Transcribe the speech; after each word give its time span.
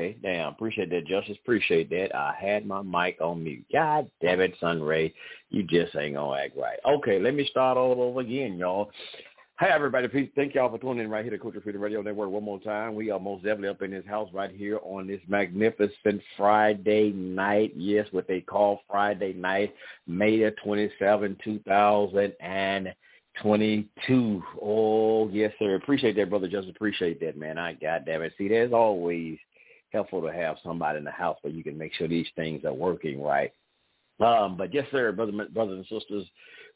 Okay, 0.00 0.16
damn. 0.22 0.48
Appreciate 0.48 0.88
that, 0.90 1.06
Justice. 1.06 1.36
Appreciate 1.42 1.90
that. 1.90 2.16
I 2.16 2.34
had 2.40 2.64
my 2.66 2.80
mic 2.80 3.20
on 3.20 3.44
mute. 3.44 3.66
God 3.70 4.10
damn 4.22 4.40
it, 4.40 4.54
Sunray. 4.58 5.12
You 5.50 5.62
just 5.64 5.94
ain't 5.94 6.14
gonna 6.14 6.40
act 6.40 6.56
right. 6.56 6.78
Okay, 6.88 7.18
let 7.18 7.34
me 7.34 7.46
start 7.46 7.76
all 7.76 8.00
over 8.00 8.20
again, 8.20 8.56
y'all. 8.56 8.90
Hey, 9.58 9.68
everybody. 9.68 10.08
Please 10.08 10.30
thank 10.34 10.54
y'all 10.54 10.70
for 10.70 10.78
tuning 10.78 11.04
in 11.04 11.10
right 11.10 11.22
here 11.22 11.32
to 11.32 11.38
Culture 11.38 11.60
Freedom 11.60 11.82
Radio 11.82 12.00
Network 12.00 12.30
one 12.30 12.44
more 12.44 12.60
time. 12.60 12.94
We 12.94 13.10
are 13.10 13.20
most 13.20 13.44
definitely 13.44 13.68
up 13.68 13.82
in 13.82 13.90
this 13.90 14.06
house 14.06 14.30
right 14.32 14.50
here 14.50 14.78
on 14.82 15.06
this 15.06 15.20
magnificent 15.28 16.22
Friday 16.34 17.12
night. 17.12 17.74
Yes, 17.76 18.06
what 18.10 18.26
they 18.26 18.40
call 18.40 18.80
Friday 18.90 19.34
night, 19.34 19.74
May 20.06 20.38
the 20.38 20.52
27, 20.64 21.36
2022. 21.44 24.42
Oh, 24.62 25.28
yes, 25.28 25.52
sir. 25.58 25.74
Appreciate 25.74 26.16
that, 26.16 26.30
brother. 26.30 26.48
Just 26.48 26.70
appreciate 26.70 27.20
that, 27.20 27.36
man. 27.36 27.58
I 27.58 27.74
God 27.74 28.04
damn 28.06 28.22
it. 28.22 28.32
See, 28.38 28.48
there's 28.48 28.72
always 28.72 29.36
helpful 29.92 30.22
to 30.22 30.32
have 30.32 30.56
somebody 30.62 30.98
in 30.98 31.04
the 31.04 31.10
house 31.10 31.38
where 31.42 31.52
you 31.52 31.64
can 31.64 31.78
make 31.78 31.94
sure 31.94 32.08
these 32.08 32.28
things 32.36 32.64
are 32.64 32.72
working 32.72 33.22
right. 33.22 33.52
Um, 34.20 34.56
but 34.56 34.72
yes, 34.74 34.86
sir, 34.90 35.12
brother, 35.12 35.32
brothers 35.52 35.86
and 35.90 36.00
sisters, 36.00 36.26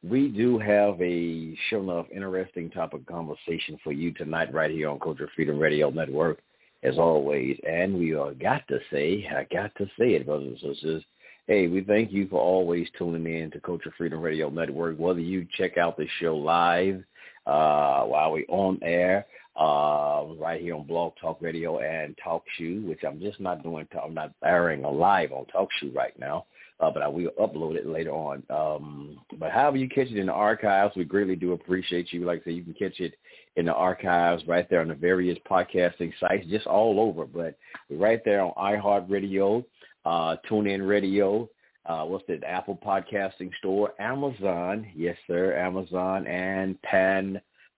we 0.03 0.29
do 0.29 0.59
have 0.59 1.01
a 1.01 1.57
sure 1.69 1.81
enough 1.81 2.07
interesting 2.15 2.71
topic 2.71 3.07
conversation 3.07 3.79
for 3.83 3.93
you 3.93 4.13
tonight 4.13 4.53
right 4.53 4.71
here 4.71 4.89
on 4.89 4.99
Culture 4.99 5.29
Freedom 5.35 5.59
Radio 5.59 5.91
Network, 5.91 6.41
as 6.83 6.99
always. 6.99 7.59
And 7.69 7.99
we 7.99 8.15
are 8.15 8.33
got 8.35 8.67
to 8.69 8.79
say, 8.91 9.27
I 9.31 9.47
got 9.55 9.75
to 9.77 9.87
say 9.99 10.15
it, 10.15 10.27
brothers 10.27 10.59
and 10.63 10.75
sisters. 10.75 11.05
Hey, 11.47 11.69
we 11.69 11.83
thank 11.83 12.11
you 12.11 12.27
for 12.29 12.41
always 12.41 12.89
tuning 12.99 13.27
in 13.27 13.51
to 13.51 13.61
Culture 13.61 13.93
Freedom 13.97 14.21
Radio 14.21 14.49
Network. 14.49 14.99
Whether 14.99 15.21
you 15.21 15.47
check 15.57 15.77
out 15.77 15.97
the 15.97 16.07
show 16.19 16.37
live 16.37 17.03
uh, 17.47 18.05
while 18.05 18.33
we're 18.33 18.47
on 18.49 18.79
air, 18.83 19.27
uh, 19.57 20.25
right 20.39 20.61
here 20.61 20.75
on 20.75 20.87
Blog 20.87 21.13
Talk 21.21 21.41
Radio 21.41 21.79
and 21.79 22.17
Talk 22.23 22.45
Shoe, 22.57 22.83
which 22.87 23.05
I'm 23.07 23.21
just 23.21 23.41
not 23.41 23.63
doing. 23.63 23.87
I'm 24.03 24.15
not 24.15 24.33
airing 24.45 24.85
a 24.85 24.91
live 24.91 25.33
on 25.33 25.47
Talk 25.47 25.69
Shoe 25.79 25.93
right 25.95 26.19
now, 26.19 26.47
uh, 26.81 26.91
but 26.91 27.03
I 27.03 27.09
will 27.09 27.31
upload 27.41 27.77
it 27.77 27.87
later 27.87 28.11
on. 28.11 28.43
Um, 28.51 29.21
but 29.39 29.53
however 29.53 29.77
you 29.77 29.89
catch 29.89 30.09
it 30.09 30.19
in 30.19 30.27
the 30.27 30.33
archives, 30.33 30.97
we 30.97 31.05
greatly 31.05 31.37
do 31.37 31.53
appreciate 31.53 32.13
you. 32.13 32.25
Like 32.25 32.41
I 32.41 32.45
said, 32.45 32.55
you 32.55 32.65
can 32.65 32.75
catch 32.75 32.99
it 32.99 33.15
in 33.57 33.67
the 33.67 33.75
archives 33.75 34.43
right 34.49 34.69
there 34.69 34.81
on 34.81 34.89
the 34.89 34.95
various 34.95 35.39
podcasting 35.49 36.13
sites, 36.19 36.47
just 36.49 36.67
all 36.67 36.99
over. 36.99 37.25
But 37.25 37.57
right 37.91 38.21
there 38.25 38.43
on 38.43 38.53
iHeartRadio, 38.59 39.65
uh, 40.05 40.37
TuneIn 40.51 40.87
Radio, 40.87 41.49
uh, 41.87 42.05
what's 42.05 42.25
it, 42.29 42.43
Apple 42.45 42.79
Podcasting 42.85 43.51
Store, 43.59 43.93
Amazon, 44.01 44.87
yes 44.97 45.17
sir, 45.27 45.57
Amazon, 45.57 46.27
and 46.27 46.81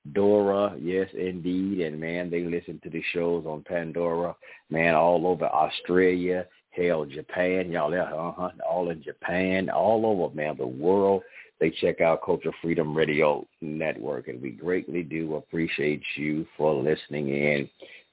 Pandora, 0.07 0.77
yes 0.81 1.09
indeed. 1.15 1.81
And 1.81 2.01
man, 2.01 2.31
they 2.31 2.45
listen 2.45 2.81
to 2.85 2.91
the 2.91 3.03
shows 3.13 3.45
on 3.47 3.63
Pandora, 3.63 4.35
man, 4.71 4.95
all 4.95 5.27
over 5.27 5.47
Australia, 5.47 6.47
hell, 6.71 7.05
Japan, 7.05 7.71
y'all 7.73 7.95
uh-huh, 7.95 8.51
all 8.69 8.91
in 8.91 9.03
Japan, 9.03 9.69
all 9.71 10.07
over, 10.07 10.35
man, 10.35 10.57
the 10.57 10.67
world. 10.67 11.23
They 11.59 11.71
check 11.71 12.03
out 12.03 12.25
Culture 12.25 12.53
Freedom 12.61 12.95
Radio 12.95 13.47
Network, 13.63 14.29
and 14.29 14.43
we 14.43 14.51
greatly 14.51 15.03
do 15.03 15.37
appreciate 15.37 16.03
you 16.17 16.47
for 16.57 16.75
listening 16.75 17.29
in 17.31 17.69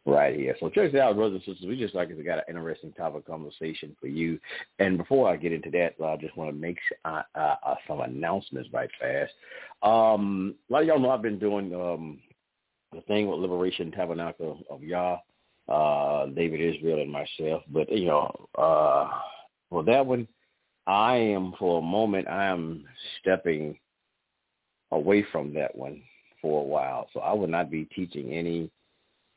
right 0.06 0.36
here. 0.36 0.56
So 0.60 0.70
check 0.70 0.94
it 0.94 1.00
out, 1.00 1.16
brothers 1.16 1.42
and 1.46 1.54
sisters. 1.56 1.68
We 1.70 1.78
just 1.78 1.96
like 1.96 2.10
to 2.10 2.24
got 2.24 2.40
an 2.40 2.44
interesting 2.50 2.92
topic 2.94 3.26
conversation 3.26 3.96
for 4.00 4.08
you. 4.08 4.40
And 4.80 4.98
before 4.98 5.30
I 5.30 5.38
get 5.38 5.54
into 5.54 5.72
that, 5.72 5.96
I 6.04 6.18
just 6.18 6.36
want 6.36 6.50
to 6.50 6.56
make 6.56 6.78
uh, 7.06 7.22
uh, 7.36 7.56
uh, 7.66 7.76
some 7.88 8.02
announcements 8.02 8.70
right 8.74 8.90
fast. 9.00 9.32
Um, 9.82 10.56
a 10.70 10.74
lot 10.74 10.82
of 10.82 10.88
y'all 10.88 11.00
know 11.00 11.12
I've 11.12 11.22
been 11.22 11.40
doing 11.40 11.74
um, 11.74 12.20
the 12.92 13.02
thing 13.02 13.28
with 13.28 13.40
Liberation 13.40 13.92
Tabernacle 13.92 14.60
of 14.70 14.84
Yah, 14.84 15.18
uh, 15.70 16.26
David 16.28 16.76
Israel 16.76 17.02
and 17.02 17.12
myself. 17.12 17.64
But, 17.70 17.90
you 17.92 18.06
know, 18.06 18.50
uh, 18.58 19.10
for 19.70 19.84
that 19.84 20.06
one, 20.06 20.28
I 20.86 21.16
am, 21.16 21.54
for 21.58 21.80
a 21.80 21.82
moment, 21.82 22.28
I 22.28 22.46
am 22.46 22.84
stepping 23.22 23.80
away 24.92 25.26
from 25.32 25.54
that 25.54 25.74
one 25.74 26.02
for 26.42 26.62
a 26.62 26.66
while. 26.66 27.08
So 27.14 27.22
I 27.22 27.32
will 27.32 27.48
not 27.48 27.72
be 27.72 27.86
teaching 27.86 28.34
any 28.34 28.70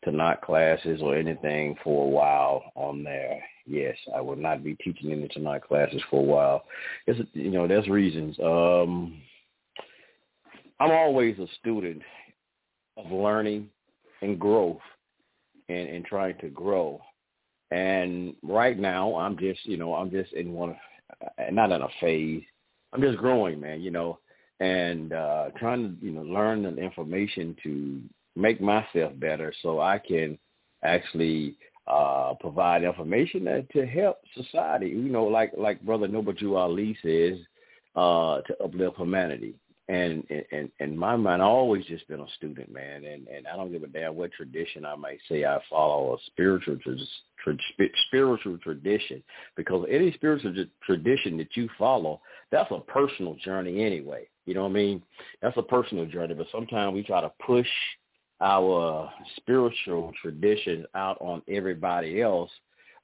Tanakh 0.07 0.43
classes 0.43 1.01
or 1.03 1.17
anything 1.17 1.77
for 1.83 2.07
a 2.07 2.09
while 2.09 2.65
on 2.75 3.03
there. 3.03 3.43
Yes, 3.67 3.97
I 4.15 4.21
will 4.21 4.37
not 4.37 4.63
be 4.63 4.75
teaching 4.77 5.11
any 5.11 5.29
Tanakh 5.29 5.63
classes 5.63 6.03
for 6.11 6.21
a 6.21 6.25
while. 6.25 6.65
It's, 7.07 7.21
you 7.33 7.51
know, 7.51 7.67
there's 7.67 7.89
reasons. 7.89 8.39
Um, 8.39 9.21
I'm 10.79 10.93
always 10.93 11.39
a 11.39 11.47
student 11.61 12.03
of 12.97 13.11
learning 13.11 13.69
and 14.23 14.39
growth 14.39 14.81
and, 15.69 15.89
and 15.89 16.05
trying 16.05 16.39
to 16.39 16.49
grow. 16.49 17.01
And 17.71 18.35
right 18.43 18.79
now, 18.79 19.17
I'm 19.17 19.37
just, 19.39 19.65
you 19.67 19.77
know, 19.77 19.95
I'm 19.95 20.11
just 20.11 20.33
in 20.33 20.53
one, 20.53 20.71
of 20.71 20.77
not 21.53 21.73
in 21.73 21.83
a 21.83 21.89
phase. 22.01 22.43
I'm 22.93 23.03
just 23.03 23.19
growing, 23.19 23.61
man, 23.61 23.81
you 23.81 23.91
know, 23.91 24.19
and 24.61 25.13
uh, 25.13 25.51
trying 25.59 25.99
to, 25.99 26.07
you 26.07 26.13
know, 26.13 26.23
learn 26.23 26.63
the 26.63 26.77
information 26.77 27.57
to 27.63 28.01
make 28.37 28.61
myself 28.61 29.13
better 29.17 29.53
so 29.63 29.81
I 29.81 29.99
can 29.99 30.39
actually 30.85 31.57
uh, 31.87 32.35
provide 32.41 32.85
information 32.85 33.45
that, 33.45 33.71
to 33.71 33.87
help 33.87 34.19
society. 34.35 34.89
You 34.89 35.09
know, 35.09 35.25
like 35.25 35.53
like 35.57 35.81
Brother 35.81 36.09
Noble 36.09 36.33
Drew 36.33 36.57
Ali 36.57 36.97
says, 37.03 37.39
uh, 37.95 38.43
to 38.43 38.63
uplift 38.63 38.97
humanity. 38.97 39.55
And 39.89 40.25
and 40.51 40.69
and 40.81 40.99
my 40.99 41.15
mind, 41.15 41.41
I've 41.43 41.49
always 41.49 41.87
just 41.87 42.09
been 42.09 42.19
a 42.19 42.27
student, 42.37 42.73
man, 42.73 43.05
and 43.05 43.29
and 43.29 43.47
I 43.47 43.55
don't 43.55 43.71
give 43.71 43.85
a 43.85 43.87
damn 43.87 44.17
what 44.17 44.33
tradition 44.33 44.85
I 44.85 44.97
might 44.97 45.21
say 45.29 45.45
I 45.45 45.61
follow 45.71 46.15
a 46.15 46.19
spiritual 46.27 46.77
tra- 46.83 47.55
spiritual 48.09 48.59
tradition, 48.59 49.23
because 49.57 49.87
any 49.89 50.13
spiritual 50.15 50.55
tradition 50.85 51.37
that 51.39 51.57
you 51.57 51.69
follow, 51.79 52.21
that's 52.51 52.73
a 52.73 52.81
personal 52.81 53.37
journey 53.37 53.85
anyway. 53.85 54.27
You 54.45 54.55
know 54.55 54.65
what 54.65 54.71
I 54.71 54.73
mean? 54.73 55.03
That's 55.41 55.57
a 55.57 55.63
personal 55.63 56.07
journey, 56.07 56.35
but 56.35 56.49
sometimes 56.51 56.93
we 56.93 57.05
try 57.05 57.21
to 57.21 57.31
push 57.47 57.69
our 58.41 59.11
spiritual 59.37 60.13
traditions 60.21 60.87
out 60.95 61.17
on 61.21 61.43
everybody 61.49 62.21
else 62.21 62.51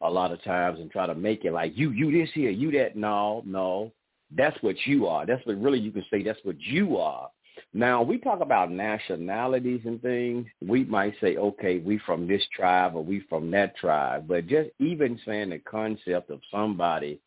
a 0.03 0.11
lot 0.11 0.33
of 0.33 0.43
times 0.45 0.81
and 0.81 0.91
try 0.91 1.07
to 1.07 1.15
make 1.15 1.45
it 1.45 1.53
like 1.53 1.77
you 1.77 1.91
you 1.91 2.11
this 2.13 2.29
here 2.35 2.51
you 2.51 2.71
that 2.73 2.97
no 2.97 3.43
no 3.47 3.93
that's 4.37 4.61
what 4.63 4.77
you 4.87 5.07
are. 5.07 5.27
That's 5.27 5.45
what 5.47 5.61
really 5.61 5.79
you 5.79 5.93
can 5.93 6.05
say 6.11 6.23
that's 6.23 6.39
what 6.43 6.61
you 6.61 6.97
are. 6.97 7.31
Now, 7.75 8.03
we 8.03 8.19
talk 8.19 8.41
about 8.41 8.71
nationalities 8.71 9.83
and 9.85 10.01
things. 10.01 10.47
We 10.67 10.85
might 10.85 11.15
say, 11.21 11.37
okay, 11.37 11.79
we 11.79 11.99
from 11.99 12.27
this 12.27 12.43
tribe 12.55 12.95
or 12.95 13.05
we 13.05 13.25
from 13.29 13.51
that 13.51 13.77
tribe. 13.77 14.27
But 14.27 14.47
just 14.47 14.71
even 14.79 15.21
saying 15.27 15.51
the 15.51 15.59
concept 15.59 16.31
of 16.31 16.41
somebody, 16.51 17.21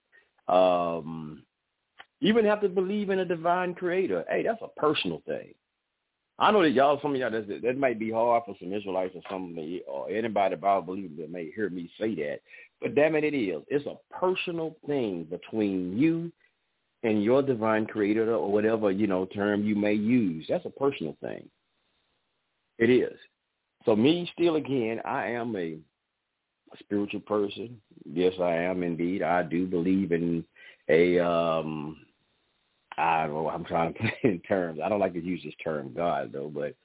um, 0.48 1.44
even 2.22 2.46
have 2.46 2.62
to 2.62 2.70
believe 2.70 3.12
in 3.12 3.20
a 3.20 3.26
divine 3.26 3.76
creator. 3.76 4.26
Hey, 4.28 4.44
that's 4.44 4.62
a 4.64 4.80
personal 4.80 5.22
thing. 5.28 5.54
I 6.38 6.52
know 6.52 6.62
that 6.64 6.72
y'all, 6.72 7.00
some 7.02 7.14
of 7.14 7.20
y'all, 7.20 7.32
that, 7.32 7.62
that 7.62 7.78
might 7.78 7.98
be 7.98 8.12
hard 8.12 8.44
for 8.46 8.56
some 8.60 8.74
Israelites 8.74 9.16
or 9.16 9.22
some 9.30 9.58
or 9.88 10.10
anybody 10.10 10.54
about 10.56 10.86
believing 10.86 11.18
that 11.18 11.32
may 11.32 11.50
hear 11.52 11.70
me 11.70 11.90
say 12.00 12.14
that. 12.16 12.40
But 12.82 12.94
damn 12.96 13.16
it, 13.16 13.24
it 13.24 13.36
is. 13.36 13.62
It's 13.70 13.86
a 13.86 13.96
personal 14.14 14.76
thing 14.86 15.26
between 15.30 15.98
you 15.98 16.32
and 17.04 17.24
your 17.24 17.42
divine 17.42 17.86
creator 17.86 18.34
or 18.34 18.52
whatever, 18.52 18.92
you 18.92 19.08
know, 19.08 19.26
term 19.26 19.64
you 19.64 19.76
may 19.76 19.94
use. 19.94 20.46
That's 20.50 20.66
a 20.66 20.70
personal 20.70 21.16
thing. 21.22 21.48
It 22.80 22.90
is. 22.90 23.18
So 23.86 23.96
me 23.96 24.30
still 24.34 24.56
again, 24.56 25.00
I 25.06 25.28
am 25.28 25.56
a 25.56 25.78
spiritual 26.80 27.22
person. 27.22 27.80
Yes, 28.04 28.34
I 28.42 28.56
am 28.56 28.84
indeed. 28.84 29.22
I 29.22 29.44
do 29.44 29.68
believe 29.68 30.12
in 30.12 30.44
a 30.90 31.20
um 31.20 32.05
I 32.98 33.28
don't 33.28 33.36
know, 33.36 33.50
I'm 33.50 33.66
trying 33.66 33.94
to 33.94 34.00
put 34.00 34.10
it 34.24 34.28
in 34.28 34.40
terms. 34.42 34.80
I 34.84 34.90
don't 34.90 35.00
like 35.00 35.14
to 35.14 35.24
use 35.24 35.42
this 35.44 35.54
term 35.64 35.92
God 35.96 36.32
though, 36.34 36.52
but 36.54 36.76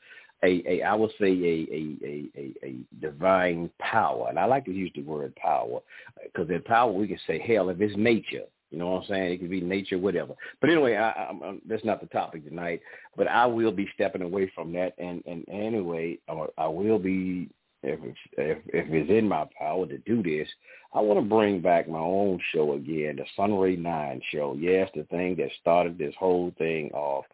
a, 0.43 0.63
a 0.67 0.83
I 0.83 0.95
would 0.95 1.11
say 1.21 1.29
a, 1.29 1.67
a, 1.73 1.97
a, 2.05 2.31
a, 2.37 2.67
a 2.67 2.75
divine 3.01 3.71
power. 3.79 4.29
And 4.29 4.39
I 4.39 4.45
like 4.47 4.65
to 4.67 4.73
use 4.73 4.91
the 4.95 5.03
word 5.03 5.35
power 5.37 5.81
because 6.23 6.51
in 6.51 6.63
power 6.63 6.93
we 6.93 7.09
can 7.09 7.19
say 7.27 7.39
hell 7.39 7.69
if 7.69 7.81
it's 7.81 7.97
nature. 7.97 8.45
You 8.71 8.79
know 8.79 8.91
what 8.91 9.03
I'm 9.03 9.09
saying? 9.09 9.33
It 9.33 9.39
could 9.39 9.51
be 9.51 9.61
nature, 9.61 9.99
whatever. 9.99 10.35
But 10.61 10.71
anyway, 10.71 10.95
I, 10.95 11.11
I, 11.11 11.29
I'm, 11.31 11.61
that's 11.69 11.85
not 11.85 12.01
the 12.01 12.07
topic 12.07 12.47
tonight. 12.49 12.81
But 13.17 13.27
I 13.27 13.45
will 13.45 13.73
be 13.73 13.89
stepping 13.95 14.23
away 14.23 14.51
from 14.55 14.73
that, 14.75 14.95
and 14.99 15.23
and 15.27 15.45
anyway, 15.49 16.19
I 16.57 16.69
will 16.69 16.99
be 16.99 17.49
if 17.83 17.99
if 18.37 18.59
if 18.67 18.87
it's 18.91 19.11
in 19.11 19.29
my 19.29 19.47
power 19.59 19.87
to 19.87 19.99
do 19.99 20.23
this. 20.23 20.49
I 20.93 21.01
want 21.01 21.21
to 21.21 21.29
bring 21.29 21.61
back 21.61 21.89
my 21.89 21.99
own 21.99 22.41
show 22.53 22.75
again, 22.75 23.17
the 23.17 23.25
Sunray 23.37 23.77
Nine 23.77 24.21
show. 24.33 24.57
Yes, 24.59 24.91
the 24.95 25.05
thing 25.05 25.37
that 25.37 25.51
started 25.61 25.97
this 25.97 26.15
whole 26.19 26.53
thing 26.59 26.91
off. 26.93 27.25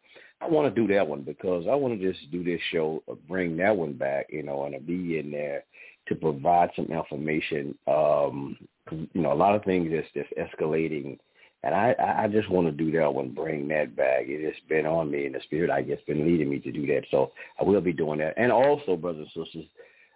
I 0.41 0.49
want 0.49 0.73
to 0.73 0.81
do 0.81 0.93
that 0.95 1.07
one 1.07 1.23
because 1.23 1.65
I 1.71 1.75
want 1.75 1.99
to 1.99 2.13
just 2.13 2.31
do 2.31 2.45
this 2.45 2.61
show, 2.71 3.03
uh, 3.11 3.15
bring 3.27 3.57
that 3.57 3.75
one 3.75 3.95
back, 3.95 4.27
you 4.29 4.43
know, 4.43 4.65
and 4.65 4.75
to 4.75 4.81
be 4.81 5.19
in 5.19 5.31
there 5.31 5.65
to 6.09 6.15
provide 6.15 6.71
some 6.77 6.87
information. 6.87 7.77
Um, 7.87 8.59
you 8.93 9.23
know, 9.23 9.33
a 9.33 9.35
lot 9.35 9.55
of 9.55 9.65
things 9.65 9.91
that's 9.91 10.07
just 10.13 10.33
escalating 10.39 11.19
and 11.67 11.75
I, 11.75 11.97
I 11.99 12.29
just 12.29 12.49
want 12.49 12.69
to 12.69 12.73
do 12.73 12.93
that 12.93 13.13
one, 13.13 13.31
bring 13.31 13.67
that 13.69 13.97
back. 13.97 14.27
It 14.27 14.45
has 14.45 14.55
been 14.69 14.87
on 14.87 15.11
me 15.11 15.27
in 15.27 15.33
the 15.33 15.41
spirit. 15.41 15.69
I 15.69 15.83
guess 15.83 15.99
been 16.07 16.25
leading 16.25 16.49
me 16.49 16.61
to 16.61 16.71
do 16.71 16.87
that. 16.87 17.03
So 17.11 17.33
I 17.61 17.65
will 17.65 17.81
be 17.81 17.93
doing 17.93 18.21
that. 18.21 18.35
And 18.37 18.53
also, 18.53 18.97
brothers 18.97 19.27
and 19.35 19.45
sisters, 19.45 19.65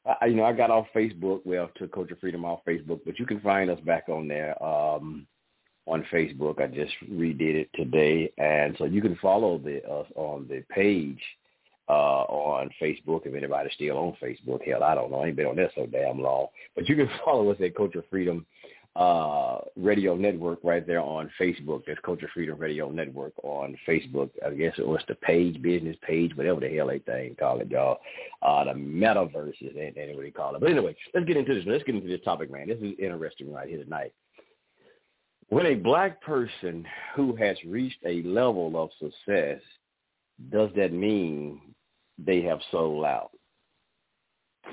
I, 0.07 0.27
you 0.27 0.35
know, 0.35 0.45
I 0.45 0.53
got 0.53 0.71
off 0.71 0.87
Facebook. 0.95 1.41
Well, 1.45 1.71
to 1.79 1.89
Culture 1.89 2.17
Freedom 2.21 2.45
off 2.45 2.61
Facebook, 2.67 3.01
but 3.05 3.19
you 3.19 3.27
can 3.27 3.41
find 3.41 3.71
us 3.71 3.81
back 3.81 4.09
on 4.09 4.29
there 4.29 4.61
um, 4.63 5.27
on 5.87 6.05
Facebook. 6.13 6.61
I 6.61 6.67
just 6.67 6.93
redid 7.11 7.55
it 7.55 7.71
today, 7.75 8.33
and 8.39 8.75
so 8.79 8.85
you 8.85 9.03
can 9.03 9.17
follow 9.17 9.59
the 9.59 9.83
us 9.89 10.07
on 10.15 10.47
the 10.49 10.63
page 10.75 11.21
uh, 11.89 12.23
on 12.23 12.71
Facebook. 12.81 13.27
If 13.27 13.35
anybody's 13.35 13.73
still 13.75 13.99
on 13.99 14.17
Facebook, 14.23 14.67
hell, 14.67 14.83
I 14.83 14.95
don't 14.95 15.11
know. 15.11 15.21
I 15.21 15.29
ain't 15.29 15.37
been 15.37 15.47
on 15.47 15.57
there 15.57 15.73
so 15.75 15.87
damn 15.87 16.21
long, 16.21 16.47
but 16.75 16.89
you 16.89 16.97
can 16.97 17.11
follow 17.25 17.51
us 17.51 17.59
at 17.63 17.75
Culture 17.77 18.05
Freedom 18.09 18.47
uh, 18.97 19.59
radio 19.77 20.17
network 20.17 20.59
right 20.65 20.87
there 20.87 21.01
on 21.01 21.31
Facebook. 21.41 21.83
That's 21.87 22.01
Culture 22.05 22.29
Freedom 22.35 22.59
Radio 22.59 22.91
Network 22.91 23.33
on 23.45 23.77
Facebook. 23.89 24.31
I 24.45 24.51
guess 24.51 24.75
it 24.79 24.87
was 24.87 25.01
the 25.07 25.15
page, 25.17 25.63
business 25.63 25.97
page, 26.07 26.37
whatever 26.37 26.61
the 26.61 26.75
hell 26.75 26.89
they 26.89 26.99
thing 26.99 27.37
call 27.39 27.61
it, 27.61 27.71
y'all. 27.71 28.01
Uh, 28.43 28.65
the 28.65 28.73
metaverse 28.73 29.55
is 29.61 29.75
what 29.75 30.23
they 30.23 30.33
call 30.35 30.55
it. 30.55 30.61
But 30.61 30.71
anyway, 30.71 30.97
let's 31.15 31.27
get 31.27 31.37
into 31.37 31.55
this. 31.55 31.65
Let's 31.67 31.85
get 31.85 31.95
into 31.95 32.09
this 32.09 32.21
topic, 32.25 32.51
man. 32.51 32.69
This 32.69 32.79
is 32.79 32.95
interesting 32.99 33.53
right 33.53 33.69
here 33.69 33.83
tonight. 33.83 34.13
When 35.51 35.67
a 35.67 35.75
black 35.75 36.21
person 36.23 36.87
who 37.15 37.35
has 37.37 37.57
reached 37.67 37.99
a 38.05 38.23
level 38.23 38.81
of 38.81 38.91
success, 38.99 39.61
does 40.51 40.71
that 40.77 40.93
mean 40.93 41.61
they 42.19 42.43
have 42.43 42.61
sold 42.71 43.05
out? 43.05 43.31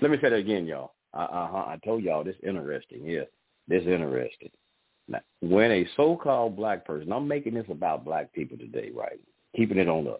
Let 0.01 0.11
me 0.11 0.17
say 0.21 0.29
that 0.29 0.35
again, 0.35 0.65
y'all. 0.65 0.93
I, 1.13 1.23
I, 1.23 1.73
I 1.73 1.79
told 1.83 2.03
y'all 2.03 2.23
this 2.23 2.35
interesting. 2.43 3.05
Yeah 3.05 3.23
this 3.67 3.83
interesting. 3.83 4.51
Now, 5.07 5.21
when 5.41 5.71
a 5.71 5.87
so-called 5.95 6.55
black 6.55 6.85
person, 6.85 7.11
I'm 7.11 7.27
making 7.27 7.53
this 7.53 7.65
about 7.69 8.05
black 8.05 8.33
people 8.33 8.57
today, 8.57 8.91
right? 8.93 9.19
Keeping 9.55 9.77
it 9.77 9.87
on 9.87 10.07
us. 10.07 10.19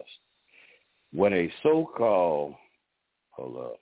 When 1.12 1.32
a 1.32 1.52
so-called, 1.62 2.54
hold 3.30 3.56
up, 3.56 3.80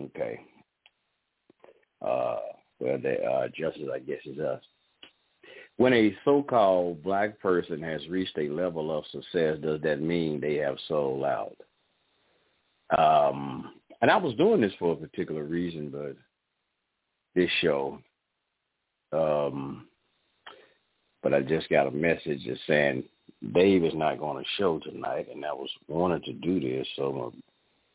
okay, 0.00 0.40
uh, 2.02 2.36
well, 2.78 2.98
the 2.98 3.22
uh, 3.22 3.48
justice, 3.48 3.88
I 3.92 3.98
guess, 3.98 4.20
is 4.24 4.38
us. 4.38 4.62
When 5.76 5.92
a 5.92 6.14
so-called 6.24 7.02
black 7.02 7.40
person 7.40 7.82
has 7.82 8.06
reached 8.08 8.36
a 8.38 8.48
level 8.48 8.96
of 8.96 9.04
success, 9.06 9.58
does 9.62 9.80
that 9.82 10.00
mean 10.00 10.40
they 10.40 10.56
have 10.56 10.76
sold 10.88 11.24
out? 11.24 11.56
Um, 12.98 13.74
and 14.02 14.10
I 14.10 14.16
was 14.16 14.34
doing 14.34 14.60
this 14.60 14.72
for 14.78 14.92
a 14.92 14.96
particular 14.96 15.44
reason, 15.44 15.90
but 15.90 16.16
this 17.34 17.50
show. 17.60 17.98
Um, 19.12 19.86
but 21.22 21.34
I 21.34 21.40
just 21.40 21.68
got 21.68 21.86
a 21.86 21.90
message 21.90 22.42
just 22.44 22.62
saying 22.66 23.04
Dave 23.54 23.84
is 23.84 23.94
not 23.94 24.18
going 24.18 24.42
to 24.42 24.50
show 24.56 24.78
tonight, 24.78 25.28
and 25.32 25.44
I 25.44 25.52
was 25.52 25.70
wanted 25.88 26.24
to 26.24 26.32
do 26.32 26.60
this 26.60 26.86
so 26.96 27.32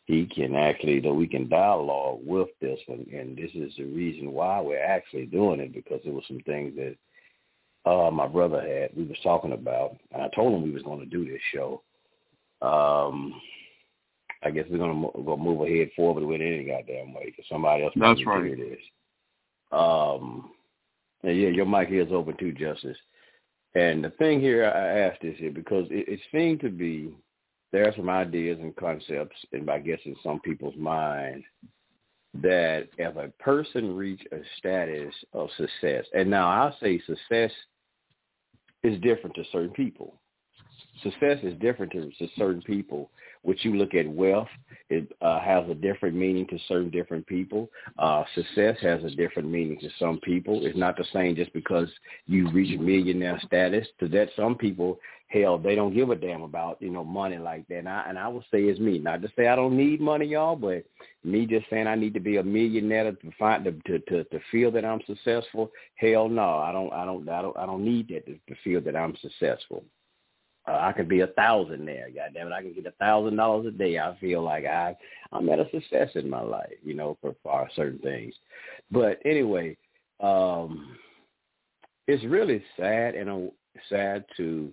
he 0.05 0.25
can 0.27 0.55
actually 0.55 0.99
that 0.99 1.13
we 1.13 1.27
can 1.27 1.49
dialogue 1.49 2.19
with 2.23 2.49
this 2.61 2.79
one, 2.87 3.05
and 3.11 3.35
this 3.35 3.51
is 3.55 3.73
the 3.77 3.85
reason 3.85 4.31
why 4.31 4.59
we're 4.61 4.83
actually 4.83 5.25
doing 5.25 5.59
it 5.59 5.73
because 5.73 5.99
there 6.03 6.13
were 6.13 6.21
some 6.27 6.39
things 6.41 6.75
that 6.75 6.95
uh, 7.89 8.11
my 8.11 8.27
brother 8.27 8.61
had 8.61 8.95
we 8.95 9.03
was 9.05 9.17
talking 9.23 9.53
about, 9.53 9.95
and 10.11 10.21
I 10.21 10.29
told 10.35 10.53
him 10.53 10.63
we 10.63 10.71
was 10.71 10.83
going 10.83 10.99
to 10.99 11.05
do 11.05 11.25
this 11.25 11.41
show. 11.53 11.81
Um, 12.61 13.39
I 14.43 14.51
guess 14.51 14.65
we're 14.69 14.77
going 14.77 15.01
to 15.01 15.23
go 15.23 15.37
move 15.37 15.61
ahead 15.61 15.89
forward 15.95 16.23
with 16.23 16.41
it 16.41 16.45
any 16.45 16.65
goddamn 16.65 17.13
way 17.13 17.25
because 17.25 17.45
somebody 17.49 17.83
else. 17.83 17.93
That's 17.95 18.23
right. 18.25 18.45
Hear 18.45 18.55
this. 18.55 18.79
Um, 19.71 20.51
yeah, 21.23 21.49
your 21.49 21.65
mic 21.65 21.89
is 21.91 22.11
open 22.11 22.37
too, 22.37 22.51
Justice. 22.51 22.97
And 23.73 24.03
the 24.03 24.11
thing 24.11 24.39
here, 24.39 24.65
I 24.65 24.99
asked 24.99 25.21
this 25.21 25.37
here 25.37 25.51
because 25.51 25.87
it, 25.89 26.07
it 26.07 26.19
seemed 26.31 26.61
to 26.61 26.69
be 26.69 27.15
there 27.71 27.87
are 27.87 27.95
some 27.95 28.09
ideas 28.09 28.57
and 28.61 28.75
concepts, 28.75 29.35
and 29.51 29.69
I 29.69 29.79
guess 29.79 29.99
in 30.05 30.15
some 30.23 30.39
people's 30.39 30.77
mind, 30.77 31.43
that 32.35 32.87
if 32.97 33.15
a 33.15 33.29
person 33.39 33.95
reach 33.95 34.21
a 34.31 34.37
status 34.57 35.13
of 35.33 35.49
success, 35.57 36.05
and 36.13 36.29
now 36.29 36.47
I 36.47 36.73
say 36.81 37.01
success 37.05 37.51
is 38.83 38.99
different 39.01 39.35
to 39.35 39.43
certain 39.51 39.71
people. 39.71 40.21
Success 41.03 41.39
is 41.43 41.53
different 41.59 41.91
to, 41.93 42.09
to 42.19 42.27
certain 42.37 42.61
people 42.61 43.09
which 43.45 43.63
you 43.63 43.75
look 43.75 43.93
at 43.93 44.07
wealth, 44.07 44.47
it 44.89 45.07
uh, 45.21 45.39
has 45.39 45.69
a 45.69 45.75
different 45.75 46.15
meaning 46.15 46.47
to 46.47 46.57
certain 46.67 46.89
different 46.89 47.25
people. 47.27 47.69
Uh, 47.99 48.23
success 48.33 48.75
has 48.81 49.03
a 49.03 49.11
different 49.11 49.49
meaning 49.49 49.79
to 49.79 49.89
some 49.99 50.19
people. 50.21 50.65
It's 50.65 50.77
not 50.77 50.97
the 50.97 51.05
same 51.13 51.35
just 51.35 51.53
because 51.53 51.87
you 52.25 52.49
reach 52.49 52.77
millionaire 52.79 53.39
status. 53.45 53.87
To 53.99 54.07
that, 54.09 54.29
some 54.35 54.55
people, 54.55 54.99
hell, 55.27 55.59
they 55.59 55.75
don't 55.75 55.93
give 55.93 56.09
a 56.09 56.15
damn 56.15 56.41
about 56.41 56.81
you 56.81 56.89
know 56.89 57.03
money 57.03 57.37
like 57.37 57.67
that. 57.67 57.79
And 57.79 57.89
I, 57.89 58.05
and 58.09 58.17
I 58.17 58.27
would 58.27 58.43
say 58.51 58.63
it's 58.63 58.79
me. 58.79 58.97
Not 58.97 59.21
to 59.21 59.31
say 59.37 59.47
I 59.47 59.55
don't 59.55 59.77
need 59.77 60.01
money, 60.01 60.25
y'all, 60.25 60.55
but 60.55 60.83
me 61.23 61.45
just 61.45 61.69
saying 61.69 61.85
I 61.85 61.95
need 61.95 62.15
to 62.15 62.19
be 62.19 62.37
a 62.37 62.43
millionaire 62.43 63.11
to 63.11 63.31
find 63.37 63.63
to 63.65 63.73
to 63.73 63.99
to, 63.99 64.23
to 64.23 64.39
feel 64.51 64.71
that 64.71 64.85
I'm 64.85 65.01
successful. 65.05 65.71
Hell 65.95 66.29
no, 66.29 66.57
I 66.57 66.71
don't 66.71 66.91
I 66.91 67.05
don't 67.05 67.29
I 67.29 67.43
don't 67.43 67.57
I 67.57 67.67
don't 67.67 67.85
need 67.85 68.07
that 68.07 68.25
to, 68.25 68.33
to 68.33 68.59
feel 68.63 68.81
that 68.81 68.95
I'm 68.95 69.15
successful. 69.21 69.83
Uh, 70.67 70.79
I 70.81 70.93
could 70.93 71.07
be 71.07 71.19
a 71.19 71.27
thousand 71.27 71.85
there. 71.85 72.09
God 72.13 72.31
damn 72.33 72.47
it, 72.47 72.53
I 72.53 72.61
can 72.61 72.73
get 72.73 72.87
a 72.87 72.91
thousand 72.91 73.35
dollars 73.35 73.67
a 73.67 73.71
day. 73.71 73.99
I 73.99 74.17
feel 74.19 74.41
like 74.41 74.65
I 74.65 74.95
I'm 75.31 75.49
at 75.49 75.59
a 75.59 75.69
success 75.69 76.09
in 76.15 76.29
my 76.29 76.41
life, 76.41 76.73
you 76.83 76.93
know, 76.93 77.17
for, 77.21 77.35
for 77.43 77.69
certain 77.75 77.99
things. 77.99 78.33
But 78.89 79.19
anyway, 79.25 79.77
um, 80.19 80.97
it's 82.07 82.23
really 82.23 82.63
sad, 82.77 83.15
and 83.15 83.51
sad 83.89 84.25
to 84.37 84.71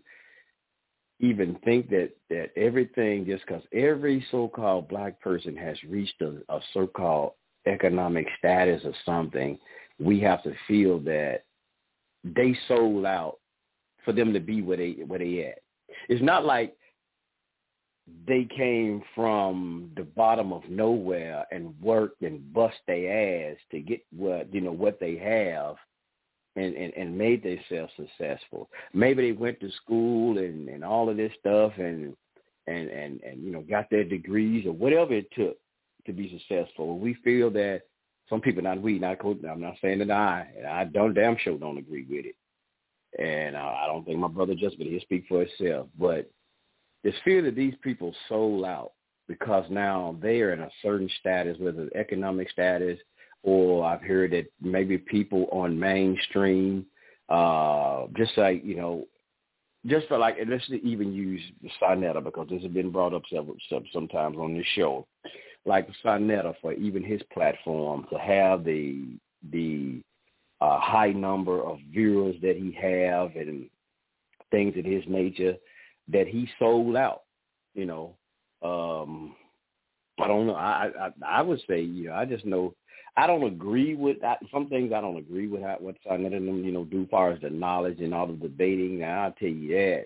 even 1.21 1.57
think 1.65 1.89
that 1.91 2.11
that 2.31 2.51
everything 2.57 3.25
just 3.25 3.47
because 3.47 3.63
every 3.73 4.25
so-called 4.31 4.89
black 4.89 5.21
person 5.21 5.57
has 5.57 5.77
reached 5.89 6.21
a, 6.21 6.39
a 6.49 6.61
so-called 6.73 7.33
economic 7.67 8.27
status 8.39 8.83
or 8.85 8.95
something, 9.05 9.59
we 9.99 10.21
have 10.21 10.43
to 10.43 10.53
feel 10.67 10.99
that 11.01 11.45
they 12.25 12.57
sold 12.69 13.07
out 13.07 13.39
for 14.05 14.13
them 14.13 14.33
to 14.33 14.41
be 14.41 14.63
where 14.63 14.77
they 14.77 14.97
where 15.07 15.19
they 15.19 15.47
at. 15.47 15.62
It's 16.09 16.23
not 16.23 16.45
like 16.45 16.77
they 18.27 18.45
came 18.57 19.03
from 19.15 19.91
the 19.97 20.03
bottom 20.03 20.53
of 20.53 20.69
nowhere 20.69 21.47
and 21.51 21.75
worked 21.81 22.23
and 22.23 22.53
bust 22.53 22.77
their 22.87 23.53
ass 23.53 23.57
to 23.71 23.81
get 23.81 24.05
what 24.15 24.53
you 24.53 24.61
know 24.61 24.73
what 24.73 24.99
they 25.01 25.17
have 25.17 25.77
and, 26.57 26.75
and, 26.75 26.93
and 26.95 27.17
made 27.17 27.43
themselves 27.43 27.93
successful. 27.97 28.69
Maybe 28.93 29.23
they 29.23 29.33
went 29.33 29.61
to 29.61 29.71
school 29.83 30.39
and, 30.39 30.69
and 30.69 30.85
all 30.85 31.09
of 31.09 31.17
this 31.17 31.33
stuff 31.39 31.73
and 31.79 32.15
and, 32.67 32.89
and, 32.89 33.21
and 33.23 33.43
you 33.43 33.53
know 33.53 33.63
got 33.63 33.91
their 33.91 34.05
degrees 34.05 34.67
or 34.67 34.73
whatever 34.73 35.15
it 35.15 35.31
took 35.33 35.57
to 36.07 36.13
be 36.13 36.31
successful. 36.31 36.99
We 36.99 37.15
feel 37.25 37.51
that 37.51 37.83
some 38.29 38.41
people, 38.41 38.63
not 38.63 38.81
we, 38.81 38.99
not 38.99 39.19
I'm 39.25 39.61
not 39.61 39.77
saying 39.83 39.99
that 39.99 40.11
I, 40.11 40.47
I 40.69 40.85
don't 40.85 41.15
damn 41.15 41.37
sure 41.39 41.59
don't 41.59 41.79
agree 41.79 42.07
with 42.09 42.27
it, 42.27 42.37
and 43.19 43.57
uh, 43.57 43.75
I 43.83 43.87
don't 43.87 44.05
think 44.05 44.19
my 44.19 44.29
brother 44.29 44.55
just, 44.55 44.79
but 44.79 44.87
he'll 44.87 45.01
speak 45.01 45.25
for 45.29 45.45
himself. 45.45 45.89
But 45.99 46.31
it's 47.05 47.17
fear 47.25 47.43
that 47.43 47.55
these 47.55 47.75
people 47.83 48.15
sold 48.29 48.65
out 48.65 48.93
because 49.29 49.65
now 49.71 50.17
they 50.21 50.41
are 50.41 50.53
in 50.53 50.61
a 50.61 50.71
certain 50.83 51.11
status, 51.21 51.57
whether 51.59 51.89
economic 51.95 52.51
status 52.51 52.99
or 53.43 53.85
I've 53.85 54.03
heard 54.03 54.33
that 54.33 54.47
maybe 54.61 54.99
people 54.99 55.49
on 55.51 55.79
mainstream, 55.79 56.87
uh, 57.29 58.07
just 58.17 58.37
like, 58.37 58.65
you 58.65 58.77
know, 58.77 59.07
just 59.87 60.07
for 60.07 60.19
like, 60.19 60.39
and 60.39 60.49
let's 60.49 60.65
even 60.71 61.13
use 61.13 61.41
Sonetta 61.81 62.23
because 62.23 62.49
this 62.49 62.63
has 62.63 62.71
been 62.71 62.91
brought 62.91 63.15
up 63.15 63.23
several 63.29 63.57
sometimes 63.93 64.37
on 64.39 64.57
this 64.57 64.67
show, 64.77 65.07
like 65.67 65.89
Sonetta 66.05 66.55
for 66.61 66.73
even 66.75 67.03
his 67.03 67.21
platform 67.33 68.07
to 68.11 68.19
have 68.19 68.65
the 68.65 69.19
the 69.51 70.01
uh, 70.63 70.79
high 70.79 71.11
number 71.11 71.61
of 71.61 71.79
viewers 71.91 72.37
that 72.41 72.57
he 72.57 72.71
have 72.81 73.35
and 73.35 73.69
things 74.53 74.77
of 74.79 74.85
his 74.85 75.03
nature 75.09 75.57
that 76.09 76.29
he 76.29 76.49
sold 76.59 76.95
out. 76.95 77.23
You 77.75 77.87
know, 77.87 78.17
um, 78.63 79.35
I 80.21 80.29
don't 80.29 80.47
know. 80.47 80.55
I, 80.55 80.91
I 81.01 81.11
I 81.27 81.43
would 81.43 81.61
say 81.69 81.81
you 81.81 82.09
know 82.09 82.15
I 82.15 82.27
just 82.27 82.45
know 82.47 82.75
I 83.17 83.27
don't 83.27 83.43
agree 83.43 83.97
with 83.97 84.21
that. 84.21 84.39
Some 84.53 84.69
things 84.69 84.93
I 84.93 85.01
don't 85.01 85.17
agree 85.17 85.49
with 85.49 85.63
how, 85.63 85.79
what 85.81 85.97
Sonetta 86.07 86.37
and 86.37 86.47
them 86.47 86.65
you 86.65 86.71
know 86.71 86.85
do 86.85 87.09
far 87.11 87.33
as 87.33 87.41
the 87.41 87.51
knowledge 87.51 87.99
and 88.01 88.15
all 88.15 88.29
the 88.29 88.35
debating. 88.35 89.01
Now 89.01 89.25
I'll 89.25 89.33
tell 89.33 89.49
you 89.49 89.75
that. 89.75 90.05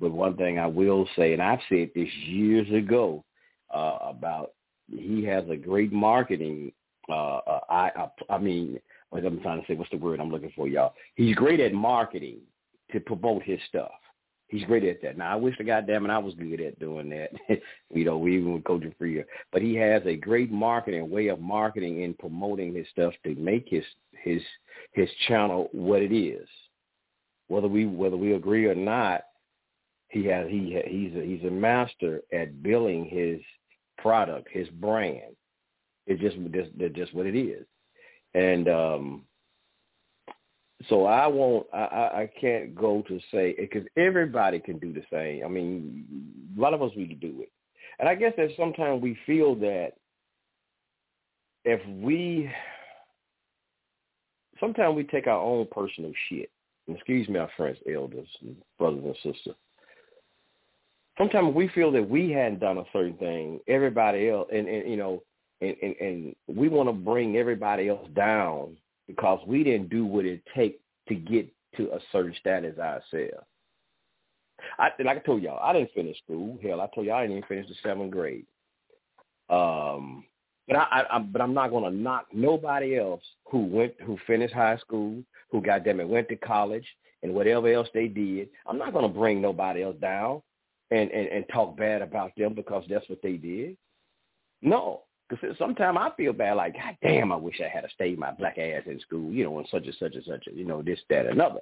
But 0.00 0.10
one 0.10 0.36
thing 0.36 0.58
I 0.58 0.66
will 0.66 1.06
say, 1.16 1.32
and 1.32 1.40
I've 1.40 1.60
said 1.68 1.90
this 1.94 2.12
years 2.26 2.66
ago 2.72 3.24
uh, 3.72 3.98
about 4.02 4.54
he 4.88 5.24
has 5.26 5.44
a 5.48 5.56
great 5.56 5.92
marketing. 5.92 6.72
Uh, 7.08 7.36
uh, 7.36 7.60
I, 7.68 7.90
I 7.96 8.34
I 8.34 8.38
mean, 8.38 8.80
what 9.12 9.26
I'm 9.26 9.40
trying 9.40 9.60
to 9.60 9.66
say, 9.66 9.74
what's 9.74 9.90
the 9.90 9.98
word 9.98 10.20
I'm 10.20 10.30
looking 10.30 10.52
for, 10.56 10.66
y'all? 10.66 10.94
He's 11.16 11.34
great 11.34 11.60
at 11.60 11.74
marketing 11.74 12.38
to 12.92 13.00
promote 13.00 13.42
his 13.42 13.60
stuff. 13.68 13.90
He's 14.48 14.64
great 14.64 14.84
at 14.84 15.02
that. 15.02 15.18
Now 15.18 15.32
I 15.32 15.36
wish 15.36 15.56
the 15.58 15.64
goddamn 15.64 16.06
it 16.06 16.10
I 16.10 16.16
was 16.18 16.34
good 16.34 16.62
at 16.62 16.78
doing 16.78 17.10
that. 17.10 17.30
you 17.90 18.04
know, 18.06 18.16
we 18.16 18.36
even 18.36 18.54
with 18.54 18.64
Coach 18.64 18.84
Freer. 18.98 19.26
But 19.52 19.60
he 19.60 19.74
has 19.76 20.02
a 20.06 20.16
great 20.16 20.50
marketing 20.50 21.10
way 21.10 21.28
of 21.28 21.40
marketing 21.40 22.04
and 22.04 22.18
promoting 22.18 22.74
his 22.74 22.86
stuff 22.90 23.12
to 23.24 23.34
make 23.34 23.66
his 23.68 23.84
his 24.22 24.40
his 24.92 25.08
channel 25.28 25.68
what 25.72 26.00
it 26.00 26.14
is. 26.14 26.48
Whether 27.48 27.68
we 27.68 27.84
whether 27.84 28.16
we 28.16 28.32
agree 28.32 28.64
or 28.64 28.74
not, 28.74 29.22
he 30.08 30.24
has 30.26 30.48
he 30.48 30.80
he's 30.86 31.14
a, 31.16 31.22
he's 31.22 31.44
a 31.44 31.50
master 31.50 32.22
at 32.32 32.62
billing 32.62 33.06
his 33.06 33.40
product, 33.98 34.48
his 34.50 34.68
brand. 34.68 35.36
It's 36.06 36.20
just 36.20 36.36
just 36.52 36.94
just 36.94 37.14
what 37.14 37.26
it 37.26 37.38
is. 37.38 37.66
And 38.34 38.68
um 38.68 39.22
so 40.88 41.06
I 41.06 41.26
won't. 41.26 41.66
I, 41.72 41.76
I 41.76 42.30
can't 42.40 42.74
go 42.74 43.02
to 43.02 43.20
say 43.30 43.54
because 43.58 43.86
everybody 43.96 44.58
can 44.58 44.78
do 44.78 44.92
the 44.92 45.02
same. 45.12 45.44
I 45.44 45.48
mean, 45.48 46.04
a 46.56 46.60
lot 46.60 46.74
of 46.74 46.82
us 46.82 46.90
we 46.96 47.06
can 47.06 47.18
do 47.18 47.40
it, 47.40 47.52
and 47.98 48.08
I 48.08 48.14
guess 48.14 48.32
that 48.36 48.50
sometimes 48.56 49.02
we 49.02 49.16
feel 49.26 49.54
that 49.56 49.92
if 51.64 51.80
we, 51.88 52.50
sometimes 54.58 54.96
we 54.96 55.04
take 55.04 55.26
our 55.26 55.40
own 55.40 55.66
personal 55.70 56.12
shit. 56.28 56.50
Excuse 56.88 57.28
me, 57.28 57.38
our 57.38 57.50
friends, 57.56 57.78
elders, 57.92 58.28
and 58.40 58.56
brothers 58.76 59.04
and 59.04 59.34
sisters. 59.34 59.54
Sometimes 61.16 61.54
we 61.54 61.68
feel 61.68 61.92
that 61.92 62.08
we 62.08 62.30
hadn't 62.30 62.58
done 62.58 62.78
a 62.78 62.84
certain 62.92 63.16
thing, 63.18 63.60
everybody 63.68 64.28
else, 64.28 64.48
and, 64.52 64.66
and 64.66 64.90
you 64.90 64.96
know, 64.96 65.22
and, 65.62 65.76
and, 65.82 65.96
and 66.00 66.36
we 66.48 66.68
want 66.68 66.88
to 66.88 66.92
bring 66.92 67.36
everybody 67.36 67.88
else 67.88 68.08
down 68.14 68.76
because 69.06 69.40
we 69.46 69.62
didn't 69.62 69.90
do 69.90 70.04
what 70.04 70.24
it 70.24 70.42
takes 70.54 70.82
to 71.08 71.14
get 71.14 71.48
to 71.76 71.92
a 71.92 72.00
certain 72.10 72.34
status 72.38 72.78
ourselves. 72.78 73.46
I, 74.78 74.90
like 75.04 75.18
I 75.18 75.20
told 75.20 75.42
y'all, 75.42 75.58
I 75.62 75.72
didn't 75.72 75.92
finish 75.92 76.18
school. 76.18 76.58
Hell, 76.62 76.80
I 76.80 76.88
told 76.94 77.06
y'all 77.06 77.16
I 77.16 77.22
didn't 77.22 77.38
even 77.38 77.48
finish 77.48 77.68
the 77.68 77.74
seventh 77.82 78.10
grade. 78.10 78.46
Um, 79.50 80.24
but 80.68 80.76
I, 80.76 81.04
I, 81.10 81.18
but 81.18 81.40
I'm 81.40 81.54
not 81.54 81.70
going 81.70 81.84
to 81.84 81.96
knock 81.96 82.26
nobody 82.32 82.98
else 82.98 83.22
who 83.50 83.66
went, 83.66 83.94
who 84.04 84.18
finished 84.26 84.54
high 84.54 84.78
school, 84.78 85.22
who 85.50 85.60
them 85.62 86.00
and 86.00 86.08
went 86.08 86.28
to 86.28 86.36
college 86.36 86.86
and 87.22 87.34
whatever 87.34 87.72
else 87.72 87.88
they 87.92 88.08
did. 88.08 88.48
I'm 88.66 88.78
not 88.78 88.92
going 88.92 89.06
to 89.06 89.18
bring 89.18 89.40
nobody 89.40 89.82
else 89.82 89.96
down 90.00 90.42
and, 90.90 91.10
and, 91.10 91.28
and 91.28 91.44
talk 91.52 91.76
bad 91.76 92.02
about 92.02 92.32
them 92.36 92.54
because 92.54 92.84
that's 92.88 93.08
what 93.08 93.20
they 93.22 93.36
did. 93.36 93.76
No, 94.62 95.02
because 95.40 95.56
sometimes 95.58 95.98
I 96.00 96.10
feel 96.16 96.32
bad, 96.32 96.56
like, 96.56 96.74
God 96.74 96.96
damn, 97.02 97.32
I 97.32 97.36
wish 97.36 97.60
I 97.60 97.68
had 97.68 97.88
stayed 97.94 98.18
my 98.18 98.32
black 98.32 98.58
ass 98.58 98.82
in 98.86 99.00
school, 99.00 99.32
you 99.32 99.44
know, 99.44 99.58
and 99.58 99.68
such 99.70 99.86
and 99.86 99.96
such 99.98 100.14
and 100.14 100.24
such, 100.24 100.46
you 100.52 100.64
know, 100.64 100.82
this, 100.82 101.00
that, 101.08 101.26
another. 101.26 101.60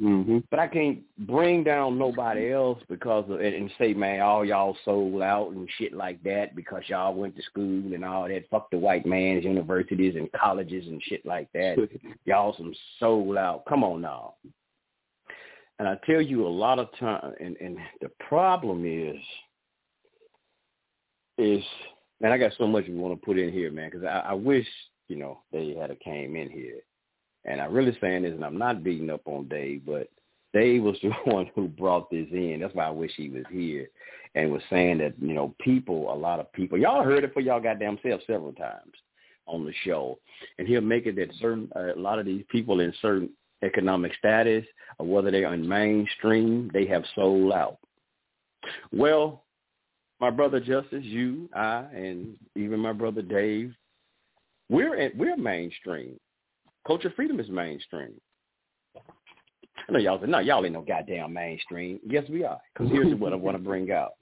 Mm-hmm. 0.00 0.38
But 0.48 0.60
I 0.60 0.68
can't 0.68 1.00
bring 1.26 1.64
down 1.64 1.98
nobody 1.98 2.52
else 2.52 2.78
because 2.88 3.28
of 3.28 3.40
it 3.40 3.54
and 3.54 3.68
say, 3.78 3.94
man, 3.94 4.20
all 4.20 4.44
y'all 4.44 4.76
sold 4.84 5.22
out 5.22 5.50
and 5.50 5.68
shit 5.76 5.92
like 5.92 6.22
that 6.22 6.54
because 6.54 6.84
y'all 6.86 7.14
went 7.14 7.34
to 7.36 7.42
school 7.42 7.92
and 7.92 8.04
all 8.04 8.28
that. 8.28 8.48
Fuck 8.48 8.70
the 8.70 8.78
white 8.78 9.06
man's 9.06 9.44
universities 9.44 10.14
and 10.16 10.30
colleges 10.30 10.86
and 10.86 11.02
shit 11.02 11.26
like 11.26 11.48
that. 11.52 11.88
y'all 12.26 12.54
some 12.56 12.72
sold 13.00 13.36
out. 13.36 13.64
Come 13.68 13.82
on 13.82 14.00
now. 14.00 14.34
And 15.80 15.88
I 15.88 15.96
tell 16.06 16.22
you 16.22 16.46
a 16.46 16.48
lot 16.48 16.78
of 16.78 16.88
time, 16.98 17.32
and, 17.40 17.56
and 17.60 17.78
the 18.00 18.10
problem 18.28 18.84
is, 18.86 19.16
is 21.38 21.64
Man, 22.20 22.32
I 22.32 22.38
got 22.38 22.52
so 22.58 22.66
much 22.66 22.86
we 22.88 22.94
want 22.94 23.18
to 23.18 23.24
put 23.24 23.38
in 23.38 23.52
here, 23.52 23.70
man, 23.70 23.90
because 23.90 24.04
I, 24.04 24.30
I 24.30 24.32
wish, 24.34 24.66
you 25.08 25.16
know, 25.16 25.40
they 25.52 25.74
had 25.74 25.90
a 25.90 25.96
came 25.96 26.34
in 26.36 26.50
here. 26.50 26.80
And 27.44 27.60
I'm 27.60 27.72
really 27.72 27.96
saying 28.00 28.22
this, 28.22 28.34
and 28.34 28.44
I'm 28.44 28.58
not 28.58 28.82
beating 28.82 29.10
up 29.10 29.22
on 29.26 29.48
Dave, 29.48 29.82
but 29.86 30.08
Dave 30.52 30.82
was 30.82 30.96
the 31.02 31.10
one 31.24 31.50
who 31.54 31.68
brought 31.68 32.10
this 32.10 32.26
in. 32.32 32.58
That's 32.60 32.74
why 32.74 32.86
I 32.86 32.90
wish 32.90 33.12
he 33.16 33.28
was 33.28 33.44
here 33.50 33.88
and 34.34 34.52
was 34.52 34.62
saying 34.70 34.98
that, 34.98 35.14
you 35.20 35.34
know, 35.34 35.54
people, 35.60 36.12
a 36.12 36.14
lot 36.14 36.40
of 36.40 36.52
people, 36.52 36.78
y'all 36.78 37.04
heard 37.04 37.24
it 37.24 37.32
for 37.32 37.40
y'all 37.40 37.60
goddamn 37.60 37.98
self 38.02 38.20
several 38.26 38.52
times 38.52 38.92
on 39.46 39.64
the 39.64 39.72
show. 39.84 40.18
And 40.58 40.68
he'll 40.68 40.80
make 40.80 41.06
it 41.06 41.16
that 41.16 41.34
certain, 41.40 41.70
uh, 41.74 41.94
a 41.94 42.00
lot 42.00 42.18
of 42.18 42.26
these 42.26 42.44
people 42.50 42.80
in 42.80 42.92
certain 43.00 43.30
economic 43.62 44.12
status 44.18 44.64
or 44.98 45.06
whether 45.06 45.30
they're 45.30 45.52
in 45.54 45.66
mainstream, 45.66 46.70
they 46.72 46.86
have 46.86 47.04
sold 47.14 47.52
out. 47.52 47.78
Well, 48.92 49.44
my 50.20 50.30
brother 50.30 50.60
Justice, 50.60 51.04
you, 51.04 51.48
I, 51.54 51.84
and 51.94 52.36
even 52.56 52.80
my 52.80 52.92
brother 52.92 53.22
Dave, 53.22 53.74
we're 54.68 54.96
in, 54.96 55.12
we're 55.16 55.36
mainstream. 55.36 56.18
Culture 56.86 57.12
freedom 57.14 57.38
is 57.40 57.48
mainstream. 57.48 58.14
I 58.96 59.92
know 59.92 59.98
y'all 59.98 60.20
say, 60.20 60.26
no, 60.26 60.38
y'all 60.40 60.64
ain't 60.64 60.74
no 60.74 60.82
goddamn 60.82 61.32
mainstream. 61.32 62.00
Yes, 62.06 62.24
we 62.28 62.44
are. 62.44 62.58
Because 62.74 62.92
here's 62.92 63.14
what 63.14 63.32
I 63.32 63.36
want 63.36 63.56
to 63.56 63.62
bring 63.62 63.90
out. 63.90 64.12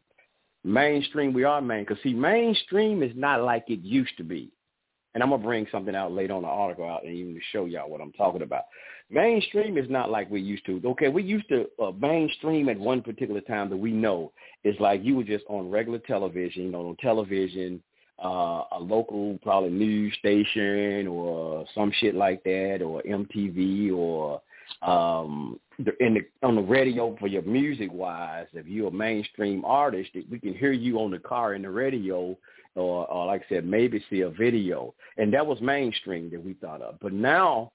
Mainstream, 0.64 1.32
we 1.32 1.44
are 1.44 1.60
main. 1.60 1.84
Because 1.84 2.02
see, 2.02 2.12
mainstream 2.12 3.02
is 3.02 3.12
not 3.14 3.42
like 3.42 3.64
it 3.68 3.80
used 3.80 4.16
to 4.18 4.24
be. 4.24 4.50
And 5.16 5.22
I'm 5.22 5.30
gonna 5.30 5.42
bring 5.42 5.66
something 5.72 5.96
out 5.96 6.12
later 6.12 6.34
on 6.34 6.42
the 6.42 6.48
article 6.48 6.86
out 6.86 7.02
and 7.02 7.14
even 7.14 7.32
to 7.32 7.40
show 7.50 7.64
y'all 7.64 7.88
what 7.88 8.02
I'm 8.02 8.12
talking 8.12 8.42
about. 8.42 8.64
Mainstream 9.08 9.78
is 9.78 9.88
not 9.88 10.10
like 10.10 10.30
we 10.30 10.42
used 10.42 10.66
to. 10.66 10.78
Okay, 10.84 11.08
we 11.08 11.22
used 11.22 11.48
to 11.48 11.64
uh, 11.82 11.90
mainstream 11.98 12.68
at 12.68 12.78
one 12.78 13.00
particular 13.00 13.40
time 13.40 13.70
that 13.70 13.78
we 13.78 13.92
know 13.92 14.30
is 14.62 14.76
like 14.78 15.02
you 15.02 15.16
were 15.16 15.24
just 15.24 15.46
on 15.48 15.70
regular 15.70 16.00
television, 16.00 16.64
you 16.64 16.70
know, 16.70 16.90
on 16.90 16.96
television, 16.96 17.82
uh, 18.22 18.64
a 18.72 18.78
local 18.78 19.38
probably 19.42 19.70
news 19.70 20.14
station 20.18 21.06
or 21.06 21.64
some 21.74 21.90
shit 21.98 22.14
like 22.14 22.44
that, 22.44 22.82
or 22.84 23.02
MTV 23.08 23.96
or 23.96 24.42
um 24.82 25.58
in 25.98 26.12
the 26.12 26.46
on 26.46 26.56
the 26.56 26.62
radio 26.62 27.16
for 27.18 27.26
your 27.26 27.42
music 27.42 27.88
wise 27.90 28.46
if 28.52 28.66
you're 28.66 28.88
a 28.88 28.92
mainstream 28.92 29.64
artist 29.64 30.10
we 30.28 30.40
can 30.40 30.54
hear 30.54 30.72
you 30.72 30.98
on 30.98 31.10
the 31.10 31.18
car 31.18 31.54
in 31.54 31.62
the 31.62 31.70
radio 31.70 32.36
or, 32.76 33.10
or 33.10 33.26
like 33.26 33.42
I 33.46 33.54
said, 33.56 33.66
maybe 33.66 34.04
see 34.10 34.20
a 34.20 34.30
video. 34.30 34.94
And 35.16 35.32
that 35.34 35.46
was 35.46 35.60
mainstream 35.60 36.30
that 36.30 36.44
we 36.44 36.54
thought 36.54 36.82
of. 36.82 36.98
But 37.00 37.12
now 37.12 37.72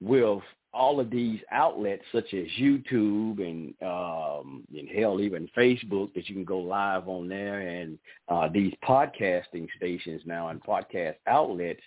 with 0.00 0.42
all 0.74 0.98
of 0.98 1.08
these 1.08 1.40
outlets 1.52 2.02
such 2.12 2.34
as 2.34 2.46
YouTube 2.58 3.40
and 3.40 3.74
um 3.82 4.64
and 4.76 4.88
hell 4.88 5.20
even 5.20 5.48
Facebook 5.56 6.12
that 6.14 6.28
you 6.28 6.34
can 6.34 6.44
go 6.44 6.58
live 6.58 7.08
on 7.08 7.28
there 7.28 7.60
and 7.60 7.98
uh 8.28 8.48
these 8.52 8.74
podcasting 8.86 9.68
stations 9.76 10.22
now 10.26 10.48
and 10.48 10.62
podcast 10.62 11.14
outlets 11.26 11.80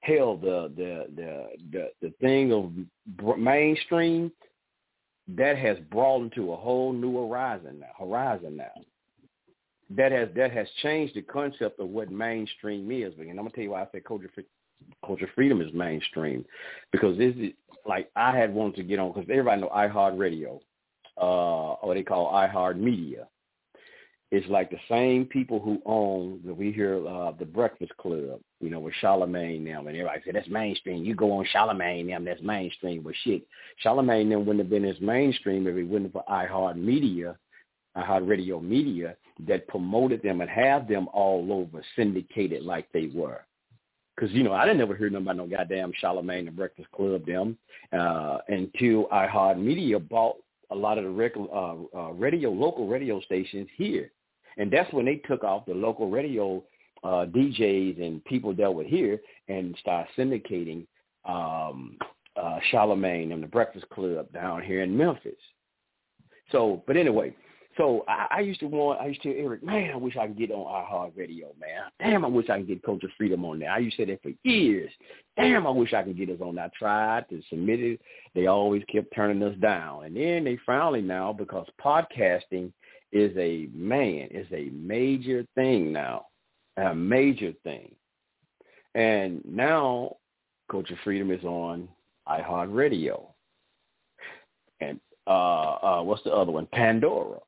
hell 0.00 0.36
the 0.36 0.72
the 0.76 1.06
the 1.14 1.46
the, 1.72 1.88
the 2.02 2.12
thing 2.20 2.52
of 2.52 3.38
mainstream 3.38 4.32
that 5.28 5.56
has 5.56 5.78
broadened 5.90 6.32
to 6.34 6.52
a 6.52 6.56
whole 6.56 6.92
new 6.92 7.16
horizon 7.16 7.78
now 7.80 7.86
horizon 7.98 8.56
now 8.56 8.82
that 9.90 10.12
has 10.12 10.28
that 10.34 10.50
has 10.52 10.66
changed 10.82 11.14
the 11.14 11.22
concept 11.22 11.78
of 11.80 11.88
what 11.88 12.10
mainstream 12.10 12.90
is 12.90 13.12
and 13.18 13.30
I'm 13.30 13.36
gonna 13.36 13.50
tell 13.50 13.64
you 13.64 13.70
why 13.70 13.82
I 13.82 13.88
say 13.92 14.00
culture 14.00 14.30
culture 15.04 15.28
freedom 15.34 15.60
is 15.60 15.72
mainstream 15.72 16.44
because 16.92 17.16
this 17.18 17.34
is 17.36 17.52
like 17.86 18.10
I 18.16 18.36
had 18.36 18.52
wanted 18.52 18.76
to 18.76 18.82
get 18.82 18.98
on 18.98 19.12
because 19.12 19.28
everybody 19.30 19.60
know 19.60 19.68
iHeartRadio, 19.68 20.60
uh, 21.20 21.74
or 21.74 21.94
they 21.94 22.02
call 22.02 22.32
iHeart 22.32 22.78
Media. 22.78 23.28
It's 24.32 24.48
like 24.48 24.70
the 24.70 24.78
same 24.88 25.24
people 25.24 25.60
who 25.60 25.80
own 25.86 26.40
that 26.44 26.54
we 26.54 26.72
hear 26.72 27.06
uh, 27.06 27.30
the 27.38 27.44
Breakfast 27.44 27.96
Club, 27.96 28.40
you 28.60 28.70
know, 28.70 28.80
with 28.80 28.94
Charlemagne 29.00 29.62
now, 29.64 29.78
and 29.78 29.88
everybody 29.88 30.20
say 30.24 30.32
that's 30.32 30.48
mainstream. 30.48 31.04
You 31.04 31.14
go 31.14 31.30
on 31.32 31.46
Charlemagne 31.52 32.08
now, 32.08 32.18
that's 32.20 32.42
mainstream. 32.42 33.02
But 33.02 33.14
shit, 33.22 33.46
Charlemagne 33.78 34.28
then 34.28 34.40
wouldn't 34.40 34.58
have 34.58 34.70
been 34.70 34.84
as 34.84 35.00
mainstream 35.00 35.68
if 35.68 35.76
it 35.76 35.84
wouldn't 35.84 36.12
have 36.12 36.24
for 36.24 36.32
iHeart 36.32 36.76
Media, 37.96 38.06
iHeart 38.06 38.28
Radio 38.28 38.60
Media 38.60 39.16
that 39.46 39.68
promoted 39.68 40.22
them 40.22 40.40
and 40.40 40.50
have 40.50 40.88
them 40.88 41.08
all 41.12 41.52
over 41.52 41.82
syndicated 41.94 42.62
like 42.62 42.86
they 42.92 43.10
were. 43.14 43.44
Because, 44.14 44.32
you 44.32 44.42
know, 44.42 44.52
I 44.52 44.64
didn't 44.64 44.80
ever 44.80 44.96
hear 44.96 45.14
about 45.14 45.36
no 45.36 45.46
goddamn 45.46 45.92
Charlemagne 46.00 46.48
and 46.48 46.56
Breakfast 46.56 46.90
Club 46.92 47.26
them 47.26 47.58
uh, 47.92 48.38
until 48.48 49.06
iHeart 49.08 49.58
Media 49.58 49.98
bought 49.98 50.36
a 50.70 50.74
lot 50.74 50.98
of 50.98 51.04
the 51.04 51.10
rec- 51.10 51.36
uh, 51.36 51.74
uh, 51.94 52.12
radio, 52.12 52.50
local 52.50 52.88
radio 52.88 53.20
stations 53.20 53.68
here. 53.76 54.10
And 54.56 54.70
that's 54.70 54.90
when 54.92 55.04
they 55.04 55.16
took 55.16 55.44
off 55.44 55.66
the 55.66 55.74
local 55.74 56.08
radio 56.08 56.64
uh, 57.04 57.26
DJs 57.26 58.02
and 58.02 58.24
people 58.24 58.54
that 58.54 58.74
were 58.74 58.84
here 58.84 59.20
and 59.48 59.76
started 59.80 60.08
syndicating 60.16 60.86
um, 61.26 61.98
uh, 62.42 62.58
Charlemagne 62.70 63.32
and 63.32 63.42
the 63.42 63.46
Breakfast 63.46 63.88
Club 63.90 64.32
down 64.32 64.62
here 64.62 64.82
in 64.82 64.96
Memphis. 64.96 65.34
So, 66.50 66.82
but 66.86 66.96
anyway, 66.96 67.34
so 67.76 68.04
I, 68.08 68.26
I 68.30 68.40
used 68.40 68.60
to 68.60 68.66
want, 68.66 69.00
I 69.00 69.06
used 69.06 69.22
to 69.22 69.32
tell 69.32 69.42
Eric, 69.44 69.62
man, 69.62 69.90
I 69.92 69.96
wish 69.96 70.16
I 70.16 70.26
could 70.26 70.38
get 70.38 70.50
on 70.50 70.64
iHeartRadio, 70.64 71.58
man. 71.60 71.82
Damn, 72.00 72.24
I 72.24 72.28
wish 72.28 72.48
I 72.48 72.58
could 72.58 72.68
get 72.68 72.82
Culture 72.82 73.10
Freedom 73.18 73.44
on 73.44 73.58
there. 73.58 73.70
I 73.70 73.78
used 73.78 73.96
to 73.96 74.02
say 74.02 74.12
that 74.12 74.22
for 74.22 74.32
years. 74.44 74.90
Damn, 75.36 75.66
I 75.66 75.70
wish 75.70 75.92
I 75.92 76.02
could 76.02 76.16
get 76.16 76.30
us 76.30 76.40
on. 76.40 76.58
I 76.58 76.70
tried 76.78 77.28
to 77.28 77.42
submit 77.50 77.80
it. 77.80 78.00
They 78.34 78.46
always 78.46 78.82
kept 78.90 79.14
turning 79.14 79.42
us 79.42 79.56
down. 79.58 80.04
And 80.04 80.16
then 80.16 80.44
they 80.44 80.58
finally 80.64 81.02
now, 81.02 81.32
because 81.32 81.66
podcasting 81.82 82.72
is 83.12 83.36
a, 83.36 83.68
man, 83.74 84.28
is 84.30 84.46
a 84.52 84.70
major 84.72 85.46
thing 85.54 85.92
now, 85.92 86.26
a 86.78 86.94
major 86.94 87.52
thing. 87.62 87.94
And 88.94 89.42
now 89.44 90.16
Culture 90.70 90.98
Freedom 91.04 91.30
is 91.30 91.44
on 91.44 91.88
iHeartRadio. 92.26 93.26
And 94.80 94.98
uh, 95.26 95.30
uh, 95.30 96.02
what's 96.02 96.22
the 96.24 96.32
other 96.32 96.52
one? 96.52 96.66
Pandora 96.72 97.40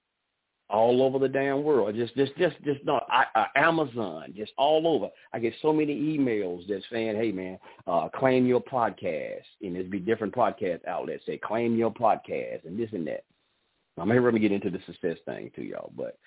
all 0.70 1.02
over 1.02 1.18
the 1.18 1.28
damn 1.28 1.62
world. 1.62 1.94
Just, 1.94 2.14
just, 2.14 2.36
just, 2.36 2.56
just 2.64 2.84
not 2.84 3.06
I, 3.10 3.24
uh, 3.34 3.46
Amazon, 3.56 4.34
just 4.36 4.52
all 4.56 4.86
over. 4.86 5.08
I 5.32 5.38
get 5.38 5.54
so 5.62 5.72
many 5.72 5.94
emails 5.94 6.66
that's 6.68 6.84
saying, 6.92 7.16
"Hey, 7.16 7.32
man, 7.32 7.58
uh, 7.86 8.08
claim 8.08 8.46
your 8.46 8.60
podcast." 8.60 9.44
And 9.62 9.74
there's 9.74 9.88
be 9.88 9.98
different 9.98 10.34
podcast 10.34 10.86
outlets 10.86 11.24
say, 11.26 11.38
"Claim 11.38 11.76
your 11.76 11.92
podcast," 11.92 12.64
and 12.66 12.78
this 12.78 12.90
and 12.92 13.06
that. 13.06 13.24
I'm 13.96 14.10
here 14.10 14.30
to 14.30 14.38
get 14.38 14.52
into 14.52 14.70
the 14.70 14.80
success 14.86 15.18
thing 15.24 15.50
to 15.56 15.62
y'all, 15.62 15.92
but 15.96 16.18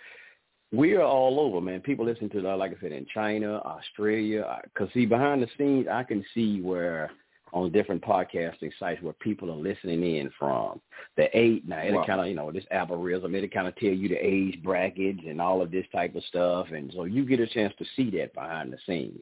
we 0.74 0.96
are 0.96 1.04
all 1.04 1.40
over, 1.40 1.60
man. 1.60 1.82
People 1.82 2.06
listen 2.06 2.30
to, 2.30 2.50
uh, 2.50 2.58
like 2.58 2.72
I 2.72 2.82
said, 2.82 2.92
in 2.92 3.06
China, 3.14 3.58
Australia. 3.66 4.62
Because 4.64 4.92
see, 4.94 5.06
behind 5.06 5.42
the 5.44 5.48
scenes, 5.58 5.88
I 5.92 6.04
can 6.04 6.24
see 6.34 6.62
where 6.62 7.12
on 7.54 7.72
different 7.72 8.02
podcasting 8.02 8.72
sites 8.80 9.02
where 9.02 9.14
people 9.14 9.52
are 9.52 9.56
listening 9.56 10.04
in 10.18 10.32
from. 10.38 10.80
The 11.18 11.28
eight 11.38 11.68
now 11.68 11.84
it'll 11.84 12.00
wow. 12.00 12.06
kind 12.06 12.22
of 12.22 12.28
you 12.28 12.36
know 12.36 12.52
this 12.52 12.66
algorithm 12.72 13.36
it'll 13.36 13.50
kind 13.50 13.68
of 13.68 13.76
tell 13.76 13.90
you 13.90 14.08
the 14.10 14.16
age 14.16 14.62
brackets 14.64 15.20
and 15.28 15.42
all 15.42 15.62
of 15.62 15.72
this 15.72 15.86
type 15.92 16.16
of 16.16 16.24
stuff, 16.26 16.68
and 16.72 16.92
so 16.96 17.06
you 17.06 17.26
get 17.26 17.40
a 17.40 17.48
chance 17.48 17.74
to 17.80 17.86
see 17.96 18.10
that 18.18 18.34
behind 18.34 18.72
the 18.72 18.78
scenes. 18.86 19.22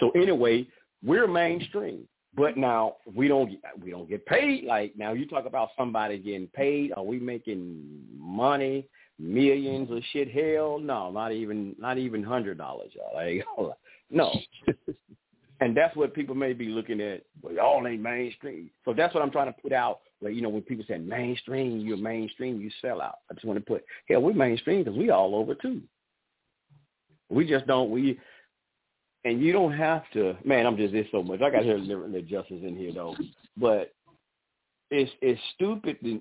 So 0.00 0.10
anyway, 0.10 0.66
we're 1.04 1.26
mainstream, 1.26 2.06
but 2.34 2.56
now 2.56 2.96
we 3.14 3.28
don't 3.28 3.58
we 3.82 3.90
don't 3.90 4.08
get 4.08 4.24
paid. 4.26 4.64
Like 4.64 4.96
now 4.96 5.12
you 5.12 5.26
talk 5.26 5.46
about 5.46 5.70
somebody 5.76 6.18
getting 6.18 6.48
paid. 6.48 6.92
Are 6.96 7.04
we 7.04 7.18
making 7.18 8.04
money? 8.16 8.86
Millions 9.20 9.90
of 9.90 10.00
shit? 10.12 10.30
Hell 10.30 10.78
no, 10.78 11.10
not 11.10 11.32
even 11.32 11.74
not 11.78 11.98
even 11.98 12.22
hundred 12.22 12.56
dollars, 12.56 12.92
y'all. 12.94 13.14
Like, 13.14 13.44
no. 14.10 14.32
And 15.60 15.76
that's 15.76 15.94
what 15.96 16.14
people 16.14 16.34
may 16.34 16.52
be 16.52 16.66
looking 16.66 17.00
at. 17.00 17.22
Well, 17.42 17.54
y'all 17.54 17.86
ain't 17.86 18.02
mainstream. 18.02 18.70
So 18.84 18.94
that's 18.94 19.12
what 19.12 19.22
I'm 19.22 19.30
trying 19.30 19.52
to 19.52 19.60
put 19.60 19.72
out. 19.72 20.00
Where 20.20 20.32
you 20.32 20.42
know 20.42 20.48
when 20.48 20.62
people 20.62 20.84
say 20.88 20.98
mainstream, 20.98 21.80
you're 21.80 21.96
mainstream, 21.96 22.60
you 22.60 22.70
sell 22.80 23.00
out. 23.00 23.16
I 23.30 23.34
just 23.34 23.46
want 23.46 23.58
to 23.58 23.64
put, 23.64 23.84
hell, 24.08 24.22
we're 24.22 24.32
mainstream 24.32 24.84
because 24.84 24.98
we 24.98 25.10
all 25.10 25.34
over 25.34 25.54
too. 25.54 25.80
We 27.30 27.46
just 27.46 27.66
don't 27.66 27.90
we, 27.90 28.18
and 29.24 29.40
you 29.40 29.52
don't 29.52 29.72
have 29.72 30.02
to. 30.14 30.36
Man, 30.44 30.66
I'm 30.66 30.76
just 30.76 30.92
this 30.92 31.06
so 31.12 31.22
much. 31.22 31.40
I 31.42 31.50
got 31.50 31.62
here 31.62 31.78
the 31.78 32.22
justice 32.22 32.62
in 32.62 32.76
here 32.76 32.92
though, 32.92 33.16
but 33.56 33.92
it's 34.90 35.10
it's 35.20 35.40
stupid 35.54 35.98
to 36.02 36.20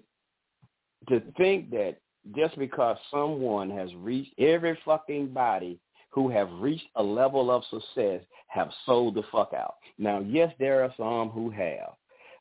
to 1.09 1.21
think 1.37 1.69
that 1.71 1.97
just 2.35 2.57
because 2.57 2.97
someone 3.09 3.69
has 3.69 3.93
reached 3.95 4.33
every 4.37 4.77
fucking 4.83 5.27
body 5.27 5.79
who 6.17 6.29
have 6.29 6.49
reached 6.53 6.87
a 6.95 7.03
level 7.03 7.51
of 7.51 7.63
success 7.69 8.21
have 8.47 8.71
sold 8.87 9.13
the 9.13 9.21
fuck 9.31 9.53
out. 9.53 9.75
Now, 9.99 10.19
yes, 10.19 10.51
there 10.57 10.83
are 10.83 10.91
some 10.97 11.29
who 11.29 11.51
have, 11.51 11.93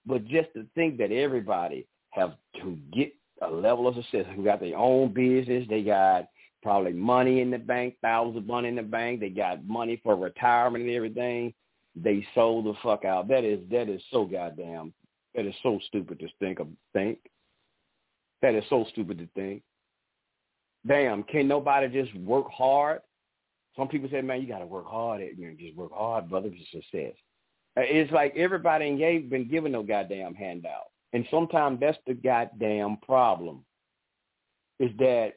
but 0.07 0.25
just 0.25 0.49
to 0.55 0.65
think 0.75 0.97
that 0.97 1.12
everybody 1.12 1.87
have 2.09 2.37
to 2.62 2.79
get 2.91 3.12
a 3.43 3.51
level 3.51 3.87
of 3.87 3.95
success, 3.97 4.25
who 4.35 4.43
got 4.43 4.61
their 4.61 4.79
own 4.79 5.12
business, 5.12 5.67
they 5.69 5.83
got 5.83 6.27
probably 6.62 6.95
money 6.95 7.43
in 7.43 7.51
the 7.51 7.59
bank, 7.59 7.97
thousands 8.01 8.39
of 8.39 8.47
money 8.47 8.69
in 8.69 8.77
the 8.77 8.83
bank, 8.83 9.21
they 9.21 9.29
got 9.29 9.62
money 9.67 10.01
for 10.03 10.17
retirement 10.17 10.83
and 10.83 10.95
everything, 10.95 11.53
they 11.95 12.27
sold 12.35 12.65
the 12.65 12.73
fuck 12.83 13.05
out. 13.05 13.29
That 13.29 13.45
is 13.45 13.61
that 13.71 13.91
is 13.91 14.01
so 14.11 14.25
goddamn 14.25 14.95
that 15.35 15.45
is 15.45 15.55
so 15.62 15.79
stupid 15.87 16.19
to 16.21 16.29
think 16.41 16.61
of 16.61 16.69
think. 16.95 17.19
That 18.41 18.55
is 18.55 18.65
so 18.71 18.87
stupid 18.91 19.19
to 19.19 19.29
think. 19.35 19.62
Damn, 20.87 21.25
can 21.25 21.47
nobody 21.47 21.89
just 21.89 22.15
work 22.21 22.47
hard 22.51 23.03
some 23.77 23.89
people 23.89 24.09
say, 24.11 24.23
man, 24.23 24.41
you 24.41 24.49
got 24.49 24.61
to 24.61 24.67
work 24.67 24.87
hard 24.87 25.21
at 25.21 25.39
you 25.39 25.49
know, 25.49 25.55
just 25.59 25.77
work 25.77 25.93
hard, 25.93 26.31
brother, 26.31 26.51
for 26.51 26.81
success. 26.81 27.15
Uh, 27.77 27.83
it's 27.83 28.11
like 28.11 28.35
everybody 28.37 28.87
ain't 28.87 29.31
been 29.31 29.49
given 29.49 29.73
no 29.73 29.83
goddamn 29.83 30.35
handout. 30.35 30.87
And 31.12 31.27
sometimes 31.31 31.79
that's 31.81 31.99
the 32.07 32.15
goddamn 32.15 32.97
problem 33.03 33.65
is 34.81 34.91
that 34.99 35.35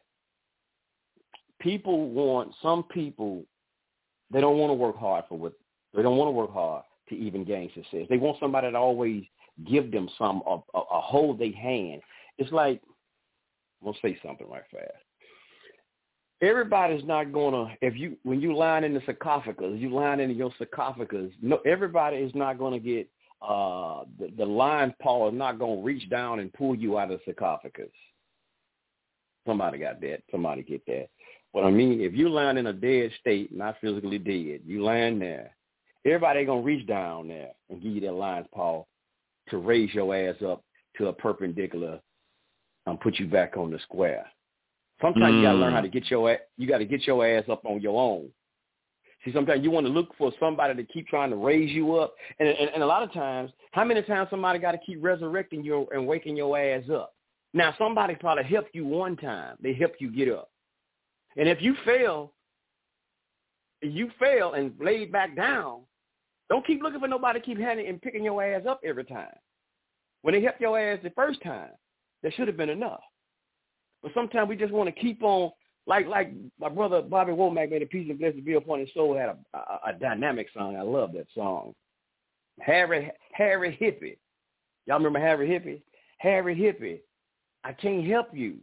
people 1.60 2.10
want, 2.10 2.54
some 2.62 2.84
people, 2.84 3.44
they 4.32 4.42
don't 4.42 4.58
want 4.58 4.72
to 4.72 4.76
work 4.76 4.98
hard 4.98 5.26
for 5.28 5.38
what, 5.38 5.54
they 5.94 6.02
don't 6.02 6.18
want 6.18 6.28
to 6.28 6.34
work 6.34 6.54
hard 6.54 6.84
to 7.10 7.16
even 7.16 7.44
gain 7.44 7.70
success. 7.74 8.08
They 8.10 8.18
want 8.18 8.38
somebody 8.40 8.72
to 8.72 8.78
always 8.78 9.24
give 9.70 9.92
them 9.92 10.10
some, 10.18 10.42
a, 10.48 10.60
a, 10.76 10.80
a 10.80 11.02
hold 11.02 11.40
their 11.40 11.54
hand. 11.54 12.02
It's 12.38 12.52
like, 12.52 12.82
I'm 13.82 13.86
going 13.86 13.96
to 13.96 14.00
say 14.02 14.20
something 14.24 14.50
right 14.50 14.64
fast 14.72 15.04
everybody's 16.42 17.04
not 17.04 17.32
gonna 17.34 17.76
if 17.82 17.96
you 17.96 18.18
when 18.24 18.42
you 18.42 18.56
line 18.56 18.84
in 18.84 18.94
the 18.94 19.02
sarcophagus, 19.06 19.74
you 19.76 19.90
line 19.90 20.20
in 20.20 20.32
your 20.32 20.52
sarcophagus. 20.58 21.32
No, 21.42 21.58
everybody 21.66 22.18
is 22.18 22.34
not 22.36 22.58
gonna 22.58 22.80
get 22.80 23.10
uh 23.42 24.04
the, 24.20 24.32
the 24.38 24.46
lion 24.46 24.94
paw 25.02 25.30
is 25.30 25.36
not 25.36 25.60
gonna 25.60 25.82
reach 25.82 26.10
down 26.10 26.40
and 26.40 26.54
pull 26.54 26.76
you 26.76 26.98
out 26.98 27.12
of 27.12 27.20
the 27.20 27.26
sarcophagus. 27.26 27.92
Somebody 29.46 29.80
got 29.80 30.02
that. 30.02 30.22
Somebody 30.32 30.64
get 30.64 30.86
that. 30.86 31.08
But 31.54 31.64
I 31.64 31.72
mean, 31.72 32.02
if 32.02 32.14
you 32.14 32.30
land 32.30 32.58
in 32.58 32.68
a 32.68 32.74
dead 32.74 33.12
state, 33.20 33.52
not 33.56 33.78
physically 33.82 34.20
dead, 34.20 34.62
you 34.66 34.84
land 34.84 35.22
there. 35.22 35.56
Everybody 36.06 36.46
gonna 36.46 36.62
reach 36.62 36.88
down 36.88 37.28
there 37.28 37.52
and 37.70 37.82
give 37.82 37.94
you 37.94 38.02
that 38.02 38.14
lion's 38.14 38.48
paw 38.54 38.86
to 39.50 39.58
raise 39.58 39.94
your 39.94 40.16
ass 40.16 40.36
up 40.46 40.64
to 40.98 41.08
a 41.08 41.14
perpendicular 41.14 42.00
and 42.86 43.00
put 43.00 43.20
you 43.20 43.28
back 43.28 43.58
on 43.58 43.72
the 43.72 43.80
square. 43.80 44.26
Sometimes 45.02 45.34
mm. 45.34 45.38
you 45.38 45.44
got 45.44 45.54
to 45.54 45.58
learn 45.58 45.74
how 45.74 45.82
to 45.82 45.88
get 45.88 46.10
your 46.10 46.38
you 46.58 46.68
got 46.68 46.80
to 46.80 46.86
get 46.86 47.08
your 47.08 47.26
ass 47.26 47.46
up 47.50 47.66
on 47.66 47.82
your 47.82 48.00
own. 48.00 48.30
See, 49.26 49.34
sometimes 49.34 49.64
you 49.64 49.72
want 49.72 49.86
to 49.86 49.92
look 49.92 50.16
for 50.18 50.32
somebody 50.40 50.76
to 50.76 50.84
keep 50.92 51.08
trying 51.08 51.30
to 51.30 51.36
raise 51.36 51.72
you 51.72 51.96
up, 51.96 52.14
and 52.40 52.48
and, 52.48 52.70
and 52.74 52.84
a 52.84 52.86
lot 52.86 53.04
of 53.04 53.12
times, 53.14 53.52
how 53.72 53.84
many 53.84 54.02
times 54.02 54.30
somebody 54.30 54.60
got 54.60 54.72
to 54.74 54.80
keep 54.86 55.00
resurrecting 55.02 55.64
you 55.64 55.88
and 55.94 56.08
waking 56.08 56.38
your 56.38 56.58
ass 56.58 56.84
up? 56.92 57.14
Now, 57.54 57.74
somebody 57.78 58.16
probably 58.16 58.44
helped 58.44 58.74
you 58.74 58.86
one 58.86 59.18
time; 59.18 59.58
they 59.62 59.74
helped 59.74 60.00
you 60.00 60.12
get 60.12 60.30
up, 60.30 60.50
and 61.38 61.50
if 61.50 61.62
you 61.62 61.76
fail, 61.86 62.34
you 63.82 64.10
fail 64.20 64.54
and 64.54 64.74
laid 64.80 65.12
back 65.12 65.36
down. 65.36 65.82
Don't 66.50 66.66
keep 66.66 66.82
looking 66.82 67.00
for 67.00 67.08
nobody 67.08 67.40
to 67.40 67.46
keep 67.46 67.60
handing 67.60 67.88
and 67.88 68.02
picking 68.02 68.24
your 68.24 68.44
ass 68.44 68.64
up 68.68 68.82
every 68.84 69.06
time. 69.06 69.36
When 70.22 70.34
they 70.34 70.42
helped 70.42 70.62
your 70.62 70.80
ass 70.80 71.00
the 71.04 71.12
first 71.12 71.42
time, 71.44 71.70
that 72.24 72.34
should 72.34 72.48
have 72.48 72.58
been 72.58 72.70
enough. 72.70 73.02
But 74.02 74.14
sometimes 74.14 74.50
we 74.50 74.56
just 74.56 74.74
want 74.74 74.94
to 74.94 75.02
keep 75.02 75.24
on, 75.24 75.52
like 75.88 76.08
like 76.08 76.32
my 76.60 76.70
brother 76.70 77.02
Bobby 77.02 77.32
Womack 77.32 77.72
made 77.72 77.82
a 77.82 77.88
piece 77.88 78.10
of 78.10 78.20
Blessed 78.20 78.46
Be 78.46 78.54
Upon 78.54 78.80
His 78.80 78.90
Soul 78.94 79.18
had 79.18 79.30
a, 79.30 79.38
a, 79.58 79.80
a 79.90 79.94
dynamic 80.00 80.48
song. 80.54 80.76
I 80.78 80.82
love 80.82 81.14
that 81.14 81.28
song. 81.36 81.74
Harry 82.60 83.12
Harry 83.34 83.78
Hippie. 83.82 84.18
Y'all 84.86 84.98
remember 84.98 85.20
Harry 85.20 85.48
Hippie? 85.48 85.82
Harry 86.20 86.56
Hippie, 86.56 87.00
I 87.64 87.74
can't 87.74 88.06
help 88.06 88.28
you 88.34 88.58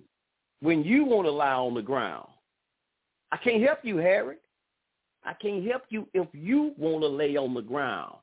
when 0.60 0.84
you 0.84 1.04
want 1.04 1.26
to 1.26 1.30
lie 1.30 1.52
on 1.52 1.74
the 1.74 1.82
ground. 1.82 2.28
I 3.32 3.38
can't 3.38 3.62
help 3.62 3.80
you, 3.82 3.96
Harry. 3.96 4.36
I 5.24 5.32
can't 5.34 5.66
help 5.66 5.82
you 5.88 6.06
if 6.14 6.28
you 6.32 6.72
want 6.76 7.02
to 7.02 7.08
lay 7.08 7.36
on 7.36 7.54
the 7.54 7.62
ground. 7.62 8.14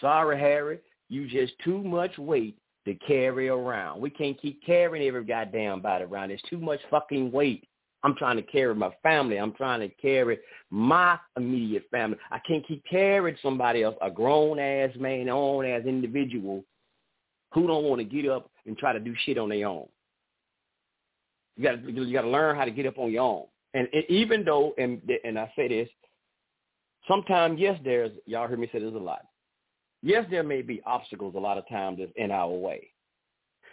Sorry, 0.00 0.38
Harry, 0.38 0.80
you 1.08 1.28
just 1.28 1.52
too 1.64 1.82
much 1.82 2.18
weight 2.18 2.56
to 2.84 2.94
carry 2.94 3.48
around. 3.48 4.00
We 4.00 4.10
can't 4.10 4.40
keep 4.40 4.64
carrying 4.64 5.06
every 5.06 5.24
goddamn 5.24 5.80
body 5.80 6.04
around. 6.04 6.30
It's 6.30 6.42
too 6.48 6.58
much 6.58 6.80
fucking 6.90 7.30
weight. 7.30 7.66
I'm 8.04 8.16
trying 8.16 8.36
to 8.36 8.42
carry 8.42 8.74
my 8.74 8.90
family. 9.02 9.38
I'm 9.38 9.52
trying 9.52 9.80
to 9.80 9.88
carry 9.88 10.38
my 10.70 11.18
immediate 11.36 11.84
family. 11.90 12.18
I 12.30 12.40
can't 12.40 12.66
keep 12.66 12.82
carrying 12.90 13.36
somebody 13.40 13.84
else, 13.84 13.94
a 14.02 14.10
grown 14.10 14.58
ass 14.58 14.90
man, 14.98 15.28
own 15.28 15.64
ass 15.64 15.82
individual 15.86 16.64
who 17.52 17.66
don't 17.66 17.84
want 17.84 18.00
to 18.00 18.04
get 18.04 18.28
up 18.28 18.50
and 18.66 18.76
try 18.76 18.92
to 18.92 19.00
do 19.00 19.14
shit 19.24 19.38
on 19.38 19.50
their 19.50 19.68
own. 19.68 19.86
You 21.56 21.64
got 21.64 21.84
you 21.84 22.12
got 22.12 22.22
to 22.22 22.28
learn 22.28 22.56
how 22.56 22.64
to 22.64 22.70
get 22.70 22.86
up 22.86 22.98
on 22.98 23.12
your 23.12 23.22
own. 23.22 23.44
And, 23.74 23.88
and 23.92 24.04
even 24.08 24.44
though, 24.44 24.74
and 24.78 25.00
and 25.24 25.38
I 25.38 25.52
say 25.54 25.68
this, 25.68 25.88
sometimes 27.06 27.60
yes, 27.60 27.78
there's 27.84 28.10
y'all 28.26 28.48
heard 28.48 28.58
me 28.58 28.68
say 28.72 28.80
this 28.80 28.92
a 28.94 28.98
lot. 28.98 29.26
Yes, 30.02 30.26
there 30.30 30.42
may 30.42 30.62
be 30.62 30.82
obstacles 30.84 31.34
a 31.36 31.40
lot 31.40 31.58
of 31.58 31.68
times 31.68 31.98
that's 31.98 32.12
in 32.16 32.30
our 32.30 32.50
way. 32.50 32.88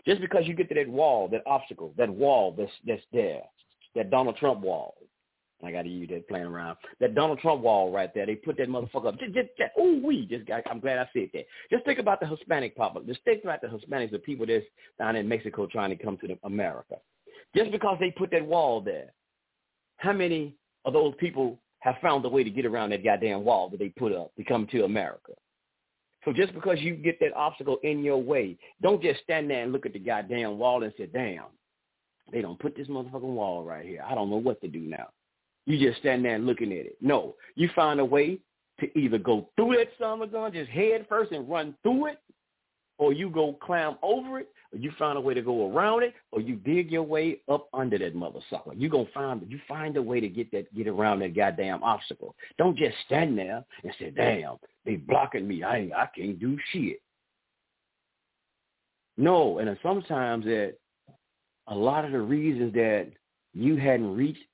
Just 0.05 0.21
because 0.21 0.47
you 0.47 0.53
get 0.53 0.69
to 0.69 0.75
that 0.75 0.87
wall, 0.87 1.27
that 1.29 1.41
obstacle, 1.45 1.93
that 1.97 2.09
wall 2.09 2.53
that's 2.57 2.71
that's 2.85 3.01
there, 3.11 3.41
that 3.95 4.09
Donald 4.09 4.37
Trump 4.37 4.61
wall. 4.61 4.95
I 5.63 5.71
got 5.71 5.81
to 5.81 5.89
use 5.89 6.07
that 6.09 6.27
playing 6.29 6.45
around. 6.45 6.77
That 7.01 7.15
Donald 7.15 7.39
Trump 7.39 7.61
wall 7.61 7.91
right 7.91 8.13
there. 8.13 8.25
They 8.25 8.35
put 8.35 8.55
that 8.57 8.69
motherfucker 8.69 9.07
up. 9.07 9.19
Just, 9.19 9.33
just, 9.33 9.49
just 9.57 9.71
ooh 9.77 10.01
wee. 10.01 10.25
Just 10.25 10.45
got, 10.45 10.61
I'm 10.71 10.79
glad 10.79 10.99
I 10.99 11.09
said 11.11 11.29
that. 11.33 11.45
Just 11.69 11.83
think 11.83 11.99
about 11.99 12.21
the 12.21 12.27
Hispanic 12.27 12.77
public. 12.77 13.05
Just 13.05 13.21
think 13.25 13.43
about 13.43 13.59
the 13.61 13.67
Hispanics, 13.67 14.11
the 14.11 14.19
people 14.19 14.45
that's 14.45 14.63
down 14.97 15.17
in 15.17 15.27
Mexico 15.27 15.67
trying 15.67 15.89
to 15.89 16.01
come 16.01 16.17
to 16.19 16.37
America. 16.45 16.95
Just 17.55 17.71
because 17.71 17.97
they 17.99 18.11
put 18.11 18.31
that 18.31 18.45
wall 18.45 18.79
there, 18.79 19.11
how 19.97 20.13
many 20.13 20.55
of 20.85 20.93
those 20.93 21.13
people 21.19 21.59
have 21.79 21.95
found 22.01 22.23
a 22.23 22.29
way 22.29 22.43
to 22.43 22.49
get 22.49 22.65
around 22.65 22.91
that 22.91 23.03
goddamn 23.03 23.43
wall 23.43 23.69
that 23.69 23.79
they 23.79 23.89
put 23.89 24.13
up 24.13 24.33
to 24.37 24.45
come 24.45 24.65
to 24.67 24.85
America? 24.85 25.33
So 26.25 26.33
just 26.33 26.53
because 26.53 26.79
you 26.81 26.95
get 26.95 27.19
that 27.21 27.33
obstacle 27.35 27.77
in 27.83 28.03
your 28.03 28.21
way, 28.21 28.57
don't 28.81 29.01
just 29.01 29.21
stand 29.23 29.49
there 29.49 29.63
and 29.63 29.71
look 29.71 29.85
at 29.85 29.93
the 29.93 29.99
goddamn 29.99 30.57
wall 30.57 30.83
and 30.83 30.93
say, 30.97 31.05
damn, 31.05 31.45
they 32.31 32.41
don't 32.41 32.59
put 32.59 32.75
this 32.75 32.87
motherfucking 32.87 33.21
wall 33.21 33.63
right 33.63 33.85
here. 33.85 34.03
I 34.07 34.15
don't 34.15 34.29
know 34.29 34.37
what 34.37 34.59
to 34.61 34.67
do 34.67 34.79
now. 34.79 35.07
You 35.65 35.79
just 35.79 35.99
stand 35.99 36.25
there 36.25 36.35
and 36.35 36.45
looking 36.45 36.71
at 36.71 36.85
it. 36.85 36.97
No, 37.01 37.35
you 37.55 37.69
find 37.75 37.99
a 37.99 38.05
way 38.05 38.39
to 38.79 38.99
either 38.99 39.17
go 39.17 39.49
through 39.55 39.77
that 39.77 39.89
summer 39.99 40.25
gun, 40.25 40.53
just 40.53 40.69
head 40.69 41.05
first 41.07 41.31
and 41.31 41.49
run 41.49 41.75
through 41.83 42.07
it, 42.07 42.19
or 42.97 43.13
you 43.13 43.29
go 43.29 43.53
climb 43.53 43.97
over 44.01 44.39
it, 44.39 44.49
you 44.71 44.91
find 44.99 45.17
a 45.17 45.21
way 45.21 45.33
to 45.33 45.41
go 45.41 45.71
around 45.71 46.03
it, 46.03 46.13
or 46.31 46.41
you 46.41 46.55
dig 46.55 46.91
your 46.91 47.03
way 47.03 47.39
up 47.49 47.67
under 47.73 47.97
that 47.97 48.15
mother 48.15 48.39
sucker. 48.49 48.73
You 48.73 48.89
gonna 48.89 49.05
find 49.13 49.43
you 49.49 49.59
find 49.67 49.97
a 49.97 50.01
way 50.01 50.19
to 50.19 50.29
get 50.29 50.51
that 50.51 50.73
get 50.75 50.87
around 50.87 51.19
that 51.19 51.35
goddamn 51.35 51.83
obstacle. 51.83 52.35
Don't 52.57 52.77
just 52.77 52.95
stand 53.05 53.37
there 53.37 53.65
and 53.83 53.93
say, 53.97 54.11
"Damn, 54.11 54.57
they 54.85 54.97
blocking 54.97 55.47
me. 55.47 55.63
I 55.63 55.89
I 55.95 56.07
can't 56.15 56.39
do 56.39 56.57
shit." 56.71 57.01
No, 59.17 59.57
and 59.57 59.77
sometimes 59.81 60.45
that 60.45 60.75
a 61.67 61.75
lot 61.75 62.05
of 62.05 62.11
the 62.11 62.21
reasons 62.21 62.73
that 62.73 63.07
you 63.53 63.75
hadn't 63.75 64.15
reached 64.15 64.45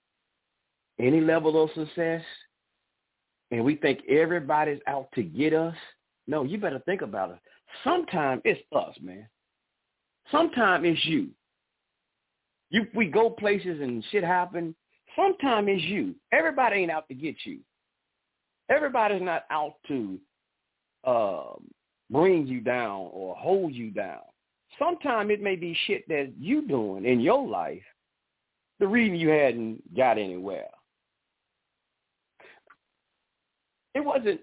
any 0.97 1.19
level 1.19 1.61
of 1.61 1.71
success, 1.73 2.23
and 3.51 3.63
we 3.65 3.75
think 3.75 3.99
everybody's 4.07 4.81
out 4.87 5.11
to 5.13 5.23
get 5.23 5.53
us. 5.53 5.75
No, 6.25 6.43
you 6.43 6.57
better 6.57 6.79
think 6.79 7.01
about 7.01 7.31
it. 7.31 7.39
Sometimes 7.83 8.41
it's 8.45 8.61
us, 8.71 8.95
man. 9.01 9.27
Sometimes 10.31 10.85
it's 10.87 11.05
you. 11.05 11.29
You 12.69 12.87
we 12.93 13.07
go 13.07 13.29
places 13.29 13.79
and 13.81 14.03
shit 14.11 14.23
happen. 14.23 14.75
Sometimes 15.15 15.67
it's 15.69 15.83
you. 15.83 16.15
Everybody 16.31 16.77
ain't 16.77 16.91
out 16.91 17.07
to 17.07 17.13
get 17.13 17.35
you. 17.45 17.59
Everybody's 18.69 19.21
not 19.21 19.43
out 19.51 19.75
to 19.87 20.19
um, 21.05 21.69
bring 22.09 22.47
you 22.47 22.61
down 22.61 23.09
or 23.11 23.35
hold 23.35 23.73
you 23.73 23.91
down. 23.91 24.21
Sometimes 24.79 25.29
it 25.31 25.41
may 25.41 25.55
be 25.55 25.77
shit 25.85 26.07
that 26.07 26.33
you 26.39 26.67
doing 26.67 27.05
in 27.05 27.19
your 27.19 27.47
life. 27.47 27.83
The 28.79 28.87
reason 28.87 29.15
you 29.15 29.29
hadn't 29.29 29.95
got 29.95 30.17
anywhere. 30.17 30.67
It 33.93 34.03
wasn't. 34.03 34.41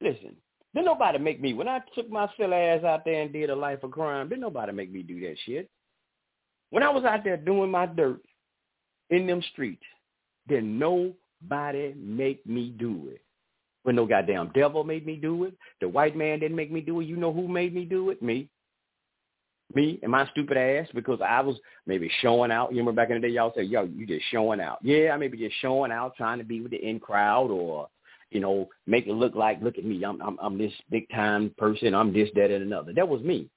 Listen, 0.00 0.34
didn't 0.74 0.86
nobody 0.86 1.18
make 1.18 1.40
me, 1.40 1.52
when 1.52 1.68
I 1.68 1.80
took 1.94 2.08
my 2.10 2.28
silly 2.36 2.54
ass 2.54 2.84
out 2.84 3.04
there 3.04 3.22
and 3.22 3.32
did 3.32 3.50
a 3.50 3.54
life 3.54 3.82
of 3.82 3.90
crime, 3.90 4.28
didn't 4.28 4.42
nobody 4.42 4.72
make 4.72 4.92
me 4.92 5.02
do 5.02 5.20
that 5.20 5.36
shit. 5.44 5.68
When 6.70 6.84
I 6.84 6.90
was 6.90 7.04
out 7.04 7.24
there 7.24 7.36
doing 7.36 7.70
my 7.70 7.86
dirt 7.86 8.20
in 9.10 9.26
them 9.26 9.42
streets, 9.52 9.82
didn't 10.48 10.78
nobody 10.78 11.94
make 11.96 12.46
me 12.46 12.72
do 12.78 13.08
it. 13.10 13.20
When 13.82 13.96
no 13.96 14.06
goddamn 14.06 14.52
devil 14.54 14.84
made 14.84 15.06
me 15.06 15.16
do 15.16 15.44
it. 15.44 15.54
The 15.80 15.88
white 15.88 16.16
man 16.16 16.38
didn't 16.38 16.56
make 16.56 16.70
me 16.70 16.80
do 16.80 17.00
it. 17.00 17.06
You 17.06 17.16
know 17.16 17.32
who 17.32 17.48
made 17.48 17.74
me 17.74 17.84
do 17.84 18.10
it? 18.10 18.22
Me. 18.22 18.48
Me 19.74 19.98
and 20.02 20.10
my 20.10 20.28
stupid 20.30 20.56
ass 20.56 20.88
because 20.94 21.20
I 21.24 21.40
was 21.40 21.56
maybe 21.86 22.10
showing 22.20 22.50
out. 22.50 22.72
You 22.72 22.78
remember 22.78 23.00
back 23.00 23.10
in 23.10 23.20
the 23.20 23.26
day, 23.26 23.34
y'all 23.34 23.52
said, 23.54 23.68
yo, 23.68 23.84
you 23.84 24.06
just 24.06 24.26
showing 24.30 24.60
out. 24.60 24.78
Yeah, 24.82 25.12
I 25.12 25.16
maybe 25.16 25.38
just 25.38 25.54
showing 25.60 25.92
out, 25.92 26.16
trying 26.16 26.38
to 26.38 26.44
be 26.44 26.60
with 26.60 26.72
the 26.72 26.84
in 26.84 27.00
crowd 27.00 27.50
or 27.50 27.88
you 28.30 28.40
know, 28.40 28.68
make 28.86 29.06
it 29.06 29.12
look 29.12 29.34
like, 29.34 29.62
look 29.62 29.78
at 29.78 29.84
me, 29.84 30.04
I'm 30.04 30.20
I'm, 30.22 30.38
I'm 30.40 30.58
this 30.58 30.72
big 30.90 31.08
time 31.10 31.54
person, 31.58 31.94
I'm 31.94 32.12
this, 32.12 32.28
that, 32.34 32.50
and 32.50 32.62
another. 32.62 32.92
That 32.92 33.08
was 33.08 33.22
me. 33.22 33.48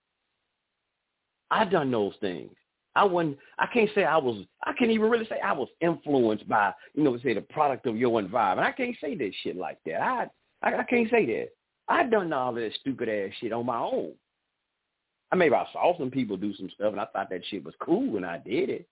I 1.51 1.65
done 1.65 1.91
those 1.91 2.13
things. 2.19 2.51
I 2.95 3.03
wasn't. 3.03 3.37
I 3.57 3.67
can't 3.67 3.89
say 3.95 4.03
I 4.03 4.17
was. 4.17 4.45
I 4.63 4.73
can't 4.73 4.91
even 4.91 5.09
really 5.09 5.25
say 5.27 5.39
I 5.39 5.53
was 5.53 5.69
influenced 5.81 6.47
by, 6.47 6.73
you 6.93 7.03
know, 7.03 7.17
say 7.19 7.33
the 7.33 7.41
product 7.41 7.87
of 7.87 7.97
your 7.97 8.19
environment. 8.19 8.67
I 8.67 8.71
can't 8.71 8.95
say 9.01 9.15
that 9.15 9.31
shit 9.41 9.55
like 9.55 9.77
that. 9.85 10.01
I 10.01 10.27
I, 10.61 10.79
I 10.79 10.83
can't 10.83 11.09
say 11.09 11.25
that. 11.25 11.49
I 11.87 12.03
done 12.03 12.31
all 12.31 12.53
that 12.53 12.71
stupid 12.79 13.09
ass 13.09 13.31
shit 13.39 13.51
on 13.51 13.65
my 13.65 13.79
own. 13.79 14.13
I 15.31 15.35
maybe 15.35 15.55
I 15.55 15.65
saw 15.73 15.97
some 15.97 16.11
people 16.11 16.37
do 16.37 16.53
some 16.53 16.69
stuff 16.69 16.91
and 16.91 17.01
I 17.01 17.05
thought 17.05 17.29
that 17.29 17.41
shit 17.49 17.63
was 17.63 17.73
cool 17.79 18.11
when 18.11 18.23
I 18.23 18.37
did 18.37 18.69
it. 18.69 18.87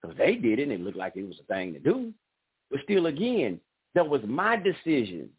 Because 0.00 0.16
they 0.16 0.34
did 0.34 0.58
it 0.58 0.62
and 0.64 0.72
it 0.72 0.80
looked 0.80 0.96
like 0.96 1.14
it 1.16 1.26
was 1.26 1.38
a 1.40 1.44
thing 1.52 1.74
to 1.74 1.78
do. 1.78 2.12
But 2.70 2.80
still, 2.84 3.06
again, 3.06 3.60
that 3.94 4.08
was 4.08 4.20
my 4.26 4.56
decision 4.56 5.30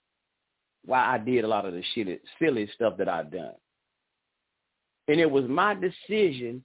why 0.86 1.14
I 1.14 1.18
did 1.18 1.44
a 1.44 1.48
lot 1.48 1.66
of 1.66 1.74
the 1.74 1.84
shit, 1.94 2.22
silly 2.42 2.70
stuff 2.74 2.98
that 2.98 3.10
I've 3.10 3.32
done. 3.32 3.54
And 5.08 5.20
it 5.20 5.30
was 5.30 5.46
my 5.48 5.76
decision 5.76 6.64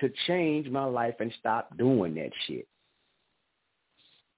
to 0.00 0.10
change 0.26 0.68
my 0.68 0.84
life 0.84 1.14
and 1.20 1.32
stop 1.38 1.76
doing 1.76 2.14
that 2.14 2.30
shit. 2.46 2.66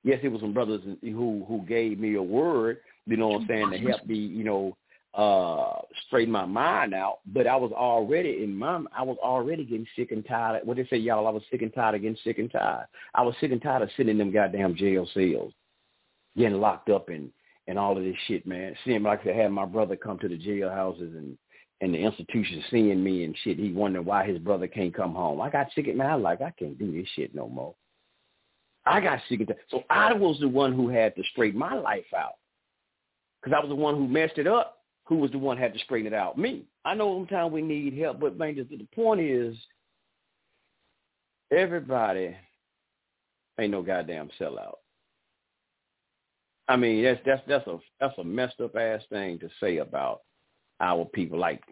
Yes, 0.02 0.20
it 0.22 0.28
was 0.28 0.40
some 0.40 0.52
brothers 0.52 0.82
who 1.02 1.44
who 1.48 1.64
gave 1.66 1.98
me 1.98 2.14
a 2.14 2.22
word, 2.22 2.78
you 3.06 3.16
know 3.16 3.28
what 3.28 3.42
I'm 3.42 3.46
saying, 3.48 3.70
to 3.70 3.78
help 3.78 4.06
me, 4.06 4.16
you 4.16 4.44
know, 4.44 4.76
uh 5.14 5.80
straighten 6.06 6.32
my 6.32 6.44
mind 6.44 6.92
out. 6.92 7.20
But 7.26 7.46
I 7.46 7.56
was 7.56 7.72
already 7.72 8.42
in 8.42 8.54
my 8.54 8.82
I 8.94 9.02
was 9.02 9.16
already 9.22 9.64
getting 9.64 9.86
sick 9.96 10.10
and 10.10 10.26
tired. 10.26 10.66
What 10.66 10.76
they 10.76 10.86
say, 10.86 10.96
y'all, 10.96 11.26
I 11.26 11.30
was 11.30 11.42
sick 11.50 11.62
and 11.62 11.72
tired 11.72 11.94
of 11.94 12.02
getting 12.02 12.18
sick 12.24 12.38
and 12.38 12.50
tired. 12.50 12.86
I 13.14 13.22
was 13.22 13.34
sick 13.40 13.52
and 13.52 13.62
tired 13.62 13.82
of 13.82 13.90
sitting 13.96 14.10
in 14.10 14.18
them 14.18 14.32
goddamn 14.32 14.76
jail 14.76 15.08
cells 15.14 15.54
getting 16.36 16.60
locked 16.60 16.90
up 16.90 17.08
and 17.08 17.30
and 17.66 17.78
all 17.78 17.96
of 17.96 18.04
this 18.04 18.16
shit, 18.26 18.46
man. 18.46 18.74
Seeing 18.84 19.02
like 19.02 19.26
I 19.26 19.32
had 19.32 19.50
my 19.50 19.64
brother 19.64 19.96
come 19.96 20.18
to 20.18 20.28
the 20.28 20.38
jailhouses 20.38 21.16
and 21.16 21.36
and 21.80 21.94
the 21.94 21.98
institution 21.98 22.62
seeing 22.70 23.02
me 23.02 23.24
and 23.24 23.36
shit. 23.42 23.58
He 23.58 23.72
wondering 23.72 24.04
why 24.04 24.26
his 24.26 24.38
brother 24.38 24.66
can't 24.66 24.94
come 24.94 25.14
home. 25.14 25.40
I 25.40 25.50
got 25.50 25.68
sick 25.74 25.88
of 25.88 25.96
man. 25.96 26.10
I 26.10 26.14
like 26.14 26.40
I 26.40 26.50
can't 26.50 26.78
do 26.78 26.92
this 26.92 27.08
shit 27.14 27.34
no 27.34 27.48
more. 27.48 27.74
I 28.86 29.00
got 29.00 29.20
sick 29.28 29.40
of 29.40 29.48
that. 29.48 29.58
So 29.70 29.82
I 29.90 30.12
was 30.12 30.38
the 30.40 30.48
one 30.48 30.72
who 30.72 30.88
had 30.88 31.16
to 31.16 31.22
straighten 31.32 31.58
my 31.58 31.74
life 31.74 32.04
out 32.16 32.34
because 33.42 33.56
I 33.56 33.60
was 33.60 33.68
the 33.68 33.74
one 33.74 33.96
who 33.96 34.06
messed 34.06 34.38
it 34.38 34.46
up. 34.46 34.78
Who 35.06 35.16
was 35.16 35.30
the 35.30 35.38
one 35.38 35.58
had 35.58 35.74
to 35.74 35.78
straighten 35.80 36.12
it 36.12 36.16
out? 36.16 36.38
Me. 36.38 36.64
I 36.84 36.94
know 36.94 37.18
sometimes 37.18 37.52
we 37.52 37.60
need 37.60 37.96
help, 37.98 38.20
but 38.20 38.38
man, 38.38 38.56
the, 38.56 38.64
the 38.64 38.88
point 38.94 39.20
is, 39.20 39.54
everybody 41.50 42.34
ain't 43.60 43.70
no 43.70 43.82
goddamn 43.82 44.30
sellout. 44.40 44.76
I 46.68 46.76
mean, 46.76 47.04
that's 47.04 47.20
that's 47.26 47.42
that's 47.46 47.66
a 47.66 47.78
that's 48.00 48.18
a 48.18 48.24
messed 48.24 48.60
up 48.60 48.74
ass 48.76 49.02
thing 49.10 49.38
to 49.40 49.48
say 49.60 49.78
about 49.78 50.22
our 50.80 51.04
people. 51.04 51.38
Like, 51.38 51.62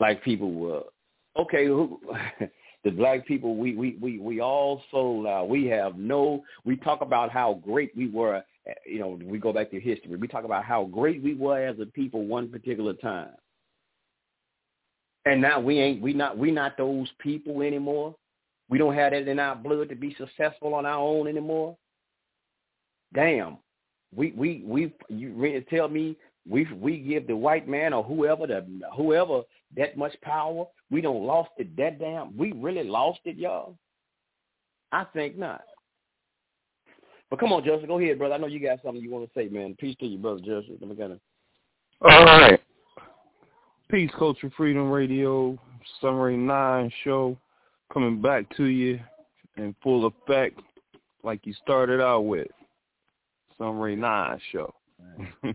like 0.00 0.22
people 0.22 0.52
were 0.52 0.82
okay. 1.36 1.66
Who, 1.66 2.00
the 2.84 2.90
black 2.90 3.26
people, 3.26 3.56
we 3.56 3.74
we 3.74 3.96
we 4.00 4.18
we 4.18 4.40
all 4.40 4.82
sold 4.90 5.26
out. 5.26 5.48
We 5.48 5.66
have 5.66 5.96
no. 5.96 6.44
We 6.64 6.76
talk 6.76 7.00
about 7.00 7.30
how 7.30 7.60
great 7.64 7.96
we 7.96 8.08
were. 8.08 8.42
You 8.86 9.00
know, 9.00 9.18
we 9.22 9.38
go 9.38 9.52
back 9.52 9.70
to 9.72 9.80
history. 9.80 10.16
We 10.16 10.28
talk 10.28 10.44
about 10.44 10.64
how 10.64 10.84
great 10.84 11.22
we 11.22 11.34
were 11.34 11.58
as 11.58 11.78
a 11.80 11.86
people 11.86 12.26
one 12.26 12.48
particular 12.48 12.94
time. 12.94 13.32
And 15.26 15.40
now 15.40 15.58
we 15.58 15.80
ain't 15.80 16.00
we 16.00 16.12
not 16.12 16.38
we 16.38 16.50
not 16.50 16.76
those 16.76 17.08
people 17.18 17.62
anymore. 17.62 18.14
We 18.68 18.78
don't 18.78 18.94
have 18.94 19.12
that 19.12 19.28
in 19.28 19.38
our 19.38 19.56
blood 19.56 19.88
to 19.90 19.96
be 19.96 20.16
successful 20.18 20.74
on 20.74 20.86
our 20.86 20.98
own 20.98 21.28
anymore. 21.28 21.76
Damn, 23.14 23.58
we 24.14 24.32
we 24.32 24.62
we 24.64 24.92
you 25.08 25.32
really 25.34 25.62
tell 25.62 25.88
me 25.88 26.16
we 26.48 26.66
we 26.74 26.98
give 26.98 27.26
the 27.26 27.36
white 27.36 27.68
man 27.68 27.92
or 27.92 28.02
whoever 28.02 28.46
the 28.46 28.64
whoever 28.96 29.42
that 29.76 29.96
much 29.96 30.14
power. 30.22 30.66
We 30.90 31.00
don't 31.00 31.24
lost 31.24 31.50
it 31.58 31.76
that 31.76 31.98
damn. 31.98 32.36
We 32.36 32.52
really 32.52 32.84
lost 32.84 33.20
it, 33.24 33.36
y'all. 33.36 33.76
I 34.92 35.04
think 35.12 35.36
not. 35.36 35.62
But 37.30 37.40
come 37.40 37.52
on, 37.52 37.64
Justin, 37.64 37.88
go 37.88 37.98
ahead, 37.98 38.18
brother. 38.18 38.34
I 38.34 38.38
know 38.38 38.46
you 38.46 38.60
got 38.60 38.80
something 38.84 39.02
you 39.02 39.10
want 39.10 39.24
to 39.26 39.30
say, 39.34 39.48
man. 39.48 39.74
Peace 39.78 39.96
to 40.00 40.06
you, 40.06 40.18
brother 40.18 40.38
Justin. 40.38 40.78
I'm 40.82 40.94
gonna. 40.94 41.18
All 42.02 42.24
right. 42.24 42.60
Peace, 43.90 44.10
Culture 44.18 44.50
Freedom 44.56 44.90
Radio, 44.90 45.58
Sunray 46.00 46.36
9 46.36 46.92
show 47.04 47.38
coming 47.92 48.20
back 48.20 48.44
to 48.56 48.64
you 48.64 48.98
in 49.56 49.74
full 49.82 50.06
effect 50.06 50.60
like 51.22 51.46
you 51.46 51.54
started 51.62 52.00
out 52.00 52.22
with. 52.22 52.48
Sunray 53.58 53.94
9 53.96 54.40
show. 54.52 54.74
yes, 55.42 55.54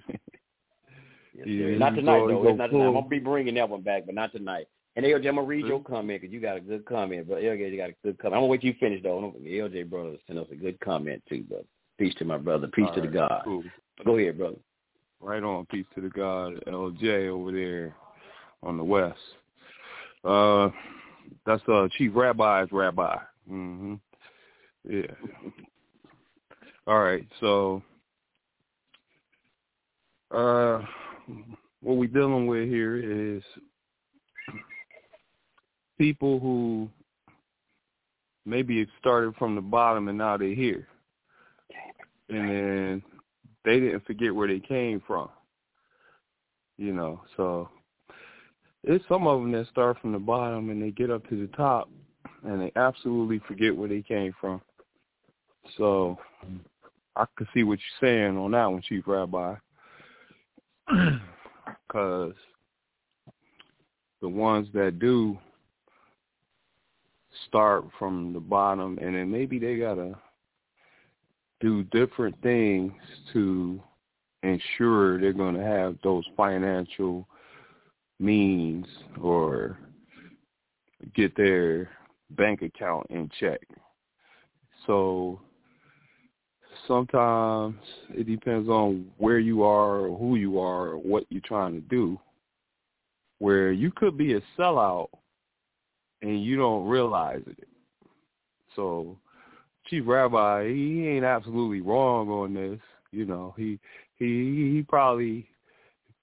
yeah, 1.46 1.78
not 1.78 1.96
tonight, 1.96 2.26
though. 2.28 2.56
Not 2.56 2.68
tonight. 2.68 2.86
I'm 2.86 2.94
going 2.94 3.04
to 3.04 3.10
be 3.10 3.20
bringing 3.20 3.56
that 3.56 3.70
one 3.70 3.82
back, 3.82 4.06
but 4.06 4.16
not 4.16 4.32
tonight. 4.32 4.68
And 4.96 5.06
LJ, 5.06 5.28
I'm 5.28 5.36
going 5.36 5.36
to 5.36 5.42
read 5.44 5.66
your 5.66 5.82
comment 5.82 6.22
because 6.22 6.34
you 6.34 6.40
got 6.40 6.58
a 6.58 6.62
good 6.62 6.86
comment. 6.86 7.28
But 7.28 7.38
LJ, 7.38 7.72
you 7.72 7.78
got 7.78 7.90
a 7.90 7.96
good 8.04 8.20
comment. 8.20 8.36
I'm 8.36 8.42
going 8.42 8.44
to 8.44 8.48
wait 8.48 8.62
till 8.62 8.70
you 8.70 8.76
finish, 8.80 9.04
though. 9.04 9.34
LJ 9.42 9.90
brother 9.90 10.16
sent 10.28 10.40
us 10.40 10.48
a 10.52 10.56
good 10.56 10.80
comment, 10.82 11.24
too. 11.30 11.46
But 11.50 11.66
peace 11.98 12.14
to 12.16 12.26
my 12.26 12.38
brother. 12.38 12.68
Peace 12.68 12.86
All 12.88 12.96
to 12.96 13.02
right, 13.02 13.12
the 13.12 13.18
God. 13.18 13.42
Cool. 13.46 13.64
Go 14.06 14.18
ahead, 14.18 14.38
brother. 14.38 14.58
Right 15.22 15.44
on. 15.44 15.66
Peace 15.68 15.86
to 15.96 16.02
the 16.02 16.10
God. 16.10 16.62
LJ 16.68 17.30
over 17.30 17.52
there 17.52 17.96
on 18.64 18.78
the 18.78 18.84
west. 18.84 19.20
Uh, 20.24 20.70
that's 21.46 21.62
uh 21.70 21.88
Chief 21.98 22.12
Rabbi's 22.14 22.70
rabbi. 22.72 23.18
hmm 23.48 23.96
Yeah. 24.88 25.04
All 26.88 27.00
right. 27.00 27.26
So, 27.40 27.82
uh, 30.32 30.82
what 31.82 31.98
we're 31.98 32.08
dealing 32.08 32.48
with 32.48 32.68
here 32.68 32.98
is 32.98 33.44
people 35.98 36.40
who 36.40 36.90
maybe 38.46 38.82
it 38.82 38.90
started 39.00 39.36
from 39.36 39.56
the 39.56 39.62
bottom 39.62 40.08
and 40.08 40.18
now 40.18 40.38
they're 40.38 40.54
here, 40.54 40.88
and 42.30 42.50
then 42.50 43.04
they 43.66 43.80
didn't 43.80 44.06
forget 44.06 44.34
where 44.34 44.48
they 44.48 44.60
came 44.60 45.02
from. 45.06 45.30
You 46.78 46.94
know, 46.94 47.22
so 47.36 47.70
it's 48.84 49.06
some 49.08 49.28
of 49.28 49.42
them 49.42 49.52
that 49.52 49.68
start 49.68 50.00
from 50.00 50.14
the 50.14 50.20
bottom 50.20 50.70
and 50.70 50.82
they 50.82 50.92
get 50.92 51.12
up 51.12 51.28
to 51.30 51.40
the 51.40 51.48
top 51.56 51.90
and 52.44 52.62
they 52.62 52.72
absolutely 52.76 53.40
forget 53.48 53.76
where 53.76 53.90
they 53.90 54.02
came 54.02 54.34
from. 54.40 54.62
So 55.78 56.18
I 57.16 57.26
could 57.36 57.48
see 57.54 57.64
what 57.64 57.80
you're 57.80 58.10
saying 58.10 58.38
on 58.38 58.52
that 58.52 58.72
one, 58.72 58.82
Chief 58.82 59.04
Rabbi, 59.06 59.56
because 61.88 62.34
the 64.22 64.30
ones 64.30 64.68
that 64.74 65.00
do 65.00 65.38
start 67.48 67.86
from 67.98 68.34
the 68.34 68.40
bottom 68.40 68.98
and 69.02 69.16
then 69.16 69.32
maybe 69.32 69.60
they 69.60 69.78
gotta 69.78 70.16
do 71.60 71.84
different 71.86 72.40
things 72.42 72.92
to 73.34 73.82
ensure 74.44 75.20
they're 75.20 75.34
to 75.56 75.64
have 75.64 75.98
those 76.04 76.24
financial 76.36 77.28
means 78.20 78.86
or 79.22 79.78
get 81.16 81.36
their 81.36 81.90
bank 82.32 82.62
account 82.62 83.06
in 83.10 83.30
check. 83.40 83.62
So 84.86 85.42
sometimes 86.90 87.76
it 88.10 88.28
depends 88.28 88.68
on 88.68 89.06
where 89.18 89.40
you 89.40 89.64
are 89.64 90.08
or 90.08 90.18
who 90.18 90.36
you 90.36 90.60
are 90.60 90.88
or 90.88 90.98
what 90.98 91.26
you're 91.30 91.42
trying 91.46 91.74
to 91.74 91.82
do. 91.82 92.20
Where 93.38 93.72
you 93.72 93.92
could 93.96 94.18
be 94.18 94.34
a 94.34 94.42
sellout 94.58 95.08
and 96.22 96.44
you 96.44 96.58
don't 96.58 96.88
realize 96.88 97.44
it. 97.46 97.68
So 98.76 99.18
Chief 99.88 100.04
Rabbi, 100.06 100.68
he 100.68 101.08
ain't 101.08 101.24
absolutely 101.24 101.82
wrong 101.82 102.30
on 102.30 102.54
this. 102.54 102.80
You 103.12 103.26
know, 103.26 103.54
he 103.56 103.80
he 104.18 104.74
he 104.76 104.86
probably 104.88 105.48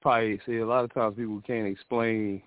probably 0.02 0.40
see 0.46 0.58
a 0.58 0.66
lot 0.66 0.84
of 0.84 0.92
times 0.92 1.16
people 1.16 1.40
can't 1.46 1.66
explain 1.66 2.42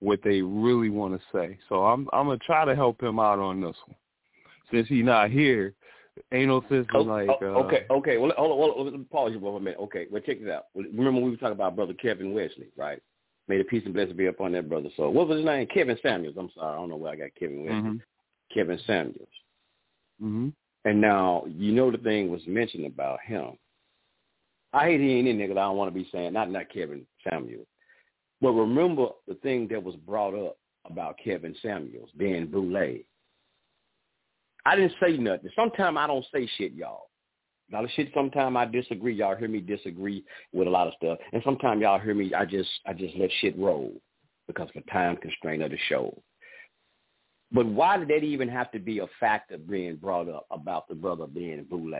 what 0.00 0.20
they 0.22 0.42
really 0.42 0.88
want 0.88 1.14
to 1.14 1.20
say. 1.32 1.58
So 1.68 1.84
I'm 1.84 2.08
I'm 2.12 2.26
gonna 2.26 2.38
try 2.38 2.64
to 2.64 2.76
help 2.76 3.02
him 3.02 3.18
out 3.18 3.38
on 3.38 3.60
this 3.60 3.76
one. 3.86 3.96
Since 4.70 4.88
he's 4.88 5.04
not 5.04 5.30
here, 5.30 5.74
ain't 6.32 6.48
no 6.48 6.64
Oh, 6.94 7.00
like 7.00 7.28
oh, 7.28 7.38
uh, 7.40 7.58
okay, 7.64 7.86
okay. 7.90 8.18
Well, 8.18 8.32
hold 8.36 8.52
on, 8.52 8.56
hold 8.58 8.70
on, 8.70 8.76
hold 8.76 8.94
on, 8.94 9.04
pause 9.06 9.32
you 9.32 9.40
for 9.40 9.56
a 9.56 9.60
minute. 9.60 9.78
Okay, 9.80 10.06
well, 10.10 10.22
check 10.22 10.40
this 10.40 10.50
out. 10.50 10.66
Remember 10.74 11.20
we 11.20 11.30
were 11.30 11.36
talking 11.36 11.52
about 11.52 11.76
brother 11.76 11.94
Kevin 11.94 12.32
Wesley, 12.32 12.68
right? 12.76 13.00
May 13.48 13.58
the 13.58 13.64
peace 13.64 13.82
and 13.84 13.94
blessing 13.94 14.16
be 14.16 14.26
upon 14.26 14.52
that 14.52 14.68
brother. 14.68 14.88
So 14.96 15.10
what 15.10 15.28
was 15.28 15.38
his 15.38 15.46
name? 15.46 15.66
Kevin 15.72 15.98
Samuels. 16.02 16.36
I'm 16.38 16.50
sorry, 16.54 16.72
I 16.72 16.76
don't 16.76 16.90
know 16.90 16.96
where 16.96 17.12
I 17.12 17.16
got 17.16 17.34
Kevin 17.38 17.64
Wesley. 17.64 17.80
Mhm. 17.80 18.00
Kevin 18.54 18.78
Samuels. 18.86 19.28
Mhm. 20.22 20.52
And 20.84 21.00
now 21.00 21.44
you 21.46 21.72
know 21.72 21.90
the 21.90 21.98
thing 21.98 22.30
was 22.30 22.46
mentioned 22.46 22.86
about 22.86 23.20
him. 23.22 23.58
I 24.72 24.86
hate 24.86 25.00
he 25.00 25.12
ain't 25.12 25.28
in 25.28 25.38
there 25.38 25.50
I 25.50 25.54
don't 25.54 25.76
want 25.76 25.92
to 25.92 25.98
be 25.98 26.08
saying 26.10 26.32
not 26.32 26.50
not 26.50 26.70
Kevin 26.70 27.06
Samuels, 27.28 27.66
but 28.40 28.52
remember 28.52 29.08
the 29.26 29.34
thing 29.36 29.68
that 29.68 29.82
was 29.82 29.96
brought 29.96 30.34
up 30.34 30.56
about 30.84 31.18
Kevin 31.18 31.54
Samuels 31.62 32.10
being 32.16 32.46
boule. 32.46 33.04
I 34.64 34.76
didn't 34.76 34.94
say 35.02 35.16
nothing. 35.16 35.50
Sometimes 35.56 35.96
I 35.98 36.06
don't 36.06 36.24
say 36.32 36.48
shit, 36.56 36.72
y'all. 36.72 37.08
A 37.70 37.74
lot 37.74 37.84
of 37.84 37.90
shit. 37.90 38.10
Sometimes 38.14 38.56
I 38.56 38.66
disagree. 38.66 39.14
Y'all 39.14 39.36
hear 39.36 39.48
me 39.48 39.60
disagree 39.60 40.24
with 40.52 40.68
a 40.68 40.70
lot 40.70 40.88
of 40.88 40.94
stuff, 40.94 41.18
and 41.32 41.42
sometimes 41.44 41.80
y'all 41.80 41.98
hear 41.98 42.14
me. 42.14 42.32
I 42.34 42.44
just 42.44 42.68
I 42.86 42.92
just 42.92 43.16
let 43.16 43.30
shit 43.40 43.58
roll 43.58 43.92
because 44.46 44.68
of 44.74 44.82
the 44.84 44.90
time 44.90 45.16
constraint 45.16 45.62
of 45.62 45.70
the 45.70 45.78
show. 45.88 46.16
But 47.52 47.66
why 47.66 47.98
did 47.98 48.08
that 48.08 48.24
even 48.24 48.48
have 48.48 48.70
to 48.72 48.78
be 48.78 49.00
a 49.00 49.06
factor 49.20 49.58
being 49.58 49.96
brought 49.96 50.28
up 50.28 50.46
about 50.50 50.88
the 50.88 50.94
brother 50.94 51.26
being 51.26 51.64
boule? 51.64 51.92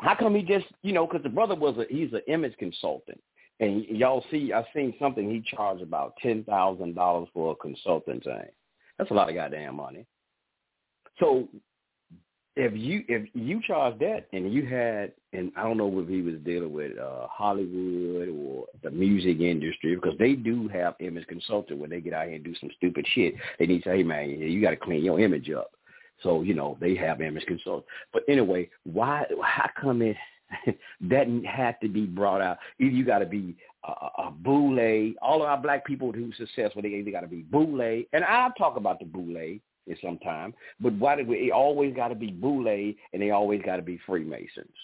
How 0.00 0.14
come 0.14 0.34
he 0.34 0.42
just, 0.42 0.64
you 0.82 0.92
know, 0.92 1.06
because 1.06 1.22
the 1.22 1.28
brother 1.28 1.54
was 1.54 1.76
a, 1.76 1.84
he's 1.92 2.12
an 2.14 2.22
image 2.26 2.56
consultant. 2.58 3.20
And 3.60 3.84
y'all 3.84 4.24
see, 4.30 4.54
I 4.54 4.64
seen 4.74 4.94
something 4.98 5.28
he 5.28 5.42
charged 5.54 5.82
about 5.82 6.14
$10,000 6.24 7.26
for 7.34 7.52
a 7.52 7.56
consultant 7.56 8.24
thing. 8.24 8.48
That's 8.96 9.10
a 9.10 9.14
lot 9.14 9.28
of 9.28 9.34
goddamn 9.34 9.76
money. 9.76 10.06
So 11.20 11.48
if 12.56 12.72
you 12.74 13.04
if 13.08 13.28
you 13.32 13.60
charge 13.62 13.98
that 14.00 14.26
and 14.32 14.52
you 14.52 14.66
had 14.66 15.12
and 15.32 15.52
I 15.56 15.62
don't 15.62 15.76
know 15.76 16.00
if 16.00 16.08
he 16.08 16.20
was 16.20 16.34
dealing 16.44 16.72
with 16.72 16.98
uh 16.98 17.26
Hollywood 17.28 18.28
or 18.28 18.66
the 18.82 18.90
music 18.90 19.40
industry 19.40 19.94
because 19.94 20.18
they 20.18 20.32
do 20.32 20.66
have 20.68 20.94
image 21.00 21.26
consultant 21.28 21.78
when 21.78 21.90
they 21.90 22.00
get 22.00 22.12
out 22.12 22.26
here 22.26 22.34
and 22.34 22.44
do 22.44 22.54
some 22.60 22.70
stupid 22.76 23.06
shit. 23.14 23.34
They 23.58 23.66
need 23.66 23.84
to 23.84 23.90
say, 23.90 23.98
hey 23.98 24.02
man, 24.02 24.30
you 24.30 24.60
got 24.60 24.70
to 24.70 24.76
clean 24.76 25.04
your 25.04 25.20
image 25.20 25.48
up. 25.50 25.70
So 26.22 26.42
you 26.42 26.54
know 26.54 26.76
they 26.80 26.96
have 26.96 27.20
image 27.20 27.46
consultant. 27.46 27.86
But 28.12 28.24
anyway, 28.28 28.68
why? 28.84 29.24
How 29.42 29.70
come 29.80 30.02
it 30.02 30.16
that 31.02 31.26
had 31.46 31.80
to 31.82 31.88
be 31.88 32.04
brought 32.04 32.40
out? 32.40 32.58
Either 32.80 32.90
you 32.90 33.04
got 33.04 33.20
to 33.20 33.26
be 33.26 33.56
a, 33.84 33.92
a 34.22 34.30
boule. 34.30 35.14
All 35.22 35.42
of 35.42 35.48
our 35.48 35.56
black 35.56 35.86
people 35.86 36.12
who 36.12 36.32
successful, 36.32 36.82
they 36.82 36.88
either 36.88 37.10
got 37.12 37.20
to 37.20 37.28
be 37.28 37.42
boule, 37.42 38.04
and 38.12 38.24
I'll 38.24 38.52
talk 38.52 38.76
about 38.76 38.98
the 38.98 39.06
boule 39.06 39.58
in 39.86 39.96
some 40.02 40.18
time. 40.18 40.54
But 40.80 40.92
why 40.94 41.16
did 41.16 41.26
we? 41.26 41.48
It 41.48 41.52
always 41.52 41.94
got 41.94 42.08
to 42.08 42.14
be 42.14 42.30
boule, 42.30 42.68
and 42.68 43.22
they 43.22 43.30
always 43.30 43.62
got 43.64 43.76
to 43.76 43.82
be 43.82 43.98
Freemasons. 44.06 44.74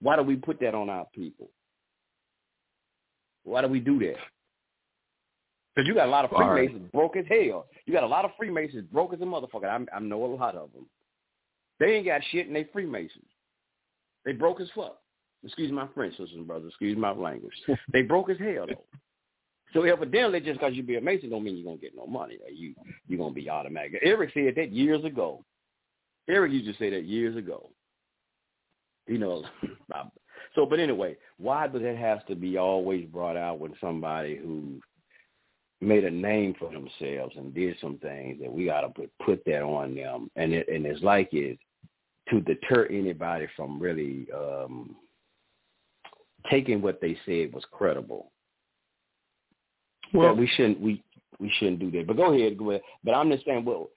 Why 0.00 0.16
do 0.16 0.22
we 0.22 0.36
put 0.36 0.60
that 0.60 0.74
on 0.74 0.88
our 0.88 1.06
people? 1.14 1.50
Why 3.44 3.62
do 3.62 3.68
we 3.68 3.80
do 3.80 3.98
that? 4.00 4.16
Because 5.74 5.88
you 5.88 5.94
got 5.94 6.08
a 6.08 6.10
lot 6.10 6.24
of 6.24 6.32
All 6.32 6.40
right. 6.40 6.68
Freemasons 6.68 6.90
broke 6.92 7.16
as 7.16 7.24
hell. 7.28 7.66
You 7.86 7.92
got 7.92 8.02
a 8.02 8.06
lot 8.06 8.24
of 8.24 8.32
Freemasons 8.36 8.86
broke 8.92 9.14
as 9.14 9.20
a 9.20 9.24
motherfucker. 9.24 9.64
I, 9.64 9.96
I 9.96 10.00
know 10.00 10.24
a 10.24 10.26
lot 10.26 10.56
of 10.56 10.72
them. 10.72 10.86
They 11.78 11.94
ain't 11.94 12.06
got 12.06 12.20
shit 12.30 12.46
and 12.46 12.56
they 12.56 12.68
Freemasons. 12.72 13.24
They 14.24 14.32
broke 14.32 14.60
as 14.60 14.68
fuck. 14.74 14.98
Excuse 15.44 15.70
my 15.70 15.86
French, 15.94 16.16
sisters 16.16 16.34
and 16.34 16.46
brothers. 16.46 16.70
Excuse 16.70 16.98
my 16.98 17.12
language. 17.12 17.54
they 17.92 18.02
broke 18.02 18.28
as 18.28 18.38
hell 18.38 18.66
though. 18.66 18.84
So 19.72 19.82
evidently, 19.82 20.40
just 20.40 20.58
because 20.60 20.74
you 20.74 20.82
be 20.82 20.96
a 20.96 21.00
Mason 21.00 21.30
don't 21.30 21.44
mean 21.44 21.56
you're 21.56 21.64
gonna 21.64 21.76
get 21.76 21.96
no 21.96 22.06
money. 22.06 22.38
You 22.52 22.74
you're 23.06 23.18
gonna 23.18 23.34
be 23.34 23.50
automatic. 23.50 24.00
Eric 24.02 24.30
said 24.32 24.54
that 24.56 24.72
years 24.72 25.04
ago. 25.04 25.44
Eric 26.28 26.52
used 26.52 26.66
to 26.66 26.78
say 26.78 26.90
that 26.90 27.04
years 27.04 27.36
ago. 27.36 27.70
You 29.06 29.18
know, 29.18 29.44
so 30.54 30.66
but 30.66 30.80
anyway, 30.80 31.16
why 31.38 31.66
does 31.66 31.82
it 31.82 31.96
have 31.96 32.24
to 32.26 32.34
be 32.34 32.56
always 32.56 33.06
brought 33.06 33.36
out 33.36 33.58
when 33.58 33.74
somebody 33.80 34.36
who 34.36 34.80
made 35.80 36.04
a 36.04 36.10
name 36.10 36.54
for 36.58 36.70
themselves 36.72 37.34
and 37.36 37.54
did 37.54 37.76
some 37.80 37.98
things 37.98 38.38
that 38.40 38.52
we 38.52 38.66
gotta 38.66 38.88
put 38.88 39.10
put 39.24 39.42
that 39.46 39.62
on 39.62 39.94
them, 39.94 40.30
and 40.36 40.52
it 40.52 40.68
and 40.68 40.86
it's 40.86 41.02
like 41.02 41.28
it 41.32 41.58
to 42.30 42.40
deter 42.40 42.86
anybody 42.86 43.46
from 43.54 43.78
really 43.78 44.26
um 44.34 44.96
taking 46.50 46.80
what 46.80 47.00
they 47.00 47.18
said 47.26 47.52
was 47.52 47.64
credible. 47.70 48.32
Well, 50.12 50.34
we 50.34 50.46
shouldn't 50.46 50.80
we 50.80 51.02
we 51.38 51.52
shouldn't 51.58 51.80
do 51.80 51.90
that. 51.92 52.06
But 52.06 52.16
go 52.16 52.34
ahead, 52.34 52.58
go 52.58 52.70
ahead. 52.70 52.82
But 53.04 53.12
I'm 53.12 53.30
just 53.30 53.44
saying, 53.44 53.64
well, 53.64 53.90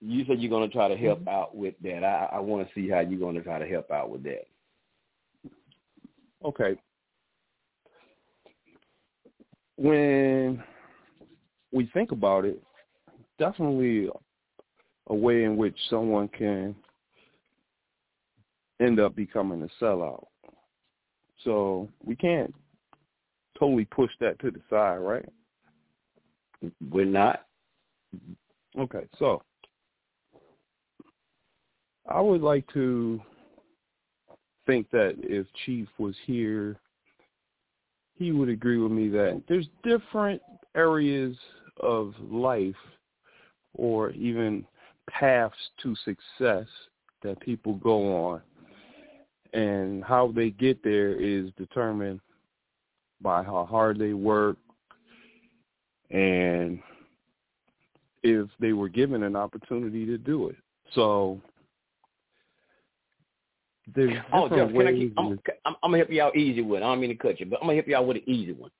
you 0.00 0.24
said 0.26 0.40
you're 0.40 0.50
going 0.50 0.68
to 0.68 0.74
try 0.74 0.88
to 0.88 0.96
help 0.96 1.20
mm-hmm. 1.20 1.28
out 1.28 1.56
with 1.56 1.74
that. 1.82 2.04
I, 2.04 2.30
I 2.32 2.40
want 2.40 2.66
to 2.66 2.74
see 2.74 2.88
how 2.88 3.00
you're 3.00 3.18
going 3.18 3.36
to 3.36 3.42
try 3.42 3.58
to 3.58 3.66
help 3.66 3.90
out 3.90 4.10
with 4.10 4.22
that. 4.24 4.46
Okay. 6.44 6.76
When 9.76 10.62
we 11.72 11.90
think 11.92 12.12
about 12.12 12.44
it, 12.44 12.62
definitely 13.38 14.08
a 15.08 15.14
way 15.14 15.44
in 15.44 15.56
which 15.56 15.76
someone 15.90 16.28
can 16.28 16.74
end 18.80 19.00
up 19.00 19.14
becoming 19.14 19.62
a 19.62 19.84
sellout. 19.84 20.24
So 21.44 21.88
we 22.04 22.16
can't 22.16 22.54
totally 23.58 23.84
push 23.86 24.10
that 24.20 24.38
to 24.40 24.50
the 24.50 24.60
side, 24.70 24.96
right? 24.96 25.28
We're 26.90 27.04
not. 27.04 27.46
Okay, 28.78 29.06
so 29.18 29.42
I 32.08 32.20
would 32.20 32.42
like 32.42 32.66
to 32.72 33.20
think 34.66 34.90
that 34.90 35.16
if 35.20 35.46
Chief 35.64 35.88
was 35.98 36.14
here, 36.24 36.76
he 38.18 38.32
would 38.32 38.48
agree 38.48 38.78
with 38.78 38.92
me 38.92 39.08
that 39.08 39.42
there's 39.48 39.68
different 39.82 40.42
areas 40.74 41.36
of 41.80 42.14
life 42.20 42.74
or 43.74 44.10
even 44.10 44.64
paths 45.08 45.54
to 45.82 45.94
success 45.96 46.66
that 47.22 47.40
people 47.40 47.74
go 47.74 48.26
on. 48.26 48.42
And 49.52 50.04
how 50.04 50.32
they 50.34 50.50
get 50.50 50.82
there 50.82 51.12
is 51.12 51.50
determined 51.56 52.20
by 53.22 53.42
how 53.42 53.64
hard 53.64 53.98
they 53.98 54.12
work 54.12 54.58
and 56.10 56.78
if 58.22 58.48
they 58.60 58.72
were 58.72 58.88
given 58.88 59.22
an 59.22 59.36
opportunity 59.36 60.04
to 60.06 60.18
do 60.18 60.48
it. 60.48 60.56
So 60.94 61.40
there's 63.94 64.16
oh, 64.32 64.48
Jeff, 64.48 64.70
can 64.70 64.86
I 64.86 64.92
keep, 64.92 65.14
I'm, 65.16 65.38
I'm, 65.64 65.76
I'm, 65.82 65.90
gonna 65.90 65.98
help 65.98 66.10
you 66.10 66.22
out 66.22 66.36
easy 66.36 66.62
with. 66.62 66.82
It. 66.82 66.84
I 66.84 66.88
don't 66.88 67.00
mean 67.00 67.10
to 67.10 67.16
cut 67.16 67.40
you, 67.40 67.46
but 67.46 67.60
I'm 67.60 67.66
gonna 67.66 67.74
help 67.74 67.88
you 67.88 67.96
out 67.96 68.06
with 68.06 68.18
an 68.18 68.28
easy 68.28 68.52
one. 68.52 68.70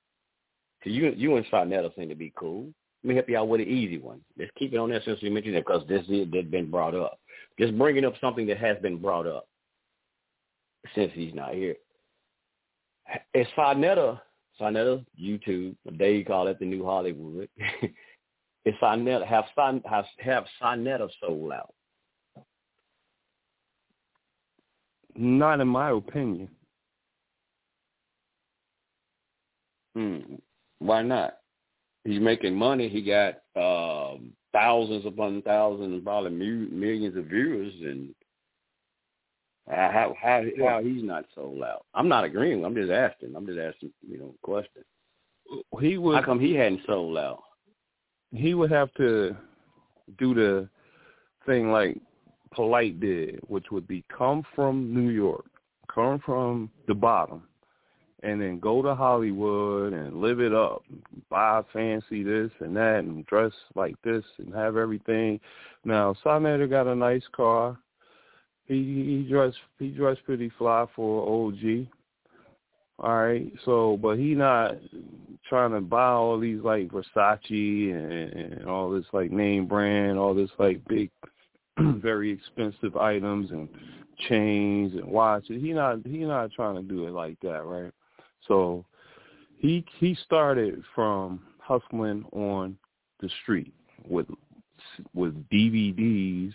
Cause 0.83 0.93
you 0.93 1.11
you 1.15 1.35
and 1.35 1.45
Sa 1.49 1.63
Neter 1.63 1.89
seem 1.97 2.09
to 2.09 2.15
be 2.15 2.31
cool. 2.35 2.67
Let 3.03 3.09
me 3.09 3.15
help 3.15 3.29
you 3.29 3.37
out 3.37 3.47
with 3.47 3.61
an 3.61 3.67
easy 3.67 3.97
one. 3.97 4.21
Let's 4.37 4.51
keep 4.57 4.73
it 4.73 4.77
on 4.77 4.89
that 4.89 5.03
since 5.05 5.21
you 5.21 5.31
mentioned 5.31 5.55
it 5.55 5.65
because 5.65 5.87
this 5.87 6.03
is 6.09 6.27
that's 6.31 6.47
been 6.47 6.69
brought 6.69 6.95
up. 6.95 7.19
Just 7.59 7.77
bringing 7.77 8.05
up 8.05 8.13
something 8.21 8.45
that 8.47 8.57
has 8.57 8.77
been 8.81 8.97
brought 8.97 9.27
up 9.27 9.47
since 10.93 11.11
he's 11.13 11.33
not 11.33 11.53
here. 11.53 11.75
Is 13.33 13.47
Sa 13.55 13.73
Neter, 13.73 14.19
Sa 14.57 14.69
Neter, 14.69 15.01
YouTube, 15.19 15.75
they 15.91 16.23
call 16.23 16.47
it 16.47 16.59
the 16.59 16.65
new 16.65 16.83
Hollywood. 16.83 17.49
is 18.65 18.73
Sa 18.79 18.95
Neter 18.95 19.25
have 19.25 19.45
have 19.55 20.05
have 20.19 20.45
Sa 20.59 20.75
Neter 20.75 21.07
sold 21.19 21.51
out? 21.51 21.73
Not 25.15 25.61
in 25.61 25.67
my 25.67 25.91
opinion. 25.91 26.49
Hmm. 29.95 30.35
Why 30.79 31.01
not? 31.01 31.37
He's 32.03 32.21
making 32.21 32.55
money. 32.55 32.87
He 32.87 33.01
got 33.01 33.39
um, 33.55 34.33
thousands 34.53 35.05
upon 35.05 35.41
thousands, 35.41 36.03
probably 36.03 36.29
millions 36.31 37.17
of 37.17 37.25
viewers, 37.25 37.73
and 37.81 38.13
how 39.69 40.15
how 40.21 40.43
how 40.59 40.81
he's 40.81 41.03
not 41.03 41.25
sold 41.35 41.61
out? 41.61 41.85
I'm 41.93 42.07
not 42.07 42.23
agreeing. 42.23 42.63
I'm 42.63 42.75
just 42.75 42.91
asking. 42.91 43.35
I'm 43.35 43.45
just 43.45 43.59
asking. 43.59 43.91
You 44.07 44.19
know, 44.19 44.35
question. 44.41 44.83
He 45.81 45.97
would. 45.97 46.15
How 46.15 46.23
come 46.23 46.39
he 46.39 46.53
hadn't 46.53 46.81
sold 46.85 47.17
out? 47.17 47.43
He 48.33 48.53
would 48.53 48.71
have 48.71 48.93
to 48.95 49.35
do 50.17 50.33
the 50.33 50.69
thing 51.45 51.71
like 51.71 51.97
Polite 52.51 52.99
did, 52.99 53.39
which 53.47 53.71
would 53.71 53.87
be 53.87 54.03
come 54.15 54.43
from 54.55 54.93
New 54.93 55.09
York, 55.09 55.45
come 55.93 56.19
from 56.25 56.69
the 56.87 56.95
bottom, 56.95 57.43
and 58.23 58.41
then 58.41 58.59
go 58.59 58.81
to 58.81 58.95
Hollywood 58.95 59.93
and 59.93 60.21
live 60.21 60.39
it 60.39 60.53
up, 60.53 60.83
buy 61.29 61.61
fancy 61.73 62.23
this 62.23 62.51
and 62.59 62.75
that, 62.75 62.99
and 62.99 63.25
dress 63.25 63.51
like 63.75 63.95
this 64.03 64.23
and 64.39 64.53
have 64.53 64.77
everything. 64.77 65.39
Now, 65.85 66.15
Sa 66.23 66.39
Neter 66.39 66.67
got 66.67 66.87
a 66.87 66.95
nice 66.95 67.25
car. 67.33 67.77
He 68.67 69.23
he 69.23 69.29
dressed 69.29 69.57
he 69.79 69.89
dressed 69.89 70.23
pretty 70.25 70.51
fly 70.57 70.85
for 70.95 71.47
OG. 71.47 71.87
All 72.99 73.15
right, 73.15 73.51
so 73.63 73.97
but 74.01 74.17
he 74.17 74.33
not 74.33 74.75
trying 75.47 75.71
to 75.71 75.81
buy 75.81 76.09
all 76.09 76.39
these 76.39 76.61
like 76.63 76.89
Versace 76.89 77.93
and, 77.93 78.33
and 78.33 78.65
all 78.67 78.89
this 78.89 79.05
like 79.13 79.31
name 79.31 79.67
brand, 79.67 80.17
all 80.17 80.33
this 80.33 80.49
like 80.57 80.83
big 80.87 81.11
very 81.79 82.31
expensive 82.31 82.97
items 82.97 83.51
and 83.51 83.69
chains 84.27 84.93
and 84.93 85.05
watches. 85.05 85.61
He 85.61 85.73
not 85.73 85.99
he 86.05 86.19
not 86.19 86.51
trying 86.51 86.75
to 86.75 86.81
do 86.81 87.07
it 87.07 87.11
like 87.11 87.39
that, 87.41 87.63
right? 87.63 87.93
So 88.47 88.83
he 89.57 89.85
he 89.99 90.17
started 90.25 90.83
from 90.95 91.41
hustling 91.59 92.25
on 92.31 92.77
the 93.19 93.29
street 93.43 93.73
with 94.07 94.27
with 95.13 95.35
DVDs, 95.49 96.53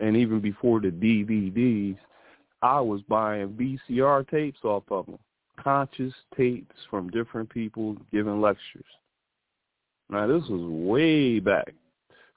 and 0.00 0.16
even 0.16 0.40
before 0.40 0.80
the 0.80 0.90
DVDs, 0.90 1.96
I 2.62 2.80
was 2.80 3.00
buying 3.02 3.48
VCR 3.90 4.28
tapes 4.28 4.60
off 4.64 4.84
of 4.90 5.06
them, 5.06 5.18
conscious 5.62 6.12
tapes 6.36 6.74
from 6.90 7.10
different 7.10 7.48
people 7.50 7.96
giving 8.12 8.40
lectures. 8.40 8.84
Now 10.08 10.26
this 10.26 10.48
was 10.48 10.62
way 10.62 11.40
back, 11.40 11.74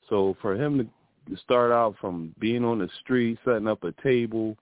so 0.09 0.35
for 0.41 0.55
him 0.55 0.89
to 1.29 1.37
start 1.37 1.71
out 1.71 1.95
from 2.01 2.33
being 2.39 2.65
on 2.65 2.79
the 2.79 2.89
street, 3.01 3.37
setting 3.45 3.67
up 3.67 3.83
a 3.83 3.91
table, 4.01 4.57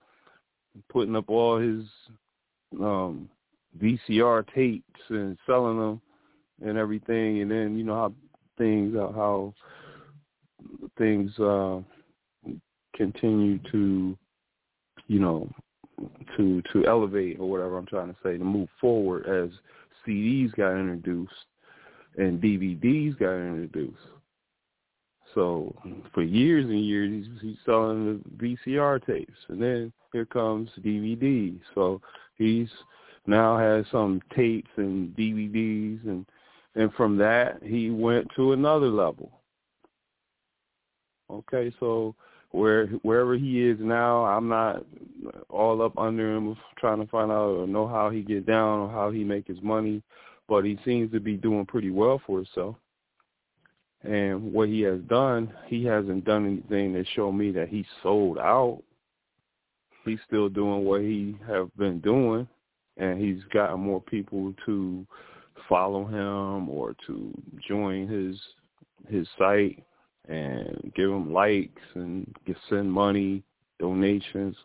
putting 0.90 1.16
up 1.16 1.30
all 1.30 1.58
his 1.58 1.86
um 2.82 3.30
VCR 3.82 4.46
tapes 4.54 5.00
and 5.10 5.38
selling 5.46 5.80
them 5.80 6.02
and 6.66 6.78
everything, 6.78 7.42
and 7.42 7.52
then 7.52 7.78
you 7.78 7.84
know 7.84 7.96
how 7.96 8.14
things 8.58 8.96
how 8.96 9.54
things 10.98 11.38
uh, 11.40 11.80
continue 12.98 13.60
to 13.72 14.18
you 15.08 15.20
know 15.20 15.50
to 16.36 16.62
to 16.74 16.86
elevate 16.86 17.40
or 17.40 17.50
whatever 17.50 17.78
I'm 17.78 17.86
trying 17.86 18.10
to 18.10 18.18
say 18.24 18.38
to 18.38 18.44
move 18.44 18.70
forward 18.80 19.26
as 19.26 19.50
CDs 20.06 20.56
got 20.56 20.74
introduced 20.78 21.34
and 22.18 22.42
DVDs 22.42 23.18
got 23.20 23.34
introduced. 23.34 23.98
So 25.34 25.76
for 26.14 26.24
years 26.24 26.66
and 26.66 26.84
years, 26.84 27.26
he's, 27.26 27.42
he's 27.42 27.58
selling 27.66 28.24
the 28.40 28.58
VCR 28.66 29.06
tapes, 29.06 29.38
and 29.50 29.62
then 29.62 29.94
here 30.12 30.26
comes 30.26 30.70
DVD. 30.84 31.60
So 31.76 32.02
he's 32.38 32.70
now 33.28 33.58
has 33.58 33.86
some 33.92 34.22
tapes 34.36 34.70
and 34.78 35.16
DVDs, 35.16 36.04
and 36.08 36.26
and 36.76 36.94
from 36.94 37.18
that 37.18 37.62
he 37.62 37.90
went 37.90 38.28
to 38.36 38.54
another 38.54 38.88
level. 38.88 39.32
Okay, 41.30 41.74
so 41.80 42.16
where 42.52 42.88
wherever 43.04 43.36
he 43.36 43.62
is 43.62 43.78
now, 43.80 44.26
I'm 44.26 44.48
not 44.48 44.86
all 45.50 45.82
up 45.82 45.98
under 45.98 46.36
him 46.36 46.56
trying 46.78 47.00
to 47.00 47.08
find 47.08 47.32
out 47.32 47.52
or 47.52 47.68
know 47.68 47.88
how 47.88 48.10
he 48.10 48.22
get 48.22 48.46
down 48.46 48.80
or 48.80 48.90
how 48.90 49.12
he 49.12 49.24
make 49.24 49.48
his 49.48 49.62
money, 49.62 50.02
but 50.48 50.64
he 50.64 50.80
seems 50.86 51.12
to 51.12 51.20
be 51.20 51.36
doing 51.36 51.66
pretty 51.66 51.90
well 51.90 52.22
for 52.26 52.38
himself. 52.38 52.76
And 54.04 54.54
what 54.54 54.70
he 54.70 54.82
has 54.82 55.02
done, 55.02 55.52
he 55.66 55.84
hasn't 55.84 56.24
done 56.26 56.46
anything 56.46 56.94
that 56.94 57.06
show 57.16 57.32
me 57.32 57.52
that 57.52 57.68
he 57.68 57.86
sold 58.04 58.38
out. 58.38 58.82
He's 60.06 60.20
still 60.26 60.48
doing 60.48 60.86
what 60.86 61.02
he 61.02 61.36
have 61.46 61.76
been 61.76 62.00
doing, 62.00 62.48
and 62.96 63.20
he's 63.20 63.44
gotten 63.52 63.82
more 63.82 64.02
people 64.02 64.54
to 64.66 65.06
follow 65.68 66.06
him 66.06 66.70
or 66.70 66.96
to 67.08 67.34
join 67.68 68.08
his 68.08 68.40
his 69.10 69.28
site 69.38 69.84
and 70.28 70.92
give 70.96 71.10
him 71.10 71.34
likes 71.34 71.82
and 71.96 72.34
get, 72.46 72.58
send 72.70 72.92
money, 72.92 73.44
donations. 73.80 74.56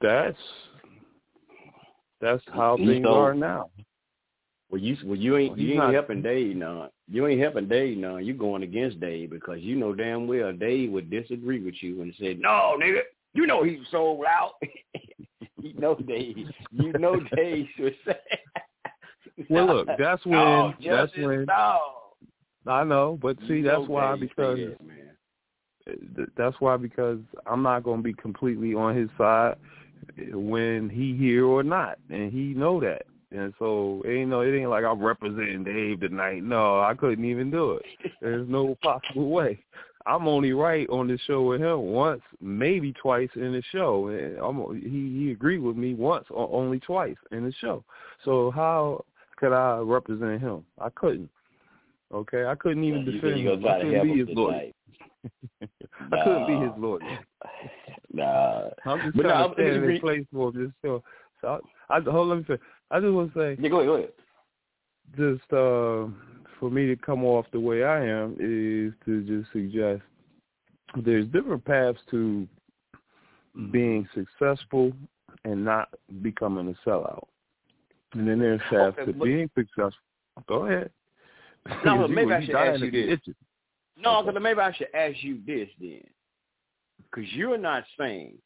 That's 0.00 0.36
that's 2.20 2.42
how 2.52 2.76
things 2.76 3.06
are 3.06 3.34
now. 3.34 3.70
Well, 4.70 4.80
you 4.80 4.96
well 5.04 5.16
you 5.16 5.36
ain't 5.36 5.58
you 5.58 5.70
ain't 5.70 5.78
not, 5.78 5.94
helping 5.94 6.22
Dave 6.22 6.56
now. 6.56 6.90
You 7.08 7.26
ain't 7.26 7.40
helping 7.40 7.68
Dave 7.68 7.98
now. 7.98 8.16
You 8.16 8.34
going 8.34 8.62
against 8.62 9.00
Dave 9.00 9.30
because 9.30 9.60
you 9.60 9.76
know 9.76 9.94
damn 9.94 10.26
well 10.26 10.52
Dave 10.52 10.90
would 10.90 11.10
disagree 11.10 11.62
with 11.64 11.74
you 11.80 12.02
and 12.02 12.12
say, 12.18 12.34
"No, 12.34 12.76
nigga, 12.80 13.00
you 13.32 13.46
know 13.46 13.62
he's 13.62 13.78
sold 13.90 14.24
out." 14.26 14.54
you 15.62 15.74
know 15.74 15.94
Dave. 15.94 16.48
You 16.72 16.92
know 16.94 17.20
Dave 17.34 17.66
should 17.76 17.94
say. 18.04 18.18
well, 19.48 19.66
look, 19.66 19.88
that's 19.98 20.24
when 20.24 20.32
no, 20.32 20.74
that's 20.84 21.12
when 21.16 21.44
no. 21.44 22.05
I 22.66 22.84
know, 22.84 23.18
but 23.20 23.36
see, 23.46 23.62
that's 23.62 23.86
why 23.86 24.16
because 24.16 24.58
that, 26.16 26.28
that's 26.36 26.56
why 26.60 26.76
because 26.76 27.18
I'm 27.46 27.62
not 27.62 27.84
going 27.84 27.98
to 27.98 28.02
be 28.02 28.14
completely 28.14 28.74
on 28.74 28.96
his 28.96 29.08
side 29.16 29.56
when 30.32 30.90
he 30.90 31.16
here 31.16 31.46
or 31.46 31.62
not, 31.62 31.98
and 32.10 32.32
he 32.32 32.54
know 32.54 32.80
that. 32.80 33.02
And 33.32 33.52
so 33.58 34.02
it 34.04 34.10
ain't 34.10 34.30
no, 34.30 34.40
it 34.40 34.56
ain't 34.56 34.70
like 34.70 34.84
I'm 34.84 35.02
representing 35.02 35.64
Dave 35.64 36.00
tonight. 36.00 36.42
No, 36.42 36.80
I 36.80 36.94
couldn't 36.94 37.24
even 37.24 37.50
do 37.50 37.72
it. 37.72 38.12
There's 38.20 38.48
no 38.48 38.76
possible 38.82 39.30
way. 39.30 39.62
I'm 40.06 40.28
only 40.28 40.52
right 40.52 40.88
on 40.88 41.08
the 41.08 41.18
show 41.26 41.42
with 41.42 41.60
him 41.60 41.80
once, 41.80 42.22
maybe 42.40 42.92
twice 42.92 43.28
in 43.34 43.52
the 43.52 43.62
show. 43.72 44.06
And 44.08 44.38
I'm, 44.38 44.80
he 44.80 45.24
he 45.24 45.32
agreed 45.32 45.58
with 45.58 45.76
me 45.76 45.94
once, 45.94 46.26
or 46.30 46.48
only 46.52 46.78
twice 46.78 47.16
in 47.32 47.44
the 47.44 47.52
show. 47.60 47.84
So 48.24 48.52
how 48.52 49.04
could 49.36 49.52
I 49.52 49.78
represent 49.78 50.40
him? 50.40 50.64
I 50.80 50.90
couldn't. 50.90 51.28
Okay, 52.12 52.44
I 52.46 52.54
couldn't 52.54 52.84
even 52.84 53.04
You- 53.04 53.12
defend 53.12 53.40
you 53.40 53.50
him. 53.52 53.66
I 53.66 53.80
couldn't 53.82 54.02
be 54.14 54.18
his 54.24 54.36
lawyer. 54.36 54.70
I 56.12 56.24
couldn't 56.24 56.46
be 56.46 56.52
his 56.54 56.72
Nah. 56.76 56.86
lawyer. 56.86 57.18
Nah. 58.12 58.68
I'm 58.86 59.00
just 59.02 59.16
But 59.16 59.22
trying 59.24 59.42
no, 59.42 59.48
to 59.48 59.54
stand 59.54 59.68
in 59.76 59.82
read- 59.82 60.00
place 60.00 60.26
for 60.32 60.48
him. 60.50 60.66
Just 60.68 60.74
so, 60.82 61.02
so 61.40 61.60
I, 61.90 61.96
I 61.96 62.00
hold. 62.00 62.28
Let 62.28 62.38
me 62.38 62.44
say. 62.48 62.58
I 62.90 63.00
just 63.00 63.12
want 63.12 63.34
to 63.34 63.38
say, 63.38 63.62
Yeah, 63.62 63.68
go 63.68 63.76
ahead, 63.80 63.88
go 63.88 63.94
ahead. 63.96 64.12
just 65.16 65.52
uh, 65.52 66.06
for 66.60 66.70
me 66.70 66.86
to 66.86 66.96
come 66.96 67.24
off 67.24 67.44
the 67.52 67.60
way 67.60 67.82
I 67.84 68.04
am 68.06 68.36
is 68.38 68.94
to 69.04 69.22
just 69.24 69.52
suggest 69.52 70.02
there's 71.04 71.26
different 71.26 71.64
paths 71.64 71.98
to 72.12 72.46
being 73.72 74.08
successful 74.14 74.92
and 75.44 75.64
not 75.64 75.88
becoming 76.22 76.68
a 76.68 76.88
sellout. 76.88 77.26
And 78.14 78.26
then 78.28 78.38
there's 78.38 78.60
paths 78.70 78.96
Okay, 79.00 79.12
to 79.12 79.18
being 79.24 79.50
successful. 79.58 79.92
Go 80.48 80.66
ahead. 80.66 80.90
No, 81.84 81.98
but 81.98 82.10
maybe 82.10 82.32
I 82.32 82.44
should 82.44 82.54
ask 82.54 82.80
you 82.80 82.90
this. 82.90 83.12
itching. 83.14 83.34
No, 83.98 84.18
Okay. 84.18 84.38
maybe 84.38 84.60
I 84.60 84.72
should 84.72 84.94
ask 84.94 85.22
you 85.22 85.40
this 85.46 85.68
then, 85.80 86.02
because 86.98 87.30
you're 87.32 87.58
not 87.58 87.84
saying 87.98 88.38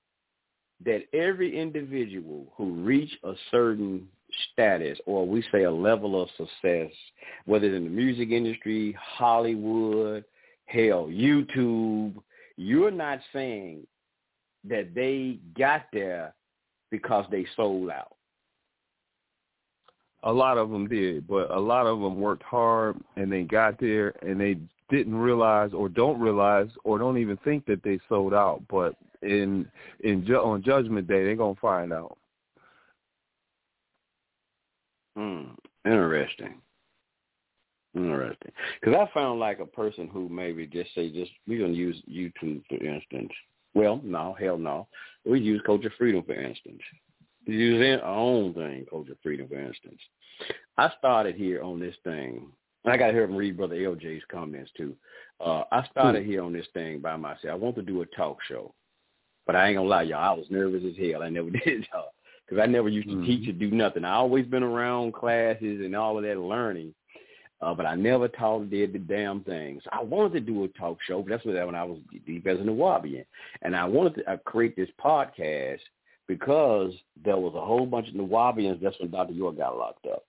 that 0.85 1.03
every 1.13 1.59
individual 1.59 2.53
who 2.57 2.73
reach 2.73 3.11
a 3.25 3.35
certain 3.51 4.09
status, 4.53 4.99
or 5.07 5.27
we 5.27 5.43
say 5.53 5.65
a 5.65 5.71
level 5.71 6.21
of 6.21 6.29
success, 6.37 6.93
whether 7.47 7.67
it's 7.67 7.77
in 7.77 7.85
the 7.85 7.91
music 7.91 8.31
industry, 8.31 8.97
Hollywood, 9.01 10.25
hell, 10.67 11.07
YouTube, 11.11 12.15
you're 12.57 12.91
not 12.91 13.19
saying 13.33 13.87
that 14.65 14.95
they 14.95 15.39
got 15.59 15.87
there 15.93 16.35
because 16.91 17.25
they 17.31 17.47
sold 17.57 17.91
out. 17.91 18.17
A 20.25 20.33
lot 20.33 20.59
of 20.59 20.71
them 20.71 20.87
did, 20.87 21.27
but 21.27 21.51
a 21.51 21.59
lot 21.59 21.87
of 21.87 22.01
them 22.01 22.21
worked 22.21 22.43
hard 22.43 22.97
and 23.17 23.33
they 23.33 23.43
got 23.43 23.81
there 23.81 24.15
and 24.23 24.39
they 24.39 24.59
didn't 24.91 25.15
realize 25.15 25.73
or 25.73 25.89
don't 25.89 26.21
realize 26.21 26.69
or 26.85 26.99
don't 26.99 27.17
even 27.19 27.39
think 27.39 27.65
that 27.67 27.83
they 27.83 27.99
sold 28.09 28.35
out. 28.35 28.63
But 28.69 28.97
in 29.23 29.67
in 30.01 30.27
ju- 30.27 30.37
on 30.37 30.63
Judgment 30.63 31.07
Day, 31.07 31.25
they're 31.25 31.37
gonna 31.37 31.55
find 31.61 31.93
out. 31.93 32.19
Hmm. 35.17 35.53
Interesting. 35.85 36.61
Interesting. 37.95 38.53
Because 38.81 38.95
I 38.97 39.13
found 39.13 39.41
like 39.41 39.59
a 39.59 39.67
person 39.67 40.09
who 40.09 40.29
maybe 40.29 40.67
just 40.67 40.95
say 40.95 41.11
just 41.11 41.33
we're 41.47 41.61
gonna 41.61 41.73
use 41.73 42.01
YouTube 42.09 42.63
for 42.69 42.83
instance. 42.85 43.33
Well, 43.75 44.01
no, 44.05 44.37
hell 44.39 44.59
no. 44.59 44.87
We 45.25 45.41
use 45.41 45.63
Culture 45.65 45.93
Freedom 45.97 46.23
for 46.23 46.35
instance. 46.35 46.83
Use 47.47 48.01
our 48.03 48.09
own 48.17 48.55
thing, 48.55 48.87
Culture 48.89 49.17
Freedom 49.23 49.49
for 49.49 49.59
instance. 49.61 50.01
I 50.79 50.91
started 50.99 51.35
here 51.35 51.63
on 51.63 51.81
this 51.81 51.97
thing. 52.05 52.47
and 52.85 52.93
I 52.93 52.97
got 52.97 53.09
to 53.09 53.13
hear 53.13 53.25
him 53.25 53.37
read 53.37 53.57
Brother 53.57 53.77
LJ's 53.77 54.23
comments 54.31 54.71
too. 54.77 54.95
Uh, 55.45 55.65
I 55.73 55.87
started 55.91 56.25
here 56.27 56.43
on 56.43 56.53
this 56.53 56.67
thing 56.75 57.01
by 57.01 57.17
myself. 57.17 57.53
I 57.53 57.55
want 57.55 57.77
to 57.77 57.83
do 57.83 58.03
a 58.03 58.07
talk 58.07 58.39
show, 58.49 58.75
but 59.47 59.57
I 59.57 59.69
ain't 59.69 59.77
gonna 59.77 59.89
lie, 59.89 60.03
y'all. 60.03 60.19
I 60.19 60.33
was 60.39 60.47
nervous 60.51 60.83
as 60.85 60.97
hell. 60.97 61.23
I 61.23 61.29
never 61.31 61.51
did, 61.65 61.87
y'all, 61.93 62.13
because 62.47 62.63
I 62.63 62.67
never 62.67 62.89
used 62.89 63.09
to 63.09 63.15
Mhm. 63.17 63.27
teach 63.27 63.49
or 63.49 63.53
do 63.53 63.71
nothing. 63.71 64.05
I 64.05 64.15
always 64.15 64.47
been 64.47 64.63
around 64.63 65.13
classes 65.13 65.81
and 65.85 65.97
all 65.97 66.17
of 66.19 66.25
that 66.25 66.39
learning, 66.39 66.95
uh, 67.63 67.75
but 67.75 67.87
I 67.87 67.95
never 67.95 68.29
taught 68.29 68.71
did 68.71 68.93
the 68.93 68.99
damn 68.99 69.43
things. 69.45 69.83
I 69.93 70.03
wanted 70.03 70.33
to 70.35 70.41
do 70.41 70.65
a 70.65 70.69
talk 70.69 70.99
show, 71.07 71.23
but 71.23 71.31
that's 71.31 71.45
what 71.45 71.55
that 71.55 71.67
when 71.67 71.75
I 71.75 71.85
was 71.85 71.99
deep 72.27 72.47
as 72.47 72.59
a 72.61 72.63
Nuwaubian, 72.63 73.25
and 73.63 73.75
I 73.75 73.85
wanted 73.87 74.17
to 74.17 74.31
uh, 74.33 74.37
create 74.39 74.77
this 74.77 74.91
podcast 75.03 75.81
because 76.31 76.93
there 77.25 77.37
was 77.37 77.55
a 77.57 77.61
whole 77.61 77.87
bunch 77.87 78.07
of 78.07 78.15
Nuwaubians. 78.15 78.81
That's 78.81 78.95
when 79.01 79.11
Dr. 79.11 79.33
York 79.33 79.57
got 79.57 79.77
locked 79.77 80.07
up. 80.07 80.25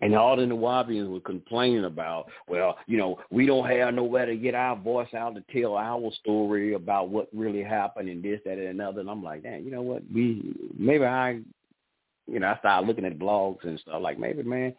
And 0.00 0.14
all 0.14 0.34
the 0.34 0.44
Nuwaubians 0.44 1.10
were 1.10 1.20
complaining 1.20 1.84
about, 1.84 2.30
well, 2.48 2.78
you 2.86 2.96
know, 2.96 3.18
we 3.30 3.44
don't 3.44 3.68
have 3.68 3.92
nowhere 3.92 4.24
to 4.24 4.34
get 4.34 4.54
our 4.54 4.74
voice 4.74 5.12
out 5.12 5.34
to 5.34 5.44
tell 5.52 5.76
our 5.76 6.10
story 6.20 6.72
about 6.72 7.10
what 7.10 7.28
really 7.34 7.62
happened 7.62 8.08
and 8.08 8.22
this, 8.22 8.40
that, 8.46 8.56
and 8.56 8.68
another. 8.68 9.00
And 9.00 9.10
I'm 9.10 9.22
like, 9.22 9.42
damn, 9.42 9.62
you 9.62 9.70
know 9.70 9.82
what? 9.82 10.02
We 10.10 10.54
maybe 10.74 11.04
I, 11.04 11.40
you 12.26 12.40
know, 12.40 12.46
I 12.46 12.56
started 12.60 12.86
looking 12.86 13.04
at 13.04 13.18
blogs 13.18 13.62
and 13.64 13.78
stuff. 13.78 14.00
Like 14.00 14.18
maybe, 14.18 14.42
man, 14.42 14.74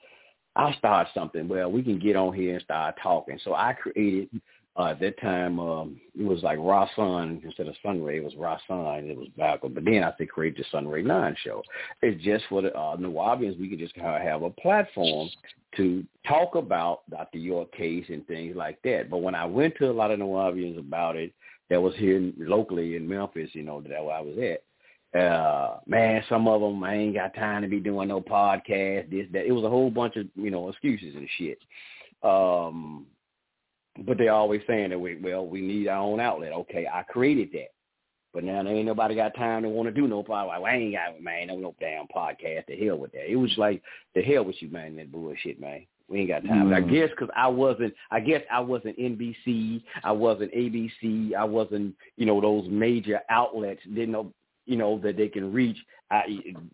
I'll 0.55 0.75
start 0.79 1.07
something. 1.13 1.47
Well, 1.47 1.71
we 1.71 1.83
can 1.83 1.99
get 1.99 2.15
on 2.15 2.33
here 2.33 2.55
and 2.55 2.63
start 2.63 2.95
talking. 3.03 3.37
So 3.43 3.53
I 3.53 3.73
created 3.73 4.41
uh, 4.78 4.86
at 4.86 4.99
that 4.99 5.19
time. 5.19 5.59
Um, 5.59 5.99
it 6.17 6.24
was 6.24 6.43
like 6.43 6.57
Rasan 6.57 7.43
instead 7.43 7.67
of 7.67 7.76
Sunray. 7.84 8.17
It 8.17 8.24
was 8.24 8.34
Rasan. 8.34 9.09
It 9.09 9.17
was 9.17 9.28
backward. 9.38 9.76
But 9.76 9.86
then 9.86 10.03
I 10.03 10.11
think 10.11 10.30
create 10.30 10.57
the 10.57 10.63
Sunray 10.72 11.03
Nine 11.03 11.36
show. 11.43 11.63
It's 12.01 12.24
just 12.24 12.45
for 12.49 12.61
the 12.61 12.74
uh, 12.76 12.97
Nuwaubians. 12.97 13.59
We 13.59 13.69
could 13.69 13.80
just 13.80 13.95
kind 13.95 14.15
of 14.15 14.22
have 14.22 14.43
a 14.43 14.49
platform 14.49 15.30
to 15.78 16.03
talk 16.28 16.55
about 16.55 17.09
Dr. 17.09 17.38
York 17.38 17.72
case 17.74 18.05
and 18.09 18.26
things 18.28 18.55
like 18.55 18.82
that. 18.84 19.09
But 19.09 19.19
when 19.19 19.36
I 19.36 19.45
went 19.45 19.76
to 19.78 19.89
a 19.89 19.93
lot 19.93 20.11
of 20.11 20.19
New 20.19 20.26
Nuwaubians 20.26 20.80
about 20.80 21.15
it, 21.15 21.34
that 21.69 21.82
was 21.82 21.95
here 21.95 22.32
locally 22.38 22.97
in 22.97 23.07
Memphis, 23.07 23.49
you 23.53 23.63
know, 23.63 23.80
that 23.82 24.03
where 24.03 24.15
I 24.15 24.19
was 24.19 24.38
at. 24.38 24.61
Uh, 25.17 25.80
man, 25.88 26.24
some 26.30 26.47
of 26.47 26.61
them 26.61 26.84
I 26.84 26.95
ain't 26.95 27.15
got 27.15 27.34
time 27.34 27.61
to 27.61 27.67
be 27.67 27.80
doing 27.80 28.09
no 28.09 28.22
podcast. 28.22 29.09
This 29.09 29.26
that. 29.34 29.45
It 29.45 29.51
was 29.51 29.65
a 29.65 29.69
whole 29.69 29.89
bunch 29.89 30.15
of 30.15 30.26
you 30.36 30.51
know 30.51 30.69
excuses 30.69 31.15
and 31.15 31.28
shit. 31.38 31.59
Um, 32.24 33.07
but 34.05 34.17
they're 34.17 34.33
always 34.33 34.61
saying 34.67 34.89
that 34.91 34.99
we 34.99 35.15
well 35.15 35.45
we 35.45 35.61
need 35.61 35.87
our 35.87 35.99
own 35.99 36.19
outlet. 36.19 36.53
Okay, 36.53 36.87
I 36.91 37.03
created 37.03 37.49
that. 37.53 37.71
But 38.33 38.45
now 38.45 38.63
there 38.63 38.73
ain't 38.73 38.85
nobody 38.85 39.15
got 39.15 39.35
time 39.35 39.63
to 39.63 39.69
want 39.69 39.87
to 39.87 39.91
do 40.01 40.07
no 40.07 40.23
podcast. 40.23 40.47
Like, 40.47 40.61
well, 40.61 40.71
I 40.71 40.75
ain't 40.75 40.93
got 40.93 41.21
man 41.21 41.47
no 41.47 41.57
no 41.57 41.75
damn 41.79 42.07
podcast. 42.07 42.65
The 42.67 42.77
hell 42.77 42.97
with 42.97 43.11
that. 43.11 43.29
It 43.29 43.35
was 43.35 43.53
like 43.57 43.81
the 44.15 44.21
hell 44.21 44.45
with 44.45 44.61
you, 44.61 44.69
man. 44.69 44.95
That 44.95 45.11
bullshit, 45.11 45.59
man. 45.59 45.85
We 46.07 46.19
ain't 46.21 46.29
got 46.29 46.45
time. 46.45 46.69
But 46.69 46.75
I 46.75 46.81
guess 46.81 47.09
because 47.09 47.29
I 47.35 47.47
wasn't. 47.47 47.93
I 48.09 48.19
guess 48.19 48.41
I 48.51 48.59
wasn't 48.59 48.97
NBC. 48.97 49.81
I 50.03 50.11
wasn't 50.11 50.53
ABC. 50.53 51.33
I 51.35 51.43
wasn't. 51.43 51.95
You 52.17 52.25
know 52.25 52.39
those 52.41 52.67
major 52.69 53.21
outlets 53.29 53.81
didn't 53.85 54.11
know. 54.11 54.33
You 54.65 54.77
know 54.77 54.99
that 54.99 55.17
they 55.17 55.27
can 55.27 55.51
reach. 55.51 55.77
I, 56.09 56.23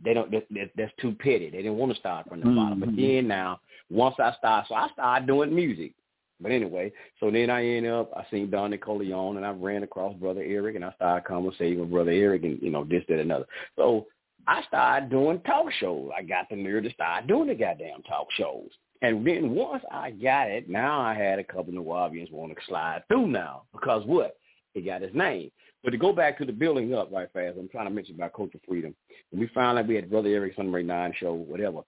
they 0.03 0.13
don't. 0.13 0.31
That, 0.31 0.45
that, 0.51 0.71
that's 0.75 0.91
too 0.99 1.15
petty. 1.19 1.49
They 1.51 1.57
didn't 1.57 1.77
want 1.77 1.93
to 1.93 1.99
start 1.99 2.27
from 2.27 2.39
the 2.39 2.47
bottom. 2.47 2.79
But 2.79 2.89
Mhm. 2.89 2.95
then 3.17 3.27
now, 3.27 3.59
once 3.91 4.15
I 4.19 4.33
start, 4.37 4.65
so 4.67 4.75
I 4.75 4.89
started 4.89 5.27
doing 5.27 5.53
music. 5.53 5.93
But 6.39 6.51
anyway, 6.51 6.91
so 7.19 7.31
then 7.31 7.49
I 7.49 7.65
end 7.65 7.87
up, 7.87 8.11
I 8.15 8.25
seen 8.29 8.49
Don 8.49 8.71
Nicoleon 8.71 9.37
and 9.37 9.45
I 9.45 9.51
ran 9.51 9.83
across 9.83 10.13
Brother 10.15 10.43
Eric 10.43 10.75
and 10.75 10.85
I 10.85 10.91
started 10.93 11.25
conversating 11.25 11.79
with 11.79 11.89
Brother 11.89 12.11
Eric 12.11 12.43
and, 12.43 12.61
you 12.61 12.69
know, 12.69 12.83
this, 12.83 13.03
that, 13.07 13.13
and 13.19 13.31
another. 13.31 13.47
So 13.75 14.05
I 14.45 14.61
started 14.67 15.09
doing 15.09 15.41
talk 15.41 15.71
shows. 15.79 16.11
I 16.15 16.21
got 16.21 16.47
the 16.49 16.55
nerve 16.55 16.83
to 16.83 16.91
start 16.91 17.27
doing 17.27 17.47
the 17.47 17.55
goddamn 17.55 18.03
talk 18.03 18.27
shows. 18.37 18.69
And 19.01 19.25
then 19.25 19.51
once 19.51 19.83
I 19.91 20.11
got 20.11 20.49
it, 20.49 20.69
now 20.69 21.01
I 21.01 21.13
had 21.13 21.39
a 21.39 21.43
couple 21.43 21.77
of 21.77 21.83
Nuwaubians 21.83 22.31
want 22.31 22.51
to 22.51 22.65
slide 22.67 23.03
through 23.07 23.27
now 23.27 23.63
because 23.71 24.05
what? 24.05 24.37
It 24.75 24.85
got 24.85 25.01
his 25.01 25.13
name. 25.13 25.51
But 25.83 25.91
to 25.91 25.97
go 25.97 26.13
back 26.13 26.37
to 26.37 26.45
the 26.45 26.51
building 26.51 26.93
up 26.93 27.11
right 27.11 27.29
fast, 27.33 27.57
I'm 27.59 27.69
trying 27.69 27.87
to 27.87 27.93
mention 27.93 28.15
about 28.15 28.33
Culture 28.33 28.59
Freedom. 28.67 28.95
We 29.31 29.47
found 29.47 29.79
out 29.79 29.87
we 29.87 29.95
had 29.95 30.09
Brother 30.09 30.29
Eric 30.29 30.55
Sunray 30.55 30.83
9 30.83 31.13
show, 31.19 31.33
whatever, 31.33 31.81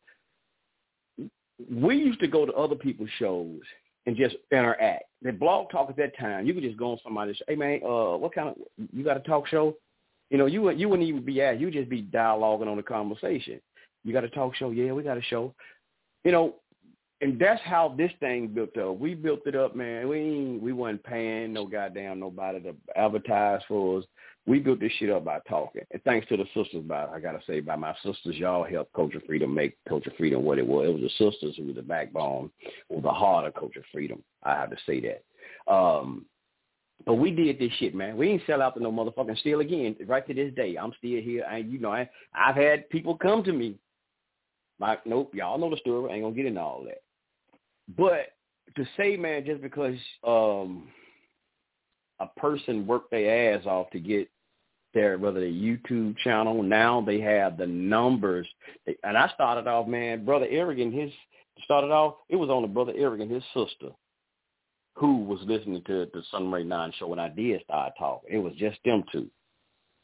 we 1.70 1.97
used 1.97 2.20
to 2.22 2.28
go 2.28 2.45
to 2.45 2.54
other 2.54 2.76
people's 2.76 3.10
shows 3.18 3.60
and 4.06 4.16
just 4.16 4.36
interact. 4.52 5.04
The 5.22 5.32
blog 5.32 5.70
talk 5.70 5.89
at 5.89 5.97
that 5.97 6.18
time, 6.18 6.45
you 6.45 6.54
could 6.54 6.64
just 6.64 6.78
go 6.78 6.91
on 6.91 7.00
somebody's. 7.04 7.38
Hey 7.47 7.56
man, 7.56 7.82
uh, 7.84 8.18
what 8.18 8.34
kind 8.34 8.50
of 8.50 8.56
you 8.93 9.04
got 9.04 9.18
a 9.18 9.22
talk 9.22 9.47
show? 9.47 9.76
You 10.30 10.38
know, 10.38 10.45
you 10.45 10.70
you 10.72 10.89
wouldn't 10.89 11.08
even 11.08 11.24
be 11.24 11.41
asked. 11.41 11.60
You 11.60 11.72
just 11.72 11.89
be 11.89 12.04
dialoguing 12.04 12.68
on 12.68 12.78
the 12.78 12.84
conversation. 12.84 13.60
You 14.04 14.14
got 14.14 14.24
a 14.24 14.30
talk 14.30 14.56
show? 14.56 14.72
Yeah, 14.72 14.93
we 14.93 15.04
got 15.04 15.18
a 15.18 15.22
show. 15.22 15.54
You 16.24 16.32
know, 16.32 16.56
and 17.22 17.38
that's 17.39 17.62
how 17.64 17.93
this 17.97 18.12
thing 18.20 18.47
built 18.47 18.78
up. 18.78 18.97
We 18.97 19.14
built 19.14 19.41
it 19.45 19.56
up, 19.56 19.76
man. 19.76 20.08
We 20.08 20.58
we 20.62 20.72
wasn't 20.72 21.04
paying 21.04 21.54
no 21.54 21.66
goddamn 21.66 22.20
nobody 22.20 22.62
to 22.62 22.76
advertise 22.95 23.62
for 23.68 24.00
us. 24.00 24.06
We 24.50 24.58
built 24.58 24.80
this 24.80 24.91
shit 24.97 25.12
up 25.12 25.26
by 25.26 25.41
talking. 25.47 25.84
And 25.91 26.04
thanks 26.06 26.28
to 26.30 26.36
the 26.36 26.45
sisters, 26.56 26.82
by 26.82 27.06
I 27.06 27.20
gotta 27.20 27.39
say, 27.45 27.60
by 27.60 27.76
my 27.76 27.93
sisters, 28.04 28.36
y'all 28.36 28.64
helped 28.64 28.93
Culture 28.93 29.22
Freedom 29.28 29.54
make 29.54 29.78
Culture 29.88 30.12
Freedom 30.18 30.43
what 30.43 30.58
it 30.58 30.66
was. 30.66 30.88
It 30.88 30.93
was 31.00 31.04
the 31.04 31.32
sisters 31.32 31.56
who 31.56 31.68
were 31.68 31.74
the 31.74 31.84
backbone 31.84 32.50
or 32.89 33.00
the 33.00 33.12
heart 33.12 33.45
of 33.45 33.54
Culture 33.54 33.84
Freedom. 33.91 34.24
I 34.41 34.56
have 34.56 34.72
to 34.72 34.78
say 34.88 35.02
that. 35.02 35.72
Um, 35.72 36.26
but 37.06 37.14
we 37.14 37.30
did 37.30 37.60
this 37.60 37.72
shit, 37.78 37.93
man. 37.93 38.18
We 38.18 38.28
ain't 38.28 38.41
sell 38.47 38.64
out 38.64 38.74
to 38.74 38.82
no 38.82 38.91
motherfucking 38.91 39.38
still 39.38 39.60
again. 39.60 39.95
Right 40.08 40.26
to 40.26 40.34
this 40.34 40.52
day, 40.56 40.78
I'm 40.78 40.93
still 40.97 41.22
here. 41.22 41.45
I, 41.47 41.58
you 41.58 41.78
know, 41.78 41.93
I, 41.93 42.10
I've 42.34 42.56
had 42.56 42.89
people 42.89 43.16
come 43.16 43.43
to 43.43 43.54
me 43.54 43.76
like, 44.80 45.06
nope, 45.06 45.30
y'all 45.36 45.60
know 45.60 45.70
the 45.70 45.78
story. 45.78 46.10
I 46.12 46.16
ain't 46.16 46.24
gonna 46.24 46.34
get 46.34 46.47
into 46.47 46.60
all 46.60 46.84
that. 46.86 47.04
But 47.95 48.34
to 48.76 48.89
say, 48.97 49.16
man, 49.16 49.45
just 49.45 49.62
because 49.62 49.97
um, 50.24 50.88
a 52.20 52.26
person 52.39 52.88
worked 52.88 53.12
their 53.12 53.54
ass 53.54 53.68
off 53.68 53.91
to 53.91 54.00
get 54.00 54.28
their 54.94 55.18
whether 55.18 55.40
their 55.40 55.50
YouTube 55.50 56.18
channel. 56.18 56.64
Now 56.64 57.02
they 57.02 57.20
have 57.22 57.58
the 57.58 57.68
numbers. 57.68 58.48
And 59.04 59.18
I 59.18 59.30
started 59.34 59.68
off, 59.68 59.88
man, 59.88 60.26
brother 60.26 60.48
Eric 60.50 60.80
and 60.80 60.94
his 60.94 61.12
started 61.64 61.92
off. 61.92 62.16
It 62.30 62.36
was 62.36 62.50
on 62.50 62.62
the 62.62 62.68
brother 62.68 62.94
Eric 62.96 63.22
and 63.22 63.32
his 63.32 63.44
sister 63.54 63.90
who 64.96 65.24
was 65.24 65.40
listening 65.46 65.82
to 65.88 66.08
the 66.14 66.22
Sunray 66.30 66.64
Nine 66.64 66.92
show 67.00 67.08
when 67.08 67.20
I 67.20 67.30
did 67.30 67.62
start 67.64 67.94
talking. 67.98 68.30
It 68.32 68.40
was 68.40 68.54
just 68.58 68.80
them 68.84 69.04
two. 69.12 69.30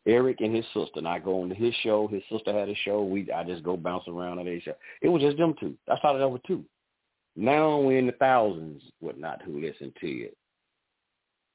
Eric 0.08 0.38
and 0.40 0.56
his 0.56 0.66
sister, 0.68 0.98
and 0.98 1.08
I 1.08 1.20
go 1.20 1.42
on 1.42 1.50
to 1.50 1.56
his 1.56 1.74
show. 1.82 2.08
His 2.08 2.22
sister 2.32 2.54
had 2.54 2.70
a 2.70 2.76
show. 2.86 3.04
We 3.04 3.30
I 3.32 3.44
just 3.44 3.64
go 3.64 3.76
bounce 3.76 4.08
around 4.08 4.40
on 4.40 4.46
their 4.46 4.62
show. 4.62 4.76
It 5.02 5.10
was 5.10 5.22
just 5.22 5.38
them 5.38 5.56
two. 5.60 5.76
I 5.92 5.98
started 5.98 6.22
over 6.22 6.38
two. 6.46 6.64
Now 7.36 7.80
we're 7.80 7.98
in 7.98 8.06
the 8.06 8.14
thousands, 8.14 8.84
whatnot, 9.00 9.42
who 9.42 9.60
listen 9.60 9.92
to 10.00 10.08
it. 10.08 10.38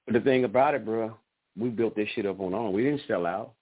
But 0.05 0.15
the 0.15 0.21
thing 0.21 0.45
about 0.45 0.75
it, 0.75 0.85
bro, 0.85 1.17
we 1.59 1.69
built 1.69 1.97
this 1.97 2.09
shit 2.15 2.27
up 2.27 2.41
on 2.41 2.55
our 2.55 2.61
own. 2.61 2.73
We 2.73 2.85
didn't 2.85 3.03
sell 3.07 3.27
out. 3.27 3.53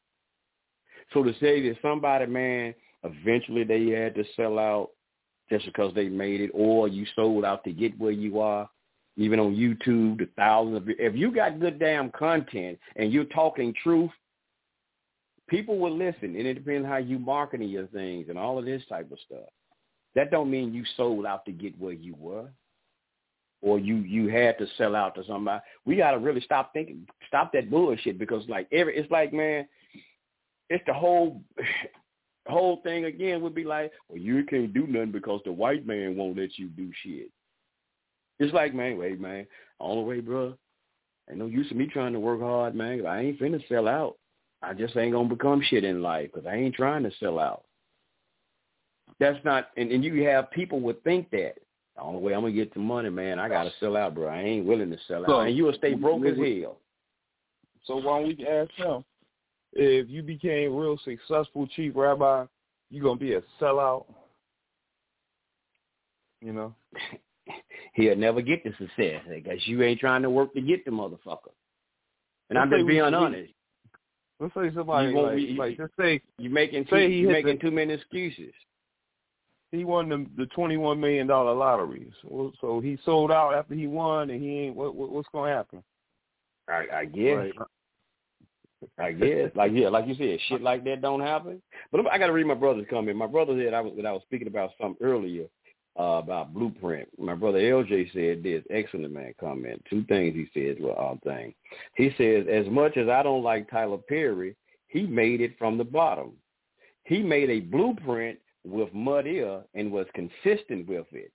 So 1.12 1.22
to 1.22 1.32
say 1.40 1.66
that 1.68 1.76
somebody, 1.80 2.26
man, 2.26 2.74
eventually 3.02 3.64
they 3.64 3.88
had 3.88 4.14
to 4.14 4.24
sell 4.36 4.58
out 4.58 4.90
just 5.50 5.64
because 5.64 5.94
they 5.94 6.08
made 6.08 6.40
it, 6.40 6.50
or 6.52 6.88
you 6.88 7.06
sold 7.16 7.44
out 7.44 7.64
to 7.64 7.72
get 7.72 7.98
where 7.98 8.12
you 8.12 8.40
are, 8.40 8.68
even 9.16 9.40
on 9.40 9.56
YouTube, 9.56 10.18
the 10.18 10.28
thousands 10.36 10.76
of 10.76 10.88
if 10.88 11.16
you 11.16 11.34
got 11.34 11.58
good 11.58 11.78
damn 11.78 12.10
content 12.10 12.78
and 12.96 13.12
you're 13.12 13.24
talking 13.24 13.74
truth, 13.82 14.10
people 15.48 15.78
will 15.78 15.96
listen. 15.96 16.36
And 16.36 16.46
it 16.46 16.54
depends 16.54 16.86
how 16.86 16.98
you 16.98 17.18
marketing 17.18 17.70
your 17.70 17.86
things 17.86 18.26
and 18.28 18.38
all 18.38 18.58
of 18.58 18.64
this 18.64 18.82
type 18.88 19.10
of 19.10 19.18
stuff. 19.24 19.48
That 20.14 20.30
don't 20.30 20.50
mean 20.50 20.74
you 20.74 20.84
sold 20.96 21.26
out 21.26 21.44
to 21.46 21.52
get 21.52 21.78
where 21.80 21.92
you 21.92 22.14
were 22.18 22.48
or 23.60 23.78
you 23.78 23.96
you 23.96 24.28
had 24.28 24.58
to 24.58 24.66
sell 24.76 24.94
out 24.94 25.14
to 25.16 25.24
somebody. 25.26 25.60
We 25.84 25.96
got 25.96 26.12
to 26.12 26.18
really 26.18 26.40
stop 26.40 26.72
thinking, 26.72 27.06
stop 27.26 27.52
that 27.52 27.70
bullshit 27.70 28.18
because 28.18 28.48
like 28.48 28.68
every 28.72 28.96
it's 28.96 29.10
like 29.10 29.32
man, 29.32 29.66
it's 30.70 30.84
the 30.86 30.94
whole 30.94 31.42
whole 32.46 32.80
thing 32.82 33.04
again 33.04 33.42
would 33.42 33.54
be 33.54 33.64
like, 33.64 33.92
well, 34.08 34.18
you 34.18 34.44
can't 34.44 34.72
do 34.72 34.86
nothing 34.86 35.12
because 35.12 35.40
the 35.44 35.52
white 35.52 35.86
man 35.86 36.16
won't 36.16 36.38
let 36.38 36.58
you 36.58 36.68
do 36.68 36.90
shit. 37.02 37.30
It's 38.38 38.54
like 38.54 38.74
man, 38.74 38.96
wait 38.98 39.20
man, 39.20 39.46
all 39.78 39.96
the 39.96 40.02
way, 40.02 40.20
bro. 40.20 40.54
Ain't 41.28 41.38
no 41.38 41.46
use 41.46 41.70
of 41.70 41.76
me 41.76 41.86
trying 41.86 42.14
to 42.14 42.20
work 42.20 42.40
hard, 42.40 42.74
man. 42.74 43.06
I 43.06 43.22
ain't 43.22 43.40
finna 43.40 43.62
sell 43.68 43.86
out. 43.86 44.16
I 44.62 44.72
just 44.74 44.96
ain't 44.96 45.12
gonna 45.12 45.28
become 45.28 45.62
shit 45.62 45.84
in 45.84 46.02
life 46.02 46.30
because 46.32 46.46
I 46.46 46.54
ain't 46.54 46.74
trying 46.74 47.02
to 47.04 47.12
sell 47.20 47.38
out. 47.38 47.64
That's 49.20 49.38
not, 49.44 49.70
and, 49.76 49.90
and 49.90 50.04
you 50.04 50.24
have 50.24 50.50
people 50.50 50.80
would 50.80 51.02
think 51.02 51.30
that 51.30 51.54
the 51.98 52.04
only 52.04 52.20
way 52.20 52.32
I'm 52.32 52.42
gonna 52.42 52.52
get 52.52 52.72
the 52.72 52.80
money, 52.80 53.10
man, 53.10 53.40
I 53.40 53.48
gotta 53.48 53.72
sell 53.80 53.96
out, 53.96 54.14
bro. 54.14 54.28
I 54.28 54.40
ain't 54.40 54.66
willing 54.66 54.90
to 54.90 54.98
sell 55.08 55.22
out, 55.22 55.28
so, 55.28 55.40
and 55.40 55.56
you 55.56 55.64
will 55.64 55.72
stay 55.74 55.94
broke 55.94 56.24
as 56.24 56.36
hell. 56.36 56.78
So 57.84 57.96
why 57.96 58.20
don't 58.20 58.28
we 58.28 58.46
ask 58.46 58.70
him 58.72 59.04
if 59.72 60.08
you 60.08 60.22
became 60.22 60.76
real 60.76 60.98
successful 61.04 61.66
chief 61.74 61.92
rabbi, 61.96 62.44
you 62.90 63.02
gonna 63.02 63.18
be 63.18 63.34
a 63.34 63.42
sellout? 63.60 64.04
You 66.40 66.52
know, 66.52 66.74
he'll 67.94 68.16
never 68.16 68.42
get 68.42 68.62
the 68.62 68.70
success 68.78 69.22
because 69.28 69.66
you 69.66 69.82
ain't 69.82 69.98
trying 69.98 70.22
to 70.22 70.30
work 70.30 70.54
to 70.54 70.60
get 70.60 70.84
the 70.84 70.92
motherfucker. 70.92 71.50
And 72.48 72.58
I'm 72.58 72.70
just 72.70 72.86
being 72.86 73.00
honest. 73.00 73.52
Let's 74.38 74.54
say 74.54 74.70
somebody 74.72 75.12
like, 75.12 75.36
be, 75.36 75.56
like 75.58 75.76
just 75.76 75.92
say 75.98 76.22
you 76.38 76.48
making 76.48 76.84
too, 76.84 76.96
you 76.96 77.28
making 77.28 77.56
the, 77.56 77.60
too 77.60 77.70
many 77.72 77.94
excuses. 77.94 78.52
He 79.70 79.84
won 79.84 80.08
the 80.08 80.26
the 80.36 80.46
twenty 80.46 80.76
one 80.76 80.98
million 80.98 81.26
dollar 81.26 81.54
lottery, 81.54 82.10
so, 82.22 82.52
so 82.60 82.80
he 82.80 82.98
sold 83.04 83.30
out 83.30 83.54
after 83.54 83.74
he 83.74 83.86
won, 83.86 84.30
and 84.30 84.42
he 84.42 84.60
ain't. 84.60 84.76
What, 84.76 84.94
what 84.94 85.10
what's 85.10 85.28
going 85.30 85.50
to 85.50 85.56
happen? 85.56 85.82
I, 86.68 86.86
I 86.92 87.04
guess. 87.04 87.36
Right. 87.36 87.52
I 88.96 89.10
guess, 89.10 89.50
like 89.56 89.72
yeah, 89.74 89.88
like 89.88 90.06
you 90.06 90.14
said, 90.14 90.38
shit 90.48 90.62
like 90.62 90.84
that 90.84 91.02
don't 91.02 91.20
happen. 91.20 91.60
But 91.90 92.06
I 92.06 92.16
got 92.16 92.28
to 92.28 92.32
read 92.32 92.46
my 92.46 92.54
brother's 92.54 92.86
comment. 92.88 93.18
My 93.18 93.26
brother 93.26 93.60
said 93.60 93.74
I 93.74 93.80
was 93.80 93.92
that 93.96 94.06
I 94.06 94.12
was 94.12 94.22
speaking 94.22 94.46
about 94.46 94.70
something 94.80 95.04
earlier 95.04 95.46
uh, 95.98 96.20
about 96.22 96.54
blueprint. 96.54 97.08
My 97.18 97.34
brother 97.34 97.58
LJ 97.58 98.12
said 98.12 98.42
this 98.42 98.62
excellent 98.70 99.12
man 99.12 99.34
comment. 99.40 99.82
Two 99.90 100.04
things 100.04 100.34
he 100.34 100.48
says 100.54 100.76
were 100.80 100.92
all 100.92 101.18
things. 101.24 101.54
He 101.96 102.14
says 102.16 102.46
as 102.50 102.66
much 102.68 102.96
as 102.96 103.08
I 103.08 103.22
don't 103.22 103.42
like 103.42 103.68
Tyler 103.68 103.98
Perry, 103.98 104.54
he 104.86 105.06
made 105.06 105.40
it 105.40 105.58
from 105.58 105.76
the 105.76 105.84
bottom. 105.84 106.32
He 107.04 107.20
made 107.22 107.50
a 107.50 107.60
blueprint 107.60 108.38
with 108.70 108.92
Madea 108.92 109.62
and 109.74 109.90
was 109.90 110.06
consistent 110.14 110.88
with 110.88 111.06
it, 111.12 111.32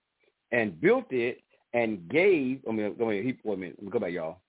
and 0.51 0.79
built 0.79 1.05
it 1.11 1.41
and 1.73 2.07
gave. 2.09 2.61
I 2.67 2.71
mean, 2.71 2.95
I 2.99 3.03
mean, 3.03 3.23
he, 3.23 3.37
wait 3.43 3.55
a 3.55 3.57
minute. 3.57 3.75
Let 3.77 3.85
me 3.85 3.91
go 3.91 3.99
back, 3.99 4.11
y'all. 4.11 4.39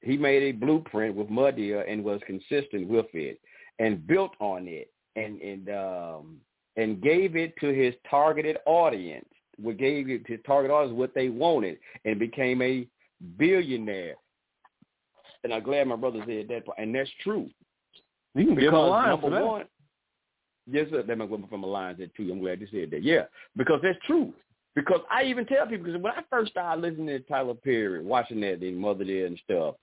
He 0.00 0.16
made 0.16 0.42
a 0.42 0.52
blueprint 0.52 1.14
with 1.14 1.28
Madea 1.28 1.90
and 1.90 2.04
was 2.04 2.20
consistent 2.26 2.88
with 2.88 3.06
it, 3.12 3.40
and 3.78 4.06
built 4.06 4.32
on 4.40 4.66
it, 4.66 4.90
and 5.16 5.40
and 5.40 5.68
um, 5.68 6.36
and 6.76 7.00
gave 7.02 7.36
it 7.36 7.54
to 7.60 7.68
his 7.68 7.94
targeted 8.08 8.58
audience 8.66 9.26
what 9.60 9.76
gave 9.76 10.08
it 10.08 10.26
to 10.26 10.38
target 10.38 10.70
audience 10.70 10.96
what 10.96 11.14
they 11.14 11.28
wanted 11.28 11.78
and 12.04 12.18
became 12.18 12.62
a 12.62 12.86
billionaire. 13.38 14.14
And 15.44 15.52
I'm 15.52 15.62
glad 15.62 15.88
my 15.88 15.96
brother 15.96 16.22
said 16.26 16.48
that, 16.48 16.62
and 16.78 16.94
that's 16.94 17.10
true. 17.22 17.48
You 18.34 18.46
can 18.46 18.54
give 18.54 18.72
a 18.72 18.78
line 18.78 19.20
for 19.20 19.30
that. 19.30 19.44
One, 19.44 19.64
yes, 20.70 20.88
sir. 20.90 21.02
That 21.02 21.18
might 21.18 21.30
go 21.30 21.42
from 21.48 21.64
a 21.64 21.66
line 21.66 21.96
that 21.98 22.14
too. 22.14 22.30
I'm 22.30 22.40
glad 22.40 22.60
you 22.60 22.68
said 22.70 22.90
that. 22.90 23.02
Yeah, 23.02 23.24
because 23.56 23.80
that's 23.82 23.98
true. 24.06 24.32
Because 24.74 25.00
I 25.10 25.24
even 25.24 25.44
tell 25.44 25.66
people 25.66 25.84
because 25.86 26.00
when 26.00 26.12
I 26.12 26.22
first 26.30 26.52
started 26.52 26.80
listening 26.80 27.08
to 27.08 27.20
Tyler 27.20 27.54
Perry, 27.54 28.02
watching 28.02 28.40
that, 28.40 28.60
the 28.60 28.72
mother 28.72 29.04
there 29.04 29.26
and 29.26 29.38
stuff, 29.44 29.74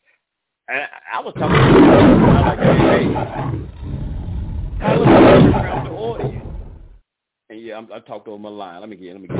and 0.68 0.82
I, 0.82 0.88
I 1.18 1.20
was 1.22 1.34
talking 1.36 1.56
to 1.56 1.62
people, 1.68 1.84
I 1.84 2.06
was 2.34 2.46
like, 2.46 2.60
hey, 2.60 2.78
hey, 2.80 3.06
Tyler 4.80 5.06
Perry 5.06 5.52
around 5.52 5.86
the 5.86 5.92
audience. 5.92 6.46
And 7.52 7.62
yeah, 7.62 7.78
I'm, 7.78 7.92
I 7.92 8.00
talked 8.00 8.28
over 8.28 8.38
my 8.38 8.50
line. 8.50 8.80
Let 8.80 8.90
me 8.90 8.96
get. 8.96 9.14
Let 9.14 9.22
me 9.22 9.28
get. 9.28 9.38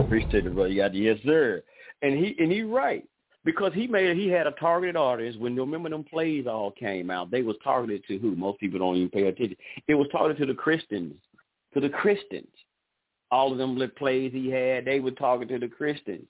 Appreciate 0.00 0.46
it, 0.46 0.54
bro. 0.54 0.64
You 0.64 0.82
got 0.82 0.92
the 0.92 0.98
yes, 0.98 1.18
sir. 1.24 1.62
And 2.02 2.18
he 2.18 2.36
and 2.38 2.50
he 2.50 2.62
right 2.62 3.04
because 3.44 3.72
he 3.74 3.86
made 3.86 4.16
he 4.16 4.28
had 4.28 4.46
a 4.46 4.52
targeted 4.52 4.96
audience. 4.96 5.36
When 5.36 5.56
remember 5.56 5.88
them 5.88 6.04
plays 6.04 6.46
all 6.46 6.70
came 6.72 7.10
out, 7.10 7.30
they 7.30 7.42
was 7.42 7.56
targeted 7.62 8.04
to 8.08 8.18
who? 8.18 8.36
Most 8.36 8.60
people 8.60 8.78
don't 8.78 8.96
even 8.96 9.10
pay 9.10 9.26
attention. 9.26 9.56
It 9.88 9.94
was 9.94 10.08
targeted 10.12 10.46
to 10.46 10.52
the 10.52 10.58
Christians, 10.58 11.14
to 11.74 11.80
the 11.80 11.88
Christians. 11.88 12.48
All 13.30 13.52
of 13.52 13.58
them 13.58 13.78
plays 13.96 14.32
he 14.32 14.50
had, 14.50 14.84
they 14.84 15.00
were 15.00 15.12
targeted 15.12 15.60
to 15.60 15.68
the 15.68 15.74
Christians 15.74 16.26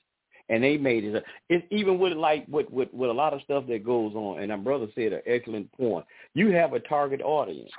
and 0.50 0.62
they 0.64 0.76
made 0.76 1.04
it. 1.04 1.24
It's 1.48 1.64
even 1.70 1.98
with 1.98 2.12
like 2.12 2.44
with, 2.48 2.68
with 2.70 2.92
with 2.92 3.08
a 3.08 3.14
lot 3.14 3.32
of 3.32 3.40
stuff 3.42 3.64
that 3.68 3.84
goes 3.84 4.14
on. 4.14 4.40
And 4.40 4.50
my 4.50 4.56
brother 4.56 4.88
said 4.94 5.12
an 5.12 5.22
excellent 5.24 5.72
point. 5.72 6.04
You 6.34 6.50
have 6.52 6.74
a 6.74 6.80
target 6.80 7.22
audience, 7.22 7.70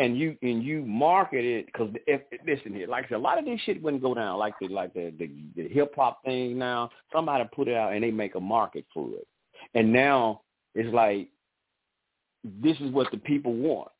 and 0.00 0.18
you 0.18 0.34
and 0.40 0.64
you 0.64 0.82
market 0.82 1.44
it 1.44 1.66
because 1.66 1.90
if 2.06 2.22
listen 2.46 2.72
here, 2.72 2.88
like 2.88 3.04
I 3.04 3.08
said, 3.10 3.14
a 3.16 3.18
lot 3.18 3.38
of 3.38 3.44
this 3.44 3.60
shit 3.60 3.82
wouldn't 3.82 4.02
go 4.02 4.14
down 4.14 4.38
like 4.38 4.54
the 4.58 4.68
like 4.68 4.94
the 4.94 5.12
the, 5.18 5.30
the 5.54 5.68
hip 5.68 5.92
hop 5.94 6.24
thing. 6.24 6.58
Now 6.58 6.90
somebody 7.12 7.44
put 7.54 7.68
it 7.68 7.76
out 7.76 7.92
and 7.92 8.02
they 8.02 8.10
make 8.10 8.34
a 8.34 8.40
market 8.40 8.86
for 8.94 9.08
it, 9.10 9.28
and 9.74 9.92
now 9.92 10.40
it's 10.74 10.92
like 10.92 11.28
this 12.42 12.78
is 12.80 12.90
what 12.92 13.10
the 13.10 13.18
people 13.18 13.52
want 13.52 13.90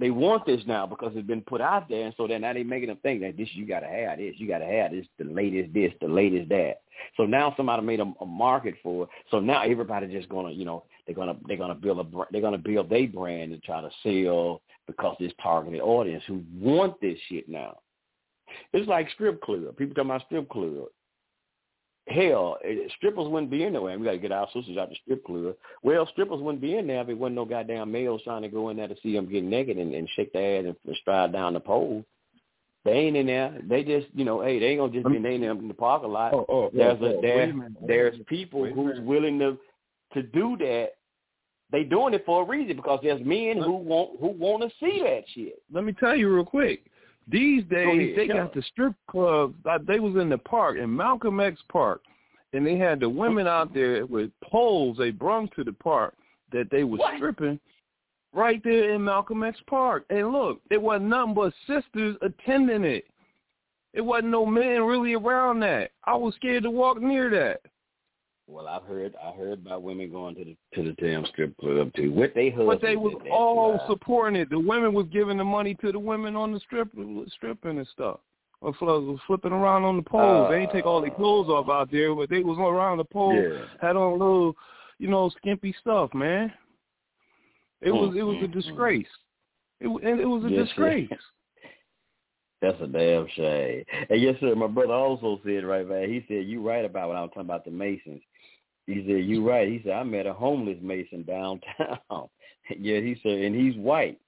they 0.00 0.10
want 0.10 0.46
this 0.46 0.62
now 0.66 0.86
because 0.86 1.12
it's 1.14 1.26
been 1.26 1.42
put 1.42 1.60
out 1.60 1.88
there, 1.88 2.06
and 2.06 2.14
so 2.16 2.26
then 2.26 2.40
now 2.40 2.54
they 2.54 2.62
making 2.62 2.88
them 2.88 2.98
think 3.02 3.20
that 3.20 3.36
this 3.36 3.48
you 3.52 3.66
got 3.66 3.80
to 3.80 3.86
have 3.86 4.18
this, 4.18 4.34
you 4.38 4.48
got 4.48 4.58
to 4.58 4.66
have 4.66 4.92
this, 4.92 5.06
the 5.18 5.24
latest 5.24 5.74
this, 5.74 5.92
the 6.00 6.08
latest 6.08 6.48
that. 6.48 6.80
So 7.18 7.24
now 7.24 7.52
somebody 7.56 7.82
made 7.82 8.00
a, 8.00 8.10
a 8.20 8.26
market 8.26 8.76
for 8.82 9.04
it. 9.04 9.10
So 9.30 9.40
now 9.40 9.62
everybody 9.62 10.06
just 10.06 10.30
gonna, 10.30 10.52
you 10.52 10.64
know, 10.64 10.84
they're 11.06 11.14
gonna 11.14 11.36
they're 11.46 11.58
gonna 11.58 11.74
build 11.74 11.98
a 12.00 12.24
they're 12.32 12.40
gonna 12.40 12.58
build 12.58 12.88
their 12.88 13.06
brand 13.06 13.52
and 13.52 13.62
try 13.62 13.82
to 13.82 13.90
sell 14.02 14.62
because 14.86 15.16
this 15.20 15.32
targeted 15.42 15.80
audience 15.80 16.24
who 16.26 16.42
want 16.58 16.98
this 17.02 17.18
shit 17.28 17.48
now. 17.48 17.78
It's 18.72 18.88
like 18.88 19.10
strip 19.10 19.42
club. 19.42 19.76
People 19.76 19.94
talking 19.94 20.10
about 20.10 20.24
strip 20.26 20.48
club 20.48 20.86
hell, 22.10 22.58
eh, 22.64 22.88
strippers 22.96 23.28
wouldn't 23.28 23.50
be 23.50 23.64
in 23.64 23.72
there. 23.72 23.82
We 23.82 24.04
got 24.04 24.12
to 24.12 24.18
get 24.18 24.32
our 24.32 24.48
sisters 24.52 24.76
out 24.76 24.90
the 24.90 24.96
strip 25.02 25.24
club. 25.24 25.54
Well, 25.82 26.06
strippers 26.12 26.40
wouldn't 26.40 26.62
be 26.62 26.76
in 26.76 26.86
there 26.86 27.00
if 27.00 27.08
it 27.08 27.14
wasn't 27.14 27.36
no 27.36 27.44
goddamn 27.44 27.92
males 27.92 28.22
trying 28.24 28.42
to 28.42 28.48
go 28.48 28.68
in 28.68 28.76
there 28.76 28.88
to 28.88 28.96
see 29.02 29.14
them 29.14 29.30
get 29.30 29.44
naked 29.44 29.78
and, 29.78 29.94
and 29.94 30.08
shake 30.16 30.32
their 30.32 30.60
ass 30.68 30.74
and 30.86 30.96
stride 30.96 31.32
down 31.32 31.54
the 31.54 31.60
pole. 31.60 32.04
They 32.84 32.92
ain't 32.92 33.16
in 33.16 33.26
there. 33.26 33.58
They 33.62 33.84
just, 33.84 34.06
you 34.14 34.24
know, 34.24 34.42
hey, 34.42 34.58
they 34.58 34.66
ain't 34.66 34.80
gonna 34.80 34.92
just 34.92 35.06
be 35.06 35.16
in 35.16 35.22
there 35.22 35.50
in 35.50 35.68
the 35.68 35.74
parking 35.74 36.10
lot. 36.10 36.32
Oh, 36.32 36.46
oh, 36.48 36.70
there's 36.72 36.98
oh, 37.02 37.18
a 37.18 37.20
there, 37.20 37.52
there's 37.86 38.16
people 38.26 38.64
who's 38.66 38.98
willing 39.00 39.38
to 39.38 39.58
to 40.14 40.22
do 40.22 40.56
that. 40.58 40.92
They 41.70 41.84
doing 41.84 42.14
it 42.14 42.24
for 42.24 42.42
a 42.42 42.46
reason 42.46 42.76
because 42.76 43.00
there's 43.02 43.24
men 43.24 43.58
who 43.58 43.72
want 43.72 44.18
who 44.18 44.28
want 44.28 44.62
to 44.62 44.70
see 44.80 45.02
that 45.04 45.24
shit. 45.34 45.62
Let 45.72 45.84
me 45.84 45.92
tell 45.92 46.16
you 46.16 46.34
real 46.34 46.44
quick. 46.44 46.89
These 47.30 47.64
days 47.64 48.16
they 48.16 48.28
got 48.28 48.54
the 48.54 48.62
strip 48.62 48.94
clubs. 49.08 49.54
They 49.86 50.00
was 50.00 50.16
in 50.16 50.28
the 50.28 50.38
park 50.38 50.78
in 50.78 50.94
Malcolm 50.94 51.40
X 51.40 51.60
Park, 51.70 52.02
and 52.52 52.66
they 52.66 52.76
had 52.76 53.00
the 53.00 53.08
women 53.08 53.46
out 53.46 53.72
there 53.72 54.06
with 54.06 54.30
poles 54.42 54.96
they 54.98 55.10
brung 55.10 55.48
to 55.56 55.64
the 55.64 55.72
park 55.72 56.14
that 56.52 56.68
they 56.70 56.84
were 56.84 56.98
what? 56.98 57.16
stripping 57.16 57.60
right 58.32 58.62
there 58.64 58.94
in 58.94 59.04
Malcolm 59.04 59.42
X 59.42 59.58
Park. 59.66 60.04
And 60.10 60.32
look, 60.32 60.60
it 60.70 60.80
wasn't 60.80 61.10
nothing 61.10 61.34
but 61.34 61.52
sisters 61.66 62.16
attending 62.22 62.84
it. 62.84 63.04
It 63.92 64.00
wasn't 64.00 64.30
no 64.30 64.46
men 64.46 64.82
really 64.82 65.14
around 65.14 65.60
that. 65.60 65.90
I 66.04 66.14
was 66.14 66.34
scared 66.36 66.62
to 66.62 66.70
walk 66.70 67.00
near 67.00 67.28
that. 67.30 67.60
Well, 68.50 68.66
I've 68.66 68.82
heard 68.82 69.14
I 69.24 69.30
heard 69.30 69.64
about 69.64 69.82
women 69.82 70.10
going 70.10 70.34
to 70.34 70.44
the 70.44 70.56
to 70.74 70.82
the 70.82 70.92
damn 71.00 71.24
strip 71.26 71.56
club 71.58 71.92
too. 71.94 72.12
What 72.12 72.34
they 72.34 72.50
husbands 72.50 72.80
But 72.80 72.82
they 72.86 72.96
was 72.96 73.14
that 73.22 73.30
all 73.30 73.78
uh, 73.80 73.86
supporting 73.86 74.40
it. 74.40 74.50
The 74.50 74.58
women 74.58 74.92
was 74.92 75.06
giving 75.12 75.38
the 75.38 75.44
money 75.44 75.74
to 75.76 75.92
the 75.92 75.98
women 75.98 76.34
on 76.34 76.52
the 76.52 76.58
strip 76.60 76.88
stripping 77.28 77.78
and 77.78 77.86
stuff. 77.92 78.18
Or 78.60 78.74
fl- 78.74 79.14
flipping 79.26 79.52
around 79.52 79.84
on 79.84 79.96
the 79.96 80.02
poles. 80.02 80.48
they 80.50 80.56
ain't 80.56 80.72
take 80.72 80.84
all 80.84 81.00
their 81.00 81.10
clothes 81.10 81.48
off 81.48 81.70
out 81.70 81.90
there, 81.90 82.14
but 82.14 82.28
they 82.28 82.40
was 82.42 82.58
around 82.58 82.98
the 82.98 83.04
pole, 83.04 83.32
Yeah. 83.34 83.64
had 83.80 83.96
on 83.96 84.18
little, 84.18 84.54
you 84.98 85.08
know, 85.08 85.30
skimpy 85.38 85.74
stuff, 85.80 86.12
man. 86.12 86.52
It 87.80 87.92
was 87.92 88.14
it 88.16 88.22
was 88.22 88.36
a 88.36 88.40
Mm, 88.40 88.42
mm, 88.42 88.48
mm. 88.48 88.52
disgrace. 88.52 89.08
It 89.80 89.86
and 89.86 90.20
it 90.20 90.26
was 90.26 90.44
a 90.44 90.50
Yes, 90.50 90.68
sir. 90.76 90.90
disgrace. 90.90 91.10
That's 92.60 92.80
a 92.82 92.86
damn 92.86 93.26
shame. 93.28 93.84
And 94.10 94.20
yes, 94.20 94.38
sir. 94.40 94.54
My 94.54 94.66
brother 94.66 94.92
also 94.92 95.40
said 95.44 95.64
right, 95.64 95.88
man. 95.88 96.10
He 96.10 96.22
said 96.28 96.46
you 96.46 96.60
right 96.60 96.84
about 96.84 97.08
what 97.08 97.16
I 97.16 97.22
was 97.22 97.30
talking 97.30 97.42
about 97.48 97.64
the 97.64 97.70
Masons. 97.70 98.20
He 98.90 99.04
said 99.06 99.24
you 99.24 99.48
right. 99.48 99.68
He 99.68 99.80
said 99.84 99.92
I 99.92 100.02
met 100.02 100.26
a 100.26 100.32
homeless 100.32 100.78
Mason 100.82 101.22
downtown. 101.22 101.98
yeah, 102.78 103.00
he 103.00 103.16
said, 103.22 103.32
and 103.32 103.54
he's 103.54 103.76
white. 103.76 104.18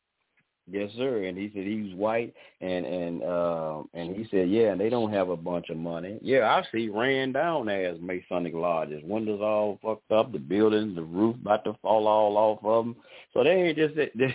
Yes, 0.71 0.91
sir. 0.97 1.25
And 1.25 1.37
he 1.37 1.51
said 1.53 1.65
he's 1.65 1.95
white, 1.95 2.35
and 2.61 2.87
and 2.87 3.25
um 3.25 3.89
and 3.95 4.15
he 4.15 4.27
said, 4.31 4.49
yeah, 4.49 4.73
and 4.73 4.81
they 4.81 4.89
don't 4.89 5.13
have 5.13 5.29
a 5.29 5.37
bunch 5.37 5.71
of 5.71 5.77
money. 5.77 6.19
Yeah, 6.23 6.49
I 6.49 6.63
see 6.71 6.89
ran 6.89 7.33
down 7.33 7.69
as 7.69 7.99
Masonic 8.01 8.55
lodges, 8.55 9.03
windows 9.05 9.41
all 9.43 9.81
fucked 9.83 10.13
up, 10.13 10.33
the 10.33 10.39
buildings, 10.39 10.95
the 10.95 11.03
roof 11.03 11.37
about 11.41 11.65
to 11.65 11.75
fall 11.83 12.07
all 12.07 12.37
off 12.37 12.65
of 12.65 12.85
them. 12.85 12.97
So 13.35 13.43
they 13.43 13.51
ain't 13.51 13.79
just 13.79 13.97
they, 13.97 14.11
Just 14.17 14.35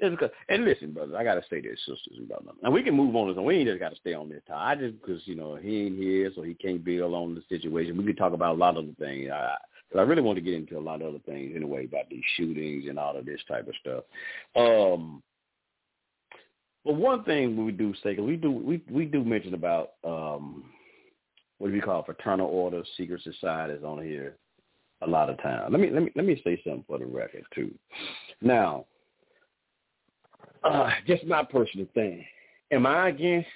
because, 0.00 0.30
and 0.48 0.64
listen, 0.64 0.92
brother, 0.92 1.16
I 1.16 1.24
gotta 1.24 1.42
say 1.48 1.60
this, 1.60 1.78
sisters 1.80 2.18
and 2.18 2.28
brothers. 2.28 2.48
And 2.62 2.72
we 2.72 2.82
can 2.82 2.94
move 2.94 3.14
on 3.14 3.30
and 3.30 3.44
we 3.44 3.56
ain't 3.56 3.68
just 3.68 3.80
gotta 3.80 3.96
stay 3.96 4.14
on 4.14 4.28
this 4.28 4.42
time. 4.48 4.58
I 4.58 4.74
just 4.74 5.00
because 5.00 5.22
you 5.26 5.34
know 5.34 5.56
he 5.56 5.86
ain't 5.86 5.98
here, 5.98 6.30
so 6.34 6.42
he 6.42 6.54
can't 6.54 6.84
build 6.84 7.14
on 7.14 7.34
the 7.34 7.42
situation. 7.48 7.96
We 7.96 8.04
can 8.04 8.16
talk 8.16 8.32
about 8.32 8.56
a 8.56 8.58
lot 8.58 8.76
of 8.76 8.86
the 8.86 8.94
things. 8.94 9.30
I, 9.30 9.56
I 9.96 10.02
really 10.02 10.22
want 10.22 10.36
to 10.36 10.42
get 10.42 10.54
into 10.54 10.76
a 10.76 10.80
lot 10.80 11.02
of 11.02 11.08
other 11.08 11.20
things 11.24 11.52
anyway 11.54 11.84
about 11.84 12.10
these 12.10 12.24
shootings 12.36 12.86
and 12.88 12.98
all 12.98 13.16
of 13.16 13.24
this 13.24 13.40
type 13.46 13.68
of 13.68 13.74
stuff. 13.80 14.04
Um, 14.56 15.22
but 16.84 16.96
one 16.96 17.22
thing 17.24 17.64
we 17.64 17.72
do 17.72 17.94
say, 18.02 18.16
we 18.16 18.36
do 18.36 18.50
we 18.50 18.82
we 18.90 19.04
do 19.04 19.24
mention 19.24 19.54
about 19.54 19.92
um, 20.04 20.64
what 21.58 21.68
do 21.68 21.74
we 21.74 21.80
call 21.80 22.02
fraternal 22.04 22.48
orders, 22.48 22.86
secret 22.96 23.22
societies 23.22 23.84
on 23.84 24.02
here 24.02 24.36
a 25.02 25.06
lot 25.06 25.30
of 25.30 25.40
times. 25.40 25.68
Let 25.70 25.80
me 25.80 25.90
let 25.90 26.02
me 26.02 26.12
let 26.14 26.26
me 26.26 26.40
say 26.44 26.60
something 26.64 26.84
for 26.86 26.98
the 26.98 27.06
record 27.06 27.44
too. 27.54 27.72
Now, 28.42 28.84
uh, 30.64 30.90
just 31.06 31.24
my 31.24 31.44
personal 31.44 31.86
thing. 31.94 32.24
Am 32.70 32.86
I 32.86 33.08
against 33.08 33.48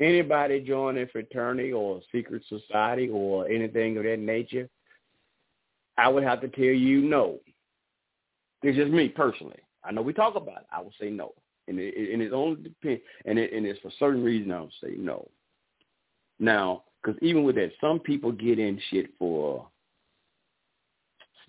anybody 0.00 0.60
joining 0.60 1.06
fraternity 1.08 1.72
or 1.72 1.98
a 1.98 2.00
secret 2.12 2.42
society 2.48 3.08
or 3.08 3.48
anything 3.48 3.96
of 3.96 4.04
that 4.04 4.18
nature? 4.18 4.68
I 5.96 6.08
would 6.08 6.22
have 6.24 6.40
to 6.42 6.48
tell 6.48 6.64
you 6.64 7.02
no. 7.02 7.40
It's 8.62 8.76
just 8.76 8.90
me 8.90 9.08
personally. 9.08 9.58
I 9.84 9.92
know 9.92 10.02
we 10.02 10.12
talk 10.12 10.34
about 10.34 10.62
it. 10.62 10.66
I 10.72 10.80
would 10.80 10.92
say 11.00 11.10
no, 11.10 11.32
and 11.68 11.78
it, 11.78 12.12
and 12.12 12.20
it 12.20 12.32
only 12.32 12.62
depends, 12.62 13.02
and 13.24 13.38
it, 13.38 13.52
and 13.52 13.64
it's 13.64 13.80
for 13.80 13.92
certain 13.98 14.22
reason 14.22 14.50
I 14.50 14.60
would 14.60 14.72
say 14.82 14.94
no. 14.96 15.28
Now, 16.40 16.84
because 17.02 17.18
even 17.22 17.44
with 17.44 17.54
that, 17.56 17.70
some 17.80 18.00
people 18.00 18.32
get 18.32 18.58
in 18.58 18.80
shit 18.90 19.10
for 19.18 19.68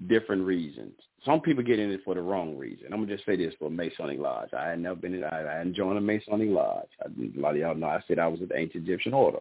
different 0.08 0.44
reasons. 0.44 0.94
Some 1.26 1.42
people 1.42 1.64
get 1.64 1.80
in 1.80 1.92
it 1.92 2.02
for 2.06 2.16
the 2.16 2.22
wrong 2.22 2.58
reason. 2.58 2.88
I'm 2.94 3.02
gonna 3.02 3.14
just 3.14 3.26
say 3.26 3.36
this 3.36 3.54
for 3.60 3.70
Masonic 3.70 4.20
Lodge. 4.20 4.54
I 4.54 4.70
had 4.70 4.80
never 4.80 4.96
been 4.96 5.16
in. 5.16 5.24
I, 5.24 5.62
I 5.62 5.64
joined 5.66 5.98
a 5.98 6.02
Masonic 6.02 6.50
Lodge. 6.50 6.88
I, 7.04 7.08
a 7.08 7.40
lot 7.40 7.52
of 7.52 7.58
y'all 7.58 7.76
know 7.76 7.88
I 7.88 8.02
said 8.08 8.20
I 8.20 8.28
was 8.28 8.42
at 8.42 8.50
the 8.50 8.58
Ancient 8.58 8.88
Egyptian 8.88 9.14
Order, 9.14 9.40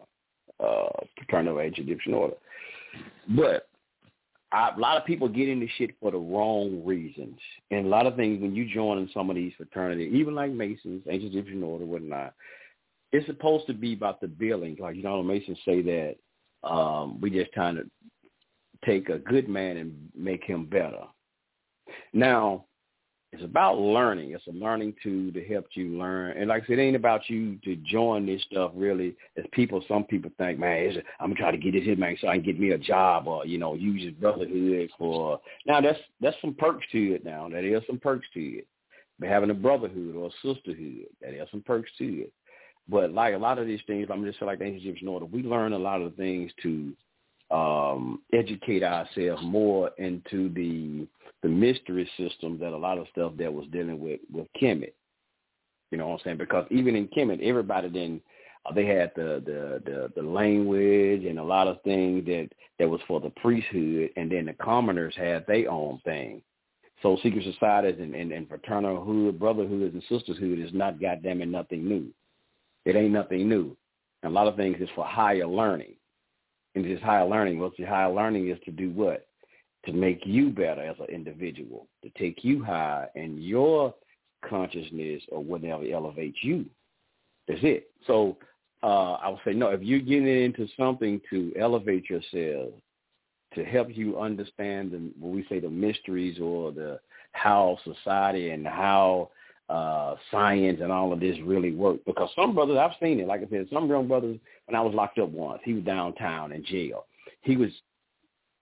uh, 0.59 0.89
Fraternal 1.16 1.61
Ancient 1.61 1.89
Egyptian 1.89 2.14
Order. 2.14 2.35
But 3.29 3.68
I, 4.51 4.70
a 4.76 4.79
lot 4.79 4.97
of 4.97 5.05
people 5.05 5.29
get 5.29 5.49
into 5.49 5.68
shit 5.76 5.91
for 6.01 6.11
the 6.11 6.18
wrong 6.18 6.83
reasons, 6.85 7.39
and 7.70 7.87
a 7.87 7.89
lot 7.89 8.07
of 8.07 8.16
things 8.16 8.41
when 8.41 8.57
you 8.57 8.66
join 8.66 8.99
in 8.99 9.11
some 9.14 9.31
of 9.31 9.37
these 9.37 9.53
fraternities, 9.57 10.12
even 10.12 10.35
like 10.35 10.51
Masons, 10.51 11.05
Ancient 11.09 11.35
Egyptian 11.35 11.62
Order, 11.62 11.85
whatnot, 11.85 12.35
it's 13.12 13.26
supposed 13.26 13.66
to 13.68 13.74
be 13.74 13.93
about 13.93 14.20
the 14.20 14.29
billing. 14.29 14.76
Like 14.81 14.97
you 14.97 15.03
know, 15.03 15.18
the 15.18 15.29
Masons 15.29 15.59
say 15.64 15.83
that 15.83 16.16
um, 16.68 17.20
we 17.20 17.31
just 17.31 17.53
trying 17.53 17.76
to 17.76 17.85
take 18.85 19.09
a 19.09 19.18
good 19.18 19.49
man 19.49 19.76
and 19.76 19.95
make 20.16 20.45
him 20.45 20.64
better. 20.64 21.05
Now, 22.12 22.64
it's 23.32 23.44
about 23.44 23.78
learning. 23.78 24.32
It's 24.32 24.46
a 24.46 24.52
learning 24.52 24.94
tool 25.02 25.32
to 25.32 25.44
help 25.44 25.66
you 25.74 25.98
learn. 25.98 26.38
And 26.38 26.48
like 26.48 26.62
I 26.62 26.66
said, 26.66 26.78
it 26.78 26.82
ain't 26.82 26.96
about 26.96 27.28
you 27.28 27.56
to 27.64 27.76
join 27.76 28.24
this 28.24 28.42
stuff 28.50 28.72
really. 28.74 29.16
As 29.36 29.44
people, 29.52 29.84
some 29.86 30.04
people 30.04 30.30
think, 30.38 30.59
man, 30.59 31.02
I'm 31.20 31.30
gonna 31.30 31.34
try 31.34 31.50
to 31.50 31.59
get 31.59 31.72
this 31.72 31.84
here, 31.84 31.96
man, 31.96 32.16
so 32.20 32.28
I 32.28 32.36
can 32.36 32.44
get 32.44 32.59
me 32.59 32.70
a 32.70 32.78
job 32.78 33.28
or 33.28 33.44
you 33.44 33.59
know 33.59 33.74
use 33.74 34.02
his 34.02 34.14
brotherhood 34.14 34.90
for. 34.98 35.40
Now 35.66 35.82
that's 35.82 35.98
that's 36.22 36.36
some 36.40 36.54
perks 36.54 36.86
to 36.92 37.14
it. 37.14 37.24
Now 37.24 37.50
that 37.50 37.64
is 37.64 37.82
some 37.86 37.98
perks 37.98 38.26
to 38.32 38.40
it. 38.40 38.66
But 39.18 39.28
having 39.28 39.50
a 39.50 39.54
brotherhood 39.54 40.16
or 40.16 40.28
a 40.28 40.54
sisterhood, 40.54 41.09
that 41.20 41.34
is 41.34 41.48
some 41.50 41.62
perks 41.62 41.90
to 41.98 42.22
it. 42.22 42.32
But 42.88 43.12
like 43.12 43.34
a 43.34 43.38
lot 43.38 43.59
of 43.59 43.66
these 43.66 43.80
things, 43.86 44.09
I'm 44.11 44.24
just 44.24 44.40
like 44.40 44.61
the 44.61 44.64
ancient 44.64 44.84
Egyptian 44.84 45.09
order, 45.09 45.26
we 45.26 45.42
learn 45.42 45.74
a 45.74 45.78
lot 45.78 46.00
of 46.00 46.14
things 46.14 46.50
to 46.62 46.94
um, 47.51 48.20
educate 48.32 48.82
ourselves 48.82 49.42
more 49.42 49.90
into 49.99 50.49
the 50.51 51.07
the 51.42 51.49
mystery 51.49 52.09
system 52.16 52.59
that 52.59 52.72
a 52.72 52.76
lot 52.76 52.99
of 52.99 53.07
stuff 53.12 53.32
that 53.38 53.53
was 53.53 53.66
dealing 53.72 54.01
with 54.01 54.20
with 54.32 54.46
Kemet. 54.61 54.92
You 55.90 55.99
know 55.99 56.09
what 56.09 56.14
I'm 56.14 56.20
saying? 56.24 56.38
Because 56.38 56.66
even 56.70 56.96
in 56.96 57.09
Kemet, 57.09 57.42
everybody 57.42 57.88
then 57.88 58.20
uh, 58.66 58.72
they 58.74 58.86
had 58.86 59.12
the, 59.16 59.42
the 59.46 59.82
the 59.84 60.12
the 60.16 60.22
language 60.22 61.24
and 61.24 61.38
a 61.38 61.44
lot 61.44 61.68
of 61.68 61.80
things 61.82 62.26
that 62.26 62.51
that 62.78 62.88
was 62.88 63.01
for 63.09 63.20
the 63.20 63.30
priesthood, 63.30 64.11
and 64.16 64.30
then 64.30 64.46
the 64.46 64.53
commoners 64.55 65.14
had 65.16 65.46
their 65.46 65.70
own 65.70 66.01
thing. 66.05 66.42
So 67.03 67.16
secret 67.22 67.44
societies 67.44 68.01
and, 68.01 68.14
and, 68.14 68.32
and 68.32 68.49
fraternal 68.49 69.05
hood, 69.05 69.38
brotherhoods 69.38 69.94
and 69.94 70.03
sisterhood 70.09 70.59
is 70.59 70.72
not 70.72 71.01
goddamn 71.01 71.49
nothing 71.51 71.88
new. 71.88 72.09
It 72.84 72.96
ain't 72.96 73.12
nothing 73.12 73.49
new. 73.49 73.76
And 74.22 74.32
a 74.32 74.34
lot 74.34 74.49
of 74.49 74.57
things 74.57 74.78
is 74.80 74.88
for 74.96 75.05
higher 75.05 75.46
learning. 75.46 75.94
And 76.79 76.87
this 76.89 77.03
higher 77.03 77.26
learning, 77.26 77.59
well, 77.59 77.72
the 77.76 77.83
higher 77.83 78.09
learning 78.09 78.51
is 78.51 78.59
to 78.64 78.70
do 78.70 78.91
what? 78.91 79.26
To 79.87 79.93
make 79.93 80.24
you 80.24 80.51
better 80.51 80.81
as 80.81 80.95
an 81.01 81.07
individual, 81.07 81.89
to 82.05 82.11
take 82.11 82.45
you 82.45 82.62
higher 82.62 83.09
in 83.16 83.43
your 83.43 83.93
consciousness 84.49 85.24
or 85.31 85.43
whatever 85.43 85.83
elevates 85.93 86.39
you. 86.41 86.66
That's 87.49 87.59
it. 87.64 87.91
So 88.07 88.37
uh, 88.85 89.14
I 89.14 89.29
would 89.29 89.41
say, 89.45 89.55
no, 89.55 89.70
if 89.70 89.83
you're 89.83 89.99
getting 89.99 90.29
into 90.29 90.68
something 90.79 91.20
to 91.31 91.53
elevate 91.59 92.09
yourself, 92.09 92.70
to 93.55 93.64
help 93.64 93.89
you 93.91 94.20
understand 94.20 94.93
the, 94.93 95.11
what 95.18 95.33
we 95.33 95.45
say 95.49 95.59
the 95.59 95.68
mysteries 95.68 96.39
or 96.39 96.70
the 96.70 97.01
how 97.33 97.76
society 97.83 98.51
and 98.51 98.64
how 98.64 99.31
uh 99.69 100.14
science 100.31 100.81
and 100.83 100.91
all 100.91 101.12
of 101.12 101.21
this 101.21 101.37
really 101.45 101.73
work. 101.73 101.99
Because 102.07 102.31
some 102.35 102.55
brothers, 102.55 102.79
I've 102.79 102.97
seen 103.03 103.21
it. 103.21 103.27
Like 103.27 103.43
I 103.43 103.51
said, 103.51 103.66
some 103.73 103.89
young 103.89 104.09
brothers, 104.09 104.39
when 104.66 104.77
I 104.77 104.81
was 104.81 104.95
locked 104.95 105.19
up 105.19 105.29
once, 105.31 105.61
he 105.64 105.75
was 105.75 105.85
downtown 105.85 106.53
in 106.53 106.64
jail. 106.64 107.07
He 107.43 107.57
was 107.57 107.71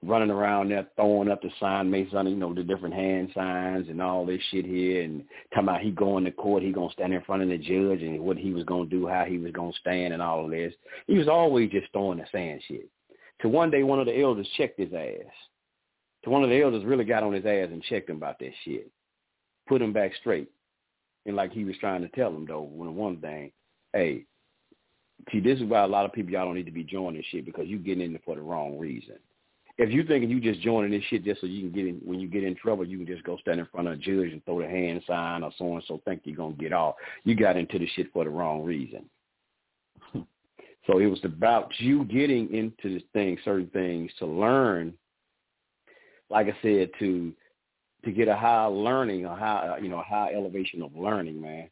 running 0.03 0.31
around 0.31 0.71
there 0.71 0.87
throwing 0.97 1.31
up 1.31 1.43
the 1.43 1.51
sign, 1.59 1.91
Mason, 1.91 2.27
you 2.27 2.37
know, 2.37 2.55
the 2.55 2.63
different 2.63 2.95
hand 2.95 3.31
signs 3.35 3.89
and 3.89 4.01
all 4.01 4.27
this 4.27 4.41
shit 4.51 4.65
here, 4.65 5.03
and 5.03 5.25
talking 5.51 5.69
about 5.69 5.81
he 5.81 5.91
going 5.91 6.25
to 6.25 6.31
court, 6.31 6.63
he 6.63 6.71
gonna 6.71 6.93
stand 6.93 7.15
in 7.15 7.23
front 7.23 7.43
of 7.43 7.49
the 7.49 7.59
judge 7.59 8.03
and 8.03 8.21
what 8.21 8.37
he 8.37 8.53
was 8.53 8.65
gonna 8.65 8.87
do, 8.87 9.07
how 9.07 9.25
he 9.25 9.39
was 9.39 9.53
gonna 9.53 9.73
stand, 9.81 10.13
and 10.13 10.23
all 10.23 10.45
of 10.45 10.51
this. 10.51 10.75
He 11.07 11.19
was 11.19 11.29
always 11.29 11.71
just 11.71 11.91
throwing 11.93 12.19
the 12.19 12.27
sand 12.31 12.61
shit. 12.69 12.89
To 13.41 13.49
one 13.49 13.71
day, 13.71 13.83
one 13.83 14.01
of 14.01 14.07
the 14.07 14.21
elders 14.21 14.49
checked 14.57 14.79
his 14.79 14.93
ass. 14.93 15.33
To 16.25 16.31
one 16.31 16.43
of 16.43 16.51
the 16.51 16.61
elders 16.61 16.85
really 16.85 17.05
got 17.05 17.23
on 17.23 17.33
his 17.33 17.45
ass 17.45 17.69
and 17.71 17.83
checked 17.83 18.11
him 18.11 18.17
about 18.17 18.39
that 18.39 18.53
shit, 18.65 18.91
put 19.69 19.83
him 19.83 19.93
back 19.93 20.13
straight. 20.21 20.51
And 21.27 21.37
like 21.37 21.53
he 21.53 21.65
was 21.65 21.77
trying 21.79 22.03
to 22.03 22.09
tell 22.09 22.31
him 22.31 22.47
though, 22.47 22.63
when 22.63 22.95
one 22.95 23.19
thing, 23.19 23.51
hey, 23.93 24.25
see, 25.31 25.41
this 25.41 25.59
is 25.59 25.65
why 25.65 25.83
a 25.83 25.89
lot 25.89 26.05
of 26.07 26.13
people 26.13 26.33
y'all 26.33 26.47
don't 26.47 26.55
need 26.55 26.67
to 26.67 26.73
be 26.73 26.85
joining 26.85 27.23
shit 27.31 27.45
because 27.45 27.67
you 27.67 27.79
getting 27.79 28.05
in 28.05 28.15
it 28.15 28.23
for 28.25 28.37
the 28.37 28.41
wrong 28.41 28.79
reason. 28.79 29.17
If 29.79 29.91
you 29.91 30.05
thinking 30.05 30.31
you 30.31 30.41
just 30.41 30.63
joining 30.63 30.93
this 30.93 31.03
shit 31.11 31.25
just 31.25 31.43
so 31.43 31.47
you 31.47 31.61
can 31.63 31.73
get 31.73 31.87
in, 31.87 31.97
when 32.05 32.19
you 32.19 32.29
get 32.29 32.45
in 32.45 32.55
trouble, 32.55 32.87
you 32.87 32.97
can 32.97 33.07
just 33.07 33.25
go 33.25 33.37
stand 33.39 33.61
in 33.61 33.67
front 33.67 33.89
of 33.89 33.95
a 33.95 33.97
judge 33.97 34.33
and 34.33 34.43
throw 34.45 34.63
the 34.63 34.69
hand 34.69 35.03
sign 35.07 35.43
or 35.43 35.51
so 35.59 35.75
and 35.75 35.85
so 35.87 36.01
think 36.05 36.23
you're 36.25 36.37
gonna 36.37 36.55
get 36.55 36.73
off. 36.73 36.95
You 37.25 37.35
got 37.35 37.59
into 37.59 37.79
the 37.79 37.87
shit 37.89 38.11
for 38.13 38.25
the 38.25 38.31
wrong 38.31 38.65
reason. 38.65 39.05
So 40.87 40.99
it 40.99 41.07
was 41.07 41.19
about 41.25 41.73
you 41.79 42.05
getting 42.05 42.55
into 42.55 42.95
this 42.95 43.03
thing, 43.13 43.37
certain 43.45 43.67
things 43.69 44.11
to 44.21 44.27
learn. 44.27 44.95
Like 46.31 46.47
I 46.47 46.57
said, 46.63 46.91
to 47.01 47.35
to 48.07 48.13
get 48.13 48.29
a 48.29 48.37
high 48.37 48.65
learning, 48.67 49.27
a 49.27 49.35
high 49.35 49.69
uh, 49.69 49.77
you 49.77 49.89
know, 49.89 50.03
high 50.07 50.33
elevation 50.33 50.81
of 50.81 50.97
learning, 50.97 51.41
man. 51.41 51.69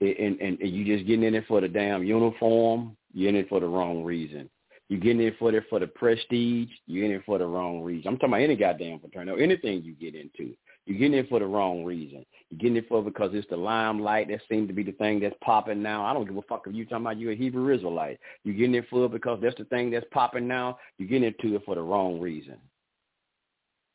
And, 0.00 0.40
and, 0.40 0.60
and 0.60 0.70
you 0.70 0.84
just 0.84 1.06
getting 1.06 1.24
in 1.24 1.36
it 1.36 1.44
for 1.46 1.60
the 1.60 1.68
damn 1.68 2.04
uniform. 2.04 2.96
You're 3.14 3.28
in 3.28 3.36
it 3.36 3.48
for 3.48 3.60
the 3.60 3.66
wrong 3.66 4.02
reason. 4.02 4.50
You're 4.88 5.00
getting 5.00 5.22
in 5.22 5.34
for 5.38 5.54
it 5.54 5.64
for 5.70 5.78
the 5.78 5.86
prestige. 5.86 6.68
You're 6.86 7.04
in 7.04 7.12
it 7.12 7.22
for 7.24 7.38
the 7.38 7.46
wrong 7.46 7.82
reason. 7.82 8.08
I'm 8.08 8.16
talking 8.16 8.30
about 8.30 8.42
any 8.42 8.56
goddamn 8.56 8.98
fraternity, 8.98 9.42
anything 9.42 9.82
you 9.82 9.94
get 9.94 10.16
into. 10.16 10.54
You're 10.86 10.98
getting 10.98 11.18
in 11.18 11.26
for 11.28 11.38
the 11.38 11.46
wrong 11.46 11.84
reason. 11.84 12.26
You're 12.50 12.58
getting 12.58 12.76
in 12.76 12.84
for 12.88 13.02
because 13.02 13.30
it's 13.32 13.48
the 13.48 13.56
limelight. 13.56 14.28
That 14.28 14.40
seems 14.50 14.66
to 14.68 14.74
be 14.74 14.82
the 14.82 14.92
thing 14.92 15.20
that's 15.20 15.36
popping 15.40 15.82
now. 15.82 16.04
I 16.04 16.12
don't 16.12 16.26
give 16.26 16.36
a 16.36 16.42
fuck 16.42 16.64
if 16.66 16.74
you 16.74 16.84
talking 16.84 17.06
about 17.06 17.18
you 17.18 17.30
a 17.30 17.36
Hebrew 17.36 17.72
Israelite. 17.72 18.18
You're 18.42 18.56
getting 18.56 18.74
in 18.74 18.84
for 18.90 19.08
because 19.08 19.38
that's 19.40 19.56
the 19.56 19.64
thing 19.66 19.92
that's 19.92 20.06
popping 20.10 20.48
now. 20.48 20.78
You're 20.98 21.08
getting 21.08 21.32
into 21.32 21.54
it 21.54 21.62
for 21.64 21.76
the 21.76 21.82
wrong 21.82 22.18
reason. 22.18 22.56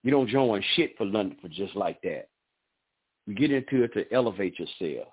You 0.03 0.11
don't 0.11 0.29
join 0.29 0.63
shit 0.75 0.95
for 0.97 1.05
London 1.05 1.37
for 1.41 1.49
just 1.49 1.75
like 1.75 2.01
that. 2.03 2.27
You 3.25 3.35
get 3.35 3.51
into 3.51 3.83
it 3.83 3.93
to 3.93 4.11
elevate 4.13 4.57
yourself, 4.57 5.09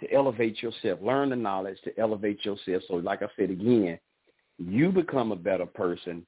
to 0.00 0.12
elevate 0.12 0.62
yourself, 0.62 1.00
learn 1.02 1.30
the 1.30 1.36
knowledge 1.36 1.78
to 1.84 1.98
elevate 1.98 2.44
yourself. 2.44 2.82
So 2.88 2.94
like 2.94 3.22
I 3.22 3.28
said 3.36 3.50
again, 3.50 3.98
you 4.58 4.90
become 4.90 5.32
a 5.32 5.36
better 5.36 5.66
person 5.66 6.26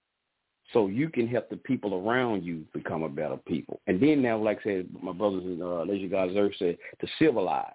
so 0.72 0.86
you 0.86 1.08
can 1.08 1.26
help 1.28 1.50
the 1.50 1.56
people 1.56 1.94
around 1.94 2.44
you 2.44 2.64
become 2.72 3.02
a 3.02 3.08
better 3.08 3.36
people. 3.36 3.80
And 3.86 4.00
then 4.00 4.22
now, 4.22 4.38
like 4.38 4.60
I 4.60 4.64
said, 4.64 4.88
my 5.02 5.12
brothers 5.12 5.44
and 5.44 5.62
uh, 5.62 5.82
Leisure 5.82 6.08
God's 6.08 6.36
Earth 6.36 6.54
said, 6.58 6.78
to 7.00 7.06
civilize. 7.18 7.66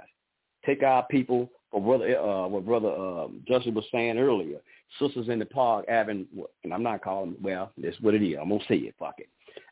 Take 0.66 0.84
our 0.84 1.06
people, 1.08 1.50
for 1.72 1.82
brother, 1.82 2.20
uh, 2.20 2.48
what 2.48 2.66
brother 2.66 2.90
uh, 2.90 3.28
Justin 3.48 3.76
was 3.76 3.86
saying 3.92 4.18
earlier, 4.18 4.60
sisters 5.00 5.30
in 5.30 5.40
the 5.40 5.46
park 5.46 5.86
having, 5.88 6.26
and 6.64 6.74
I'm 6.74 6.84
not 6.84 7.04
calling, 7.04 7.36
well, 7.42 7.72
that's 7.78 8.00
what 8.02 8.16
it 8.16 8.24
is. 8.24 8.38
I'm 8.42 8.50
going 8.50 8.62
to 8.62 8.68
say 8.68 8.76
it, 8.78 8.96
fuck 8.98 9.16
it. 9.20 9.30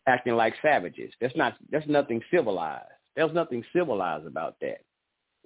Acting 0.08 0.36
like 0.36 0.53
savages. 0.62 1.14
That's 1.20 1.36
not, 1.36 1.56
that's 1.72 1.88
nothing 1.88 2.22
civilized. 2.32 2.86
There's 3.16 3.34
nothing 3.34 3.64
civilized 3.74 4.28
about 4.28 4.56
that. 4.62 4.82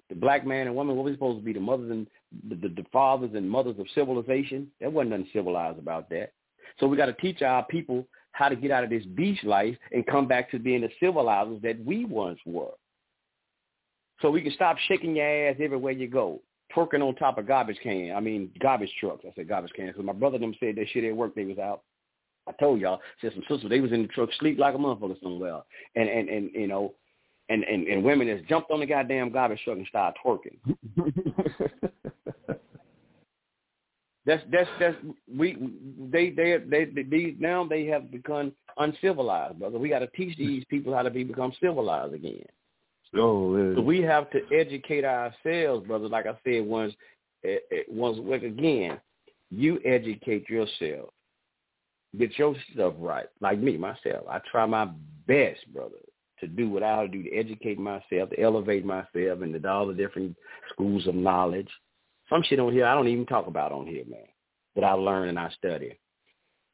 The 0.08 0.16
black 0.16 0.44
man 0.44 0.66
and 0.66 0.76
woman, 0.76 0.96
what 0.96 1.04
we 1.04 1.12
supposed 1.12 1.38
to 1.38 1.44
be 1.44 1.52
the 1.52 1.60
mothers 1.60 1.90
and 1.90 2.06
the, 2.48 2.56
the, 2.56 2.74
the 2.74 2.86
fathers 2.92 3.30
and 3.34 3.48
mothers 3.48 3.78
of 3.78 3.86
civilization? 3.94 4.70
There 4.80 4.90
wasn't 4.90 5.10
nothing 5.10 5.28
civilized 5.32 5.78
about 5.78 6.10
that. 6.10 6.32
So 6.78 6.88
we 6.88 6.96
got 6.96 7.06
to 7.06 7.12
teach 7.14 7.42
our 7.42 7.64
people 7.64 8.06
how 8.32 8.48
to 8.48 8.56
get 8.56 8.70
out 8.70 8.84
of 8.84 8.90
this 8.90 9.04
beach 9.04 9.42
life 9.44 9.76
and 9.92 10.06
come 10.06 10.26
back 10.26 10.50
to 10.50 10.58
being 10.58 10.82
the 10.82 10.90
civilizers 11.00 11.62
that 11.62 11.84
we 11.84 12.04
once 12.04 12.38
were. 12.44 12.72
So 14.20 14.30
we 14.30 14.42
can 14.42 14.52
stop 14.52 14.76
shaking 14.88 15.16
your 15.16 15.48
ass 15.48 15.56
everywhere 15.60 15.92
you 15.92 16.08
go, 16.08 16.42
twerking 16.74 17.02
on 17.02 17.14
top 17.14 17.38
of 17.38 17.46
garbage 17.46 17.78
can. 17.82 18.12
I 18.14 18.20
mean, 18.20 18.50
garbage 18.60 18.92
trucks. 19.00 19.24
I 19.26 19.32
said 19.34 19.48
garbage 19.48 19.72
cans. 19.74 19.92
because 19.92 20.04
my 20.04 20.12
brother 20.12 20.38
them 20.38 20.54
said 20.60 20.76
that 20.76 20.86
shit 20.92 21.04
at 21.04 21.16
work. 21.16 21.34
They 21.34 21.44
was 21.44 21.58
out. 21.58 21.82
I 22.48 22.52
told 22.52 22.80
y'all, 22.80 23.00
said 23.20 23.32
some 23.34 23.44
sisters, 23.48 23.70
they 23.70 23.80
was 23.80 23.92
in 23.92 24.02
the 24.02 24.08
truck, 24.08 24.30
sleep 24.38 24.58
like 24.58 24.74
a 24.74 24.78
motherfucker 24.78 25.20
somewhere. 25.22 25.60
And, 25.94 26.08
and, 26.08 26.28
and 26.28 26.50
you 26.52 26.66
know, 26.66 26.94
and, 27.48 27.64
and, 27.64 27.86
and 27.86 28.04
women 28.04 28.28
just 28.28 28.48
jumped 28.48 28.70
on 28.70 28.80
the 28.80 28.86
goddamn 28.86 29.30
garbage 29.32 29.60
truck 29.64 29.76
and 29.78 29.86
started 29.86 30.18
twerking. 30.24 30.58
That's 34.26 34.42
that's 34.52 34.68
that's 34.78 34.96
we 35.34 35.56
they 36.12 36.30
they 36.30 36.58
they, 36.58 36.84
they, 36.84 37.02
they 37.02 37.34
now 37.38 37.64
they 37.64 37.86
have 37.86 38.10
become 38.10 38.52
uncivilized, 38.76 39.58
brother. 39.58 39.78
We 39.78 39.88
got 39.88 40.00
to 40.00 40.08
teach 40.08 40.36
these 40.36 40.62
people 40.68 40.94
how 40.94 41.02
to 41.02 41.10
be 41.10 41.24
become 41.24 41.52
civilized 41.60 42.12
again. 42.14 42.44
Oh, 43.16 43.74
so 43.74 43.80
we 43.80 44.02
have 44.02 44.30
to 44.30 44.40
educate 44.54 45.04
ourselves, 45.04 45.86
brother. 45.86 46.08
Like 46.08 46.26
I 46.26 46.38
said 46.44 46.64
once, 46.64 46.94
eh, 47.44 47.48
eh, 47.48 47.52
it, 47.52 47.62
it, 47.70 47.92
once 47.92 48.18
again, 48.44 49.00
you 49.50 49.80
educate 49.84 50.48
yourself, 50.48 51.08
get 52.18 52.38
your 52.38 52.54
stuff 52.72 52.94
right. 52.98 53.26
Like 53.40 53.58
me, 53.58 53.76
myself, 53.76 54.26
I 54.30 54.40
try 54.50 54.66
my 54.66 54.88
best, 55.26 55.60
brother, 55.72 55.96
to 56.40 56.46
do 56.46 56.68
what 56.68 56.82
I 56.82 57.06
do 57.06 57.22
to 57.22 57.36
educate 57.36 57.78
myself, 57.78 58.30
to 58.30 58.40
elevate 58.40 58.84
myself 58.84 59.42
into 59.42 59.68
all 59.68 59.86
the 59.86 59.94
different 59.94 60.36
schools 60.72 61.06
of 61.06 61.14
knowledge 61.14 61.68
some 62.30 62.44
shit 62.44 62.60
on 62.60 62.72
here 62.72 62.86
I 62.86 62.94
don't 62.94 63.08
even 63.08 63.26
talk 63.26 63.48
about 63.48 63.72
on 63.72 63.86
here, 63.86 64.04
man, 64.08 64.20
that 64.76 64.84
I 64.84 64.92
learn 64.92 65.28
and 65.28 65.38
I 65.38 65.50
study. 65.50 65.98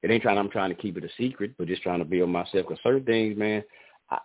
It 0.02 0.10
ain't 0.10 0.22
trying 0.22 0.38
I'm 0.38 0.50
trying 0.50 0.68
to 0.68 0.80
keep 0.80 0.96
it 0.98 1.04
a 1.04 1.08
secret, 1.18 1.54
but 1.58 1.66
just 1.66 1.82
trying 1.82 1.98
to 1.98 2.04
build 2.04 2.28
myself. 2.28 2.66
Because 2.68 2.78
certain 2.82 3.04
things, 3.04 3.36
man, 3.36 3.64
I, 4.10 4.18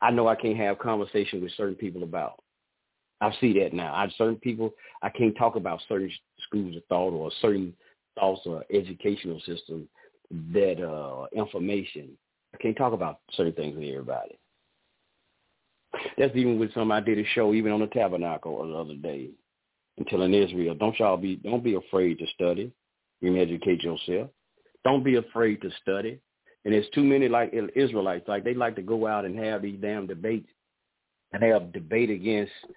I 0.00 0.10
know 0.12 0.28
I 0.28 0.36
can't 0.36 0.56
have 0.56 0.78
conversation 0.78 1.42
with 1.42 1.52
certain 1.56 1.74
people 1.74 2.04
about. 2.04 2.40
I 3.20 3.34
see 3.40 3.58
that 3.60 3.72
now. 3.72 3.92
I 3.94 4.08
certain 4.16 4.36
people 4.36 4.72
I 5.02 5.08
can't 5.08 5.36
talk 5.36 5.56
about 5.56 5.82
certain 5.88 6.10
schools 6.46 6.76
of 6.76 6.84
thought 6.88 7.12
or 7.12 7.30
certain 7.42 7.74
thoughts 8.18 8.42
or 8.46 8.64
educational 8.72 9.40
system 9.40 9.88
that 10.30 10.82
uh 10.82 11.26
information. 11.36 12.10
I 12.54 12.58
can't 12.58 12.76
talk 12.76 12.92
about 12.92 13.20
certain 13.32 13.52
things 13.52 13.76
with 13.76 13.88
everybody. 13.88 14.38
That's 16.18 16.34
even 16.36 16.58
with 16.58 16.74
some 16.74 16.92
I 16.92 17.00
did 17.00 17.18
a 17.18 17.24
show 17.34 17.54
even 17.54 17.72
on 17.72 17.80
the 17.80 17.86
tabernacle 17.88 18.66
the 18.66 18.74
other 18.74 18.94
day 18.94 19.30
until 19.98 20.18
telling 20.18 20.34
Israel. 20.34 20.74
Don't 20.74 20.98
y'all 20.98 21.16
be 21.16 21.36
don't 21.36 21.64
be 21.64 21.74
afraid 21.74 22.18
to 22.18 22.26
study 22.34 22.72
and 23.22 23.38
educate 23.38 23.82
yourself. 23.82 24.30
Don't 24.84 25.04
be 25.04 25.16
afraid 25.16 25.62
to 25.62 25.70
study. 25.82 26.20
And 26.64 26.74
there's 26.74 26.88
too 26.94 27.04
many 27.04 27.28
like 27.28 27.54
Israelites, 27.74 28.26
like 28.26 28.44
they 28.44 28.54
like 28.54 28.74
to 28.76 28.82
go 28.82 29.06
out 29.06 29.24
and 29.24 29.38
have 29.38 29.62
these 29.62 29.78
damn 29.80 30.06
debates 30.06 30.48
and 31.32 31.42
have 31.42 31.72
debate 31.72 32.10
against 32.10 32.52
you 32.62 32.74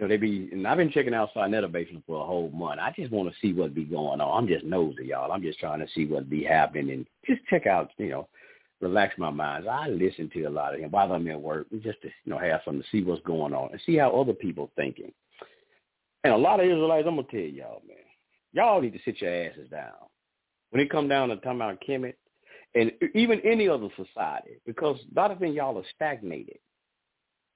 know, 0.00 0.08
they 0.08 0.16
be 0.16 0.48
and 0.52 0.66
I've 0.66 0.78
been 0.78 0.90
checking 0.90 1.14
out 1.14 1.30
Sinettivation 1.34 2.02
for 2.06 2.22
a 2.22 2.26
whole 2.26 2.50
month. 2.50 2.80
I 2.80 2.92
just 2.96 3.12
want 3.12 3.28
to 3.28 3.34
see 3.40 3.52
what 3.52 3.74
be 3.74 3.84
going 3.84 4.20
on. 4.20 4.38
I'm 4.38 4.48
just 4.48 4.64
nosy, 4.64 5.06
y'all. 5.06 5.32
I'm 5.32 5.42
just 5.42 5.58
trying 5.58 5.80
to 5.80 5.86
see 5.94 6.06
what 6.06 6.30
be 6.30 6.42
happening 6.42 6.90
and 6.90 7.06
just 7.26 7.46
check 7.48 7.66
out, 7.66 7.90
you 7.98 8.08
know, 8.08 8.28
relax 8.80 9.14
my 9.18 9.30
mind. 9.30 9.68
I 9.68 9.88
listen 9.88 10.30
to 10.30 10.44
a 10.44 10.50
lot 10.50 10.74
of 10.74 10.80
him 10.80 10.90
while 10.90 11.12
I'm 11.12 11.28
at 11.28 11.40
work, 11.40 11.66
just 11.82 12.00
to 12.02 12.08
you 12.08 12.32
know 12.32 12.38
have 12.38 12.60
something 12.64 12.82
to 12.82 12.88
see 12.90 13.02
what's 13.02 13.22
going 13.22 13.54
on 13.54 13.70
and 13.72 13.80
see 13.84 13.96
how 13.96 14.10
other 14.10 14.32
people 14.32 14.70
thinking. 14.76 15.12
And 16.24 16.32
a 16.32 16.36
lot 16.36 16.60
of 16.60 16.66
Israelites, 16.66 17.06
I'm 17.08 17.16
gonna 17.16 17.28
tell 17.30 17.40
y'all, 17.40 17.82
man, 17.86 17.96
y'all 18.52 18.80
need 18.80 18.92
to 18.92 19.00
sit 19.04 19.20
your 19.20 19.32
asses 19.32 19.70
down 19.70 19.92
when 20.70 20.82
it 20.82 20.90
come 20.90 21.08
down 21.08 21.28
to 21.28 21.36
talking 21.36 21.56
about 21.56 21.82
Kemet 21.86 22.14
and 22.74 22.92
even 23.14 23.40
any 23.40 23.68
other 23.68 23.88
society, 23.96 24.60
because 24.64 24.98
a 25.14 25.20
lot 25.20 25.30
of 25.30 25.38
things 25.38 25.56
y'all 25.56 25.78
are 25.78 25.84
stagnated. 25.94 26.58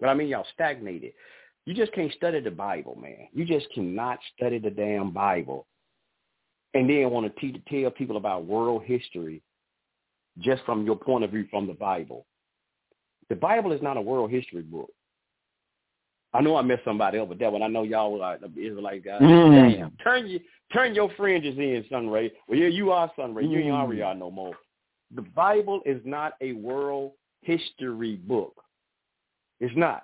But 0.01 0.09
I 0.09 0.15
mean, 0.15 0.29
y'all 0.29 0.47
stagnated. 0.53 1.13
You 1.67 1.75
just 1.75 1.93
can't 1.93 2.13
study 2.13 2.41
the 2.41 2.51
Bible, 2.51 2.99
man. 3.01 3.29
You 3.33 3.45
just 3.45 3.67
cannot 3.75 4.19
study 4.37 4.59
the 4.59 4.71
damn 4.71 5.13
Bible 5.13 5.67
and 6.75 6.91
then 6.91 7.11
want 7.11 7.33
to 7.35 7.41
teach, 7.41 7.61
tell 7.67 7.91
people 7.91 8.17
about 8.17 8.45
world 8.45 8.83
history 8.85 9.43
just 10.41 10.63
from 10.65 10.85
your 10.85 10.97
point 10.97 11.25
of 11.25 11.31
view 11.31 11.47
from 11.51 11.67
the 11.67 11.75
Bible. 11.75 12.27
The 13.29 13.37
Bible 13.37 13.73
is 13.73 13.81
not 13.81 13.97
a 13.97 14.01
world 14.01 14.31
history 14.31 14.63
book. 14.63 14.91
I 16.35 16.41
know 16.41 16.57
I 16.57 16.63
messed 16.63 16.85
somebody 16.85 17.19
up 17.19 17.29
with 17.29 17.39
that 17.39 17.53
one. 17.53 17.63
I 17.63 17.69
know 17.69 17.85
y'all 17.85 18.13
were 18.13 18.19
like 18.19 18.41
the 18.41 18.49
Israelite 18.49 19.05
guys. 19.05 19.23
Mm. 19.23 19.77
Damn, 19.77 19.91
turn 20.03 20.27
your 20.27 20.41
turn 20.73 20.95
your 20.95 21.09
fringes 21.17 21.57
in, 21.57 21.85
Sunray. 21.89 22.33
Well, 22.49 22.59
yeah, 22.59 22.67
you 22.67 22.91
are 22.91 23.11
Sunray. 23.17 23.45
Mm. 23.45 23.51
You 23.51 23.59
ain't 23.61 23.69
Ariana 23.69 24.19
no 24.19 24.33
more. 24.33 24.55
The 25.15 25.23
Bible 25.23 25.81
is 25.87 26.01
not 26.05 26.33
a 26.41 26.53
world 26.53 27.13
history 27.43 28.17
book. 28.17 28.57
It's 29.61 29.77
not. 29.77 30.03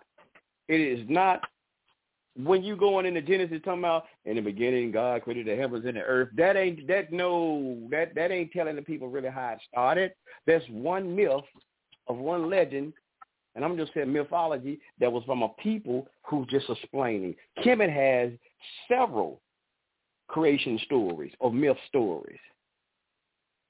It 0.70 0.80
is 0.80 1.06
not. 1.08 1.40
When 2.36 2.62
you 2.62 2.76
going 2.76 3.06
into 3.06 3.20
Genesis 3.20 3.60
talking 3.64 3.80
about 3.80 4.04
in 4.24 4.36
the 4.36 4.40
beginning 4.40 4.92
God 4.92 5.22
created 5.22 5.48
the 5.48 5.60
heavens 5.60 5.84
and 5.84 5.96
the 5.96 6.02
earth, 6.02 6.28
that 6.36 6.56
ain't 6.56 6.86
that 6.86 7.12
no 7.12 7.76
that 7.90 8.14
that 8.14 8.30
ain't 8.30 8.52
telling 8.52 8.76
the 8.76 8.82
people 8.82 9.08
really 9.08 9.28
how 9.28 9.50
it 9.50 9.60
started. 9.68 10.12
That's 10.46 10.64
one 10.68 11.14
myth 11.14 11.42
of 12.06 12.16
one 12.16 12.48
legend 12.48 12.92
and 13.54 13.64
I'm 13.64 13.76
just 13.76 13.92
saying 13.94 14.12
mythology 14.12 14.80
that 15.00 15.12
was 15.12 15.24
from 15.24 15.42
a 15.42 15.48
people 15.60 16.06
who 16.22 16.46
just 16.46 16.70
explaining. 16.70 17.34
Kemet 17.64 17.92
has 17.92 18.30
several 18.88 19.40
creation 20.28 20.78
stories 20.84 21.32
or 21.40 21.52
myth 21.52 21.76
stories. 21.88 22.38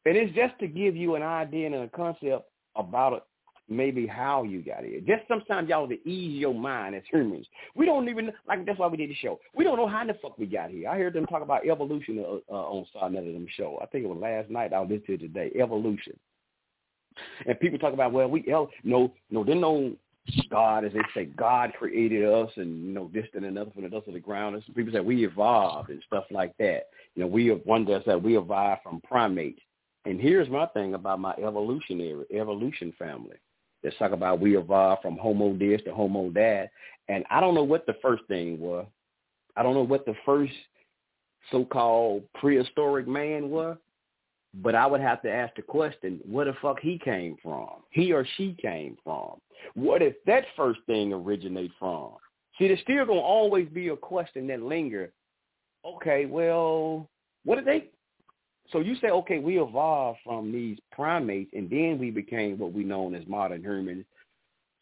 And 0.05 0.17
it's 0.17 0.35
just 0.35 0.59
to 0.61 0.67
give 0.67 0.97
you 0.97 1.15
an 1.15 1.23
idea 1.23 1.67
and 1.67 1.75
a 1.77 1.89
concept 1.89 2.45
about 2.77 3.27
maybe 3.71 4.07
how 4.07 4.43
you 4.43 4.63
got 4.63 4.85
here. 4.85 5.01
Just 5.01 5.27
sometimes 5.29 5.69
y'all 5.69 5.89
to 5.89 6.09
ease 6.09 6.41
your 6.41 6.55
mind 6.55 6.95
as 6.95 7.03
humans. 7.11 7.47
We 7.75 7.87
don't 7.87 8.09
even, 8.09 8.33
like 8.49 8.67
that's 8.67 8.79
why 8.79 8.89
we 8.89 8.97
did 8.97 9.11
the 9.11 9.15
show. 9.15 9.41
We 9.55 9.65
don't 9.65 9.77
know 9.77 9.89
how 9.89 10.05
the 10.05 10.15
fuck 10.21 10.39
we 10.39 10.47
got 10.47 10.71
here. 10.71 10.89
I 10.89 10.99
heard 10.99 11.15
them 11.15 11.27
talk 11.27 11.43
about 11.43 11.67
evolution 11.67 12.19
uh, 12.19 12.53
uh, 12.53 12.55
on 12.55 12.87
Side 12.93 13.15
of 13.15 13.25
them 13.25 13.47
show. 13.57 13.79
I 13.83 13.87
think 13.87 14.05
it 14.05 14.09
was 14.09 14.19
last 14.21 14.51
night. 14.51 14.73
I 14.73 14.81
listened 14.81 15.07
to 15.07 15.15
it 15.15 15.21
today. 15.21 15.53
Evolution. 15.61 16.19
And 17.47 17.59
people 17.61 17.79
talk 17.79 17.93
about, 17.93 18.13
well, 18.13 18.29
we 18.29 18.45
no, 18.85 19.13
no, 19.31 19.45
they 19.45 19.55
know 19.55 19.95
God, 20.51 20.85
as 20.85 20.93
they 20.93 21.01
say, 21.15 21.25
God 21.25 21.73
created 21.79 22.25
us, 22.25 22.51
and 22.57 22.85
you 22.87 22.93
know 22.93 23.11
this 23.13 23.27
and 23.35 23.45
another 23.45 23.71
from 23.73 23.83
the 23.83 23.89
dust 23.89 24.09
of 24.09 24.15
the 24.15 24.21
ground. 24.21 24.55
And 24.55 24.75
people 24.75 24.93
say 24.93 25.01
we 25.01 25.25
evolved 25.25 25.91
and 25.91 26.03
stuff 26.07 26.25
like 26.31 26.57
that. 26.59 26.89
You 27.15 27.23
know, 27.23 27.27
we 27.27 27.49
one 27.49 27.85
does 27.85 28.03
that 28.07 28.23
we 28.23 28.37
evolved 28.37 28.83
from 28.83 29.01
primates. 29.01 29.61
And 30.05 30.21
here's 30.21 30.49
my 30.49 30.67
thing 30.67 30.95
about 30.95 31.21
my 31.21 31.35
evolutionary 31.35 32.25
evolution 32.33 32.93
family. 32.99 33.37
Let's 33.83 33.97
talk 33.99 34.13
about 34.13 34.41
we 34.41 34.57
evolved 34.57 35.03
from 35.03 35.17
Homo 35.17 35.57
this 35.57 35.81
to 35.85 35.95
Homo 35.95 36.31
that, 36.33 36.71
and 37.09 37.25
I 37.31 37.41
don't 37.41 37.55
know 37.55 37.65
what 37.65 37.87
the 37.87 37.97
first 38.03 38.25
thing 38.29 38.59
was. 38.61 38.87
I 39.57 39.63
don't 39.63 39.75
know 39.75 39.83
what 39.83 40.05
the 40.07 40.15
first 40.25 40.53
so-called 41.51 42.23
prehistoric 42.35 43.09
man 43.09 43.51
was, 43.51 43.77
but 44.55 44.75
I 44.75 44.87
would 44.87 45.01
have 45.01 45.23
to 45.23 45.31
ask 45.31 45.55
the 45.57 45.63
question, 45.63 46.21
where 46.29 46.45
the 46.45 46.55
fuck 46.61 46.81
he 46.81 46.99
came 46.99 47.37
from? 47.43 47.69
He 47.91 48.13
or 48.13 48.27
she 48.37 48.57
came 48.61 48.97
from? 49.03 49.41
What 49.75 50.03
if 50.03 50.15
that 50.27 50.45
first 50.57 50.81
thing 50.87 51.13
originate 51.13 51.73
from? 51.79 52.13
See, 52.59 52.69
there's 52.69 52.81
still 52.81 53.07
going 53.07 53.19
to 53.19 53.25
always 53.25 53.69
be 53.69 53.89
a 53.89 53.97
question 53.97 54.47
that 54.49 54.63
linger. 54.63 55.13
Okay, 55.85 56.27
well, 56.27 57.09
what 57.45 57.57
did 57.57 57.65
they? 57.65 57.89
So 58.73 58.81
you 58.81 58.95
say, 58.97 59.09
okay, 59.09 59.39
we 59.39 59.61
evolved 59.61 60.21
from 60.25 60.53
these 60.53 60.79
primates, 60.93 61.51
and 61.55 61.69
then 61.69 61.99
we 61.99 62.11
became 62.11 62.59
what 62.59 62.73
we 62.73 62.85
know 62.85 63.13
as 63.15 63.27
modern 63.27 63.63
humans. 63.63 64.05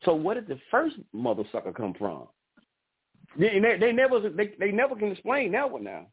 So 0.05 0.15
where 0.15 0.35
did 0.35 0.49
the 0.49 0.61
first 0.71 0.97
mother 1.13 1.45
sucker 1.51 1.73
come 1.73 1.95
from? 1.95 2.29
They, 3.39 3.59
they, 3.59 3.79
they 3.79 3.93
never 3.93 4.21
they, 4.21 4.55
they 4.59 4.71
never 4.71 4.95
can 4.95 5.13
explain 5.13 5.53
that 5.53 5.71
one 5.71 5.85
now. 5.85 6.07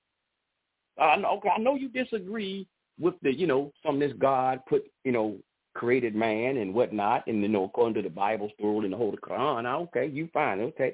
Uh, 1.00 1.18
okay, 1.38 1.50
I 1.50 1.60
know 1.60 1.76
you 1.76 1.90
disagree 1.90 2.68
with 3.00 3.16
the, 3.22 3.34
you 3.34 3.48
know, 3.48 3.72
from 3.82 4.00
this 4.00 4.14
God 4.18 4.60
put, 4.68 4.84
you 5.04 5.12
know, 5.12 5.38
created 5.74 6.16
man 6.16 6.58
and 6.58 6.74
whatnot, 6.74 7.28
and 7.28 7.42
you 7.42 7.50
know, 7.50 7.66
according 7.66 7.96
to 7.96 8.02
the 8.02 8.14
Bible 8.14 8.50
story 8.58 8.86
and 8.86 8.94
the 8.94 8.98
Holy 8.98 9.18
Quran, 9.18 9.66
okay, 9.84 10.08
you 10.08 10.30
fine, 10.34 10.62
okay. 10.62 10.94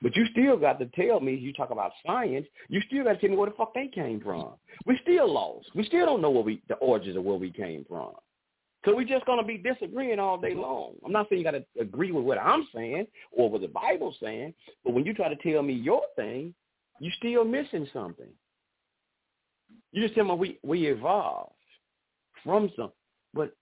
But 0.00 0.14
you 0.16 0.26
still 0.30 0.56
got 0.56 0.78
to 0.78 0.86
tell 0.86 1.20
me, 1.20 1.34
you 1.34 1.52
talk 1.52 1.70
about 1.70 1.90
science, 2.06 2.46
you 2.68 2.80
still 2.86 3.04
got 3.04 3.14
to 3.14 3.18
tell 3.18 3.30
me 3.30 3.36
where 3.36 3.50
the 3.50 3.56
fuck 3.56 3.74
they 3.74 3.88
came 3.88 4.20
from. 4.20 4.52
We 4.86 4.98
still 5.02 5.32
lost. 5.32 5.70
We 5.74 5.84
still 5.84 6.06
don't 6.06 6.22
know 6.22 6.30
where 6.30 6.44
we, 6.44 6.62
the 6.68 6.76
origins 6.76 7.16
of 7.16 7.24
where 7.24 7.36
we 7.36 7.50
came 7.50 7.84
from. 7.88 8.12
So 8.84 8.94
we're 8.94 9.04
just 9.04 9.26
going 9.26 9.40
to 9.40 9.44
be 9.44 9.58
disagreeing 9.58 10.20
all 10.20 10.38
day 10.38 10.54
long. 10.54 10.94
I'm 11.04 11.10
not 11.10 11.28
saying 11.28 11.40
you 11.40 11.44
got 11.44 11.58
to 11.58 11.64
agree 11.80 12.12
with 12.12 12.24
what 12.24 12.38
I'm 12.38 12.66
saying 12.72 13.08
or 13.32 13.50
what 13.50 13.60
the 13.60 13.68
Bible's 13.68 14.16
saying, 14.22 14.54
but 14.84 14.94
when 14.94 15.04
you 15.04 15.14
try 15.14 15.28
to 15.28 15.52
tell 15.52 15.62
me 15.62 15.74
your 15.74 16.02
thing, 16.14 16.54
you're 17.00 17.12
still 17.18 17.44
missing 17.44 17.88
something. 17.92 18.28
You 19.90 20.02
just 20.02 20.14
tell 20.14 20.24
me 20.24 20.34
we, 20.34 20.58
we 20.62 20.86
evolved 20.86 21.52
from 22.44 22.70
some, 22.76 22.92
but 23.34 23.52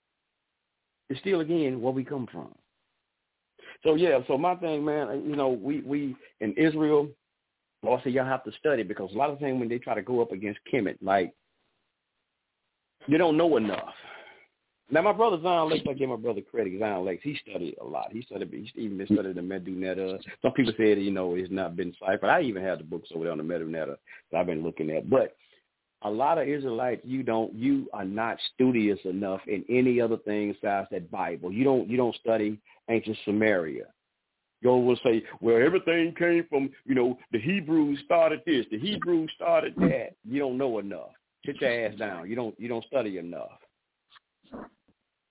it's 1.09 1.21
still, 1.21 1.41
again, 1.41 1.81
where 1.81 1.93
we 1.93 2.05
come 2.05 2.29
from. 2.31 2.55
So 3.83 3.95
yeah, 3.95 4.19
so 4.27 4.39
my 4.39 4.55
thing, 4.57 4.85
man, 4.85 5.09
uh, 5.09 5.13
you 5.13 5.37
know, 5.37 5.49
we 5.49 5.81
we 5.81 6.17
in 6.41 6.53
Israel, 6.55 7.09
also 7.83 8.09
y'all 8.09 8.25
have 8.25 8.45
to 8.45 8.53
study 8.59 8.83
because 8.83 9.11
a 9.15 9.19
lot 9.19 9.31
of 9.31 9.39
times 9.39 9.59
when 9.59 9.69
they 9.69 9.79
try 9.79 9.95
to 9.95 10.03
go 10.03 10.21
up 10.21 10.33
against 10.33 10.61
Kemet, 10.73 10.97
like 11.03 11.33
you 13.07 13.19
don't 13.19 13.37
know 13.37 13.57
enough. 13.57 13.95
Now 14.89 15.03
my 15.03 15.13
brother 15.13 15.41
Zion 15.43 15.69
Lex, 15.69 15.83
I 15.89 15.95
give 15.95 16.09
my 16.09 16.17
brother 16.17 16.41
credit. 16.41 16.79
Zion 16.79 17.05
Lex, 17.05 17.21
he 17.23 17.37
studied 17.49 17.77
a 17.81 17.85
lot. 17.85 18.13
He 18.13 18.23
studied, 18.23 18.53
he 18.53 18.81
even 18.81 18.99
been 18.99 19.07
studied 19.09 19.35
the 19.35 19.41
Medu 19.41 19.77
Neter. 19.77 20.19
Some 20.43 20.53
people 20.53 20.73
said, 20.77 21.01
you 21.01 21.11
know, 21.11 21.35
it's 21.35 21.51
not 21.51 21.75
been 21.75 21.93
ciphered. 21.99 22.31
I 22.31 22.43
even 22.43 22.63
have 22.63 22.79
the 22.79 22.85
books 22.85 23.09
over 23.13 23.25
there 23.25 23.33
on 23.33 23.39
the 23.39 23.45
Medu 23.45 23.67
Neter 23.67 23.97
that 24.31 24.39
I've 24.39 24.47
been 24.47 24.63
looking 24.63 24.91
at. 24.91 25.11
But 25.11 25.35
a 26.03 26.11
lot 26.11 26.39
of 26.39 26.47
Israelites, 26.47 27.03
you 27.05 27.23
don't, 27.23 27.55
you 27.55 27.89
are 27.93 28.05
not 28.05 28.39
studious 28.55 28.99
enough 29.05 29.41
in 29.47 29.65
any 29.69 30.01
other 30.01 30.19
thing 30.19 30.53
besides 30.53 30.89
that 30.91 31.11
Bible. 31.11 31.53
You 31.53 31.65
don't, 31.65 31.89
you 31.89 31.97
don't 31.97 32.15
study 32.17 32.59
ancient 32.91 33.17
Sumeria. 33.27 33.87
You 34.63 34.71
will 34.71 34.99
say, 35.05 35.23
well, 35.41 35.63
everything 35.63 36.15
came 36.19 36.45
from, 36.49 36.71
you 36.85 36.95
know, 36.95 37.19
the 37.33 37.39
Hebrews 37.39 38.01
started 38.05 38.41
this, 38.47 38.67
the 38.71 38.79
Hebrews 38.79 39.31
started 39.35 39.75
that. 39.77 40.15
You 40.29 40.39
don't 40.39 40.59
know 40.59 40.79
enough. 40.79 41.11
Sit 41.45 41.61
your 41.61 41.87
ass 41.87 41.95
down. 41.99 42.29
You 42.29 42.37
don't, 42.37 42.59
you 42.59 42.69
don't 42.69 42.85
study 42.87 43.19
enough. 43.19 43.59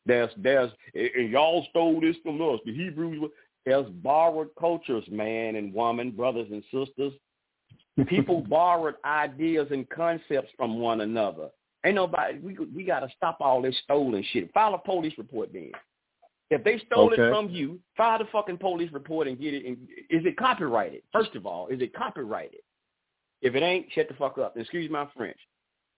There's, 0.06 0.30
there's, 0.38 0.72
and 0.94 1.32
y'all 1.32 1.66
stole 1.72 2.00
this 2.00 2.16
from 2.24 2.42
us. 2.42 2.60
The 2.66 2.74
Hebrews, 2.74 3.30
there's 3.66 3.88
borrowed 3.88 4.50
cultures, 4.60 5.04
man 5.10 5.56
and 5.56 5.74
woman, 5.74 6.12
brothers 6.12 6.48
and 6.52 6.64
sisters. 6.66 7.14
People 8.08 8.42
borrowed 8.42 8.96
ideas 9.06 9.68
and 9.72 9.90
concepts 9.90 10.52
from 10.58 10.80
one 10.80 11.02
another. 11.02 11.50
Ain't 11.86 11.96
nobody. 11.96 12.40
We 12.40 12.58
we 12.76 12.84
got 12.84 13.02
to 13.02 13.10
stop 13.16 13.38
all 13.40 13.62
this 13.62 13.76
stolen 13.84 14.24
shit. 14.32 14.52
File 14.54 14.74
a 14.74 14.78
police 14.78 15.14
report, 15.18 15.54
then. 15.54 15.72
If 16.50 16.64
they 16.64 16.80
stole 16.86 17.12
Okay. 17.12 17.22
it 17.22 17.30
from 17.30 17.50
you, 17.50 17.80
file 17.96 18.20
the 18.20 18.26
fucking 18.32 18.58
police 18.58 18.92
report 18.92 19.28
and 19.28 19.40
get 19.40 19.54
it. 19.54 19.66
And, 19.66 19.78
is 20.10 20.26
it 20.26 20.38
copyrighted? 20.38 21.02
First 21.12 21.36
of 21.36 21.46
all, 21.46 21.68
is 21.68 21.82
it 21.82 21.94
copyrighted? 21.94 22.60
If 23.42 23.56
it 23.56 23.64
ain't, 23.64 23.88
shut 23.94 24.08
the 24.08 24.14
fuck 24.16 24.38
up. 24.38 24.58
Excuse 24.58 24.90
my 24.92 25.08
French. 25.16 25.38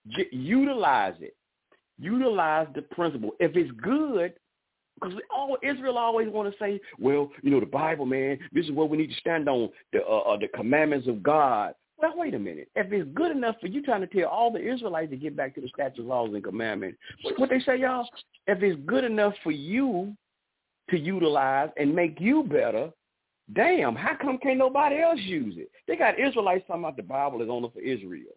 J- 0.10 0.28
utilize 0.32 1.16
it. 1.20 1.36
Utilize 2.00 2.68
the 2.76 2.82
principle. 2.84 3.32
If 3.40 3.56
it's 3.56 3.72
good, 3.82 4.34
because 5.00 5.18
all 5.34 5.58
Israel 5.64 5.98
always 5.98 6.30
want 6.30 6.52
to 6.52 6.58
say, 6.60 6.80
well, 7.00 7.32
you 7.44 7.52
know, 7.52 7.60
the 7.60 7.66
Bible, 7.66 8.06
man, 8.06 8.40
this 8.52 8.66
is 8.66 8.72
what 8.72 8.90
we 8.90 8.98
need 8.98 9.12
to 9.12 9.20
stand 9.20 9.48
on, 9.48 9.70
the 9.94 10.04
uh, 10.04 10.20
uh, 10.20 10.38
the 10.38 10.48
commandments 10.50 11.08
of 11.08 11.22
God. 11.22 11.74
Well, 12.00 12.14
wait 12.16 12.36
a 12.36 12.40
minute. 12.40 12.70
If 12.76 12.92
it's 12.92 13.10
good 13.16 13.32
enough 13.32 13.56
for 13.60 13.68
you 13.68 13.82
trying 13.82 14.02
to 14.02 14.08
tell 14.08 14.30
all 14.30 14.52
the 14.52 14.60
Israelites 14.60 15.10
to 15.12 15.18
get 15.18 15.36
back 15.36 15.56
to 15.56 15.62
the 15.62 15.68
statutes, 15.70 16.00
laws, 16.00 16.30
and 16.34 16.44
commandments, 16.44 16.98
what, 17.38 17.50
they 17.50 17.60
say, 17.60 17.80
y'all? 17.80 18.08
If 18.46 18.62
it's 18.62 18.80
good 18.86 19.04
enough 19.04 19.34
for 19.44 19.52
you 19.52 20.16
to 20.90 20.98
utilize 20.98 21.70
and 21.78 21.96
make 21.96 22.20
you 22.20 22.44
better, 22.44 22.92
damn, 23.54 23.96
how 23.96 24.16
come 24.16 24.38
can't 24.38 24.60
nobody 24.60 25.02
else 25.02 25.20
use 25.22 25.56
it? 25.58 25.72
They 25.88 25.96
got 25.96 26.20
Israelites 26.20 26.66
talking 26.68 26.84
about 26.84 26.98
the 26.98 27.04
Bible 27.04 27.42
is 27.42 27.50
only 27.50 27.72
for 27.74 27.82
Israel. 27.82 28.36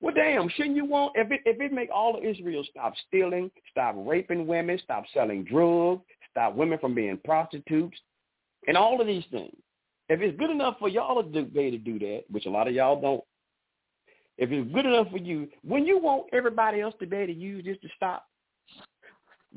Well, 0.00 0.14
damn, 0.14 0.48
shouldn't 0.50 0.76
you 0.76 0.84
want 0.84 1.12
if 1.16 1.30
it 1.32 1.40
if 1.46 1.60
it 1.60 1.72
make 1.72 1.88
all 1.92 2.16
of 2.16 2.22
Israel 2.22 2.62
stop 2.70 2.92
stealing, 3.08 3.50
stop 3.70 3.94
raping 3.98 4.46
women, 4.46 4.78
stop 4.84 5.04
selling 5.12 5.42
drugs, 5.42 6.02
stop 6.30 6.54
women 6.54 6.78
from 6.78 6.94
being 6.94 7.18
prostitutes, 7.24 7.98
and 8.68 8.76
all 8.76 9.00
of 9.00 9.06
these 9.06 9.24
things. 9.30 9.56
If 10.08 10.20
it's 10.20 10.38
good 10.38 10.50
enough 10.50 10.76
for 10.78 10.88
y'all 10.88 11.22
to 11.22 11.42
be 11.44 11.70
to 11.70 11.78
do 11.78 11.98
that, 11.98 12.24
which 12.30 12.46
a 12.46 12.50
lot 12.50 12.68
of 12.68 12.74
y'all 12.74 13.00
don't, 13.00 13.24
if 14.38 14.50
it's 14.50 14.72
good 14.72 14.86
enough 14.86 15.10
for 15.10 15.18
you, 15.18 15.48
when 15.62 15.86
you 15.86 15.98
want 15.98 16.26
everybody 16.32 16.80
else 16.80 16.94
to 17.00 17.06
be 17.06 17.16
able 17.16 17.32
to 17.32 17.38
use 17.38 17.64
this 17.64 17.78
to 17.82 17.88
stop, 17.96 18.26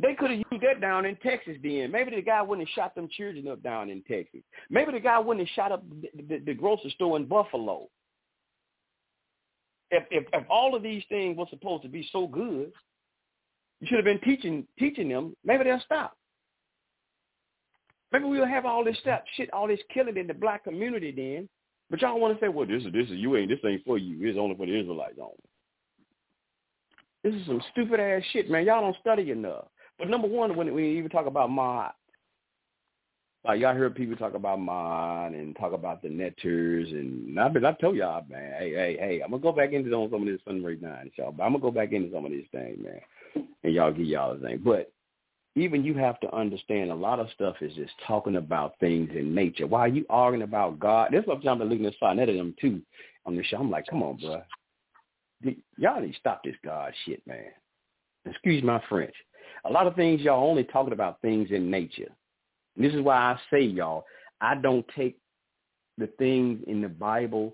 they 0.01 0.15
could 0.15 0.31
have 0.31 0.39
used 0.51 0.63
that 0.63 0.79
down 0.79 1.05
in 1.05 1.17
Texas 1.17 1.57
then. 1.61 1.91
Maybe 1.91 2.15
the 2.15 2.21
guy 2.21 2.41
wouldn't 2.41 2.67
have 2.67 2.73
shot 2.73 2.95
them 2.95 3.09
children 3.11 3.47
up 3.49 3.61
down 3.61 3.89
in 3.89 4.01
Texas. 4.03 4.41
Maybe 4.69 4.93
the 4.93 4.99
guy 4.99 5.19
wouldn't 5.19 5.45
have 5.45 5.53
shot 5.55 5.71
up 5.71 5.83
the, 5.89 6.23
the, 6.23 6.37
the 6.45 6.53
grocery 6.53 6.91
store 6.91 7.17
in 7.17 7.25
Buffalo. 7.25 7.89
If, 9.91 10.03
if 10.11 10.25
if 10.31 10.43
all 10.49 10.75
of 10.75 10.83
these 10.83 11.03
things 11.09 11.35
were 11.35 11.47
supposed 11.49 11.83
to 11.83 11.89
be 11.89 12.07
so 12.11 12.27
good, 12.27 12.71
you 13.81 13.87
should 13.87 13.97
have 13.97 14.05
been 14.05 14.21
teaching 14.21 14.65
teaching 14.77 15.09
them. 15.09 15.35
Maybe 15.43 15.63
they'll 15.63 15.81
stop. 15.81 16.15
Maybe 18.12 18.26
we'll 18.26 18.45
have 18.45 18.66
all 18.66 18.84
this 18.84 18.97
stuff, 18.99 19.22
shit, 19.36 19.53
all 19.53 19.68
this 19.68 19.80
killing 19.93 20.18
in 20.18 20.28
the 20.28 20.34
black 20.34 20.64
community 20.64 21.12
then. 21.12 21.47
But 21.89 22.01
y'all 22.01 22.20
want 22.20 22.39
to 22.39 22.43
say, 22.43 22.49
well, 22.49 22.68
this 22.68 22.84
is 22.84 22.93
this 22.93 23.05
is 23.07 23.18
you 23.18 23.36
ain't 23.36 23.49
this 23.49 23.60
ain't 23.66 23.84
for 23.86 23.97
you. 23.97 24.28
It's 24.28 24.38
only 24.38 24.55
for 24.55 24.66
the 24.66 24.80
Israelites 24.80 25.18
only. 25.20 25.36
This 27.24 27.34
is 27.34 27.45
some 27.47 27.62
stupid 27.72 27.99
ass 27.99 28.24
shit, 28.32 28.49
man. 28.49 28.66
Y'all 28.66 28.82
don't 28.82 28.95
study 29.01 29.32
enough. 29.32 29.66
But 29.97 30.10
number 30.10 30.28
one, 30.28 30.55
when 30.55 30.74
we 30.74 30.97
even 30.97 31.10
talk 31.10 31.26
about 31.26 31.49
mod, 31.49 31.91
like 33.45 33.60
y'all 33.60 33.76
heard 33.76 33.95
people 33.95 34.16
talk 34.16 34.34
about 34.34 34.60
mod 34.60 35.34
and 35.34 35.55
talk 35.57 35.74
about 35.74 36.01
the 36.01 36.10
neters, 36.10 36.91
and 36.91 37.39
I've 37.39 37.53
been 37.53 37.66
I 37.66 37.74
told 37.74 37.95
y'all, 37.95 38.24
man, 38.30 38.53
hey, 38.60 38.74
hey, 38.74 38.97
hey, 38.99 39.22
I'm 39.24 39.32
gonna 39.32 39.41
go 39.41 39.51
back 39.51 39.74
into 39.74 39.89
some 39.91 40.22
of 40.22 40.26
this 40.26 40.41
right 40.47 40.82
now, 40.82 40.99
y'all. 41.16 41.32
But 41.32 41.43
I'm 41.43 41.53
gonna 41.53 41.62
go 41.62 41.72
back 41.72 41.91
into 41.91 42.12
some 42.14 42.26
of 42.26 42.32
these 42.32 42.47
things, 42.51 42.78
man, 42.82 43.47
and 43.64 43.74
y'all 43.74 43.91
get 43.91 44.05
y'all 44.07 44.36
the 44.36 44.47
thing. 44.47 44.62
But 44.64 44.91
even 45.55 45.83
you 45.83 45.93
have 45.95 46.19
to 46.21 46.35
understand 46.35 46.91
a 46.91 46.95
lot 46.95 47.19
of 47.19 47.27
stuff 47.33 47.55
is 47.61 47.73
just 47.73 47.91
talking 48.07 48.35
about 48.35 48.79
things 48.79 49.09
in 49.15 49.33
nature. 49.33 49.67
Why 49.67 49.81
are 49.81 49.87
you 49.87 50.05
arguing 50.09 50.43
about 50.43 50.79
God? 50.79 51.09
This 51.11 51.21
is 51.21 51.27
what 51.27 51.45
I'm 51.45 51.59
looking 51.59 51.85
at 51.85 51.93
Sonnet 51.99 52.29
of 52.29 52.35
them 52.35 52.55
too 52.59 52.81
on 53.25 53.35
the 53.35 53.43
show. 53.43 53.57
I'm 53.57 53.71
like, 53.71 53.87
come 53.87 54.03
on, 54.03 54.17
bro. 54.17 54.41
Y'all 55.77 56.01
need 56.01 56.13
to 56.13 56.19
stop 56.19 56.43
this 56.43 56.55
God 56.63 56.93
shit, 57.05 57.25
man. 57.25 57.45
Excuse 58.25 58.63
my 58.63 58.81
French. 58.89 59.13
A 59.65 59.71
lot 59.71 59.87
of 59.87 59.95
things 59.95 60.21
y'all 60.21 60.47
only 60.47 60.63
talking 60.63 60.93
about 60.93 61.21
things 61.21 61.49
in 61.51 61.69
nature. 61.71 62.09
And 62.75 62.85
this 62.85 62.93
is 62.93 63.01
why 63.01 63.15
I 63.15 63.39
say, 63.51 63.61
y'all, 63.61 64.05
I 64.41 64.55
don't 64.55 64.85
take 64.95 65.17
the 65.97 66.07
things 66.17 66.63
in 66.67 66.81
the 66.81 66.89
Bible, 66.89 67.53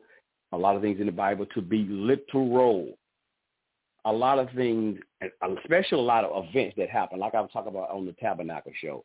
a 0.51 0.57
lot 0.57 0.75
of 0.75 0.81
things 0.81 0.99
in 0.99 1.05
the 1.05 1.11
Bible, 1.11 1.45
to 1.55 1.61
be 1.61 1.85
literal. 1.89 2.97
A 4.06 4.12
lot 4.12 4.39
of 4.39 4.49
things, 4.56 4.99
um, 5.41 5.58
especially 5.64 5.97
a 5.97 6.01
lot 6.01 6.24
of 6.24 6.45
events 6.45 6.76
that 6.78 6.89
happen, 6.89 7.20
like 7.20 7.36
I 7.36 7.41
was 7.41 7.49
talking 7.51 7.72
about 7.72 7.89
on 7.89 8.06
the 8.06 8.14
Tabernacle 8.14 8.72
show. 8.80 9.03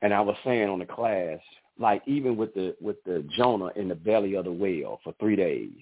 And 0.00 0.14
I 0.14 0.20
was 0.20 0.36
saying 0.44 0.68
on 0.68 0.78
the 0.78 0.86
class, 0.86 1.40
like 1.78 2.02
even 2.06 2.36
with 2.36 2.54
the 2.54 2.76
with 2.80 3.02
the 3.04 3.26
Jonah 3.36 3.70
in 3.76 3.88
the 3.88 3.94
belly 3.94 4.34
of 4.34 4.44
the 4.44 4.52
whale 4.52 5.00
for 5.02 5.14
three 5.20 5.36
days. 5.36 5.72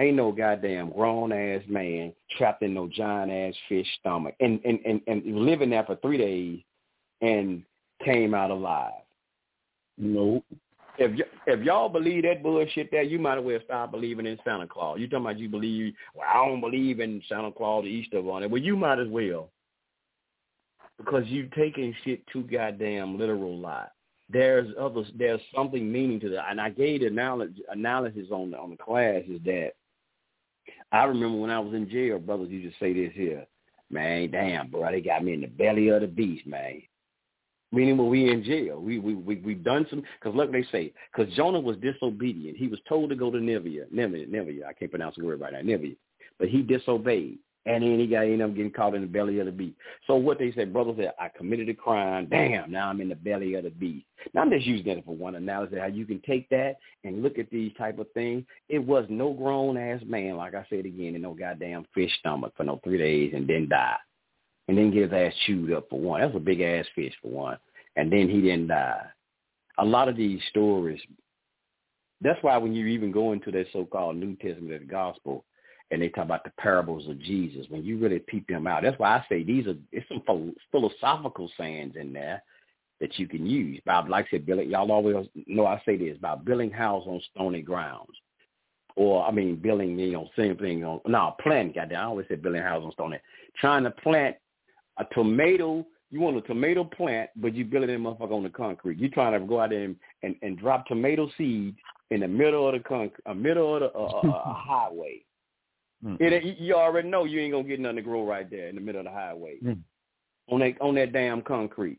Ain't 0.00 0.16
no 0.16 0.32
goddamn 0.32 0.90
grown 0.90 1.30
ass 1.32 1.62
man 1.68 2.12
trapped 2.36 2.62
in 2.62 2.74
no 2.74 2.88
giant 2.88 3.30
ass 3.30 3.54
fish 3.68 3.86
stomach 4.00 4.34
and, 4.40 4.60
and, 4.64 4.80
and, 4.84 5.00
and 5.06 5.24
living 5.24 5.70
there 5.70 5.84
for 5.84 5.94
three 5.96 6.18
days 6.18 6.58
and 7.20 7.62
came 8.04 8.34
out 8.34 8.50
alive. 8.50 8.92
Nope. 9.96 10.44
If 10.98 11.10
y- 11.12 11.38
if 11.46 11.60
y'all 11.62 11.88
believe 11.88 12.22
that 12.22 12.42
bullshit 12.42 12.90
there, 12.90 13.02
you 13.02 13.18
might 13.18 13.38
as 13.38 13.44
well 13.44 13.58
stop 13.64 13.90
believing 13.90 14.26
in 14.26 14.38
Santa 14.44 14.66
Claus. 14.66 14.98
You 15.00 15.08
talking 15.08 15.24
about 15.26 15.38
you 15.38 15.48
believe? 15.48 15.94
Well, 16.14 16.26
I 16.28 16.46
don't 16.46 16.60
believe 16.60 17.00
in 17.00 17.22
Santa 17.28 17.50
Claus, 17.50 17.84
the 17.84 17.90
Easter 17.90 18.22
Bunny. 18.22 18.46
Well, 18.46 18.62
you 18.62 18.76
might 18.76 19.00
as 19.00 19.08
well, 19.08 19.50
because 20.98 21.26
you 21.26 21.48
taking 21.56 21.94
shit 22.04 22.24
too 22.28 22.42
goddamn 22.42 23.18
literal. 23.18 23.58
Lot. 23.58 23.92
There's 24.28 24.72
others. 24.78 25.06
There's 25.16 25.40
something 25.54 25.90
meaning 25.90 26.20
to 26.20 26.28
that, 26.30 26.50
and 26.50 26.60
I 26.60 26.70
gave 26.70 27.00
the 27.00 27.06
analysis 27.06 27.56
analysis 27.70 28.28
on 28.30 28.52
the 28.52 28.58
on 28.58 28.70
the 28.70 28.76
class 28.76 29.22
is 29.28 29.42
that 29.44 29.72
I 30.92 31.04
remember 31.04 31.38
when 31.38 31.50
I 31.50 31.58
was 31.58 31.74
in 31.74 31.90
jail, 31.90 32.18
brothers 32.18 32.50
used 32.50 32.72
to 32.72 32.84
say 32.84 32.92
this 32.92 33.12
here, 33.14 33.46
man, 33.90 34.30
damn, 34.30 34.70
bro, 34.70 34.90
they 34.90 35.00
got 35.00 35.24
me 35.24 35.34
in 35.34 35.40
the 35.40 35.46
belly 35.48 35.88
of 35.88 36.02
the 36.02 36.06
beast, 36.06 36.46
man 36.46 36.82
meaning 37.72 37.96
when 37.96 38.08
we 38.08 38.30
in 38.30 38.44
jail. 38.44 38.80
We 38.80 38.98
we 38.98 39.14
we 39.14 39.36
we've 39.36 39.64
done 39.64 39.86
some 39.90 40.02
because 40.20 40.36
look, 40.36 40.52
they 40.52 40.64
say 40.70 40.92
because 41.14 41.32
Jonah 41.34 41.60
was 41.60 41.76
disobedient. 41.78 42.56
He 42.56 42.68
was 42.68 42.80
told 42.88 43.10
to 43.10 43.16
go 43.16 43.30
to 43.30 43.40
Nineveh, 43.40 43.86
Nineveh, 43.90 44.26
Nineveh. 44.30 44.66
I 44.68 44.72
can't 44.72 44.90
pronounce 44.90 45.16
the 45.16 45.24
word 45.24 45.40
right 45.40 45.52
now, 45.52 45.60
Nineveh, 45.60 45.94
but 46.38 46.48
he 46.48 46.62
disobeyed, 46.62 47.38
and 47.66 47.82
then 47.82 47.98
he 47.98 48.06
got 48.06 48.24
ended 48.24 48.42
up 48.42 48.54
getting 48.54 48.70
caught 48.70 48.94
in 48.94 49.02
the 49.02 49.06
belly 49.06 49.38
of 49.40 49.46
the 49.46 49.52
beast. 49.52 49.76
So 50.06 50.16
what 50.16 50.38
they 50.38 50.52
said, 50.52 50.72
brother 50.72 50.92
said, 50.96 51.12
I 51.18 51.28
committed 51.36 51.68
a 51.68 51.74
crime. 51.74 52.28
Damn, 52.30 52.70
now 52.70 52.88
I'm 52.88 53.00
in 53.00 53.08
the 53.08 53.14
belly 53.14 53.54
of 53.54 53.64
the 53.64 53.70
beast. 53.70 54.06
Now 54.32 54.42
I'm 54.42 54.50
just 54.50 54.66
using 54.66 54.94
that 54.94 55.04
for 55.04 55.14
one 55.14 55.34
analysis 55.34 55.78
how 55.80 55.86
you 55.86 56.06
can 56.06 56.20
take 56.26 56.48
that 56.50 56.76
and 57.04 57.22
look 57.22 57.38
at 57.38 57.50
these 57.50 57.72
type 57.76 57.98
of 57.98 58.06
things. 58.12 58.44
It 58.68 58.78
was 58.78 59.06
no 59.08 59.32
grown 59.32 59.76
ass 59.76 60.00
man, 60.06 60.36
like 60.36 60.54
I 60.54 60.66
said 60.70 60.86
again, 60.86 61.14
in 61.14 61.22
no 61.22 61.34
goddamn 61.34 61.86
fish 61.94 62.12
stomach 62.18 62.52
for 62.56 62.64
no 62.64 62.80
three 62.84 62.98
days 62.98 63.32
and 63.34 63.48
then 63.48 63.68
die. 63.68 63.96
And 64.68 64.78
then 64.78 64.90
get 64.90 65.10
his 65.10 65.12
ass 65.12 65.32
chewed 65.46 65.72
up 65.72 65.88
for 65.90 66.00
one. 66.00 66.20
That's 66.20 66.34
a 66.34 66.40
big 66.40 66.60
ass 66.60 66.86
fish 66.94 67.14
for 67.20 67.28
one. 67.28 67.58
And 67.96 68.10
then 68.10 68.28
he 68.28 68.40
didn't 68.40 68.68
die. 68.68 69.02
A 69.78 69.84
lot 69.84 70.08
of 70.08 70.16
these 70.16 70.40
stories. 70.50 71.00
That's 72.20 72.42
why 72.42 72.56
when 72.56 72.74
you 72.74 72.86
even 72.86 73.12
go 73.12 73.32
into 73.32 73.50
that 73.50 73.66
so-called 73.72 74.16
New 74.16 74.36
Testament 74.36 74.72
of 74.72 74.80
the 74.80 74.86
Gospel, 74.86 75.44
and 75.90 76.00
they 76.00 76.08
talk 76.08 76.24
about 76.24 76.44
the 76.44 76.52
parables 76.58 77.08
of 77.08 77.20
Jesus, 77.20 77.66
when 77.68 77.84
you 77.84 77.98
really 77.98 78.18
peep 78.18 78.46
them 78.48 78.66
out, 78.66 78.82
that's 78.82 78.98
why 78.98 79.16
I 79.16 79.24
say 79.28 79.44
these 79.44 79.66
are 79.66 79.76
it's 79.92 80.06
some 80.08 80.54
philosophical 80.70 81.50
sayings 81.58 81.94
in 81.96 82.12
there 82.12 82.42
that 83.00 83.18
you 83.18 83.28
can 83.28 83.46
use. 83.46 83.80
Bob, 83.84 84.08
like 84.08 84.26
I 84.26 84.30
said, 84.30 84.46
building, 84.46 84.70
y'all 84.70 84.90
always 84.90 85.26
know 85.46 85.66
I 85.66 85.82
say 85.84 85.96
this 85.96 86.16
about 86.16 86.44
building 86.44 86.70
house 86.70 87.04
on 87.06 87.20
stony 87.34 87.60
grounds. 87.60 88.16
Or, 88.96 89.26
I 89.26 89.32
mean, 89.32 89.56
building, 89.56 89.98
you 89.98 90.12
know, 90.12 90.30
same 90.36 90.56
thing 90.56 90.84
on, 90.84 91.00
no, 91.06 91.34
plant, 91.42 91.74
goddamn, 91.74 92.00
I 92.00 92.04
always 92.04 92.26
say 92.28 92.36
building 92.36 92.62
house 92.62 92.84
on 92.84 92.92
stony. 92.92 93.18
Trying 93.60 93.82
to 93.82 93.90
plant 93.90 94.36
a 94.98 95.04
tomato, 95.14 95.86
you 96.10 96.20
want 96.20 96.36
a 96.36 96.42
tomato 96.42 96.84
plant, 96.84 97.30
but 97.36 97.54
you 97.54 97.64
building 97.64 97.90
that 97.90 97.98
motherfucker 97.98 98.32
on 98.32 98.42
the 98.42 98.50
concrete. 98.50 98.98
You're 98.98 99.10
trying 99.10 99.38
to 99.38 99.46
go 99.46 99.60
out 99.60 99.70
there 99.70 99.84
and, 99.84 99.96
and, 100.22 100.36
and 100.42 100.58
drop 100.58 100.86
tomato 100.86 101.28
seeds 101.36 101.76
in 102.10 102.20
the 102.20 102.28
middle 102.28 102.68
of 102.68 102.74
the 102.74 102.80
concrete, 102.80 103.22
a 103.26 103.34
middle 103.34 103.74
of 103.74 103.80
the 103.80 103.98
uh, 103.98 104.02
uh, 104.30 104.54
highway. 104.54 105.24
Mm. 106.04 106.16
It, 106.20 106.58
you 106.58 106.74
already 106.74 107.08
know 107.08 107.24
you 107.24 107.40
ain't 107.40 107.52
gonna 107.52 107.66
get 107.66 107.80
nothing 107.80 107.96
to 107.96 108.02
grow 108.02 108.24
right 108.24 108.48
there 108.48 108.68
in 108.68 108.74
the 108.74 108.80
middle 108.80 109.00
of 109.00 109.06
the 109.06 109.10
highway 109.10 109.56
mm. 109.64 109.78
on 110.50 110.60
that 110.60 110.80
on 110.80 110.94
that 110.96 111.12
damn 111.12 111.42
concrete. 111.42 111.98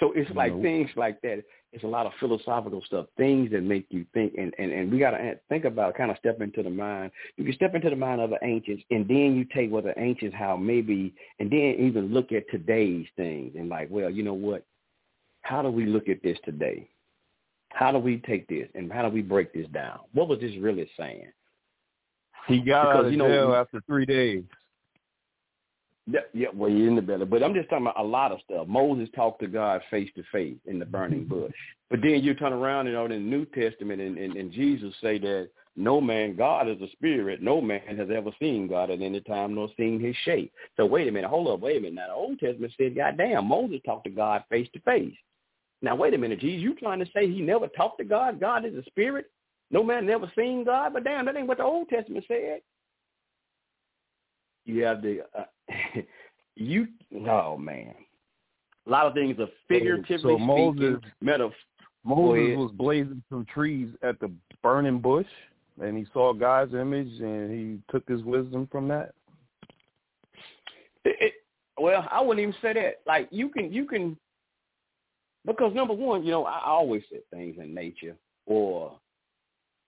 So 0.00 0.12
it's 0.14 0.30
like 0.34 0.54
no. 0.54 0.62
things 0.62 0.90
like 0.96 1.20
that. 1.22 1.42
It's 1.72 1.84
a 1.84 1.88
lot 1.88 2.04
of 2.04 2.12
philosophical 2.20 2.82
stuff, 2.84 3.06
things 3.16 3.50
that 3.52 3.62
make 3.62 3.86
you 3.88 4.04
think, 4.12 4.34
and, 4.36 4.52
and, 4.58 4.70
and 4.72 4.92
we 4.92 4.98
got 4.98 5.12
to 5.12 5.38
think 5.48 5.64
about 5.64 5.96
kind 5.96 6.10
of 6.10 6.18
step 6.18 6.42
into 6.42 6.62
the 6.62 6.68
mind. 6.68 7.10
You 7.36 7.44
can 7.44 7.54
step 7.54 7.74
into 7.74 7.88
the 7.88 7.96
mind 7.96 8.20
of 8.20 8.28
the 8.28 8.38
ancients, 8.42 8.82
and 8.90 9.08
then 9.08 9.34
you 9.36 9.46
take 9.54 9.70
what 9.70 9.84
the 9.84 9.98
ancients, 9.98 10.36
how 10.36 10.56
maybe, 10.56 11.14
and 11.38 11.50
then 11.50 11.76
even 11.78 12.12
look 12.12 12.30
at 12.30 12.44
today's 12.50 13.06
things 13.16 13.54
and 13.56 13.70
like, 13.70 13.88
well, 13.90 14.10
you 14.10 14.22
know 14.22 14.34
what? 14.34 14.66
How 15.40 15.62
do 15.62 15.70
we 15.70 15.86
look 15.86 16.10
at 16.10 16.22
this 16.22 16.36
today? 16.44 16.88
How 17.70 17.90
do 17.90 17.98
we 17.98 18.18
take 18.18 18.46
this 18.48 18.68
and 18.74 18.92
how 18.92 19.02
do 19.02 19.08
we 19.08 19.22
break 19.22 19.54
this 19.54 19.66
down? 19.68 20.00
What 20.12 20.28
was 20.28 20.40
this 20.40 20.52
really 20.60 20.88
saying? 20.98 21.32
He 22.48 22.58
got 22.58 22.84
because, 22.84 22.96
out 22.96 23.04
of 23.06 23.12
you 23.12 23.18
know, 23.18 23.28
jail 23.28 23.54
after 23.54 23.80
three 23.86 24.04
days. 24.04 24.44
Yeah, 26.06 26.20
yeah, 26.34 26.48
well, 26.52 26.70
you're 26.70 26.88
in 26.88 26.96
the 26.96 27.02
belly. 27.02 27.26
But 27.26 27.42
I'm 27.42 27.54
just 27.54 27.70
talking 27.70 27.86
about 27.86 28.00
a 28.00 28.02
lot 28.02 28.32
of 28.32 28.40
stuff. 28.44 28.66
Moses 28.66 29.08
talked 29.14 29.40
to 29.40 29.46
God 29.46 29.80
face 29.90 30.10
to 30.16 30.24
face 30.32 30.56
in 30.66 30.78
the 30.78 30.84
burning 30.84 31.20
mm-hmm. 31.20 31.40
bush. 31.42 31.52
But 31.90 32.00
then 32.02 32.22
you 32.22 32.34
turn 32.34 32.52
around 32.52 32.86
and 32.86 32.88
you 32.88 32.94
know, 32.94 33.04
in 33.04 33.10
the 33.10 33.18
New 33.18 33.44
Testament 33.46 34.00
and, 34.00 34.18
and, 34.18 34.34
and 34.36 34.50
Jesus 34.50 34.94
say 35.00 35.18
that 35.18 35.50
no 35.76 36.00
man, 36.00 36.36
God 36.36 36.68
is 36.68 36.80
a 36.80 36.90
spirit. 36.92 37.40
No 37.42 37.60
man 37.60 37.96
has 37.96 38.08
ever 38.14 38.30
seen 38.40 38.66
God 38.66 38.90
at 38.90 39.00
any 39.00 39.20
time 39.20 39.54
nor 39.54 39.68
seen 39.76 40.00
his 40.00 40.16
shape. 40.24 40.52
So 40.76 40.86
wait 40.86 41.08
a 41.08 41.12
minute, 41.12 41.30
hold 41.30 41.48
up, 41.48 41.60
wait 41.60 41.78
a 41.78 41.80
minute. 41.80 41.94
Now 41.94 42.08
the 42.08 42.14
Old 42.14 42.38
Testament 42.38 42.72
said, 42.76 42.96
God 42.96 43.16
damn, 43.16 43.46
Moses 43.46 43.80
talked 43.86 44.04
to 44.04 44.10
God 44.10 44.42
face 44.50 44.68
to 44.74 44.80
face. 44.80 45.14
Now 45.80 45.96
wait 45.96 46.14
a 46.14 46.18
minute, 46.18 46.40
Jesus, 46.40 46.62
you 46.62 46.74
trying 46.74 46.98
to 46.98 47.10
say 47.14 47.30
he 47.30 47.40
never 47.40 47.68
talked 47.68 47.98
to 47.98 48.04
God? 48.04 48.40
God 48.40 48.64
is 48.64 48.74
a 48.74 48.84
spirit? 48.84 49.26
No 49.70 49.82
man 49.82 50.06
never 50.06 50.30
seen 50.36 50.64
God? 50.64 50.92
But 50.92 51.04
damn, 51.04 51.24
that 51.26 51.36
ain't 51.36 51.48
what 51.48 51.58
the 51.58 51.64
Old 51.64 51.88
Testament 51.88 52.24
said. 52.28 52.60
You 54.64 54.84
have 54.84 55.02
the 55.02 55.20
uh, 55.38 55.44
you 56.56 56.88
oh 57.28 57.56
man, 57.56 57.94
a 58.86 58.90
lot 58.90 59.06
of 59.06 59.14
things 59.14 59.38
are 59.38 59.48
figuratively 59.68 60.34
so 60.34 60.38
Moses, 60.38 60.96
speaking. 60.98 61.12
Meta, 61.20 61.50
Moses 62.04 62.56
was 62.56 62.72
blazing 62.72 63.22
some 63.28 63.46
trees 63.52 63.88
at 64.02 64.18
the 64.20 64.30
burning 64.62 64.98
bush, 64.98 65.26
and 65.80 65.96
he 65.96 66.06
saw 66.12 66.32
God's 66.32 66.74
image, 66.74 67.20
and 67.20 67.50
he 67.50 67.78
took 67.90 68.08
his 68.08 68.22
wisdom 68.22 68.68
from 68.70 68.88
that. 68.88 69.12
It, 71.04 71.16
it, 71.20 71.32
well, 71.78 72.06
I 72.10 72.20
wouldn't 72.20 72.42
even 72.42 72.54
say 72.60 72.72
that. 72.74 73.00
Like 73.06 73.28
you 73.30 73.48
can, 73.48 73.72
you 73.72 73.86
can, 73.86 74.16
because 75.46 75.74
number 75.74 75.94
one, 75.94 76.24
you 76.24 76.30
know, 76.30 76.44
I 76.44 76.62
always 76.66 77.02
say 77.10 77.20
things 77.30 77.56
in 77.58 77.74
nature 77.74 78.16
or 78.46 78.98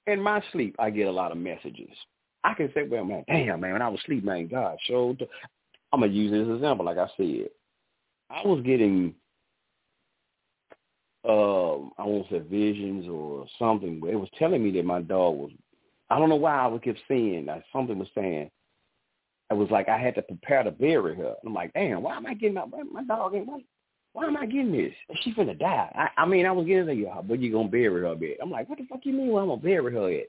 in 0.06 0.20
my 0.20 0.42
sleep. 0.52 0.76
I 0.78 0.90
get 0.90 1.08
a 1.08 1.12
lot 1.12 1.32
of 1.32 1.38
messages. 1.38 1.90
I 2.44 2.52
can 2.52 2.70
say, 2.74 2.86
well, 2.86 3.04
man, 3.04 3.24
damn, 3.26 3.60
man, 3.60 3.72
when 3.72 3.82
I 3.82 3.88
was 3.88 4.00
asleep, 4.00 4.22
man, 4.22 4.46
God 4.46 4.76
showed. 4.86 5.26
I'm 5.92 6.00
gonna 6.00 6.12
use 6.12 6.30
this 6.30 6.54
example, 6.54 6.84
like 6.84 6.98
I 6.98 7.08
said. 7.16 7.48
I 8.30 8.46
was 8.46 8.62
getting, 8.64 9.14
uh, 11.24 11.74
I 11.74 12.04
won't 12.04 12.28
say 12.30 12.40
visions 12.40 13.06
or 13.08 13.46
something, 13.58 14.00
but 14.00 14.10
it 14.10 14.16
was 14.16 14.28
telling 14.38 14.62
me 14.62 14.70
that 14.72 14.84
my 14.84 15.00
dog 15.00 15.36
was. 15.36 15.50
I 16.10 16.18
don't 16.18 16.28
know 16.28 16.36
why 16.36 16.56
I 16.56 16.66
would 16.66 16.82
keep 16.82 16.96
seeing 17.08 17.46
that 17.46 17.64
something 17.72 17.98
was 17.98 18.08
saying. 18.14 18.50
It 19.50 19.54
was 19.54 19.70
like 19.70 19.88
I 19.88 19.98
had 19.98 20.14
to 20.16 20.22
prepare 20.22 20.62
to 20.64 20.70
bury 20.70 21.16
her. 21.16 21.34
I'm 21.46 21.54
like, 21.54 21.72
damn, 21.72 22.02
why 22.02 22.16
am 22.16 22.26
I 22.26 22.34
getting 22.34 22.54
my 22.54 22.66
my 22.92 23.04
dog? 23.04 23.34
Ain't, 23.34 23.46
why, 23.46 23.60
why 24.12 24.26
am 24.26 24.36
I 24.36 24.46
getting 24.46 24.72
this? 24.72 24.92
She 25.22 25.32
finna 25.32 25.58
die. 25.58 25.90
I, 25.94 26.22
I 26.22 26.26
mean, 26.26 26.44
I 26.44 26.52
was 26.52 26.66
getting 26.66 26.86
to 26.86 27.22
but 27.26 27.40
you 27.40 27.52
gonna 27.52 27.68
bury 27.68 28.02
her 28.02 28.14
bed. 28.14 28.36
I'm 28.42 28.50
like, 28.50 28.68
what 28.68 28.78
the 28.78 28.86
fuck 28.86 29.00
you 29.04 29.12
mean? 29.12 29.28
Where 29.28 29.42
I'm 29.42 29.48
gonna 29.48 29.60
bury 29.60 29.94
her 29.94 30.10
at? 30.10 30.26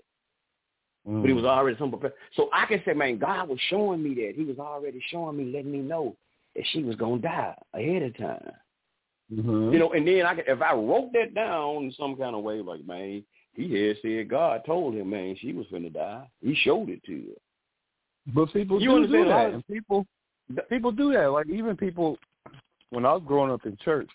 Mm. 1.07 1.21
But 1.21 1.27
he 1.27 1.33
was 1.33 1.45
already 1.45 1.77
some 1.77 1.93
So 2.35 2.49
I 2.51 2.65
can 2.65 2.81
say, 2.85 2.93
man, 2.93 3.19
God 3.19 3.49
was 3.49 3.59
showing 3.69 4.01
me 4.01 4.15
that. 4.15 4.33
He 4.35 4.43
was 4.43 4.57
already 4.59 5.01
showing 5.09 5.37
me, 5.37 5.45
letting 5.45 5.71
me 5.71 5.79
know 5.79 6.15
that 6.55 6.63
she 6.71 6.83
was 6.83 6.95
gonna 6.95 7.21
die 7.21 7.55
ahead 7.73 8.03
of 8.03 8.17
time. 8.17 8.51
Mm-hmm. 9.33 9.73
You 9.73 9.79
know, 9.79 9.93
and 9.93 10.07
then 10.07 10.25
I 10.25 10.35
could, 10.35 10.45
if 10.47 10.61
I 10.61 10.73
wrote 10.73 11.11
that 11.13 11.33
down 11.33 11.85
in 11.85 11.93
some 11.97 12.15
kind 12.15 12.35
of 12.35 12.43
way, 12.43 12.59
like 12.61 12.85
man, 12.85 13.23
he 13.53 13.73
had 13.73 13.97
said 14.01 14.29
God 14.29 14.61
told 14.65 14.95
him, 14.95 15.09
man, 15.09 15.35
she 15.39 15.53
was 15.53 15.65
gonna 15.71 15.89
die. 15.89 16.27
He 16.41 16.55
showed 16.55 16.89
it 16.89 17.03
to 17.05 17.13
you. 17.13 17.35
But 18.33 18.51
people 18.53 18.81
you 18.81 18.89
do, 18.89 19.07
do 19.07 19.25
that, 19.25 19.53
and 19.53 19.67
people 19.67 20.05
people 20.69 20.91
do 20.91 21.13
that. 21.13 21.27
Like 21.31 21.47
even 21.49 21.75
people, 21.75 22.17
when 22.89 23.05
I 23.05 23.13
was 23.13 23.23
growing 23.25 23.51
up 23.51 23.65
in 23.65 23.77
church, 23.83 24.09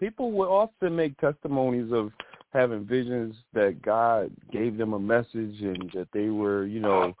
people 0.00 0.32
would 0.32 0.48
often 0.48 0.96
make 0.96 1.16
testimonies 1.18 1.92
of 1.92 2.10
having 2.56 2.84
visions 2.84 3.36
that 3.52 3.82
God 3.82 4.30
gave 4.50 4.76
them 4.76 4.94
a 4.94 4.98
message 4.98 5.60
and 5.60 5.90
that 5.94 6.08
they 6.12 6.28
were, 6.28 6.66
you 6.66 6.80
know, 6.80 7.14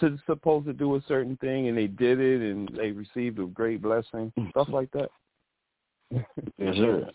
to 0.00 0.18
supposed 0.26 0.66
to 0.66 0.72
do 0.72 0.96
a 0.96 1.02
certain 1.06 1.36
thing 1.38 1.68
and 1.68 1.76
they 1.76 1.86
did 1.86 2.20
it 2.20 2.40
and 2.40 2.68
they 2.76 2.90
received 2.90 3.38
a 3.38 3.46
great 3.46 3.82
blessing, 3.82 4.32
stuff 4.50 4.68
like 4.70 4.90
that. 4.92 5.10
yes, 6.10 6.76
sir. 6.76 7.08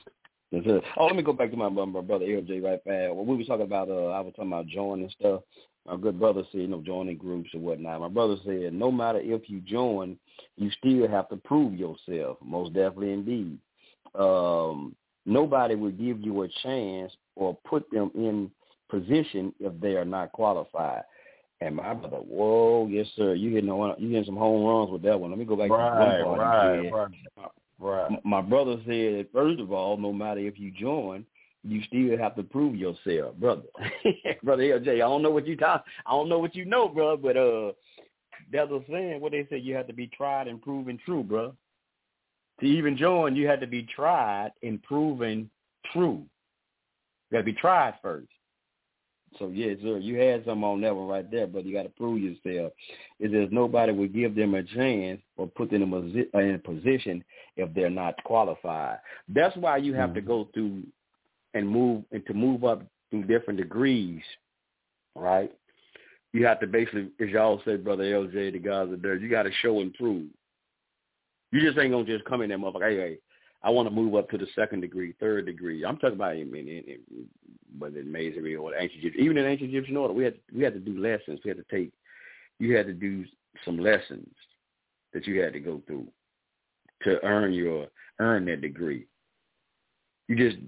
Yes, 0.52 0.64
sir. 0.66 0.82
Oh, 0.98 1.06
let 1.06 1.16
me 1.16 1.22
go 1.22 1.34
back 1.34 1.52
to 1.52 1.58
my, 1.58 1.70
my 1.70 2.02
brother 2.02 2.26
LJ 2.26 2.64
right 2.64 2.84
back. 2.84 3.14
When 3.14 3.28
we 3.28 3.38
were 3.38 3.44
talking 3.44 3.66
about, 3.66 3.90
uh, 3.90 4.08
I 4.08 4.22
was 4.22 4.34
talking 4.36 4.52
about 4.52 4.68
joining 4.68 5.10
stuff. 5.20 5.42
My 5.88 5.96
good 5.96 6.20
brother 6.20 6.44
said, 6.52 6.62
you 6.62 6.68
know, 6.68 6.82
joining 6.82 7.18
groups 7.18 7.50
or 7.54 7.60
whatnot. 7.60 8.02
My 8.02 8.10
brother 8.10 8.36
said, 8.46 8.74
no 8.74 8.92
matter 8.92 9.20
if 9.22 9.50
you 9.50 9.60
join, 9.62 10.18
you 10.56 10.70
still 10.72 11.08
have 11.08 11.30
to 11.30 11.38
prove 11.38 11.74
yourself. 11.74 12.38
Most 12.44 12.74
definitely, 12.74 13.14
indeed. 13.14 13.58
Um, 14.16 14.96
nobody 15.26 15.76
will 15.76 15.92
give 15.92 16.20
you 16.22 16.44
a 16.44 16.48
chance 16.64 17.12
or 17.40 17.58
put 17.68 17.90
them 17.92 18.12
in 18.16 18.52
position 18.90 19.54
if 19.60 19.80
they 19.80 19.96
are 19.96 20.06
not 20.06 20.32
qualified. 20.32 21.04
And 21.62 21.76
my 21.76 21.94
brother, 21.94 22.18
whoa, 22.18 22.88
yes 22.90 23.08
sir, 23.16 23.34
you 23.34 23.52
getting 23.52 23.74
one, 23.74 23.96
you 23.98 24.10
getting 24.10 24.26
some 24.26 24.38
home 24.38 24.66
runs 24.66 24.92
with 24.92 25.02
that 25.04 25.20
one. 25.20 25.32
Let 25.32 25.40
me 25.40 25.46
go 25.46 25.56
back 25.56 25.70
right, 25.70 26.20
to 26.20 26.26
one. 26.26 26.40
Right, 26.40 26.90
right, 26.90 27.12
right. 27.80 28.26
My 28.26 28.42
brother 28.42 28.78
said, 28.86 29.28
first 29.34 29.60
of 29.60 29.72
all, 29.72 29.98
no 29.98 30.14
matter 30.14 30.40
if 30.40 30.58
you 30.58 30.72
join, 30.72 31.26
you 31.64 31.82
still 31.84 32.18
have 32.18 32.36
to 32.36 32.44
prove 32.44 32.76
yourself, 32.76 33.36
brother. 33.36 33.64
brother 34.44 34.64
LJ, 34.64 34.96
I 34.96 34.98
don't 35.00 35.22
know 35.22 35.32
what 35.32 35.48
you 35.48 35.58
talk, 35.58 35.84
I 36.06 36.12
don't 36.12 36.30
know 36.30 36.40
what 36.40 36.56
you 36.56 36.64
know, 36.64 36.88
bro, 36.88 37.18
but 37.18 37.36
uh, 37.36 37.72
that's 38.52 38.72
a 38.72 38.82
saying. 38.90 39.20
What 39.20 39.34
they 39.34 39.46
say, 39.50 39.58
you 39.58 39.76
have 39.76 39.88
to 39.88 39.94
be 39.94 40.08
tried 40.08 40.48
and 40.48 40.62
proven 40.62 40.98
true, 41.06 41.24
bro. 41.24 41.54
To 42.62 42.66
even 42.66 42.98
join, 42.98 43.36
you 43.36 43.48
had 43.48 43.60
to 43.62 43.68
be 43.68 43.84
tried 43.84 44.52
and 44.64 44.82
proven 44.84 45.50
true. 45.92 46.24
Got 47.32 47.40
to 47.40 47.44
be 47.44 47.54
tried 47.54 47.96
first. 48.02 48.30
So 49.38 49.50
yes, 49.50 49.78
sir, 49.84 49.98
you 50.00 50.18
had 50.18 50.44
some 50.46 50.64
on 50.64 50.82
that 50.82 50.96
one 50.96 51.08
right 51.08 51.30
there, 51.30 51.46
but 51.46 51.64
you 51.64 51.74
got 51.74 51.84
to 51.84 51.90
prove 51.90 52.20
yourself. 52.20 52.74
Is 53.20 53.32
there's 53.32 53.52
nobody 53.52 53.92
would 53.92 54.14
give 54.14 54.36
them 54.36 54.56
a 54.56 54.64
chance 54.64 55.22
or 55.38 55.48
put 55.48 55.70
them 55.70 55.94
in 55.94 56.56
a 56.56 56.60
position 56.60 57.24
if 57.56 57.72
they're 57.76 57.92
not 57.92 58.16
qualified. 58.24 58.98
That's 59.28 59.56
why 59.56 59.78
you 59.78 59.94
have 59.94 60.10
mm-hmm. 60.10 60.16
to 60.16 60.22
go 60.22 60.50
through 60.54 60.84
and 61.54 61.70
move 61.70 62.04
and 62.12 62.26
to 62.26 62.34
move 62.34 62.64
up 62.64 62.82
through 63.12 63.26
different 63.26 63.60
degrees, 63.60 64.22
right? 65.16 65.52
You 66.34 66.46
have 66.46 66.60
to 66.60 66.68
basically, 66.68 67.10
as 67.20 67.30
y'all 67.30 67.62
say, 67.66 67.76
brother 67.76 68.04
LJ, 68.04 68.54
the 68.54 68.60
guys 68.60 68.90
are 68.90 68.98
there. 68.98 69.16
You 69.16 69.30
got 69.30 69.44
to 69.44 69.52
show 69.62 69.80
and 69.80 69.94
prove. 69.94 70.28
You 71.52 71.62
just 71.62 71.78
ain't 71.80 71.92
gonna 71.92 72.06
just 72.06 72.26
come 72.26 72.42
in 72.42 72.50
there, 72.50 72.60
motherfucker. 72.60 72.90
Hey, 72.90 72.98
hey, 72.98 73.18
I 73.62 73.70
want 73.70 73.89
to 73.89 73.95
move 73.95 74.16
up 74.16 74.30
to 74.30 74.38
the 74.38 74.47
second 74.55 74.82
degree, 74.82 75.14
third 75.20 75.45
degree. 75.45 75.84
I'm 75.84 75.97
talking 75.97 76.16
about 76.16 76.38
in, 76.38 76.53
in, 76.55 76.68
in 76.68 76.99
whether 77.78 77.99
in 77.99 78.12
Masonry 78.12 78.55
or 78.55 78.74
ancient 78.74 79.03
Egyptian, 79.03 79.24
even 79.24 79.38
in 79.38 79.45
ancient 79.45 79.70
Egyptian 79.70 79.97
order, 79.97 80.14
we 80.14 80.24
had 80.24 80.36
we 80.55 80.64
had 80.64 80.74
to 80.74 80.80
do 80.80 80.97
lessons. 80.99 81.39
We 81.43 81.49
had 81.49 81.57
to 81.57 81.66
take, 81.70 81.91
you 82.60 82.76
had 82.76 82.88
to 82.88 82.93
do 82.93 83.26
some 83.66 83.78
lessons 83.78 84.30
that 85.14 85.28
you 85.28 85.41
had 85.41 85.53
to 85.53 85.60
go 85.60 85.82
through 85.86 86.07
to 87.03 87.24
earn 87.24 87.53
your 87.53 87.88
earn 88.20 88.45
that 88.45 88.62
degree. 88.62 89.05
You 90.28 90.36
just 90.36 90.62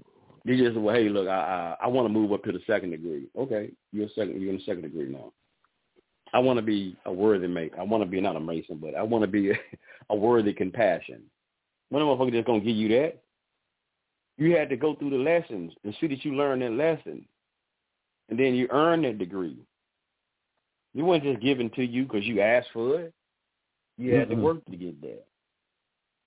you 0.44 0.56
just 0.62 0.78
well, 0.78 0.94
hey, 0.94 1.08
look, 1.08 1.28
I 1.28 1.76
I, 1.80 1.84
I 1.84 1.88
want 1.88 2.06
to 2.06 2.12
move 2.12 2.32
up 2.32 2.44
to 2.44 2.52
the 2.52 2.60
second 2.66 2.90
degree. 2.90 3.26
Okay, 3.38 3.70
you're 3.92 4.08
second. 4.14 4.40
You're 4.40 4.50
in 4.50 4.58
the 4.58 4.64
second 4.64 4.82
degree 4.82 5.08
now. 5.08 5.32
I 6.34 6.38
want 6.38 6.58
to 6.58 6.62
be 6.62 6.96
a 7.04 7.12
worthy 7.12 7.46
mate. 7.46 7.72
I 7.78 7.82
want 7.82 8.02
to 8.02 8.08
be 8.08 8.20
not 8.20 8.36
a 8.36 8.40
mason, 8.40 8.78
but 8.78 8.94
I 8.94 9.02
want 9.02 9.22
to 9.22 9.28
be 9.28 9.50
a, 9.50 9.54
a 10.10 10.16
worthy 10.16 10.52
compassion. 10.52 11.22
One 11.92 12.00
motherfucker 12.04 12.32
just 12.32 12.46
gonna 12.46 12.60
give 12.60 12.74
you 12.74 12.88
that. 12.88 13.18
You 14.38 14.56
had 14.56 14.70
to 14.70 14.76
go 14.76 14.94
through 14.94 15.10
the 15.10 15.16
lessons 15.16 15.74
and 15.84 15.94
see 16.00 16.06
that 16.06 16.24
you 16.24 16.34
learned 16.34 16.62
that 16.62 16.72
lesson, 16.72 17.26
and 18.30 18.38
then 18.38 18.54
you 18.54 18.66
earn 18.70 19.02
that 19.02 19.18
degree. 19.18 19.58
You 20.94 21.04
wasn't 21.04 21.24
just 21.24 21.42
given 21.42 21.68
to 21.76 21.84
you 21.84 22.04
because 22.04 22.24
you 22.24 22.40
asked 22.40 22.68
for 22.72 22.98
it. 22.98 23.12
You 23.98 24.14
had 24.14 24.28
mm-hmm. 24.28 24.38
to 24.38 24.42
work 24.42 24.64
to 24.70 24.76
get 24.76 25.02
that. 25.02 25.26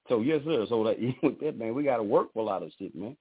So 0.07 0.21
yes, 0.21 0.41
sir. 0.45 0.67
So 0.69 0.81
like 0.81 0.99
with 1.23 1.39
that 1.39 1.57
man, 1.57 1.73
we 1.73 1.83
got 1.83 1.97
to 1.97 2.03
work 2.03 2.31
for 2.31 2.41
a 2.41 2.45
lot 2.45 2.61
of 2.61 2.71
shit, 2.77 2.95
man. 2.95 3.17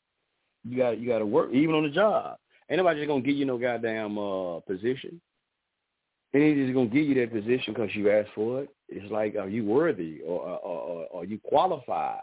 You 0.64 0.76
got 0.76 0.98
you 1.00 1.08
got 1.08 1.20
to 1.20 1.26
work 1.26 1.50
even 1.50 1.74
on 1.74 1.84
the 1.84 1.88
job. 1.88 2.36
Ain't 2.68 2.76
nobody 2.76 3.00
just 3.00 3.08
gonna 3.08 3.22
give 3.22 3.36
you 3.36 3.46
no 3.46 3.56
goddamn 3.56 4.18
uh, 4.18 4.60
position. 4.60 5.18
Ain't 6.34 6.58
just 6.58 6.74
gonna 6.74 6.88
give 6.88 7.06
you 7.06 7.14
that 7.14 7.32
position 7.32 7.72
because 7.72 7.94
you 7.94 8.10
asked 8.10 8.32
for 8.34 8.64
it. 8.64 8.68
It's 8.90 9.10
like, 9.10 9.34
are 9.34 9.48
you 9.48 9.64
worthy 9.64 10.20
or 10.26 10.40
or, 10.40 11.06
or 11.08 11.22
are 11.22 11.24
you 11.24 11.40
qualified 11.42 12.20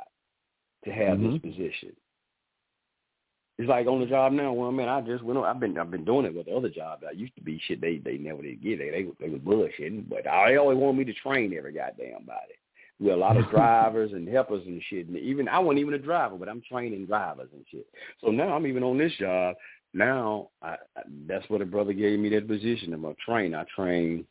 to 0.86 0.92
have 0.92 1.18
mm-hmm. 1.18 1.34
this 1.34 1.42
position? 1.42 1.96
It's 3.58 3.70
like 3.70 3.86
on 3.86 4.00
the 4.00 4.08
job 4.08 4.34
now. 4.34 4.54
Well, 4.54 4.72
man, 4.72 4.90
I 4.90 5.02
just 5.02 5.24
went. 5.24 5.38
On, 5.38 5.46
I've 5.46 5.60
been 5.60 5.78
I've 5.78 5.92
been 5.92 6.06
doing 6.06 6.26
it 6.26 6.34
with 6.34 6.48
the 6.48 6.56
other 6.56 6.70
jobs. 6.70 7.04
I 7.08 7.12
used 7.12 7.36
to 7.36 7.42
be 7.42 7.62
shit. 7.68 7.80
They 7.80 7.98
they 7.98 8.18
never 8.18 8.42
did 8.42 8.64
get 8.64 8.82
it. 8.82 8.92
They 9.20 9.26
they 9.26 9.32
was 9.32 9.42
bullshitting, 9.42 10.10
but 10.10 10.24
they 10.24 10.56
always 10.56 10.78
wanted 10.78 10.98
me 10.98 11.14
to 11.14 11.20
train 11.20 11.54
every 11.56 11.74
goddamn 11.74 12.26
body. 12.26 12.56
We 13.00 13.10
had 13.10 13.18
a 13.18 13.20
lot 13.20 13.38
of 13.38 13.50
drivers 13.52 14.14
and 14.14 14.28
helpers 14.28 14.64
and 14.66 14.82
shit. 14.90 15.08
And 15.08 15.18
even 15.18 15.48
I 15.48 15.60
wasn't 15.60 15.80
even 15.80 15.94
a 15.94 16.00
driver, 16.00 16.38
but 16.38 16.50
I'm 16.50 16.62
training 16.62 17.06
drivers 17.06 17.50
and 17.54 17.64
shit. 17.70 17.86
So 18.22 18.32
now 18.32 18.56
I'm 18.56 18.66
even 18.66 18.84
on 18.84 18.98
this 18.98 19.14
job. 19.20 19.56
Now 19.94 20.50
I, 20.64 20.78
I 20.96 21.02
that's 21.28 21.48
what 21.50 21.62
a 21.62 21.66
brother 21.66 21.94
gave 21.94 22.20
me 22.20 22.30
that 22.30 22.48
position. 22.48 22.94
I'm 22.94 23.06
a 23.06 23.14
trainer. 23.26 23.60
I 23.60 23.66
train 23.76 24.26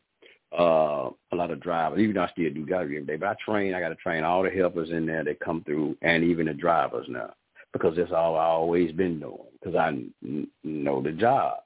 uh 0.59 1.11
a 1.33 1.37
lot 1.37 1.51
of 1.51 1.61
drivers. 1.61 2.01
Even 2.01 2.17
though 2.17 2.23
I 2.23 2.31
still 2.31 2.53
do 2.53 2.65
driving 2.65 2.97
every 2.97 3.07
day, 3.07 3.17
but 3.17 3.29
I 3.29 3.37
train. 3.45 3.75
I 3.75 3.81
got 3.81 3.91
to 3.91 3.95
train 3.97 4.25
all 4.25 4.43
the 4.43 4.51
helpers 4.51 4.91
in 4.91 5.07
there 5.07 5.25
that 5.25 5.41
come 5.41 5.63
through, 5.65 5.97
and 6.03 6.25
even 6.25 6.47
the 6.47 6.55
drivers 6.55 7.07
now 7.09 7.33
because 7.73 7.97
that's 7.97 8.13
all 8.13 8.37
I 8.37 8.45
always 8.45 8.93
been 8.93 9.21
doing 9.21 9.39
because 9.61 9.77
I 9.77 9.89
n- 9.89 10.49
know 10.65 11.03
the 11.03 11.13
job. 11.13 11.59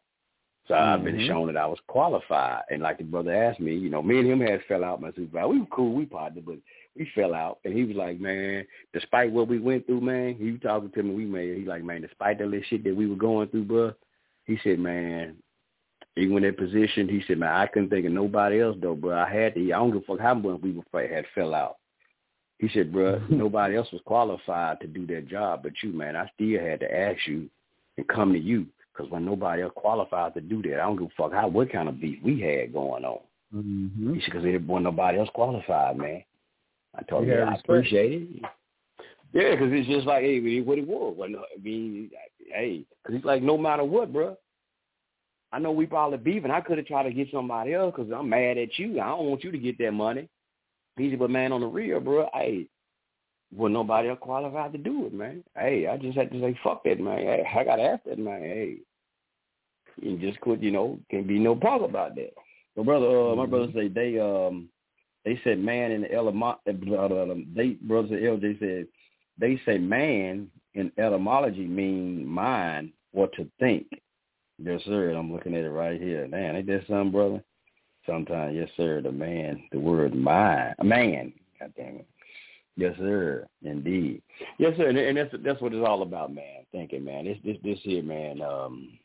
So 0.69 0.75
mm-hmm. 0.75 0.83
I've 0.83 1.05
been 1.05 1.17
mm-hmm. 1.17 1.27
shown 1.27 1.47
that 1.49 1.57
I 1.57 1.67
was 1.67 1.79
qualified. 1.87 2.63
And 2.71 2.83
like 2.83 2.99
the 2.99 3.05
brother 3.05 3.35
asked 3.35 3.61
me, 3.61 3.75
you 3.75 3.91
know, 3.91 4.03
me 4.03 4.19
and 4.19 4.29
him 4.29 4.41
had 4.41 4.61
fell 4.67 4.85
out, 4.85 5.01
my 5.01 5.13
supervisor. 5.13 5.49
We 5.49 5.61
were 5.61 5.67
cool, 5.67 5.95
we 5.95 6.07
partnered, 6.07 6.47
but 6.47 6.59
we 6.97 7.11
fell 7.15 7.35
out. 7.35 7.59
And 7.65 7.75
he 7.75 7.85
was 7.85 7.97
like, 7.97 8.21
man, 8.21 8.67
despite 8.93 9.31
what 9.33 9.49
we 9.49 9.59
went 9.59 9.87
through, 9.87 10.01
man, 10.01 10.37
he 10.39 10.53
was 10.53 10.61
talking 10.63 10.91
to 10.91 11.03
me, 11.03 11.15
we 11.15 11.25
made, 11.25 11.59
he 11.59 11.65
like, 11.65 11.85
man, 11.85 12.03
despite 12.03 12.39
the 12.39 12.45
little 12.45 12.65
shit 12.69 12.85
that 12.85 12.97
we 12.97 13.07
were 13.07 13.17
going 13.17 13.49
through, 13.49 13.65
bro, 13.65 13.93
he 14.45 14.59
said, 14.63 14.79
man, 14.79 15.37
even 16.17 16.35
when 16.35 16.43
that 16.45 16.57
position, 16.57 17.09
he 17.09 17.23
said, 17.27 17.39
man, 17.39 17.53
I 17.53 17.67
couldn't 17.67 17.91
think 17.91 18.07
of 18.07 18.13
nobody 18.13 18.61
else, 18.61 18.77
though, 18.81 18.95
bro. 18.95 19.19
I 19.19 19.29
had 19.29 19.55
to, 19.55 19.61
I 19.61 19.77
don't 19.77 19.93
give 19.93 20.03
a 20.03 20.05
fuck 20.05 20.21
how 20.21 20.35
much 20.35 20.61
we 20.63 20.73
were, 20.73 21.09
had 21.09 21.25
fell 21.35 21.55
out. 21.55 21.77
He 22.59 22.69
said, 22.73 22.93
bro, 22.93 23.21
nobody 23.31 23.77
else 23.77 23.89
was 23.93 24.03
qualified 24.05 24.81
to 24.81 24.87
do 24.87 25.07
that 25.09 25.29
job 25.29 25.63
but 25.63 25.73
you, 25.83 25.93
man. 25.93 26.15
I 26.17 26.31
still 26.35 26.61
had 26.61 26.81
to 26.81 26.97
ask 26.97 27.27
you 27.27 27.49
and 27.97 28.09
come 28.09 28.33
to 28.33 28.39
you 28.39 28.67
because 28.93 29.11
when 29.11 29.25
nobody 29.25 29.63
else 29.63 29.73
qualified 29.75 30.35
to 30.35 30.41
do 30.41 30.63
that, 30.63 30.75
I 30.75 30.85
don't 30.85 30.97
give 30.97 31.07
a 31.07 31.23
fuck 31.23 31.33
how 31.33 31.49
what 31.49 31.73
kind 31.73 31.89
of 31.89 32.01
beef 32.01 32.21
we 32.23 32.41
had 32.41 32.73
going 32.73 33.05
on. 33.05 33.19
Mm-hmm. 33.55 34.15
He 34.15 34.21
said, 34.21 34.27
because 34.27 34.43
there 34.45 34.59
wasn't 34.61 34.85
nobody 34.85 35.19
else 35.19 35.31
qualified, 35.35 35.97
man. 35.97 36.23
I 36.97 37.03
told 37.03 37.27
him, 37.27 37.49
I 37.49 37.55
appreciate 37.57 38.13
it. 38.13 38.43
Yeah, 39.33 39.51
because 39.51 39.73
it's 39.73 39.89
just 39.89 40.07
like, 40.07 40.23
hey, 40.23 40.61
what 40.61 40.79
it 40.79 40.87
was. 40.87 41.17
I 41.21 41.61
mean, 41.61 42.11
hey, 42.53 42.85
because 43.03 43.17
it's 43.17 43.25
like, 43.25 43.43
no 43.43 43.59
matter 43.59 43.83
what, 43.83 44.13
bro. 44.13 44.37
I 45.55 45.61
know 45.61 45.71
we 45.71 45.87
probably 45.87 46.19
beefing. 46.19 46.51
I 46.51 46.61
could 46.61 46.79
have 46.79 46.87
tried 46.87 47.05
to 47.05 47.13
get 47.13 47.29
somebody 47.33 47.75
else 47.75 47.95
because 47.97 48.11
I'm 48.13 48.29
mad 48.29 48.59
at 48.59 48.77
you. 48.77 49.01
I 49.01 49.07
don't 49.07 49.27
want 49.27 49.45
you 49.45 49.53
to 49.53 49.59
get 49.59 49.79
that 49.79 49.93
money. 49.93 50.29
Said, 50.99 51.19
but 51.19 51.31
man, 51.31 51.53
on 51.53 51.61
the 51.61 51.67
real, 51.67 52.01
bro, 52.01 52.29
hey, 52.35 52.67
well, 53.55 53.71
nobody 53.71 54.09
else 54.09 54.19
qualified 54.21 54.73
to 54.73 54.79
do 54.79 55.07
it, 55.07 55.15
man. 55.15 55.45
Hey, 55.57 55.87
I 55.87 55.97
just 55.97 56.19
had 56.19 56.33
to 56.33 56.41
say, 56.41 56.59
fuck 56.65 56.83
that, 56.85 56.99
man. 56.99 57.19
Hey, 57.19 57.45
I 57.57 57.63
got 57.63 57.77
to 57.77 57.83
ask 57.83 58.03
that, 58.05 58.19
man. 58.19 58.41
Hey, 58.41 58.77
you 60.03 60.19
just 60.19 60.41
could, 60.41 60.61
you 60.61 60.73
know, 60.73 60.99
can't 61.09 61.29
be 61.29 61.39
no 61.39 61.55
problem 61.55 61.91
about 61.91 62.17
that. 62.17 62.33
My 62.77 62.83
brother, 62.83 63.07
uh, 63.07 63.11
mm-hmm. 63.11 63.39
my 63.39 63.47
brother 63.47 63.69
say 63.73 63.87
they, 63.87 64.19
um, 64.19 64.69
they 65.25 65.41
said 65.45 65.61
man 65.61 65.93
in 65.93 66.03
the 66.03 66.13
element, 66.13 66.59
uh, 66.67 66.73
they 67.55 67.69
brothers 67.83 68.13
at 68.13 68.23
LJ 68.23 68.59
said 68.59 68.87
they 69.39 69.61
say 69.65 69.79
man 69.79 70.51
in 70.75 70.91
etymology 70.99 71.65
mean 71.67 72.27
mind 72.27 72.93
or 73.13 73.29
to 73.29 73.49
think. 73.61 73.87
Yes, 74.59 74.81
sir. 74.85 75.11
I'm 75.11 75.33
looking 75.33 75.55
at 75.55 75.65
it 75.65 75.71
right 75.71 76.01
here. 76.01 76.27
Man, 76.29 76.57
ain't 76.57 76.67
that 76.67 76.87
something, 76.87 77.11
brother? 77.11 77.43
Sometimes, 78.07 78.55
yes, 78.55 78.69
sir. 78.77 79.01
The 79.01 79.11
man, 79.11 79.63
the 79.73 79.79
word 79.79 80.15
my 80.15 80.75
man. 80.83 81.33
God 81.59 81.73
damn 81.77 81.97
it. 81.97 82.07
Yes, 82.77 82.95
sir. 82.99 83.47
Indeed. 83.63 84.23
Yes, 84.59 84.77
sir. 84.77 84.89
And 84.89 85.17
that's 85.17 85.35
that's 85.45 85.61
what 85.61 85.73
it's 85.73 85.87
all 85.87 86.03
about, 86.03 86.35
man. 86.35 86.65
Thinking, 86.73 87.05
man. 87.05 87.25
This 87.25 87.39
this 87.45 87.57
this 87.63 87.79
here, 87.83 88.03
man. 88.03 88.43
Um, 88.43 88.99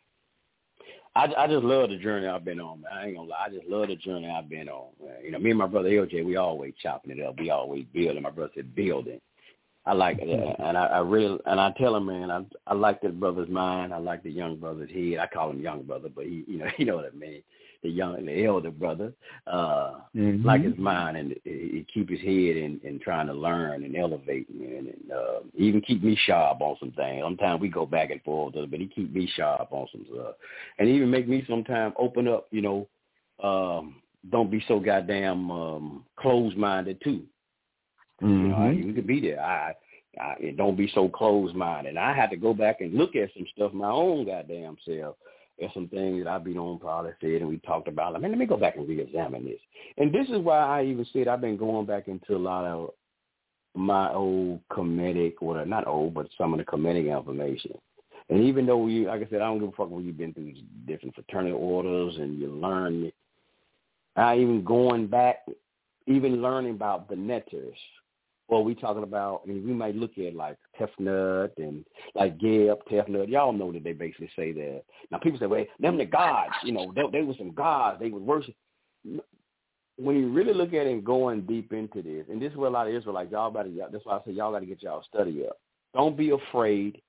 I 1.15 1.27
I 1.37 1.47
just 1.47 1.63
love 1.63 1.89
the 1.89 1.97
journey 1.97 2.27
I've 2.27 2.45
been 2.45 2.59
on. 2.59 2.81
Man. 2.81 2.91
I 2.91 3.05
ain't 3.07 3.15
gonna 3.15 3.29
lie. 3.29 3.45
I 3.45 3.49
just 3.49 3.67
love 3.67 3.87
the 3.87 3.95
journey 3.95 4.29
I've 4.29 4.49
been 4.49 4.69
on. 4.69 4.89
Man. 5.01 5.23
You 5.23 5.31
know, 5.31 5.39
me 5.39 5.51
and 5.51 5.59
my 5.59 5.67
brother 5.67 5.89
LJ, 5.89 6.25
we 6.25 6.35
always 6.35 6.73
chopping 6.81 7.17
it 7.17 7.23
up. 7.23 7.39
We 7.39 7.51
always 7.51 7.85
building. 7.93 8.23
My 8.23 8.31
brother 8.31 8.51
said 8.55 8.75
building. 8.75 9.21
I 9.89 9.93
like 9.93 10.19
it, 10.21 10.55
and 10.59 10.77
I, 10.77 10.85
I 10.85 10.99
really 10.99 11.39
and 11.45 11.59
I 11.59 11.71
tell 11.77 11.95
him, 11.95 12.05
man, 12.05 12.29
I 12.31 12.45
I 12.67 12.73
like 12.73 13.01
that 13.01 13.19
brother's 13.19 13.49
mind. 13.49 13.93
I 13.93 13.97
like 13.97 14.23
the 14.23 14.31
young 14.31 14.57
brother's 14.57 14.91
head. 14.91 15.19
I 15.19 15.27
call 15.27 15.49
him 15.49 15.61
young 15.61 15.83
brother, 15.83 16.09
but 16.13 16.25
he, 16.25 16.43
you 16.47 16.59
know, 16.59 16.67
you 16.77 16.85
know 16.85 16.95
what 16.97 17.11
I 17.11 17.15
mean 17.15 17.41
the 17.81 17.89
young, 17.89 18.25
the 18.25 18.45
elder 18.45 18.71
brother, 18.71 19.13
uh, 19.47 19.99
mm-hmm. 20.15 20.45
like 20.45 20.63
his 20.63 20.77
mind, 20.77 21.15
and 21.15 21.35
he 21.43 21.85
keep 21.93 22.09
his 22.09 22.19
head 22.19 22.57
and, 22.57 22.81
and 22.83 22.99
trying 22.99 23.27
to 23.27 23.33
learn 23.33 23.83
and 23.83 23.95
elevate, 23.95 24.53
man, 24.53 24.87
and 24.93 25.11
uh, 25.11 25.39
even 25.55 25.81
keep 25.81 26.03
me 26.03 26.17
sharp 26.25 26.59
on 26.61 26.75
some 26.79 26.91
things. 26.91 27.23
Sometimes 27.23 27.61
we 27.61 27.69
go 27.69 27.85
back 27.85 28.09
and 28.11 28.21
forth, 28.23 28.53
but 28.53 28.79
he 28.79 28.87
keep 28.87 29.13
me 29.13 29.31
sharp 29.33 29.69
on 29.71 29.87
some 29.91 30.05
stuff, 30.13 30.35
and 30.77 30.89
even 30.89 31.09
make 31.09 31.27
me 31.27 31.45
sometimes 31.47 31.93
open 31.97 32.27
up, 32.27 32.47
you 32.51 32.61
know, 32.61 32.87
um, 33.41 33.95
don't 34.29 34.51
be 34.51 34.63
so 34.67 34.79
goddamn 34.79 35.49
um, 35.49 36.05
closed-minded 36.17 37.01
too. 37.01 37.23
Mm-hmm. 38.21 38.41
You 38.41 38.47
know, 38.49 38.55
I, 38.55 38.71
you 38.71 38.93
could 38.93 39.07
be 39.07 39.21
there. 39.21 39.41
I, 39.41 39.73
I 40.19 40.53
don't 40.57 40.75
be 40.75 40.91
so 40.93 41.07
closed-minded. 41.07 41.97
I 41.97 42.13
had 42.13 42.29
to 42.31 42.37
go 42.37 42.53
back 42.53 42.81
and 42.81 42.93
look 42.93 43.15
at 43.15 43.29
some 43.35 43.45
stuff 43.55 43.73
my 43.73 43.89
own 43.89 44.25
goddamn 44.25 44.77
self 44.85 45.15
there's 45.59 45.73
some 45.73 45.87
things 45.89 46.23
that 46.23 46.29
I've 46.29 46.43
been 46.43 46.57
on 46.57 46.79
probably 46.79 47.11
said 47.19 47.41
and 47.41 47.49
we 47.49 47.57
talked 47.59 47.87
about. 47.87 48.15
I 48.15 48.19
mean, 48.19 48.31
let 48.31 48.39
me 48.39 48.45
go 48.45 48.57
back 48.57 48.77
and 48.77 48.87
reexamine 48.87 49.45
this. 49.45 49.59
And 49.97 50.13
this 50.13 50.27
is 50.29 50.37
why 50.37 50.59
I 50.59 50.85
even 50.85 51.05
said 51.11 51.27
I've 51.27 51.41
been 51.41 51.57
going 51.57 51.85
back 51.85 52.07
into 52.07 52.35
a 52.35 52.37
lot 52.37 52.65
of 52.65 52.91
my 53.75 54.11
old 54.13 54.61
Kemetic, 54.71 55.35
or 55.41 55.63
not 55.65 55.87
old, 55.87 56.13
but 56.13 56.27
some 56.37 56.53
of 56.53 56.59
the 56.59 56.65
Kemetic 56.65 57.15
information. 57.15 57.73
And 58.29 58.43
even 58.43 58.65
though 58.65 58.87
you, 58.87 59.07
like 59.07 59.21
I 59.21 59.29
said, 59.29 59.41
I 59.41 59.45
don't 59.45 59.59
give 59.59 59.69
a 59.69 59.71
fuck 59.71 59.89
when 59.89 60.05
you've 60.05 60.17
been 60.17 60.33
through 60.33 60.53
different 60.87 61.15
fraternity 61.15 61.53
orders 61.53 62.15
and 62.17 62.39
you 62.39 62.47
learn. 62.47 63.11
I 64.15 64.37
even 64.37 64.63
going 64.63 65.07
back, 65.07 65.45
even 66.07 66.41
learning 66.41 66.71
about 66.71 67.09
the 67.09 67.15
neters 67.15 67.75
well, 68.49 68.63
we 68.63 68.73
talking 68.73 69.03
about, 69.03 69.41
I 69.43 69.47
mean, 69.47 69.65
we 69.65 69.73
might 69.73 69.95
look 69.95 70.17
at 70.17 70.35
like 70.35 70.57
Tefnut 70.79 71.51
and 71.57 71.85
like 72.15 72.37
Geb, 72.39 72.79
Tefnut. 72.91 73.29
Y'all 73.29 73.53
know 73.53 73.71
that 73.71 73.83
they 73.83 73.93
basically 73.93 74.29
say 74.35 74.51
that. 74.53 74.81
Now 75.11 75.19
people 75.19 75.39
say, 75.39 75.45
well, 75.45 75.65
them 75.79 75.97
the 75.97 76.05
gods, 76.05 76.53
you 76.63 76.71
know, 76.71 76.91
they, 76.95 77.03
they 77.19 77.23
were 77.23 77.35
some 77.37 77.53
gods. 77.53 77.99
They 77.99 78.09
would 78.09 78.23
worship. 78.23 78.55
When 79.97 80.15
you 80.15 80.29
really 80.29 80.53
look 80.53 80.69
at 80.69 80.87
it 80.87 80.91
and 80.91 81.05
going 81.05 81.41
deep 81.41 81.73
into 81.73 82.01
this, 82.01 82.25
and 82.29 82.41
this 82.41 82.51
is 82.51 82.57
where 82.57 82.69
a 82.69 82.73
lot 82.73 82.87
of 82.87 82.93
Israelites, 82.93 83.31
y'all 83.31 83.51
to, 83.51 83.87
that's 83.91 84.05
why 84.05 84.17
I 84.17 84.21
say 84.25 84.31
y'all 84.31 84.51
got 84.51 84.59
to 84.59 84.65
get 84.65 84.81
y'all 84.81 85.03
study 85.03 85.45
up. 85.45 85.57
Don't 85.93 86.17
be 86.17 86.31
afraid 86.31 86.99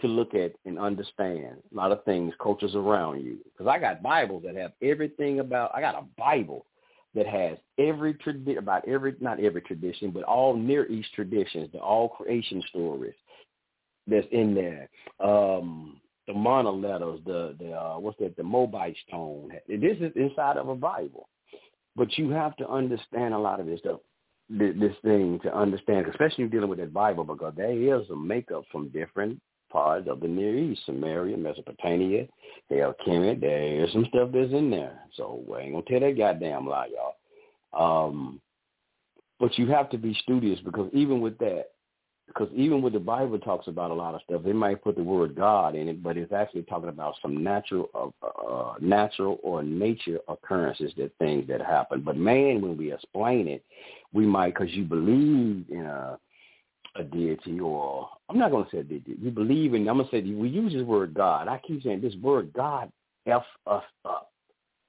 to 0.00 0.06
look 0.06 0.34
at 0.34 0.52
and 0.66 0.78
understand 0.78 1.56
a 1.72 1.74
lot 1.74 1.92
of 1.92 2.04
things, 2.04 2.34
cultures 2.42 2.74
around 2.74 3.24
you. 3.24 3.38
Because 3.44 3.68
I 3.70 3.78
got 3.78 4.02
Bibles 4.02 4.42
that 4.44 4.56
have 4.56 4.72
everything 4.82 5.40
about, 5.40 5.70
I 5.74 5.80
got 5.80 5.94
a 5.94 6.04
Bible 6.18 6.66
that 7.14 7.26
has 7.26 7.58
every 7.78 8.14
tradition, 8.14 8.58
about 8.58 8.86
every, 8.88 9.14
not 9.20 9.40
every 9.40 9.62
tradition, 9.62 10.10
but 10.10 10.24
all 10.24 10.56
Near 10.56 10.86
East 10.90 11.10
traditions, 11.14 11.70
the 11.72 11.78
all 11.78 12.08
creation 12.08 12.62
stories 12.68 13.14
that's 14.06 14.26
in 14.32 14.54
there. 14.54 14.88
Um, 15.20 16.00
the 16.26 16.32
letters, 16.32 17.20
the, 17.26 17.54
the 17.58 17.72
uh, 17.72 17.98
what's 17.98 18.18
that, 18.18 18.36
the 18.36 18.42
Moabite 18.42 18.96
stone. 19.06 19.50
This 19.68 19.98
is 20.00 20.12
inside 20.16 20.56
of 20.56 20.68
a 20.68 20.74
Bible. 20.74 21.28
But 21.96 22.16
you 22.18 22.30
have 22.30 22.56
to 22.56 22.68
understand 22.68 23.34
a 23.34 23.38
lot 23.38 23.60
of 23.60 23.66
this 23.66 23.78
stuff, 23.80 24.00
this 24.48 24.94
thing 25.02 25.38
to 25.44 25.56
understand, 25.56 26.06
especially 26.08 26.46
dealing 26.46 26.68
with 26.68 26.80
that 26.80 26.92
Bible, 26.92 27.24
because 27.24 27.54
there 27.56 27.70
is 27.70 28.08
a 28.10 28.16
makeup 28.16 28.64
from 28.72 28.88
different 28.88 29.40
parts 29.74 30.08
of 30.08 30.20
the 30.20 30.28
Near 30.28 30.56
East, 30.56 30.82
Sumeria, 30.88 31.36
Mesopotamia, 31.36 32.28
hell, 32.70 32.94
Kemet. 33.04 33.40
There's 33.40 33.92
some 33.92 34.06
stuff 34.06 34.30
that's 34.32 34.52
in 34.52 34.70
there. 34.70 35.00
So 35.16 35.42
we 35.46 35.58
ain't 35.58 35.72
gonna 35.72 35.84
tell 35.88 36.00
that 36.00 36.16
goddamn 36.16 36.68
lie, 36.68 36.90
y'all. 36.94 38.06
Um, 38.06 38.40
but 39.40 39.58
you 39.58 39.66
have 39.66 39.90
to 39.90 39.98
be 39.98 40.16
studious 40.22 40.60
because 40.64 40.88
even 40.92 41.20
with 41.20 41.36
that, 41.38 41.70
because 42.28 42.48
even 42.54 42.82
when 42.82 42.92
the 42.92 43.00
Bible 43.00 43.38
talks 43.38 43.66
about 43.66 43.90
a 43.90 43.94
lot 43.94 44.14
of 44.14 44.22
stuff, 44.22 44.42
they 44.44 44.52
might 44.52 44.82
put 44.82 44.96
the 44.96 45.02
word 45.02 45.34
God 45.34 45.74
in 45.74 45.88
it, 45.88 46.02
but 46.02 46.16
it's 46.16 46.32
actually 46.32 46.62
talking 46.62 46.88
about 46.88 47.16
some 47.20 47.42
natural, 47.42 47.90
uh, 48.22 48.26
uh, 48.26 48.74
natural 48.80 49.40
or 49.42 49.62
nature 49.62 50.20
occurrences 50.28 50.92
that 50.96 51.10
things 51.18 51.46
that 51.48 51.60
happen. 51.60 52.00
But 52.00 52.16
man, 52.16 52.62
when 52.62 52.76
we 52.76 52.92
explain 52.92 53.48
it, 53.48 53.62
we 54.12 54.24
might 54.24 54.54
because 54.54 54.72
you 54.72 54.84
believe 54.84 55.66
in 55.68 55.84
a 55.84 56.18
a 56.96 57.02
deity 57.02 57.60
or 57.60 58.08
I'm 58.28 58.38
not 58.38 58.50
going 58.50 58.64
to 58.64 58.70
say 58.70 58.78
a 58.78 58.84
deity. 58.84 59.16
You 59.20 59.30
believe 59.30 59.74
in. 59.74 59.88
I'm 59.88 59.98
going 59.98 60.08
to 60.08 60.10
say 60.10 60.32
we 60.32 60.48
use 60.48 60.72
this 60.72 60.82
word 60.82 61.14
God. 61.14 61.48
I 61.48 61.60
keep 61.66 61.82
saying 61.82 62.00
this 62.00 62.14
word 62.16 62.52
God 62.52 62.90
f 63.26 63.44
us 63.66 63.84
up. 64.04 64.30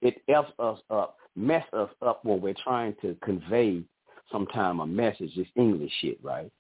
It 0.02 0.22
f's 0.28 0.52
us 0.60 0.80
up, 0.90 1.18
mess 1.36 1.66
us 1.74 1.90
up 2.02 2.24
when 2.24 2.42
we're 2.42 2.54
trying 2.64 2.96
to 3.02 3.16
convey 3.24 3.82
sometime 4.32 4.80
a 4.80 4.88
message. 4.88 5.32
This 5.36 5.48
English 5.56 5.92
shit, 6.02 6.20
right? 6.24 6.52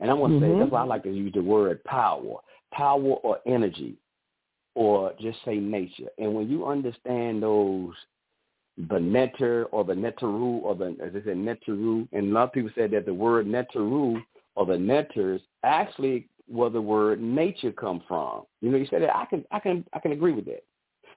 And 0.00 0.10
I'm 0.10 0.18
gonna 0.18 0.34
Mm-hmm. 0.34 0.54
say 0.54 0.58
that's 0.58 0.70
why 0.70 0.80
I 0.80 0.84
like 0.84 1.02
to 1.04 1.10
use 1.10 1.32
the 1.34 1.42
word 1.42 1.82
power, 1.84 2.36
power 2.72 3.02
or 3.02 3.38
energy, 3.46 3.96
or 4.74 5.12
just 5.20 5.38
say 5.44 5.56
nature. 5.56 6.08
And 6.18 6.34
when 6.34 6.48
you 6.48 6.66
understand 6.66 7.42
those, 7.42 7.94
the 8.88 8.98
neter 8.98 9.64
or 9.66 9.84
the 9.84 9.92
neteru 9.92 10.62
or 10.62 10.74
the 10.74 10.96
as 11.00 11.10
I 11.10 11.24
said 11.24 11.36
neteru, 11.36 12.08
and 12.12 12.30
a 12.30 12.32
lot 12.32 12.44
of 12.44 12.52
people 12.52 12.70
said 12.74 12.90
that 12.92 13.06
the 13.06 13.14
word 13.14 13.46
neteru 13.46 14.22
or 14.56 14.66
the 14.66 14.74
neters 14.74 15.40
actually 15.62 16.28
where 16.46 16.70
the 16.70 16.80
word 16.80 17.20
nature 17.20 17.72
come 17.72 18.02
from. 18.06 18.42
You 18.60 18.70
know, 18.70 18.76
you 18.76 18.86
said 18.90 19.02
that 19.02 19.16
I 19.16 19.24
can 19.26 19.44
I 19.50 19.58
can 19.58 19.84
I 19.92 19.98
can 19.98 20.12
agree 20.12 20.32
with 20.32 20.44
that. 20.46 20.64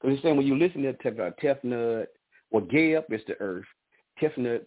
Because 0.02 0.16
you're 0.16 0.22
saying 0.22 0.38
when 0.38 0.48
you 0.48 0.58
listen 0.58 0.84
to 0.84 0.90
uh, 0.90 1.32
Tefnut, 1.42 2.08
well, 2.52 2.66
Geb 2.66 3.12
is 3.12 3.22
the 3.28 3.36
earth, 3.40 3.66
Tefnut 4.22 4.62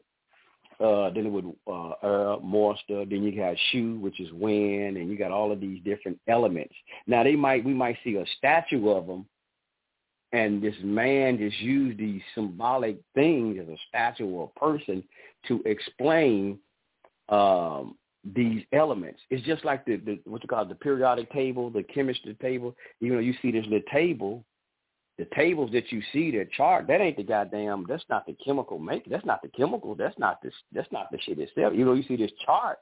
uh, 0.80 1.10
then 1.10 1.26
it 1.26 1.30
would 1.30 1.52
uh, 1.66 1.92
Earl, 2.02 2.40
Moisture. 2.40 3.04
Then 3.04 3.22
you 3.22 3.36
got 3.36 3.54
Shu, 3.70 3.98
which 4.00 4.18
is 4.18 4.32
wind, 4.32 4.96
and 4.96 5.10
you 5.10 5.18
got 5.18 5.30
all 5.30 5.52
of 5.52 5.60
these 5.60 5.82
different 5.84 6.18
elements. 6.26 6.74
Now 7.06 7.22
they 7.22 7.36
might 7.36 7.64
we 7.64 7.74
might 7.74 7.98
see 8.02 8.16
a 8.16 8.24
statue 8.38 8.88
of 8.88 9.06
them, 9.06 9.26
and 10.32 10.62
this 10.62 10.74
man 10.82 11.36
just 11.36 11.58
used 11.60 11.98
these 11.98 12.22
symbolic 12.34 12.98
things 13.14 13.58
as 13.60 13.68
a 13.68 13.76
statue 13.88 14.26
or 14.26 14.50
a 14.54 14.58
person 14.58 15.04
to 15.48 15.62
explain 15.66 16.58
um, 17.28 17.96
these 18.24 18.62
elements. 18.72 19.20
It's 19.30 19.44
just 19.46 19.64
like 19.64 19.84
the, 19.84 19.96
the 19.96 20.20
what 20.24 20.42
you 20.42 20.48
call 20.48 20.64
the 20.64 20.74
periodic 20.74 21.32
table, 21.32 21.70
the 21.70 21.82
chemistry 21.82 22.36
table. 22.40 22.76
You 23.00 23.14
know, 23.14 23.20
you 23.20 23.34
see 23.42 23.50
this 23.50 23.64
little 23.64 23.80
table 23.92 24.44
the 25.20 25.26
tables 25.36 25.70
that 25.72 25.92
you 25.92 26.00
see 26.14 26.30
that 26.30 26.50
chart, 26.52 26.86
that 26.86 27.02
ain't 27.02 27.18
the 27.18 27.22
goddamn. 27.22 27.84
That's 27.86 28.02
not 28.08 28.24
the 28.24 28.34
chemical 28.42 28.78
make. 28.78 29.04
That's 29.04 29.26
not 29.26 29.42
the 29.42 29.48
chemical. 29.48 29.94
That's 29.94 30.18
not 30.18 30.40
this. 30.42 30.54
That's 30.72 30.90
not 30.90 31.10
the 31.12 31.18
shit 31.20 31.38
itself. 31.38 31.74
You 31.76 31.84
know, 31.84 31.92
you 31.92 32.02
see 32.04 32.16
this 32.16 32.30
chart, 32.42 32.78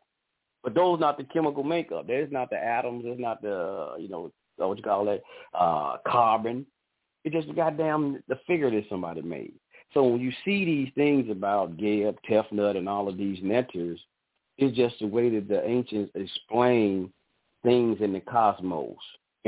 but 0.62 0.73
those 0.73 1.01
not 1.01 1.19
the 1.19 1.24
chemical 1.24 1.65
makeup. 1.65 2.06
There's 2.06 2.31
not 2.31 2.48
the 2.48 2.56
atoms. 2.56 3.02
There's 3.02 3.19
not 3.19 3.43
the 3.43 3.97
you 3.98 4.09
know 4.09 4.31
what 4.56 4.78
you 4.78 4.85
call 4.85 5.09
it, 5.09 5.20
uh, 5.52 5.97
carbon. 6.06 6.65
It's 7.24 7.35
just 7.35 7.48
the 7.48 7.55
goddamn 7.55 8.23
the 8.28 8.39
figure 8.47 8.70
that 8.70 8.85
somebody 8.89 9.20
made. 9.20 9.55
So 9.93 10.05
when 10.05 10.20
you 10.20 10.31
see 10.44 10.65
these 10.65 10.93
things 10.94 11.28
about 11.28 11.77
Geb, 11.77 12.19
Tefnut, 12.31 12.77
and 12.77 12.89
all 12.89 13.09
of 13.09 13.19
these 13.19 13.40
neters, 13.40 13.98
it's 14.59 14.76
just 14.76 14.97
the 15.01 15.06
way 15.06 15.30
that 15.30 15.48
the 15.48 15.66
ancients 15.66 16.12
explain 16.14 17.12
things 17.62 17.98
in 18.01 18.12
the 18.12 18.20
cosmos 18.20 18.97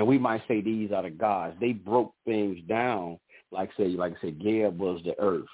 and 0.01 0.09
we 0.09 0.17
might 0.19 0.43
say 0.49 0.61
these 0.61 0.93
are 0.93 1.03
the 1.03 1.11
gods. 1.11 1.57
They 1.61 1.73
broke 1.73 2.15
things 2.25 2.59
down, 2.67 3.19
like 3.51 3.71
say, 3.77 3.89
like 3.89 4.15
I 4.17 4.21
said, 4.23 4.41
Geb 4.41 4.79
was 4.79 5.03
the 5.05 5.15
earth, 5.19 5.45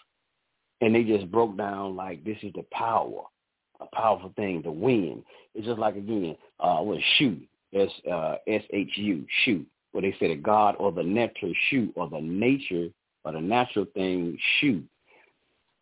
and 0.81 0.95
they 0.95 1.03
just 1.03 1.31
broke 1.33 1.57
down 1.57 1.97
like 1.97 2.25
this 2.25 2.39
is 2.43 2.53
the 2.55 2.65
power, 2.73 3.23
a 3.81 3.87
powerful 3.97 4.33
thing, 4.37 4.63
the 4.63 4.71
wind. 4.71 5.25
It's 5.55 5.67
just 5.67 5.81
like 5.81 5.97
again, 5.97 6.37
uh, 6.61 6.79
what 6.79 7.01
Shu, 7.17 7.39
S 7.75 7.89
uh, 8.11 8.37
S 8.47 8.63
H 8.73 8.93
U, 8.97 9.27
Shu, 9.45 9.65
where 9.91 10.03
they 10.03 10.15
say 10.21 10.29
the 10.29 10.37
god 10.37 10.77
or 10.79 10.93
the 10.93 11.03
neter 11.03 11.53
Shu 11.69 11.93
or 11.97 12.09
the 12.09 12.21
nature 12.21 12.89
or 13.25 13.33
the 13.33 13.41
natural 13.41 13.87
thing 13.95 14.39
Shu. 14.61 14.83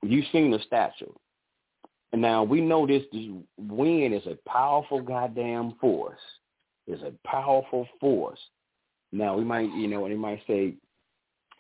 You've 0.03 0.27
seen 0.33 0.51
the 0.51 0.61
statue. 0.67 1.13
And 2.15 2.23
now 2.23 2.45
we 2.45 2.61
know 2.61 2.87
this, 2.87 3.03
this 3.13 3.27
wind 3.59 4.15
is 4.15 4.25
a 4.27 4.39
powerful 4.49 5.03
goddamn 5.03 5.75
force 5.81 6.21
is 6.87 7.03
a 7.03 7.13
powerful 7.27 7.89
force. 7.99 8.39
Now 9.11 9.37
we 9.37 9.43
might, 9.43 9.69
you 9.75 9.89
know, 9.89 10.05
and 10.05 10.15
they 10.15 10.17
might 10.17 10.41
say, 10.47 10.75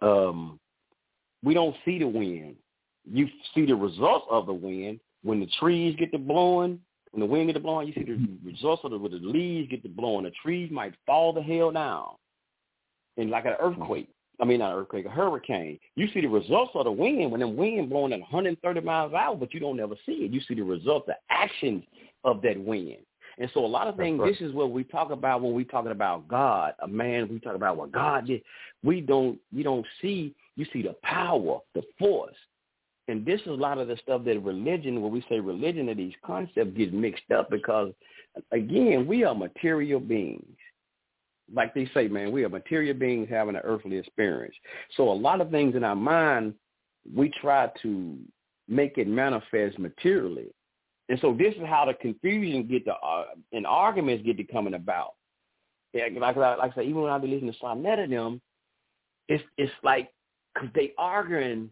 um, 0.00 0.60
we 1.42 1.54
don't 1.54 1.74
see 1.84 1.98
the 1.98 2.06
wind. 2.06 2.54
You 3.04 3.26
see 3.52 3.66
the 3.66 3.74
results 3.74 4.26
of 4.30 4.46
the 4.46 4.52
wind 4.52 5.00
when 5.24 5.40
the 5.40 5.48
trees 5.58 5.96
get 5.98 6.12
to 6.12 6.18
blowing. 6.18 6.78
When 7.10 7.20
the 7.20 7.26
wind 7.26 7.48
get 7.48 7.54
to 7.54 7.58
blowing, 7.60 7.88
you 7.88 7.94
see 7.94 8.04
the 8.04 8.24
results 8.44 8.82
of 8.84 8.92
the 8.92 8.98
when 8.98 9.10
the 9.10 9.18
leaves 9.18 9.68
get 9.68 9.82
to 9.82 9.88
blowing. 9.88 10.22
The 10.22 10.30
trees 10.40 10.70
might 10.70 10.94
fall 11.04 11.32
the 11.32 11.42
hell 11.42 11.72
down, 11.72 12.10
and 13.16 13.28
like 13.28 13.46
an 13.46 13.56
earthquake. 13.58 14.13
I 14.40 14.44
mean, 14.44 14.58
not 14.58 14.72
an 14.72 14.78
earthquake, 14.78 15.06
a 15.06 15.10
hurricane. 15.10 15.78
You 15.94 16.08
see 16.12 16.20
the 16.20 16.26
results 16.26 16.72
of 16.74 16.84
the 16.84 16.92
wind 16.92 17.30
when 17.30 17.40
the 17.40 17.48
wind 17.48 17.90
blowing 17.90 18.12
at 18.12 18.20
130 18.20 18.80
miles 18.80 19.12
an 19.12 19.18
hour, 19.18 19.36
but 19.36 19.54
you 19.54 19.60
don't 19.60 19.78
ever 19.78 19.94
see 20.04 20.12
it. 20.12 20.32
You 20.32 20.40
see 20.48 20.54
the 20.54 20.62
results, 20.62 21.06
the 21.06 21.16
actions 21.30 21.84
of 22.24 22.42
that 22.42 22.58
wind. 22.58 22.98
And 23.38 23.50
so 23.52 23.64
a 23.64 23.66
lot 23.66 23.88
of 23.88 23.96
things, 23.96 24.20
right. 24.20 24.30
this 24.30 24.40
is 24.40 24.54
what 24.54 24.70
we 24.70 24.84
talk 24.84 25.10
about 25.10 25.42
when 25.42 25.54
we 25.54 25.64
talking 25.64 25.90
about 25.90 26.28
God, 26.28 26.74
a 26.82 26.88
man, 26.88 27.28
we 27.28 27.40
talk 27.40 27.54
about 27.54 27.76
what 27.76 27.92
God 27.92 28.26
did. 28.26 28.42
We 28.82 29.00
don't, 29.00 29.38
you 29.52 29.64
don't 29.64 29.86
see, 30.00 30.34
you 30.56 30.66
see 30.72 30.82
the 30.82 30.94
power, 31.02 31.58
the 31.74 31.82
force. 31.98 32.36
And 33.08 33.26
this 33.26 33.40
is 33.42 33.48
a 33.48 33.50
lot 33.50 33.78
of 33.78 33.88
the 33.88 33.96
stuff 34.02 34.24
that 34.24 34.42
religion, 34.42 35.02
when 35.02 35.12
we 35.12 35.24
say 35.28 35.40
religion, 35.40 35.86
that 35.86 35.96
these 35.96 36.14
concepts 36.24 36.76
get 36.76 36.94
mixed 36.94 37.30
up 37.36 37.50
because, 37.50 37.92
again, 38.52 39.06
we 39.06 39.24
are 39.24 39.34
material 39.34 40.00
beings. 40.00 40.56
Like 41.52 41.74
they 41.74 41.88
say, 41.94 42.08
man, 42.08 42.32
we 42.32 42.44
are 42.44 42.48
material 42.48 42.94
beings 42.94 43.28
having 43.30 43.56
an 43.56 43.62
earthly 43.64 43.98
experience. 43.98 44.54
So 44.96 45.10
a 45.10 45.12
lot 45.12 45.40
of 45.40 45.50
things 45.50 45.76
in 45.76 45.84
our 45.84 45.96
mind, 45.96 46.54
we 47.14 47.30
try 47.40 47.70
to 47.82 48.18
make 48.68 48.96
it 48.96 49.08
manifest 49.08 49.78
materially. 49.78 50.48
And 51.08 51.18
so 51.20 51.34
this 51.38 51.54
is 51.54 51.66
how 51.66 51.84
the 51.84 51.94
confusion 51.94 52.66
get 52.66 52.84
to 52.86 52.94
uh, 52.94 53.24
and 53.52 53.66
arguments 53.66 54.24
get 54.24 54.38
to 54.38 54.44
coming 54.44 54.74
about. 54.74 55.14
Yeah, 55.92 56.06
like, 56.18 56.36
like, 56.36 56.58
I 56.58 56.74
said, 56.74 56.84
even 56.84 57.02
when 57.02 57.12
I 57.12 57.18
be 57.18 57.28
listening 57.28 57.52
to 57.52 57.58
Sa 57.58 57.74
Neter 57.74 58.04
of 58.04 58.10
them, 58.10 58.40
it's 59.28 59.44
it's 59.56 59.72
like 59.82 60.10
cause 60.58 60.68
they 60.74 60.92
arguing 60.98 61.70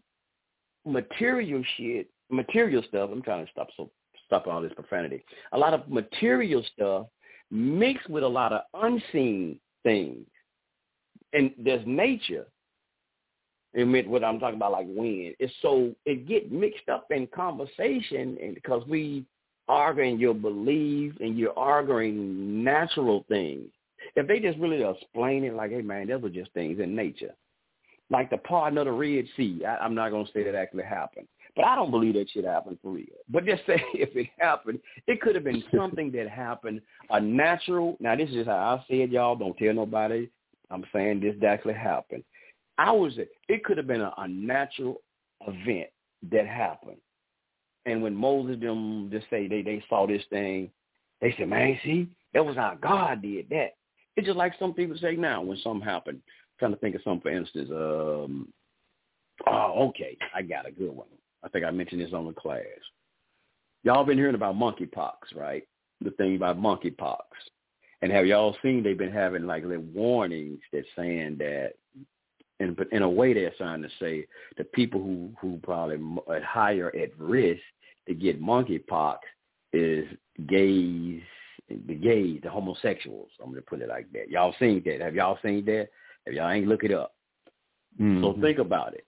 material 0.87 1.63
shit, 1.77 2.09
material 2.31 2.83
stuff. 2.89 3.11
I'm 3.13 3.23
trying 3.23 3.45
to 3.45 3.51
stop 3.51 3.69
so 3.77 3.91
stop 4.27 4.47
all 4.47 4.63
this 4.63 4.73
profanity. 4.75 5.25
A 5.53 5.59
lot 5.59 5.75
of 5.75 5.89
material 5.89 6.65
stuff 6.75 7.07
mixed 7.51 8.09
with 8.09 8.23
a 8.23 8.29
lot 8.29 8.53
of 8.53 8.63
unseen 8.75 9.59
things, 9.83 10.27
and 11.33 11.53
there's 11.59 11.87
nature. 11.87 12.47
And 13.75 13.91
what 14.11 14.23
I'm 14.23 14.39
talking 14.39 14.57
about, 14.57 14.73
like 14.73 14.87
wind, 14.89 15.35
it's 15.39 15.53
so 15.63 15.95
it 16.05 16.29
get 16.29 16.53
mixed 16.53 16.91
up 16.91 17.07
in 17.11 17.27
conversation, 17.29 18.37
and 18.43 18.55
because 18.55 18.87
we 18.87 19.25
arguing 19.69 20.19
your 20.19 20.35
belief 20.35 21.15
and 21.21 21.39
you're 21.39 21.59
arguing 21.59 22.63
natural 22.63 23.25
things. 23.29 23.69
If 24.17 24.27
they 24.27 24.41
just 24.41 24.59
really 24.59 24.83
explain 24.83 25.45
it, 25.45 25.55
like, 25.55 25.71
hey 25.71 25.83
man, 25.83 26.09
those 26.09 26.25
are 26.25 26.29
just 26.29 26.53
things 26.53 26.81
in 26.81 26.95
nature, 26.95 27.35
like 28.11 28.31
the 28.31 28.39
parting 28.39 28.79
of 28.79 28.87
the 28.87 28.93
Red 28.93 29.25
Sea. 29.37 29.65
I, 29.67 29.77
I'm 29.79 29.95
not 29.95 30.11
gonna 30.11 30.27
say 30.35 30.43
that 30.45 30.55
actually 30.55 30.85
happened, 30.85 31.29
but 31.55 31.65
I 31.65 31.75
don't 31.75 31.91
believe 31.91 32.15
that 32.15 32.31
shit 32.31 32.45
happened 32.45 32.79
for 32.83 32.93
real. 32.93 33.07
But 33.29 33.45
just 33.45 33.63
say 33.67 33.83
if 33.95 34.17
it 34.17 34.29
happened, 34.39 34.81
it 35.07 35.21
could 35.21 35.35
have 35.35 35.45
been 35.45 35.63
something 35.77 36.11
that 36.13 36.29
happened, 36.29 36.81
a 37.11 37.21
natural. 37.21 37.97
Now 38.01 38.17
this 38.17 38.29
is 38.29 38.35
just 38.37 38.49
how 38.49 38.57
I 38.57 38.85
say 38.89 39.03
it, 39.03 39.11
y'all. 39.11 39.37
Don't 39.37 39.57
tell 39.57 39.75
nobody. 39.75 40.29
I'm 40.71 40.85
saying 40.93 41.21
this 41.21 41.37
actually 41.47 41.75
happened. 41.75 42.25
I 42.79 42.91
was 42.93 43.13
it 43.49 43.65
could 43.65 43.77
have 43.77 43.87
been 43.87 44.01
a, 44.01 44.13
a 44.17 44.29
natural 44.29 45.03
event 45.47 45.91
that 46.31 46.47
happened. 46.47 46.97
And 47.85 48.03
when 48.03 48.15
Moses 48.15 48.61
them 48.61 49.11
just 49.11 49.27
say 49.29 49.49
they 49.49 49.63
they 49.63 49.85
saw 49.89 50.07
this 50.07 50.23
thing, 50.31 50.71
they 51.21 51.35
said, 51.37 51.49
Man, 51.49 51.79
see, 51.85 52.09
that 52.33 52.45
was 52.45 52.57
how 52.57 52.77
God 52.81 53.23
did 53.23 53.49
that. 53.51 53.75
It's 54.17 54.27
just 54.27 54.39
like 54.39 54.53
some 54.59 54.73
people 54.73 54.97
say 54.99 55.17
now 55.17 55.43
when 55.43 55.59
something 55.59 55.87
happened. 55.87 56.21
I'm 56.27 56.59
trying 56.59 56.73
to 56.73 56.79
think 56.79 56.95
of 56.95 57.03
something 57.03 57.23
for 57.23 57.37
instance. 57.37 57.71
Um 57.71 58.49
oh, 59.47 59.89
okay, 59.89 60.17
I 60.35 60.43
got 60.43 60.67
a 60.67 60.73
good 60.73 60.93
one. 60.93 61.09
I 61.45 61.49
think 61.49 61.65
I 61.65 61.71
mentioned 61.71 62.01
this 62.01 62.13
on 62.13 62.27
the 62.27 62.33
class. 62.33 62.63
Y'all 63.85 64.05
been 64.05 64.19
hearing 64.19 64.35
about 64.35 64.55
monkeypox, 64.55 65.35
right? 65.35 65.67
The 66.01 66.11
thing 66.13 66.37
about 66.37 66.59
monkeypox. 66.61 67.19
And 68.01 68.11
have 68.11 68.27
y'all 68.27 68.57
seen 68.63 68.83
they've 68.83 68.99
been 68.99 69.13
having 69.13 69.47
like 69.47 69.65
little 69.65 69.85
warnings 69.85 70.61
that 70.73 70.85
saying 70.97 71.39
that 71.39 71.73
in 72.61 72.77
in 72.91 73.03
a 73.03 73.09
way 73.09 73.33
they're 73.33 73.53
trying 73.57 73.83
to 73.83 73.89
say 74.01 74.27
the 74.57 74.65
people 74.65 75.01
who 75.01 75.31
who 75.41 75.59
probably 75.63 75.99
are 76.29 76.41
higher 76.43 76.93
at 76.97 77.19
risk 77.19 77.63
to 78.09 78.15
get 78.15 78.43
monkeypox 78.43 79.19
is 79.73 80.07
gays, 80.49 81.23
the 81.69 81.95
gays, 81.95 82.41
the 82.43 82.51
homosexuals. 82.51 83.31
I'm 83.43 83.51
gonna 83.51 83.63
put 83.63 83.83
it 83.83 83.89
like 83.89 84.11
that. 84.13 84.31
Y'all 84.31 84.55
seen 84.59 84.83
that? 84.85 85.01
Have 85.01 85.15
y'all 85.15 85.39
seen 85.43 85.65
that? 85.67 85.89
If 86.27 86.35
y'all 86.35 86.51
ain't 86.51 86.69
look 86.69 86.85
it 86.85 86.93
up. 86.93 87.15
Mm-hmm. 88.01 88.23
So 88.23 88.41
think 88.41 88.59
about 88.59 88.95
it. 88.95 89.07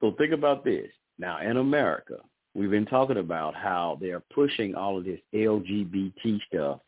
So 0.00 0.12
think 0.18 0.32
about 0.32 0.64
this. 0.64 0.88
Now 1.22 1.38
in 1.40 1.56
America, 1.56 2.16
we've 2.52 2.68
been 2.68 2.84
talking 2.84 3.18
about 3.18 3.54
how 3.54 3.96
they're 4.00 4.24
pushing 4.34 4.74
all 4.74 4.98
of 4.98 5.04
this 5.04 5.20
LGBT 5.32 6.40
stuff 6.48 6.80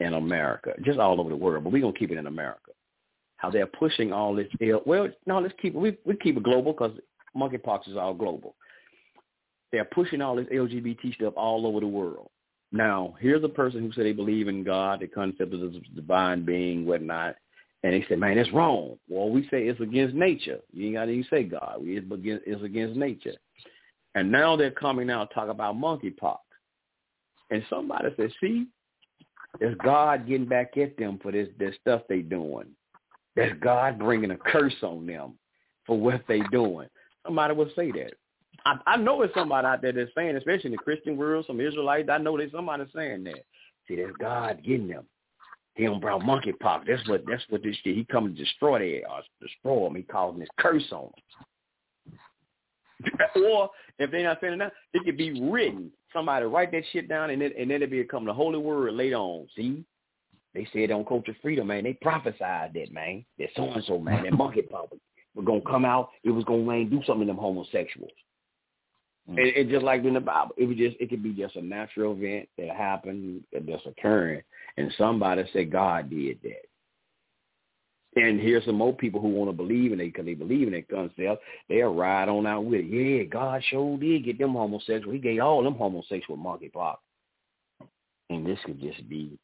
in 0.00 0.12
America, 0.12 0.74
just 0.84 0.98
all 0.98 1.18
over 1.18 1.30
the 1.30 1.36
world, 1.36 1.64
but 1.64 1.72
we're 1.72 1.80
gonna 1.80 1.98
keep 1.98 2.10
it 2.10 2.18
in 2.18 2.26
America. 2.26 2.72
How 3.38 3.50
they're 3.50 3.66
pushing 3.66 4.12
all 4.12 4.34
this. 4.34 4.46
Well, 4.84 5.08
no, 5.26 5.38
let's 5.38 5.54
keep 5.60 5.74
it. 5.74 5.78
We 5.78 5.96
we 6.04 6.16
keep 6.16 6.36
it 6.36 6.42
global 6.42 6.74
because 6.74 6.98
monkeypox 7.34 7.88
is 7.88 7.96
all 7.96 8.12
global. 8.12 8.56
They're 9.72 9.86
pushing 9.86 10.20
all 10.20 10.36
this 10.36 10.46
LGBT 10.48 11.14
stuff 11.14 11.32
all 11.34 11.66
over 11.66 11.80
the 11.80 11.86
world. 11.86 12.28
Now, 12.70 13.14
here's 13.20 13.42
a 13.42 13.48
person 13.48 13.80
who 13.80 13.92
said 13.92 14.04
they 14.04 14.12
believe 14.12 14.48
in 14.48 14.64
God, 14.64 15.00
the 15.00 15.06
concept 15.06 15.54
of 15.54 15.60
the 15.60 15.80
divine 15.94 16.44
being, 16.44 16.84
whatnot, 16.84 17.36
and 17.82 17.94
they 17.94 18.04
said, 18.06 18.18
"Man, 18.18 18.36
that's 18.36 18.52
wrong." 18.52 18.98
Well, 19.08 19.30
we 19.30 19.48
say 19.48 19.66
it's 19.66 19.80
against 19.80 20.14
nature. 20.14 20.60
You 20.74 20.88
ain't 20.88 20.96
got 20.96 21.06
to 21.06 21.12
even 21.12 21.26
say 21.30 21.44
God. 21.44 21.78
It's 21.80 22.62
against 22.62 22.96
nature. 22.96 23.32
And 24.18 24.32
now 24.32 24.56
they're 24.56 24.72
coming 24.72 25.10
out 25.10 25.32
talk 25.32 25.48
about 25.48 25.76
monkeypox. 25.76 26.38
And 27.50 27.64
somebody 27.70 28.08
said, 28.16 28.32
"See, 28.40 28.66
there's 29.60 29.76
God 29.78 30.26
getting 30.26 30.46
back 30.46 30.76
at 30.76 30.96
them 30.96 31.18
for 31.22 31.30
this 31.30 31.48
this 31.56 31.76
stuff 31.80 32.02
they 32.08 32.20
doing. 32.20 32.66
There's 33.36 33.58
God 33.60 33.98
bringing 33.98 34.32
a 34.32 34.36
curse 34.36 34.74
on 34.82 35.06
them 35.06 35.38
for 35.86 35.98
what 35.98 36.26
they 36.26 36.40
doing." 36.50 36.88
Somebody 37.24 37.54
would 37.54 37.72
say 37.76 37.92
that. 37.92 38.14
I, 38.64 38.78
I 38.86 38.96
know 38.96 39.22
it's 39.22 39.32
somebody 39.34 39.66
out 39.66 39.82
there 39.82 39.92
that's 39.92 40.10
saying, 40.16 40.36
especially 40.36 40.66
in 40.66 40.72
the 40.72 40.78
Christian 40.78 41.16
world, 41.16 41.46
some 41.46 41.60
Israelites. 41.60 42.08
I 42.10 42.18
know 42.18 42.36
there's 42.36 42.50
somebody 42.50 42.84
saying 42.92 43.22
that. 43.24 43.44
See, 43.86 43.96
there's 43.96 44.16
God 44.18 44.62
getting 44.64 44.88
them. 44.88 45.06
He 45.74 45.86
on 45.86 46.00
brown 46.00 46.22
monkeypox. 46.22 46.86
That's 46.88 47.08
what 47.08 47.24
that's 47.24 47.44
what 47.50 47.62
this 47.62 47.76
shit. 47.84 47.94
He 47.94 48.04
come 48.04 48.34
to 48.34 48.44
destroy 48.44 48.80
their 48.80 49.08
or 49.08 49.22
destroy 49.40 49.84
them. 49.84 49.94
He 49.94 50.02
calling 50.02 50.40
this 50.40 50.48
curse 50.58 50.90
on 50.90 51.04
them. 51.04 51.46
or 53.36 53.70
if 53.98 54.10
they're 54.10 54.24
not 54.24 54.38
saying 54.40 54.58
that, 54.58 54.72
it 54.92 55.04
could 55.04 55.16
be 55.16 55.40
written. 55.40 55.90
Somebody 56.12 56.46
write 56.46 56.72
that 56.72 56.84
shit 56.92 57.08
down, 57.08 57.30
and 57.30 57.42
then 57.42 57.52
and 57.58 57.70
then 57.70 57.82
it 57.82 57.90
become 57.90 58.24
the 58.24 58.32
holy 58.32 58.58
word 58.58 58.94
later 58.94 59.16
on. 59.16 59.46
See, 59.54 59.84
they 60.54 60.66
said 60.72 60.90
on 60.90 61.04
Culture 61.04 61.36
Freedom, 61.42 61.66
man. 61.66 61.84
They 61.84 61.92
prophesied 61.94 62.72
that, 62.74 62.92
man. 62.92 63.24
That 63.38 63.48
so 63.54 63.70
and 63.70 63.84
so, 63.84 63.98
man. 63.98 64.24
That 64.24 64.32
monkeypox 64.32 64.90
was 65.34 65.44
gonna 65.44 65.60
come 65.60 65.84
out. 65.84 66.10
It 66.24 66.30
was 66.30 66.44
gonna 66.44 66.62
man, 66.62 66.88
do 66.88 67.02
something 67.06 67.26
to 67.26 67.32
them 67.32 67.40
homosexuals. 67.40 68.10
Mm. 69.30 69.38
And, 69.38 69.56
and 69.56 69.70
just 69.70 69.84
like 69.84 70.04
in 70.04 70.14
the 70.14 70.20
Bible, 70.20 70.54
it 70.56 70.64
was 70.64 70.76
just 70.76 70.96
it 70.98 71.10
could 71.10 71.22
be 71.22 71.32
just 71.32 71.56
a 71.56 71.62
natural 71.62 72.12
event 72.12 72.48
that 72.56 72.70
happened 72.70 73.44
that's 73.52 73.86
occurring, 73.86 74.42
and 74.76 74.92
somebody 74.96 75.44
said 75.52 75.70
God 75.70 76.10
did 76.10 76.38
that. 76.42 76.67
And 78.16 78.40
here's 78.40 78.64
some 78.64 78.76
more 78.76 78.92
people 78.92 79.20
who 79.20 79.28
want 79.28 79.50
to 79.50 79.56
believe 79.56 79.92
in 79.92 80.00
it 80.00 80.06
because 80.06 80.24
they 80.24 80.34
believe 80.34 80.66
in 80.66 80.72
that 80.74 80.88
concept. 80.88 81.42
They'll 81.68 81.94
ride 81.94 82.28
on 82.28 82.46
out 82.46 82.64
with 82.64 82.80
it. 82.80 82.86
Yeah, 82.86 83.24
God 83.24 83.62
sure 83.68 83.98
did 83.98 84.24
get 84.24 84.38
them 84.38 84.54
homosexual. 84.54 85.12
He 85.12 85.18
gave 85.18 85.40
all 85.40 85.62
them 85.62 85.74
homosexual 85.74 86.38
monkeypox. 86.38 86.96
And 88.30 88.46
this 88.46 88.58
could 88.64 88.80
just 88.80 89.08
be 89.08 89.38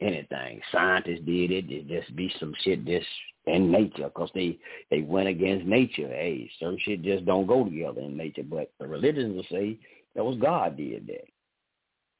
anything. 0.00 0.60
Scientists 0.72 1.24
did 1.24 1.50
it. 1.50 1.70
It 1.70 1.88
just 1.88 2.14
be 2.16 2.32
some 2.38 2.54
shit 2.62 2.84
just 2.84 3.06
in 3.46 3.70
nature 3.70 4.04
because 4.04 4.30
they 4.34 4.58
they 4.90 5.02
went 5.02 5.28
against 5.28 5.66
nature. 5.66 6.08
Hey, 6.08 6.50
certain 6.58 6.78
shit 6.82 7.02
just 7.02 7.24
don't 7.24 7.46
go 7.46 7.64
together 7.64 8.00
in 8.00 8.16
nature. 8.16 8.42
But 8.42 8.72
the 8.78 8.86
religions 8.86 9.36
will 9.36 9.58
say 9.58 9.78
that 10.14 10.24
was 10.24 10.38
God 10.38 10.76
did 10.76 11.06
that. 11.06 11.24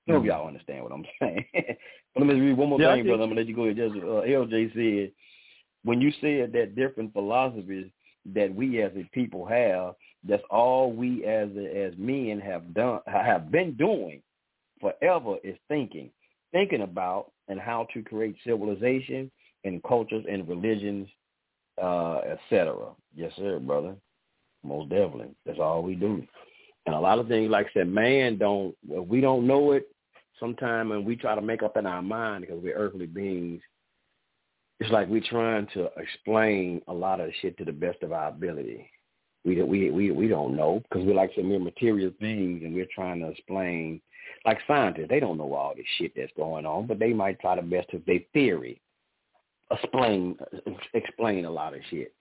I 0.08 0.12
hope 0.12 0.24
y'all 0.24 0.46
understand 0.48 0.82
what 0.82 0.92
I'm 0.92 1.04
saying. 1.20 1.44
let 2.16 2.26
me 2.26 2.34
read 2.34 2.56
one 2.56 2.70
more 2.70 2.80
yeah, 2.80 2.94
thing, 2.94 3.04
brother. 3.04 3.24
I'm 3.24 3.28
gonna 3.28 3.40
let 3.40 3.48
you 3.48 3.54
go 3.54 3.64
ahead. 3.64 3.76
Just 3.76 3.96
uh, 3.96 4.22
LJ 4.24 4.72
said 4.72 5.12
when 5.84 6.00
you 6.00 6.10
said 6.20 6.52
that 6.52 6.76
different 6.76 7.12
philosophies 7.12 7.86
that 8.34 8.54
we 8.54 8.82
as 8.82 8.92
a 8.96 9.08
people 9.12 9.46
have, 9.46 9.94
that's 10.28 10.42
all 10.50 10.92
we 10.92 11.24
as 11.24 11.48
as 11.50 11.92
men 11.96 12.40
have 12.44 12.74
done 12.74 13.00
have 13.06 13.50
been 13.50 13.74
doing 13.74 14.22
forever 14.80 15.36
is 15.44 15.56
thinking, 15.68 16.10
thinking 16.52 16.82
about 16.82 17.32
and 17.48 17.60
how 17.60 17.86
to 17.94 18.02
create 18.02 18.36
civilization 18.44 19.30
and 19.64 19.82
cultures 19.82 20.24
and 20.30 20.48
religions, 20.48 21.08
uh, 21.82 22.18
etc. 22.18 22.76
Yes, 23.14 23.32
sir, 23.36 23.58
brother. 23.58 23.94
Most 24.64 24.90
definitely. 24.90 25.34
That's 25.46 25.58
all 25.58 25.82
we 25.82 25.94
do. 25.94 26.22
And 26.86 26.94
a 26.94 27.00
lot 27.00 27.18
of 27.18 27.28
things, 27.28 27.50
like 27.50 27.66
I 27.66 27.80
said, 27.80 27.88
man 27.88 28.38
don't, 28.38 28.74
we 28.86 29.20
don't 29.20 29.46
know 29.46 29.72
it 29.72 29.88
sometimes 30.40 30.90
and 30.92 31.04
we 31.04 31.16
try 31.16 31.34
to 31.34 31.42
make 31.42 31.62
up 31.62 31.76
in 31.76 31.86
our 31.86 32.02
mind 32.02 32.42
because 32.42 32.62
we're 32.62 32.76
earthly 32.76 33.06
beings. 33.06 33.60
It's 34.80 34.90
like 34.90 35.08
we're 35.08 35.20
trying 35.20 35.66
to 35.74 35.90
explain 35.96 36.80
a 36.86 36.92
lot 36.92 37.20
of 37.20 37.30
shit 37.40 37.58
to 37.58 37.64
the 37.64 37.72
best 37.72 38.02
of 38.02 38.12
our 38.12 38.28
ability. 38.28 38.90
We 39.44 39.62
we 39.62 39.90
we 39.90 40.10
we 40.10 40.28
don't 40.28 40.56
know 40.56 40.82
because 40.88 41.06
we're 41.06 41.14
like 41.14 41.30
some 41.34 41.48
mere 41.48 41.58
material 41.58 42.12
beings 42.20 42.62
and 42.64 42.74
we're 42.74 42.88
trying 42.94 43.20
to 43.20 43.28
explain 43.28 44.00
like 44.44 44.58
scientists, 44.66 45.08
they 45.08 45.20
don't 45.20 45.38
know 45.38 45.52
all 45.54 45.74
this 45.76 45.86
shit 45.96 46.12
that's 46.16 46.32
going 46.36 46.66
on, 46.66 46.86
but 46.86 46.98
they 46.98 47.12
might 47.12 47.40
try 47.40 47.56
the 47.56 47.62
best 47.62 47.92
of 47.92 48.04
their 48.06 48.20
theory, 48.32 48.80
explain 49.70 50.36
explain 50.94 51.44
a 51.44 51.50
lot 51.50 51.74
of 51.74 51.80
shit. 51.90 52.14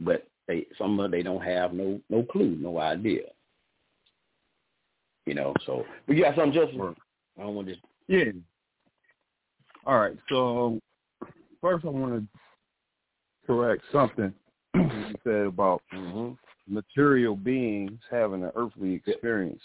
But 0.00 0.26
they 0.46 0.66
some 0.78 0.98
of 1.00 1.10
they 1.10 1.22
don't 1.22 1.42
have 1.42 1.72
no 1.72 2.00
no 2.08 2.22
clue, 2.22 2.56
no 2.60 2.78
idea. 2.78 3.24
You 5.26 5.34
know, 5.34 5.54
so 5.66 5.84
but 6.06 6.16
yeah, 6.16 6.34
so 6.34 6.42
I'm 6.42 6.52
just 6.52 6.72
I 6.72 7.42
don't 7.42 7.54
want 7.54 7.68
to 7.68 7.74
just 7.74 7.86
Yeah. 8.06 8.32
All 9.86 9.98
right, 9.98 10.16
so 10.28 10.78
first 11.60 11.84
I 11.84 11.88
want 11.88 12.14
to 12.14 12.26
correct 13.46 13.82
something 13.92 14.32
you 14.74 15.14
said 15.24 15.46
about 15.46 15.82
mm-hmm. 15.94 16.34
material 16.72 17.36
beings 17.36 17.98
having 18.10 18.42
an 18.42 18.52
earthly 18.54 18.94
experience. 18.94 19.62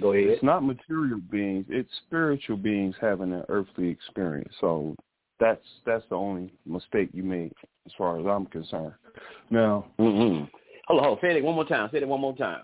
Go 0.00 0.12
ahead. 0.12 0.30
It's 0.30 0.42
not 0.42 0.64
material 0.64 1.20
beings; 1.30 1.66
it's 1.68 1.90
spiritual 2.06 2.56
beings 2.56 2.94
having 3.00 3.32
an 3.32 3.44
earthly 3.48 3.88
experience. 3.88 4.52
So 4.60 4.96
that's 5.38 5.64
that's 5.84 6.04
the 6.08 6.14
only 6.14 6.52
mistake 6.64 7.10
you 7.12 7.22
made, 7.22 7.52
as 7.84 7.92
far 7.98 8.18
as 8.18 8.26
I'm 8.26 8.46
concerned. 8.46 8.94
Now, 9.50 9.86
mm-hmm. 9.98 10.44
hold 10.86 11.04
on, 11.04 11.18
say 11.20 11.36
it 11.36 11.44
one 11.44 11.54
more 11.54 11.66
time. 11.66 11.90
Say 11.92 11.98
it 11.98 12.08
one 12.08 12.20
more 12.20 12.34
time. 12.36 12.62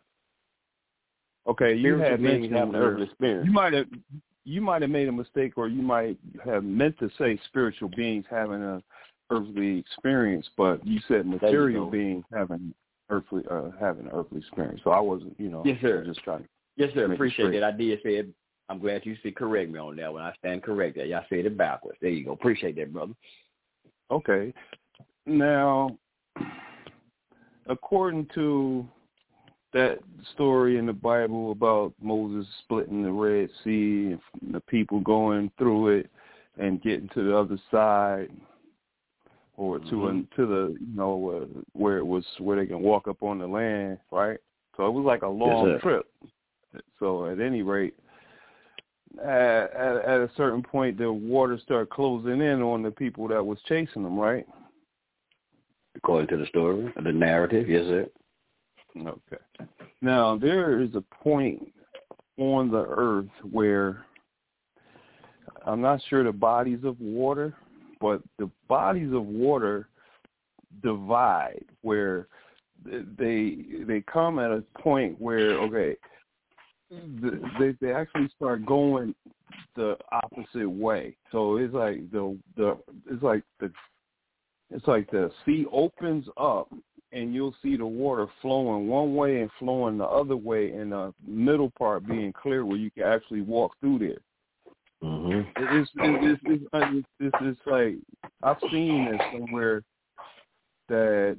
Okay, 1.47 1.74
you 1.74 1.98
had 1.98 2.20
mentioned 2.20 2.55
having 2.55 2.74
an 2.74 2.80
earthly 2.80 3.05
experience. 3.05 3.47
You 3.47 3.52
might 3.52 3.72
have 3.72 3.86
you 4.48 4.62
might 4.62 4.80
have 4.80 4.90
made 4.90 5.08
a 5.08 5.12
mistake, 5.12 5.52
or 5.56 5.68
you 5.68 5.82
might 5.82 6.18
have 6.44 6.64
meant 6.64 6.98
to 6.98 7.10
say 7.18 7.38
spiritual 7.48 7.90
beings 7.94 8.24
having 8.30 8.62
an 8.62 8.82
earthly 9.30 9.78
experience, 9.78 10.48
but 10.56 10.84
you 10.86 11.00
said 11.06 11.26
material 11.26 11.84
you 11.84 11.90
beings 11.90 12.24
having 12.32 12.72
earthly 13.10 13.42
uh, 13.50 13.70
having 13.78 14.06
an 14.06 14.12
earthly 14.12 14.38
experience. 14.38 14.80
So 14.84 14.90
I 14.90 15.00
wasn't, 15.00 15.38
you 15.38 15.50
know, 15.50 15.62
yes, 15.66 15.76
sir. 15.82 16.02
just 16.04 16.20
trying 16.20 16.44
to 16.44 16.48
Yes, 16.76 16.90
sir. 16.94 17.12
Appreciate 17.12 17.50
that. 17.52 17.64
I 17.64 17.72
did 17.72 17.98
say 18.02 18.16
it. 18.16 18.28
I'm 18.70 18.78
glad 18.78 19.04
you 19.04 19.16
said 19.22 19.34
correct 19.34 19.70
me 19.70 19.78
on 19.78 19.96
that 19.96 20.12
when 20.12 20.22
I 20.22 20.32
stand 20.38 20.62
corrected. 20.62 21.08
Y'all 21.08 21.24
said 21.28 21.44
it 21.44 21.56
backwards. 21.58 21.98
There 22.00 22.10
you 22.10 22.24
go. 22.24 22.32
Appreciate 22.32 22.76
that, 22.76 22.92
brother. 22.92 23.14
Okay. 24.10 24.54
Now, 25.26 25.98
according 27.66 28.28
to 28.34 28.86
that 29.73 29.99
story 30.35 30.78
in 30.78 30.86
the 30.86 30.93
Bible 30.93 31.53
about 31.53 31.93
Moses 32.01 32.47
splitting 32.61 33.03
the 33.03 33.12
Red 33.12 33.51
Sea 33.65 34.16
and 34.43 34.55
the 34.55 34.61
people 34.61 35.01
going 35.01 35.51
through 35.59 35.99
it 35.99 36.11
and 36.59 36.82
getting 36.82 37.09
to 37.11 37.23
the 37.23 37.36
other 37.36 37.59
side, 37.70 38.28
or 39.57 39.78
to 39.78 39.85
mm-hmm. 39.85 40.20
to 40.40 40.47
the 40.47 40.77
you 40.81 40.97
know 40.97 41.43
uh, 41.43 41.61
where 41.73 41.99
it 41.99 42.07
was 42.07 42.24
where 42.39 42.57
they 42.57 42.66
can 42.66 42.81
walk 42.81 43.09
up 43.09 43.23
on 43.23 43.39
the 43.39 43.47
land, 43.47 43.99
right? 44.11 44.39
So 44.77 44.86
it 44.86 44.93
was 44.93 45.05
like 45.05 45.23
a 45.23 45.28
long 45.28 45.70
yes, 45.70 45.81
trip. 45.82 46.07
So 46.99 47.27
at 47.27 47.40
any 47.40 47.62
rate, 47.62 47.95
at, 49.23 49.73
at, 49.74 49.97
at 50.05 50.20
a 50.20 50.31
certain 50.36 50.62
point, 50.62 50.99
the 50.99 51.12
water 51.12 51.59
started 51.62 51.90
closing 51.90 52.40
in 52.40 52.62
on 52.62 52.82
the 52.82 52.90
people 52.90 53.27
that 53.28 53.45
was 53.45 53.59
chasing 53.66 54.03
them, 54.03 54.19
right? 54.19 54.47
According 55.97 56.28
to 56.28 56.36
the 56.36 56.47
story, 56.47 56.93
the 57.03 57.12
narrative, 57.12 57.69
yes, 57.69 57.82
sir. 57.85 58.07
Okay. 59.06 59.42
Now 60.00 60.36
there 60.36 60.80
is 60.80 60.94
a 60.94 61.04
point 61.22 61.72
on 62.38 62.70
the 62.70 62.84
earth 62.88 63.26
where 63.50 64.04
I'm 65.66 65.80
not 65.80 66.00
sure 66.08 66.24
the 66.24 66.32
bodies 66.32 66.80
of 66.84 66.98
water, 67.00 67.54
but 68.00 68.22
the 68.38 68.50
bodies 68.68 69.12
of 69.12 69.24
water 69.26 69.88
divide 70.82 71.64
where 71.82 72.28
they 72.84 73.56
they 73.86 74.02
come 74.12 74.38
at 74.38 74.50
a 74.50 74.62
point 74.80 75.20
where 75.20 75.58
okay 75.60 75.96
they 76.90 77.74
they 77.80 77.92
actually 77.92 78.28
start 78.36 78.64
going 78.64 79.14
the 79.76 79.96
opposite 80.12 80.68
way. 80.68 81.16
So 81.32 81.56
it's 81.56 81.74
like 81.74 82.10
the 82.10 82.38
the 82.56 82.78
it's 83.10 83.22
like 83.22 83.42
the 83.60 83.70
it's 84.70 84.86
like 84.86 85.10
the 85.10 85.30
sea 85.44 85.66
opens 85.72 86.26
up 86.36 86.72
and 87.12 87.35
you'll 87.35 87.55
see 87.62 87.76
the 87.76 87.86
water 87.86 88.26
flowing 88.43 88.86
one 88.86 89.14
way 89.14 89.40
and 89.40 89.51
flowing 89.59 89.98
the 89.98 90.05
other 90.05 90.36
way, 90.36 90.72
and 90.72 90.93
the 90.93 91.12
middle 91.26 91.70
part 91.78 92.06
being 92.06 92.32
clear 92.32 92.64
where 92.64 92.76
you 92.76 92.90
can 92.90 93.05
actually 93.05 93.40
walk 93.40 93.72
through 93.80 93.98
there. 93.98 94.20
Mm-hmm. 95.02 95.48
It's, 95.56 95.90
it's, 95.97 96.40
it's, 96.44 96.64
it's, 96.72 97.06
it's, 97.20 97.36
it's 97.40 97.60
like 97.66 97.94
I've 98.43 98.70
seen 98.70 99.09
it 99.14 99.20
somewhere 99.32 99.82
that 100.89 101.39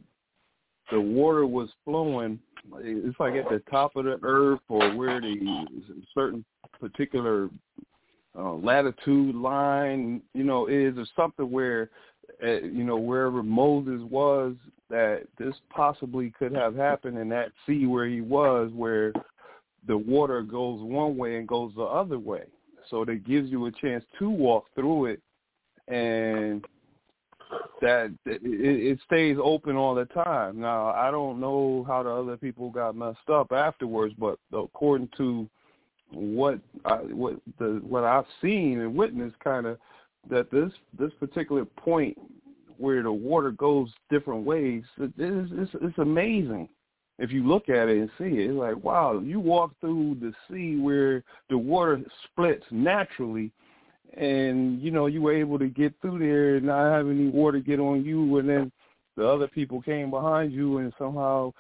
the 0.91 1.00
water 1.00 1.46
was 1.46 1.70
flowing 1.86 2.40
it's 2.82 3.20
like 3.20 3.34
at 3.36 3.50
the 3.50 3.62
top 3.70 3.96
of 3.96 4.06
the 4.06 4.20
earth 4.24 4.60
or 4.68 4.94
where 4.96 5.22
the 5.22 5.66
certain 6.14 6.44
particular 6.80 7.50
uh, 8.38 8.54
latitude 8.54 9.36
line, 9.36 10.22
you 10.34 10.44
know, 10.44 10.68
is 10.68 10.98
or 10.98 11.06
something 11.16 11.50
where, 11.50 11.90
you 12.42 12.84
know, 12.84 12.98
wherever 12.98 13.44
Moses 13.44 14.02
was, 14.10 14.56
that 14.90 15.24
this 15.38 15.56
possibly 15.70 16.32
could 16.38 16.54
have 16.54 16.76
happened 16.76 17.18
in 17.18 17.30
that 17.30 17.52
sea 17.66 17.86
where 17.86 18.08
he 18.08 18.22
was, 18.22 18.72
where 18.74 19.14
the 19.88 19.98
water 19.98 20.42
goes 20.42 20.82
one 20.82 21.16
way 21.18 21.38
and 21.38 21.48
goes 21.48 21.72
the 21.76 21.84
other 21.84 22.20
way. 22.20 22.44
So 22.90 23.06
that 23.06 23.26
gives 23.26 23.50
you 23.50 23.68
a 23.68 23.72
chance 23.72 24.04
to 24.18 24.30
walk 24.30 24.66
through 24.74 25.06
it, 25.06 25.22
and 25.88 26.66
that 27.82 28.12
it, 28.26 28.42
it 28.44 29.00
stays 29.06 29.38
open 29.42 29.76
all 29.76 29.96
the 29.96 30.06
time. 30.06 30.60
Now 30.60 30.88
I 30.88 31.12
don't 31.12 31.40
know 31.40 31.86
how 31.88 32.04
the 32.04 32.10
other 32.10 32.38
people 32.38 32.70
got 32.70 32.96
messed 32.96 33.30
up 33.32 33.52
afterwards, 33.52 34.14
but 34.18 34.40
according 34.54 35.10
to 35.18 35.48
what 36.12 36.60
I, 36.86 36.96
what 36.96 37.36
the 37.60 37.82
what 37.88 38.04
I've 38.04 38.26
seen 38.42 38.80
and 38.80 38.96
witnessed, 38.96 39.40
kind 39.40 39.68
of 39.68 39.78
that 40.30 40.52
this 40.52 40.72
this 40.98 41.12
particular 41.20 41.66
point 41.66 42.18
where 42.78 43.04
the 43.04 43.12
water 43.12 43.52
goes 43.52 43.90
different 44.10 44.46
ways, 44.46 44.84
it, 44.98 45.12
it's, 45.18 45.52
it's 45.54 45.72
it's 45.82 45.98
amazing 45.98 46.70
if 47.20 47.32
you 47.32 47.46
look 47.46 47.68
at 47.68 47.90
it 47.90 47.98
and 47.98 48.10
see 48.18 48.40
it, 48.42 48.50
it's 48.50 48.56
like, 48.56 48.82
wow, 48.82 49.20
you 49.20 49.40
walk 49.40 49.74
through 49.82 50.18
the 50.22 50.34
sea 50.50 50.78
where 50.78 51.22
the 51.50 51.58
water 51.58 52.02
splits 52.24 52.64
naturally 52.72 53.52
and, 54.18 54.82
you 54.82 54.90
know, 54.90 55.06
you 55.06 55.22
were 55.22 55.36
able 55.36 55.60
to 55.60 55.68
get 55.68 55.94
through 56.02 56.20
there 56.20 56.56
and 56.56 56.66
not 56.66 56.92
have 56.94 57.10
any 57.10 57.28
water 57.28 57.60
get 57.60 57.80
on 57.80 58.06
you 58.06 58.38
and 58.38 58.50
then 58.50 58.72
the 59.18 59.28
other 59.28 59.48
people 59.50 59.82
came 59.82 60.10
behind 60.10 60.54
you 60.54 60.78
and 60.78 60.94
somehow 60.98 61.52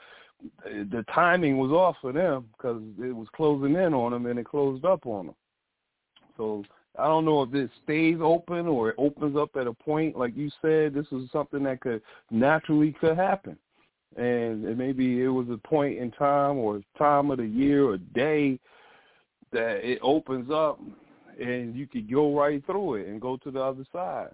the 0.63 1.03
timing 1.13 1.57
was 1.57 1.71
off 1.71 1.97
for 2.01 2.13
them 2.13 2.45
because 2.57 2.81
it 2.97 3.13
was 3.13 3.27
closing 3.35 3.75
in 3.75 3.93
on 3.93 4.13
them 4.13 4.25
and 4.27 4.39
it 4.39 4.45
closed 4.45 4.85
up 4.85 5.05
on 5.05 5.27
them. 5.27 5.35
So 6.37 6.63
I 6.97 7.05
don't 7.05 7.25
know 7.25 7.43
if 7.43 7.53
it 7.53 7.69
stays 7.83 8.17
open 8.21 8.67
or 8.67 8.89
it 8.89 8.95
opens 8.97 9.37
up 9.37 9.51
at 9.55 9.67
a 9.67 9.73
point, 9.73 10.17
like 10.17 10.35
you 10.35 10.49
said, 10.61 10.93
this 10.93 11.05
is 11.11 11.29
something 11.31 11.63
that 11.63 11.81
could 11.81 12.01
naturally 12.31 12.93
could 12.99 13.15
happen 13.15 13.57
and 14.17 14.77
maybe 14.77 15.21
it 15.21 15.27
was 15.27 15.47
a 15.49 15.57
point 15.57 15.97
in 15.97 16.11
time 16.11 16.57
or 16.57 16.81
time 16.97 17.31
of 17.31 17.37
the 17.37 17.45
year 17.45 17.85
or 17.85 17.97
day 17.97 18.59
that 19.51 19.87
it 19.87 19.99
opens 20.01 20.51
up 20.51 20.79
and 21.39 21.75
you 21.75 21.87
could 21.87 22.11
go 22.11 22.37
right 22.37 22.63
through 22.65 22.95
it 22.95 23.07
and 23.07 23.21
go 23.21 23.37
to 23.37 23.51
the 23.51 23.61
other 23.61 23.85
side. 23.93 24.31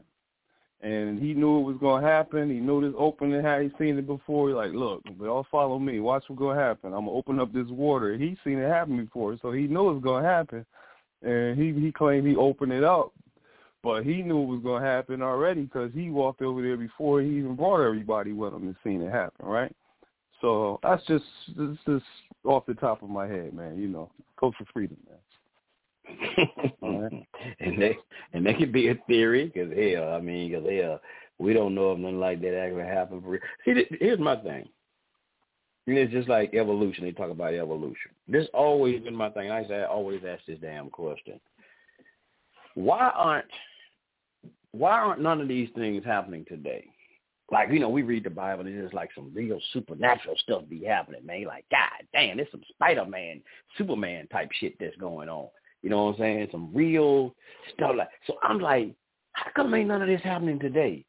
And 0.81 1.19
he 1.19 1.33
knew 1.33 1.59
it 1.59 1.63
was 1.63 1.77
going 1.79 2.03
to 2.03 2.07
happen. 2.07 2.49
He 2.49 2.57
knew 2.57 2.81
this 2.81 2.95
opening, 2.97 3.41
how 3.41 3.59
he 3.59 3.71
seen 3.79 3.97
it 3.97 4.07
before. 4.07 4.49
He's 4.49 4.55
like, 4.55 4.71
look, 4.73 5.01
they 5.19 5.27
all 5.27 5.47
follow 5.49 5.79
me. 5.79 5.99
Watch 5.99 6.25
what's 6.27 6.39
going 6.39 6.57
to 6.57 6.63
happen. 6.63 6.93
I'm 6.93 7.05
going 7.05 7.13
to 7.13 7.17
open 7.17 7.39
up 7.39 7.53
this 7.53 7.67
water. 7.69 8.17
He's 8.17 8.37
seen 8.43 8.59
it 8.59 8.69
happen 8.69 9.03
before, 9.03 9.37
so 9.41 9.51
he 9.51 9.67
knew 9.67 9.89
it 9.89 9.93
was 9.93 10.03
going 10.03 10.23
to 10.23 10.29
happen. 10.29 10.65
And 11.21 11.57
he, 11.57 11.73
he 11.79 11.91
claimed 11.91 12.27
he 12.27 12.35
opened 12.35 12.73
it 12.73 12.83
up 12.83 13.13
but 13.85 14.03
he 14.03 14.23
knew 14.23 14.41
it 14.41 14.47
was 14.47 14.63
going 14.63 14.81
to 14.81 14.89
happen 14.89 15.21
already 15.21 15.61
because 15.61 15.91
he 15.93 16.09
walked 16.09 16.41
over 16.41 16.59
there 16.59 16.75
before 16.75 17.21
he 17.21 17.27
even 17.37 17.55
brought 17.55 17.85
everybody 17.85 18.33
with 18.33 18.51
him 18.51 18.63
and 18.63 18.75
seen 18.83 18.99
it 18.99 19.11
happen, 19.11 19.45
right? 19.45 19.71
So 20.41 20.79
that's 20.81 21.05
just 21.05 21.23
this 21.55 21.77
is 21.87 22.01
off 22.43 22.65
the 22.65 22.73
top 22.73 23.03
of 23.03 23.09
my 23.09 23.27
head, 23.27 23.53
man. 23.53 23.77
You 23.77 23.87
know, 23.87 24.11
for 24.39 24.53
freedom, 24.73 24.97
man. 25.07 25.19
and 27.59 27.79
they 27.79 27.95
and 28.33 28.43
they 28.43 28.55
could 28.55 28.71
be 28.71 28.89
a 28.89 28.95
theory 29.07 29.45
because 29.53 29.71
hell, 29.71 30.13
I 30.13 30.19
mean, 30.19 30.49
because 30.49 30.67
hell, 30.67 30.99
we 31.37 31.53
don't 31.53 31.75
know 31.75 31.91
if 31.91 31.99
nothing 31.99 32.19
like 32.19 32.41
that 32.41 32.59
actually 32.59 32.83
happened 32.83 33.21
for 33.21 33.29
real. 33.29 33.41
See, 33.65 33.85
here's 33.99 34.19
my 34.19 34.35
thing. 34.37 34.67
And 35.87 35.97
it's 35.97 36.11
just 36.11 36.27
like 36.27 36.53
evolution. 36.53 37.03
They 37.03 37.11
talk 37.11 37.29
about 37.29 37.53
evolution. 37.53 38.11
This 38.27 38.47
always 38.53 39.01
been 39.01 39.15
my 39.15 39.29
thing. 39.29 39.51
I 39.51 39.67
say 39.67 39.81
I 39.81 39.85
always 39.85 40.21
ask 40.27 40.43
this 40.45 40.59
damn 40.59 40.89
question: 40.89 41.39
Why 42.73 43.09
aren't 43.09 43.45
why 44.71 44.91
aren't 44.91 45.21
none 45.21 45.41
of 45.41 45.47
these 45.47 45.69
things 45.75 46.03
happening 46.03 46.45
today? 46.47 46.85
Like, 47.51 47.69
you 47.71 47.79
know, 47.79 47.89
we 47.89 48.01
read 48.01 48.23
the 48.23 48.29
Bible 48.31 48.65
and 48.65 48.75
there's 48.75 48.93
like 48.93 49.11
some 49.13 49.31
real 49.33 49.59
supernatural 49.71 50.35
stuff 50.39 50.63
be 50.67 50.83
happening, 50.83 51.25
man. 51.25 51.45
Like, 51.45 51.65
God 51.69 52.07
damn, 52.11 52.37
there's 52.37 52.49
some 52.51 52.63
Spider-Man, 52.73 53.41
Superman 53.77 54.27
type 54.27 54.49
shit 54.59 54.75
that's 54.79 54.95
going 54.97 55.29
on. 55.29 55.47
You 55.83 55.91
know 55.91 56.05
what 56.05 56.15
I'm 56.15 56.19
saying? 56.19 56.47
Some 56.51 56.71
real 56.73 57.35
stuff 57.75 57.91
like 57.95 58.09
so 58.25 58.37
I'm 58.41 58.59
like, 58.59 58.95
how 59.33 59.51
come 59.55 59.73
ain't 59.75 59.87
none 59.87 60.01
of 60.01 60.07
this 60.07 60.21
happening 60.23 60.59
today? 60.59 61.05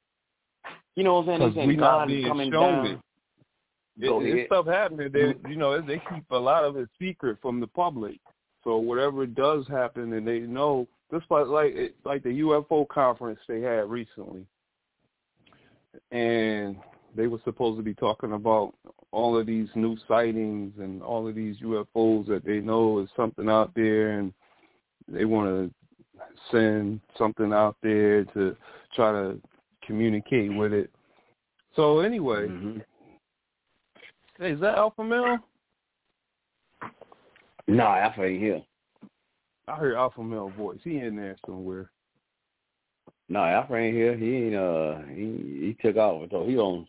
You 0.94 1.04
know 1.04 1.14
what 1.14 1.28
I'm 1.28 1.40
saying? 1.40 1.54
They're 1.54 1.64
saying 1.64 1.78
God 1.78 2.10
is 2.10 2.26
coming 2.26 2.50
down. 2.50 2.86
It. 2.86 2.98
It, 3.98 4.10
it's 4.10 4.48
stuff 4.48 4.66
happening. 4.66 5.10
They, 5.12 5.34
you 5.48 5.56
know, 5.56 5.80
they 5.80 6.00
keep 6.12 6.24
a 6.30 6.36
lot 6.36 6.64
of 6.64 6.76
it 6.76 6.88
secret 6.98 7.38
from 7.40 7.60
the 7.60 7.66
public. 7.66 8.18
So 8.64 8.76
whatever 8.76 9.26
does 9.26 9.66
happen, 9.68 10.12
and 10.12 10.26
they 10.26 10.40
know 10.40 10.88
this 11.10 11.22
was 11.30 11.48
like 11.48 11.94
like 12.04 12.22
the 12.22 12.40
UFO 12.40 12.86
conference 12.88 13.38
they 13.48 13.60
had 13.60 13.88
recently, 13.88 14.44
and 16.10 16.76
they 17.14 17.28
were 17.28 17.40
supposed 17.44 17.78
to 17.78 17.82
be 17.82 17.94
talking 17.94 18.32
about 18.32 18.74
all 19.12 19.38
of 19.38 19.46
these 19.46 19.68
new 19.74 19.96
sightings 20.08 20.74
and 20.78 21.02
all 21.02 21.26
of 21.26 21.34
these 21.34 21.56
UFOs 21.58 22.26
that 22.26 22.42
they 22.44 22.58
know 22.58 22.98
is 22.98 23.08
something 23.16 23.48
out 23.48 23.70
there, 23.74 24.18
and 24.18 24.32
they 25.08 25.24
want 25.24 25.48
to 25.48 25.70
send 26.50 27.00
something 27.16 27.52
out 27.52 27.76
there 27.82 28.24
to 28.24 28.56
try 28.94 29.12
to 29.12 29.40
communicate 29.86 30.54
with 30.54 30.72
it. 30.72 30.90
So 31.76 32.00
anyway, 32.00 32.48
mm-hmm. 32.48 32.78
Hey, 34.38 34.52
is 34.52 34.60
that 34.60 34.78
Alpha 34.78 35.02
Male? 35.04 35.38
No, 37.68 37.84
Alpha 37.84 38.24
ain't 38.24 38.40
here. 38.42 38.62
I 39.68 39.76
heard 39.76 39.96
Alpha 39.96 40.22
Male 40.22 40.52
voice. 40.56 40.78
He 40.84 40.98
in 40.98 41.16
there 41.16 41.36
somewhere. 41.44 41.90
No, 43.28 43.40
Alpha 43.40 43.74
ain't 43.74 43.96
here. 43.96 44.16
He 44.16 44.36
ain't. 44.36 44.54
Uh, 44.54 44.98
he 45.08 45.74
he 45.76 45.76
took 45.82 45.96
off. 45.96 46.28
So 46.30 46.46
he 46.46 46.56
on. 46.56 46.86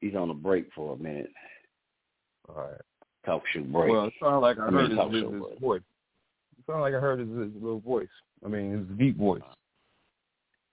He's 0.00 0.14
on 0.14 0.30
a 0.30 0.34
break 0.34 0.68
for 0.74 0.94
a 0.94 0.96
minute. 0.96 1.30
All 2.48 2.56
right. 2.56 2.80
Talk 3.26 3.42
show 3.52 3.62
break. 3.62 3.90
Well, 3.90 4.06
it 4.06 4.12
sounded 4.20 4.38
like 4.38 4.58
I, 4.58 4.68
I 4.68 4.70
heard 4.70 4.90
his, 4.90 4.98
his, 4.98 5.32
his 5.32 5.60
voice. 5.60 5.82
It 6.56 6.64
sounded 6.66 6.82
like 6.82 6.94
I 6.94 7.00
heard 7.00 7.18
his, 7.18 7.28
his 7.28 7.54
little 7.54 7.80
voice. 7.80 8.08
I 8.44 8.48
mean, 8.48 8.86
his 8.88 8.98
deep 8.98 9.18
voice. 9.18 9.42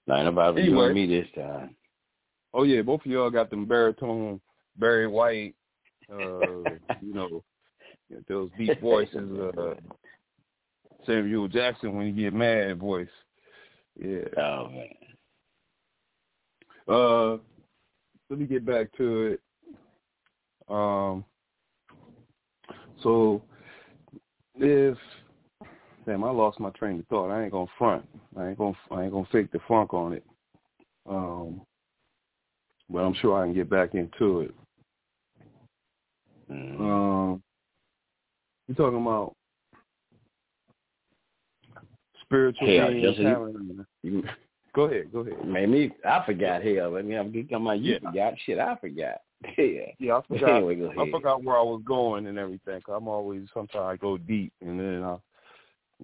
Nah, 0.08 0.24
nobody 0.24 0.64
anyway. 0.64 0.94
me 0.94 1.08
this 1.08 1.28
time. 1.34 1.76
Oh 2.54 2.64
yeah, 2.64 2.82
both 2.82 3.02
of 3.02 3.08
y'all 3.08 3.32
got 3.32 3.50
them 3.50 3.66
baritone, 3.66 4.40
Barry 4.78 5.08
White, 5.08 5.56
uh, 6.12 6.76
you 7.02 7.14
know, 7.14 7.44
those 8.28 8.50
deep 8.58 8.80
voices. 8.82 9.54
Uh, 9.58 9.74
Samuel 11.06 11.48
Jackson 11.48 11.96
when 11.96 12.08
you 12.08 12.14
get 12.14 12.34
mad 12.34 12.80
voice. 12.80 13.08
Yeah. 14.00 14.26
Oh 14.38 14.70
man. 14.70 14.88
Uh, 16.88 17.32
let 18.30 18.40
me 18.40 18.46
get 18.46 18.66
back 18.66 18.96
to 18.98 19.24
it. 19.24 19.42
Um, 20.68 21.24
so 23.04 23.42
if 24.56 24.98
damn, 26.06 26.24
I 26.24 26.30
lost 26.32 26.60
my 26.60 26.70
train 26.72 27.00
of 27.00 27.08
thought. 27.08 27.32
I 27.32 27.44
ain't 27.44 27.52
gonna 27.52 27.68
front. 27.78 28.08
I 28.38 28.48
ain't 28.48 28.58
gonna 28.58 28.76
I 28.92 29.04
ain't 29.04 29.12
gonna 29.12 29.28
fake 29.32 29.52
the 29.52 29.60
funk 29.68 29.94
on 29.94 30.14
it. 30.14 30.24
Um, 31.08 31.62
but 32.90 33.00
I'm 33.00 33.16
sure 33.16 33.40
I 33.42 33.46
can 33.46 33.54
get 33.54 33.70
back 33.70 33.94
into 33.94 34.42
it. 34.42 34.56
Mm. 36.52 36.80
Um, 36.80 37.44
you 38.68 38.76
talking 38.76 39.02
about 39.02 39.36
spiritual 42.22 42.68
hell, 42.68 42.92
beings 42.92 43.18
having. 43.18 43.86
You, 44.04 44.24
go 44.74 44.84
ahead, 44.84 45.12
go 45.12 45.20
ahead. 45.20 45.46
Man, 45.46 45.72
me, 45.72 45.92
I 46.06 46.24
forgot. 46.26 46.64
Hell, 46.64 46.98
I 46.98 47.02
mean, 47.02 47.18
I'm 47.18 47.32
getting 47.32 47.62
my 47.62 47.76
you 47.76 47.94
yeah. 47.94 48.00
forgot. 48.00 48.34
Shit, 48.46 48.60
I 48.60 48.76
forgot. 48.76 49.22
yeah, 49.58 49.92
yeah, 50.00 50.18
I 50.18 50.22
forgot. 50.28 50.58
Anyway, 50.58 50.90
I 50.98 51.12
forgot 51.12 51.44
where 51.44 51.58
I 51.58 51.64
was 51.64 51.82
going 51.86 52.28
and 52.28 52.38
everything. 52.38 52.82
i 52.88 52.92
I'm 52.92 53.08
always 53.08 53.48
sometimes 53.54 53.84
I 53.84 53.96
go 53.98 54.18
deep 54.18 54.54
and 54.62 54.80
then 54.80 55.04
I 55.04 55.18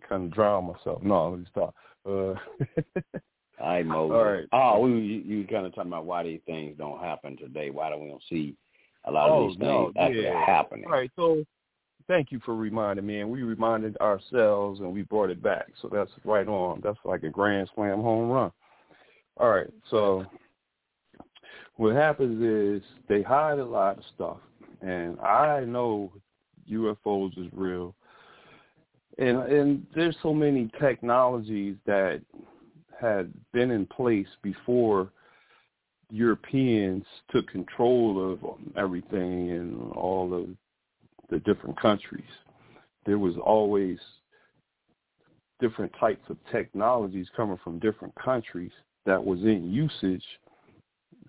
kind 0.07 0.25
of 0.25 0.33
drown 0.33 0.65
myself. 0.65 1.01
No, 1.03 1.29
let 1.29 1.39
me 1.39 1.45
stop. 1.49 1.75
Uh, 2.07 2.33
I 3.63 3.83
know. 3.83 4.11
All 4.11 4.23
right. 4.23 4.47
Oh, 4.51 4.79
we 4.79 4.91
you, 4.91 5.21
you 5.21 5.47
kind 5.47 5.65
of 5.65 5.75
talking 5.75 5.91
about 5.91 6.05
why 6.05 6.23
these 6.23 6.41
things 6.45 6.75
don't 6.77 6.99
happen 6.99 7.37
today? 7.37 7.69
Why 7.69 7.89
don't 7.89 8.01
we 8.01 8.09
don't 8.09 8.23
see 8.29 8.55
a 9.05 9.11
lot 9.11 9.29
oh, 9.29 9.43
of 9.43 9.49
these 9.49 9.57
things 9.57 9.67
no, 9.67 9.91
actually 9.99 10.23
yeah. 10.23 10.45
happening? 10.45 10.85
All 10.85 10.91
right. 10.91 11.11
So 11.15 11.43
thank 12.07 12.31
you 12.31 12.39
for 12.45 12.55
reminding 12.55 13.05
me, 13.05 13.21
and 13.21 13.29
we 13.29 13.43
reminded 13.43 13.97
ourselves, 13.97 14.79
and 14.79 14.91
we 14.91 15.03
brought 15.03 15.29
it 15.29 15.41
back. 15.41 15.67
So 15.81 15.89
that's 15.91 16.11
right 16.25 16.47
on. 16.47 16.81
That's 16.83 16.99
like 17.05 17.23
a 17.23 17.29
grand 17.29 17.69
slam 17.73 18.01
home 18.01 18.29
run. 18.29 18.51
All 19.37 19.49
right, 19.49 19.69
so 19.89 20.25
what 21.77 21.95
happens 21.95 22.43
is 22.43 22.87
they 23.07 23.21
hide 23.21 23.59
a 23.59 23.65
lot 23.65 23.97
of 23.97 24.03
stuff, 24.13 24.37
and 24.81 25.19
I 25.21 25.61
know 25.61 26.11
UFOs 26.69 27.37
is 27.39 27.51
real, 27.53 27.95
and 29.17 29.37
and 29.37 29.87
there's 29.95 30.17
so 30.21 30.33
many 30.33 30.69
technologies 30.79 31.77
that 31.85 32.21
had 32.99 33.31
been 33.53 33.71
in 33.71 33.85
place 33.87 34.27
before 34.43 35.11
Europeans 36.11 37.05
took 37.31 37.47
control 37.47 38.33
of 38.33 38.43
um, 38.43 38.73
everything 38.77 39.51
and 39.51 39.91
all 39.93 40.33
of 40.33 40.47
the 41.29 41.39
different 41.39 41.79
countries. 41.79 42.23
There 43.05 43.17
was 43.17 43.35
always 43.37 43.97
different 45.61 45.91
types 45.99 46.29
of 46.29 46.37
technologies 46.51 47.27
coming 47.35 47.57
from 47.63 47.79
different 47.79 48.13
countries 48.15 48.71
that 49.05 49.23
was 49.23 49.39
in 49.41 49.71
usage 49.71 50.23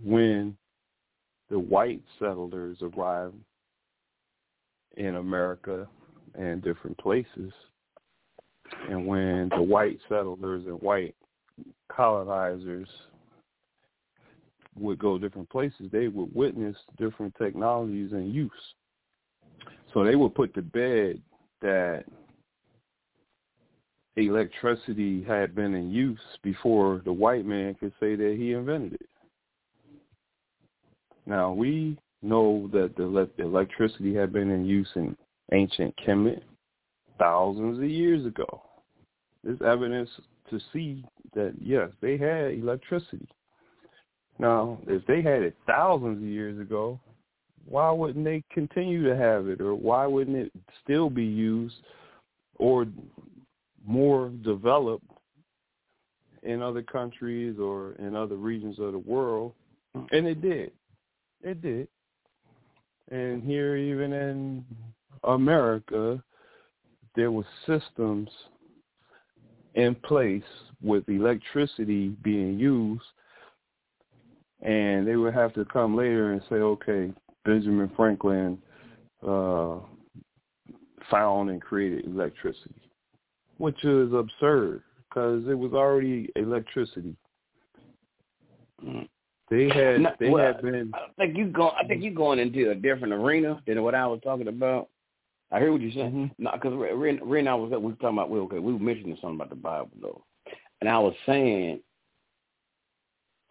when 0.03 0.57
the 1.49 1.59
white 1.59 2.03
settlers 2.19 2.79
arrived 2.83 3.37
in 4.97 5.17
America 5.17 5.87
and 6.35 6.63
different 6.63 6.99
places. 6.99 7.53
And 8.89 9.07
when 9.07 9.51
the 9.51 9.63
white 9.63 9.99
settlers 10.09 10.65
and 10.67 10.81
white 10.81 11.15
colonizers 11.95 12.89
would 14.79 14.99
go 14.99 15.19
different 15.19 15.51
places, 15.51 15.91
they 15.91 16.09
would 16.09 16.35
witness 16.35 16.77
different 16.99 17.35
technologies 17.37 18.13
in 18.13 18.33
use. 18.33 18.51
So 19.93 20.05
they 20.05 20.17
would 20.17 20.35
put 20.35 20.55
to 20.55 20.63
bed 20.63 21.21
that 21.61 22.05
electricity 24.17 25.23
had 25.23 25.55
been 25.55 25.75
in 25.75 25.91
use 25.91 26.21
before 26.43 27.03
the 27.05 27.13
white 27.13 27.47
man 27.47 27.75
could 27.75 27.93
say 28.01 28.15
that 28.15 28.37
he 28.39 28.53
invented 28.53 28.95
it. 28.95 29.09
Now 31.27 31.53
we 31.53 31.99
know 32.23 32.69
that 32.73 32.97
the 32.97 33.45
electricity 33.45 34.15
had 34.15 34.33
been 34.33 34.51
in 34.51 34.65
use 34.65 34.89
in 34.97 35.17
ancient 35.53 35.95
Kemet 36.07 36.43
thousands 37.19 37.79
of 37.79 37.85
years 37.85 38.27
ago. 38.27 38.63
There's 39.45 39.61
evidence 39.63 40.11
to 40.51 40.61
see 40.73 41.05
that 41.35 41.55
yes, 41.61 41.91
they 42.01 42.17
had 42.17 42.53
electricity. 42.53 43.29
Now, 44.39 44.79
if 44.87 45.07
they 45.07 45.23
had 45.23 45.43
it 45.43 45.57
thousands 45.67 46.19
of 46.19 46.29
years 46.29 46.61
ago, 46.61 46.99
why 47.69 47.91
wouldn't 47.91 48.25
they 48.25 48.43
continue 48.53 49.05
to 49.05 49.17
have 49.17 49.47
it, 49.49 49.61
or 49.61 49.75
why 49.75 50.07
wouldn't 50.07 50.37
it 50.37 50.53
still 50.83 51.09
be 51.09 51.25
used, 51.25 51.77
or 52.57 52.87
more 53.87 54.31
developed 54.45 55.07
in 56.43 56.61
other 56.61 56.83
countries 56.83 57.59
or 57.59 57.93
in 57.99 58.17
other 58.17 58.37
regions 58.37 58.79
of 58.79 58.93
the 58.93 58.99
world? 58.99 59.53
And 59.95 60.27
it 60.27 60.41
did. 60.41 60.73
It 61.43 61.63
did. 61.63 61.89
And 63.11 63.43
here, 63.43 63.77
even 63.77 64.13
in 64.13 64.65
America, 65.25 66.23
there 67.15 67.31
were 67.31 67.47
systems 67.67 68.31
in 69.75 69.95
place 69.95 70.43
with 70.83 71.09
electricity 71.09 72.09
being 72.23 72.59
used, 72.59 73.05
and 74.63 75.07
they 75.07 75.17
would 75.17 75.35
have 75.35 75.53
to 75.55 75.65
come 75.67 75.97
later 75.97 76.33
and 76.33 76.43
say, 76.49 76.57
okay, 76.57 77.13
Benjamin 77.45 77.91
Franklin 77.97 78.59
uh, 79.27 79.77
found 81.11 81.51
and 81.51 81.61
created 81.61 82.07
electricity, 82.07 82.81
which 83.59 83.85
is 83.85 84.13
absurd 84.13 84.83
because 85.09 85.43
it 85.49 85.59
was 85.59 85.73
already 85.73 86.31
electricity. 86.37 87.17
They 89.51 89.69
had 89.69 90.01
No, 90.01 90.11
they 90.19 90.31
well, 90.31 90.47
had 90.47 90.63
been 90.63 90.93
I 90.95 91.09
think 91.19 91.37
you 91.37 91.47
go. 91.47 91.71
I 91.71 91.87
think 91.87 92.03
you're 92.03 92.15
going 92.15 92.39
into 92.39 92.71
a 92.71 92.75
different 92.75 93.13
arena 93.13 93.61
than 93.67 93.83
what 93.83 93.95
I 93.95 94.07
was 94.07 94.21
talking 94.25 94.49
about. 94.49 94.89
I 95.51 95.59
hear 95.59 95.71
what 95.71 95.83
you're 95.83 95.93
saying. 95.93 96.13
Mhm. 96.13 96.31
No, 96.39 96.51
because 96.53 96.73
Ren, 96.75 97.21
Ren, 97.23 97.47
I 97.47 97.55
was 97.55 97.71
we 97.71 97.77
were 97.77 97.93
talking 97.93 98.17
about. 98.17 98.31
We 98.31 98.39
okay. 98.41 98.59
We 98.59 98.73
were 98.73 98.79
mentioning 98.79 99.19
something 99.21 99.37
about 99.37 99.51
the 99.51 99.57
Bible 99.57 99.91
though, 100.01 100.25
and 100.81 100.89
I 100.89 100.99
was 100.99 101.15
saying, 101.27 101.81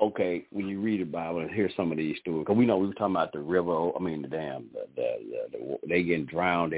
okay, 0.01 0.45
when 0.51 0.67
you 0.67 0.79
read 0.79 1.01
the 1.01 1.05
Bible 1.05 1.39
and 1.39 1.51
hear 1.51 1.69
some 1.77 1.91
of 1.91 1.97
these 1.97 2.17
stories, 2.19 2.41
because 2.41 2.57
we 2.57 2.65
know 2.65 2.77
we 2.77 2.87
were 2.87 2.93
talking 2.93 3.15
about 3.15 3.31
the 3.31 3.39
river. 3.39 3.91
I 3.95 3.99
mean, 3.99 4.21
the 4.21 4.27
dam, 4.27 4.65
the 4.73 4.87
the, 4.95 5.17
the, 5.51 5.57
the 5.57 5.87
they 5.87 6.03
getting 6.03 6.25
drowned. 6.25 6.73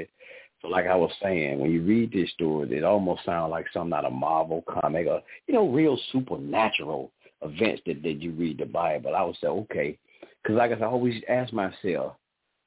So, 0.60 0.68
like 0.68 0.86
I 0.86 0.94
was 0.94 1.10
saying, 1.22 1.58
when 1.58 1.70
you 1.70 1.82
read 1.82 2.12
these 2.12 2.30
stories, 2.30 2.72
it 2.72 2.84
almost 2.84 3.24
sounds 3.24 3.50
like 3.50 3.66
something 3.72 3.92
out 3.92 4.04
of 4.04 4.12
Marvel 4.12 4.64
comic 4.68 5.06
or 5.06 5.22
you 5.46 5.54
know, 5.54 5.68
real 5.68 5.98
supernatural 6.12 7.12
events 7.42 7.82
that 7.86 8.02
that 8.02 8.22
you 8.22 8.32
read 8.32 8.58
the 8.58 8.66
Bible. 8.66 9.14
I 9.14 9.22
would 9.22 9.36
say, 9.40 9.48
okay, 9.48 9.98
because 10.42 10.56
like 10.56 10.70
I 10.70 10.74
said, 10.74 10.84
I 10.84 10.86
always 10.86 11.22
ask 11.28 11.52
myself, 11.52 12.14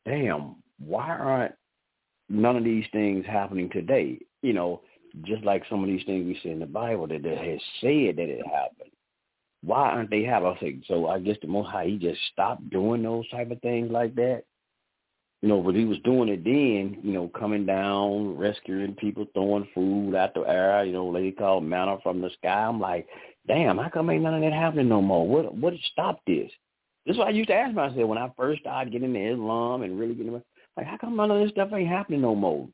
damn, 0.06 0.56
why 0.80 1.10
aren't 1.10 1.56
none 2.30 2.56
of 2.56 2.64
these 2.64 2.86
things 2.92 3.26
happening 3.26 3.70
today? 3.70 4.20
You 4.42 4.54
know, 4.54 4.82
just 5.24 5.44
like 5.44 5.64
some 5.70 5.84
of 5.84 5.90
these 5.90 6.06
things 6.06 6.26
we 6.26 6.40
see 6.42 6.50
in 6.50 6.60
the 6.60 6.66
Bible 6.66 7.08
that, 7.08 7.24
that 7.24 7.38
has 7.38 7.60
said 7.82 8.18
that 8.18 8.30
it 8.30 8.46
happened. 8.46 8.87
Why 9.68 9.90
aren't 9.90 10.10
they 10.10 10.24
happening? 10.24 10.82
I 10.86 10.88
so 10.88 11.08
I 11.08 11.20
guess 11.20 11.36
the 11.42 11.48
Most 11.50 11.68
High, 11.68 11.88
he 11.88 11.98
just 11.98 12.22
stopped 12.32 12.70
doing 12.70 13.04
those 13.04 13.28
type 13.30 13.52
of 13.52 13.62
things 13.62 13.92
like 13.92 14.16
that. 14.16 14.44
You 15.42 15.50
know, 15.50 15.62
but 15.62 15.76
he 15.76 15.84
was 15.84 16.00
doing 16.06 16.30
it 16.30 16.46
then, 16.46 17.00
you 17.04 17.12
know, 17.12 17.28
coming 17.28 17.66
down, 17.66 18.38
rescuing 18.38 18.96
people, 18.96 19.28
throwing 19.34 19.68
food 19.76 20.16
out 20.16 20.34
the 20.34 20.42
air, 20.42 20.86
you 20.86 20.94
know, 20.94 21.12
they 21.12 21.32
call 21.32 21.60
manna 21.60 21.98
from 22.02 22.22
the 22.22 22.30
sky. 22.38 22.64
I'm 22.64 22.80
like, 22.80 23.08
damn, 23.46 23.78
how 23.78 23.90
come 23.90 24.10
ain't 24.10 24.24
none 24.24 24.36
of 24.36 24.42
that 24.42 24.54
happening 24.54 24.88
no 24.88 25.02
more? 25.02 25.28
What 25.28 25.54
what 25.54 25.74
stopped 25.92 26.26
this? 26.26 26.50
This 27.06 27.16
is 27.16 27.18
what 27.18 27.28
I 27.28 27.32
used 27.32 27.50
to 27.50 27.56
ask 27.56 27.76
myself 27.76 28.08
when 28.08 28.18
I 28.18 28.32
first 28.38 28.62
started 28.62 28.94
getting 28.94 29.14
into 29.14 29.34
Islam 29.34 29.82
and 29.82 30.00
really 30.00 30.16
getting 30.16 30.32
like, 30.32 30.88
how 30.88 30.98
come 30.98 31.18
none 31.18 31.30
of 31.30 31.42
this 31.42 31.52
stuff 31.52 31.74
ain't 31.74 31.90
happening 31.90 32.22
no 32.22 32.36
more? 32.36 32.70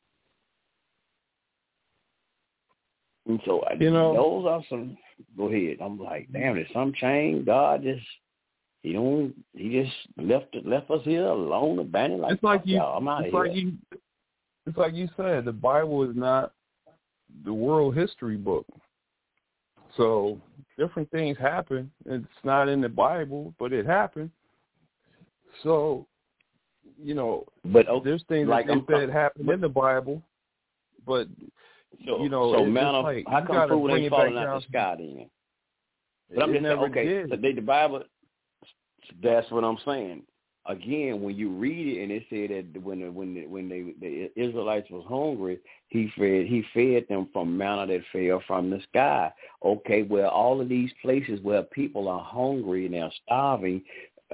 And 3.26 3.40
so 3.44 3.60
I, 3.62 3.74
You 3.74 3.90
know- 3.90 4.14
those 4.14 4.46
are 4.46 4.62
some. 4.68 4.96
Go 5.36 5.46
ahead. 5.48 5.78
I'm 5.80 5.98
like, 5.98 6.28
damn, 6.32 6.56
did 6.56 6.66
some 6.72 6.92
change? 6.92 7.46
God 7.46 7.82
just 7.82 8.04
he 8.82 8.92
don't 8.92 9.34
he 9.54 9.82
just 9.82 9.94
left 10.18 10.54
left 10.64 10.90
us 10.90 11.00
here 11.04 11.24
alone, 11.26 11.78
abandoned. 11.78 12.22
Like, 12.22 12.34
it's 12.34 12.42
like 12.42 12.62
you 12.64 12.80
I'm 12.80 13.08
out 13.08 13.20
of 13.20 13.24
it's 13.26 13.32
here. 13.32 13.44
like 13.44 13.54
you 13.56 13.72
it's 14.66 14.76
like 14.76 14.94
you 14.94 15.08
said 15.16 15.44
the 15.44 15.52
bible 15.52 16.02
is 16.08 16.16
not 16.16 16.52
the 17.44 17.52
world 17.52 17.94
history 17.96 18.36
book 18.36 18.66
so 19.96 20.40
different 20.78 21.10
things 21.10 21.36
happen 21.38 21.90
it's 22.06 22.26
not 22.44 22.68
in 22.68 22.80
the 22.80 22.88
bible 22.88 23.54
but 23.58 23.72
it 23.72 23.84
happened 23.86 24.30
so 25.62 26.06
you 27.02 27.14
know 27.14 27.44
but 27.66 27.88
okay, 27.88 28.04
there's 28.08 28.24
things 28.28 28.48
like, 28.48 28.66
that 28.66 28.72
I'm- 28.72 29.10
happened 29.10 29.48
in 29.50 29.60
the 29.60 29.68
bible 29.68 30.22
but 31.06 31.26
so, 32.06 32.22
you 32.22 32.28
know, 32.28 32.52
so 32.52 32.64
manna, 32.64 33.00
like, 33.00 33.24
how 33.28 33.44
come 33.44 33.68
food 33.68 33.90
ain't 33.90 34.10
falling 34.10 34.36
out 34.36 34.60
the 34.60 34.66
sky 34.68 34.94
then? 34.98 35.30
But 36.34 36.42
I'm 36.42 36.52
just 36.52 36.64
saying, 36.64 36.78
okay, 36.78 37.04
did. 37.04 37.30
so 37.30 37.36
they, 37.36 37.52
the 37.52 37.60
Bible, 37.60 38.02
that's 39.22 39.50
what 39.50 39.64
I'm 39.64 39.78
saying. 39.84 40.22
Again, 40.66 41.20
when 41.20 41.36
you 41.36 41.50
read 41.50 41.98
it 41.98 42.02
and 42.02 42.10
it 42.10 42.24
said 42.30 42.72
that 42.72 42.82
when 42.82 43.00
the, 43.00 43.10
when 43.10 43.34
the, 43.34 43.46
when 43.46 43.68
they 43.68 43.92
the 44.00 44.30
Israelites 44.34 44.90
was 44.90 45.04
hungry, 45.06 45.58
he 45.88 46.10
fed 46.16 46.46
he 46.46 46.64
fed 46.72 47.04
them 47.10 47.28
from 47.34 47.54
manna 47.54 47.86
that 47.86 48.00
fell 48.10 48.42
from 48.46 48.70
the 48.70 48.80
sky. 48.88 49.30
Okay, 49.62 50.04
well, 50.04 50.30
all 50.30 50.62
of 50.62 50.70
these 50.70 50.90
places 51.02 51.38
where 51.42 51.64
people 51.64 52.08
are 52.08 52.24
hungry 52.24 52.86
and 52.86 52.94
they're 52.94 53.12
starving, 53.26 53.82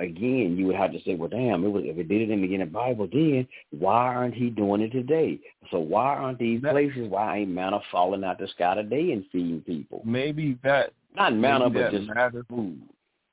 again, 0.00 0.56
you 0.56 0.66
would 0.66 0.76
have 0.76 0.92
to 0.92 1.02
say, 1.02 1.14
well, 1.14 1.28
damn, 1.28 1.64
it 1.64 1.68
was 1.68 1.84
if 1.86 1.96
it 1.98 2.08
did 2.08 2.22
it 2.22 2.30
in 2.30 2.40
the, 2.40 2.54
in 2.54 2.60
the 2.60 2.66
Bible 2.66 3.08
then, 3.12 3.46
why 3.70 4.14
aren't 4.14 4.34
he 4.34 4.50
doing 4.50 4.80
it 4.80 4.90
today? 4.90 5.38
So 5.70 5.78
why 5.78 6.16
aren't 6.16 6.38
these 6.38 6.60
places? 6.60 7.08
Why 7.08 7.38
ain't 7.38 7.50
manna 7.50 7.80
falling 7.92 8.24
out 8.24 8.38
the 8.38 8.48
sky 8.48 8.74
today 8.74 9.12
and 9.12 9.24
feeding 9.30 9.60
people? 9.60 10.02
maybe 10.04 10.58
that 10.64 10.92
Not 11.14 11.34
manna, 11.34 11.70
but 11.70 11.92
just 11.92 12.08
matter. 12.08 12.44
food. 12.48 12.80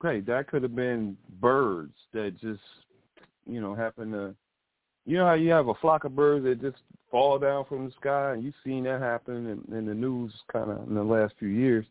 Okay, 0.04 0.20
that 0.22 0.48
could 0.48 0.62
have 0.62 0.76
been 0.76 1.18
birds 1.40 1.94
that 2.14 2.40
just, 2.40 2.62
you 3.48 3.62
know, 3.62 3.74
happen 3.74 4.12
to. 4.12 4.36
You 5.06 5.18
know 5.18 5.26
how 5.26 5.36
you 5.36 5.52
have 5.52 5.70
a 5.70 5.74
flock 5.76 6.04
of 6.04 6.18
birds 6.18 6.44
that 6.44 6.62
just 6.62 6.84
fall 7.10 7.40
down 7.40 7.64
from 7.66 7.86
the 7.86 7.92
sky, 7.94 8.34
and 8.34 8.44
you've 8.44 8.54
seen 8.66 8.84
that 8.84 9.00
happen 9.02 9.64
in, 9.70 9.76
in 9.76 9.86
the 9.86 9.94
news 9.94 10.34
kind 10.52 10.70
of 10.70 10.86
in 10.88 10.96
the 10.96 11.04
last 11.04 11.34
few 11.40 11.48
years. 11.48 11.86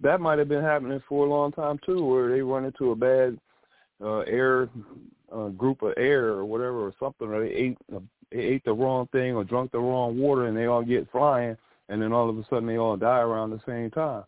That 0.00 0.20
might 0.20 0.38
have 0.38 0.48
been 0.48 0.62
happening 0.62 1.02
for 1.08 1.26
a 1.26 1.28
long 1.28 1.50
time 1.50 1.80
too, 1.84 2.04
where 2.04 2.30
they 2.30 2.40
run 2.40 2.64
into 2.64 2.92
a 2.92 2.96
bad 2.96 3.36
uh, 4.02 4.20
air 4.20 4.68
uh, 5.34 5.48
group 5.48 5.82
of 5.82 5.94
air 5.96 6.28
or 6.28 6.44
whatever 6.44 6.86
or 6.86 6.94
something, 6.98 7.28
or 7.28 7.40
they 7.40 7.54
ate 7.54 7.78
uh, 7.94 8.00
they 8.30 8.38
ate 8.38 8.64
the 8.64 8.72
wrong 8.72 9.06
thing 9.12 9.34
or 9.34 9.44
drunk 9.44 9.72
the 9.72 9.78
wrong 9.78 10.18
water, 10.18 10.46
and 10.46 10.56
they 10.56 10.66
all 10.66 10.82
get 10.82 11.10
flying, 11.10 11.56
and 11.88 12.00
then 12.00 12.12
all 12.12 12.28
of 12.28 12.38
a 12.38 12.44
sudden 12.48 12.66
they 12.66 12.78
all 12.78 12.96
die 12.96 13.20
around 13.20 13.50
the 13.50 13.60
same 13.66 13.90
time. 13.90 14.24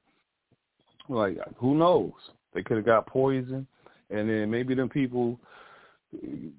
Like 1.08 1.38
who 1.56 1.74
knows? 1.74 2.12
They 2.52 2.62
could 2.62 2.76
have 2.76 2.86
got 2.86 3.06
poison, 3.06 3.66
and 4.10 4.28
then 4.28 4.50
maybe 4.50 4.74
them 4.74 4.88
people 4.88 5.38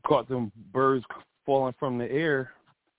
caught 0.06 0.28
them 0.28 0.52
birds 0.74 1.06
falling 1.46 1.76
from 1.80 1.98
the 1.98 2.12
air 2.12 2.52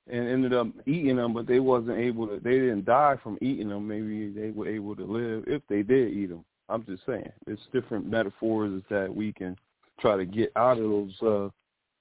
and 0.08 0.28
ended 0.28 0.54
up 0.54 0.68
eating 0.86 1.16
them, 1.16 1.32
but 1.32 1.46
they 1.46 1.60
wasn't 1.60 1.98
able 1.98 2.26
to. 2.28 2.38
They 2.38 2.58
didn't 2.58 2.84
die 2.84 3.16
from 3.22 3.38
eating 3.40 3.68
them. 3.68 3.86
Maybe 3.86 4.30
they 4.30 4.50
were 4.50 4.68
able 4.68 4.94
to 4.96 5.04
live 5.04 5.44
if 5.46 5.62
they 5.68 5.82
did 5.82 6.12
eat 6.12 6.30
them. 6.30 6.44
I'm 6.68 6.84
just 6.84 7.04
saying, 7.06 7.30
it's 7.46 7.62
different 7.72 8.08
metaphors 8.08 8.82
that 8.90 9.14
we 9.14 9.32
can 9.32 9.56
try 10.00 10.16
to 10.16 10.24
get 10.24 10.52
out 10.56 10.78
of 10.78 10.84
those 10.84 11.22
uh, 11.22 11.48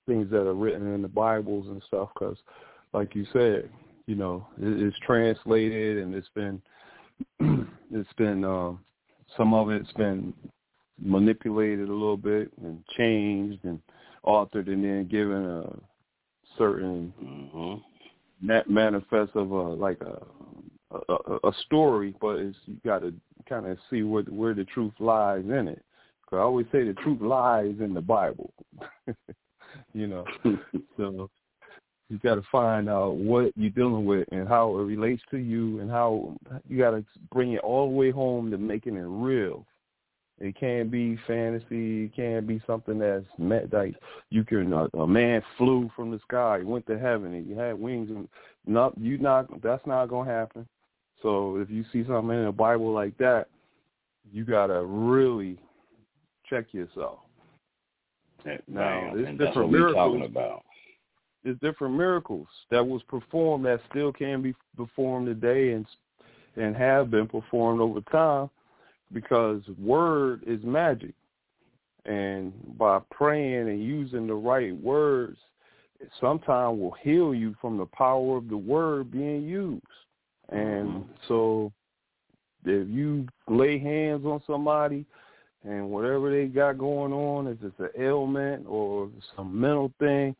things 0.08 0.30
that 0.32 0.48
are 0.48 0.54
written 0.54 0.94
in 0.94 1.02
the 1.02 1.08
Bibles 1.08 1.68
and 1.68 1.82
stuff. 1.88 2.10
Because, 2.14 2.38
like 2.94 3.16
you 3.16 3.26
said, 3.34 3.70
you 4.08 4.16
know, 4.16 4.48
it, 4.58 4.82
it's 4.82 4.98
translated 5.06 6.04
and 6.04 6.14
it's 6.14 6.30
been 6.36 6.62
it's 7.92 8.14
been 8.18 8.44
um, 8.44 8.80
some 9.38 9.54
of 9.54 9.70
it's 9.70 9.92
been 9.94 10.34
manipulated 11.02 11.90
a 11.90 11.94
little 11.94 12.18
bit 12.18 12.52
and 12.62 12.84
changed 12.98 13.64
and 13.64 13.80
altered 14.24 14.68
and 14.68 14.84
then 14.84 15.08
given 15.08 15.46
a 15.46 15.74
certain 16.58 17.14
hmm 17.20 17.76
ma- 18.42 18.62
manifest 18.68 19.36
of 19.36 19.52
a 19.52 19.62
like 19.74 20.00
a 20.02 20.22
a, 21.10 21.14
a, 21.14 21.50
a 21.50 21.54
story, 21.66 22.16
but 22.22 22.38
it's 22.38 22.58
you 22.66 22.78
got 22.86 23.00
to 23.00 23.14
kind 23.48 23.66
of 23.66 23.78
see 23.90 24.04
where 24.04 24.24
where 24.24 24.54
the 24.54 24.66
truth 24.66 24.94
lies 25.00 25.44
in 25.44 25.68
it. 25.68 25.84
Cause 26.30 26.38
I 26.38 26.42
always 26.42 26.66
say 26.72 26.84
the 26.84 26.94
truth 26.94 27.22
lies 27.22 27.76
in 27.80 27.94
the 27.94 28.02
Bible. 28.02 28.52
you 29.94 30.08
know, 30.08 30.26
so 30.98 31.30
you 32.10 32.20
got 32.20 32.36
to 32.36 32.44
find 32.52 32.90
out 32.90 33.16
what 33.16 33.52
you're 33.56 33.70
dealing 33.72 34.06
with 34.06 34.28
and 34.32 34.48
how 34.48 34.78
it 34.78 34.84
relates 34.84 35.22
to 35.32 35.38
you, 35.38 35.80
and 35.80 35.90
how 35.90 36.36
you 36.68 36.78
got 36.78 36.92
to 36.92 37.04
bring 37.32 37.54
it 37.54 37.62
all 37.62 37.90
the 37.90 37.96
way 37.96 38.12
home 38.12 38.52
to 38.52 38.58
making 38.58 38.96
it 38.96 39.06
real. 39.06 39.66
It 40.38 40.60
can't 40.60 40.92
be 40.92 41.18
fantasy. 41.28 42.06
It 42.06 42.16
can't 42.16 42.46
be 42.46 42.62
something 42.68 43.00
that's 43.00 43.26
met 43.38 43.72
like 43.72 43.96
you 44.30 44.44
can. 44.44 44.74
Uh, 44.74 44.88
a 45.00 45.08
man 45.08 45.42
flew 45.58 45.90
from 45.96 46.12
the 46.12 46.20
sky, 46.20 46.60
went 46.64 46.86
to 46.88 47.00
heaven, 47.00 47.34
and 47.34 47.48
he 47.48 47.54
had 47.54 47.80
wings. 47.80 48.10
And 48.10 48.28
not 48.66 48.98
you 48.98 49.18
not. 49.18 49.62
That's 49.62 49.86
not 49.88 50.08
gonna 50.08 50.30
happen. 50.30 50.68
So 51.22 51.58
if 51.58 51.70
you 51.70 51.86
see 51.94 52.04
something 52.06 52.38
in 52.38 52.46
the 52.46 52.52
Bible 52.52 52.92
like 52.92 53.18
that, 53.18 53.48
you 54.32 54.44
gotta 54.44 54.84
really 54.84 55.58
check 56.50 56.74
yourself. 56.74 57.20
now, 58.68 59.12
there's 59.14 59.28
and 59.28 59.38
different 59.38 59.40
that's 59.40 59.56
what 59.56 59.70
we're 59.70 59.80
miracles. 59.80 59.96
talking 59.96 60.26
about. 60.26 60.64
There's 61.44 61.58
different 61.62 61.96
miracles 61.96 62.48
that 62.72 62.86
was 62.86 63.04
performed 63.04 63.66
that 63.66 63.80
still 63.90 64.12
can 64.12 64.42
be 64.42 64.56
performed 64.76 65.28
today 65.28 65.74
and 65.74 65.86
and 66.56 66.76
have 66.76 67.12
been 67.12 67.28
performed 67.28 67.82
over 67.82 68.02
time 68.12 68.50
because 69.12 69.62
word 69.78 70.42
is 70.48 70.64
magic. 70.64 71.14
And 72.06 72.54
by 72.78 73.00
praying 73.12 73.68
and 73.68 73.84
using 73.84 74.28
the 74.28 74.36
right 74.36 74.76
words, 74.78 75.38
it 76.00 76.10
sometimes 76.22 76.80
will 76.80 76.96
heal 77.02 77.34
you 77.34 77.56
from 77.60 77.78
the 77.78 77.86
power 77.88 78.38
of 78.38 78.48
the 78.48 78.58
word 78.58 79.12
being 79.12 79.44
used. 79.44 79.84
And 80.50 80.90
mm-hmm. 80.90 81.12
so 81.28 81.72
if 82.64 82.88
you 82.90 83.28
lay 83.48 83.80
hands 83.80 84.26
on 84.26 84.42
somebody 84.46 85.06
and 85.66 85.90
whatever 85.90 86.30
they 86.30 86.46
got 86.46 86.78
going 86.78 87.12
on, 87.12 87.48
if 87.48 87.58
it's 87.64 87.80
an 87.80 88.02
ailment 88.02 88.66
or 88.68 89.10
some 89.36 89.60
mental 89.60 89.92
thing, 90.00 90.36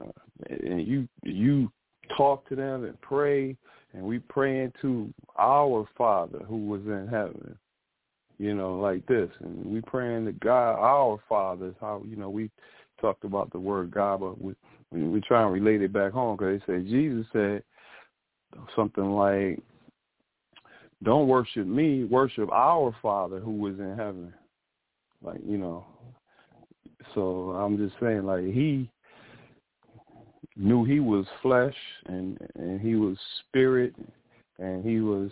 uh, 0.00 0.06
and 0.48 0.86
you 0.86 1.06
you 1.22 1.70
talk 2.16 2.48
to 2.48 2.56
them 2.56 2.84
and 2.84 3.00
pray, 3.02 3.56
and 3.92 4.02
we 4.02 4.18
praying 4.18 4.72
to 4.80 5.12
our 5.38 5.86
Father 5.96 6.40
who 6.48 6.66
was 6.66 6.80
in 6.86 7.06
heaven, 7.08 7.56
you 8.38 8.54
know, 8.54 8.78
like 8.78 9.06
this, 9.06 9.28
and 9.40 9.64
we 9.66 9.82
praying 9.82 10.24
to 10.24 10.32
God, 10.32 10.78
our 10.78 11.18
Father. 11.28 11.68
Is 11.68 11.74
how 11.80 12.02
you 12.08 12.16
know 12.16 12.30
we 12.30 12.50
talked 13.00 13.24
about 13.24 13.52
the 13.52 13.60
word 13.60 13.90
God, 13.90 14.20
but 14.20 14.40
we 14.40 14.54
we, 14.90 15.02
we 15.02 15.20
try 15.20 15.42
and 15.42 15.52
relate 15.52 15.82
it 15.82 15.92
back 15.92 16.12
home 16.12 16.36
because 16.36 16.60
they 16.66 16.78
say 16.78 16.82
Jesus 16.82 17.26
said 17.30 17.62
something 18.74 19.10
like, 19.10 19.60
"Don't 21.02 21.28
worship 21.28 21.66
me, 21.66 22.04
worship 22.04 22.50
our 22.50 22.96
Father 23.02 23.38
who 23.38 23.52
was 23.52 23.78
in 23.78 23.96
heaven." 23.98 24.32
Like 25.22 25.40
you 25.46 25.58
know, 25.58 25.84
so 27.14 27.50
I'm 27.50 27.76
just 27.76 27.94
saying, 28.00 28.24
like 28.24 28.44
he 28.44 28.90
knew 30.56 30.84
he 30.84 31.00
was 31.00 31.26
flesh 31.40 31.76
and 32.06 32.38
and 32.56 32.80
he 32.80 32.96
was 32.96 33.16
spirit 33.48 33.94
and 34.58 34.84
he 34.84 35.00
was 35.00 35.30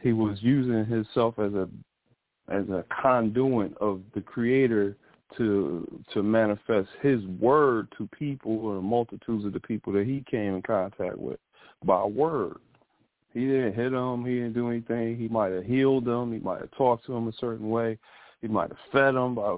he 0.00 0.12
was 0.12 0.38
using 0.40 0.84
himself 0.86 1.38
as 1.38 1.52
a 1.54 1.68
as 2.48 2.68
a 2.68 2.84
conduit 3.02 3.76
of 3.78 4.00
the 4.14 4.20
creator 4.20 4.96
to 5.36 6.02
to 6.12 6.22
manifest 6.22 6.88
his 7.00 7.24
word 7.40 7.88
to 7.96 8.08
people 8.08 8.58
or 8.66 8.82
multitudes 8.82 9.44
of 9.44 9.52
the 9.52 9.60
people 9.60 9.92
that 9.92 10.06
he 10.06 10.24
came 10.30 10.54
in 10.54 10.62
contact 10.62 11.18
with 11.18 11.38
by 11.84 12.04
word. 12.04 12.56
He 13.32 13.40
didn't 13.40 13.74
hit 13.74 13.92
them. 13.92 14.26
He 14.26 14.34
didn't 14.34 14.52
do 14.52 14.68
anything. 14.68 15.16
He 15.16 15.26
might 15.28 15.52
have 15.52 15.64
healed 15.64 16.04
them. 16.04 16.32
He 16.32 16.38
might 16.38 16.60
have 16.60 16.70
talked 16.72 17.06
to 17.06 17.12
them 17.12 17.28
a 17.28 17.32
certain 17.40 17.70
way. 17.70 17.98
He 18.42 18.48
might 18.48 18.68
have 18.70 18.78
fed 18.90 19.14
them 19.14 19.36
by 19.36 19.56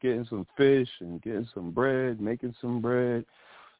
getting 0.00 0.26
some 0.28 0.46
fish 0.56 0.88
and 1.00 1.20
getting 1.22 1.48
some 1.54 1.70
bread, 1.70 2.20
making 2.20 2.54
some 2.60 2.80
bread, 2.80 3.24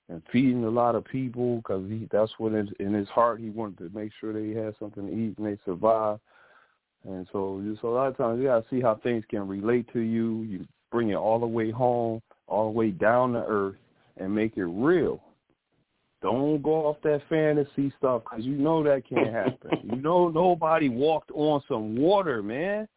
and 0.09 0.23
feeding 0.33 0.65
a 0.65 0.71
lot 0.71 0.95
of 0.95 1.05
people 1.05 1.59
because 1.59 1.85
that's 2.11 2.33
what 2.39 2.55
in, 2.55 2.73
in 2.81 2.95
his 2.95 3.09
heart 3.09 3.41
he 3.41 3.51
wanted 3.51 3.79
to 3.79 3.97
make 3.97 4.11
sure 4.19 4.33
they 4.33 4.59
had 4.59 4.75
something 4.79 5.07
to 5.07 5.13
eat 5.13 5.37
and 5.39 5.47
they 5.47 5.59
survive. 5.65 6.19
And 7.05 7.29
so, 7.31 7.63
so 7.81 7.89
a 7.89 7.95
lot 7.95 8.09
of 8.09 8.17
times 8.17 8.41
you 8.41 8.47
gotta 8.47 8.65
see 8.71 8.81
how 8.81 8.97
things 8.97 9.25
can 9.29 9.47
relate 9.47 9.93
to 9.93 10.01
you. 10.01 10.43
You 10.43 10.67
bring 10.91 11.11
it 11.11 11.17
all 11.17 11.39
the 11.39 11.47
way 11.47 11.71
home, 11.71 12.23
all 12.47 12.73
the 12.73 12.79
way 12.79 12.91
down 12.91 13.35
to 13.35 13.45
earth, 13.47 13.77
and 14.17 14.35
make 14.35 14.57
it 14.57 14.65
real. 14.65 15.23
Don't 16.21 16.61
go 16.63 16.87
off 16.87 16.97
that 17.05 17.23
fantasy 17.29 17.93
stuff 17.97 18.23
because 18.25 18.45
you 18.45 18.57
know 18.57 18.83
that 18.83 19.09
can't 19.09 19.33
happen. 19.33 19.71
you 19.85 20.03
know 20.03 20.29
nobody 20.29 20.89
walked 20.89 21.31
on 21.33 21.63
some 21.69 21.97
water, 21.97 22.43
man. 22.43 22.89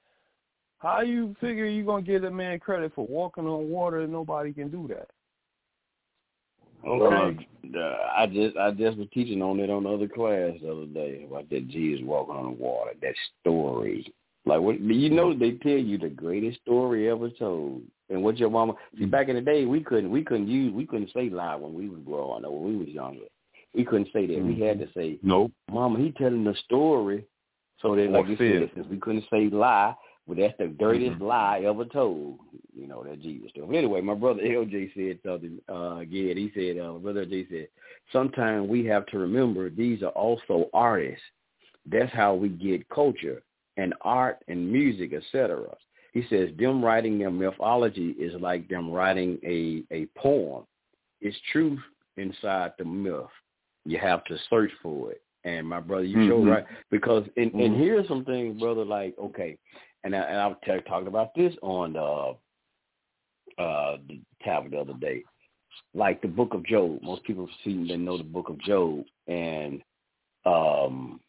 How 0.82 1.02
you 1.02 1.36
figure 1.40 1.66
you 1.66 1.86
gonna 1.86 2.02
give 2.02 2.24
a 2.24 2.32
man 2.32 2.60
credit 2.60 2.92
for 2.96 3.06
walking 3.06 3.46
on 3.46 3.70
water 3.70 4.02
and 4.02 4.12
nobody 4.12 4.52
can 4.52 4.70
do 4.70 4.88
that? 4.88 5.10
Okay. 6.88 7.48
Uh, 7.78 7.98
I 8.18 8.26
just 8.26 8.58
I 8.58 8.72
just 8.72 8.98
was 8.98 9.08
teaching 9.14 9.44
on 9.44 9.60
it 9.60 9.70
on 9.70 9.84
the 9.84 9.90
other 9.90 10.08
class 10.08 10.54
the 10.62 10.72
other 10.72 10.88
day 10.88 11.26
about 11.30 11.50
that 11.52 11.68
Jesus 11.68 12.04
walking 12.04 12.36
on 12.36 12.46
the 12.46 12.52
water. 12.52 12.92
That 13.00 13.14
story, 13.40 14.12
like 14.46 14.60
what 14.60 14.82
you 14.82 15.12
know, 15.12 15.38
they 15.38 15.52
tell 15.52 15.78
you 15.78 16.00
the 16.00 16.10
greatest 16.10 16.60
story 16.62 17.10
ever 17.10 17.30
told. 17.30 17.84
And 18.10 18.24
what 18.24 18.40
your 18.40 18.50
mama 18.50 18.74
see 18.98 19.06
back 19.06 19.30
in 19.30 19.36
the 19.36 19.42
day, 19.42 19.66
we 19.66 19.82
couldn't 19.82 20.10
we 20.10 20.24
couldn't 20.24 20.48
use 20.48 20.74
we 20.74 20.88
couldn't 20.88 21.12
say 21.14 21.30
lie 21.30 21.56
when 21.56 21.76
we 21.76 21.90
was 21.90 22.00
growing 22.04 22.44
or 22.44 22.60
when 22.60 22.74
we 22.74 22.86
was 22.86 22.90
younger. 22.90 23.26
We 23.76 23.86
couldn't 23.86 24.10
say 24.12 24.26
that. 24.26 24.44
We 24.44 24.60
had 24.60 24.80
to 24.80 24.88
say, 24.98 25.20
Nope. 25.22 25.52
"Mama, 25.72 26.00
he 26.00 26.12
telling 26.12 26.44
the 26.44 26.56
story." 26.66 27.26
So 27.82 27.96
that 27.96 28.10
like 28.10 28.26
Or 28.26 28.28
you 28.28 28.38
said, 28.38 28.72
since 28.76 28.88
we 28.88 28.98
couldn't 28.98 29.26
say 29.32 29.50
lie, 29.50 29.96
well, 30.32 30.48
that's 30.48 30.58
the 30.58 30.68
dirtiest 30.68 31.20
lie 31.20 31.62
ever 31.66 31.84
told. 31.84 32.40
You 32.74 32.88
know 32.88 33.04
that 33.04 33.22
Jesus. 33.22 33.52
But 33.54 33.76
anyway, 33.76 34.00
my 34.00 34.14
brother 34.14 34.42
LJ 34.42 34.94
said 34.94 35.20
something 35.26 35.60
uh, 35.70 35.98
again. 35.98 36.38
He 36.38 36.52
said, 36.56 36.82
uh, 36.82 36.94
brother 36.94 37.26
LJ 37.26 37.50
said, 37.50 37.68
sometimes 38.14 38.70
we 38.70 38.86
have 38.86 39.06
to 39.08 39.20
remember 39.20 39.70
these 39.70 40.02
are 40.04 40.10
also 40.10 40.70
artists. 40.74 41.22
That's 41.86 42.14
how 42.14 42.34
we 42.34 42.48
get 42.48 42.88
culture 42.88 43.42
and 43.76 43.94
art 44.02 44.38
and 44.48 44.72
music, 44.72 45.12
etc. 45.14 45.66
He 46.14 46.24
says 46.30 46.50
them 46.58 46.84
writing 46.84 47.20
their 47.20 47.32
mythology 47.32 48.12
is 48.12 48.40
like 48.40 48.70
them 48.70 48.90
writing 48.90 49.38
a 49.44 49.84
a 49.94 50.06
poem. 50.18 50.64
It's 51.20 51.36
truth 51.52 51.80
inside 52.16 52.72
the 52.78 52.86
myth. 52.86 53.26
You 53.84 53.98
have 53.98 54.24
to 54.26 54.38
search 54.50 54.72
for 54.82 55.12
it. 55.12 55.22
And 55.44 55.68
my 55.68 55.80
brother, 55.82 56.06
you 56.06 56.26
sure 56.26 56.40
Mhm. 56.40 56.52
right 56.52 56.66
because 56.90 57.26
and, 57.36 57.52
and 57.54 57.76
Mhm. 57.76 57.78
here's 57.78 58.08
some 58.08 58.24
things, 58.24 58.62
brother. 58.62 58.86
Like 58.86 59.18
okay, 59.20 59.58
and 60.04 60.16
I, 60.16 60.20
and 60.20 60.38
I 60.38 60.48
was 60.48 60.58
talking 60.88 61.08
about 61.08 61.34
this 61.36 61.54
on 61.62 61.94
the 61.94 62.36
uh 63.62 63.98
the 64.08 64.20
tablet 64.44 64.72
the 64.72 64.80
other 64.80 65.00
day. 65.00 65.24
Like 65.94 66.22
the 66.22 66.28
Book 66.28 66.54
of 66.54 66.66
Job. 66.66 67.00
Most 67.02 67.24
people 67.24 67.48
seem 67.64 67.88
to 67.88 67.98
know 67.98 68.18
the 68.18 68.24
Book 68.24 68.50
of 68.50 68.60
Job, 68.60 69.04
and 69.28 69.82
um 70.46 71.20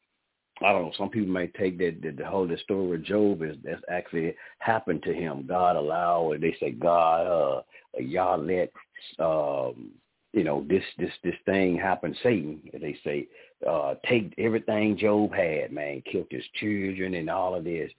I 0.63 0.73
don't 0.73 0.83
know. 0.83 0.93
Some 0.97 1.09
people 1.09 1.33
may 1.33 1.49
take 1.49 1.79
that, 1.79 2.03
that 2.03 2.17
the 2.17 2.27
whole 2.27 2.47
the 2.47 2.57
story 2.59 2.97
of 2.97 3.05
Job 3.05 3.43
is 3.43 3.57
that's 3.65 3.83
actually 3.91 4.35
happened 4.59 5.03
to 5.05 5.13
him. 5.13 5.47
God 5.49 5.77
allowed, 5.77 6.23
or 6.23 6.39
they 6.39 6.55
say 6.61 6.71
God, 6.73 7.27
uh, 7.27 7.63
y'all 7.99 8.39
let, 8.39 8.71
um, 9.19 9.91
you 10.33 10.45
know, 10.45 10.65
this 10.69 10.85
this 10.99 11.11
this 11.25 11.35
thing 11.47 11.77
happen. 11.77 12.15
Satan, 12.23 12.61
they 12.73 12.97
say, 13.03 13.27
uh, 13.69 13.95
take 14.07 14.35
everything 14.39 14.97
Job 14.97 15.33
had, 15.35 15.73
man, 15.73 16.03
killed 16.11 16.27
his 16.31 16.45
children 16.61 17.15
and 17.15 17.29
all 17.29 17.55
of 17.55 17.65
this. 17.65 17.91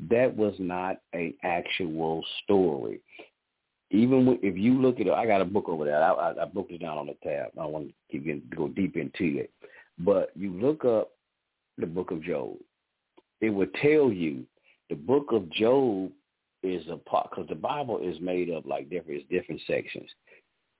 That 0.00 0.34
was 0.36 0.54
not 0.58 0.96
an 1.12 1.34
actual 1.42 2.24
story. 2.42 3.00
Even 3.90 4.38
if 4.42 4.56
you 4.56 4.80
look 4.80 5.00
at 5.00 5.06
it, 5.06 5.12
I 5.12 5.26
got 5.26 5.40
a 5.40 5.44
book 5.44 5.68
over 5.68 5.84
there. 5.84 6.02
I, 6.02 6.10
I, 6.10 6.42
I 6.42 6.44
broke 6.46 6.70
it 6.70 6.80
down 6.80 6.98
on 6.98 7.06
the 7.06 7.16
tab. 7.22 7.50
I 7.60 7.66
want 7.66 7.88
to 7.88 7.94
keep 8.10 8.56
go 8.56 8.68
deep 8.68 8.96
into 8.96 9.38
it, 9.38 9.52
but 9.98 10.30
you 10.34 10.52
look 10.52 10.84
up 10.84 11.10
the 11.78 11.86
book 11.86 12.10
of 12.10 12.22
Job. 12.22 12.56
It 13.40 13.50
would 13.50 13.72
tell 13.74 14.10
you 14.10 14.44
the 14.90 14.96
book 14.96 15.26
of 15.30 15.50
Job 15.50 16.10
is 16.62 16.82
a 16.90 16.96
part 16.96 17.30
because 17.30 17.48
the 17.48 17.54
Bible 17.54 17.98
is 18.02 18.18
made 18.20 18.50
up 18.50 18.66
like 18.66 18.90
different 18.90 19.20
it's 19.20 19.30
different 19.30 19.60
sections. 19.66 20.08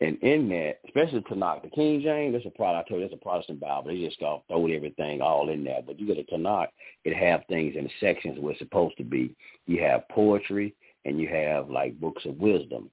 And 0.01 0.19
in 0.23 0.49
that, 0.49 0.81
especially 0.87 1.21
Tanakh, 1.21 1.63
the 1.63 1.71
King 1.71 2.03
James, 2.03 2.35
that's 2.35 2.47
a 2.47 2.51
product. 2.51 2.87
I 2.87 2.89
told 2.89 3.01
you, 3.01 3.09
that's 3.09 3.21
a 3.21 3.25
Protestant 3.25 3.61
Bible. 3.61 3.89
They 3.89 4.05
just 4.05 4.17
start 4.17 4.43
throw 4.49 4.67
everything 4.67 5.21
all 5.23 5.51
in 5.51 5.65
there. 5.65 5.81
But 5.87 6.01
you 6.01 6.07
get 6.07 6.19
a 6.19 6.35
Tanakh, 6.35 6.69
it 7.05 7.17
have 7.17 7.45
things 7.49 7.77
in 7.77 7.89
sections 8.01 8.39
where 8.41 8.53
it's 8.53 8.59
supposed 8.59 8.97
to 8.99 9.05
be. 9.05 9.35
You 9.67 9.83
have 9.83 10.09
poetry 10.09 10.75
and 11.05 11.21
you 11.21 11.29
have 11.29 11.71
like 11.71 12.01
books 12.01 12.25
of 12.27 12.37
wisdom. 12.39 12.91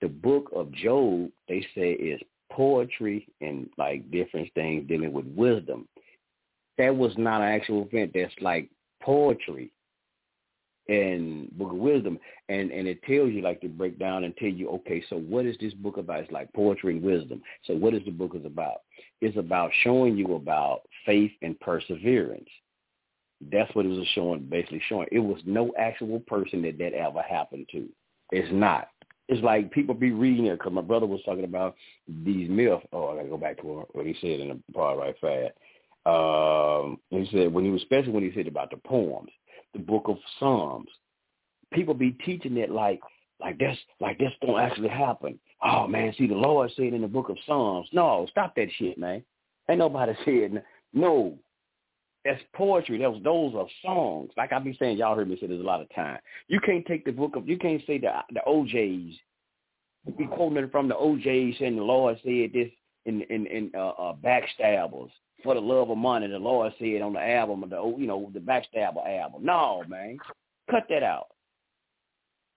The 0.00 0.08
book 0.08 0.50
of 0.54 0.72
Job, 0.72 1.30
they 1.48 1.64
say, 1.74 1.92
is 1.92 2.20
poetry 2.50 3.28
and 3.40 3.70
like 3.78 4.10
different 4.10 4.52
things 4.54 4.88
dealing 4.88 5.12
with 5.12 5.26
wisdom 5.26 5.86
that 6.80 6.96
was 6.96 7.12
not 7.18 7.42
an 7.42 7.48
actual 7.48 7.86
event. 7.86 8.12
That's 8.14 8.32
like 8.40 8.70
poetry 9.02 9.70
and 10.90 11.50
Book 11.56 11.70
of 11.70 11.78
Wisdom, 11.78 12.18
and 12.48 12.70
and 12.72 12.88
it 12.88 13.02
tells 13.04 13.30
you 13.30 13.42
like 13.42 13.60
to 13.60 13.68
break 13.68 13.98
down 13.98 14.24
and 14.24 14.36
tell 14.36 14.48
you, 14.48 14.68
okay, 14.70 15.02
so 15.08 15.16
what 15.16 15.46
is 15.46 15.56
this 15.60 15.72
book 15.74 15.96
about? 15.96 16.20
It's 16.20 16.32
like 16.32 16.52
poetry 16.52 16.96
and 16.96 17.02
wisdom. 17.02 17.42
So 17.64 17.74
what 17.74 17.94
is 17.94 18.02
the 18.04 18.10
book 18.10 18.32
is 18.34 18.44
about? 18.44 18.82
It's 19.20 19.36
about 19.36 19.70
showing 19.82 20.16
you 20.16 20.34
about 20.34 20.82
faith, 21.06 21.30
and 21.42 21.58
perseverance. 21.60 22.48
That's 23.52 23.74
what 23.74 23.86
it 23.86 23.88
was 23.88 24.06
showing, 24.14 24.40
basically 24.40 24.82
showing. 24.88 25.08
It 25.12 25.20
was 25.20 25.40
no 25.46 25.72
actual 25.78 26.20
person 26.20 26.60
that 26.62 26.78
that 26.78 26.92
ever 26.92 27.22
happened 27.22 27.68
to. 27.72 27.88
It's 28.32 28.52
not. 28.52 28.88
It's 29.28 29.42
like 29.44 29.70
people 29.70 29.94
be 29.94 30.10
reading 30.10 30.46
it 30.46 30.58
because 30.58 30.72
my 30.72 30.82
brother 30.82 31.06
was 31.06 31.20
talking 31.24 31.44
about 31.44 31.76
these 32.08 32.50
myths. 32.50 32.84
Oh, 32.92 33.10
I 33.10 33.16
got 33.16 33.22
to 33.22 33.28
go 33.28 33.38
back 33.38 33.58
to 33.58 33.86
what 33.92 34.06
he 34.06 34.16
said 34.20 34.40
in 34.40 34.48
the 34.48 34.72
part 34.72 34.98
right 34.98 35.14
fast. 35.20 35.54
Um, 36.04 36.98
he 37.10 37.28
said 37.30 37.52
when 37.52 37.64
he 37.64 37.70
was, 37.70 37.82
especially 37.82 38.12
when 38.12 38.24
he 38.24 38.32
said 38.34 38.48
about 38.48 38.70
the 38.70 38.76
poems, 38.78 39.30
the 39.72 39.78
book 39.78 40.04
of 40.06 40.18
Psalms. 40.38 40.88
People 41.72 41.94
be 41.94 42.12
teaching 42.24 42.56
it 42.56 42.70
like 42.70 43.00
like 43.40 43.58
this 43.58 43.76
like 44.00 44.18
this 44.18 44.32
don't 44.42 44.60
actually 44.60 44.88
happen. 44.88 45.38
Oh 45.62 45.86
man, 45.86 46.14
see 46.16 46.26
the 46.26 46.34
Lord 46.34 46.70
said 46.76 46.92
in 46.92 47.02
the 47.02 47.08
book 47.08 47.28
of 47.28 47.36
Psalms. 47.46 47.88
No, 47.92 48.26
stop 48.30 48.54
that 48.56 48.68
shit, 48.76 48.98
man. 48.98 49.22
Ain't 49.68 49.78
nobody 49.78 50.12
said 50.24 50.62
no. 50.92 51.38
That's 52.24 52.40
poetry. 52.54 52.98
Those 52.98 53.22
those 53.22 53.54
are 53.54 53.66
songs. 53.82 54.30
Like 54.36 54.52
I 54.52 54.58
be 54.58 54.76
saying, 54.78 54.98
y'all 54.98 55.16
heard 55.16 55.28
me 55.28 55.38
say 55.40 55.46
this 55.46 55.60
a 55.60 55.62
lot 55.62 55.80
of 55.80 55.94
time. 55.94 56.18
You 56.48 56.60
can't 56.60 56.84
take 56.84 57.04
the 57.04 57.12
book 57.12 57.36
of 57.36 57.48
you 57.48 57.58
can't 57.58 57.82
say 57.86 57.98
the 57.98 58.10
the 58.30 58.40
O'Jays. 58.46 59.14
Be 60.18 60.26
quoting 60.26 60.68
from 60.70 60.88
the 60.88 60.96
O'Jays 60.96 61.56
saying 61.58 61.76
the 61.76 61.82
Lord 61.82 62.18
said 62.22 62.50
this 62.52 62.70
in 63.06 63.22
in 63.22 63.46
in 63.46 63.70
uh, 63.74 63.88
uh, 63.90 64.14
backstabbers 64.14 65.10
for 65.42 65.54
the 65.54 65.60
love 65.60 65.90
of 65.90 65.98
money. 65.98 66.26
The 66.26 66.38
Lord 66.38 66.72
said 66.78 67.02
on 67.02 67.14
the 67.14 67.20
album 67.20 67.62
of 67.62 67.70
the 67.70 67.76
old 67.76 68.00
you 68.00 68.06
know 68.06 68.30
the 68.32 68.40
backstabber 68.40 69.06
album. 69.06 69.44
No 69.44 69.82
man, 69.88 70.18
cut 70.70 70.84
that 70.88 71.02
out. 71.02 71.26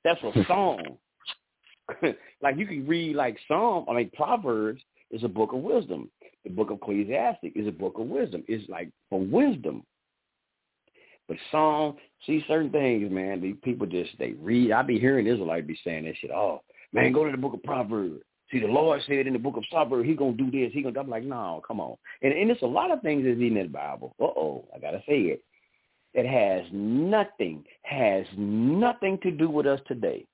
That's 0.03 0.21
a 0.23 0.31
song. 0.47 0.97
like 2.41 2.57
you 2.57 2.65
can 2.65 2.87
read 2.87 3.15
like 3.15 3.37
Psalm. 3.47 3.85
I 3.89 3.93
mean 3.93 4.11
Proverbs 4.15 4.81
is 5.11 5.23
a 5.23 5.27
book 5.27 5.53
of 5.53 5.59
wisdom. 5.59 6.09
The 6.43 6.49
book 6.49 6.71
of 6.71 6.77
Ecclesiastic 6.77 7.53
is 7.55 7.67
a 7.67 7.71
book 7.71 7.97
of 7.97 8.07
wisdom. 8.07 8.43
It's 8.47 8.67
like 8.69 8.89
for 9.09 9.19
wisdom. 9.19 9.83
But 11.27 11.37
Psalm, 11.51 11.95
see 12.25 12.43
certain 12.47 12.69
things, 12.69 13.09
man. 13.11 13.41
These 13.41 13.55
people 13.63 13.87
just 13.87 14.11
they 14.19 14.31
read. 14.33 14.71
I 14.71 14.81
be 14.81 14.99
hearing 14.99 15.27
Israelites 15.27 15.67
be 15.67 15.79
saying 15.83 16.05
that 16.05 16.15
shit. 16.19 16.31
Oh 16.31 16.61
man, 16.91 17.13
go 17.13 17.25
to 17.25 17.31
the 17.31 17.37
book 17.37 17.53
of 17.53 17.63
Proverbs. 17.63 18.21
See, 18.53 18.59
the 18.59 18.67
Lord 18.67 19.01
said 19.07 19.25
in 19.25 19.33
the 19.33 19.39
book 19.39 19.57
of 19.57 19.63
Proverbs, 19.71 20.07
He 20.07 20.13
gonna 20.13 20.33
do 20.33 20.51
this. 20.51 20.71
He 20.71 20.83
gonna. 20.83 20.99
I'm 20.99 21.09
like, 21.09 21.23
no, 21.23 21.61
come 21.67 21.79
on. 21.79 21.97
And 22.21 22.31
and 22.31 22.51
it's 22.51 22.61
a 22.61 22.67
lot 22.67 22.91
of 22.91 23.01
things 23.01 23.25
that's 23.25 23.39
in 23.39 23.55
the 23.55 23.63
Bible. 23.63 24.15
Uh 24.21 24.25
oh, 24.25 24.65
I 24.73 24.77
gotta 24.77 25.01
say 25.07 25.21
it. 25.21 25.43
It 26.13 26.27
has 26.27 26.69
nothing, 26.71 27.63
has 27.81 28.25
nothing 28.37 29.17
to 29.23 29.31
do 29.31 29.49
with 29.49 29.65
us 29.65 29.79
today. 29.87 30.27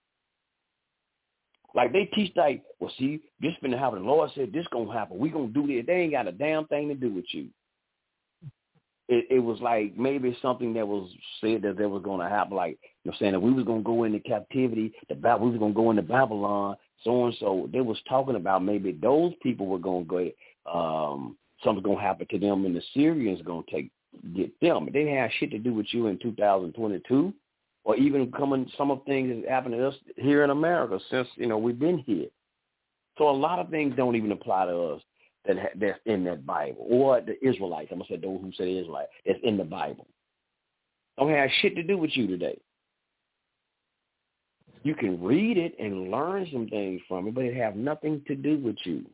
Like 1.74 1.94
they 1.94 2.06
teach 2.14 2.34
like, 2.36 2.64
well, 2.82 2.92
see, 3.00 3.22
this 3.40 3.54
been 3.62 3.72
happen. 3.72 4.00
The 4.00 4.06
Lord 4.06 4.32
said 4.36 4.52
this 4.52 4.68
gonna 4.70 4.92
happen. 4.92 5.18
We 5.18 5.30
gonna 5.30 5.48
do 5.48 5.66
this. 5.66 5.86
They 5.88 5.94
ain't 5.94 6.12
got 6.12 6.28
a 6.28 6.34
damn 6.34 6.68
thing 6.68 6.90
to 6.90 6.96
do 6.96 7.14
with 7.14 7.26
you. 7.32 7.48
It, 9.08 9.28
it 9.30 9.40
was 9.40 9.62
like 9.62 9.98
maybe 9.98 10.38
something 10.42 10.74
that 10.74 10.88
was 10.88 11.10
said 11.40 11.62
that 11.62 11.78
there 11.78 11.88
was 11.88 12.04
gonna 12.04 12.28
happen. 12.28 12.58
Like 12.58 12.80
you 13.06 13.12
know, 13.12 13.18
saying 13.18 13.32
that 13.32 13.40
we 13.40 13.54
was 13.54 13.64
gonna 13.64 13.82
go 13.82 14.04
into 14.04 14.20
captivity. 14.20 14.92
The 15.08 15.16
we 15.16 15.50
was 15.50 15.60
gonna 15.60 15.74
go 15.74 15.92
into 15.92 16.02
Babylon. 16.02 16.76
So 17.04 17.26
and 17.26 17.36
so. 17.40 17.70
They 17.72 17.82
was 17.82 18.00
talking 18.08 18.36
about 18.36 18.64
maybe 18.64 18.92
those 18.92 19.34
people 19.42 19.68
were 19.68 19.80
gonna 19.80 20.06
go. 20.06 20.30
Um, 20.72 21.38
something's 21.64 21.86
gonna 21.86 22.02
happen 22.02 22.28
to 22.30 22.40
them, 22.40 22.66
and 22.66 22.76
the 22.76 22.82
Syrians 22.94 23.42
gonna 23.44 23.64
take 23.72 23.92
get 24.36 24.52
them. 24.60 24.88
It 24.88 24.94
didn't 24.94 25.16
have 25.16 25.32
shit 25.40 25.52
to 25.52 25.60
do 25.60 25.74
with 25.74 25.88
you 25.92 26.08
in 26.08 26.18
2022 26.20 27.34
or 27.84 27.96
even 27.96 28.32
coming 28.32 28.70
some 28.78 28.92
of 28.92 29.04
things 29.06 29.44
that 29.44 29.50
happened 29.50 29.76
to 29.76 29.88
us 29.88 29.96
here 30.18 30.44
in 30.44 30.50
America 30.50 31.00
since 31.10 31.28
you 31.36 31.48
know 31.48 31.58
we've 31.58 31.80
been 31.80 32.00
here. 32.00 32.28
So 33.18 33.30
a 33.30 33.32
lot 33.32 33.60
of 33.60 33.70
things 33.70 33.96
don't 33.96 34.16
even 34.16 34.32
apply 34.32 34.66
to 34.66 34.78
us 34.78 35.02
that 35.46 35.58
that's 35.76 36.00
in 36.06 36.24
that 36.26 36.46
Bible 36.46 36.86
or 36.90 37.22
the 37.22 37.36
Israelites. 37.48 37.90
I'm 37.92 38.00
gonna 38.00 38.10
say 38.10 38.18
those 38.18 38.42
who 38.42 38.52
say 38.58 38.78
Israelite 38.78 39.08
that's 39.26 39.40
in 39.44 39.58
the 39.58 39.64
Bible. 39.64 40.08
Don't 41.18 41.32
have 41.32 41.50
shit 41.62 41.76
to 41.76 41.84
do 41.84 41.98
with 41.98 42.12
you 42.16 42.28
today. 42.28 42.60
You 44.84 44.96
can 44.96 45.22
read 45.22 45.58
it 45.58 45.76
and 45.80 46.10
learn 46.10 46.48
some 46.52 46.68
things 46.68 47.02
from 47.08 47.28
it, 47.28 47.36
but 47.36 47.44
it 47.44 47.56
have 47.56 47.76
nothing 47.76 48.22
to 48.28 48.36
do 48.36 48.58
with 48.58 48.78
you. 48.86 49.06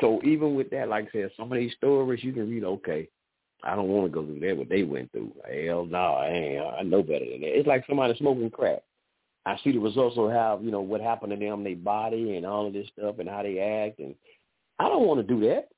So 0.00 0.20
even 0.22 0.54
with 0.54 0.70
that, 0.70 0.88
like 0.88 1.08
I 1.08 1.12
said, 1.12 1.30
some 1.36 1.50
of 1.50 1.58
these 1.58 1.72
stories 1.74 2.22
you 2.22 2.32
can 2.32 2.50
read. 2.50 2.64
Okay, 2.64 3.08
I 3.62 3.74
don't 3.74 3.88
want 3.88 4.06
to 4.06 4.14
go 4.14 4.24
through 4.24 4.40
that 4.40 4.56
what 4.56 4.68
they 4.68 4.82
went 4.82 5.10
through. 5.12 5.32
Hell 5.50 5.86
no, 5.86 5.98
I 5.98 6.28
ain't. 6.28 6.74
I 6.78 6.82
know 6.82 7.02
better 7.02 7.24
than 7.24 7.40
that. 7.40 7.58
It's 7.58 7.66
like 7.66 7.84
somebody 7.86 8.14
smoking 8.18 8.50
crack. 8.50 8.82
I 9.46 9.56
see 9.62 9.72
the 9.72 9.78
results 9.78 10.18
of 10.18 10.30
how 10.30 10.60
you 10.62 10.70
know 10.70 10.80
what 10.80 11.00
happened 11.00 11.30
to 11.30 11.38
them, 11.38 11.64
their 11.64 11.76
body, 11.76 12.36
and 12.36 12.44
all 12.44 12.66
of 12.66 12.74
this 12.74 12.88
stuff, 12.88 13.18
and 13.18 13.28
how 13.28 13.42
they 13.42 13.58
act. 13.58 14.00
And 14.00 14.14
I 14.78 14.88
don't 14.88 15.06
want 15.06 15.26
to 15.26 15.34
do 15.34 15.40
that. 15.48 15.68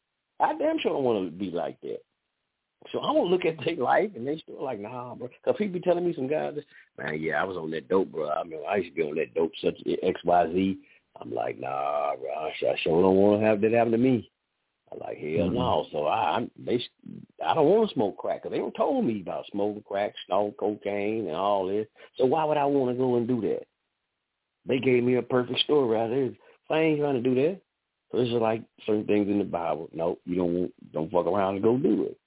I 0.40 0.56
damn 0.56 0.78
sure 0.80 0.92
don't 0.92 1.04
want 1.04 1.24
to 1.26 1.30
be 1.30 1.50
like 1.50 1.80
that. 1.82 2.00
So 2.92 3.00
I 3.00 3.10
want 3.10 3.28
to 3.28 3.34
look 3.34 3.44
at 3.44 3.64
their 3.64 3.76
life, 3.84 4.10
and 4.14 4.26
they 4.26 4.38
still 4.38 4.62
like, 4.62 4.80
nah, 4.80 5.14
bro. 5.14 5.28
Because 5.28 5.58
people 5.58 5.74
be 5.74 5.80
telling 5.80 6.06
me 6.06 6.14
some 6.14 6.28
guys, 6.28 6.54
man, 6.96 7.20
yeah, 7.20 7.40
I 7.40 7.44
was 7.44 7.56
on 7.56 7.70
that 7.72 7.88
dope, 7.88 8.12
bro. 8.12 8.30
I 8.30 8.44
mean, 8.44 8.60
I 8.68 8.76
used 8.76 8.90
to 8.90 8.94
be 8.94 9.02
on 9.02 9.16
that 9.16 9.34
dope, 9.34 9.52
such 9.62 9.76
X, 10.02 10.20
Y, 10.24 10.52
Z. 10.52 10.78
I'm 11.20 11.32
like, 11.32 11.58
nah, 11.58 12.14
bro. 12.16 12.30
I 12.30 12.52
sure 12.82 13.02
don't 13.02 13.16
want 13.16 13.40
to 13.40 13.46
have 13.46 13.60
that 13.60 13.72
happen 13.72 13.92
to 13.92 13.98
me. 13.98 14.30
I'm 14.90 14.98
like, 15.00 15.18
hell 15.18 15.48
mm-hmm. 15.48 15.54
no. 15.54 15.86
So 15.92 16.06
I, 16.06 16.36
I'm, 16.36 16.50
they, 16.58 16.82
I 17.44 17.54
don't 17.54 17.66
want 17.66 17.88
to 17.88 17.94
smoke 17.94 18.16
crack 18.16 18.42
because 18.42 18.52
they 18.52 18.58
don't 18.58 18.74
told 18.74 19.04
me 19.04 19.20
about 19.20 19.44
smoking 19.52 19.82
crack, 19.86 20.14
smoking 20.26 20.54
cocaine, 20.58 21.26
and 21.26 21.36
all 21.36 21.66
this. 21.66 21.86
So 22.16 22.24
why 22.24 22.44
would 22.44 22.56
I 22.56 22.64
want 22.64 22.94
to 22.94 22.98
go 22.98 23.16
and 23.16 23.28
do 23.28 23.40
that? 23.42 23.66
They 24.66 24.78
gave 24.78 25.02
me 25.02 25.16
a 25.16 25.22
perfect 25.22 25.60
story 25.60 25.88
right 25.88 26.08
there. 26.08 26.30
So 26.68 26.74
I 26.74 26.80
ain't 26.80 27.00
trying 27.00 27.22
to 27.22 27.28
do 27.28 27.34
that. 27.34 27.60
So 28.10 28.18
it's 28.18 28.30
just 28.30 28.40
like 28.40 28.62
certain 28.86 29.04
things 29.04 29.28
in 29.28 29.38
the 29.38 29.44
Bible. 29.44 29.90
No, 29.92 30.18
you 30.24 30.36
don't 30.36 30.72
don't 30.92 31.10
fuck 31.10 31.26
around 31.26 31.56
and 31.56 31.62
go 31.62 31.76
do 31.76 32.04
it. 32.04 32.18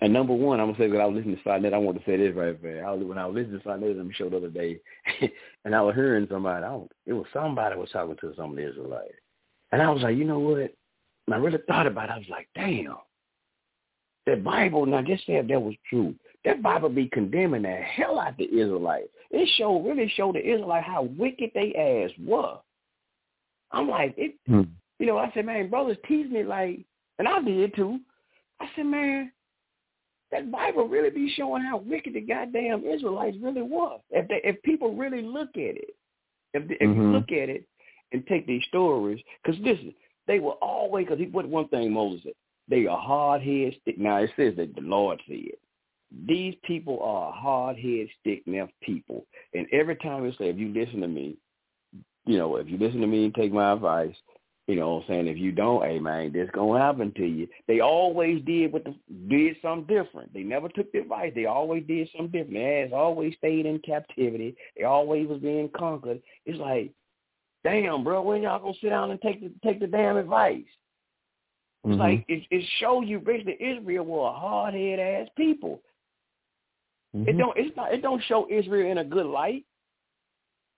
And 0.00 0.12
number 0.12 0.32
one, 0.32 0.60
I'm 0.60 0.66
gonna 0.66 0.78
say 0.78 0.88
that 0.88 1.00
I 1.00 1.06
was 1.06 1.16
listening 1.16 1.36
to 1.36 1.42
Sonnet. 1.42 1.74
I 1.74 1.78
want 1.78 1.98
to 1.98 2.04
say 2.04 2.16
this 2.16 2.34
right 2.34 2.60
there. 2.62 2.86
I 2.86 2.92
was, 2.92 3.04
when 3.04 3.18
I 3.18 3.26
was 3.26 3.34
listening 3.34 3.58
to 3.58 3.64
Sonnet 3.64 3.98
on 3.98 4.08
the 4.08 4.14
show 4.14 4.28
the 4.28 4.36
other 4.36 4.48
day, 4.48 4.80
and 5.64 5.74
I 5.74 5.80
was 5.80 5.94
hearing 5.94 6.28
somebody. 6.30 6.64
I 6.64 6.68
don't, 6.68 6.90
it 7.06 7.12
was 7.12 7.26
somebody 7.32 7.76
was 7.76 7.90
talking 7.90 8.16
to 8.20 8.34
some 8.36 8.50
of 8.50 8.56
the 8.56 8.68
Israelites, 8.68 9.14
and 9.72 9.82
I 9.82 9.90
was 9.90 10.02
like, 10.02 10.16
you 10.16 10.24
know 10.24 10.38
what? 10.38 10.72
And 11.26 11.34
I 11.34 11.36
really 11.36 11.58
thought 11.66 11.86
about 11.86 12.10
it. 12.10 12.12
I 12.12 12.18
was 12.18 12.28
like, 12.28 12.48
damn, 12.54 12.96
that 14.26 14.44
Bible. 14.44 14.86
Now, 14.86 15.02
just 15.02 15.26
say 15.26 15.34
if 15.34 15.48
that 15.48 15.60
was 15.60 15.74
true, 15.90 16.14
that 16.44 16.62
Bible 16.62 16.90
be 16.90 17.08
condemning 17.08 17.62
the 17.62 17.74
hell 17.74 18.20
out 18.20 18.36
the 18.36 18.44
Israelites. 18.44 19.08
It 19.30 19.48
show 19.56 19.80
really 19.80 20.12
show 20.16 20.32
the 20.32 20.38
Israelites 20.38 20.86
how 20.86 21.02
wicked 21.02 21.50
they 21.54 21.74
ass 21.74 22.10
were. 22.24 22.58
I'm 23.72 23.88
like, 23.88 24.14
it. 24.16 24.36
Hmm. 24.46 24.62
You 24.98 25.06
know, 25.06 25.18
I 25.18 25.30
said, 25.32 25.46
man, 25.46 25.70
brothers 25.70 25.96
tease 26.08 26.30
me 26.30 26.42
like, 26.42 26.80
and 27.18 27.28
I 27.28 27.40
did 27.40 27.74
too. 27.74 28.00
I 28.60 28.66
said, 28.74 28.86
man, 28.86 29.30
that 30.30 30.50
Bible 30.50 30.88
really 30.88 31.10
be 31.10 31.32
showing 31.36 31.62
how 31.62 31.78
wicked 31.78 32.14
the 32.14 32.20
goddamn 32.20 32.84
Israelites 32.84 33.36
really 33.40 33.62
was. 33.62 34.00
If 34.10 34.28
they, 34.28 34.40
if 34.44 34.62
people 34.62 34.94
really 34.94 35.22
look 35.22 35.50
at 35.50 35.76
it, 35.76 35.94
if 36.54 36.68
they, 36.68 36.74
if 36.74 36.80
mm-hmm. 36.80 37.00
you 37.00 37.12
look 37.12 37.32
at 37.32 37.48
it 37.48 37.64
and 38.12 38.26
take 38.26 38.46
these 38.46 38.64
stories, 38.68 39.20
because 39.42 39.58
listen, 39.60 39.94
they 40.26 40.38
were 40.38 40.52
always 40.52 41.06
because 41.06 41.18
he 41.18 41.26
put 41.26 41.48
one 41.48 41.68
thing 41.68 41.92
Moses 41.92 42.20
said, 42.24 42.32
they 42.68 42.86
are 42.86 42.98
hard 42.98 43.42
head 43.42 43.74
stick. 43.80 43.98
Now 43.98 44.18
it 44.18 44.30
says 44.36 44.54
that 44.56 44.74
the 44.74 44.82
Lord 44.82 45.20
said 45.26 45.56
these 46.26 46.54
people 46.64 47.00
are 47.02 47.32
hard 47.32 47.76
head 47.76 48.08
stick 48.20 48.46
neck 48.46 48.70
people, 48.82 49.26
and 49.54 49.66
every 49.72 49.96
time 49.96 50.24
it 50.24 50.34
say 50.38 50.48
if 50.48 50.56
you 50.56 50.68
listen 50.72 51.00
to 51.00 51.08
me, 51.08 51.36
you 52.26 52.38
know 52.38 52.56
if 52.56 52.68
you 52.68 52.78
listen 52.78 53.00
to 53.00 53.06
me 53.06 53.24
and 53.24 53.34
take 53.34 53.52
my 53.52 53.72
advice, 53.72 54.14
you 54.68 54.76
know 54.76 54.96
what 54.96 55.04
I'm 55.04 55.08
saying? 55.08 55.28
If 55.28 55.38
you 55.38 55.50
don't, 55.50 55.82
hey 55.82 55.98
man, 55.98 56.30
this 56.30 56.50
gonna 56.52 56.78
happen 56.78 57.10
to 57.16 57.26
you. 57.26 57.48
They 57.66 57.80
always 57.80 58.44
did 58.44 58.70
what 58.70 58.84
the, 58.84 58.94
did 59.28 59.56
something 59.62 59.86
different. 59.86 60.32
They 60.34 60.42
never 60.42 60.68
took 60.68 60.92
the 60.92 60.98
advice. 60.98 61.32
They 61.34 61.46
always 61.46 61.84
did 61.88 62.06
something 62.14 62.30
different. 62.30 62.52
They 62.52 62.80
has 62.82 62.92
always 62.92 63.34
stayed 63.38 63.64
in 63.64 63.78
captivity. 63.78 64.54
They 64.76 64.84
always 64.84 65.26
was 65.26 65.40
being 65.40 65.70
conquered. 65.74 66.20
It's 66.44 66.58
like, 66.58 66.92
damn, 67.64 68.04
bro, 68.04 68.20
when 68.20 68.42
y'all 68.42 68.60
gonna 68.60 68.74
sit 68.78 68.90
down 68.90 69.10
and 69.10 69.20
take 69.22 69.40
the 69.40 69.50
take 69.64 69.80
the 69.80 69.86
damn 69.86 70.18
advice? 70.18 70.64
It's 71.84 71.92
mm-hmm. 71.92 72.00
like 72.00 72.26
it, 72.28 72.42
it 72.50 72.64
shows 72.78 73.04
you 73.06 73.20
basically 73.20 73.56
Israel 73.58 74.04
were 74.04 74.28
a 74.28 74.32
hard 74.32 74.74
head 74.74 74.98
ass 74.98 75.28
people. 75.34 75.80
Mm-hmm. 77.16 77.26
It 77.30 77.38
don't 77.38 77.56
it's 77.56 77.74
not 77.74 77.94
it 77.94 78.02
don't 78.02 78.22
show 78.24 78.46
Israel 78.50 78.90
in 78.90 78.98
a 78.98 79.04
good 79.04 79.24
light. 79.24 79.64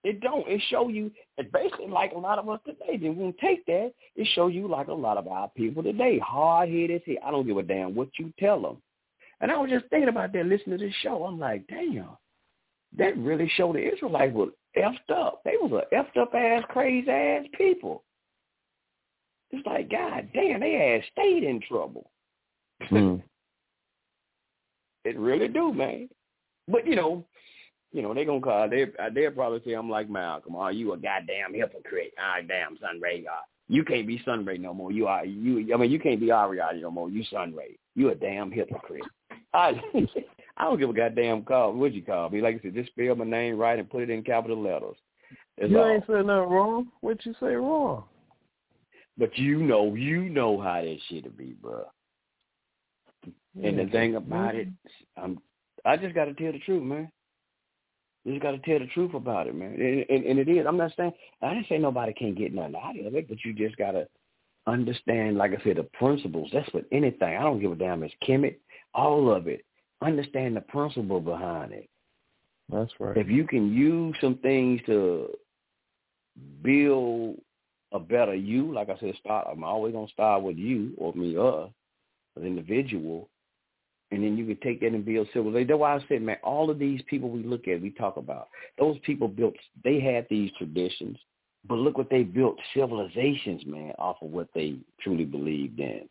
It 0.03 0.21
don't. 0.21 0.49
It 0.49 0.63
show 0.71 0.89
you 0.89 1.11
it's 1.37 1.51
basically 1.53 1.89
like 1.89 2.13
a 2.13 2.19
lot 2.19 2.39
of 2.39 2.49
us 2.49 2.61
today. 2.65 2.97
Then 2.97 3.17
when 3.17 3.35
take 3.41 3.67
that, 3.67 3.93
it 4.17 4.29
show 4.35 4.47
you 4.47 4.67
like 4.67 4.89
a 4.89 4.95
lot 4.95 5.19
of 5.19 5.29
our 5.29 5.49
people 5.51 5.83
today, 5.83 6.19
hard 6.19 6.71
headed. 6.71 7.03
See, 7.05 7.19
I 7.25 7.31
don't 7.31 7.47
give 7.47 7.59
a 7.59 7.63
damn 7.63 7.95
what 7.95 8.09
you 8.19 8.33
tell 8.39 8.61
them. 8.63 8.79
And 9.41 9.51
I 9.51 9.59
was 9.59 9.71
just 9.71 9.87
thinking 9.87 10.09
about 10.09 10.33
that, 10.33 10.47
listening 10.47 10.79
to 10.79 10.87
this 10.87 10.95
show. 11.03 11.25
I'm 11.25 11.39
like, 11.39 11.67
damn, 11.67 12.09
that 12.97 13.17
really 13.17 13.51
showed 13.57 13.77
the 13.77 13.93
Israelites 13.93 14.35
were 14.35 14.49
effed 14.77 15.11
up. 15.15 15.43
They 15.45 15.57
was 15.61 15.73
a 15.73 15.95
effed 15.95 16.21
up 16.21 16.35
ass, 16.35 16.65
crazy 16.69 17.11
ass 17.11 17.45
people. 17.57 18.03
It's 19.51 19.67
like, 19.67 19.91
God 19.91 20.29
damn, 20.33 20.61
they 20.61 20.73
had 20.73 21.03
stayed 21.13 21.43
in 21.43 21.61
trouble. 21.61 22.11
Mm. 22.91 23.23
it 25.05 25.19
really 25.19 25.49
do, 25.49 25.73
man. 25.73 26.09
But 26.69 26.87
you 26.87 26.97
know, 26.97 27.25
you 27.93 28.03
know, 28.03 28.15
they 28.15 28.25
gonna 28.25 28.41
call 28.41 28.69
they 28.69 28.87
they'll 29.13 29.33
probably 29.33 29.63
say 29.65 29.73
I'm 29.73 29.91
like 29.91 30.09
Malcolm, 30.09 30.57
are 30.57 30.73
you 30.73 30.93
a 30.93 30.97
goddamn 30.97 31.55
hypocrite? 31.55 32.13
Ah 32.19 32.37
damn 32.47 32.79
Sunray, 32.79 33.25
uh, 33.27 33.43
You 33.69 33.85
can't 33.85 34.07
be 34.07 34.23
Sunray 34.25 34.59
no 34.59 34.75
more. 34.75 34.93
You 34.93 35.07
are 35.07 35.25
you. 35.25 35.75
I 35.75 35.77
mean, 35.77 35.91
you 35.91 35.99
can't 35.99 36.21
be 36.21 36.29
Ariana 36.29 36.81
no 36.81 36.91
more. 36.91 37.11
You 37.11 37.25
Sunray. 37.25 37.79
You 37.95 38.11
a 38.11 38.15
damn 38.15 38.51
hypocrite. 38.51 39.05
I 39.55 39.81
I 40.57 40.65
don't 40.65 40.79
give 40.79 40.91
a 40.91 40.95
goddamn 40.95 41.43
call. 41.45 41.73
What'd 41.73 41.95
you 41.95 42.03
call 42.03 42.31
me? 42.31 42.41
Like 42.41 42.57
I 42.57 42.61
said, 42.63 42.75
just 42.75 42.91
spell 42.91 43.15
my 43.15 43.25
name 43.25 43.57
right 43.57 43.79
and 43.79 43.91
put 43.91 44.03
it 44.03 44.11
in 44.11 44.23
capital 44.23 44.63
letters. 44.63 44.97
That's 45.59 45.71
you 45.71 45.79
all. 45.79 45.91
ain't 45.91 46.05
said 46.07 46.27
nothing 46.27 46.51
wrong. 46.51 46.89
What 47.01 47.25
you 47.25 47.35
say 47.41 47.55
wrong? 47.55 48.05
But 49.19 49.37
you 49.37 49.59
know, 49.59 49.95
you 49.95 50.29
know 50.29 50.61
how 50.61 50.81
that 50.81 50.99
shit'll 51.09 51.33
be, 51.33 51.55
bro. 51.61 51.85
And 53.63 53.79
the 53.79 53.87
thing 53.87 54.17
about 54.17 54.55
it, 54.55 54.69
I'm, 55.17 55.39
I 55.85 55.97
just 55.97 56.15
got 56.15 56.27
to 56.27 56.35
tell 56.35 56.53
the 56.53 56.59
truth, 56.61 56.83
man. 56.83 57.11
You 58.25 58.33
just 58.33 58.43
got 58.43 58.51
to 58.51 58.59
tell 58.59 58.79
the 58.79 58.87
truth 58.93 59.15
about 59.15 59.47
it, 59.47 59.55
man. 59.55 59.75
And, 59.75 60.05
and, 60.09 60.25
and 60.27 60.39
it 60.39 60.49
is. 60.49 60.67
I'm 60.67 60.77
not 60.77 60.93
saying 60.97 61.13
I 61.43 61.55
didn't 61.55 61.69
say 61.69 61.79
nobody 61.79 62.13
can't 62.13 62.37
get 62.37 62.53
nothing 62.53 62.77
out 62.77 62.99
of 62.99 63.15
it, 63.15 63.29
but 63.29 63.39
you 63.45 63.55
just 63.55 63.77
got 63.77 63.93
to 63.93 64.07
understand, 64.67 65.37
like 65.37 65.53
I 65.53 65.63
said, 65.65 65.77
the 65.77 65.85
principles. 65.85 66.51
That's 66.53 66.73
what 66.75 66.85
anything. 66.93 67.37
I 67.37 67.43
don't 67.43 67.61
give 67.61 67.73
a 67.73 67.77
damn. 67.77 68.03
It's 68.03 68.15
Kemet, 68.27 68.57
all 68.95 69.35
of 69.35 69.49
it. 69.49 69.65
Understand 70.03 70.57
the 70.57 70.61
principle 70.63 71.21
behind 71.21 71.73
it. 71.73 71.89
That's 72.71 72.93
right. 72.99 73.17
If 73.17 73.29
you 73.29 73.47
can 73.47 73.73
use 73.73 74.17
some 74.21 74.37
things 74.37 74.81
to 74.87 75.29
build 76.63 77.39
a 77.93 77.99
better 77.99 78.35
you, 78.35 78.73
like 78.73 78.89
I 78.89 78.99
said, 78.99 79.15
start. 79.19 79.49
I'm 79.51 79.65
always 79.65 79.93
gonna 79.93 80.09
start 80.09 80.43
with 80.43 80.57
you 80.57 80.93
or 80.99 81.13
me, 81.15 81.37
us, 81.37 81.71
an 82.37 82.47
individual, 82.47 83.29
and 84.11 84.25
then 84.25 84.37
you 84.37 84.45
can 84.45 84.59
take 84.63 84.81
that 84.81 84.89
and 84.93 85.05
build 85.05 85.29
civilization. 85.33 85.69
That's 85.69 85.79
why 85.79 85.97
I 85.97 86.05
said, 86.09 86.23
man, 86.23 86.37
all 86.43 86.71
of 86.71 86.79
these 86.79 87.01
people 87.09 87.31
we 87.31 87.43
look 87.43 87.69
at, 87.69 87.81
we 87.81 87.91
talk 87.91 88.17
about, 88.17 88.49
those 88.79 88.99
people 89.05 89.29
built. 89.29 89.55
They 89.85 90.01
had 90.01 90.27
these 90.29 90.51
traditions, 90.59 91.17
but 91.69 91.77
look 91.77 91.97
what 91.97 92.11
they 92.11 92.23
built 92.23 92.57
civilizations, 92.75 93.65
man, 93.67 93.93
off 93.99 94.17
of 94.23 94.31
what 94.31 94.49
they 94.55 94.77
truly 95.01 95.25
believed 95.25 95.79
in. 95.79 96.09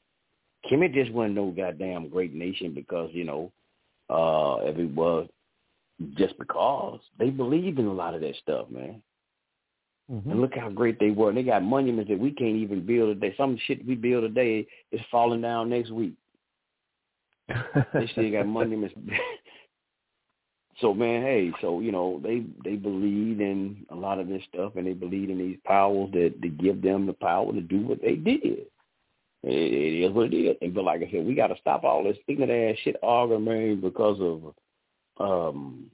Kemet 0.69 0.93
just 0.93 1.11
wasn't 1.11 1.35
no 1.35 1.51
goddamn 1.51 2.09
great 2.09 2.33
nation 2.33 2.73
because 2.73 3.09
you 3.13 3.23
know, 3.23 3.51
uh, 4.09 4.65
if 4.65 4.77
it 4.77 4.91
was 4.91 5.27
just 6.15 6.37
because 6.37 6.99
they 7.17 7.29
believed 7.29 7.79
in 7.79 7.85
a 7.85 7.93
lot 7.93 8.15
of 8.15 8.21
that 8.21 8.35
stuff, 8.37 8.69
man. 8.69 9.01
Mhm. 10.09 10.31
And 10.31 10.41
look 10.41 10.55
how 10.55 10.69
great 10.69 10.97
they 10.99 11.11
were. 11.11 11.29
And 11.29 11.37
they 11.37 11.43
got 11.43 11.63
monuments 11.63 12.09
that 12.09 12.19
we 12.19 12.31
can't 12.31 12.55
even 12.55 12.85
build 12.85 13.21
today. 13.21 13.35
Some 13.37 13.57
shit 13.57 13.85
we 13.85 13.95
build 13.95 14.23
today 14.23 14.65
is 14.91 15.01
falling 15.11 15.41
down 15.41 15.69
next 15.69 15.91
week. 15.91 16.15
They 17.93 18.07
still 18.11 18.31
got 18.31 18.47
monuments. 18.47 18.95
so 20.81 20.93
man, 20.93 21.21
hey, 21.21 21.51
so 21.61 21.79
you 21.79 21.91
know 21.91 22.19
they 22.23 22.43
they 22.63 22.75
believe 22.75 23.41
in 23.41 23.85
a 23.89 23.95
lot 23.95 24.19
of 24.19 24.27
this 24.27 24.43
stuff, 24.53 24.73
and 24.75 24.85
they 24.85 24.93
believe 24.93 25.29
in 25.29 25.37
these 25.37 25.57
powers 25.65 26.09
that 26.13 26.35
that 26.41 26.57
give 26.57 26.81
them 26.81 27.05
the 27.05 27.13
power 27.13 27.51
to 27.51 27.61
do 27.61 27.79
what 27.81 28.01
they 28.01 28.15
did. 28.15 28.65
It, 29.41 29.73
it 29.73 30.05
is 30.05 30.11
what 30.11 30.33
it 30.33 30.57
is. 30.61 30.73
But 30.73 30.83
like 30.83 31.01
I 31.01 31.11
said, 31.11 31.25
we 31.25 31.33
got 31.33 31.47
to 31.47 31.57
stop 31.59 31.83
all 31.83 32.03
this 32.03 32.17
ignorant 32.27 32.51
ass 32.51 32.81
shit 32.83 32.97
arguing, 33.01 33.81
because 33.81 34.19
of 34.21 34.53
um 35.19 35.89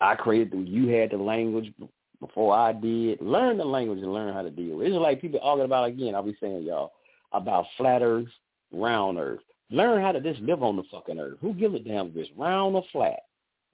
I 0.00 0.14
created 0.14 0.52
them. 0.52 0.66
You 0.66 0.88
had 0.88 1.10
the 1.10 1.18
language 1.18 1.72
before 2.20 2.54
I 2.54 2.72
did. 2.72 3.20
Learn 3.20 3.58
the 3.58 3.64
language 3.64 4.00
and 4.00 4.12
learn 4.12 4.32
how 4.32 4.42
to 4.42 4.50
deal. 4.50 4.80
It's 4.80 4.94
like 4.94 5.20
people 5.20 5.40
arguing 5.42 5.66
about 5.66 5.88
again. 5.88 6.14
I'll 6.14 6.22
be 6.22 6.36
saying 6.40 6.62
y'all 6.62 6.92
about 7.32 7.66
flat 7.76 8.02
Earth, 8.02 8.28
round 8.72 9.18
Earth. 9.18 9.40
Learn 9.70 10.02
how 10.02 10.12
to 10.12 10.20
just 10.20 10.40
live 10.40 10.62
on 10.62 10.76
the 10.76 10.82
fucking 10.90 11.18
Earth. 11.18 11.38
Who 11.40 11.54
gives 11.54 11.74
a 11.74 11.78
damn 11.78 12.08
if 12.08 12.16
it's 12.16 12.30
round 12.36 12.74
or 12.74 12.84
flat? 12.92 13.20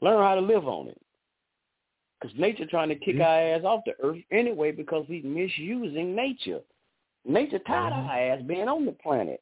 Learn 0.01 0.23
how 0.23 0.35
to 0.35 0.41
live 0.41 0.69
on 0.69 0.89
it. 0.89 1.01
Because 2.21 2.37
nature 2.39 2.67
trying 2.67 2.89
to 2.89 2.95
kick 2.97 3.17
mm-hmm. 3.17 3.23
our 3.23 3.57
ass 3.57 3.65
off 3.65 3.83
the 3.87 3.95
Earth 4.03 4.23
anyway 4.31 4.73
because 4.73 5.05
he's 5.09 5.25
misusing 5.25 6.15
nature. 6.15 6.61
Nature 7.25 7.59
tired 7.61 7.93
of 7.93 8.01
mm-hmm. 8.01 8.09
our 8.09 8.19
ass 8.19 8.43
being 8.47 8.69
on 8.69 8.85
the 8.85 8.93
planet. 8.93 9.41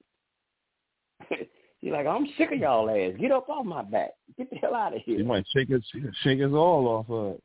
He's 1.81 1.93
like, 1.93 2.07
I'm 2.07 2.27
sick 2.39 2.51
of 2.51 2.59
y'all 2.59 2.89
ass. 2.89 3.13
Get 3.21 3.31
up 3.31 3.47
off 3.51 3.67
my 3.67 3.83
back. 3.83 4.13
Get 4.39 4.49
the 4.49 4.57
hell 4.57 4.75
out 4.75 4.97
of 4.97 5.03
here. 5.03 5.19
You 5.19 5.25
might 5.25 5.45
shake 5.55 5.71
us, 5.71 5.83
shake 6.23 6.41
us 6.41 6.51
all 6.51 6.89
off 6.89 7.11
of 7.11 7.35
it. 7.35 7.43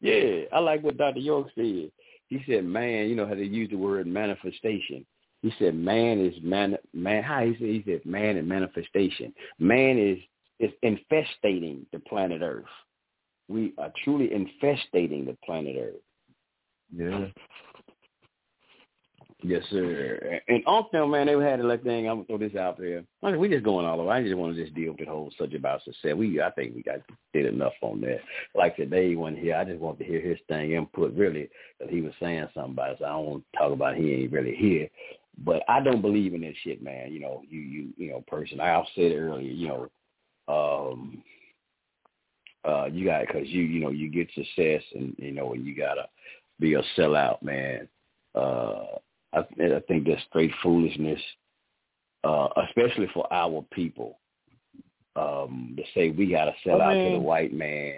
Yeah, 0.00 0.56
I 0.56 0.60
like 0.60 0.84
what 0.84 0.96
Dr. 0.96 1.18
York 1.18 1.48
said. 1.56 1.90
He 2.28 2.42
said, 2.46 2.64
"Man, 2.64 3.08
you 3.08 3.16
know 3.16 3.26
how 3.26 3.34
they 3.34 3.42
use 3.42 3.68
the 3.70 3.76
word 3.76 4.06
manifestation." 4.06 5.04
He 5.42 5.52
said, 5.58 5.74
"Man 5.74 6.18
is 6.24 6.34
man, 6.42 6.76
man." 6.92 7.22
How 7.22 7.44
he 7.44 7.52
said? 7.52 7.68
He 7.68 7.82
said, 7.86 8.04
"Man 8.06 8.36
and 8.36 8.48
manifestation. 8.48 9.32
Man 9.58 9.98
is 9.98 10.18
is 10.58 10.72
infestating 10.82 11.84
the 11.92 11.98
planet 12.00 12.42
Earth. 12.42 12.64
We 13.48 13.74
are 13.78 13.92
truly 14.04 14.28
infestating 14.28 15.26
the 15.26 15.36
planet 15.44 15.76
Earth." 15.78 16.02
Yeah. 16.94 17.26
Yes, 19.42 19.62
sir. 19.70 20.40
And 20.48 20.64
also, 20.66 21.06
man, 21.06 21.26
they 21.26 21.34
had 21.34 21.60
a 21.60 21.78
thing. 21.78 22.08
I'm 22.08 22.16
gonna 22.16 22.26
throw 22.26 22.38
this 22.38 22.56
out 22.56 22.78
there. 22.78 23.04
I 23.22 23.30
mean, 23.30 23.38
we 23.38 23.48
just 23.48 23.64
going 23.64 23.84
all 23.84 24.00
over. 24.00 24.10
I 24.10 24.22
just 24.22 24.34
want 24.34 24.56
to 24.56 24.62
just 24.62 24.74
deal 24.74 24.92
with 24.92 25.00
the 25.00 25.06
whole 25.06 25.30
subject 25.36 25.60
about 25.60 25.84
success. 25.84 26.14
We, 26.14 26.40
I 26.40 26.50
think, 26.52 26.74
we 26.74 26.82
got 26.82 27.00
did 27.34 27.46
enough 27.46 27.74
on 27.82 28.00
that. 28.00 28.20
Like 28.54 28.76
today, 28.76 29.14
when 29.14 29.36
here, 29.36 29.56
I 29.56 29.64
just 29.64 29.78
want 29.78 29.98
to 29.98 30.04
hear 30.04 30.20
his 30.20 30.38
thing 30.48 30.72
input. 30.72 31.14
Really, 31.14 31.50
that 31.80 31.90
he 31.90 32.00
was 32.00 32.14
saying 32.18 32.48
something 32.54 32.72
about 32.72 32.92
it. 32.92 32.96
So 33.00 33.04
I 33.04 33.08
don't 33.10 33.26
want 33.26 33.44
to 33.52 33.58
talk 33.58 33.72
about. 33.72 33.94
It. 33.94 34.00
He 34.00 34.14
ain't 34.14 34.32
really 34.32 34.54
here. 34.54 34.88
But 35.38 35.62
I 35.68 35.80
don't 35.80 36.00
believe 36.00 36.34
in 36.34 36.40
this 36.40 36.56
shit, 36.62 36.82
man. 36.82 37.12
You 37.12 37.20
know, 37.20 37.42
you, 37.48 37.60
you, 37.60 37.88
you 37.96 38.10
know, 38.10 38.24
person. 38.26 38.60
I 38.60 38.82
said 38.94 39.12
it 39.12 39.18
earlier. 39.18 39.50
You 39.50 39.68
know, 39.68 39.88
um, 40.48 41.22
uh, 42.66 42.86
you 42.86 43.04
got 43.04 43.26
because 43.26 43.46
you, 43.48 43.62
you 43.62 43.80
know, 43.80 43.90
you 43.90 44.10
get 44.10 44.28
success, 44.34 44.82
and 44.94 45.14
you 45.18 45.32
know, 45.32 45.52
and 45.52 45.66
you 45.66 45.76
gotta 45.76 46.08
be 46.58 46.74
a 46.74 46.82
sellout, 46.96 47.42
man. 47.42 47.88
Uh, 48.34 48.86
I, 49.32 49.38
I 49.38 49.80
think 49.86 50.06
that's 50.06 50.22
straight 50.28 50.52
foolishness, 50.62 51.20
uh, 52.24 52.48
especially 52.68 53.08
for 53.12 53.30
our 53.32 53.64
people. 53.72 54.18
Um, 55.16 55.74
to 55.78 55.82
say 55.94 56.10
we 56.10 56.30
got 56.30 56.44
to 56.44 56.54
sell 56.62 56.82
I 56.82 56.86
out 56.86 56.92
to 56.92 57.10
the 57.12 57.18
white 57.18 57.54
man. 57.54 57.94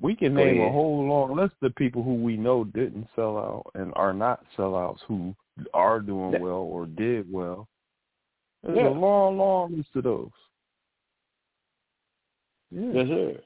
We 0.00 0.16
can 0.16 0.34
Go 0.34 0.44
name 0.44 0.60
a 0.60 0.72
whole 0.72 1.06
long 1.06 1.36
list 1.36 1.54
of 1.62 1.74
people 1.76 2.02
who 2.02 2.14
we 2.14 2.36
know 2.36 2.64
didn't 2.64 3.06
sell 3.14 3.38
out 3.38 3.70
and 3.74 3.92
are 3.94 4.12
not 4.12 4.44
sellouts 4.58 4.98
who 5.06 5.32
are 5.74 6.00
doing 6.00 6.40
well 6.40 6.62
or 6.62 6.86
did 6.86 7.30
well. 7.30 7.68
There's 8.62 8.78
Yeah. 8.78 8.88
a 8.88 8.90
long, 8.90 9.38
long 9.38 9.76
list 9.76 9.94
of 9.96 10.04
those. 10.04 10.30
Yeah. 12.70 12.90
Yes, 12.92 13.08
sir. 13.08 13.40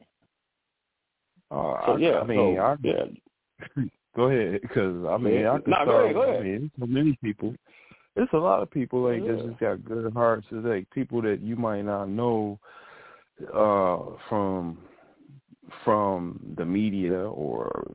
Uh, 1.51 1.87
So 1.87 1.93
I, 1.95 1.97
yeah, 1.99 2.21
I 2.21 2.25
mean, 2.25 2.57
so, 2.57 2.61
I, 2.63 2.77
yeah, 2.83 3.85
go 4.17 4.25
ahead, 4.25 4.61
because 4.63 5.05
I 5.07 5.17
mean, 5.17 5.41
Yeah. 5.41 5.53
I 5.53 5.59
could 5.59 5.69
No, 5.69 5.77
go 5.79 5.83
start. 5.85 6.05
ahead, 6.05 6.15
go 6.15 6.23
ahead. 6.23 6.41
I 6.41 6.45
mean, 6.45 6.71
so 6.79 6.87
many 6.87 7.19
people. 7.23 7.55
There's 8.15 8.29
a 8.33 8.39
lot 8.39 8.63
of 8.63 8.71
people 8.71 9.03
like 9.03 9.23
Yeah. 9.25 9.37
that's 9.37 9.61
got 9.61 9.85
good 9.85 10.13
hearts. 10.13 10.47
It's 10.51 10.65
like 10.67 10.89
people 10.91 11.21
that 11.23 11.41
you 11.41 11.57
might 11.57 11.83
not 11.83 12.09
know 12.09 12.59
uh, 13.53 14.17
from 14.29 14.79
from 15.85 16.55
the 16.57 16.65
media 16.65 17.19
or 17.19 17.87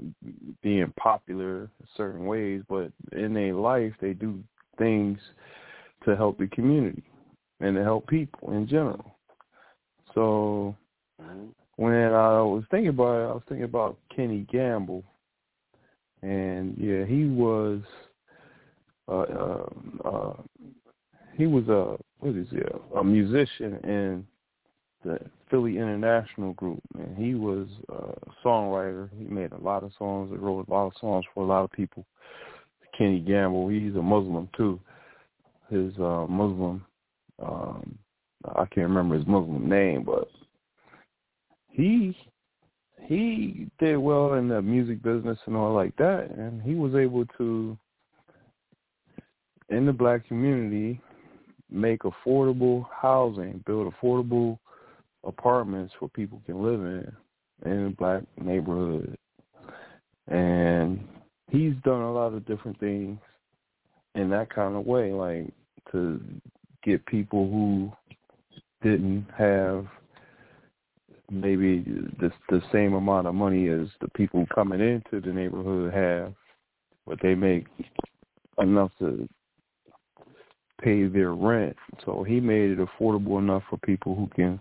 being 0.62 0.92
popular 1.00 1.70
certain 1.96 2.26
ways, 2.26 2.62
but 2.68 2.92
in 3.12 3.34
their 3.34 3.54
life 3.54 3.94
they 4.02 4.14
do 4.14 4.44
things 4.78 5.20
to 6.06 6.16
help 6.16 6.38
the 6.38 6.48
community 6.48 7.04
and 7.60 7.76
to 7.76 7.84
help 7.84 8.08
people 8.08 8.52
in 8.54 8.68
general. 8.68 9.16
So 10.14 10.76
Mhm. 11.20 11.54
when 11.76 12.14
I 12.14 12.42
was 12.42 12.66
thinking 12.70 12.90
about 12.90 13.20
it, 13.20 13.30
I 13.30 13.34
was 13.34 13.44
thinking 13.48 13.66
about 13.66 13.98
Kenny 14.10 14.42
Gamble, 14.42 15.04
and 16.22 16.78
yeah, 16.78 17.06
he 17.06 17.26
was, 17.26 17.82
uh, 19.08 19.22
uh, 19.22 19.70
uh 20.04 20.44
he 21.34 21.48
was 21.48 21.68
a 21.70 21.98
what 22.20 22.36
is 22.36 22.50
he, 22.50 22.58
a, 22.58 23.00
a 23.00 23.04
musician 23.04 23.76
in 23.84 24.28
the 25.04 25.20
Philly 25.50 25.78
International 25.78 26.54
Group, 26.54 26.82
and 26.98 27.18
he 27.18 27.36
was 27.36 27.68
a 27.90 28.14
songwriter. 28.46 29.10
He 29.18 29.26
made 29.26 29.52
a 29.52 29.58
lot 29.58 29.84
of 29.84 29.92
songs, 29.98 30.32
He 30.32 30.38
wrote 30.38 30.68
a 30.68 30.72
lot 30.72 30.88
of 30.88 30.94
songs 31.00 31.26
for 31.34 31.44
a 31.44 31.48
lot 31.48 31.64
of 31.64 31.72
people. 31.72 32.06
Kenny 32.98 33.20
Gamble, 33.20 33.70
he's 33.70 33.96
a 33.96 34.02
Muslim 34.02 34.50
too. 34.56 34.80
His 35.70 35.94
uh, 35.98 36.26
Muslim, 36.28 36.86
um, 37.42 37.98
I 38.46 38.66
can't 38.66 38.88
remember 38.90 39.16
his 39.16 39.26
Muslim 39.26 39.68
name, 39.70 40.04
but 40.04 40.28
he 41.72 42.16
he 43.04 43.68
did 43.80 43.98
well 43.98 44.36
in 44.36 44.48
the 44.48 44.62
music 44.62 45.02
business 45.02 45.38
and 45.46 45.56
all 45.56 45.74
like 45.74 45.96
that 45.98 46.30
and 46.38 46.62
he 46.62 46.76
was 46.76 46.94
able 46.94 47.26
to 47.38 47.78
in 49.70 49.86
the 49.86 49.94
black 49.94 50.28
community 50.28 51.02
make 51.70 52.02
affordable 52.04 52.86
housing 52.92 53.64
build 53.66 53.92
affordable 53.92 54.60
apartments 55.26 55.94
where 56.00 56.10
people 56.10 56.42
can 56.46 56.64
live 56.64 56.82
in 56.82 57.12
in 57.70 57.86
a 57.88 57.90
black 57.92 58.24
neighborhood 58.42 59.16
and 60.28 61.00
he's 61.50 61.74
done 61.84 62.02
a 62.02 62.12
lot 62.12 62.34
of 62.34 62.46
different 62.46 62.80
things 62.80 63.20
in 64.16 64.30
that 64.30 64.50
kind 64.54 64.76
of 64.76 64.86
way 64.86 65.12
like 65.12 65.48
to 65.92 66.20
get 66.84 67.06
people 67.06 67.50
who 67.50 67.92
didn't 68.82 69.26
have 69.38 69.86
maybe 71.32 71.80
the 72.20 72.32
the 72.50 72.62
same 72.72 72.94
amount 72.94 73.26
of 73.26 73.34
money 73.34 73.70
as 73.70 73.88
the 74.02 74.08
people 74.16 74.46
coming 74.54 74.82
into 74.82 75.26
the 75.26 75.34
neighborhood 75.34 75.94
have, 75.94 76.34
but 77.08 77.18
they 77.22 77.34
make 77.34 77.66
enough 78.60 78.92
to 79.00 79.28
pay 80.82 81.08
their 81.08 81.34
rent. 81.34 81.76
So 82.06 82.24
he 82.24 82.40
made 82.40 82.72
it 82.72 82.80
affordable 82.80 83.40
enough 83.40 83.64
for 83.70 83.78
people 83.78 84.16
who 84.16 84.28
can 84.36 84.60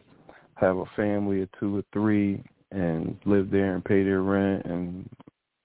have 0.61 0.77
a 0.77 0.85
family 0.95 1.43
of 1.43 1.49
two 1.59 1.78
or 1.78 1.85
three 1.93 2.43
and 2.70 3.16
live 3.24 3.51
there 3.51 3.74
and 3.74 3.85
pay 3.85 4.05
their 4.05 4.23
rent 4.23 4.65
and 4.66 5.09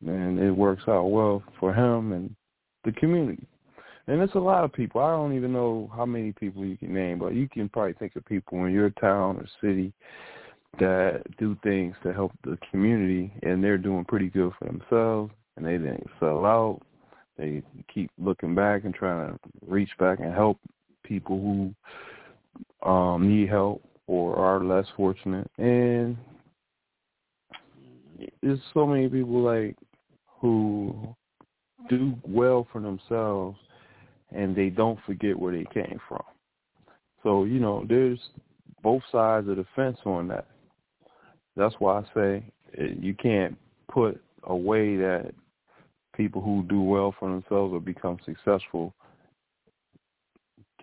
and 0.06 0.40
it 0.40 0.52
works 0.52 0.84
out 0.88 1.06
well 1.06 1.44
for 1.60 1.74
him 1.74 2.12
and 2.12 2.36
the 2.84 2.92
community. 2.94 3.46
And 4.08 4.22
it's 4.22 4.36
a 4.36 4.40
lot 4.40 4.64
of 4.64 4.72
people. 4.72 5.02
I 5.02 5.12
don't 5.12 5.36
even 5.36 5.52
know 5.52 5.90
how 5.96 6.06
many 6.06 6.32
people 6.32 6.64
you 6.64 6.78
can 6.78 6.94
name, 6.94 7.18
but 7.18 7.34
you 7.34 7.50
can 7.50 7.70
probably 7.70 7.94
think 7.94 8.16
of 8.16 8.24
people 8.26 8.66
in 8.66 8.72
your 8.72 8.92
town 8.92 9.38
or 9.38 9.46
city 9.62 9.94
that 10.80 11.24
do 11.40 11.58
things 11.64 11.96
to 12.04 12.14
help 12.14 12.32
the 12.44 12.58
community 12.70 13.34
and 13.42 13.64
they're 13.64 13.78
doing 13.78 14.06
pretty 14.06 14.28
good 14.28 14.52
for 14.60 14.66
themselves 14.66 15.34
and 15.58 15.66
they 15.66 15.78
didn't 15.78 16.08
sell 16.20 16.46
out. 16.46 16.82
They 17.38 17.64
keep 17.92 18.12
looking 18.20 18.54
back 18.54 18.84
and 18.86 18.94
trying 18.94 19.32
to 19.32 19.40
reach 19.66 19.90
back 19.98 20.20
and 20.20 20.34
help 20.34 20.60
people 21.04 21.40
who 21.40 22.90
um 22.90 23.28
need 23.28 23.50
help 23.50 23.82
or 24.08 24.36
are 24.36 24.64
less 24.64 24.86
fortunate 24.96 25.50
and 25.58 26.18
there's 28.42 28.60
so 28.74 28.86
many 28.86 29.10
people 29.10 29.42
like 29.42 29.76
who 30.40 31.16
do 31.90 32.14
well 32.24 32.68
for 32.72 32.82
themselves 32.82 33.58
and 34.32 34.56
they 34.56 34.70
don't 34.70 35.00
forget 35.06 35.38
where 35.38 35.54
they 35.54 35.66
came 35.74 36.00
from. 36.08 36.24
So, 37.24 37.46
you 37.46 37.60
know, 37.60 37.86
there's 37.88 38.20
both 38.84 39.02
sides 39.12 39.48
of 39.48 39.58
the 39.58 39.66
fence 39.76 39.98
on 40.06 40.28
that. 40.28 40.48
That's 41.56 41.76
why 41.80 42.00
I 42.00 42.04
say 42.14 42.44
you 42.78 43.14
can't 43.16 43.58
put 43.92 44.22
away 44.44 44.98
that 44.98 45.34
people 46.16 46.42
who 46.42 46.64
do 46.70 46.82
well 46.82 47.16
for 47.18 47.30
themselves 47.30 47.74
or 47.74 47.80
become 47.80 48.18
successful 48.26 48.94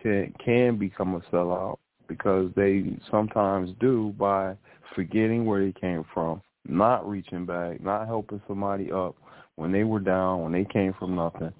can 0.01 0.33
can 0.43 0.77
become 0.77 1.15
a 1.15 1.19
sellout 1.33 1.77
because 2.07 2.51
they 2.55 2.97
sometimes 3.09 3.71
do 3.79 4.13
by 4.17 4.55
forgetting 4.95 5.45
where 5.45 5.63
they 5.63 5.73
came 5.79 6.05
from, 6.13 6.41
not 6.67 7.07
reaching 7.07 7.45
back, 7.45 7.81
not 7.81 8.07
helping 8.07 8.41
somebody 8.47 8.91
up 8.91 9.15
when 9.55 9.71
they 9.71 9.83
were 9.83 9.99
down, 9.99 10.41
when 10.41 10.51
they 10.51 10.65
came 10.65 10.93
from 10.97 11.15
nothing. 11.15 11.53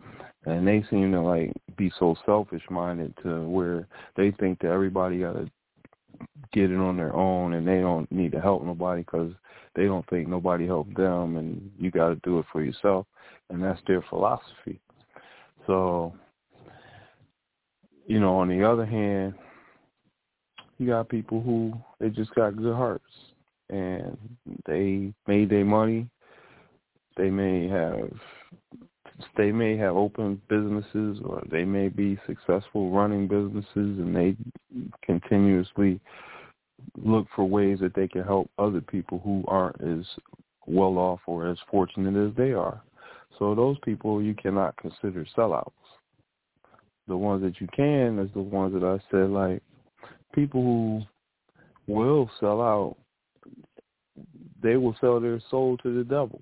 And 0.46 0.68
they 0.68 0.84
seem 0.90 1.12
to 1.14 1.22
like 1.22 1.54
be 1.78 1.92
so 1.98 2.16
selfish 2.26 2.64
minded 2.70 3.14
to 3.24 3.48
where 3.48 3.88
they 4.18 4.32
think 4.32 4.60
that 4.60 4.72
everybody 4.72 5.20
got 5.20 5.34
to 5.34 5.50
get 6.52 6.72
it 6.72 6.78
on 6.78 6.98
their 6.98 7.14
own 7.14 7.54
and 7.54 7.68
they 7.68 7.80
don't 7.80 8.12
need 8.12 8.32
to 8.32 8.40
help 8.40 8.64
nobody 8.64 9.02
because 9.02 9.32
they 9.76 9.86
don't 9.86 10.08
think 10.10 10.28
nobody 10.28 10.66
helped 10.66 10.96
them 10.96 11.38
and 11.38 11.72
you 11.80 11.90
got 11.92 12.10
to 12.10 12.16
do 12.24 12.40
it 12.40 12.46
for 12.52 12.64
yourself 12.64 13.06
and 13.50 13.62
that's 13.64 13.82
their 13.88 14.04
philosophy 14.10 14.80
so 15.66 16.14
you 18.06 18.20
know 18.20 18.38
on 18.38 18.48
the 18.48 18.64
other 18.64 18.86
hand 18.86 19.34
you 20.78 20.88
got 20.88 21.10
people 21.10 21.42
who 21.42 21.74
they 22.00 22.10
just 22.10 22.34
got 22.36 22.58
good 22.58 22.76
hearts 22.76 23.04
and 23.70 24.18
they 24.66 25.14
made 25.28 25.50
their 25.50 25.66
money 25.66 26.08
they 27.18 27.30
may 27.30 27.68
have 27.68 28.10
they 29.38 29.52
may 29.52 29.78
have 29.78 29.96
open 29.96 30.42
businesses 30.50 31.20
or 31.24 31.44
they 31.52 31.64
may 31.64 31.88
be 31.88 32.20
successful 32.26 32.92
running 32.92 33.28
businesses 33.28 33.68
and 34.00 34.16
they 34.16 34.36
continuously 35.04 36.00
look 36.98 37.28
for 37.36 37.46
ways 37.46 37.80
that 37.80 37.96
they 37.96 38.08
can 38.08 38.24
help 38.24 38.50
other 38.58 38.82
people 38.82 39.20
who 39.24 39.44
aren't 39.48 39.80
as 39.82 40.06
well 40.66 40.98
off 40.98 41.20
or 41.28 41.48
as 41.48 41.58
fortunate 41.70 42.30
as 42.30 42.36
they 42.36 42.52
are. 42.52 42.82
So 43.40 43.56
those 43.56 43.78
people 43.84 44.22
you 44.22 44.34
cannot 44.34 44.76
consider 44.78 45.26
sellouts. 45.36 45.72
The 47.08 47.18
ones 47.18 47.44
that 47.44 47.60
you 47.60 47.68
can 47.76 48.20
is 48.20 48.30
the 48.34 48.42
ones 48.42 48.74
that 48.74 48.84
I 48.84 49.00
said 49.12 49.30
like 49.30 49.62
people 50.34 50.62
who 50.62 51.94
will 51.94 52.30
sell 52.40 52.62
out 52.62 52.98
they 54.64 54.78
will 54.78 54.96
sell 55.02 55.20
their 55.20 55.42
soul 55.52 55.78
to 55.78 55.96
the 55.96 56.04
devil 56.04 56.42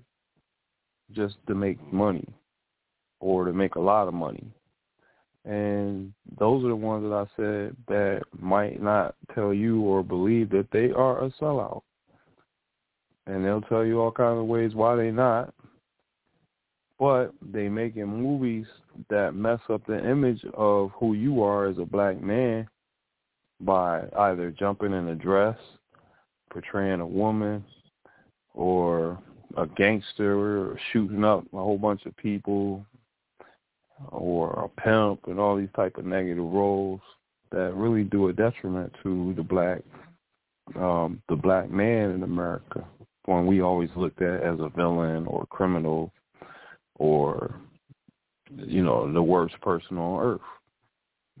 just 1.10 1.34
to 1.48 1.54
make 1.54 1.92
money 1.92 2.26
or 3.20 3.44
to 3.44 3.52
make 3.52 3.74
a 3.74 3.80
lot 3.80 4.08
of 4.08 4.14
money. 4.14 4.46
And 5.44 6.12
those 6.38 6.64
are 6.64 6.68
the 6.68 6.76
ones 6.76 7.02
that 7.02 7.12
I 7.12 7.26
said 7.36 7.76
that 7.88 8.22
might 8.38 8.80
not 8.80 9.16
tell 9.34 9.52
you 9.52 9.82
or 9.82 10.04
believe 10.04 10.50
that 10.50 10.68
they 10.72 10.92
are 10.92 11.24
a 11.24 11.30
sellout. 11.40 11.82
And 13.26 13.44
they'll 13.44 13.60
tell 13.62 13.84
you 13.84 14.00
all 14.00 14.12
kinds 14.12 14.38
of 14.38 14.46
ways 14.46 14.74
why 14.74 14.94
they 14.96 15.10
not. 15.10 15.52
But 16.98 17.32
they 17.44 17.68
making 17.68 18.06
movies 18.06 18.66
that 19.10 19.34
mess 19.34 19.58
up 19.68 19.84
the 19.86 20.08
image 20.08 20.44
of 20.54 20.92
who 20.94 21.14
you 21.14 21.42
are 21.42 21.66
as 21.66 21.78
a 21.78 21.84
black 21.84 22.22
man 22.22 22.68
by 23.64 24.04
either 24.18 24.50
jumping 24.50 24.92
in 24.92 25.08
a 25.08 25.14
dress, 25.14 25.56
portraying 26.50 27.00
a 27.00 27.06
woman, 27.06 27.64
or 28.54 29.18
a 29.56 29.66
gangster 29.66 30.38
or 30.38 30.78
shooting 30.92 31.24
up 31.24 31.44
a 31.52 31.56
whole 31.56 31.78
bunch 31.78 32.04
of 32.06 32.16
people 32.16 32.84
or 34.10 34.50
a 34.64 34.80
pimp 34.80 35.20
and 35.26 35.38
all 35.38 35.56
these 35.56 35.68
type 35.76 35.96
of 35.96 36.04
negative 36.04 36.44
roles 36.44 37.00
that 37.50 37.74
really 37.74 38.04
do 38.04 38.28
a 38.28 38.32
detriment 38.32 38.92
to 39.02 39.32
the 39.36 39.42
black 39.42 39.80
um 40.76 41.20
the 41.28 41.36
black 41.36 41.70
man 41.70 42.10
in 42.10 42.22
America 42.22 42.84
when 43.26 43.46
we 43.46 43.60
always 43.60 43.90
looked 43.94 44.22
at 44.22 44.42
as 44.42 44.58
a 44.60 44.70
villain 44.74 45.26
or 45.26 45.46
criminal 45.46 46.12
or 46.96 47.54
you 48.50 48.82
know 48.82 49.12
the 49.12 49.22
worst 49.22 49.58
person 49.60 49.98
on 49.98 50.24
earth. 50.24 50.40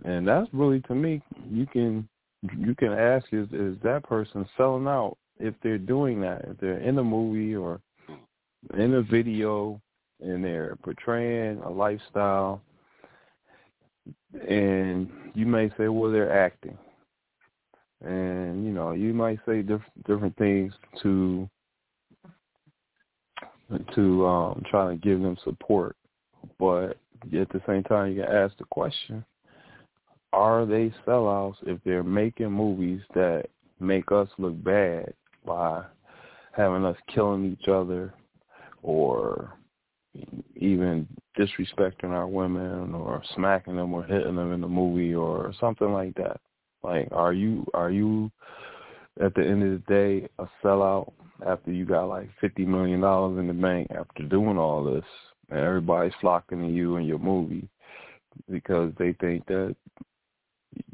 And 0.04 0.26
that's 0.26 0.48
really 0.52 0.80
to 0.82 0.94
me 0.94 1.22
you 1.50 1.66
can 1.66 2.08
you 2.56 2.74
can 2.74 2.92
ask 2.92 3.26
is 3.32 3.48
is 3.52 3.76
that 3.82 4.02
person 4.04 4.46
selling 4.56 4.86
out 4.86 5.16
if 5.38 5.54
they're 5.62 5.78
doing 5.78 6.20
that 6.20 6.44
if 6.48 6.58
they're 6.58 6.78
in 6.78 6.98
a 6.98 7.04
movie 7.04 7.54
or 7.54 7.80
in 8.74 8.94
a 8.94 9.02
video 9.02 9.80
and 10.20 10.44
they're 10.44 10.76
portraying 10.82 11.60
a 11.62 11.70
lifestyle? 11.70 12.60
And 14.48 15.10
you 15.34 15.46
may 15.46 15.68
say 15.78 15.88
well 15.88 16.10
they're 16.10 16.36
acting. 16.36 16.76
And 18.04 18.64
you 18.64 18.72
know 18.72 18.92
you 18.92 19.14
might 19.14 19.38
say 19.46 19.62
diff- 19.62 19.80
different 20.06 20.36
things 20.36 20.72
to 21.02 21.48
to 23.94 24.26
um 24.26 24.62
try 24.68 24.88
to 24.88 24.96
give 24.96 25.20
them 25.20 25.36
support. 25.44 25.96
But 26.58 26.96
at 27.38 27.48
the 27.50 27.62
same 27.68 27.84
time 27.84 28.12
you 28.12 28.22
can 28.22 28.32
ask 28.32 28.56
the 28.58 28.64
question 28.64 29.24
are 30.32 30.64
they 30.64 30.92
sellouts 31.06 31.56
if 31.66 31.78
they're 31.84 32.02
making 32.02 32.50
movies 32.50 33.00
that 33.14 33.46
make 33.80 34.10
us 34.12 34.28
look 34.38 34.62
bad 34.62 35.12
by 35.44 35.82
having 36.56 36.84
us 36.84 36.96
killing 37.12 37.52
each 37.52 37.68
other 37.68 38.14
or 38.82 39.56
even 40.56 41.06
disrespecting 41.38 42.10
our 42.10 42.26
women 42.26 42.94
or 42.94 43.22
smacking 43.34 43.76
them 43.76 43.94
or 43.94 44.04
hitting 44.04 44.36
them 44.36 44.52
in 44.52 44.60
the 44.60 44.68
movie 44.68 45.14
or 45.14 45.52
something 45.58 45.92
like 45.92 46.14
that. 46.14 46.40
Like, 46.82 47.08
are 47.12 47.32
you 47.32 47.64
are 47.74 47.90
you 47.90 48.30
at 49.20 49.34
the 49.34 49.42
end 49.42 49.62
of 49.62 49.70
the 49.70 49.92
day 49.92 50.28
a 50.38 50.46
sellout 50.62 51.12
after 51.46 51.72
you 51.72 51.84
got 51.84 52.04
like 52.04 52.28
fifty 52.40 52.64
million 52.64 53.00
dollars 53.00 53.38
in 53.38 53.46
the 53.46 53.52
bank 53.52 53.88
after 53.90 54.24
doing 54.24 54.58
all 54.58 54.84
this 54.84 55.04
and 55.50 55.60
everybody's 55.60 56.12
flocking 56.20 56.60
to 56.60 56.68
you 56.68 56.96
and 56.96 57.06
your 57.06 57.18
movie 57.18 57.68
because 58.50 58.92
they 58.98 59.12
think 59.14 59.46
that 59.46 59.76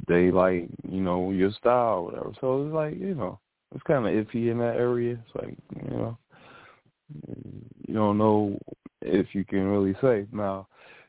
they 0.08 0.30
like 0.30 0.68
you 0.88 1.00
know 1.00 1.30
your 1.30 1.52
style 1.52 2.04
whatever. 2.04 2.32
So 2.40 2.64
it's 2.64 2.74
like 2.74 2.98
you 2.98 3.14
know 3.14 3.38
it's 3.74 3.82
kind 3.84 4.06
of 4.06 4.26
iffy 4.26 4.50
in 4.50 4.58
that 4.58 4.76
area. 4.76 5.18
It's 5.24 5.44
like 5.44 5.56
you 5.82 5.96
know 5.96 6.18
you 7.86 7.94
don't 7.94 8.18
know 8.18 8.58
if 9.02 9.34
you 9.34 9.44
can 9.44 9.66
really 9.66 9.94
say. 10.00 10.26
Now, 10.32 10.68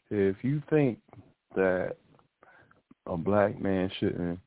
if 0.10 0.38
you 0.44 0.62
think 0.70 1.00
that 1.56 1.96
a 3.06 3.18
black 3.18 3.60
man 3.60 3.92
shouldn't 4.00 4.40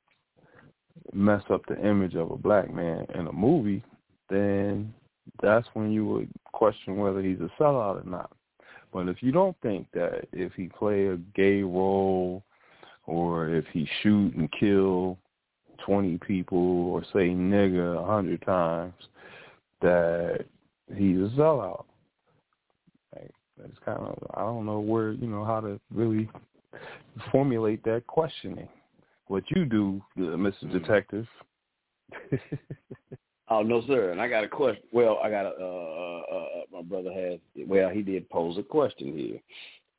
mess 1.13 1.43
up 1.51 1.63
the 1.67 1.79
image 1.87 2.15
of 2.15 2.31
a 2.31 2.37
black 2.37 2.73
man 2.73 3.07
in 3.15 3.27
a 3.27 3.33
movie, 3.33 3.83
then 4.31 4.93
that's 5.43 5.67
when 5.75 5.91
you 5.91 6.07
would 6.07 6.29
question 6.53 6.97
whether 6.97 7.21
he's 7.21 7.41
a 7.41 7.51
sellout 7.61 8.05
or 8.05 8.09
not. 8.09 8.31
But 8.93 9.09
if 9.09 9.23
you 9.23 9.33
don't 9.33 9.57
think 9.63 9.87
that 9.95 10.27
if 10.33 10.53
he 10.53 10.69
play 10.69 11.07
a 11.07 11.17
gay 11.35 11.63
role 11.63 12.43
or 13.07 13.49
if 13.49 13.65
he 13.73 13.89
shoot 14.03 14.35
and 14.35 14.51
kill 14.59 15.19
20 15.85 16.19
people 16.19 16.59
or 16.59 17.03
say 17.13 17.31
nigga 17.31 18.01
a 18.01 18.07
hundred 18.07 18.43
times, 18.43 18.95
that 19.81 20.45
he's 20.95 21.17
a 21.17 21.31
sellout. 21.37 21.85
Like, 23.15 23.31
that's 23.59 23.79
kind 23.85 23.99
of 23.99 24.19
I 24.35 24.41
don't 24.41 24.67
know 24.67 24.81
where 24.81 25.13
you 25.13 25.27
know 25.27 25.45
how 25.45 25.61
to 25.61 25.81
really 25.93 26.29
formulate 27.31 27.83
that 27.85 28.07
questioning. 28.07 28.69
What 29.27 29.45
you 29.51 29.65
do, 29.65 30.03
uh, 30.19 30.37
Mr. 30.37 30.71
Detective? 30.71 31.27
oh 33.49 33.63
no, 33.63 33.83
sir. 33.87 34.13
And 34.13 34.21
I 34.21 34.29
got 34.29 34.45
a 34.45 34.49
question. 34.49 34.83
Well, 34.93 35.19
I 35.23 35.31
got 35.31 35.47
a 35.47 35.51
uh, 35.59 36.23
uh, 36.31 36.37
uh, 36.37 36.47
my 36.73 36.83
brother 36.83 37.13
has. 37.13 37.39
Well, 37.67 37.91
he 37.91 38.03
did 38.03 38.29
pose 38.31 38.59
a 38.59 38.63
question 38.63 39.17
here. 39.17 39.41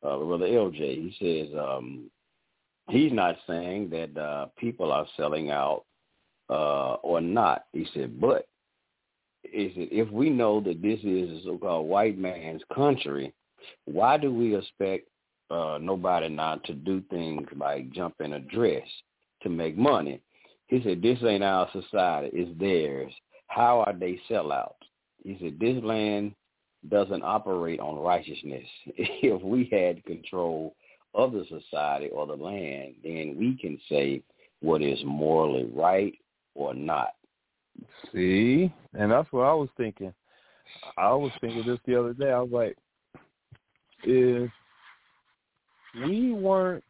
uh, 0.03 0.17
Brother 0.17 0.45
LJ. 0.45 0.77
He 0.77 1.15
says 1.19 1.57
um, 1.57 2.09
he's 2.89 3.11
not 3.11 3.35
saying 3.47 3.89
that 3.89 4.19
uh, 4.19 4.47
people 4.57 4.91
are 4.91 5.07
selling 5.17 5.51
out 5.51 5.85
uh, 6.49 6.95
or 6.95 7.21
not. 7.21 7.65
He 7.73 7.87
said, 7.93 8.19
but 8.19 8.47
is 9.43 9.71
it 9.75 9.89
if 9.91 10.09
we 10.11 10.29
know 10.29 10.61
that 10.61 10.81
this 10.81 10.99
is 11.03 11.41
a 11.41 11.43
so-called 11.43 11.87
white 11.87 12.17
man's 12.17 12.61
country, 12.73 13.33
why 13.85 14.17
do 14.17 14.33
we 14.33 14.55
expect 14.55 15.07
uh, 15.49 15.77
nobody 15.81 16.29
not 16.29 16.63
to 16.65 16.73
do 16.73 17.01
things 17.09 17.47
like 17.55 17.91
jump 17.91 18.15
in 18.19 18.33
a 18.33 18.39
dress 18.39 18.87
to 19.41 19.49
make 19.49 19.77
money? 19.77 20.21
He 20.67 20.81
said, 20.83 21.01
this 21.01 21.19
ain't 21.23 21.43
our 21.43 21.69
society, 21.71 22.29
it's 22.33 22.59
theirs. 22.59 23.13
How 23.47 23.81
are 23.81 23.93
they 23.93 24.19
sellouts? 24.29 24.73
He 25.23 25.37
said, 25.39 25.59
this 25.59 25.83
land 25.83 26.33
doesn't 26.89 27.23
operate 27.23 27.79
on 27.79 27.97
righteousness. 27.97 28.65
if 28.85 29.41
we 29.41 29.69
had 29.71 30.03
control 30.05 30.75
of 31.13 31.31
the 31.31 31.45
society 31.49 32.09
or 32.09 32.25
the 32.25 32.33
land, 32.33 32.95
then 33.03 33.35
we 33.37 33.57
can 33.59 33.79
say 33.89 34.21
what 34.61 34.81
is 34.81 34.99
morally 35.05 35.69
right 35.73 36.13
or 36.55 36.73
not. 36.73 37.13
See, 38.11 38.71
and 38.93 39.11
that's 39.11 39.31
what 39.31 39.43
I 39.43 39.53
was 39.53 39.69
thinking. 39.77 40.13
I 40.97 41.11
was 41.13 41.31
thinking 41.41 41.65
this 41.65 41.79
the 41.85 41.99
other 41.99 42.13
day. 42.13 42.31
I 42.31 42.39
was 42.39 42.51
like, 42.51 42.77
if 44.03 44.51
we 46.05 46.33
weren't, 46.33 46.83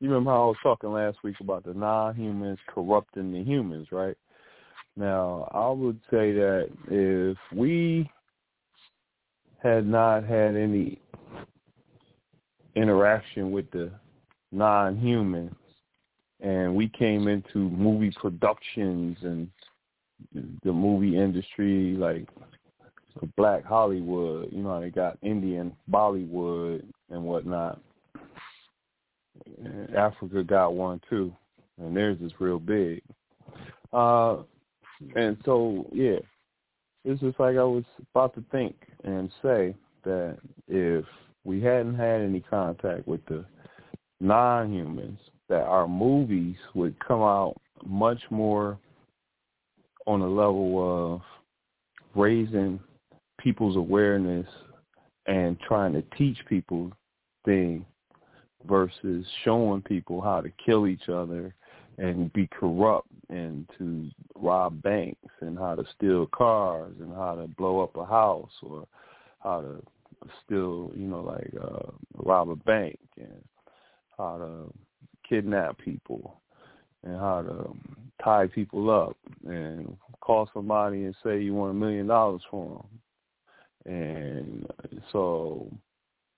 you 0.00 0.08
remember 0.08 0.30
how 0.30 0.44
I 0.44 0.46
was 0.46 0.56
talking 0.62 0.92
last 0.92 1.18
week 1.22 1.36
about 1.40 1.64
the 1.64 1.74
non-humans 1.74 2.58
corrupting 2.68 3.32
the 3.32 3.42
humans, 3.42 3.88
right? 3.92 4.16
Now, 4.96 5.48
I 5.52 5.68
would 5.70 6.00
say 6.10 6.32
that 6.32 6.70
if 6.88 7.36
we 7.54 8.10
had 9.62 9.86
not 9.86 10.24
had 10.24 10.56
any 10.56 11.00
interaction 12.74 13.50
with 13.50 13.70
the 13.70 13.90
non-humans 14.52 15.54
and 16.40 16.74
we 16.74 16.88
came 16.88 17.28
into 17.28 17.58
movie 17.58 18.12
productions 18.20 19.16
and 19.22 19.48
the 20.64 20.72
movie 20.72 21.16
industry 21.16 21.94
like 21.96 22.26
black 23.36 23.64
Hollywood, 23.64 24.48
you 24.52 24.62
know, 24.62 24.80
they 24.80 24.90
got 24.90 25.18
Indian 25.22 25.74
Bollywood 25.90 26.82
and 27.10 27.24
whatnot. 27.24 27.80
And 29.62 29.94
Africa 29.94 30.42
got 30.42 30.74
one 30.74 31.00
too, 31.08 31.32
and 31.78 31.96
theirs 31.96 32.18
is 32.20 32.32
real 32.38 32.58
big. 32.58 33.02
Uh, 33.92 34.38
and 35.16 35.36
so, 35.44 35.88
yeah, 35.92 36.18
it's 37.04 37.20
just 37.20 37.40
like 37.40 37.56
I 37.56 37.64
was 37.64 37.84
about 38.14 38.34
to 38.34 38.44
think 38.52 38.76
and 39.04 39.30
say 39.42 39.74
that 40.04 40.38
if 40.68 41.04
we 41.44 41.60
hadn't 41.60 41.94
had 41.94 42.20
any 42.20 42.40
contact 42.40 43.06
with 43.06 43.24
the 43.26 43.44
non-humans, 44.20 45.18
that 45.48 45.62
our 45.62 45.88
movies 45.88 46.56
would 46.74 46.94
come 47.00 47.22
out 47.22 47.54
much 47.84 48.20
more 48.30 48.78
on 50.06 50.20
a 50.20 50.28
level 50.28 51.14
of 51.14 51.22
raising 52.14 52.78
people's 53.38 53.76
awareness 53.76 54.46
and 55.26 55.58
trying 55.60 55.92
to 55.92 56.02
teach 56.16 56.38
people 56.48 56.92
things 57.44 57.84
versus 58.66 59.24
showing 59.44 59.82
people 59.82 60.20
how 60.20 60.40
to 60.40 60.52
kill 60.64 60.86
each 60.86 61.08
other 61.08 61.54
and 61.98 62.32
be 62.32 62.48
corrupt 62.48 63.08
and 63.28 63.68
to 63.78 64.08
rob 64.36 64.80
banks 64.82 65.32
and 65.40 65.58
how 65.58 65.74
to 65.74 65.84
steal 65.96 66.26
cars 66.26 66.94
and 67.00 67.14
how 67.14 67.34
to 67.34 67.46
blow 67.56 67.80
up 67.80 67.96
a 67.96 68.04
house 68.04 68.50
or 68.62 68.86
how 69.42 69.60
to 69.60 69.82
steal, 70.44 70.90
you 70.94 71.06
know, 71.06 71.22
like 71.22 71.52
uh 71.62 71.90
rob 72.16 72.50
a 72.50 72.56
bank 72.56 72.98
and 73.18 73.42
how 74.16 74.38
to 74.38 74.72
kidnap 75.28 75.78
people 75.78 76.40
and 77.04 77.16
how 77.16 77.42
to 77.42 77.50
um, 77.50 77.96
tie 78.22 78.46
people 78.46 78.90
up 78.90 79.16
and 79.46 79.96
call 80.20 80.50
somebody 80.52 81.04
and 81.04 81.14
say 81.24 81.40
you 81.40 81.54
want 81.54 81.70
a 81.70 81.74
million 81.74 82.06
dollars 82.06 82.42
for 82.50 82.84
them. 83.86 83.94
And 83.94 84.66
so 85.12 85.70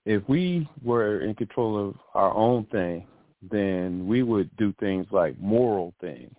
if 0.05 0.23
we 0.29 0.69
were 0.83 1.21
in 1.23 1.35
control 1.35 1.89
of 1.89 1.97
our 2.15 2.33
own 2.35 2.67
thing 2.67 3.07
then 3.51 4.07
we 4.07 4.23
would 4.23 4.55
do 4.57 4.73
things 4.79 5.07
like 5.11 5.39
moral 5.41 5.95
things. 6.01 6.35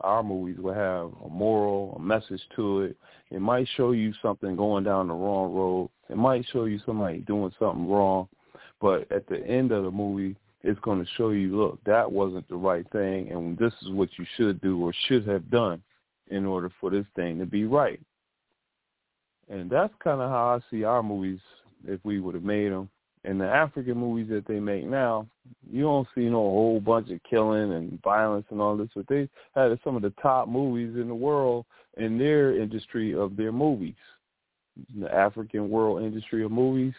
Our 0.00 0.22
movies 0.22 0.56
would 0.58 0.76
have 0.76 1.10
a 1.24 1.28
moral, 1.28 1.94
a 1.96 2.00
message 2.00 2.40
to 2.56 2.82
it. 2.82 2.96
It 3.30 3.40
might 3.40 3.68
show 3.76 3.92
you 3.92 4.12
something 4.22 4.56
going 4.56 4.84
down 4.84 5.08
the 5.08 5.14
wrong 5.14 5.52
road. 5.52 5.90
It 6.08 6.16
might 6.16 6.46
show 6.52 6.64
you 6.64 6.80
somebody 6.86 7.18
doing 7.18 7.52
something 7.58 7.88
wrong. 7.88 8.28
But 8.80 9.10
at 9.12 9.28
the 9.28 9.44
end 9.46 9.72
of 9.72 9.84
the 9.84 9.90
movie, 9.90 10.36
it's 10.62 10.80
going 10.80 11.04
to 11.04 11.10
show 11.16 11.30
you, 11.30 11.56
look, 11.56 11.82
that 11.84 12.10
wasn't 12.10 12.48
the 12.48 12.56
right 12.56 12.86
thing, 12.92 13.30
and 13.30 13.56
this 13.58 13.72
is 13.82 13.90
what 13.90 14.08
you 14.18 14.26
should 14.36 14.60
do 14.60 14.82
or 14.82 14.92
should 15.06 15.26
have 15.26 15.50
done 15.50 15.82
in 16.28 16.46
order 16.46 16.70
for 16.80 16.90
this 16.90 17.06
thing 17.16 17.38
to 17.38 17.46
be 17.46 17.64
right. 17.64 18.00
And 19.48 19.68
that's 19.68 19.92
kind 20.02 20.20
of 20.20 20.30
how 20.30 20.58
I 20.58 20.70
see 20.70 20.84
our 20.84 21.02
movies 21.02 21.40
if 21.86 22.00
we 22.04 22.20
would 22.20 22.34
have 22.34 22.44
made 22.44 22.72
them 22.72 22.88
in 23.24 23.38
the 23.38 23.46
African 23.46 23.98
movies 23.98 24.28
that 24.30 24.46
they 24.46 24.60
make 24.60 24.84
now, 24.84 25.26
you 25.70 25.82
don't 25.82 26.08
see 26.14 26.22
no 26.22 26.38
whole 26.38 26.80
bunch 26.80 27.10
of 27.10 27.20
killing 27.28 27.72
and 27.72 28.00
violence 28.02 28.46
and 28.50 28.60
all 28.60 28.76
this, 28.76 28.88
but 28.94 29.06
they 29.08 29.28
had 29.54 29.78
some 29.84 29.96
of 29.96 30.02
the 30.02 30.12
top 30.22 30.48
movies 30.48 30.94
in 30.96 31.08
the 31.08 31.14
world 31.14 31.66
in 31.96 32.18
their 32.18 32.58
industry 32.58 33.14
of 33.14 33.36
their 33.36 33.52
movies. 33.52 33.94
The 34.98 35.12
African 35.14 35.68
world 35.68 36.02
industry 36.02 36.44
of 36.44 36.50
movies, 36.50 36.94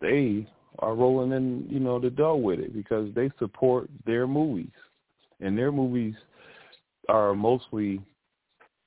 they 0.00 0.46
are 0.78 0.94
rolling 0.94 1.32
in, 1.32 1.66
you 1.68 1.80
know, 1.80 1.98
the 1.98 2.10
dough 2.10 2.36
with 2.36 2.60
it 2.60 2.72
because 2.72 3.12
they 3.14 3.30
support 3.38 3.90
their 4.06 4.26
movies. 4.26 4.70
And 5.40 5.58
their 5.58 5.72
movies 5.72 6.14
are 7.08 7.34
mostly 7.34 8.00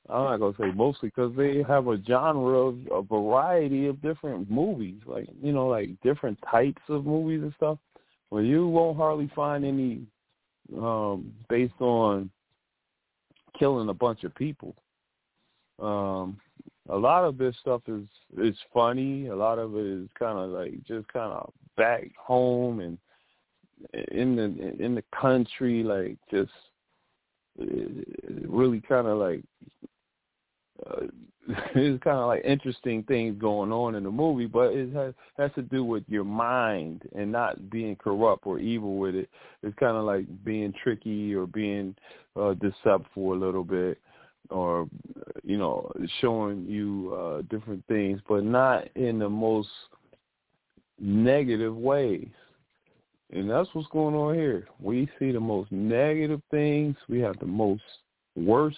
I'm 0.10 0.24
not 0.24 0.38
gonna 0.38 0.54
say 0.60 0.76
mostly 0.76 1.10
because 1.10 1.36
they 1.36 1.64
have 1.64 1.88
a 1.88 2.02
genre 2.08 2.68
of 2.68 2.78
a 2.92 3.02
variety 3.02 3.88
of 3.88 4.02
different 4.02 4.50
movies, 4.50 5.02
like 5.06 5.28
you 5.42 5.52
know, 5.52 5.68
like 5.68 5.90
different 6.04 6.38
types 6.50 6.82
of 6.90 7.06
movies 7.06 7.42
and 7.42 7.54
stuff. 7.58 7.80
Well, 8.30 8.44
you 8.44 8.68
won't 8.68 8.98
hardly 8.98 9.32
find 9.36 9.66
any 9.66 10.02
um 10.78 11.34
based 11.50 11.80
on 11.80 12.30
killing 13.58 13.90
a 13.90 13.94
bunch 13.94 14.24
of 14.24 14.36
people. 14.36 14.76
Um 15.80 16.40
a 16.90 16.96
lot 16.98 17.24
of 17.24 17.40
this 17.40 17.56
stuff 17.62 17.82
is 17.88 18.06
is 18.38 18.56
funny. 18.74 19.28
A 19.28 19.36
lot 19.36 19.58
of 19.58 19.76
it 19.76 19.86
is 19.86 20.08
kind 20.20 20.38
of 20.38 20.50
like 20.52 20.84
just 20.88 21.08
kind 21.08 21.34
of 21.34 21.52
back 21.78 22.12
home 22.16 22.80
and 22.80 22.98
in 24.12 24.36
the 24.36 24.84
in 24.84 24.94
the 24.94 25.04
country, 25.20 25.84
like 25.84 26.18
just 26.30 26.52
really 28.48 28.82
kind 28.82 29.08
of 29.08 29.18
like 29.18 29.42
uh, 30.90 31.06
it's 31.76 32.04
kind 32.04 32.18
of 32.18 32.28
like 32.28 32.44
interesting 32.44 33.04
things 33.04 33.40
going 33.40 33.72
on 33.72 33.96
in 33.96 34.04
the 34.04 34.12
movie, 34.12 34.48
but 34.48 34.74
it 34.74 34.92
has 34.94 35.14
has 35.38 35.52
to 35.56 35.62
do 35.62 35.84
with 35.84 36.04
your 36.08 36.24
mind 36.24 37.04
and 37.16 37.32
not 37.32 37.70
being 37.70 37.96
corrupt 37.96 38.48
or 38.48 38.60
evil 38.60 38.98
with 38.98 39.16
it. 39.16 39.30
It's 39.62 39.78
kind 39.78 39.96
of 39.96 40.06
like 40.06 40.26
being 40.44 40.74
tricky 40.84 41.36
or 41.36 41.46
being 41.46 41.96
uh, 42.36 42.56
deceptive 42.56 43.16
a 43.16 43.20
little 43.20 43.64
bit, 43.64 44.00
or 44.50 44.88
you 45.44 45.58
know, 45.58 45.92
showing 46.20 46.66
you 46.66 47.16
uh, 47.16 47.42
different 47.56 47.86
things, 47.88 48.22
but 48.28 48.44
not 48.44 48.88
in 48.96 49.20
the 49.20 49.30
most 49.30 49.70
negative 51.00 51.76
ways. 51.76 52.30
And 53.32 53.50
that's 53.50 53.70
what's 53.74 53.88
going 53.90 54.16
on 54.16 54.36
here. 54.36 54.68
We 54.80 55.10
see 55.20 55.32
the 55.32 55.40
most 55.40 55.72
negative 55.72 56.42
things. 56.52 56.96
We 57.10 57.20
have 57.20 57.38
the 57.40 57.46
most 57.46 57.84
worst 58.36 58.78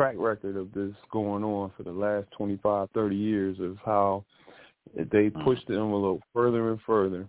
track 0.00 0.14
record 0.16 0.56
of 0.56 0.72
this 0.72 0.94
going 1.12 1.44
on 1.44 1.70
for 1.76 1.82
the 1.82 1.92
last 1.92 2.26
25, 2.30 2.88
30 2.94 3.14
years 3.14 3.58
of 3.60 3.76
how 3.84 4.24
they 4.96 5.28
pushed 5.28 5.66
the 5.68 5.74
envelope 5.74 6.22
further 6.32 6.70
and 6.70 6.80
further 6.86 7.28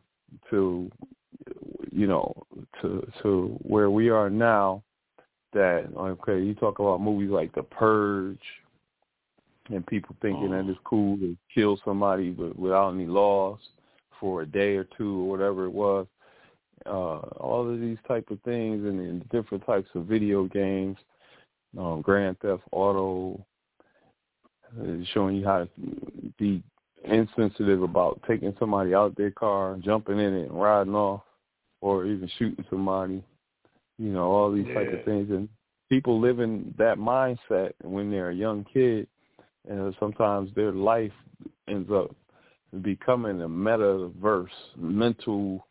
to, 0.49 0.89
you 1.91 2.07
know, 2.07 2.33
to 2.81 3.05
to 3.21 3.59
where 3.63 3.89
we 3.89 4.07
are 4.07 4.29
now. 4.29 4.81
That 5.51 5.89
okay, 5.97 6.41
you 6.41 6.53
talk 6.53 6.79
about 6.79 7.01
movies 7.01 7.29
like 7.29 7.53
The 7.53 7.63
Purge, 7.63 8.39
and 9.69 9.85
people 9.85 10.15
thinking 10.21 10.51
that 10.51 10.65
it's 10.69 10.79
cool 10.85 11.17
to 11.17 11.35
kill 11.53 11.77
somebody 11.83 12.29
but 12.29 12.57
without 12.57 12.93
any 12.93 13.05
loss 13.05 13.59
for 14.17 14.43
a 14.43 14.45
day 14.45 14.77
or 14.77 14.87
two 14.97 15.23
or 15.23 15.29
whatever 15.29 15.65
it 15.65 15.73
was. 15.73 16.07
Uh, 16.85 17.19
all 17.37 17.69
of 17.69 17.81
these 17.81 17.97
type 18.07 18.31
of 18.31 18.39
things 18.43 18.85
and, 18.85 19.01
and 19.01 19.29
different 19.29 19.65
types 19.65 19.89
of 19.93 20.05
video 20.05 20.45
games 20.45 20.95
um, 21.77 22.01
Grand 22.01 22.37
Theft 22.39 22.63
Auto, 22.71 23.45
uh, 24.79 24.85
showing 25.13 25.37
you 25.37 25.45
how 25.45 25.59
to 25.59 25.69
be 26.37 26.63
insensitive 27.05 27.81
about 27.81 28.21
taking 28.27 28.55
somebody 28.59 28.93
out 28.93 29.15
their 29.15 29.31
car, 29.31 29.77
jumping 29.83 30.19
in 30.19 30.33
it, 30.33 30.49
and 30.49 30.61
riding 30.61 30.95
off, 30.95 31.23
or 31.81 32.05
even 32.05 32.29
shooting 32.37 32.65
somebody. 32.69 33.23
You 33.97 34.09
know, 34.09 34.31
all 34.31 34.51
these 34.51 34.65
yeah. 34.67 34.73
type 34.75 34.93
of 34.93 35.05
things, 35.05 35.29
and 35.29 35.47
people 35.89 36.19
live 36.19 36.39
in 36.39 36.73
that 36.77 36.97
mindset 36.97 37.73
when 37.81 38.09
they're 38.09 38.31
a 38.31 38.35
young 38.35 38.65
kid, 38.71 39.07
and 39.69 39.95
sometimes 39.99 40.49
their 40.55 40.71
life 40.71 41.11
ends 41.67 41.89
up 41.91 42.15
becoming 42.81 43.41
a 43.41 43.47
metaverse, 43.47 44.47
mental 44.77 45.67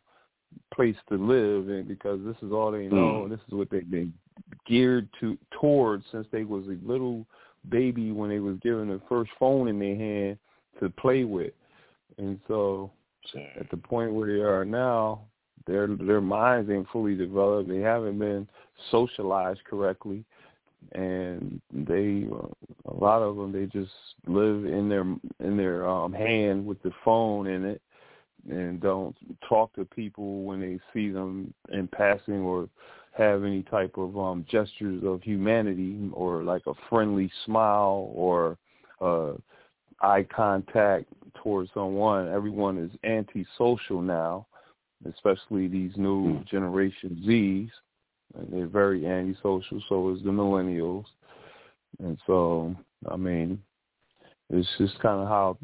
place 0.73 0.95
to 1.09 1.15
live 1.15 1.69
in 1.69 1.85
because 1.87 2.19
this 2.23 2.35
is 2.41 2.51
all 2.51 2.71
they 2.71 2.87
know. 2.87 3.25
Mm. 3.25 3.29
This 3.29 3.39
is 3.47 3.53
what 3.53 3.69
they've 3.69 3.89
been 3.89 4.13
geared 4.71 5.09
to 5.19 5.37
towards 5.59 6.05
since 6.13 6.25
they 6.31 6.45
was 6.45 6.65
a 6.67 6.87
little 6.87 7.25
baby 7.69 8.11
when 8.11 8.29
they 8.29 8.39
was 8.39 8.57
given 8.63 8.87
the 8.87 9.01
first 9.09 9.29
phone 9.37 9.67
in 9.67 9.77
their 9.77 9.95
hand 9.95 10.37
to 10.79 10.89
play 10.89 11.25
with. 11.25 11.51
And 12.17 12.39
so 12.47 12.89
at 13.59 13.69
the 13.69 13.77
point 13.77 14.13
where 14.13 14.33
they 14.33 14.41
are 14.41 14.63
now, 14.63 15.21
their 15.67 15.87
their 15.87 16.21
minds 16.21 16.71
ain't 16.71 16.87
fully 16.89 17.15
developed. 17.15 17.69
They 17.69 17.81
haven't 17.81 18.17
been 18.17 18.47
socialized 18.89 19.63
correctly, 19.65 20.23
and 20.93 21.61
they 21.71 22.27
a 22.85 22.93
lot 22.93 23.21
of 23.21 23.35
them 23.35 23.51
they 23.51 23.65
just 23.65 23.91
live 24.25 24.65
in 24.65 24.87
their 24.87 25.05
in 25.45 25.57
their 25.57 25.87
um, 25.87 26.13
hand 26.13 26.65
with 26.65 26.81
the 26.81 26.91
phone 27.03 27.45
in 27.45 27.65
it, 27.65 27.81
and 28.49 28.81
don't 28.81 29.15
talk 29.47 29.73
to 29.75 29.85
people 29.85 30.43
when 30.43 30.61
they 30.61 30.79
see 30.93 31.11
them 31.11 31.53
in 31.71 31.87
passing 31.89 32.39
or 32.39 32.67
have 33.11 33.43
any 33.43 33.63
type 33.63 33.97
of 33.97 34.17
um 34.17 34.45
gestures 34.49 35.03
of 35.03 35.21
humanity 35.21 36.09
or 36.13 36.43
like 36.43 36.63
a 36.67 36.73
friendly 36.89 37.31
smile 37.45 38.11
or 38.13 38.57
uh 39.01 39.33
eye 40.01 40.25
contact 40.35 41.05
towards 41.35 41.69
someone. 41.73 42.27
Everyone 42.29 42.77
is 42.77 42.91
antisocial 43.03 44.01
now, 44.01 44.47
especially 45.07 45.67
these 45.67 45.95
new 45.97 46.37
Hmm. 46.37 46.43
generation 46.49 47.21
Zs. 47.27 47.69
And 48.33 48.47
they're 48.51 48.67
very 48.67 49.05
antisocial, 49.05 49.81
so 49.89 50.09
is 50.11 50.23
the 50.23 50.29
millennials. 50.31 51.05
And 51.99 52.17
so, 52.25 52.73
I 53.09 53.17
mean, 53.17 53.61
it's 54.49 54.69
just 54.77 54.97
kind 54.99 55.19
of 55.21 55.27
how 55.27 55.57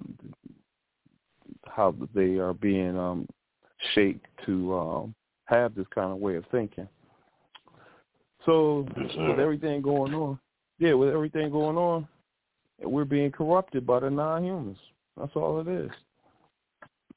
how 1.65 1.95
they 2.14 2.38
are 2.38 2.53
being 2.53 2.98
um 2.98 3.28
shaped 3.94 4.26
to 4.45 4.76
um 4.76 5.15
have 5.45 5.76
this 5.76 5.88
kind 5.95 6.11
of 6.11 6.18
way 6.18 6.36
of 6.36 6.45
thinking. 6.52 6.88
So 8.48 8.88
Yes, 8.98 9.11
with 9.18 9.40
everything 9.40 9.82
going 9.82 10.14
on, 10.14 10.40
yeah, 10.80 10.94
with 10.94 11.10
everything 11.10 11.52
going 11.52 11.78
on, 11.78 12.07
we're 12.82 13.03
being 13.03 13.30
corrupted 13.30 13.86
by 13.86 13.99
the 13.99 14.10
non-humans. 14.10 14.78
That's 15.18 15.36
all 15.36 15.60
it 15.60 15.68
is. 15.68 15.91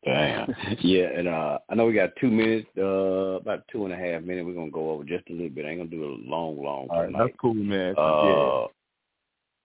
Damn. 0.05 0.52
yeah, 0.81 1.09
and 1.15 1.28
uh 1.28 1.59
I 1.69 1.74
know 1.77 1.86
we 1.86 1.93
got 1.93 2.16
two 2.20 2.31
minutes, 2.31 2.66
uh 2.77 3.36
about 3.39 3.62
two 3.70 3.85
and 3.85 3.94
a 3.94 3.97
half 3.97 4.23
minutes. 4.23 4.47
We're 4.47 4.55
gonna 4.55 4.73
go 4.73 4.90
over 4.90 5.05
just 5.05 5.28
a 5.31 5.32
little 5.32 5.51
bit. 5.51 5.66
I 5.66 5.69
ain't 5.69 5.78
gonna 5.78 5.90
do 5.90 6.05
a 6.05 6.28
long, 6.28 6.61
long 6.62 6.89
All 6.90 7.05
right, 7.05 7.15
that's 7.16 7.32
cool, 7.40 7.55
man. 7.55 7.94
Uh, 7.97 8.66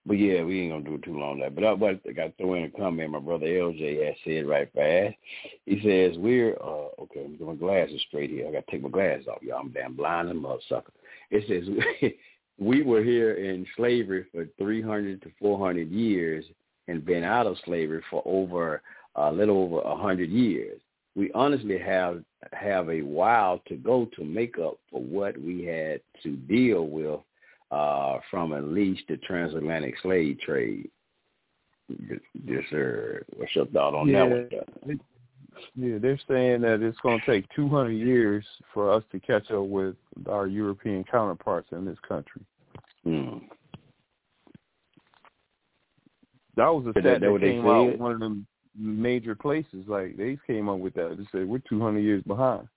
but 0.06 0.18
yeah, 0.18 0.44
we 0.44 0.60
ain't 0.60 0.72
gonna 0.72 0.84
do 0.84 0.94
it 0.94 1.02
too 1.02 1.18
long 1.18 1.40
there. 1.40 1.50
But 1.50 1.64
I, 1.64 1.74
but 1.74 2.00
I 2.08 2.12
got 2.12 2.26
to 2.26 2.32
throw 2.38 2.54
in 2.54 2.64
a 2.64 2.70
comment. 2.70 3.10
My 3.10 3.18
brother 3.18 3.46
LJ 3.46 4.06
has 4.06 4.14
said 4.24 4.46
right 4.46 4.72
fast. 4.72 5.16
He 5.64 5.80
says 5.82 6.16
we're 6.16 6.54
uh 6.62 7.02
okay. 7.02 7.24
I'm 7.24 7.36
doing 7.36 7.56
glasses 7.56 8.00
straight 8.06 8.30
here. 8.30 8.46
I 8.46 8.52
got 8.52 8.66
to 8.66 8.70
take 8.70 8.82
my 8.82 8.88
glasses 8.88 9.26
off, 9.26 9.42
y'all. 9.42 9.58
I'm 9.58 9.72
damn 9.72 9.94
blind 9.94 10.28
and 10.28 10.40
mother 10.40 10.60
sucker. 10.68 10.92
It 11.30 11.44
says 11.48 12.10
we 12.58 12.82
were 12.82 13.02
here 13.02 13.34
in 13.34 13.66
slavery 13.76 14.26
for 14.32 14.46
300 14.58 15.22
to 15.22 15.30
400 15.38 15.90
years 15.90 16.44
and 16.88 17.04
been 17.04 17.24
out 17.24 17.46
of 17.46 17.56
slavery 17.64 18.02
for 18.10 18.22
over 18.24 18.82
a 19.16 19.32
little 19.32 19.62
over 19.62 19.80
a 19.80 19.96
hundred 19.96 20.30
years. 20.30 20.80
We 21.14 21.32
honestly 21.32 21.78
have 21.78 22.22
have 22.52 22.90
a 22.90 23.02
while 23.02 23.60
to 23.68 23.76
go 23.76 24.08
to 24.16 24.24
make 24.24 24.58
up 24.58 24.78
for 24.90 25.00
what 25.00 25.36
we 25.40 25.64
had 25.64 26.00
to 26.22 26.36
deal 26.36 26.86
with 26.86 27.20
uh, 27.70 28.18
from 28.30 28.52
at 28.52 28.64
least 28.64 29.02
the 29.08 29.16
transatlantic 29.16 29.94
slave 30.02 30.38
trade. 30.40 30.90
Yes, 31.88 32.64
sir. 32.70 33.22
What's 33.36 33.54
your 33.56 33.66
thought 33.66 33.94
on 33.94 34.08
Yeah. 34.08 34.28
that 34.28 34.68
one? 34.82 35.00
Yeah, 35.74 35.98
they're 35.98 36.20
saying 36.28 36.62
that 36.62 36.82
it's 36.82 36.98
going 37.00 37.20
to 37.20 37.26
take 37.26 37.46
200 37.54 37.90
years 37.90 38.44
for 38.72 38.90
us 38.90 39.02
to 39.12 39.20
catch 39.20 39.50
up 39.50 39.66
with 39.66 39.96
our 40.28 40.46
European 40.46 41.04
counterparts 41.04 41.68
in 41.72 41.84
this 41.84 41.98
country. 42.06 42.42
Hmm. 43.04 43.38
That 46.56 46.68
was 46.68 46.84
a 46.86 46.92
that- 46.92 47.00
stat 47.00 47.20
that 47.20 47.32
that 47.32 47.40
they 47.40 47.52
came 47.52 47.66
out 47.66 47.98
one 47.98 48.12
of 48.12 48.20
the 48.20 48.42
major 48.76 49.34
places. 49.34 49.84
Like 49.86 50.16
they 50.16 50.38
came 50.46 50.68
up 50.68 50.78
with 50.78 50.94
that. 50.94 51.16
They 51.18 51.26
said 51.30 51.48
we're 51.48 51.58
200 51.68 52.00
years 52.00 52.22
behind. 52.22 52.68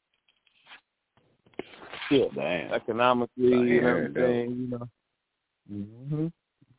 Yeah, 2.11 2.25
damn. 2.33 2.73
economically 2.73 3.53
and 3.53 3.85
that. 3.85 3.89
everything. 3.89 4.49
You 4.49 4.67
know, 4.69 4.89
hmm 5.69 6.27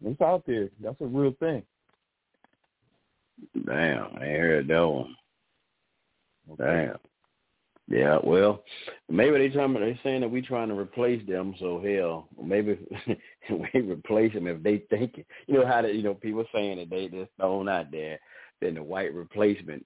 it's 0.05 0.21
out 0.21 0.45
there. 0.47 0.71
That's 0.83 1.01
a 1.01 1.07
real 1.07 1.35
thing. 1.41 1.63
Damn, 3.67 4.17
I 4.17 4.27
heard 4.27 4.69
that 4.69 4.89
one. 4.89 5.15
Damn. 6.57 6.97
Yeah, 7.91 8.19
well, 8.23 8.63
maybe 9.09 9.37
they 9.37 9.49
talking 9.49 9.75
they 9.75 9.99
saying 10.05 10.21
that 10.21 10.31
we 10.31 10.43
trying 10.43 10.69
to 10.69 10.79
replace 10.79 11.27
them. 11.27 11.57
So 11.59 11.83
hell, 11.83 12.29
maybe 12.41 12.79
we 13.51 13.81
replace 13.81 14.33
them 14.33 14.47
if 14.47 14.63
they 14.63 14.85
think 14.91 15.27
you 15.49 15.55
know 15.55 15.67
how 15.67 15.83
that 15.83 15.95
you 15.95 16.05
know 16.05 16.15
people 16.15 16.45
saying 16.55 16.79
that 16.79 16.89
they 16.89 17.09
just 17.09 17.33
thrown 17.37 17.69
out 17.69 17.91
there. 17.91 18.21
Then 18.61 18.75
the 18.75 18.83
white 18.83 19.13
replacement, 19.13 19.85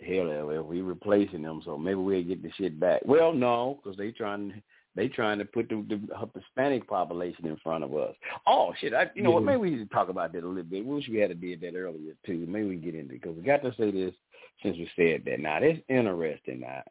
hell, 0.00 0.50
if 0.50 0.66
we 0.66 0.82
replacing 0.82 1.42
them, 1.42 1.62
so 1.64 1.78
maybe 1.78 1.94
we'll 1.94 2.22
get 2.24 2.42
the 2.42 2.50
shit 2.58 2.78
back. 2.78 3.00
Well, 3.06 3.32
no, 3.32 3.80
because 3.82 3.96
they 3.96 4.10
trying 4.10 4.62
they 4.94 5.08
trying 5.08 5.38
to 5.38 5.44
put 5.44 5.68
the, 5.68 5.84
the 5.88 6.00
Hispanic 6.34 6.88
population 6.88 7.46
in 7.46 7.56
front 7.58 7.84
of 7.84 7.94
us. 7.94 8.14
Oh 8.46 8.74
shit! 8.80 8.92
I, 8.92 9.10
you 9.14 9.22
know 9.22 9.30
what? 9.30 9.44
Maybe 9.44 9.58
we 9.58 9.70
need 9.70 9.88
to 9.88 9.94
talk 9.94 10.10
about 10.10 10.34
that 10.34 10.42
a 10.42 10.46
little 10.46 10.62
bit. 10.62 10.84
We 10.84 10.94
wish 10.94 11.08
we 11.08 11.18
had 11.18 11.40
did 11.40 11.60
that 11.62 11.74
earlier 11.74 12.14
too. 12.26 12.44
Maybe 12.46 12.68
we 12.68 12.76
get 12.76 12.94
into 12.94 13.14
it 13.14 13.22
because 13.22 13.36
we 13.36 13.42
got 13.42 13.62
to 13.62 13.74
say 13.78 13.90
this 13.90 14.14
since 14.62 14.76
we 14.76 14.88
said 14.96 15.22
that. 15.26 15.40
Now 15.40 15.60
this 15.60 15.78
interesting. 15.88 16.60
Now 16.60 16.82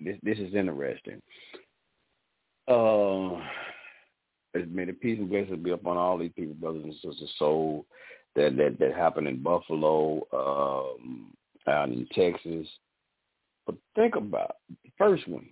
this 0.00 0.16
this 0.22 0.38
is 0.38 0.54
interesting. 0.54 1.20
Uh, 2.68 3.40
may 4.70 4.84
the 4.84 4.92
peace 4.92 5.18
and 5.18 5.28
blessings 5.28 5.62
be 5.62 5.70
upon 5.70 5.96
all 5.96 6.18
these 6.18 6.32
people, 6.36 6.54
brothers 6.54 6.84
and 6.84 6.94
sisters. 6.94 7.32
So 7.38 7.84
that 8.36 8.56
that 8.56 8.76
that 8.78 8.94
happened 8.94 9.28
in 9.28 9.42
Buffalo, 9.42 10.22
um, 10.32 11.32
out 11.66 11.88
in 11.88 12.06
Texas. 12.12 12.68
But 13.66 13.76
think 13.94 14.16
about 14.16 14.56
the 14.68 14.90
first 14.98 15.26
one. 15.28 15.46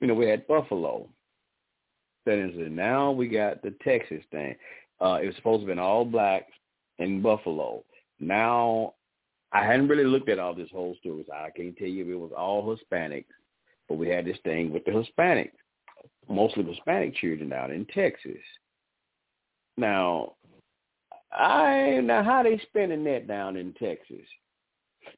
You 0.00 0.08
know, 0.08 0.14
we 0.14 0.28
had 0.28 0.46
Buffalo. 0.46 1.08
Then 2.26 2.50
is 2.50 2.72
now 2.72 3.10
we 3.10 3.28
got 3.28 3.62
the 3.62 3.74
Texas 3.82 4.22
thing. 4.30 4.54
Uh, 5.00 5.18
it 5.22 5.26
was 5.26 5.36
supposed 5.36 5.62
to 5.62 5.66
been 5.66 5.78
all 5.78 6.04
blacks 6.04 6.52
in 6.98 7.22
Buffalo. 7.22 7.82
Now 8.18 8.94
I 9.52 9.64
hadn't 9.64 9.88
really 9.88 10.04
looked 10.04 10.28
at 10.28 10.38
all 10.38 10.54
this 10.54 10.70
whole 10.70 10.96
story. 11.00 11.24
So 11.26 11.32
I 11.32 11.50
can't 11.50 11.76
tell 11.76 11.88
you 11.88 12.04
if 12.04 12.10
it 12.10 12.14
was 12.14 12.32
all 12.36 12.76
Hispanics, 12.76 13.24
but 13.88 13.98
we 13.98 14.08
had 14.08 14.24
this 14.24 14.38
thing 14.44 14.72
with 14.72 14.84
the 14.84 14.92
Hispanics, 14.92 15.50
mostly 16.28 16.64
Hispanic 16.64 17.16
children 17.16 17.52
out 17.52 17.70
in 17.70 17.84
Texas. 17.86 18.40
Now, 19.76 20.34
I 21.32 22.00
now 22.02 22.22
how 22.22 22.42
they 22.42 22.58
spending 22.68 23.04
that 23.04 23.26
down 23.26 23.56
in 23.56 23.72
Texas? 23.74 24.26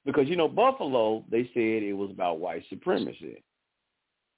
Because 0.04 0.28
you 0.28 0.36
know 0.36 0.48
Buffalo, 0.48 1.24
they 1.30 1.44
said 1.54 1.82
it 1.82 1.96
was 1.96 2.10
about 2.10 2.38
white 2.38 2.64
supremacy. 2.70 3.42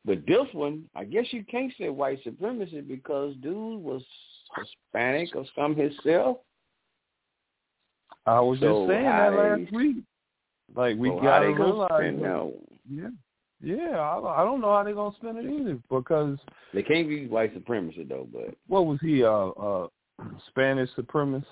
But 0.05 0.27
this 0.27 0.47
one, 0.53 0.85
I 0.95 1.05
guess 1.05 1.27
you 1.31 1.45
can't 1.45 1.73
say 1.79 1.89
white 1.89 2.23
supremacy 2.23 2.81
because 2.81 3.35
dude 3.37 3.81
was 3.81 4.03
Hispanic 4.57 5.35
or 5.35 5.45
some 5.57 5.75
himself. 5.75 6.39
I 8.27 8.41
was 8.41 8.59
So 8.61 8.87
just 8.87 8.91
saying 8.91 9.05
that 9.05 9.31
they- 9.31 9.37
last 9.37 9.73
week. 9.73 9.97
Like 10.75 10.97
we 10.97 11.09
so 11.09 11.21
gotta 11.21 11.53
realize. 11.53 11.89
that-? 11.91 12.55
Yeah, 12.91 13.09
yeah. 13.63 13.99
I, 14.01 14.41
I 14.43 14.45
don't 14.45 14.61
know 14.61 14.73
how 14.75 14.83
they're 14.83 14.95
gonna 14.95 15.15
spend 15.17 15.39
it 15.39 15.45
either 15.45 15.79
because 15.91 16.39
They 16.73 16.83
can't 16.83 17.09
be 17.09 17.27
white 17.27 17.53
supremacy 17.55 18.05
though, 18.05 18.27
but 18.33 18.55
what 18.67 18.87
was 18.87 18.99
he? 19.01 19.23
Uh, 19.23 19.49
uh, 19.51 19.89
Spanish 20.49 20.91
supremacist. 20.97 21.45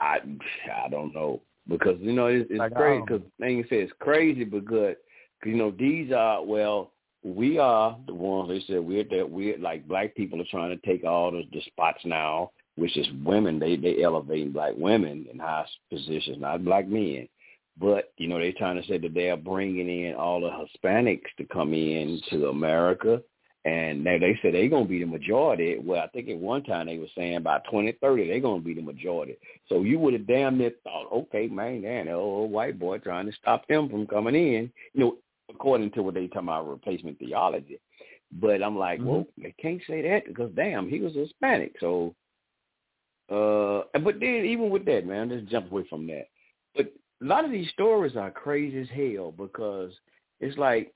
I 0.00 0.18
I 0.84 0.88
don't 0.88 1.14
know 1.14 1.40
because 1.68 1.96
you 2.00 2.12
know 2.12 2.26
it's, 2.26 2.50
it's 2.50 2.58
Like, 2.58 2.74
crazy 2.74 3.00
um, 3.00 3.06
because 3.06 3.22
say 3.70 3.76
it's 3.80 3.92
crazy 4.00 4.44
but 4.44 4.64
good 4.64 4.96
'cause, 5.40 5.50
you 5.50 5.56
know 5.56 5.70
these 5.70 6.12
are 6.12 6.44
well 6.44 6.92
we 7.24 7.58
are 7.58 7.96
the 8.06 8.14
ones 8.14 8.48
they 8.48 8.60
said 8.66 8.80
we're 8.80 9.04
that 9.04 9.28
we're 9.28 9.58
like 9.58 9.86
black 9.86 10.14
people 10.16 10.40
are 10.40 10.46
trying 10.50 10.76
to 10.76 10.86
take 10.86 11.04
all 11.04 11.30
the, 11.30 11.42
the 11.52 11.60
spots 11.62 12.00
now 12.04 12.50
which 12.76 12.96
is 12.96 13.06
women 13.24 13.58
they 13.58 13.76
they 13.76 14.02
elevating 14.02 14.52
black 14.52 14.72
women 14.76 15.26
in 15.30 15.38
high 15.38 15.66
positions 15.90 16.38
not 16.40 16.64
black 16.64 16.86
men 16.88 17.28
but 17.78 18.12
you 18.18 18.28
know 18.28 18.38
they're 18.38 18.52
trying 18.52 18.80
to 18.80 18.86
say 18.88 18.98
that 18.98 19.14
they 19.14 19.30
are 19.30 19.36
bringing 19.36 19.88
in 19.88 20.14
all 20.14 20.40
the 20.40 20.50
Hispanics 20.50 21.30
to 21.38 21.44
come 21.44 21.72
in 21.72 22.20
to 22.30 22.48
America 22.48 23.22
and 23.64 24.04
they 24.04 24.18
they 24.18 24.38
said 24.42 24.54
they're 24.54 24.68
going 24.68 24.84
to 24.84 24.90
be 24.90 24.98
the 24.98 25.06
majority. 25.06 25.78
Well, 25.78 26.02
I 26.02 26.08
think 26.08 26.28
at 26.28 26.36
one 26.36 26.64
time 26.64 26.86
they 26.86 26.98
were 26.98 27.06
saying 27.16 27.42
by 27.42 27.58
2030 27.70 28.26
they're 28.26 28.40
going 28.40 28.60
to 28.60 28.64
be 28.64 28.74
the 28.74 28.82
majority. 28.82 29.36
So 29.68 29.82
you 29.82 29.98
would 30.00 30.14
have 30.14 30.26
damn 30.26 30.58
near 30.58 30.72
thought, 30.82 31.12
okay, 31.12 31.46
man, 31.46 31.82
that 31.82 32.12
old 32.12 32.50
white 32.50 32.78
boy 32.78 32.98
trying 32.98 33.26
to 33.26 33.32
stop 33.32 33.66
them 33.68 33.88
from 33.88 34.06
coming 34.06 34.34
in, 34.34 34.72
you 34.94 35.00
know, 35.00 35.16
according 35.48 35.92
to 35.92 36.02
what 36.02 36.14
they 36.14 36.26
talking 36.26 36.48
about 36.48 36.68
replacement 36.68 37.18
theology. 37.18 37.78
But 38.32 38.62
I'm 38.62 38.78
like, 38.78 38.98
mm-hmm. 38.98 39.08
well, 39.08 39.26
they 39.40 39.54
can't 39.60 39.82
say 39.86 40.02
that 40.02 40.26
because 40.26 40.50
damn, 40.56 40.88
he 40.88 41.00
was 41.00 41.14
Hispanic. 41.14 41.74
So, 41.78 42.14
uh, 43.32 43.84
but 44.00 44.20
then 44.20 44.44
even 44.44 44.70
with 44.70 44.84
that, 44.86 45.06
man, 45.06 45.30
let's 45.30 45.50
jump 45.50 45.70
away 45.70 45.84
from 45.88 46.06
that. 46.08 46.26
But 46.76 46.92
a 47.22 47.24
lot 47.24 47.44
of 47.44 47.50
these 47.50 47.70
stories 47.70 48.16
are 48.16 48.30
crazy 48.30 48.80
as 48.80 48.88
hell 48.88 49.32
because 49.32 49.92
it's 50.40 50.58
like 50.58 50.92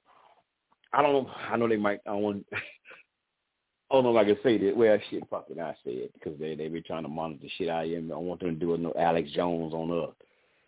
I 0.92 1.02
don't 1.02 1.12
know. 1.12 1.30
I 1.50 1.56
know 1.56 1.68
they 1.68 1.76
might. 1.76 2.00
I 2.06 2.12
want. 2.12 2.46
I 2.52 3.94
don't 3.94 4.04
know 4.04 4.16
if 4.16 4.22
I 4.22 4.24
can 4.24 4.38
say 4.42 4.58
that. 4.58 4.76
Well, 4.76 4.98
shit, 5.10 5.28
fuck 5.30 5.46
it, 5.48 5.60
I 5.60 5.72
say 5.84 5.92
it 5.92 6.12
because 6.14 6.38
they 6.40 6.54
they 6.56 6.68
be 6.68 6.80
trying 6.80 7.04
to 7.04 7.08
monitor 7.08 7.46
shit 7.56 7.68
of 7.68 7.84
him. 7.84 8.10
I 8.12 8.16
want 8.16 8.40
them 8.40 8.54
to 8.54 8.56
do 8.56 8.74
a 8.74 8.78
no 8.78 8.92
Alex 8.98 9.30
Jones 9.32 9.72
on 9.72 9.90
us 9.92 10.14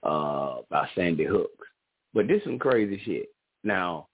uh 0.05 0.63
by 0.71 0.89
Sandy 0.95 1.25
Hooks. 1.25 1.67
But 2.15 2.29
this 2.29 2.43
some 2.45 2.59
crazy 2.59 3.01
shit. 3.05 3.29
Now, 3.65 4.08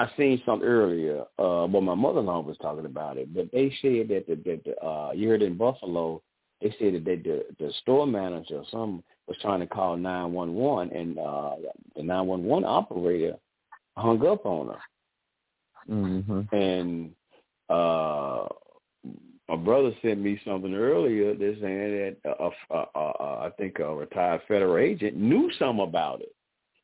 I 0.00 0.10
seen 0.16 0.40
something 0.46 0.66
earlier. 0.66 1.20
Uh, 1.38 1.68
well, 1.68 1.82
my 1.82 1.94
mother-in-law 1.94 2.40
was 2.40 2.56
talking 2.62 2.86
about 2.86 3.18
it, 3.18 3.34
but 3.34 3.52
they 3.52 3.68
said 3.82 4.08
that 4.08 4.24
the, 4.26 4.36
that 4.46 4.64
the 4.64 4.82
uh, 4.82 5.12
you 5.12 5.28
heard 5.28 5.42
in 5.42 5.58
Buffalo, 5.58 6.22
they 6.62 6.74
said 6.78 6.94
that 6.94 7.04
they, 7.04 7.16
the 7.16 7.44
the 7.58 7.70
store 7.82 8.06
manager 8.06 8.56
or 8.56 8.64
some 8.70 9.02
was 9.28 9.36
trying 9.42 9.60
to 9.60 9.66
call 9.66 9.98
nine 9.98 10.32
one 10.32 10.54
one, 10.54 10.90
and 10.90 11.18
uh, 11.18 11.56
the 11.94 12.02
nine 12.02 12.26
one 12.26 12.44
one 12.44 12.64
operator 12.64 13.36
hung 13.98 14.26
up 14.26 14.46
on 14.46 14.68
her. 14.68 15.92
Mm-hmm. 15.92 16.54
And 16.56 17.10
uh, 17.68 18.48
my 19.50 19.56
brother 19.56 19.92
sent 20.00 20.20
me 20.20 20.40
something 20.46 20.72
earlier 20.72 21.34
that's 21.34 21.60
saying 21.60 22.16
that 22.24 22.30
uh, 22.40 22.50
uh, 22.70 22.84
uh, 22.94 22.98
uh, 22.98 23.40
I 23.46 23.50
think 23.58 23.78
a 23.80 23.94
retired 23.94 24.40
federal 24.48 24.78
agent 24.78 25.18
knew 25.18 25.50
some 25.58 25.78
about 25.78 26.22
it 26.22 26.34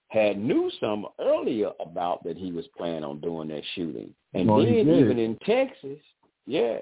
had 0.09 0.39
knew 0.39 0.71
some 0.81 1.07
earlier 1.21 1.71
about 1.81 2.23
that 2.25 2.37
he 2.37 2.53
was 2.53 2.65
planning 2.77 3.05
on 3.05 3.21
doing 3.21 3.49
that 3.49 3.63
shooting. 3.75 4.15
And 4.35 4.49
Well, 4.49 4.65
then 4.65 4.89
even 4.89 5.19
in 5.19 5.37
Texas, 5.45 5.99
yeah. 6.47 6.79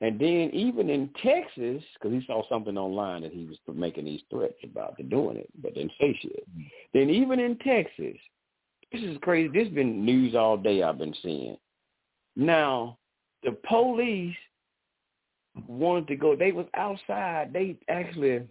And 0.00 0.18
then 0.20 0.50
even 0.52 0.90
in 0.90 1.10
Texas, 1.22 1.82
because 1.94 2.12
he 2.12 2.24
saw 2.26 2.48
something 2.48 2.78
online 2.78 3.22
that 3.22 3.32
he 3.32 3.46
was 3.46 3.56
making 3.74 4.04
these 4.04 4.20
threats 4.30 4.58
about 4.62 4.96
to 4.98 5.02
doing 5.02 5.36
it, 5.36 5.48
but 5.60 5.74
didn't 5.74 5.92
say 6.00 6.16
shit. 6.22 6.48
Mm-hmm. 6.50 6.62
Then 6.94 7.10
even 7.10 7.40
in 7.40 7.56
Texas, 7.58 8.16
this 8.92 9.02
is 9.02 9.18
crazy. 9.22 9.48
This 9.48 9.64
has 9.64 9.74
been 9.74 10.04
news 10.04 10.34
all 10.34 10.56
day 10.56 10.82
I've 10.82 10.98
been 10.98 11.14
seeing. 11.22 11.56
Now, 12.36 12.98
the 13.42 13.56
police 13.68 14.36
wanted 15.66 16.06
to 16.08 16.16
go. 16.16 16.36
They 16.36 16.52
was 16.52 16.66
outside. 16.74 17.52
They 17.52 17.76
actually 17.88 18.42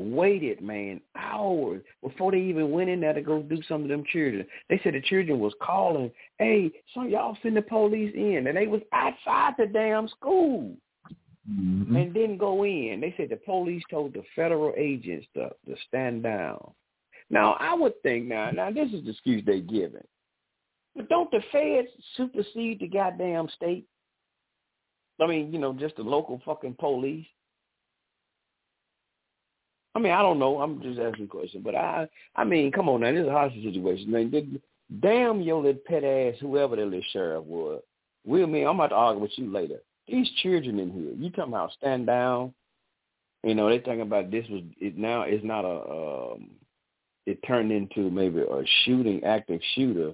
waited, 0.00 0.60
man, 0.60 1.00
hours 1.16 1.82
before 2.02 2.32
they 2.32 2.40
even 2.40 2.70
went 2.70 2.90
in 2.90 3.00
there 3.00 3.12
to 3.12 3.22
go 3.22 3.42
do 3.42 3.60
some 3.68 3.82
of 3.82 3.88
them 3.88 4.04
children. 4.12 4.46
They 4.68 4.80
said 4.82 4.94
the 4.94 5.02
children 5.02 5.38
was 5.38 5.54
calling, 5.62 6.10
hey, 6.38 6.70
some 6.94 7.08
y'all 7.08 7.36
send 7.42 7.56
the 7.56 7.62
police 7.62 8.12
in. 8.14 8.46
And 8.46 8.56
they 8.56 8.66
was 8.66 8.82
outside 8.92 9.54
the 9.58 9.66
damn 9.66 10.08
school 10.08 10.76
Mm-hmm. 11.50 11.96
and 11.96 12.14
didn't 12.14 12.36
go 12.36 12.64
in. 12.64 13.00
They 13.00 13.14
said 13.16 13.30
the 13.30 13.36
police 13.36 13.82
told 13.90 14.12
the 14.12 14.22
federal 14.36 14.74
agents 14.76 15.26
to, 15.34 15.48
to 15.66 15.74
stand 15.88 16.22
down. 16.22 16.72
Now, 17.30 17.56
I 17.58 17.74
would 17.74 18.00
think 18.02 18.26
now, 18.26 18.50
now 18.50 18.70
this 18.70 18.92
is 18.92 19.04
the 19.04 19.10
excuse 19.10 19.42
they 19.46 19.60
giving. 19.60 20.06
But 20.94 21.08
don't 21.08 21.30
the 21.30 21.40
feds 21.50 21.88
supersede 22.16 22.80
the 22.80 22.88
goddamn 22.88 23.48
state? 23.56 23.86
I 25.20 25.26
mean, 25.26 25.52
you 25.52 25.58
know, 25.58 25.72
just 25.72 25.96
the 25.96 26.02
local 26.02 26.40
fucking 26.44 26.76
police. 26.78 27.26
I 29.94 29.98
mean, 29.98 30.12
I 30.12 30.22
don't 30.22 30.38
know. 30.38 30.60
I'm 30.60 30.80
just 30.82 31.00
asking 31.00 31.24
a 31.24 31.28
question, 31.28 31.62
but 31.62 31.74
I, 31.74 32.08
I 32.36 32.44
mean, 32.44 32.70
come 32.70 32.88
on 32.88 33.00
now, 33.00 33.12
this 33.12 33.22
is 33.22 33.28
a 33.28 33.32
hostage 33.32 33.64
situation. 33.64 34.10
Man, 34.10 34.30
Did- 34.30 34.62
damn 35.00 35.40
your 35.40 35.62
little 35.62 35.80
pet 35.86 36.04
ass, 36.04 36.34
whoever 36.40 36.76
the 36.76 36.84
little 36.84 37.02
sheriff 37.12 37.44
was. 37.44 37.82
We'll, 38.24 38.46
me, 38.46 38.64
I'm 38.64 38.76
about 38.76 38.88
to 38.88 38.94
argue 38.96 39.22
with 39.22 39.32
you 39.36 39.50
later. 39.50 39.78
These 40.06 40.30
children 40.42 40.78
in 40.78 40.90
here, 40.90 41.12
you 41.16 41.30
talking 41.30 41.52
about 41.52 41.72
stand 41.72 42.06
down? 42.06 42.52
You 43.42 43.54
know, 43.54 43.68
they're 43.68 43.80
talking 43.80 44.02
about 44.02 44.30
this 44.30 44.46
was 44.50 44.62
it 44.80 44.98
now. 44.98 45.22
It's 45.22 45.44
not 45.44 45.64
a. 45.64 46.32
Um, 46.34 46.50
it 47.26 47.38
turned 47.46 47.70
into 47.70 48.10
maybe 48.10 48.40
a 48.40 48.62
shooting, 48.84 49.22
active 49.24 49.60
shooter, 49.74 50.12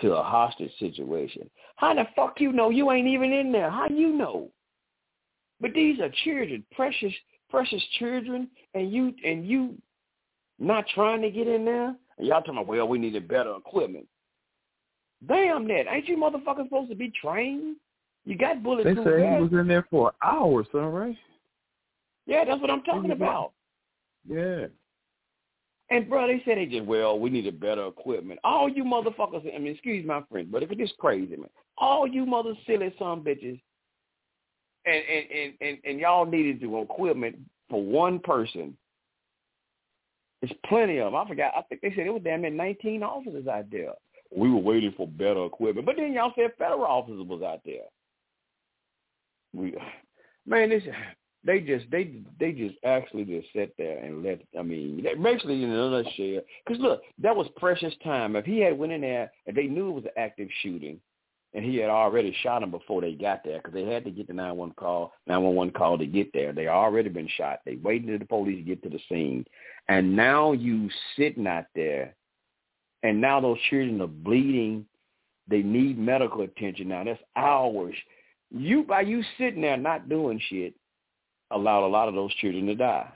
to 0.00 0.14
a 0.14 0.22
hostage 0.22 0.70
situation. 0.78 1.50
How 1.76 1.94
the 1.94 2.06
fuck 2.14 2.40
you 2.40 2.52
know 2.52 2.70
you 2.70 2.90
ain't 2.90 3.08
even 3.08 3.32
in 3.32 3.52
there? 3.52 3.70
How 3.70 3.88
you 3.88 4.12
know? 4.12 4.50
But 5.60 5.72
these 5.74 6.00
are 6.00 6.10
children, 6.24 6.64
precious, 6.72 7.12
precious 7.54 7.82
children, 8.00 8.48
and 8.74 8.92
you 8.92 9.14
and 9.24 9.46
you 9.48 9.74
not 10.58 10.84
trying 10.94 11.22
to 11.22 11.30
get 11.30 11.46
in 11.46 11.64
there. 11.64 11.94
And 12.18 12.26
y'all 12.26 12.40
talking 12.40 12.54
about, 12.54 12.66
well, 12.66 12.88
we 12.88 12.98
needed 12.98 13.28
better 13.28 13.54
equipment. 13.56 14.06
Damn 15.26 15.68
that! 15.68 15.84
Ain't 15.88 16.08
you 16.08 16.16
motherfuckers 16.16 16.64
supposed 16.64 16.90
to 16.90 16.96
be 16.96 17.12
trained? 17.20 17.76
You 18.24 18.36
got 18.36 18.62
bullets. 18.62 18.84
They 18.84 18.94
said 18.94 19.36
he 19.36 19.42
was 19.42 19.50
in 19.52 19.68
there 19.68 19.86
for 19.90 20.08
an 20.08 20.14
hour, 20.22 20.64
son, 20.72 20.86
right? 20.86 21.16
Yeah, 22.26 22.44
that's 22.44 22.60
what 22.60 22.70
I'm 22.70 22.82
talking 22.82 23.12
about. 23.12 23.52
Yeah. 24.28 24.66
And 25.90 26.08
bro, 26.08 26.26
they 26.26 26.42
said 26.44 26.56
they 26.56 26.66
just 26.66 26.86
well, 26.86 27.18
we 27.18 27.30
needed 27.30 27.60
better 27.60 27.86
equipment. 27.86 28.40
All 28.42 28.68
you 28.68 28.82
motherfuckers, 28.82 29.54
I 29.54 29.58
mean, 29.58 29.74
excuse 29.74 30.04
my 30.04 30.22
friend, 30.30 30.50
but 30.50 30.62
if 30.62 30.72
it 30.72 30.80
is 30.80 30.92
crazy, 30.98 31.36
man. 31.36 31.50
All 31.78 32.06
you 32.06 32.26
mother 32.26 32.54
silly 32.66 32.94
son 32.98 33.22
bitches, 33.22 33.60
and 34.86 35.02
and 35.08 35.54
and, 35.60 35.78
and 35.84 36.00
y'all 36.00 36.26
needed 36.26 36.60
the 36.60 36.76
equipment 36.78 37.36
for 37.70 37.82
one 37.82 38.18
person. 38.18 38.76
There's 40.40 40.52
plenty 40.66 40.98
of 40.98 41.12
them. 41.12 41.20
I 41.20 41.26
forgot. 41.26 41.52
I 41.56 41.62
think 41.62 41.80
they 41.80 41.90
said 41.90 42.06
it 42.06 42.12
was 42.12 42.22
damn 42.22 42.42
near 42.42 42.50
19 42.50 43.02
officers 43.02 43.46
out 43.46 43.70
there. 43.70 43.92
We 44.36 44.50
were 44.50 44.58
waiting 44.58 44.92
for 44.96 45.06
better 45.06 45.46
equipment, 45.46 45.86
but 45.86 45.96
then 45.96 46.12
y'all 46.12 46.32
said 46.36 46.52
federal 46.58 46.84
officers 46.84 47.26
was 47.26 47.42
out 47.42 47.60
there. 47.64 47.86
We, 49.54 49.74
man, 50.46 50.70
this 50.70 50.82
they 51.44 51.60
just 51.60 51.86
they 51.90 52.16
they 52.40 52.52
just 52.52 52.74
actually 52.84 53.24
just 53.24 53.48
sat 53.54 53.70
there 53.76 53.98
and 53.98 54.22
let 54.22 54.40
I 54.58 54.62
mean 54.62 55.04
basically 55.22 55.62
in 55.62 55.70
a 55.70 55.90
nutshell. 55.90 56.40
Because 56.66 56.80
look, 56.80 57.02
that 57.22 57.36
was 57.36 57.46
precious 57.56 57.94
time. 58.02 58.34
If 58.36 58.44
he 58.44 58.60
had 58.60 58.78
went 58.78 58.92
in 58.92 59.02
there 59.02 59.30
and 59.46 59.56
they 59.56 59.66
knew 59.66 59.90
it 59.90 59.92
was 59.92 60.04
an 60.04 60.10
active 60.16 60.48
shooting, 60.62 60.98
and 61.54 61.64
he 61.64 61.76
had 61.76 61.88
already 61.88 62.34
shot 62.42 62.62
him 62.62 62.70
before 62.70 63.00
they 63.00 63.12
got 63.12 63.42
there, 63.44 63.58
because 63.58 63.72
they 63.72 63.84
had 63.84 64.04
to 64.04 64.10
get 64.10 64.26
the 64.26 64.32
nine 64.32 64.56
one 64.56 64.72
call 64.72 65.12
nine 65.26 65.42
one 65.42 65.54
one 65.54 65.70
call 65.70 65.96
to 65.96 66.06
get 66.06 66.32
there. 66.32 66.52
They 66.52 66.66
already 66.66 67.08
been 67.08 67.28
shot. 67.36 67.60
They 67.64 67.76
waited 67.76 68.08
until 68.08 68.18
the 68.18 68.24
police 68.26 68.58
to 68.58 68.62
get 68.62 68.82
to 68.82 68.90
the 68.90 69.00
scene, 69.08 69.44
and 69.88 70.14
now 70.14 70.52
you 70.52 70.90
sitting 71.16 71.46
out 71.46 71.66
there, 71.74 72.14
and 73.04 73.20
now 73.20 73.40
those 73.40 73.58
children 73.70 74.00
are 74.00 74.08
bleeding. 74.08 74.84
They 75.46 75.62
need 75.62 75.98
medical 75.98 76.40
attention 76.42 76.88
now. 76.88 77.04
That's 77.04 77.20
hours. 77.36 77.94
You 78.50 78.82
by 78.82 79.02
you 79.02 79.22
sitting 79.38 79.62
there 79.62 79.76
not 79.76 80.08
doing 80.08 80.40
shit 80.48 80.74
allowed 81.50 81.86
a 81.86 81.88
lot 81.88 82.08
of 82.08 82.14
those 82.14 82.34
children 82.34 82.66
to 82.66 82.74
die. 82.74 83.10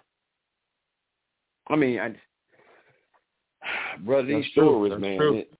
I 1.68 1.76
mean, 1.76 1.98
I, 1.98 2.14
brother, 4.00 4.26
these 4.26 4.44
That's 4.44 4.52
stories, 4.52 4.98
man, 4.98 5.18
true. 5.18 5.38
it, 5.38 5.52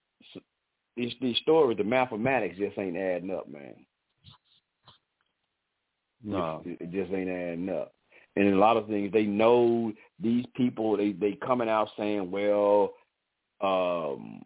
these 0.99 1.15
these 1.21 1.39
stories, 1.39 1.79
the 1.79 1.85
mathematics 1.85 2.59
just 2.59 2.79
ain't 2.79 2.97
adding 2.97 3.31
up, 3.31 3.49
man. 3.49 3.75
No. 6.23 6.63
It, 6.65 6.79
it 6.81 6.91
just 6.91 7.13
ain't 7.13 7.31
adding 7.31 7.69
up. 7.71 7.95
And 8.37 8.55
a 8.55 8.59
lot 8.59 8.77
of 8.77 8.87
things 8.87 9.13
they 9.13 9.25
know 9.25 9.93
these 10.21 10.45
people 10.55 10.97
they 10.97 11.13
they 11.13 11.33
coming 11.45 11.69
out 11.69 11.89
saying, 11.97 12.31
well, 12.31 12.95
um 13.61 14.43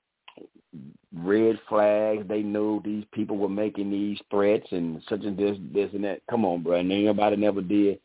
red 1.15 1.59
flags, 1.69 2.27
they 2.29 2.43
know 2.43 2.81
these 2.85 3.05
people 3.13 3.37
were 3.37 3.49
making 3.49 3.91
these 3.91 4.19
threats 4.31 4.67
and 4.71 5.03
such 5.09 5.23
and 5.25 5.37
this 5.37 5.59
this 5.73 5.91
and 5.93 6.05
that. 6.05 6.21
Come 6.31 6.45
on, 6.45 6.63
bro. 6.63 6.79
And 6.79 6.89
nobody 6.89 7.37
never 7.37 7.61
did. 7.61 7.99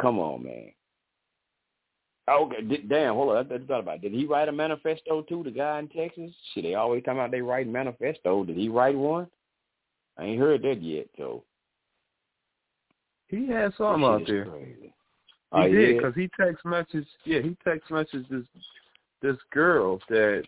Come 0.00 0.18
on, 0.18 0.44
man. 0.44 0.72
Oh, 2.28 2.44
okay, 2.46 2.62
di- 2.62 2.86
damn, 2.88 3.14
hold 3.14 3.30
on. 3.30 3.36
I 3.50 3.54
I 3.54 3.58
thought 3.58 3.80
about 3.80 3.96
it. 3.96 4.02
Did 4.02 4.12
he 4.12 4.26
write 4.26 4.48
a 4.48 4.52
manifesto 4.52 5.22
too, 5.22 5.42
the 5.42 5.50
guy 5.50 5.78
in 5.78 5.88
Texas? 5.88 6.30
See, 6.54 6.62
they 6.62 6.74
always 6.74 7.02
talking 7.02 7.18
about 7.20 7.30
they 7.30 7.40
write 7.40 7.66
manifesto. 7.66 8.44
Did 8.44 8.56
he 8.56 8.68
write 8.68 8.96
one? 8.96 9.28
I 10.18 10.24
ain't 10.24 10.40
heard 10.40 10.62
that 10.62 10.82
yet, 10.82 11.06
so. 11.16 11.44
He 13.28 13.48
had 13.48 13.72
something 13.76 14.02
shit 14.02 14.22
out 14.22 14.26
there. 14.26 14.44
crazy. 14.46 14.76
He 14.82 14.92
Oh, 15.52 15.62
did 15.62 15.72
yeah? 15.72 15.96
because 15.96 16.14
he 16.14 16.28
text 16.38 16.64
message. 16.64 17.06
Yeah, 17.24 17.40
he 17.40 17.56
text 17.64 17.88
messaged 17.90 18.28
this 18.28 18.44
this 19.22 19.36
girl 19.52 20.00
that 20.08 20.44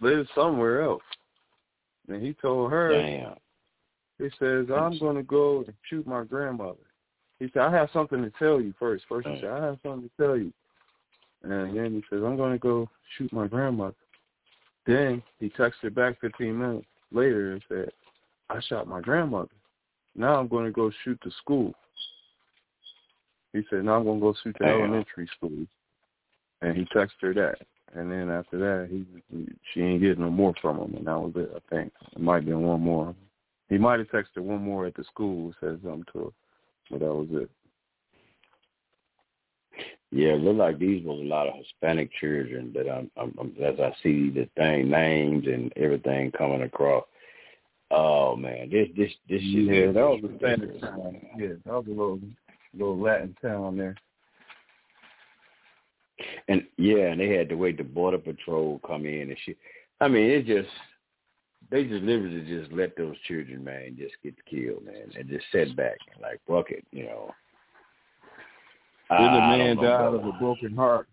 lives 0.00 0.28
somewhere 0.34 0.82
else, 0.82 1.02
and 2.08 2.22
he 2.22 2.34
told 2.34 2.70
her. 2.70 3.00
Damn. 3.00 3.34
He 4.18 4.28
says, 4.38 4.66
"I'm 4.72 4.98
going 4.98 5.16
to 5.16 5.22
go 5.22 5.64
and 5.66 5.74
shoot 5.88 6.06
my 6.06 6.24
grandmother." 6.24 6.86
He 7.40 7.50
said, 7.52 7.62
"I 7.62 7.72
have 7.72 7.90
something 7.92 8.22
to 8.22 8.30
tell 8.38 8.60
you 8.60 8.72
first. 8.78 9.04
First, 9.08 9.26
he 9.26 9.40
said, 9.40 9.50
"I 9.50 9.64
have 9.64 9.78
something 9.82 10.08
to 10.08 10.16
tell 10.22 10.36
you," 10.36 10.52
Uh, 11.44 11.52
and 11.52 11.76
then 11.76 11.92
he 11.92 12.02
says, 12.10 12.22
"I'm 12.24 12.36
going 12.36 12.52
to 12.52 12.58
go 12.58 12.88
shoot 13.16 13.32
my 13.32 13.46
grandmother." 13.46 13.96
Then 14.86 15.22
he 15.38 15.48
texted 15.50 15.94
back 15.94 16.20
15 16.20 16.58
minutes 16.58 16.86
later 17.10 17.52
and 17.52 17.62
said, 17.68 17.90
"I 18.50 18.60
shot 18.60 18.88
my 18.88 19.00
grandmother. 19.00 19.50
Now 20.14 20.38
I'm 20.38 20.48
going 20.48 20.66
to 20.66 20.72
go 20.72 20.90
shoot 21.04 21.18
the 21.24 21.30
school." 21.42 21.74
He 23.52 23.62
said, 23.70 23.84
"Now 23.84 23.96
I'm 23.96 24.04
going 24.04 24.20
to 24.20 24.26
go 24.26 24.34
shoot 24.42 24.56
the 24.58 24.66
Damn. 24.66 24.80
elementary 24.80 25.28
school," 25.36 25.66
and 26.62 26.76
he 26.76 26.84
texted 26.86 27.20
her 27.22 27.34
that. 27.34 27.58
And 27.94 28.10
then 28.10 28.30
after 28.30 28.58
that, 28.58 28.88
he, 28.90 29.04
he 29.30 29.48
she 29.72 29.82
ain't 29.82 30.00
getting 30.00 30.24
no 30.24 30.30
more 30.30 30.54
from 30.62 30.78
him, 30.78 30.94
and 30.94 31.06
that 31.06 31.20
was 31.20 31.32
it. 31.36 31.50
I 31.54 31.74
think 31.74 31.92
it 32.12 32.22
might 32.22 32.36
have 32.36 32.46
been 32.46 32.62
one 32.62 32.80
more. 32.80 33.14
He 33.68 33.78
might 33.78 33.98
have 33.98 34.08
texted 34.08 34.38
one 34.38 34.62
more 34.62 34.86
at 34.86 34.94
the 34.94 35.04
school, 35.04 35.52
said 35.60 35.80
something 35.82 36.04
to 36.12 36.18
her, 36.18 36.30
but 36.90 37.00
that 37.00 37.12
was 37.12 37.28
it. 37.30 37.50
Yeah, 40.14 40.34
it 40.34 40.42
looked 40.42 40.58
like 40.58 40.78
these 40.78 41.02
was 41.04 41.20
a 41.20 41.24
lot 41.24 41.48
of 41.48 41.54
Hispanic 41.54 42.10
children 42.20 42.70
that 42.74 42.86
I'm, 42.86 43.10
I'm 43.16 43.56
as 43.64 43.80
I 43.80 43.94
see 44.02 44.28
the 44.28 44.46
thing 44.56 44.90
names 44.90 45.46
and 45.46 45.72
everything 45.74 46.30
coming 46.32 46.62
across. 46.62 47.04
Oh 47.90 48.36
man, 48.36 48.68
this 48.70 48.88
this 48.94 49.10
this 49.26 49.40
shit. 49.40 49.64
Yeah, 49.64 49.86
that 49.86 49.94
was 49.94 50.20
a 50.30 50.36
Spanish 50.36 50.80
town. 50.82 51.16
Yeah, 51.38 51.54
that 51.64 51.72
was 51.72 51.86
a 51.86 51.90
little 51.90 52.20
little 52.74 53.00
Latin 53.00 53.34
town 53.40 53.78
there. 53.78 53.96
And 56.48 56.66
yeah, 56.76 57.06
and 57.06 57.20
they 57.20 57.30
had 57.30 57.48
to 57.48 57.56
wait 57.56 57.78
the 57.78 57.84
border 57.84 58.18
patrol 58.18 58.80
come 58.86 59.06
in 59.06 59.30
and 59.30 59.38
shit. 59.46 59.56
I 59.98 60.08
mean, 60.08 60.30
it 60.30 60.46
just 60.46 60.68
they 61.70 61.84
just 61.84 62.02
literally 62.02 62.44
just 62.46 62.70
let 62.70 62.96
those 62.98 63.16
children, 63.26 63.64
man, 63.64 63.96
just 63.98 64.14
get 64.22 64.34
killed, 64.44 64.84
man, 64.84 65.10
and 65.18 65.28
just 65.28 65.46
sit 65.50 65.74
back 65.74 65.96
like 66.20 66.38
fuck 66.46 66.70
it, 66.70 66.84
you 66.92 67.04
know. 67.04 67.30
Then 69.18 69.32
the 69.32 69.40
man 69.40 69.76
died 69.76 70.14
of 70.14 70.24
a 70.24 70.32
broken 70.32 70.74
heart. 70.74 71.08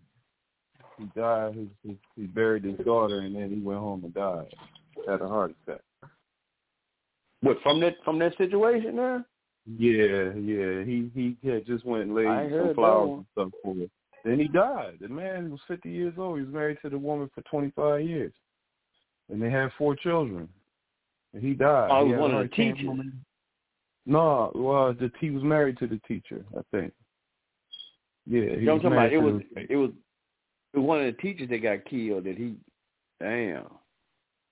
He 0.98 1.04
died. 1.16 1.54
He, 1.54 1.68
he, 1.82 1.98
he 2.16 2.26
buried 2.26 2.64
his 2.64 2.78
daughter, 2.84 3.20
and 3.20 3.34
then 3.34 3.50
he 3.50 3.60
went 3.60 3.80
home 3.80 4.04
and 4.04 4.14
died. 4.14 4.54
Had 5.08 5.20
a 5.22 5.28
heart 5.28 5.54
attack. 5.66 5.80
What 7.42 7.56
from 7.62 7.80
that 7.80 7.94
from 8.04 8.18
that 8.18 8.36
situation 8.36 8.96
there? 8.96 9.24
Yeah, 9.78 10.32
yeah. 10.34 10.84
He 10.84 11.10
he 11.14 11.36
had 11.48 11.66
just 11.66 11.84
went 11.86 12.04
and 12.04 12.14
laid 12.14 12.26
some 12.26 12.74
flowers 12.74 13.10
and 13.10 13.26
stuff 13.32 13.50
for 13.62 13.74
her. 13.74 13.86
Then 14.24 14.38
he 14.38 14.48
died. 14.48 14.98
The 15.00 15.08
man 15.08 15.50
was 15.50 15.60
fifty 15.66 15.90
years 15.90 16.14
old. 16.18 16.38
He 16.38 16.44
was 16.44 16.52
married 16.52 16.78
to 16.82 16.90
the 16.90 16.98
woman 16.98 17.30
for 17.34 17.40
twenty 17.42 17.70
five 17.70 18.02
years, 18.02 18.32
and 19.30 19.40
they 19.40 19.50
had 19.50 19.70
four 19.78 19.96
children. 19.96 20.48
And 21.32 21.42
he 21.42 21.54
died. 21.54 21.88
Oh, 21.90 22.04
he 22.04 22.12
was 22.12 22.20
one 22.20 22.34
of 22.34 22.42
the 22.42 22.54
teachers. 22.54 22.88
No, 24.04 24.50
well, 24.54 24.92
the 24.92 25.10
he 25.20 25.30
was 25.30 25.42
married 25.42 25.78
to 25.78 25.86
the 25.86 26.00
teacher, 26.06 26.44
I 26.58 26.60
think. 26.70 26.92
Yeah, 28.30 28.42
he 28.42 28.60
you 28.60 28.66
know 28.66 28.74
was 28.74 28.84
what 28.84 28.92
I'm 28.92 29.10
talking 29.10 29.18
about? 29.18 29.30
It 29.30 29.32
was 29.32 29.42
it 29.70 29.76
was 29.76 29.90
it 30.72 30.78
was 30.78 30.86
one 30.86 31.00
of 31.00 31.06
the 31.06 31.20
teachers 31.20 31.48
that 31.48 31.58
got 31.58 31.84
killed. 31.84 32.24
That 32.24 32.36
he, 32.36 32.54
damn. 33.20 33.64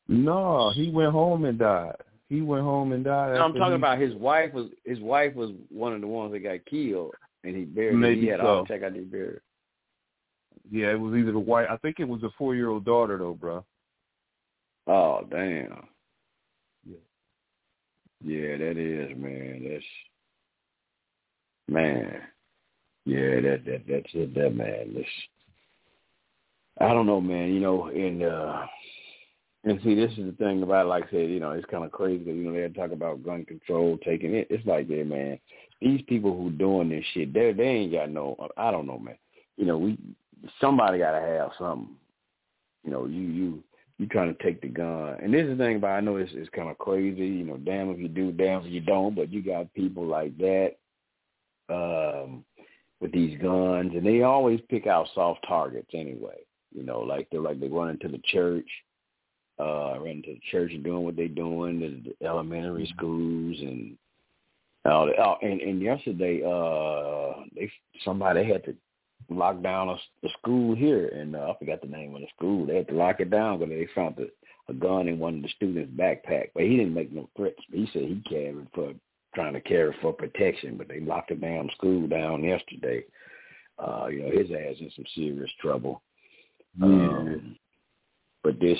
No, 0.09 0.73
he 0.75 0.91
went 0.91 1.13
home 1.13 1.45
and 1.45 1.59
died. 1.59 1.95
He 2.29 2.41
went 2.43 2.65
home 2.65 2.91
and 2.91 3.05
died. 3.05 3.35
No, 3.37 3.45
I'm 3.45 3.55
talking 3.55 3.69
he- 3.69 3.77
about 3.77 4.01
his 4.01 4.15
wife 4.15 4.53
was 4.53 4.67
his 4.85 4.99
wife 4.99 5.35
was 5.37 5.53
one 5.71 5.93
of 5.93 6.01
the 6.01 6.09
ones 6.09 6.33
that 6.33 6.41
got 6.41 6.65
killed, 6.67 7.15
and 7.45 7.55
he 7.55 7.65
buried. 7.65 7.95
Maybe 7.95 8.23
he 8.23 8.27
had 8.27 8.41
so. 8.41 8.65
attack. 8.65 8.83
I 8.83 8.91
did 8.91 9.13
bury. 9.13 9.39
Yeah, 10.71 10.91
it 10.91 11.01
was 11.01 11.15
either 11.15 11.33
the 11.33 11.39
white. 11.39 11.71
I 11.71 11.77
think 11.77 12.01
it 12.01 12.09
was 12.09 12.25
a 12.25 12.31
four 12.37 12.57
year 12.57 12.71
old 12.71 12.85
daughter 12.85 13.17
though, 13.17 13.35
bro. 13.35 13.65
Oh 14.89 15.25
damn. 15.31 15.87
Yeah. 16.85 16.97
Yeah, 18.25 18.57
that 18.57 18.77
is 18.77 19.17
man. 19.17 19.69
That's 19.71 19.85
man. 21.69 22.23
Yeah, 23.09 23.41
that 23.41 23.65
that 23.65 23.83
that's 23.89 24.11
it. 24.13 24.35
That 24.35 24.55
man. 24.55 25.03
I 26.79 26.89
don't 26.93 27.07
know, 27.07 27.23
man. 27.23 27.55
You 27.55 27.61
know, 27.61 27.87
and 27.87 28.23
uh 28.23 28.67
and 29.65 29.81
see, 29.83 29.95
this 29.95 30.13
is 30.13 30.27
the 30.27 30.37
thing 30.39 30.63
about, 30.63 30.89
like 30.89 31.05
I 31.05 31.11
said, 31.11 31.31
you 31.31 31.41
know, 31.41 31.53
it's 31.53 31.65
kind 31.71 31.85
of 31.85 31.91
crazy 31.91 32.25
you 32.27 32.45
know 32.45 32.53
they 32.53 32.69
talk 32.69 32.93
about 32.93 33.25
gun 33.25 33.47
control, 33.47 33.99
taking 34.05 34.35
it. 34.35 34.49
It's 34.51 34.67
like, 34.67 34.91
yeah, 34.91 35.05
man. 35.05 35.39
These 35.81 36.03
people 36.03 36.37
who 36.37 36.51
doing 36.51 36.91
this 36.91 37.05
shit, 37.15 37.33
they 37.33 37.53
they 37.53 37.65
ain't 37.65 37.93
got 37.93 38.11
no. 38.11 38.37
I 38.59 38.71
don't 38.71 38.87
know, 38.87 38.99
man. 38.99 39.17
You 39.57 39.65
know, 39.65 39.79
we 39.79 39.97
somebody 40.61 40.99
got 40.99 41.19
to 41.19 41.27
have 41.27 41.53
something. 41.59 41.97
You 42.85 42.91
know, 42.91 43.07
you 43.07 43.23
you 43.23 43.65
you 43.97 44.07
trying 44.07 44.37
to 44.37 44.43
take 44.43 44.61
the 44.61 44.69
gun, 44.69 45.17
and 45.23 45.33
this 45.33 45.45
is 45.45 45.57
the 45.57 45.65
thing 45.65 45.77
about. 45.77 45.97
I 45.97 46.01
know 46.01 46.17
it's 46.17 46.33
it's 46.35 46.51
kind 46.51 46.69
of 46.69 46.77
crazy. 46.77 47.27
You 47.27 47.45
know, 47.45 47.57
damn 47.57 47.89
if 47.89 47.99
you 47.99 48.09
do, 48.09 48.33
damn 48.33 48.67
if 48.67 48.71
you 48.71 48.83
don't. 48.83 49.15
But 49.15 49.33
you 49.33 49.43
got 49.43 49.73
people 49.73 50.05
like 50.05 50.37
that 50.39 50.75
um, 51.69 52.45
with 53.01 53.13
these 53.13 53.39
guns, 53.41 53.93
and 53.95 54.05
they 54.05 54.23
always 54.23 54.61
pick 54.69 54.87
out 54.87 55.09
soft 55.15 55.45
targets 55.47 55.91
anyway. 55.95 56.39
You 56.75 56.83
know, 56.83 57.01
like 57.01 57.29
they're 57.31 57.41
like 57.41 57.61
they 57.61 57.69
run 57.69 57.91
into 57.91 58.09
the 58.09 58.21
church, 58.27 58.69
uh, 59.59 59.99
run 59.99 60.09
into 60.09 60.35
the 60.35 60.41
church 60.51 60.73
and 60.73 60.85
doing 60.85 61.05
what 61.05 61.17
they're 61.17 61.29
doing, 61.29 61.81
the, 61.81 62.15
the 62.21 62.27
elementary 62.27 62.91
schools 62.97 63.57
and 63.61 63.97
all 64.85 65.07
that. 65.07 65.19
Oh, 65.19 65.37
and 65.43 65.61
and 65.61 65.81
yesterday, 65.81 66.43
uh, 66.43 67.45
they 67.55 67.71
somebody 68.05 68.45
had 68.45 68.65
to 68.65 68.75
lock 69.31 69.63
down 69.63 69.89
a, 69.89 70.27
a 70.27 70.31
school 70.39 70.75
here, 70.75 71.09
and 71.09 71.37
uh, 71.37 71.53
I 71.53 71.59
forgot 71.59 71.81
the 71.81 71.89
name 71.89 72.15
of 72.15 72.21
the 72.21 72.29
school. 72.37 72.67
They 72.67 72.77
had 72.77 72.89
to 72.89 72.95
lock 72.95 73.21
it 73.21 73.31
down 73.31 73.59
because 73.59 73.75
they 73.75 73.89
found 73.95 74.19
a, 74.19 74.27
a 74.71 74.75
gun 74.75 75.09
in 75.09 75.19
one 75.19 75.37
of 75.37 75.43
the 75.43 75.49
students' 75.57 75.93
backpack. 75.97 76.51
But 76.55 76.65
he 76.65 76.77
didn't 76.77 76.95
make 76.95 77.13
no 77.13 77.29
threats. 77.37 77.57
He 77.71 77.89
said 77.93 78.03
he 78.03 78.23
carried 78.29 78.67
for 78.75 78.93
trying 79.39 79.55
to 79.55 79.61
carry 79.61 79.95
for 80.03 80.13
protection, 80.13 80.77
but 80.77 80.89
they 80.89 80.99
locked 80.99 81.29
the 81.29 81.37
damn 81.37 81.71
school 81.77 82.09
down 82.09 82.43
yesterday. 82.43 83.05
Uh, 83.79 84.09
you 84.11 84.23
know, 84.23 84.31
his 84.31 84.51
ass 84.51 84.75
in 84.81 84.91
some 84.97 85.05
serious 85.15 85.51
trouble. 85.61 86.03
Um, 86.83 87.57
but 88.43 88.59
this, 88.59 88.79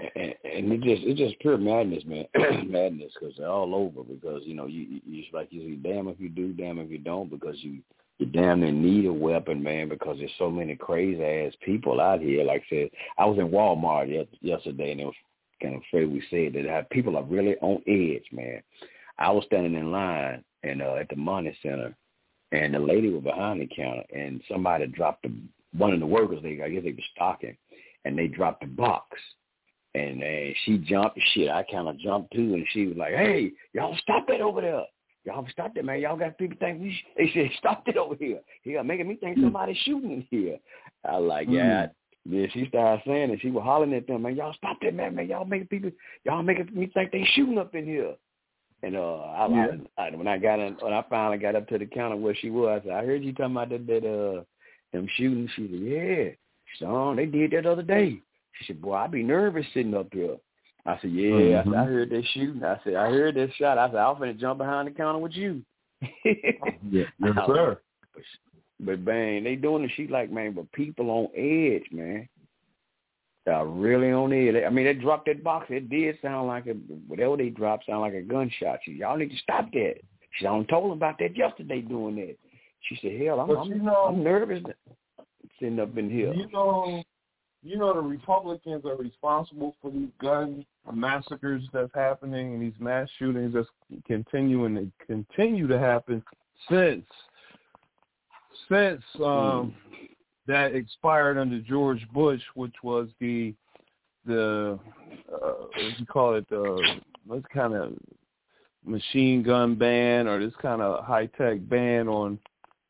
and, 0.00 0.34
and 0.44 0.72
it 0.72 0.80
just 0.80 1.02
it's 1.04 1.20
just 1.20 1.38
pure 1.38 1.56
madness, 1.56 2.02
man, 2.04 2.24
madness 2.68 3.12
because 3.14 3.36
they're 3.38 3.46
all 3.48 3.76
over. 3.76 4.02
Because 4.02 4.42
you 4.44 4.54
know, 4.54 4.66
you, 4.66 4.82
you 4.82 5.00
you- 5.06 5.24
like 5.32 5.52
you 5.52 5.60
say, 5.62 5.76
damn 5.76 6.08
if 6.08 6.18
you 6.18 6.28
do, 6.28 6.52
damn 6.52 6.80
if 6.80 6.90
you 6.90 6.98
don't, 6.98 7.30
because 7.30 7.56
you 7.60 7.78
you 8.18 8.26
damn 8.26 8.60
near 8.60 8.72
need 8.72 9.06
a 9.06 9.12
weapon, 9.12 9.62
man, 9.62 9.88
because 9.88 10.16
there's 10.18 10.30
so 10.36 10.50
many 10.50 10.74
crazy 10.74 11.22
ass 11.22 11.52
people 11.64 12.00
out 12.00 12.20
here. 12.20 12.42
Like 12.42 12.64
I 12.72 12.74
said, 12.74 12.90
I 13.18 13.26
was 13.26 13.38
in 13.38 13.50
Walmart 13.50 14.26
yesterday, 14.40 14.90
and 14.90 15.00
it 15.00 15.04
was 15.04 15.14
kind 15.62 15.76
of 15.76 15.82
afraid 15.82 16.06
we 16.06 16.22
said 16.28 16.54
that 16.54 16.68
how 16.68 16.84
people 16.90 17.16
are 17.16 17.22
really 17.22 17.54
on 17.60 17.80
edge, 17.86 18.24
man. 18.32 18.60
I 19.18 19.30
was 19.30 19.44
standing 19.46 19.74
in 19.74 19.92
line 19.92 20.44
and 20.62 20.82
uh, 20.82 20.94
at 20.94 21.08
the 21.08 21.16
money 21.16 21.56
center, 21.62 21.94
and 22.52 22.74
the 22.74 22.78
lady 22.78 23.10
was 23.10 23.22
behind 23.22 23.60
the 23.60 23.68
counter, 23.74 24.04
and 24.14 24.42
somebody 24.50 24.86
dropped 24.86 25.22
the 25.22 25.32
one 25.76 25.92
of 25.92 26.00
the 26.00 26.06
workers. 26.06 26.40
They 26.42 26.60
I 26.62 26.68
guess 26.68 26.84
they 26.84 26.92
were 26.92 26.98
stocking, 27.14 27.56
and 28.04 28.18
they 28.18 28.26
dropped 28.28 28.60
the 28.60 28.66
box, 28.66 29.06
and 29.94 30.22
uh, 30.22 30.54
she 30.64 30.78
jumped. 30.78 31.18
Shit, 31.32 31.50
I 31.50 31.64
kind 31.70 31.88
of 31.88 31.98
jumped 31.98 32.32
too, 32.32 32.54
and 32.54 32.66
she 32.72 32.86
was 32.86 32.96
like, 32.96 33.14
"Hey, 33.14 33.52
y'all 33.72 33.96
stop 34.02 34.26
that 34.28 34.40
over 34.40 34.60
there." 34.60 34.84
Y'all 35.24 35.46
stop 35.52 35.72
that, 35.74 35.84
man. 35.84 36.00
Y'all 36.00 36.16
got 36.16 36.36
people 36.36 36.56
think 36.58 36.80
we. 36.80 36.92
Sh-. 36.92 37.04
They 37.16 37.30
said, 37.32 37.50
"Stop 37.58 37.84
it 37.86 37.96
over 37.96 38.16
here." 38.16 38.40
Here, 38.62 38.82
making 38.82 39.08
me 39.08 39.16
think 39.16 39.38
somebody's 39.40 39.76
shooting 39.78 40.10
in 40.10 40.26
here. 40.30 40.58
I 41.04 41.16
like, 41.16 41.48
yeah. 41.48 41.88
Then 42.24 42.48
she 42.52 42.66
started 42.68 43.02
saying 43.06 43.30
it. 43.30 43.40
She 43.40 43.50
was 43.50 43.64
hollering 43.64 43.94
at 43.94 44.06
them, 44.06 44.22
man. 44.22 44.36
Y'all 44.36 44.54
stop 44.54 44.78
that, 44.82 44.94
man. 44.94 45.14
Man, 45.14 45.28
y'all 45.28 45.44
making 45.44 45.68
people. 45.68 45.90
Y'all 46.24 46.42
making 46.42 46.70
me 46.72 46.86
think 46.92 47.10
they 47.10 47.24
shooting 47.34 47.58
up 47.58 47.74
in 47.74 47.84
here. 47.84 48.14
And 48.82 48.96
uh, 48.96 49.16
I, 49.16 49.48
Yeah. 49.48 49.66
I, 49.96 50.02
I 50.08 50.16
when 50.16 50.26
I 50.26 50.38
got 50.38 50.58
in, 50.58 50.74
when 50.80 50.92
I 50.92 51.04
finally 51.08 51.38
got 51.38 51.54
up 51.54 51.68
to 51.68 51.78
the 51.78 51.86
counter 51.86 52.16
where 52.16 52.34
she 52.34 52.50
was, 52.50 52.82
I 52.82 52.86
said, 52.86 52.96
I 52.96 53.06
heard 53.06 53.22
you 53.22 53.32
talking 53.32 53.56
about 53.56 53.68
that 53.70 53.86
that 53.86 54.06
uh 54.06 54.42
them 54.92 55.08
shooting. 55.16 55.48
She 55.56 55.68
said, 55.68 55.80
yeah, 55.80 56.30
son, 56.78 57.16
they 57.16 57.26
did 57.26 57.52
that 57.52 57.62
the 57.62 57.72
other 57.72 57.82
day. 57.82 58.20
She 58.58 58.66
said, 58.66 58.82
boy, 58.82 58.94
I 58.94 59.06
be 59.06 59.22
nervous 59.22 59.66
sitting 59.72 59.94
up 59.94 60.08
there. 60.12 60.36
I 60.84 60.98
said, 61.00 61.12
yeah. 61.12 61.60
I, 61.60 61.64
said, 61.64 61.74
I 61.74 61.84
heard 61.84 62.10
they 62.10 62.26
shooting. 62.34 62.64
I 62.64 62.78
said, 62.84 62.96
I 62.96 63.08
heard 63.08 63.36
that 63.36 63.50
shot. 63.54 63.78
I 63.78 63.88
said, 63.88 63.96
I'm 63.96 64.16
finna 64.16 64.38
jump 64.38 64.58
behind 64.58 64.88
the 64.88 64.92
counter 64.92 65.20
with 65.20 65.32
you. 65.32 65.62
Yeah, 66.24 66.32
yes, 66.90 67.06
sir. 67.46 67.78
But, 68.14 68.22
but 68.80 69.00
man, 69.00 69.44
they 69.44 69.54
doing 69.54 69.84
the 69.84 69.88
shit 69.90 70.10
like 70.10 70.30
man, 70.32 70.52
but 70.52 70.70
people 70.72 71.10
on 71.10 71.28
edge, 71.36 71.86
man. 71.92 72.28
They're 73.44 73.64
really 73.64 74.12
on 74.12 74.32
edge. 74.32 74.62
I 74.64 74.70
mean, 74.70 74.84
they 74.84 74.94
dropped 74.94 75.26
that 75.26 75.42
box. 75.42 75.66
It 75.68 75.90
did 75.90 76.16
sound 76.22 76.46
like 76.46 76.66
a 76.66 76.72
whatever 77.08 77.36
they 77.36 77.48
dropped 77.48 77.86
sound 77.86 78.02
like 78.02 78.14
a 78.14 78.22
gunshot. 78.22 78.78
She, 78.84 78.92
y'all 78.92 79.16
need 79.16 79.30
to 79.30 79.36
stop 79.38 79.72
that. 79.72 79.94
She 80.38 80.46
I 80.46 80.50
told 80.70 80.84
them 80.84 80.90
about 80.92 81.18
that 81.18 81.36
yesterday 81.36 81.80
doing 81.80 82.16
that. 82.16 82.36
She 82.88 82.98
said, 83.02 83.20
hell, 83.20 83.40
I'm 83.40 83.50
I'm, 83.50 83.68
you 83.68 83.82
know- 83.82 84.06
I'm 84.08 84.22
nervous 84.22 84.62
sitting 85.58 85.80
up 85.80 85.96
in 85.98 86.08
here. 86.08 86.32
You 86.32 86.48
know, 86.52 87.02
you 87.62 87.78
know 87.78 87.94
the 87.94 88.00
Republicans 88.00 88.84
are 88.84 88.96
responsible 88.96 89.76
for 89.82 89.90
these 89.90 90.08
gun 90.20 90.64
massacres 90.92 91.62
that's 91.72 91.94
happening 91.94 92.54
and 92.54 92.62
these 92.62 92.78
mass 92.80 93.08
shootings 93.18 93.54
that's 93.54 93.68
continuing 94.06 94.74
to 94.74 95.06
continue 95.06 95.66
to 95.68 95.78
happen 95.78 96.22
since 96.68 97.04
since 98.68 99.02
um 99.24 99.74
that 100.46 100.74
expired 100.74 101.38
under 101.38 101.60
George 101.60 102.06
Bush, 102.12 102.42
which 102.54 102.74
was 102.82 103.08
the 103.20 103.54
the 104.26 104.78
uh, 105.32 105.38
what 105.38 105.74
do 105.74 105.92
you 105.98 106.06
call 106.06 106.34
it 106.34 106.48
the 106.48 107.00
what 107.26 107.48
kind 107.50 107.74
of 107.74 107.94
machine 108.84 109.42
gun 109.42 109.74
ban 109.74 110.26
or 110.26 110.40
this 110.40 110.54
kind 110.60 110.82
of 110.82 111.04
high 111.04 111.26
tech 111.38 111.58
ban 111.68 112.08
on 112.08 112.38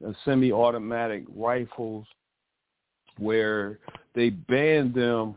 uh, 0.07 0.13
semi-automatic 0.25 1.25
rifles 1.35 2.07
where 3.19 3.79
they 4.15 4.31
banned 4.31 4.95
them 4.95 5.35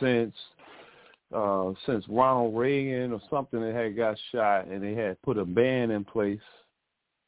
since 0.00 0.34
uh 1.34 1.72
since 1.86 2.04
Ronald 2.08 2.56
Reagan 2.56 3.12
or 3.12 3.20
something 3.30 3.60
that 3.60 3.74
had 3.74 3.96
got 3.96 4.16
shot 4.32 4.66
and 4.66 4.82
they 4.82 4.94
had 4.94 5.20
put 5.22 5.38
a 5.38 5.44
ban 5.44 5.90
in 5.90 6.04
place 6.04 6.40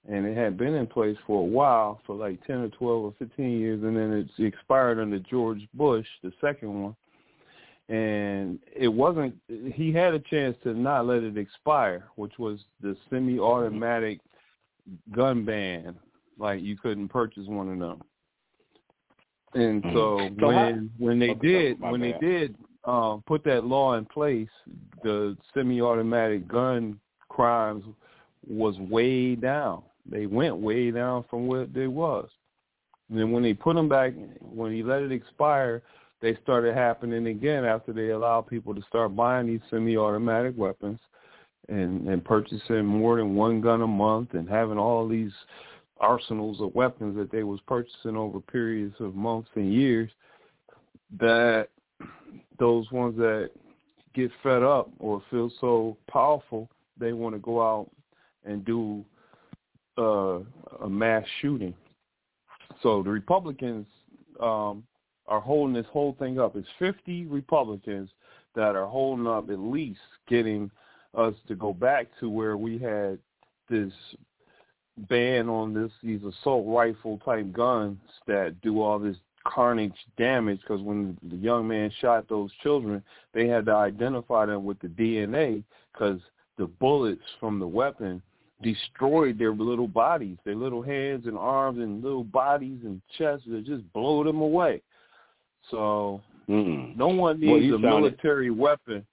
and 0.08 0.26
it 0.26 0.36
had 0.36 0.56
been 0.56 0.74
in 0.74 0.86
place 0.86 1.16
for 1.26 1.40
a 1.42 1.44
while 1.44 2.00
for 2.06 2.14
like 2.16 2.44
10 2.46 2.56
or 2.56 2.68
12 2.68 3.04
or 3.04 3.14
15 3.18 3.60
years 3.60 3.82
and 3.82 3.96
then 3.96 4.12
it 4.12 4.42
expired 4.44 4.98
under 4.98 5.18
George 5.18 5.66
Bush 5.74 6.06
the 6.22 6.32
second 6.40 6.82
one 6.82 6.96
and 7.88 8.58
it 8.74 8.88
wasn't 8.88 9.34
he 9.74 9.92
had 9.92 10.14
a 10.14 10.20
chance 10.20 10.56
to 10.62 10.72
not 10.74 11.06
let 11.06 11.22
it 11.22 11.36
expire 11.36 12.04
which 12.16 12.38
was 12.38 12.60
the 12.80 12.96
semi-automatic 13.10 14.20
gun 15.12 15.44
ban 15.44 15.94
Like 16.38 16.62
you 16.62 16.76
couldn't 16.76 17.08
purchase 17.08 17.46
one 17.46 17.68
of 17.70 17.78
them. 17.78 18.02
And 19.52 19.82
Mhm. 19.82 19.92
so, 19.92 20.30
So 20.38 20.46
when 20.46 20.90
when 20.98 21.18
they 21.18 21.34
did 21.34 21.80
when 21.80 22.00
bad. 22.00 22.20
they 22.20 22.26
did 22.26 22.56
um, 22.84 23.22
put 23.26 23.44
that 23.44 23.64
law 23.64 23.94
in 23.94 24.06
place, 24.06 24.48
the 25.02 25.36
semi-automatic 25.52 26.48
gun 26.48 26.98
crimes 27.28 27.84
was 28.48 28.78
way 28.78 29.34
down. 29.34 29.82
They 30.10 30.26
went 30.26 30.56
way 30.56 30.90
down 30.90 31.24
from 31.30 31.46
what 31.46 31.72
they 31.72 31.86
was. 31.86 32.28
And 33.08 33.18
then 33.18 33.30
when 33.32 33.42
they 33.42 33.54
put 33.54 33.76
them 33.76 33.88
back, 33.88 34.12
when 34.40 34.72
he 34.72 34.82
let 34.82 35.02
it 35.02 35.12
expire, 35.12 35.82
they 36.20 36.36
started 36.42 36.74
happening 36.74 37.26
again 37.28 37.64
after 37.64 37.92
they 37.92 38.10
allowed 38.10 38.42
people 38.42 38.74
to 38.74 38.82
start 38.82 39.16
buying 39.16 39.46
these 39.46 39.60
semi-automatic 39.70 40.56
weapons 40.56 40.98
and 41.68 42.08
and 42.08 42.24
purchasing 42.24 42.84
more 42.84 43.16
than 43.16 43.34
one 43.34 43.60
gun 43.60 43.82
a 43.82 43.86
month 43.86 44.34
and 44.34 44.48
having 44.48 44.78
all 44.78 45.08
these 45.08 45.32
arsenals 45.98 46.60
of 46.60 46.74
weapons 46.74 47.16
that 47.16 47.30
they 47.30 47.42
was 47.42 47.60
purchasing 47.66 48.16
over 48.16 48.40
periods 48.40 48.94
of 49.00 49.14
months 49.14 49.48
and 49.54 49.72
years 49.72 50.10
that 51.18 51.68
those 52.58 52.90
ones 52.90 53.16
that 53.16 53.50
get 54.14 54.30
fed 54.42 54.62
up 54.62 54.90
or 54.98 55.22
feel 55.30 55.50
so 55.60 55.96
powerful 56.10 56.68
they 56.98 57.12
want 57.12 57.34
to 57.34 57.38
go 57.40 57.60
out 57.60 57.90
and 58.44 58.64
do 58.64 59.04
uh, 60.00 60.40
a 60.84 60.88
mass 60.88 61.24
shooting. 61.40 61.74
So 62.82 63.02
the 63.02 63.10
Republicans 63.10 63.86
um, 64.40 64.84
are 65.26 65.40
holding 65.40 65.74
this 65.74 65.86
whole 65.92 66.16
thing 66.18 66.40
up. 66.40 66.56
It's 66.56 66.68
50 66.78 67.26
Republicans 67.26 68.08
that 68.54 68.74
are 68.74 68.86
holding 68.86 69.26
up 69.26 69.50
at 69.50 69.58
least 69.58 70.00
getting 70.28 70.70
us 71.14 71.34
to 71.48 71.54
go 71.54 71.72
back 71.72 72.06
to 72.20 72.30
where 72.30 72.56
we 72.56 72.78
had 72.78 73.18
this 73.68 73.92
ban 75.08 75.48
on 75.48 75.72
this 75.72 75.90
these 76.02 76.20
assault 76.24 76.66
rifle 76.66 77.18
type 77.24 77.50
guns 77.52 77.98
that 78.26 78.60
do 78.60 78.82
all 78.82 78.98
this 78.98 79.16
carnage 79.46 79.94
damage 80.18 80.60
because 80.60 80.82
when 80.82 81.16
the 81.30 81.36
young 81.36 81.66
man 81.66 81.90
shot 82.00 82.28
those 82.28 82.50
children 82.62 83.02
they 83.32 83.46
had 83.46 83.64
to 83.64 83.72
identify 83.72 84.44
them 84.44 84.64
with 84.64 84.78
the 84.80 84.88
DNA 84.88 85.62
because 85.92 86.20
the 86.58 86.66
bullets 86.66 87.22
from 87.38 87.58
the 87.58 87.66
weapon 87.66 88.20
destroyed 88.62 89.38
their 89.38 89.52
little 89.52 89.88
bodies 89.88 90.36
their 90.44 90.54
little 90.54 90.82
hands 90.82 91.26
and 91.26 91.36
arms 91.38 91.78
and 91.78 92.02
little 92.02 92.24
bodies 92.24 92.78
and 92.84 93.00
chests 93.16 93.44
they 93.46 93.60
just 93.60 93.90
blow 93.92 94.22
them 94.24 94.40
away 94.40 94.80
so 95.70 96.20
Mm. 96.48 96.96
no 96.96 97.06
one 97.08 97.38
needs 97.38 97.64
you 97.64 97.76
a 97.76 97.78
military 97.78 98.50
weapon 98.50 99.06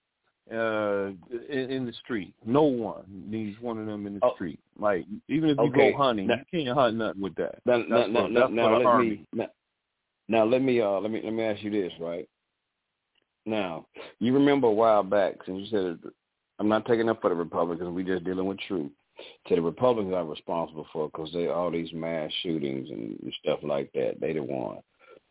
uh 0.51 1.09
in, 1.49 1.69
in 1.69 1.85
the 1.85 1.93
street. 2.03 2.33
No 2.45 2.63
one 2.63 3.03
needs 3.27 3.59
one 3.61 3.77
of 3.77 3.85
them 3.85 4.07
in 4.07 4.15
the 4.15 4.19
Oh. 4.23 4.33
street. 4.33 4.59
Like 4.79 5.05
even 5.27 5.49
if 5.51 5.57
you 5.57 5.65
Okay. 5.65 5.91
go 5.91 5.97
hunting, 5.97 6.27
Now- 6.27 6.37
you 6.51 6.63
can't 6.63 6.75
hunt 6.75 6.95
nothing 6.97 7.21
with 7.21 7.35
that. 7.35 7.59
Now, 7.65 7.77
That's 7.77 7.89
now, 7.89 8.03
for- 8.05 8.29
now, 8.29 8.39
that's 8.39 8.53
now, 8.53 8.63
for 8.63 8.69
the 8.71 8.77
let 8.77 8.85
army. 8.87 9.09
me 9.09 9.25
now, 9.33 9.47
now 10.29 10.43
let 10.45 10.61
me 10.63 10.81
uh 10.81 10.99
let 10.99 11.11
me 11.11 11.21
let 11.23 11.33
me 11.33 11.43
ask 11.43 11.61
you 11.61 11.69
this 11.69 11.91
right 11.99 12.27
now 13.45 13.85
you 14.19 14.33
remember 14.33 14.67
a 14.67 14.71
while 14.71 15.03
back 15.03 15.35
since 15.45 15.59
you 15.59 15.67
said 15.67 15.85
it, 16.03 16.13
I'm 16.59 16.67
not 16.69 16.85
taking 16.85 17.07
up 17.09 17.21
for 17.21 17.29
the 17.29 17.35
Republicans 17.35 17.89
we 17.93 18.03
just 18.03 18.23
dealing 18.23 18.45
with 18.47 18.57
truth 18.67 18.91
so 19.47 19.55
the 19.55 19.61
Republicans 19.61 20.13
are 20.13 20.25
responsible 20.25 20.87
for 20.93 21.07
because 21.07 21.31
they 21.33 21.47
all 21.47 21.71
these 21.71 21.91
mass 21.93 22.31
shootings 22.43 22.89
and, 22.89 23.17
stuff 23.43 23.59
like 23.63 23.91
that 23.93 24.15
they 24.19 24.33
the 24.33 24.41
one 24.41 24.77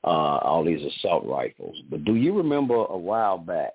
uh 0.04 0.38
all 0.38 0.64
these 0.64 0.84
assault 0.84 1.24
rifles 1.26 1.76
but 1.90 2.04
do 2.04 2.14
you 2.14 2.36
remember 2.36 2.74
a 2.74 2.96
while 2.96 3.38
back 3.38 3.72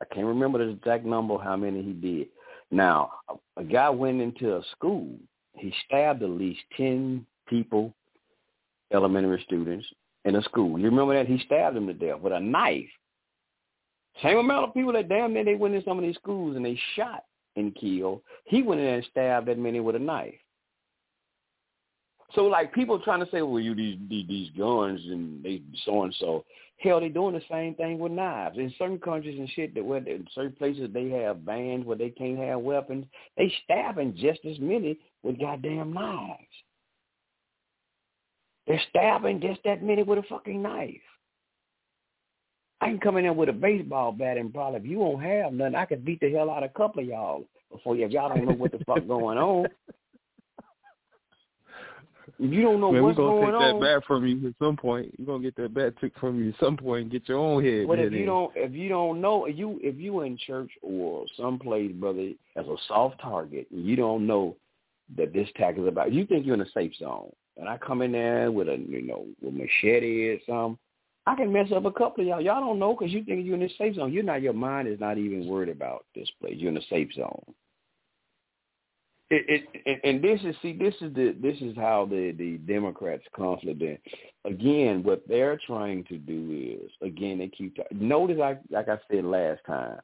I 0.00 0.04
can't 0.14 0.26
remember 0.26 0.58
the 0.58 0.72
exact 0.72 1.04
number 1.04 1.38
how 1.38 1.56
many 1.56 1.82
he 1.82 1.92
did 1.92 2.28
now 2.70 3.10
a, 3.28 3.60
a 3.60 3.64
guy 3.64 3.90
went 3.90 4.20
into 4.20 4.56
a 4.56 4.62
school 4.72 5.08
he 5.54 5.72
stabbed 5.86 6.22
at 6.22 6.30
least 6.30 6.60
ten 6.76 7.26
people 7.48 7.94
elementary 8.92 9.42
students 9.46 9.86
in 10.24 10.36
a 10.36 10.42
school. 10.42 10.78
You 10.78 10.86
remember 10.86 11.14
that? 11.14 11.30
He 11.30 11.42
stabbed 11.44 11.76
them 11.76 11.86
to 11.86 11.94
death 11.94 12.20
with 12.20 12.32
a 12.32 12.40
knife. 12.40 12.88
Same 14.22 14.38
amount 14.38 14.68
of 14.68 14.74
people 14.74 14.92
that 14.92 15.08
damn 15.08 15.32
near 15.32 15.44
they 15.44 15.54
went 15.54 15.74
in 15.74 15.82
some 15.84 15.98
of 15.98 16.04
these 16.04 16.16
schools 16.16 16.56
and 16.56 16.64
they 16.64 16.78
shot 16.94 17.24
and 17.56 17.74
killed. 17.74 18.22
He 18.44 18.62
went 18.62 18.80
in 18.80 18.86
and 18.86 19.06
stabbed 19.10 19.48
that 19.48 19.58
many 19.58 19.80
with 19.80 19.96
a 19.96 19.98
knife. 19.98 20.34
So 22.34 22.44
like 22.46 22.72
people 22.72 22.98
trying 22.98 23.24
to 23.24 23.30
say, 23.30 23.42
well, 23.42 23.60
you 23.60 23.74
these 23.74 23.98
these, 24.08 24.26
these 24.26 24.50
guns 24.56 25.00
and 25.04 25.42
they 25.42 25.60
so 25.84 26.02
and 26.04 26.14
so. 26.18 26.44
Hell, 26.78 27.00
they 27.00 27.10
doing 27.10 27.34
the 27.34 27.42
same 27.50 27.74
thing 27.74 27.98
with 27.98 28.10
knives. 28.10 28.58
In 28.58 28.72
certain 28.78 28.98
countries 28.98 29.38
and 29.38 29.48
shit 29.50 29.74
that 29.74 29.84
where 29.84 29.98
in 29.98 30.26
certain 30.34 30.52
places 30.52 30.90
they 30.92 31.10
have 31.10 31.44
bans 31.44 31.84
where 31.84 31.96
they 31.96 32.10
can't 32.10 32.38
have 32.38 32.60
weapons, 32.60 33.04
they 33.36 33.52
stabbing 33.64 34.16
just 34.16 34.40
as 34.44 34.58
many 34.58 34.98
with 35.22 35.38
goddamn 35.38 35.92
knives. 35.92 36.42
They're 38.66 38.80
stabbing 38.90 39.40
just 39.40 39.60
that 39.64 39.82
many 39.82 40.02
with 40.02 40.18
a 40.18 40.22
fucking 40.22 40.62
knife. 40.62 41.00
I 42.82 42.86
can 42.88 42.98
come 42.98 43.16
in 43.16 43.22
there 43.22 43.32
with 43.32 43.48
a 43.48 43.52
baseball 43.52 44.10
bat 44.10 44.36
and 44.36 44.52
probably 44.52 44.80
if 44.80 44.86
you 44.86 44.98
won't 44.98 45.22
have 45.22 45.52
nothing, 45.52 45.76
I 45.76 45.84
could 45.84 46.04
beat 46.04 46.18
the 46.18 46.32
hell 46.32 46.50
out 46.50 46.64
of 46.64 46.70
a 46.70 46.72
couple 46.76 47.00
of 47.00 47.08
y'all 47.08 47.44
before 47.70 47.94
you, 47.94 48.04
if 48.04 48.10
y'all 48.10 48.28
don't 48.28 48.44
know 48.44 48.54
what 48.54 48.72
the 48.72 48.84
fuck 48.84 49.06
going 49.06 49.38
on. 49.38 49.66
If 52.40 52.50
you 52.50 52.62
don't 52.62 52.80
know 52.80 52.90
Man, 52.90 53.02
we're 53.02 53.08
what's 53.08 53.18
gonna 53.18 53.46
take 53.46 53.54
on, 53.54 53.80
that 53.80 53.86
bat 53.86 54.02
from 54.04 54.26
you 54.26 54.48
at 54.48 54.54
some 54.58 54.76
point. 54.76 55.14
You're 55.16 55.26
gonna 55.26 55.44
get 55.44 55.54
that 55.56 55.72
bat 55.72 55.94
took 56.00 56.18
from 56.18 56.42
you 56.42 56.48
at 56.48 56.58
some 56.58 56.76
point 56.76 57.02
and 57.02 57.12
get 57.12 57.28
your 57.28 57.38
own 57.38 57.62
head. 57.62 57.86
But 57.86 58.00
if 58.00 58.12
you 58.12 58.20
in. 58.20 58.26
don't, 58.26 58.52
if 58.56 58.72
you 58.72 58.88
don't 58.88 59.20
know, 59.20 59.44
if 59.44 59.56
you 59.56 59.78
if 59.80 59.96
you 59.96 60.22
in 60.22 60.36
church 60.36 60.70
or 60.82 61.24
someplace, 61.36 61.92
brother, 61.92 62.32
as 62.56 62.66
a 62.66 62.76
soft 62.88 63.20
target, 63.20 63.68
and 63.70 63.86
you 63.86 63.94
don't 63.94 64.26
know 64.26 64.56
that 65.16 65.32
this 65.32 65.48
attack 65.50 65.78
is 65.78 65.86
about, 65.86 66.12
you 66.12 66.26
think 66.26 66.44
you're 66.44 66.54
in 66.56 66.62
a 66.62 66.70
safe 66.74 66.92
zone, 66.98 67.30
and 67.58 67.68
I 67.68 67.78
come 67.78 68.02
in 68.02 68.10
there 68.10 68.50
with 68.50 68.68
a 68.68 68.76
you 68.76 69.02
know 69.02 69.26
with 69.40 69.54
machete 69.54 70.30
or 70.30 70.38
something, 70.44 70.78
I 71.26 71.36
can 71.36 71.52
mess 71.52 71.68
up 71.74 71.84
a 71.84 71.92
couple 71.92 72.22
of 72.22 72.26
y'all. 72.28 72.40
Y'all 72.40 72.60
don't 72.60 72.78
know 72.80 72.96
because 72.96 73.12
you 73.12 73.22
think 73.22 73.46
you're 73.46 73.54
in 73.54 73.62
a 73.62 73.68
safe 73.78 73.94
zone. 73.94 74.12
You're 74.12 74.24
not. 74.24 74.42
Your 74.42 74.52
mind 74.52 74.88
is 74.88 74.98
not 74.98 75.18
even 75.18 75.46
worried 75.46 75.68
about 75.68 76.04
this 76.14 76.28
place. 76.40 76.54
You're 76.56 76.72
in 76.72 76.76
a 76.76 76.86
safe 76.90 77.12
zone. 77.14 77.42
It, 79.30 79.64
it, 79.74 79.82
and- 79.86 80.00
and 80.04 80.22
this 80.22 80.40
is 80.44 80.54
see 80.60 80.72
this 80.72 80.94
is 81.00 81.14
the 81.14 81.34
this 81.40 81.56
is 81.62 81.76
how 81.76 82.06
the 82.06 82.32
the 82.32 82.58
Democrats 82.58 83.22
confident. 83.34 84.00
Again, 84.44 85.02
what 85.04 85.22
they're 85.28 85.58
trying 85.66 86.04
to 86.04 86.18
do 86.18 86.80
is 86.82 86.90
again 87.00 87.38
they 87.38 87.48
keep 87.48 87.76
talking. 87.76 88.06
notice 88.08 88.40
I 88.42 88.58
like 88.70 88.88
I 88.88 88.98
said 89.10 89.24
last 89.24 89.60
time 89.66 90.00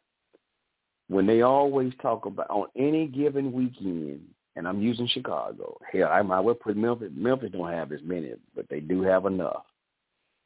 when 1.09 1.27
they 1.27 1.43
always 1.43 1.93
talk 2.01 2.27
about 2.27 2.49
on 2.49 2.69
any 2.77 3.07
given 3.09 3.53
weekend, 3.53 4.21
and 4.57 4.69
I'm 4.69 4.81
using 4.81 5.09
Chicago. 5.09 5.79
Hell, 5.93 6.09
I 6.11 6.23
might 6.23 6.41
well 6.41 6.55
put 6.55 6.77
Memphis. 6.77 7.11
Memphis 7.15 7.51
don't 7.53 7.71
have 7.73 7.93
as 7.93 8.01
many, 8.05 8.33
but 8.55 8.69
they 8.71 8.81
do 8.81 9.03
have 9.03 9.27
enough. 9.27 9.65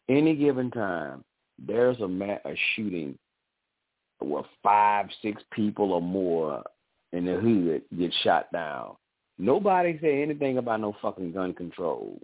Any 0.08 0.34
given 0.34 0.70
time, 0.70 1.24
there's 1.58 2.00
a 2.00 2.08
ma- 2.08 2.38
a 2.44 2.54
shooting 2.74 3.18
where 4.20 4.44
five, 4.62 5.06
six 5.20 5.42
people 5.52 5.92
or 5.92 6.02
more 6.02 6.62
in 7.12 7.24
the 7.24 7.34
hood 7.34 7.82
get 7.96 8.12
shot 8.22 8.50
down. 8.52 8.96
Nobody 9.38 9.98
say 10.00 10.22
anything 10.22 10.58
about 10.58 10.80
no 10.80 10.94
fucking 11.02 11.32
gun 11.32 11.54
control 11.54 12.20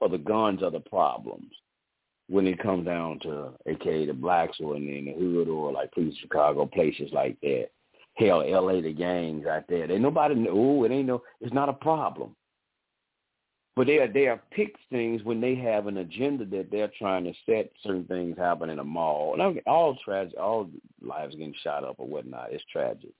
or 0.00 0.08
the 0.08 0.18
guns 0.18 0.62
are 0.62 0.70
the 0.70 0.80
problems 0.80 1.52
when 2.28 2.46
it 2.46 2.58
comes 2.58 2.84
down 2.86 3.20
to 3.20 3.52
aka 3.66 4.06
the 4.06 4.12
blacks 4.12 4.58
or 4.60 4.76
in, 4.76 4.86
the 4.86 5.12
hood 5.12 5.48
or 5.48 5.72
like 5.72 5.92
police 5.92 6.16
Chicago 6.20 6.66
places 6.66 7.10
like 7.12 7.38
that. 7.42 7.68
Hell, 8.14 8.38
LA 8.38 8.80
the 8.80 8.92
gangs 8.92 9.46
out 9.46 9.64
there. 9.68 9.86
They 9.86 9.98
nobody 9.98 10.34
know 10.34 10.84
it 10.84 10.90
ain't 10.90 11.06
no 11.06 11.22
it's 11.40 11.54
not 11.54 11.68
a 11.68 11.74
problem. 11.74 12.34
But 13.76 13.86
they 13.86 13.98
are 13.98 14.08
they 14.08 14.26
are 14.26 14.40
pick 14.50 14.74
things 14.90 15.22
when 15.22 15.38
they 15.38 15.54
have 15.56 15.86
an 15.86 15.98
agenda 15.98 16.46
that 16.46 16.70
they're 16.70 16.90
trying 16.98 17.24
to 17.24 17.34
set 17.44 17.70
certain 17.82 18.04
things 18.04 18.38
happen 18.38 18.70
in 18.70 18.78
a 18.78 18.84
mall. 18.84 19.38
And 19.38 19.60
all 19.66 19.98
tragic 20.02 20.38
all 20.40 20.70
lives 21.02 21.34
getting 21.34 21.54
shot 21.62 21.84
up 21.84 21.96
or 21.98 22.06
whatnot. 22.06 22.52
It's 22.52 22.64
tragic. 22.72 23.10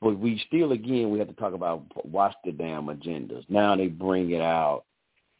But 0.00 0.18
we 0.18 0.40
still, 0.46 0.72
again, 0.72 1.10
we 1.10 1.18
have 1.18 1.28
to 1.28 1.34
talk 1.34 1.54
about 1.54 1.84
what's 2.04 2.36
the 2.44 2.52
damn 2.52 2.86
agendas. 2.86 3.44
Now 3.48 3.74
they 3.74 3.88
bring 3.88 4.30
it 4.30 4.42
out, 4.42 4.84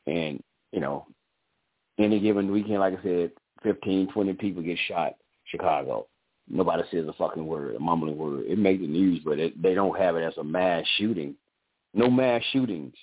and 0.06 0.42
you 0.72 0.80
know, 0.80 1.06
any 1.98 2.18
given 2.18 2.50
weekend, 2.50 2.80
like 2.80 2.98
I 2.98 3.02
said, 3.02 3.30
fifteen, 3.62 4.10
twenty 4.12 4.32
people 4.32 4.62
get 4.62 4.78
shot. 4.88 5.14
Chicago, 5.44 6.06
nobody 6.48 6.82
says 6.90 7.06
a 7.06 7.12
fucking 7.12 7.46
word, 7.46 7.76
a 7.76 7.78
mumbling 7.78 8.16
word. 8.16 8.46
It 8.46 8.58
makes 8.58 8.80
the 8.80 8.88
news, 8.88 9.20
but 9.24 9.38
it, 9.38 9.60
they 9.62 9.74
don't 9.74 9.98
have 9.98 10.16
it 10.16 10.22
as 10.22 10.36
a 10.38 10.44
mass 10.44 10.84
shooting. 10.96 11.36
No 11.92 12.10
mass 12.10 12.42
shootings. 12.52 12.94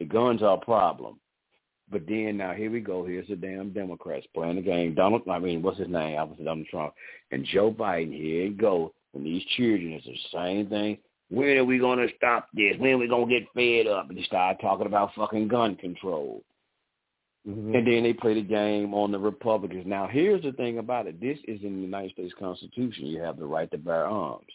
The 0.00 0.06
guns 0.06 0.42
are 0.42 0.56
a 0.56 0.64
problem. 0.64 1.20
But 1.90 2.06
then 2.08 2.36
now 2.38 2.52
here 2.52 2.70
we 2.70 2.80
go. 2.80 3.04
Here's 3.04 3.28
the 3.28 3.36
damn 3.36 3.72
Democrats 3.72 4.26
playing 4.34 4.56
the 4.56 4.62
game. 4.62 4.94
Donald, 4.94 5.22
I 5.30 5.38
mean, 5.38 5.62
what's 5.62 5.78
his 5.78 5.88
name? 5.88 6.18
Obviously 6.18 6.44
Donald 6.44 6.66
Trump 6.68 6.94
and 7.30 7.44
Joe 7.44 7.70
Biden. 7.72 8.12
Here 8.12 8.44
you 8.46 8.54
go. 8.54 8.92
And 9.14 9.26
these 9.26 9.44
children, 9.56 9.92
it's 9.92 10.06
the 10.06 10.16
same 10.32 10.68
thing. 10.68 10.98
When 11.30 11.56
are 11.58 11.64
we 11.64 11.78
gonna 11.78 12.06
stop 12.16 12.48
this? 12.54 12.76
When 12.78 12.92
are 12.92 12.98
we 12.98 13.08
gonna 13.08 13.26
get 13.26 13.48
fed 13.54 13.86
up? 13.86 14.08
And 14.08 14.18
they 14.18 14.22
start 14.22 14.60
talking 14.60 14.86
about 14.86 15.14
fucking 15.14 15.48
gun 15.48 15.76
control. 15.76 16.42
Mhm. 17.46 17.76
And 17.76 17.86
then 17.86 18.02
they 18.02 18.12
play 18.12 18.34
the 18.34 18.42
game 18.42 18.94
on 18.94 19.10
the 19.10 19.18
Republicans. 19.18 19.86
Now, 19.86 20.06
here's 20.06 20.42
the 20.42 20.52
thing 20.52 20.78
about 20.78 21.06
it. 21.06 21.20
This 21.20 21.38
is 21.44 21.62
in 21.62 21.76
the 21.76 21.82
United 21.82 22.12
States 22.12 22.34
Constitution. 22.34 23.06
You 23.06 23.20
have 23.22 23.38
the 23.38 23.46
right 23.46 23.70
to 23.70 23.78
bear 23.78 24.06
arms. 24.06 24.50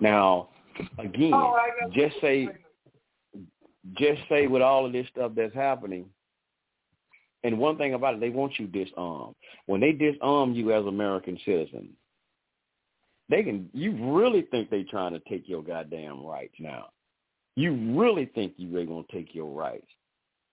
Now, 0.00 0.48
again, 0.98 1.32
just 1.92 2.20
say 2.20 2.48
just 3.94 4.20
say 4.28 4.46
with 4.46 4.62
all 4.62 4.86
of 4.86 4.92
this 4.92 5.06
stuff 5.08 5.32
that's 5.36 5.54
happening, 5.54 6.06
and 7.44 7.58
one 7.58 7.76
thing 7.76 7.94
about 7.94 8.14
it, 8.14 8.20
they 8.20 8.30
want 8.30 8.58
you 8.58 8.66
disarmed. 8.66 9.34
When 9.66 9.80
they 9.80 9.92
disarm 9.92 10.54
you 10.54 10.72
as 10.72 10.86
American 10.86 11.38
citizens, 11.44 11.90
they 13.28 13.42
can. 13.42 13.68
You 13.72 14.14
really 14.14 14.42
think 14.42 14.70
they're 14.70 14.84
trying 14.88 15.12
to 15.12 15.20
take 15.28 15.48
your 15.48 15.62
goddamn 15.62 16.24
rights 16.24 16.54
now? 16.60 16.86
You 17.56 17.98
really 17.98 18.26
think 18.26 18.54
you 18.56 18.72
really 18.72 18.86
gonna 18.86 19.02
take 19.10 19.34
your 19.34 19.50
rights? 19.50 19.86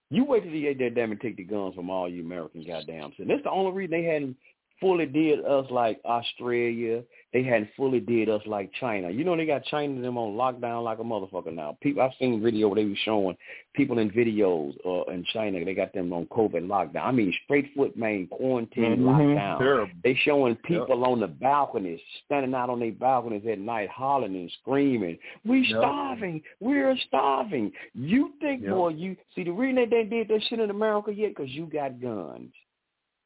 You 0.10 0.26
wait 0.26 0.44
till 0.44 0.52
they 0.52 0.90
damn 0.90 1.12
it 1.12 1.22
take 1.22 1.38
the 1.38 1.44
guns 1.44 1.76
from 1.76 1.90
all 1.90 2.10
you 2.10 2.24
American 2.24 2.66
goddamn 2.66 3.12
citizens. 3.12 3.30
That's 3.30 3.44
the 3.44 3.52
only 3.52 3.72
reason 3.72 3.92
they 3.92 4.04
hadn't 4.04 4.38
fully 4.80 5.06
did 5.06 5.46
us 5.46 5.66
like 5.70 6.00
Australia. 6.06 7.04
They 7.32 7.44
hadn't 7.44 7.70
fully 7.78 8.00
did 8.00 8.28
us 8.30 8.42
like 8.48 8.72
China. 8.80 9.10
You 9.12 9.24
know 9.24 9.38
they 9.38 9.46
got 9.46 9.64
China 9.66 10.02
them 10.02 10.18
on 10.18 10.36
lockdown 10.36 10.84
like 10.84 11.00
a 11.00 11.04
motherfucker 11.04 11.54
now. 11.54 11.78
People 11.82 12.02
I've 12.02 12.12
seen 12.20 12.42
video 12.42 12.68
where 12.70 12.76
they 12.84 12.90
were 12.90 12.96
showing 13.04 13.38
people 13.76 14.00
in 14.00 14.10
videos 14.10 14.74
uh, 14.86 15.12
in 15.12 15.24
China. 15.32 15.64
They 15.64 15.76
got 15.76 15.94
them 15.94 16.12
on 16.12 16.26
COVID 16.28 16.66
lockdown. 16.68 17.04
I 17.06 17.12
mean 17.12 17.34
straight 17.44 17.72
foot 17.76 17.96
main 17.96 18.28
quarantine 18.28 18.98
Mhm. 18.98 19.04
lockdown. 19.04 19.58
Terrible. 19.60 19.94
They 20.04 20.16
showing 20.16 20.56
people 20.56 21.06
on 21.06 21.20
the 21.20 21.28
balconies, 21.28 22.00
standing 22.26 22.56
out 22.56 22.70
on 22.72 22.80
their 22.80 22.92
balconies 22.92 23.46
at 23.46 23.60
night, 23.60 23.90
hollering 23.90 24.36
and 24.36 24.52
screaming, 24.62 25.20
"We 25.46 25.60
Yep. 25.68 25.78
starving! 25.80 26.42
We're 26.60 26.98
starving!" 26.98 27.72
You 27.94 28.34
think, 28.42 28.64
Yep. 28.64 28.72
boy? 28.74 28.90
You 28.90 29.16
see 29.36 29.44
the 29.44 29.52
reason 29.52 29.76
they 29.76 29.86
didn't 29.86 30.10
did 30.10 30.28
that 30.30 30.42
shit 30.44 30.60
in 30.60 30.70
America 30.72 31.14
yet? 31.14 31.30
Because 31.30 31.54
you 31.56 31.66
got 31.68 32.00
guns. 32.02 32.54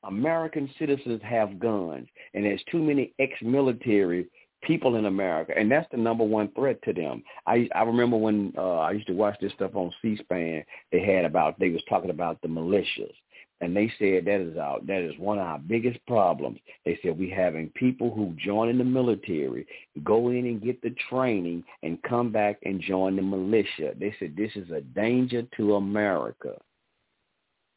American 0.04 0.70
citizens 0.78 1.22
have 1.24 1.60
guns, 1.60 2.08
and 2.34 2.46
there's 2.46 2.64
too 2.72 2.82
many 2.82 3.14
ex-military 3.20 4.28
people 4.62 4.96
in 4.96 5.06
America, 5.06 5.54
and 5.56 5.70
that's 5.70 5.90
the 5.92 5.98
number 5.98 6.24
one 6.24 6.50
threat 6.54 6.82
to 6.84 6.94
them. 6.94 7.24
I 7.48 7.68
I 7.76 7.84
remember 7.84 8.18
when 8.18 8.54
uh, 8.58 8.80
I 8.80 8.92
used 8.92 9.08
to 9.08 9.14
watch 9.14 9.38
this 9.42 9.54
stuff 9.54 9.76
on 9.76 9.94
C-SPAN. 10.02 10.64
They 10.92 11.06
had 11.06 11.26
about 11.26 11.60
they 11.60 11.70
was 11.70 11.84
talking 11.90 12.10
about 12.10 12.42
the 12.42 12.48
militias, 12.48 13.14
and 13.62 13.76
they 13.76 13.92
said 14.00 14.26
that 14.26 14.42
is 14.42 14.58
our 14.58 14.80
that 14.88 15.02
is 15.02 15.18
one 15.18 15.38
of 15.38 15.46
our 15.46 15.60
biggest 15.60 16.06
problems. 16.06 16.60
They 16.86 17.00
said 17.02 17.18
we 17.18 17.30
having 17.30 17.70
people 17.70 18.14
who 18.14 18.36
join 18.38 18.70
in 18.70 18.78
the 18.78 18.84
military, 18.84 19.68
go 20.04 20.30
in 20.30 20.46
and 20.46 20.62
get 20.62 20.82
the 20.82 20.96
training, 21.10 21.64
and 21.82 22.02
come 22.04 22.32
back 22.32 22.60
and 22.64 22.82
join 22.82 23.16
the 23.16 23.22
militia. 23.22 23.94
They 24.00 24.16
said 24.20 24.36
this 24.36 24.52
is 24.56 24.70
a 24.72 24.82
danger 24.82 25.44
to 25.58 25.76
America. 25.76 26.60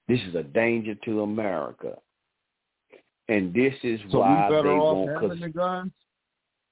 This 0.09 0.21
is 0.29 0.37
a 0.37 0.45
danger 0.45 0.95
to 1.05 1.23
America. 1.23 1.97
And 3.29 3.53
this 3.53 3.75
is 3.83 4.01
So 4.11 4.19
we 4.19 4.19
why 4.19 4.49
they 4.49 4.57
better 4.57 4.73
off 4.73 5.09
won't. 5.09 5.23
having 5.23 5.41
the 5.41 5.49
guns. 5.49 5.93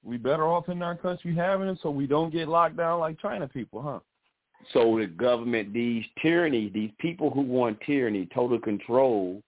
We 0.03 0.17
better 0.17 0.47
off 0.47 0.69
in 0.69 0.81
our 0.81 0.95
country 0.95 1.35
having 1.35 1.67
it, 1.67 1.79
so 1.81 1.89
we 1.89 2.05
don't 2.07 2.31
get 2.31 2.47
locked 2.47 2.77
down 2.77 2.99
like 2.99 3.19
China 3.19 3.47
people, 3.47 3.81
huh? 3.81 3.99
so 4.73 4.97
the 4.97 5.07
government, 5.07 5.73
these 5.73 6.05
tyrannies, 6.21 6.71
these 6.73 6.91
people 6.99 7.29
who 7.29 7.41
want 7.41 7.79
tyranny, 7.81 8.27
total 8.33 8.59
control, 8.59 9.41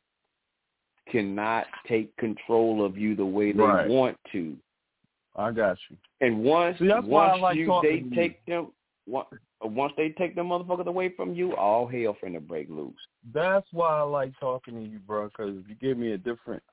cannot 1.12 1.66
take 1.88 2.16
control 2.18 2.86
of 2.86 2.98
you 2.98 3.16
the 3.16 3.26
way 3.26 3.52
they 3.52 3.60
Right. 3.60 3.90
want 3.90 4.18
to. 4.34 4.58
I 5.36 5.52
got 5.52 5.78
you. 5.90 5.98
And 6.20 6.44
once 6.44 6.78
See, 6.80 6.88
that's 6.88 7.08
why 7.08 7.28
I 7.28 7.32
once 7.32 7.42
like 7.42 7.58
you 7.58 7.80
they 7.82 7.96
you. 8.00 8.10
take 8.14 8.46
them 8.46 8.74
once, 9.06 9.30
once 9.62 9.94
they 9.96 10.10
take 10.10 10.36
them 10.36 10.50
motherfuckers 10.50 10.88
away 10.88 11.10
from 11.10 11.34
you, 11.34 11.56
all 11.56 11.88
hell 11.88 12.16
finna 12.22 12.46
break 12.46 12.70
loose. 12.70 13.00
That's 13.34 13.68
why 13.72 14.00
I 14.00 14.02
like 14.02 14.38
talking 14.40 14.76
to 14.76 14.90
you, 14.90 15.00
bro, 15.00 15.28
because 15.28 15.64
you 15.68 15.76
give 15.76 15.98
me 15.98 16.12
a 16.12 16.18
different 16.18 16.64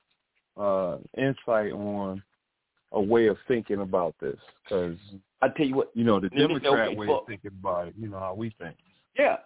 uh 0.57 0.97
insight 1.17 1.71
on 1.73 2.23
a 2.91 3.01
way 3.01 3.27
of 3.27 3.37
thinking 3.47 3.81
about 3.81 4.15
this. 4.21 4.39
Because 4.63 4.97
I 5.41 5.49
tell 5.49 5.65
you 5.65 5.75
what, 5.75 5.91
you 5.93 6.03
know 6.03 6.19
the 6.19 6.29
Democrat 6.29 6.87
okay, 6.87 6.95
way 6.95 7.07
well- 7.07 7.19
of 7.19 7.27
thinking 7.27 7.51
about 7.59 7.87
it. 7.89 7.95
You 7.97 8.09
know 8.09 8.19
how 8.19 8.33
we 8.33 8.53
think. 8.59 8.75
Yeah. 9.17 9.37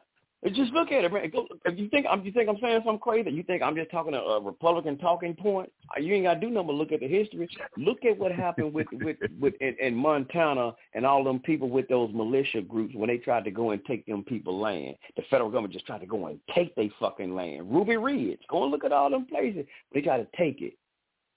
Just 0.54 0.72
look 0.72 0.90
at 0.94 1.04
it, 1.04 1.12
man. 1.12 1.30
Go, 1.32 1.48
if 1.66 1.78
you 1.78 1.90
think 1.90 2.06
I'm, 2.10 2.24
you 2.24 2.32
think 2.32 2.48
I'm 2.48 2.58
saying 2.62 2.80
something 2.86 3.00
crazy? 3.00 3.30
You 3.30 3.44
think 3.44 3.62
I'm 3.62 3.76
just 3.76 3.92
talking 3.92 4.14
a, 4.14 4.20
a 4.20 4.40
Republican 4.42 4.98
talking 4.98 5.36
point? 5.36 5.70
Uh, 5.90 6.00
You 6.00 6.14
ain't 6.14 6.24
got 6.24 6.36
to 6.36 6.40
do 6.40 6.50
nothing 6.50 6.68
but 6.68 6.76
look 6.76 6.94
at 6.94 7.02
the 7.02 7.10
history. 7.10 7.50
Look 7.76 8.06
at 8.06 8.18
what 8.18 8.32
happened 8.32 8.74
with 8.74 8.88
with 8.94 9.18
with 9.38 9.56
in, 9.60 9.76
in 9.82 9.94
Montana 9.96 10.72
and 10.94 11.06
all 11.06 11.26
them 11.26 11.40
people 11.40 11.70
with 11.70 11.90
those 11.90 12.10
militia 12.14 12.62
groups 12.62 12.96
when 12.96 13.10
they 13.10 13.18
tried 13.18 13.44
to 13.44 13.52
go 13.52 13.72
and 13.72 13.84
take 13.84 14.06
them 14.06 14.24
people 14.24 14.58
land. 14.58 14.96
The 15.18 15.24
federal 15.30 15.50
government 15.50 15.74
just 15.74 15.86
tried 15.86 16.00
to 16.00 16.08
go 16.08 16.28
and 16.28 16.40
take 16.56 16.74
their 16.76 16.88
fucking 17.02 17.36
land. 17.36 17.70
Ruby 17.70 17.98
Ridge. 17.98 18.40
Go 18.50 18.64
and 18.64 18.72
look 18.72 18.86
at 18.86 18.94
all 18.94 19.10
them 19.10 19.26
places. 19.26 19.66
They 19.94 20.00
tried 20.00 20.20
to 20.20 20.28
take 20.38 20.62
it. 20.62 20.76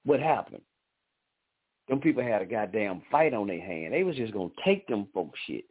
What 0.04 0.20
happened? 0.20 0.62
Them 1.88 2.00
people 2.00 2.22
had 2.22 2.42
a 2.42 2.46
goddamn 2.46 3.02
fight 3.10 3.34
on 3.34 3.48
their 3.48 3.60
hand. 3.60 3.92
They 3.92 4.04
was 4.04 4.16
just 4.16 4.32
gonna 4.32 4.50
take 4.64 4.86
them 4.86 5.08
folks 5.12 5.38
shit 5.46 5.64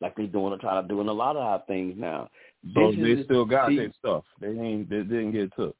like 0.00 0.16
they 0.16 0.26
doing 0.26 0.58
trying 0.60 0.82
to 0.82 0.88
do 0.88 1.00
in 1.00 1.08
a 1.08 1.12
lot 1.12 1.36
of 1.36 1.42
our 1.42 1.62
things 1.66 1.94
now. 1.96 2.28
So 2.74 2.92
This 2.92 3.18
they 3.18 3.24
still 3.24 3.44
got 3.44 3.68
their 3.68 3.92
stuff. 3.98 4.24
They 4.40 4.48
ain't. 4.48 4.88
They 4.88 4.98
didn't 4.98 5.32
get 5.32 5.54
took. 5.56 5.76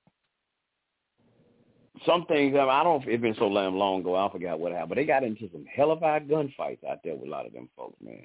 some 2.07 2.27
things 2.27 2.55
I, 2.55 2.61
mean, 2.61 2.69
I 2.69 2.83
don't. 2.83 3.07
It's 3.07 3.23
been 3.23 3.35
so 3.39 3.53
damn 3.53 3.77
long 3.77 4.01
ago. 4.01 4.15
I 4.15 4.31
forgot 4.31 4.61
what 4.61 4.73
happened. 4.73 4.91
But 4.91 4.95
they 4.97 5.05
got 5.05 5.25
into 5.25 5.49
some 5.53 5.65
hell 5.67 5.91
of 5.91 6.03
a 6.03 6.21
gunfights 6.21 6.85
out 6.89 6.99
there 7.03 7.15
with 7.15 7.29
a 7.29 7.31
lot 7.31 7.47
of 7.47 7.53
them 7.53 7.69
folks, 7.77 7.97
man. 8.05 8.25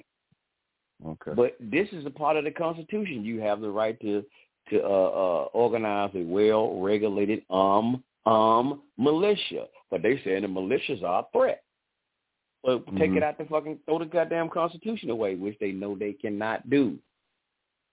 Okay. 1.04 1.32
But 1.34 1.56
this 1.60 1.88
is 1.92 2.06
a 2.06 2.10
part 2.10 2.36
of 2.36 2.44
the 2.44 2.50
Constitution. 2.50 3.24
You 3.24 3.40
have 3.40 3.60
the 3.60 3.70
right 3.70 4.00
to 4.00 4.24
to 4.70 4.82
uh, 4.82 4.86
uh, 4.86 5.44
organize 5.52 6.10
a 6.14 6.22
well 6.22 6.80
regulated 6.80 7.42
um 7.50 8.02
um 8.26 8.82
militia. 8.98 9.66
But 9.90 10.02
they 10.02 10.20
saying 10.24 10.42
the 10.42 10.48
militias 10.48 11.02
are 11.02 11.20
a 11.20 11.26
threat. 11.38 11.62
But 12.62 12.86
take 12.96 13.10
Mhm. 13.10 13.18
it 13.18 13.22
out 13.22 13.36
the 13.38 13.44
fucking 13.44 13.80
throw 13.84 13.98
the 13.98 14.06
goddamn 14.06 14.48
Constitution 14.48 15.10
away, 15.10 15.34
which 15.34 15.58
they 15.58 15.72
know 15.72 15.94
they 15.94 16.14
cannot 16.14 16.68
do. 16.70 16.98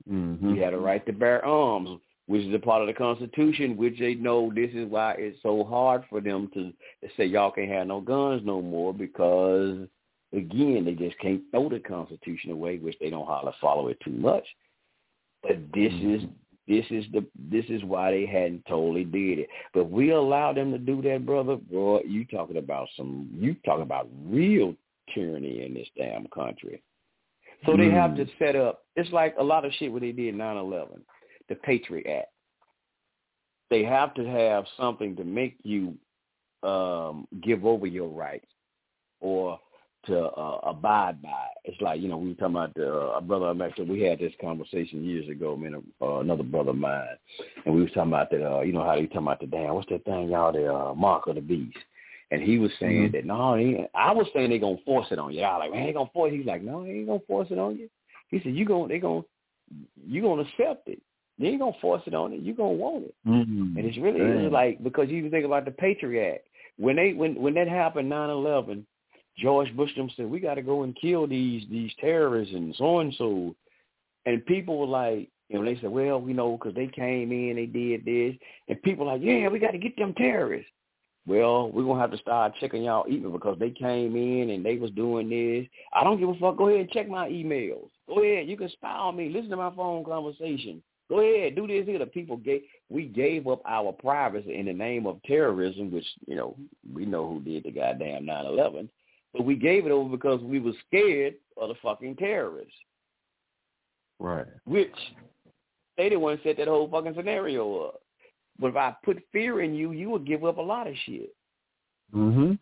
mm-hmm. 0.10 0.56
You 0.56 0.62
had 0.64 0.74
a 0.74 0.80
right 0.80 1.06
to 1.06 1.14
bear 1.14 1.46
arms, 1.46 2.00
which 2.26 2.44
is 2.44 2.54
a 2.54 2.60
part 2.60 2.82
of 2.82 2.88
the 2.88 2.94
Constitution, 2.94 3.78
which 3.78 4.00
they 4.00 4.16
know 4.16 4.52
this 4.52 4.72
is 4.74 4.88
why 4.90 5.14
it's 5.14 5.40
so 5.44 5.64
hard 5.64 6.06
for 6.10 6.22
them 6.22 6.50
to, 6.54 6.72
to 7.02 7.14
say 7.16 7.26
y'all 7.26 7.52
can't 7.52 7.70
have 7.70 7.88
no 7.88 8.00
guns 8.02 8.42
no 8.46 8.62
more 8.62 8.94
because, 8.94 9.88
again, 10.34 10.86
they 10.86 10.94
just 10.94 11.20
can't 11.20 11.44
throw 11.52 11.70
the 11.70 11.80
Constitution 11.80 12.52
away, 12.52 12.78
which 12.78 12.98
they 13.00 13.10
don't 13.10 13.28
hardly 13.28 13.52
follow 13.60 13.90
it 13.90 14.00
too 14.00 14.12
much. 14.12 14.48
But 15.44 15.58
this 15.74 15.94
is 15.94 16.24
this 16.68 16.86
is 16.90 17.06
the 17.12 17.26
this 17.50 17.66
is 17.70 17.84
why 17.84 18.12
they 18.12 18.26
hadn't 18.26 18.66
totally 18.68 19.04
did 19.04 19.40
it. 19.40 19.50
But 19.74 19.90
we 19.90 20.12
allow 20.12 20.54
them 20.54 20.72
to 20.72 20.78
do 20.78 21.02
that, 21.02 21.26
brother. 21.26 21.56
Boy, 21.56 22.02
you 22.08 22.26
talking 22.26 22.58
about 22.58 22.88
some 22.96 23.30
you 23.34 23.56
talking 23.66 23.84
about 23.84 24.08
real 24.26 24.76
tyranny 25.14 25.66
in 25.66 25.74
this 25.74 25.88
damn 25.98 26.28
country. 26.28 26.82
So 27.66 27.78
they 27.78 27.92
have 27.92 28.16
to 28.16 28.26
set 28.40 28.56
up. 28.56 28.86
It's 28.96 29.12
like 29.12 29.36
a 29.40 29.44
lot 29.44 29.66
of 29.66 29.72
shit 29.74 29.92
what 29.92 30.02
they 30.02 30.12
did 30.12 30.34
9/11, 30.34 31.02
the 31.48 31.56
Patriot 31.56 32.10
Act. 32.10 32.30
They 33.70 33.84
have 33.84 34.14
to 34.16 34.26
have 34.26 34.66
something 34.78 35.16
to 35.16 35.24
make 35.24 35.58
you 35.64 35.96
um, 36.64 37.28
give 37.42 37.66
over 37.66 37.86
your 37.88 38.08
rights 38.08 38.48
or 39.20 39.60
to 40.06 40.20
uh, 40.26 40.60
abide 40.64 41.22
by. 41.22 41.48
It's 41.66 41.80
like 41.82 42.02
you 42.02 42.08
know 42.08 42.18
we 42.18 42.30
were 42.30 42.34
talking 42.36 42.56
about 42.56 42.74
the 42.74 42.92
uh, 42.92 43.22
brother 43.22 43.48
I 43.48 43.54
met. 43.54 43.88
We 43.88 44.02
had 44.02 44.20
this 44.20 44.34
conversation 44.42 45.04
years 45.04 45.30
ago. 45.30 45.56
Man, 45.56 45.82
uh, 46.02 46.20
another 46.20 46.44
brother 46.44 46.72
of 46.72 46.78
mine, 46.78 47.06
and 47.66 47.76
we 47.76 47.82
was 47.82 47.92
talking 47.92 48.12
about 48.12 48.30
that. 48.32 48.46
Uh, 48.46 48.62
you 48.62 48.74
know 48.74 48.84
how 48.84 48.96
they 48.96 49.06
talking 49.06 49.24
about 49.24 49.40
the 49.40 49.48
damn 49.48 49.76
what's 49.76 49.90
that 49.90 50.06
thing 50.06 50.30
y'all 50.30 50.52
the 50.52 50.74
uh, 50.74 50.94
mark 50.94 51.28
of 51.28 51.36
the 51.36 51.42
beast. 51.42 51.78
And 52.32 52.42
he 52.42 52.58
was 52.58 52.72
saying 52.80 53.10
Mhm. 53.10 53.12
that 53.12 53.26
no, 53.26 53.56
he. 53.56 53.86
I 53.94 54.14
was 54.14 54.28
saying 54.34 54.50
they 54.50 54.60
gonna 54.60 54.78
force 54.86 55.08
it 55.12 55.20
on 55.20 55.34
you. 55.34 55.42
I 55.42 55.58
was 55.58 55.60
like, 55.60 55.72
man, 55.74 55.86
they 55.86 55.94
gonna 55.94 56.10
force. 56.14 56.32
He's 56.32 56.46
like, 56.46 56.64
no, 56.64 56.84
they 56.84 56.92
ain't 56.92 57.08
gonna 57.08 57.20
force 57.28 57.48
it 57.52 57.60
on 57.60 57.78
you. 57.78 57.90
He 58.30 58.40
said, 58.40 58.56
you 58.56 58.66
gonna 58.66 58.88
they 58.88 59.00
gonna 59.00 59.24
you 60.08 60.22
gonna 60.22 60.44
accept 60.44 60.88
it. 60.88 61.02
They 61.38 61.48
ain't 61.48 61.60
gonna 61.60 61.74
force 61.82 62.04
it 62.06 62.14
on 62.14 62.32
you. 62.32 62.40
You 62.40 62.54
gonna 62.54 62.72
want 62.72 63.06
it. 63.06 63.16
Mm-hmm. 63.28 63.78
And 63.78 63.86
it's 63.86 63.98
really 63.98 64.22
it's 64.22 64.54
like 64.54 64.82
because 64.82 65.10
you 65.10 65.18
even 65.18 65.32
think 65.32 65.46
about 65.46 65.66
the 65.66 65.72
Patriot 65.72 66.36
Act 66.36 66.48
when 66.78 66.96
they 66.96 67.14
when 67.14 67.36
when 67.36 67.54
that 67.56 67.68
happened 67.68 68.10
nine 68.10 68.30
eleven, 68.30 68.86
George 69.38 69.76
Bush 69.76 69.96
them 69.96 70.10
said 70.16 70.30
we 70.30 70.40
got 70.40 70.56
to 70.56 70.62
go 70.62 70.84
and 70.84 70.96
kill 71.00 71.28
these 71.28 71.64
these 71.70 71.92
terrorists 72.00 72.54
and 72.54 72.76
so 72.76 73.00
and 73.00 73.14
so, 73.18 73.56
and 74.26 74.46
people 74.46 74.78
were 74.78 74.86
like. 74.86 75.30
You 75.50 75.60
know, 75.60 75.66
they 75.66 75.82
said, 75.82 75.90
well, 75.90 76.22
we 76.22 76.32
know 76.32 76.54
because 76.54 76.76
they 76.76 76.88
came 76.88 77.30
in, 77.34 77.58
they 77.58 77.66
did 77.66 78.06
this, 78.06 78.40
and 78.70 78.82
people 78.84 79.06
like, 79.06 79.20
yeah, 79.22 79.50
we 79.50 79.60
got 79.60 79.72
to 79.72 79.78
get 79.78 79.98
them 79.98 80.14
terrorists. 80.14 80.72
Well, 81.28 81.70
we're 81.72 81.84
gonna 81.84 82.00
have 82.00 82.12
to 82.12 82.18
start 82.18 82.54
checking 82.60 82.84
y'all 82.84 83.06
email 83.08 83.32
because 83.32 83.60
they 83.60 83.70
came 83.70 84.16
in 84.16 84.50
and 84.50 84.66
they 84.66 84.78
was 84.78 84.92
doing 84.92 85.30
this. 85.30 85.68
I 85.94 86.04
don't 86.04 86.20
give 86.20 86.30
a 86.30 86.34
fuck. 86.36 86.58
Go 86.58 86.70
ahead 86.70 86.80
and 86.80 86.90
check 86.90 87.08
my 87.08 87.30
emails. 87.30 87.90
Go 88.08 88.24
ahead, 88.24 88.48
you 88.48 88.58
can 88.58 88.70
spy 88.70 88.92
on 88.92 89.18
me. 89.18 89.30
Listen 89.30 89.52
to 89.52 89.58
my 89.58 89.76
phone 89.76 90.04
conversation. 90.04 90.82
Go 91.10 91.20
ahead, 91.20 91.56
do 91.56 91.68
this 91.68 91.86
here. 91.86 92.00
The 92.00 92.06
people 92.06 92.38
gave 92.38 92.62
we 92.90 93.06
gave 93.06 93.48
up 93.48 93.62
our 93.68 93.92
privacy 93.92 94.56
in 94.56 94.66
the 94.66 94.74
name 94.74 95.06
of 95.06 95.22
terrorism, 95.24 95.92
which 95.92 96.08
you 96.26 96.36
know 96.36 96.56
we 96.92 97.06
know 97.06 97.28
who 97.28 97.42
did 97.42 97.66
the 97.66 97.72
goddamn 97.72 98.26
nine 98.26 98.46
eleven, 98.46 98.90
but 99.34 99.46
we 99.46 99.56
gave 99.56 99.86
it 99.86 99.92
over 99.92 100.10
because 100.10 100.42
we 100.42 100.60
were 100.60 100.74
scared 100.88 101.36
of 101.58 101.70
the 101.70 101.76
fucking 101.82 102.16
terrorists, 102.18 102.74
Right. 104.20 104.46
which 104.66 104.94
they 105.98 106.04
didn't 106.10 106.22
want 106.22 106.42
to 106.42 106.48
set 106.48 106.58
that 106.58 106.68
whole 106.68 106.90
fucking 106.90 107.14
scenario 107.16 107.82
up. 107.86 108.02
But 108.60 108.68
if 108.68 108.76
I 108.76 108.96
put 109.04 109.22
fear 109.32 109.62
in 109.62 109.74
you, 109.74 109.92
you 109.92 110.10
would 110.10 110.26
give 110.28 110.44
up 110.46 110.58
a 110.58 110.62
lot 110.62 110.88
of 110.88 110.94
shit. 111.06 111.34
Mm-hmm. 112.14 112.54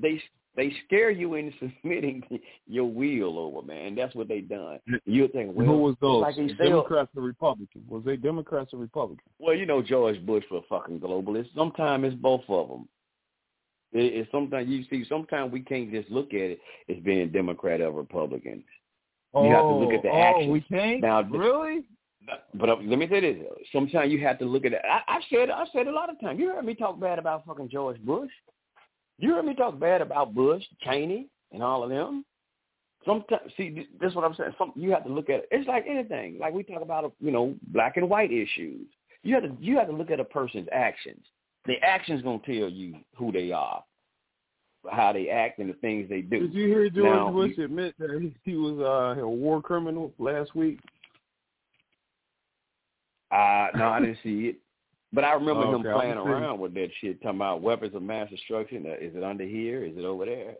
They 0.00 0.22
They 0.54 0.72
scare 0.86 1.10
you 1.10 1.34
into 1.34 1.52
submitting 1.82 2.22
your 2.66 2.84
will 2.90 3.38
over, 3.38 3.66
man. 3.66 3.94
That's 3.94 4.14
what 4.14 4.28
they 4.28 4.40
done. 4.40 4.78
You 5.06 5.28
think, 5.28 5.56
well, 5.56 5.66
Who 5.66 5.78
was 5.78 5.96
those? 6.00 6.22
like 6.22 6.36
Democrats 6.58 7.10
or 7.16 7.22
Republicans? 7.22 7.84
Was 7.88 8.04
they 8.04 8.16
Democrats 8.16 8.72
or 8.74 8.78
Republicans? 8.78 9.28
Well, 9.38 9.54
you 9.54 9.66
know 9.66 9.82
George 9.82 10.24
Bush 10.26 10.44
was 10.50 10.62
a 10.64 10.68
fucking 10.68 11.00
globalist. 11.00 11.48
Sometimes 11.54 12.04
it's 12.06 12.14
both 12.16 12.42
of 12.48 12.68
them. 12.68 12.88
It, 13.92 14.14
it's 14.14 14.30
sometimes 14.30 14.68
you 14.68 14.84
see. 14.90 15.04
Sometimes 15.08 15.52
we 15.52 15.60
can't 15.60 15.90
just 15.90 16.10
look 16.10 16.34
at 16.34 16.40
it 16.40 16.60
as 16.88 16.96
being 17.04 17.30
Democrat 17.30 17.80
or 17.80 17.90
Republican. 17.90 18.64
You 19.34 19.50
have 19.50 19.62
to 19.62 19.74
look 19.74 19.92
at 19.92 20.02
the 20.02 20.08
oh, 20.08 20.20
actions. 20.20 20.50
we 20.50 20.60
can't. 20.62 21.02
Now, 21.02 21.22
really? 21.22 21.84
But 22.54 22.68
uh, 22.68 22.76
let 22.82 22.98
me 22.98 23.08
say 23.08 23.20
this: 23.20 23.36
sometimes 23.72 24.10
you 24.10 24.20
have 24.24 24.38
to 24.38 24.44
look 24.44 24.64
at 24.64 24.72
it. 24.72 24.82
I, 24.84 25.16
I 25.16 25.20
said, 25.30 25.50
I 25.50 25.64
said 25.72 25.86
a 25.86 25.92
lot 25.92 26.10
of 26.10 26.20
times. 26.20 26.38
You 26.38 26.48
heard 26.48 26.64
me 26.64 26.74
talk 26.74 26.98
bad 26.98 27.18
about 27.18 27.46
fucking 27.46 27.68
George 27.70 28.00
Bush. 28.00 28.30
You 29.18 29.34
heard 29.34 29.44
me 29.44 29.54
talk 29.54 29.78
bad 29.78 30.00
about 30.00 30.34
Bush, 30.34 30.62
Cheney, 30.82 31.28
and 31.52 31.62
all 31.62 31.82
of 31.82 31.90
them. 31.90 32.24
Sometimes, 33.04 33.52
see, 33.56 33.86
this 34.00 34.10
is 34.10 34.14
what 34.14 34.24
I'm 34.24 34.34
saying. 34.34 34.52
Some 34.58 34.72
you 34.76 34.90
have 34.90 35.04
to 35.04 35.12
look 35.12 35.30
at 35.30 35.40
it. 35.40 35.48
It's 35.50 35.68
like 35.68 35.84
anything. 35.88 36.38
Like 36.38 36.52
we 36.52 36.62
talk 36.62 36.82
about, 36.82 37.12
you 37.20 37.30
know, 37.30 37.54
black 37.68 37.96
and 37.96 38.08
white 38.08 38.32
issues. 38.32 38.86
You 39.22 39.34
have 39.34 39.44
to 39.44 39.56
you 39.60 39.78
have 39.78 39.88
to 39.88 39.94
look 39.94 40.10
at 40.10 40.20
a 40.20 40.24
person's 40.24 40.68
actions. 40.72 41.24
The 41.68 41.74
actions 41.82 42.22
gonna 42.22 42.40
tell 42.46 42.70
you 42.70 42.96
who 43.14 43.30
they 43.30 43.52
are, 43.52 43.84
how 44.90 45.12
they 45.12 45.28
act, 45.28 45.58
and 45.58 45.68
the 45.68 45.74
things 45.74 46.08
they 46.08 46.22
do. 46.22 46.40
Did 46.40 46.54
you 46.54 46.66
hear 46.66 46.88
George 46.88 47.04
Now, 47.04 47.30
Bush 47.30 47.58
admit 47.58 47.94
that 47.98 48.18
he, 48.22 48.34
he 48.50 48.56
was 48.56 48.78
uh, 48.80 49.20
a 49.20 49.28
war 49.28 49.60
criminal 49.60 50.10
last 50.18 50.56
week? 50.56 50.80
Uh, 53.30 53.68
no, 53.76 53.88
I 53.88 54.00
didn't 54.00 54.16
see 54.22 54.46
it. 54.46 54.56
But 55.12 55.24
I 55.24 55.34
remember 55.34 55.64
him 55.64 55.74
Okay, 55.86 55.92
playing 55.92 56.16
around 56.16 56.58
with 56.58 56.72
that 56.72 56.88
shit, 57.02 57.20
talking 57.20 57.38
about 57.38 57.60
weapons 57.60 57.94
of 57.94 58.02
mass 58.02 58.30
destruction. 58.30 58.86
Uh, 58.86 58.94
Is 58.94 59.14
it 59.14 59.22
under 59.22 59.44
here? 59.44 59.84
Is 59.84 59.96
it 59.98 60.04
over 60.06 60.24
there? 60.24 60.54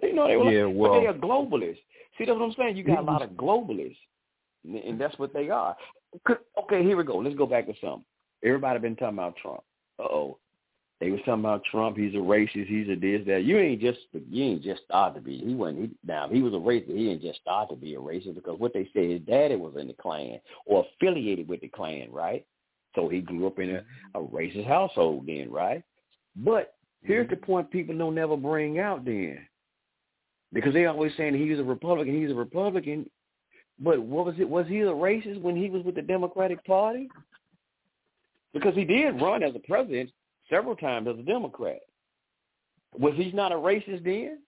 You 0.00 0.12
know, 0.12 0.28
they 0.28 0.36
were 0.36 0.52
Yeah, 0.52 0.66
like, 0.66 0.76
well- 0.76 0.92
but 0.92 1.00
they 1.00 1.06
are 1.06 1.14
globalists. 1.14 1.78
See, 2.18 2.24
that's 2.24 2.38
what 2.38 2.42
I'm 2.44 2.52
saying. 2.52 2.76
You 2.76 2.84
got 2.84 3.00
a 3.00 3.02
lot 3.02 3.22
of 3.22 3.30
globalists, 3.30 3.98
and 4.64 4.76
and 4.76 5.00
that's 5.00 5.18
what 5.18 5.32
they 5.32 5.50
are. 5.50 5.76
Okay, 6.62 6.84
here 6.84 6.96
we 6.96 7.02
go. 7.02 7.18
Let's 7.18 7.36
go 7.36 7.46
back 7.46 7.66
to 7.66 7.74
something. 7.80 8.04
Everybody 8.44 8.78
been 8.78 8.94
talking 8.94 9.18
about 9.18 9.36
Trump. 9.36 9.62
Uh-oh. 9.98 10.38
They 11.00 11.10
was 11.10 11.20
talking 11.20 11.40
about 11.40 11.62
Trump. 11.70 11.98
He's 11.98 12.14
a 12.14 12.18
racist. 12.18 12.68
He's 12.68 12.88
a 12.88 12.96
this, 12.96 13.20
that. 13.26 13.44
You 13.44 13.58
ain't 13.58 13.82
just 13.82 13.98
you 14.30 14.44
ain't 14.44 14.62
just 14.62 14.82
start 14.84 15.14
to 15.14 15.20
be. 15.20 15.38
He 15.38 15.54
wasn't. 15.54 15.80
He, 15.80 15.90
now, 16.06 16.26
he 16.28 16.40
was 16.40 16.54
a 16.54 16.56
racist, 16.56 16.96
he 16.96 17.10
ain't 17.10 17.20
just 17.20 17.40
start 17.40 17.68
to 17.68 17.76
be 17.76 17.94
a 17.94 17.98
racist 17.98 18.34
because 18.34 18.58
what 18.58 18.72
they 18.72 18.88
say 18.94 19.12
his 19.12 19.20
daddy 19.22 19.56
was 19.56 19.74
in 19.78 19.88
the 19.88 19.92
Klan 19.92 20.40
or 20.64 20.86
affiliated 20.86 21.48
with 21.48 21.60
the 21.60 21.68
Klan, 21.68 22.10
right? 22.10 22.46
So 22.94 23.08
he 23.08 23.20
grew 23.20 23.46
up 23.46 23.58
in 23.58 23.76
a, 23.76 23.80
mm-hmm. 23.80 24.18
a 24.18 24.26
racist 24.26 24.66
household 24.66 25.26
then, 25.26 25.50
right? 25.50 25.82
But 26.34 26.74
here's 27.02 27.26
mm-hmm. 27.26 27.40
the 27.40 27.46
point 27.46 27.70
people 27.70 27.96
don't 27.96 28.14
never 28.14 28.36
bring 28.36 28.78
out 28.78 29.04
then. 29.04 29.46
Because 30.52 30.72
they 30.72 30.86
always 30.86 31.12
saying 31.18 31.34
he's 31.34 31.58
a 31.58 31.64
Republican, 31.64 32.18
he's 32.18 32.30
a 32.30 32.34
Republican. 32.34 33.08
But 33.78 34.00
what 34.00 34.24
was 34.24 34.36
it? 34.38 34.48
Was 34.48 34.66
he 34.66 34.80
a 34.80 34.86
racist 34.86 35.42
when 35.42 35.56
he 35.56 35.68
was 35.68 35.84
with 35.84 35.96
the 35.96 36.02
Democratic 36.02 36.64
Party? 36.64 37.10
Because 38.58 38.74
he 38.74 38.84
did 38.84 39.20
run 39.20 39.42
as 39.42 39.54
a 39.54 39.58
president 39.58 40.10
several 40.48 40.74
times 40.76 41.08
as 41.08 41.18
a 41.18 41.22
Democrat. 41.22 41.80
Was 42.98 43.12
he 43.16 43.30
not 43.32 43.52
a 43.52 43.56
racist 43.56 44.02
then? 44.04 44.38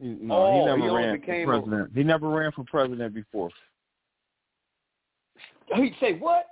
He, 0.00 0.06
no, 0.20 0.34
Oh, 0.34 0.52
he 0.52 0.58
he 0.60 0.64
never 0.64 0.80
only 0.90 1.04
ran 1.04 1.20
for 1.20 1.32
a- 1.32 1.46
president. 1.46 1.90
He 1.94 2.02
never 2.02 2.28
ran 2.30 2.52
for 2.52 2.64
president 2.64 3.14
before. 3.14 3.50
He'd 5.74 5.94
say 6.00 6.14
what? 6.18 6.46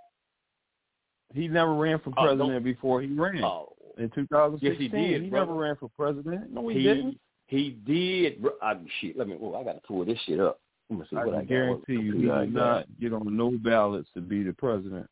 He 1.34 1.48
never 1.48 1.74
ran 1.74 1.98
for 2.00 2.12
Oh, 2.16 2.22
president 2.26 2.64
before 2.64 3.00
he 3.00 3.08
ran 3.08 3.42
Oh, 3.42 3.72
in 3.98 4.10
2016. 4.10 4.60
Yes, 4.70 4.78
he 4.78 4.88
did, 4.88 5.22
He 5.22 5.30
brother. 5.30 5.46
never 5.46 5.58
ran 5.60 5.76
for 5.76 5.88
president. 5.96 6.50
No, 6.52 6.68
he, 6.68 6.76
he 6.78 6.82
didn't. 6.82 7.20
he 7.46 7.70
did. 7.86 8.44
I, 8.62 8.76
shit, 9.00 9.16
let 9.16 9.26
me. 9.28 9.36
Oh, 9.40 9.54
I 9.54 9.64
got 9.64 9.72
to 9.74 9.80
pull 9.86 10.04
this 10.04 10.18
shit 10.26 10.38
up. 10.40 10.60
Let 10.90 10.98
me 11.00 11.06
see 11.10 11.16
I 11.16 11.24
what 11.24 11.34
I 11.34 11.44
guarantee 11.44 11.94
you, 11.94 12.12
he 12.14 12.26
did 12.26 12.52
not 12.54 12.84
get 13.00 13.12
on 13.12 13.36
no 13.36 13.50
ballots 13.52 14.08
to 14.14 14.20
be 14.20 14.42
the 14.42 14.52
president. 14.52 15.08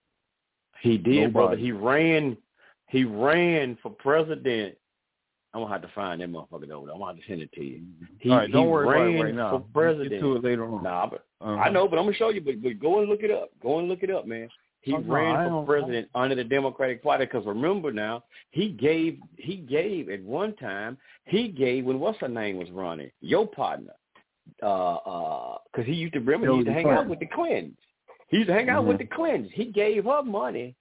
He 0.80 0.98
did, 0.98 1.32
brother. 1.32 1.56
He 1.56 1.72
ran. 1.72 2.36
He 2.88 3.04
ran 3.04 3.76
for 3.82 3.90
president. 3.90 4.76
I'm 5.52 5.60
gonna 5.62 5.72
have 5.72 5.82
to 5.82 5.88
find 5.94 6.20
that 6.20 6.30
motherfucker 6.30 6.66
there. 6.66 6.76
I'm 6.76 6.86
gonna 6.86 7.06
have 7.06 7.16
to 7.16 7.22
send 7.28 7.40
it 7.40 7.52
to 7.52 7.62
you. 7.64 7.82
He, 8.18 8.30
All 8.30 8.38
right, 8.38 8.50
don't 8.50 8.68
worry 8.68 8.86
ran 8.88 9.08
about 9.08 9.20
it 9.20 9.22
right 9.24 9.34
now. 9.34 9.50
for 9.50 9.60
president. 9.72 10.10
Get 10.10 10.20
to 10.20 10.36
it 10.36 10.44
later 10.44 10.64
on. 10.66 10.82
Nah, 10.82 11.06
but 11.06 11.24
Uh-huh. 11.40 11.52
I 11.60 11.68
know, 11.70 11.86
but 11.88 11.98
I'm 11.98 12.04
gonna 12.06 12.16
show 12.16 12.30
you. 12.30 12.40
But, 12.40 12.60
but 12.62 12.78
go 12.80 13.00
and 13.00 13.08
look 13.08 13.22
it 13.22 13.30
up. 13.30 13.50
Go 13.62 13.78
and 13.78 13.88
look 13.88 14.02
it 14.02 14.10
up, 14.10 14.26
man. 14.26 14.48
He 14.80 14.92
Oh, 14.94 14.98
ran 15.00 15.48
don't- 15.48 15.64
for 15.64 15.66
president 15.66 16.08
under 16.14 16.34
the 16.34 16.44
Democratic 16.44 17.02
Party 17.02 17.24
because 17.24 17.46
remember 17.46 17.90
now 17.92 18.24
he 18.50 18.68
gave 18.68 19.18
he 19.38 19.56
gave 19.56 20.10
at 20.10 20.20
one 20.22 20.54
time 20.56 20.98
he 21.24 21.48
gave 21.48 21.84
when 21.86 22.00
what's 22.00 22.18
her 22.18 22.28
name 22.28 22.58
was 22.58 22.70
running 22.70 23.10
your 23.20 23.46
partner 23.46 23.94
uh 24.62 24.94
uh 24.96 25.58
because 25.72 25.86
he 25.86 25.94
used 25.94 26.12
to 26.12 26.20
remember 26.20 26.48
he 26.50 26.56
used 26.56 26.66
to 26.66 26.72
hang 26.74 26.90
out 26.90 27.08
with 27.08 27.18
the 27.20 27.26
Clintons. 27.26 27.78
He 28.34 28.38
used 28.38 28.48
to 28.48 28.54
hang 28.54 28.68
out 28.68 28.84
with 28.84 28.98
the. 28.98 29.04
Clintons. 29.04 29.48
He 29.54 29.66
gave 29.66 30.06
her 30.06 30.20
money 30.24 30.74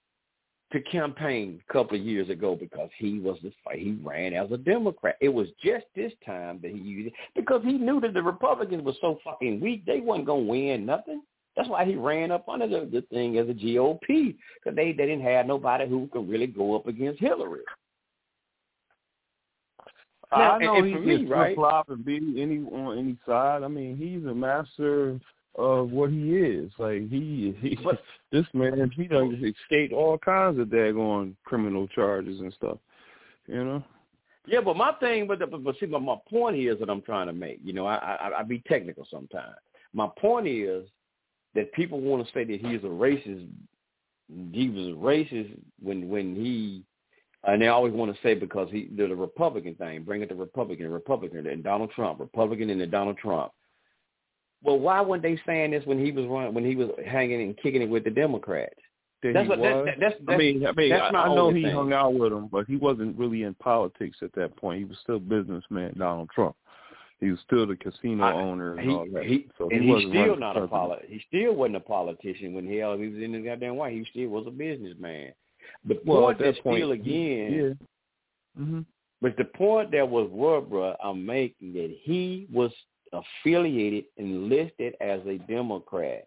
to 0.72 0.80
campaign 0.80 1.60
a 1.68 1.72
couple 1.72 1.96
of 1.96 2.02
years 2.04 2.28
ago 2.28 2.56
because 2.56 2.90
he 2.98 3.20
was 3.20 3.38
the 3.44 3.52
he 3.76 3.96
ran 4.02 4.34
as 4.34 4.50
a 4.50 4.56
Democrat. 4.56 5.16
It 5.20 5.28
was 5.28 5.46
just 5.64 5.84
this 5.94 6.12
time 6.26 6.58
that 6.62 6.72
he 6.72 6.78
used 6.78 7.06
it 7.06 7.12
because 7.36 7.62
he 7.62 7.74
knew 7.74 8.00
that 8.00 8.12
the 8.12 8.24
Republicans 8.24 8.82
were 8.82 8.94
so 9.00 9.20
fucking 9.22 9.60
weak 9.60 9.86
they 9.86 10.00
wasn't 10.00 10.26
gonna 10.26 10.42
win 10.42 10.84
nothing. 10.84 11.22
That's 11.56 11.68
why 11.68 11.84
he 11.84 11.94
ran 11.94 12.32
up 12.32 12.48
under 12.48 12.66
the, 12.66 12.90
the 12.90 13.02
thing 13.02 13.38
as 13.38 13.48
a 13.48 13.52
GOP 13.54 14.00
because 14.08 14.74
they 14.74 14.90
they 14.90 15.06
didn't 15.06 15.22
have 15.22 15.46
nobody 15.46 15.88
who 15.88 16.08
could 16.12 16.28
really 16.28 16.48
go 16.48 16.74
up 16.74 16.88
against 16.88 17.20
Hillary. 17.20 17.60
Now, 20.32 20.54
I 20.54 20.58
know 20.58 20.78
and- 20.78 20.86
he 20.88 20.92
and 20.94 21.06
me, 21.06 21.16
can 21.18 21.28
right? 21.28 21.54
flip 21.54 21.68
flop 21.70 21.88
and 21.90 22.04
be 22.04 22.16
any 22.16 22.58
on 22.58 22.98
any 22.98 23.16
side. 23.24 23.62
I 23.62 23.68
mean, 23.68 23.96
he's 23.96 24.28
a 24.28 24.34
master 24.34 25.20
of 25.56 25.90
what 25.90 26.10
he 26.10 26.36
is. 26.36 26.70
Like 26.78 27.08
he, 27.08 27.54
he 27.60 27.78
But- 27.82 28.02
this 28.32 28.46
man, 28.52 28.90
he 28.94 29.04
done 29.04 29.34
escaped 29.34 29.92
all 29.92 30.18
kinds 30.18 30.58
of 30.58 30.68
daggone 30.68 31.34
criminal 31.44 31.86
charges 31.88 32.40
and 32.40 32.52
stuff. 32.54 32.78
You 33.46 33.64
know. 33.64 33.84
Yeah, 34.46 34.60
but 34.60 34.76
my 34.76 34.92
thing, 35.00 35.26
but, 35.26 35.38
but, 35.38 35.64
but 35.64 35.76
see, 35.78 35.86
but 35.86 36.00
my 36.00 36.16
point 36.28 36.56
is 36.56 36.78
that 36.78 36.90
I'm 36.90 37.02
trying 37.02 37.28
to 37.28 37.32
make. 37.32 37.60
You 37.64 37.72
know, 37.72 37.86
I 37.86 37.96
I, 37.96 38.40
I 38.40 38.42
be 38.42 38.62
technical 38.66 39.06
sometimes. 39.10 39.56
My 39.92 40.08
point 40.18 40.46
is 40.46 40.86
that 41.54 41.72
people 41.72 42.00
want 42.00 42.26
to 42.26 42.32
say 42.32 42.44
that 42.44 42.60
he's 42.60 42.82
a 42.82 42.86
racist. 42.86 43.48
He 44.52 44.68
was 44.68 44.88
racist 44.96 45.56
when 45.80 46.08
when 46.08 46.34
he, 46.34 46.82
and 47.44 47.62
they 47.62 47.68
always 47.68 47.94
want 47.94 48.14
to 48.14 48.22
say 48.22 48.34
because 48.34 48.68
he 48.70 48.82
did 48.82 49.10
the 49.10 49.16
Republican 49.16 49.74
thing, 49.76 50.02
bring 50.02 50.22
it 50.22 50.28
to 50.28 50.34
Republican, 50.34 50.90
Republican, 50.90 51.46
and 51.46 51.62
Donald 51.62 51.90
Trump, 51.92 52.20
Republican, 52.20 52.70
and 52.70 52.80
then 52.80 52.90
Donald 52.90 53.16
Trump. 53.18 53.52
Well, 54.64 54.78
why 54.78 55.00
weren't 55.02 55.22
they 55.22 55.38
saying 55.46 55.70
this 55.72 55.84
when 55.86 56.04
he 56.04 56.10
was 56.10 56.26
run, 56.26 56.54
when 56.54 56.64
he 56.64 56.74
was 56.74 56.88
hanging 57.06 57.42
and 57.42 57.56
kicking 57.58 57.82
it 57.82 57.88
with 57.90 58.04
the 58.04 58.10
Democrats? 58.10 58.74
That 59.22 59.34
That's 59.34 59.48
what 59.48 59.60
that, 59.62 59.84
that, 59.84 59.94
that's, 60.00 60.14
I 60.28 60.36
mean, 60.36 60.66
I 60.66 60.72
mean, 60.72 60.90
that's 60.90 61.14
I, 61.14 61.18
I 61.18 61.34
know 61.34 61.50
he 61.52 61.62
thing. 61.62 61.72
hung 61.74 61.92
out 61.92 62.14
with 62.14 62.32
him, 62.32 62.48
but 62.50 62.66
he 62.66 62.76
wasn't 62.76 63.16
really 63.18 63.44
in 63.44 63.54
politics 63.54 64.18
at 64.22 64.32
that 64.34 64.54
point. 64.56 64.80
He 64.80 64.84
was 64.84 64.98
still 65.02 65.18
businessman 65.18 65.94
Donald 65.98 66.28
Trump. 66.34 66.56
He 67.20 67.30
was 67.30 67.38
still 67.46 67.66
the 67.66 67.76
casino 67.76 68.22
I- 68.24 68.32
owner 68.34 68.74
and 68.76 68.80
he, 68.90 68.94
all 68.94 69.06
that. 69.14 69.24
he, 69.24 69.46
so 69.56 69.68
and 69.70 69.82
he's 69.82 69.92
wasn't 69.94 70.12
still 70.12 70.36
not 70.36 70.56
a 70.56 70.66
president. 70.66 70.70
poli- 70.70 71.06
He 71.08 71.24
still 71.28 71.54
wasn't 71.54 71.76
a 71.76 71.80
politician 71.80 72.52
when 72.52 72.66
hell 72.66 72.98
he 72.98 73.08
was 73.08 73.22
in 73.22 73.32
the 73.32 73.40
goddamn 73.40 73.76
White. 73.76 73.94
He 73.94 74.04
still 74.10 74.28
was 74.28 74.44
a 74.46 74.50
businessman. 74.50 75.32
The 75.86 75.98
Well, 76.04 76.22
point 76.22 76.40
at 76.40 76.44
that 76.46 76.54
that 76.56 76.62
point, 76.62 76.78
still 76.80 76.92
he- 76.92 77.00
again, 77.00 77.78
yeah. 78.58 78.62
hmm 78.62 78.80
but 79.22 79.38
the 79.38 79.44
point 79.44 79.90
that 79.92 80.06
was 80.06 80.28
what, 80.30 80.68
bro, 80.68 80.94
I'm 81.02 81.24
making 81.24 81.72
that 81.72 81.96
he 82.02 82.46
was 82.52 82.70
affiliated 83.14 84.04
and 84.18 84.48
listed 84.48 84.94
as 85.00 85.20
a 85.26 85.38
Democrat. 85.48 86.26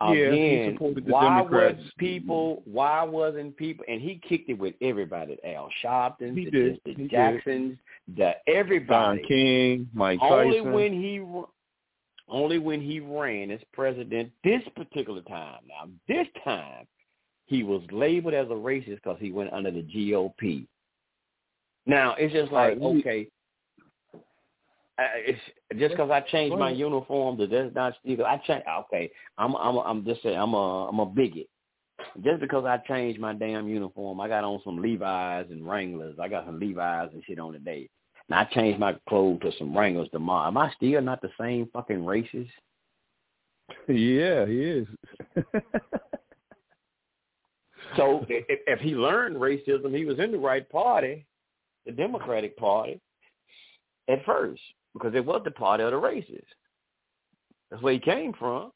Yeah, 0.00 0.10
Again, 0.10 0.76
why 1.06 1.38
Democrats. 1.38 1.78
was 1.78 1.90
people? 1.98 2.62
Why 2.66 3.02
wasn't 3.02 3.56
people? 3.56 3.84
And 3.88 4.00
he 4.00 4.20
kicked 4.28 4.48
it 4.48 4.54
with 4.58 4.74
everybody: 4.80 5.36
Al 5.44 5.68
Sharpton, 5.82 6.38
He 6.38 6.44
the, 6.44 6.78
the 6.84 6.94
did. 6.94 7.10
Jacksons, 7.10 7.78
the 8.06 8.14
Don 8.16 8.32
everybody. 8.46 9.22
King, 9.26 9.88
Mike 9.92 10.20
Only 10.22 10.58
Tyson. 10.58 10.72
when 10.72 10.92
he 10.92 11.20
only 12.28 12.58
when 12.58 12.80
he 12.80 13.00
ran 13.00 13.50
as 13.50 13.60
president 13.72 14.30
this 14.44 14.62
particular 14.76 15.22
time. 15.22 15.62
Now 15.66 15.88
this 16.06 16.28
time 16.44 16.86
he 17.46 17.64
was 17.64 17.82
labeled 17.90 18.34
as 18.34 18.46
a 18.48 18.50
racist 18.50 18.96
because 18.96 19.16
he 19.18 19.32
went 19.32 19.52
under 19.52 19.70
the 19.72 19.82
GOP. 19.82 20.66
Now 21.86 22.14
it's 22.18 22.32
just 22.32 22.52
like 22.52 22.78
right, 22.78 22.82
okay, 22.82 23.28
it's 24.98 25.40
just 25.78 25.92
because 25.92 26.10
I 26.10 26.20
changed 26.20 26.56
my 26.58 26.70
uniform, 26.70 27.38
that 27.38 27.50
does 27.50 27.72
not 27.74 27.94
still. 28.00 28.26
I 28.26 28.38
change. 28.38 28.64
Okay, 28.80 29.10
I'm 29.36 29.54
I'm 29.54 29.78
I'm 29.78 30.04
just 30.04 30.22
saying 30.22 30.38
I'm 30.38 30.54
a 30.54 30.88
I'm 30.88 30.98
a 30.98 31.06
bigot. 31.06 31.48
Just 32.22 32.40
because 32.40 32.64
I 32.64 32.78
changed 32.78 33.20
my 33.20 33.32
damn 33.32 33.68
uniform, 33.68 34.20
I 34.20 34.28
got 34.28 34.44
on 34.44 34.60
some 34.64 34.80
Levi's 34.80 35.46
and 35.50 35.66
Wranglers. 35.66 36.16
I 36.20 36.28
got 36.28 36.46
some 36.46 36.60
Levi's 36.60 37.10
and 37.12 37.22
shit 37.24 37.38
on 37.38 37.52
today. 37.52 37.88
And 38.28 38.38
I 38.38 38.44
changed 38.44 38.78
my 38.78 38.96
clothes 39.08 39.40
to 39.42 39.52
some 39.58 39.76
Wranglers 39.76 40.08
tomorrow. 40.12 40.46
Am 40.46 40.56
I 40.56 40.72
still 40.76 41.00
not 41.02 41.22
the 41.22 41.30
same 41.40 41.68
fucking 41.72 41.98
racist? 41.98 42.50
Yeah, 43.88 44.46
he 44.46 44.62
is. 44.62 44.86
So 47.96 48.24
if, 48.28 48.60
if 48.66 48.80
he 48.80 48.94
learned 48.94 49.36
racism, 49.36 49.96
he 49.96 50.04
was 50.04 50.18
in 50.18 50.30
the 50.30 50.38
right 50.38 50.68
party, 50.70 51.26
the 51.84 51.92
Democratic 51.92 52.56
Party. 52.56 53.00
at 54.08 54.24
first 54.24 54.62
because 54.94 55.14
it 55.14 55.24
was 55.24 55.42
the 55.44 55.50
party 55.50 55.84
of 55.84 55.90
the 55.92 55.96
races. 55.96 56.44
That's 57.70 57.82
where 57.82 57.92
he 57.92 57.98
came 57.98 58.32
from. 58.32 58.72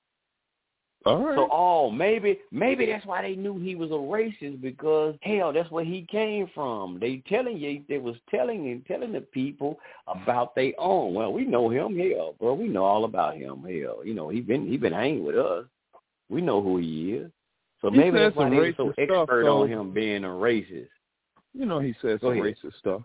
All 1.04 1.24
right. 1.24 1.36
So, 1.36 1.48
oh, 1.50 1.90
maybe 1.90 2.38
maybe 2.52 2.86
that's 2.86 3.04
why 3.04 3.22
they 3.22 3.34
knew 3.34 3.58
he 3.58 3.74
was 3.74 3.90
a 3.90 3.94
racist 3.94 4.60
because 4.60 5.16
hell, 5.22 5.52
that's 5.52 5.70
where 5.70 5.84
he 5.84 6.06
came 6.10 6.48
from. 6.54 6.98
They 7.00 7.22
telling 7.28 7.58
you, 7.58 7.82
they 7.88 7.98
was 7.98 8.16
telling 8.30 8.70
and 8.70 8.86
telling 8.86 9.12
the 9.12 9.20
people 9.20 9.80
about 10.06 10.54
their 10.54 10.72
own. 10.78 11.14
Well, 11.14 11.32
we 11.32 11.44
know 11.44 11.68
him, 11.70 11.98
hell, 11.98 12.34
bro. 12.38 12.54
We 12.54 12.68
know 12.68 12.84
all 12.84 13.04
about 13.04 13.36
him, 13.36 13.62
hell. 13.62 14.04
You 14.04 14.14
know, 14.14 14.28
he 14.28 14.40
been 14.40 14.66
he 14.66 14.76
been 14.76 14.92
hanging 14.92 15.24
with 15.24 15.36
us. 15.36 15.64
We 16.28 16.40
know 16.40 16.62
who 16.62 16.78
he 16.78 17.14
is. 17.14 17.30
So 17.80 17.90
He 17.90 17.98
maybe 17.98 18.18
that's 18.18 18.36
why 18.36 18.48
they 18.48 18.56
were 18.56 18.72
so 18.76 18.86
racist 18.86 18.92
stuff, 18.92 19.22
expert 19.28 19.48
on 19.48 19.68
him 19.68 19.92
being 19.92 20.24
a 20.24 20.28
racist. 20.28 20.88
You 21.52 21.66
know 21.66 21.80
he 21.80 21.94
Go 22.00 22.18
some 22.18 22.30
racist 22.30 22.78
stuff. 22.78 23.02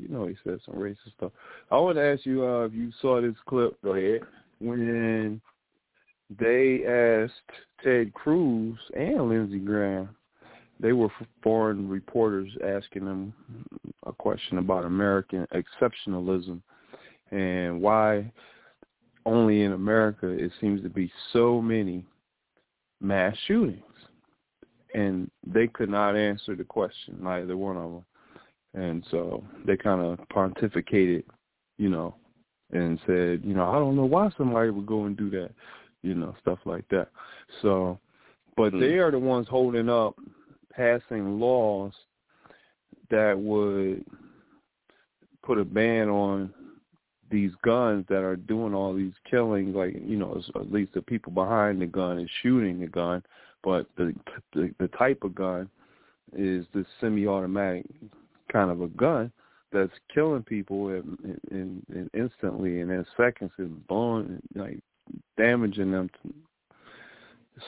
You 0.00 0.08
know 0.08 0.26
he 0.26 0.36
said 0.44 0.58
some 0.64 0.76
racist 0.76 1.14
stuff. 1.16 1.32
I 1.70 1.76
want 1.78 1.96
to 1.96 2.02
ask 2.02 2.24
you 2.24 2.44
uh, 2.44 2.64
if 2.64 2.74
you 2.74 2.90
saw 3.00 3.20
this 3.20 3.34
clip 3.46 3.80
Go 3.82 3.94
ahead. 3.94 4.22
when 4.58 5.40
they 6.38 6.84
asked 6.86 7.32
Ted 7.82 8.14
Cruz 8.14 8.78
and 8.96 9.28
Lindsey 9.28 9.58
Graham. 9.58 10.10
They 10.78 10.92
were 10.92 11.10
foreign 11.42 11.88
reporters 11.88 12.50
asking 12.64 13.04
them 13.04 13.34
a 14.06 14.12
question 14.12 14.58
about 14.58 14.84
American 14.84 15.46
exceptionalism 15.52 16.62
and 17.30 17.80
why 17.80 18.32
only 19.26 19.62
in 19.62 19.72
America 19.72 20.26
it 20.26 20.50
seems 20.60 20.82
to 20.82 20.88
be 20.88 21.12
so 21.32 21.60
many 21.60 22.04
mass 23.00 23.36
shootings. 23.46 23.82
And 24.94 25.30
they 25.46 25.68
could 25.68 25.90
not 25.90 26.16
answer 26.16 26.56
the 26.56 26.64
question, 26.64 27.18
neither 27.20 27.56
one 27.56 27.76
of 27.76 27.92
them. 27.92 28.04
And 28.74 29.04
so 29.10 29.44
they 29.66 29.76
kind 29.76 30.00
of 30.00 30.18
pontificated, 30.28 31.24
you 31.78 31.88
know, 31.88 32.14
and 32.72 33.00
said, 33.06 33.42
you 33.44 33.54
know, 33.54 33.68
I 33.68 33.74
don't 33.74 33.96
know 33.96 34.04
why 34.04 34.30
somebody 34.36 34.70
would 34.70 34.86
go 34.86 35.04
and 35.06 35.16
do 35.16 35.28
that, 35.30 35.50
you 36.02 36.14
know, 36.14 36.34
stuff 36.40 36.58
like 36.64 36.86
that. 36.90 37.08
So, 37.62 37.98
but 38.56 38.72
Hmm. 38.72 38.80
they 38.80 38.98
are 38.98 39.10
the 39.10 39.18
ones 39.18 39.48
holding 39.48 39.88
up, 39.88 40.16
passing 40.72 41.40
laws 41.40 41.92
that 43.10 43.36
would 43.38 44.04
put 45.42 45.58
a 45.58 45.64
ban 45.64 46.08
on 46.08 46.54
these 47.30 47.52
guns 47.62 48.04
that 48.08 48.22
are 48.22 48.36
doing 48.36 48.74
all 48.74 48.94
these 48.94 49.14
killings, 49.28 49.74
like 49.74 49.94
you 49.94 50.16
know, 50.16 50.42
at 50.54 50.72
least 50.72 50.94
the 50.94 51.02
people 51.02 51.32
behind 51.32 51.80
the 51.80 51.86
gun 51.86 52.18
is 52.18 52.28
shooting 52.42 52.80
the 52.80 52.86
gun, 52.86 53.22
but 53.62 53.86
the 53.96 54.14
the, 54.52 54.74
the 54.78 54.88
type 54.88 55.22
of 55.22 55.34
gun 55.34 55.68
is 56.32 56.66
the 56.72 56.84
semi-automatic 57.00 57.86
kind 58.52 58.70
of 58.70 58.80
a 58.80 58.88
gun 58.88 59.32
that's 59.72 59.92
killing 60.12 60.42
people 60.42 60.88
in, 60.88 61.40
in, 61.50 61.82
in 61.94 62.10
instantly 62.14 62.80
and 62.80 62.90
in 62.90 63.06
seconds 63.16 63.52
and 63.58 63.86
blowing 63.86 64.40
like 64.54 64.80
damaging 65.36 65.90
them 65.90 66.10
to, 66.22 66.34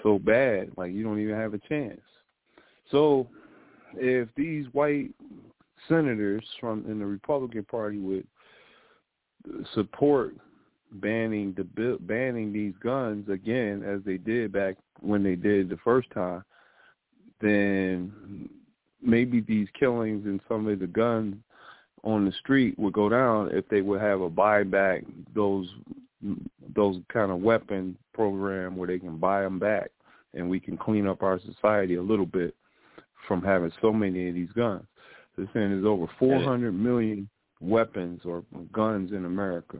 so 0.02 0.18
bad 0.18 0.70
like 0.76 0.92
you 0.92 1.02
don't 1.02 1.20
even 1.20 1.36
have 1.36 1.54
a 1.54 1.58
chance. 1.58 2.00
So 2.90 3.28
if 3.94 4.28
these 4.36 4.66
white 4.72 5.10
senators 5.88 6.44
from 6.60 6.84
in 6.88 6.98
the 6.98 7.06
Republican 7.06 7.64
Party 7.64 7.98
would 7.98 8.26
support 9.74 10.34
banning 10.92 11.54
the 11.56 11.98
banning 12.00 12.52
these 12.52 12.74
guns 12.82 13.28
again 13.28 13.82
as 13.82 14.00
they 14.04 14.18
did 14.18 14.52
back 14.52 14.76
when 15.00 15.22
they 15.22 15.34
did 15.34 15.68
the 15.68 15.78
first 15.78 16.10
time, 16.10 16.44
then 17.40 18.48
maybe 19.02 19.40
these 19.40 19.68
killings 19.78 20.24
and 20.26 20.40
some 20.48 20.66
of 20.66 20.78
the 20.78 20.86
guns 20.86 21.36
on 22.04 22.24
the 22.24 22.32
street 22.32 22.78
would 22.78 22.92
go 22.92 23.08
down 23.08 23.50
if 23.52 23.68
they 23.68 23.80
would 23.80 24.00
have 24.00 24.20
a 24.20 24.30
buyback 24.30 25.04
those 25.34 25.68
those 26.74 26.96
kind 27.12 27.30
of 27.30 27.40
weapon 27.40 27.96
program 28.14 28.76
where 28.76 28.86
they 28.86 28.98
can 28.98 29.16
buy 29.16 29.42
them 29.42 29.58
back 29.58 29.90
and 30.34 30.48
we 30.48 30.60
can 30.60 30.76
clean 30.76 31.06
up 31.06 31.22
our 31.22 31.40
society 31.40 31.96
a 31.96 32.02
little 32.02 32.26
bit 32.26 32.54
from 33.26 33.42
having 33.42 33.72
so 33.80 33.92
many 33.92 34.28
of 34.28 34.34
these 34.34 34.52
guns. 34.52 34.84
They're 35.36 35.48
saying 35.52 35.70
there's 35.70 35.84
over 35.84 36.06
400 36.18 36.72
million 36.72 37.28
weapons 37.60 38.20
or 38.24 38.44
guns 38.72 39.12
in 39.12 39.24
America. 39.24 39.78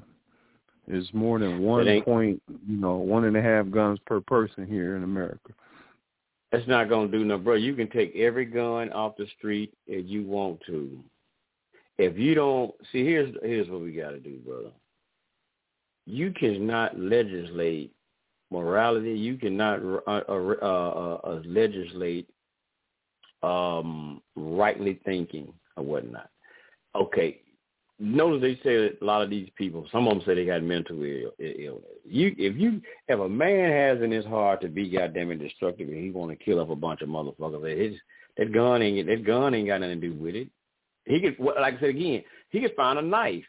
There's 0.89 1.09
more 1.13 1.39
than 1.39 1.61
one 1.61 1.85
point, 2.03 2.43
you 2.49 2.77
know, 2.77 2.97
one 2.97 3.25
and 3.25 3.37
a 3.37 3.43
half 3.43 3.71
guns 3.71 3.99
per 4.07 4.21
person 4.21 4.67
here 4.67 4.97
in 4.97 5.05
America. 5.05 5.53
That's 6.53 6.69
not 6.69 6.91
gonna 6.91 7.09
do 7.09 7.25
no, 7.25 7.39
bro. 7.39 7.55
You 7.55 7.75
can 7.75 7.89
take 7.89 8.15
every 8.15 8.45
gun 8.45 8.93
off 8.93 9.17
the 9.17 9.27
street 9.39 9.73
if 9.87 10.07
you 10.07 10.25
want 10.25 10.61
to. 10.67 11.03
If 11.97 12.19
you 12.19 12.35
don't 12.35 12.75
see, 12.93 13.05
here's 13.05 13.35
here's 13.43 13.71
what 13.71 13.81
we 13.81 13.93
got 13.93 14.11
to 14.11 14.21
do, 14.21 14.37
brother. 14.47 14.71
You 16.05 16.31
cannot 16.31 16.99
legislate 16.99 17.95
morality. 18.51 19.13
You 19.13 19.37
cannot 19.37 19.81
uh, 20.07 20.21
uh, 20.29 20.55
uh, 20.63 21.21
uh, 21.25 21.43
legislate 21.47 22.29
um, 23.43 24.21
rightly 24.37 25.01
thinking 25.07 25.53
or 25.77 25.85
whatnot. 25.85 26.29
Okay, 26.95 27.41
notice 28.03 28.43
they 28.43 28.55
say 28.57 28.77
that 28.77 28.99
a 29.01 29.05
lot 29.05 29.23
of 29.23 29.31
these 29.31 29.49
people, 29.57 29.87
some 29.93 30.07
of 30.09 30.15
them 30.15 30.23
say 30.27 30.35
they 30.35 30.45
got 30.45 30.63
mental 30.63 30.97
illness. 31.03 31.83
You, 32.05 32.35
if 32.37 32.57
you, 32.57 32.83
if 33.09 33.19
a 33.19 33.29
man 33.29 33.71
has 33.71 34.03
in 34.03 34.11
his 34.11 34.25
heart 34.25 34.61
to 34.63 34.69
be 34.69 34.91
goddamn 34.91 35.39
destructive 35.39 35.89
and 35.89 36.03
he 36.03 36.11
want 36.11 36.31
to 36.37 36.45
kill 36.45 36.61
up 36.61 36.71
a 36.71 36.77
bunch 36.77 37.01
of 37.03 37.09
motherfuckers, 37.09 37.63
that 37.63 37.79
his 37.79 37.95
that 38.37 38.53
gun 38.53 38.83
ain't 38.83 39.07
that 39.07 39.25
gun 39.25 39.55
ain't 39.55 39.69
got 39.69 39.81
nothing 39.81 40.01
to 40.01 40.09
do 40.09 40.15
with 40.15 40.35
it. 40.35 40.49
He 41.05 41.21
could, 41.21 41.37
like 41.39 41.75
I 41.77 41.81
said 41.81 41.89
again, 41.91 42.23
he 42.51 42.61
could 42.61 42.75
find 42.75 42.99
a 42.99 43.03
knife. 43.03 43.45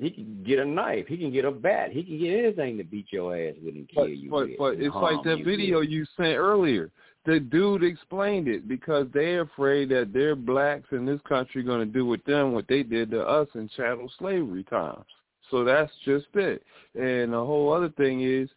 He 0.00 0.10
can 0.10 0.44
get 0.46 0.58
a 0.60 0.64
knife. 0.64 1.06
He 1.08 1.16
can 1.16 1.32
get 1.32 1.44
a 1.44 1.50
bat. 1.50 1.90
He 1.90 2.04
can 2.04 2.18
get 2.18 2.38
anything 2.38 2.78
to 2.78 2.84
beat 2.84 3.06
your 3.10 3.36
ass 3.36 3.54
with 3.62 3.74
and 3.74 3.88
kill 3.88 4.04
But 4.04 4.16
you 4.16 4.30
but 4.30 4.48
with. 4.48 4.58
but 4.58 4.74
it's 4.74 4.94
like 4.94 5.24
that 5.24 5.44
video 5.44 5.80
you 5.80 6.06
sent 6.16 6.36
earlier. 6.36 6.90
The 7.26 7.38
dude 7.38 7.84
explained 7.84 8.48
it 8.48 8.66
because 8.66 9.06
they're 9.12 9.42
afraid 9.42 9.90
that 9.90 10.12
their 10.12 10.34
blacks 10.34 10.88
in 10.92 11.04
this 11.04 11.20
country 11.28 11.62
going 11.62 11.80
to 11.80 11.92
do 11.92 12.06
with 12.06 12.24
them 12.24 12.52
what 12.52 12.66
they 12.68 12.82
did 12.82 13.10
to 13.10 13.22
us 13.22 13.48
in 13.54 13.68
chattel 13.76 14.10
slavery 14.18 14.64
times. 14.64 15.04
So 15.50 15.64
that's 15.64 15.92
just 16.04 16.26
it. 16.34 16.62
And 16.94 17.32
the 17.32 17.44
whole 17.44 17.72
other 17.72 17.90
thing 17.90 18.22
is 18.22 18.48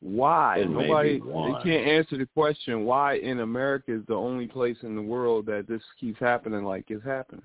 why 0.00 0.60
It 0.60 0.70
nobody 0.70 1.18
why. 1.18 1.48
they 1.48 1.70
can't 1.70 1.86
answer 1.86 2.16
the 2.16 2.26
question 2.26 2.84
why 2.84 3.14
in 3.14 3.40
America 3.40 3.92
is 3.92 4.02
the 4.06 4.14
only 4.14 4.46
place 4.46 4.76
in 4.82 4.94
the 4.94 5.02
world 5.02 5.46
that 5.46 5.66
this 5.68 5.82
keeps 6.00 6.20
happening 6.20 6.64
like 6.64 6.84
it's 6.88 7.04
happening. 7.04 7.42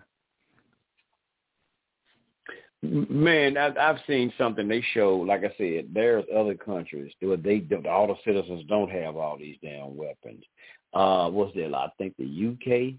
Man, 2.84 3.58
I, 3.58 3.74
I've 3.80 4.00
seen 4.08 4.34
something 4.38 4.68
they 4.68 4.84
show. 4.94 5.16
Like 5.16 5.46
I 5.46 5.54
said, 5.58 5.88
there's 5.94 6.26
other 6.36 6.54
countries 6.54 7.14
where 7.22 7.38
they 7.38 7.66
all 7.90 8.08
the 8.08 8.16
citizens 8.26 8.66
don't 8.68 8.92
have 8.92 9.16
all 9.16 9.38
these 9.38 9.56
damn 9.64 9.96
weapons. 9.96 10.44
Uh, 10.94 11.30
what's 11.30 11.56
that? 11.56 11.74
I 11.74 11.88
think 11.98 12.14
the 12.18 12.26
UK. 12.26 12.96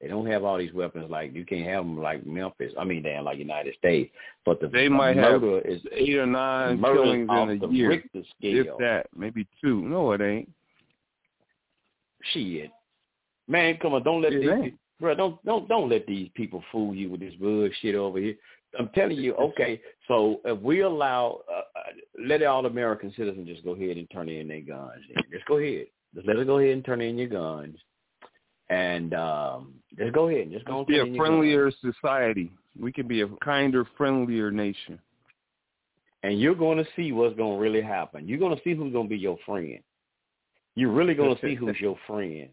They 0.00 0.08
don't 0.08 0.26
have 0.26 0.44
all 0.44 0.58
these 0.58 0.72
weapons 0.72 1.10
like 1.10 1.34
you 1.34 1.44
can't 1.44 1.66
have 1.66 1.84
them 1.84 2.00
like 2.00 2.24
Memphis. 2.24 2.72
I 2.78 2.84
mean, 2.84 3.02
damn, 3.02 3.24
like 3.24 3.38
United 3.38 3.74
States. 3.76 4.12
But 4.44 4.60
the 4.60 4.68
They 4.68 4.84
the 4.84 4.90
might 4.90 5.16
have 5.16 5.40
murder 5.40 5.60
is 5.66 5.80
Eight 5.92 6.16
or 6.16 6.26
nine 6.26 6.80
killings 6.80 7.28
in 7.30 7.62
a 7.62 7.66
year. 7.72 7.88
Richter 7.88 8.22
If 8.40 8.66
that, 8.78 9.06
maybe 9.16 9.48
two. 9.60 9.82
No, 9.82 10.12
it 10.12 10.20
ain't. 10.20 10.50
Shit, 12.32 12.70
man, 13.48 13.78
come 13.82 13.94
on, 13.94 14.02
don't 14.02 14.22
let 14.22 14.32
It 14.32 14.40
these, 14.40 14.50
ain't. 14.50 14.78
bro, 15.00 15.14
don't 15.14 15.44
don't 15.44 15.68
don't 15.68 15.88
let 15.90 16.06
these 16.06 16.30
people 16.34 16.62
fool 16.70 16.94
you 16.94 17.10
with 17.10 17.20
this 17.20 17.34
bullshit 17.34 17.94
over 17.94 18.18
here. 18.18 18.34
I'm 18.78 18.90
telling 18.94 19.16
you, 19.18 19.34
okay, 19.34 19.80
so 20.08 20.40
if 20.44 20.58
we 20.60 20.80
allow, 20.80 21.40
uh, 21.50 21.58
uh, 21.58 21.92
let 22.26 22.42
all 22.42 22.66
American 22.66 23.12
citizens 23.16 23.48
just 23.48 23.64
go 23.64 23.74
ahead 23.74 23.96
and 23.96 24.08
turn 24.10 24.28
in 24.28 24.48
their 24.48 24.60
guns. 24.60 25.02
Then. 25.14 25.24
Just 25.32 25.46
go 25.46 25.58
ahead, 25.58 25.86
just 26.14 26.26
let 26.26 26.36
us 26.36 26.46
go 26.46 26.58
ahead 26.58 26.72
and 26.72 26.84
turn 26.84 27.00
in 27.00 27.16
your 27.18 27.28
guns, 27.28 27.76
and 28.70 29.14
um, 29.14 29.74
just 29.98 30.12
go 30.12 30.28
ahead 30.28 30.42
and 30.42 30.52
just 30.52 30.64
go 30.64 30.84
be 30.84 30.98
a 30.98 31.16
friendlier 31.16 31.70
society. 31.80 32.50
We 32.78 32.92
can 32.92 33.06
be 33.06 33.20
a 33.22 33.28
kinder, 33.44 33.86
friendlier 33.96 34.50
nation. 34.50 34.98
and 36.24 36.40
you're 36.40 36.54
going 36.54 36.78
to 36.78 36.86
see 36.96 37.12
what's 37.12 37.36
going 37.36 37.56
to 37.56 37.60
really 37.60 37.82
happen. 37.82 38.26
You're 38.26 38.38
going 38.38 38.56
to 38.56 38.62
see 38.64 38.74
who's 38.74 38.92
going 38.92 39.06
to 39.06 39.14
be 39.14 39.18
your 39.18 39.36
friend. 39.44 39.78
You're 40.74 40.90
really 40.90 41.14
going 41.14 41.36
to 41.36 41.40
see 41.40 41.54
who's 41.54 41.78
your 41.78 41.96
friend. 42.06 42.48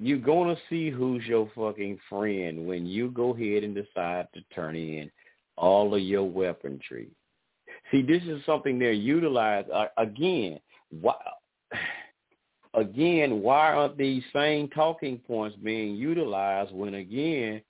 You're 0.00 0.18
to 0.54 0.60
see 0.70 0.90
who's 0.90 1.24
your 1.24 1.50
fucking 1.56 1.98
friend 2.08 2.66
when 2.66 2.86
you 2.86 3.10
go 3.10 3.34
ahead 3.34 3.64
and 3.64 3.74
decide 3.74 4.28
to 4.34 4.40
turn 4.54 4.76
in 4.76 5.10
all 5.56 5.94
of 5.94 6.00
your 6.00 6.24
weaponry. 6.24 7.08
See, 7.90 8.02
this 8.02 8.22
is 8.24 8.44
something 8.46 8.78
they're 8.78 8.92
utilized 8.92 9.70
uh, 9.70 9.86
again. 9.96 10.60
Why, 11.00 11.14
again, 12.74 13.40
why 13.42 13.72
aren't 13.72 13.98
these 13.98 14.22
same 14.32 14.68
talking 14.68 15.18
points 15.18 15.56
being 15.62 15.96
utilized 15.96 16.72
when 16.72 16.94
again, 16.94 17.62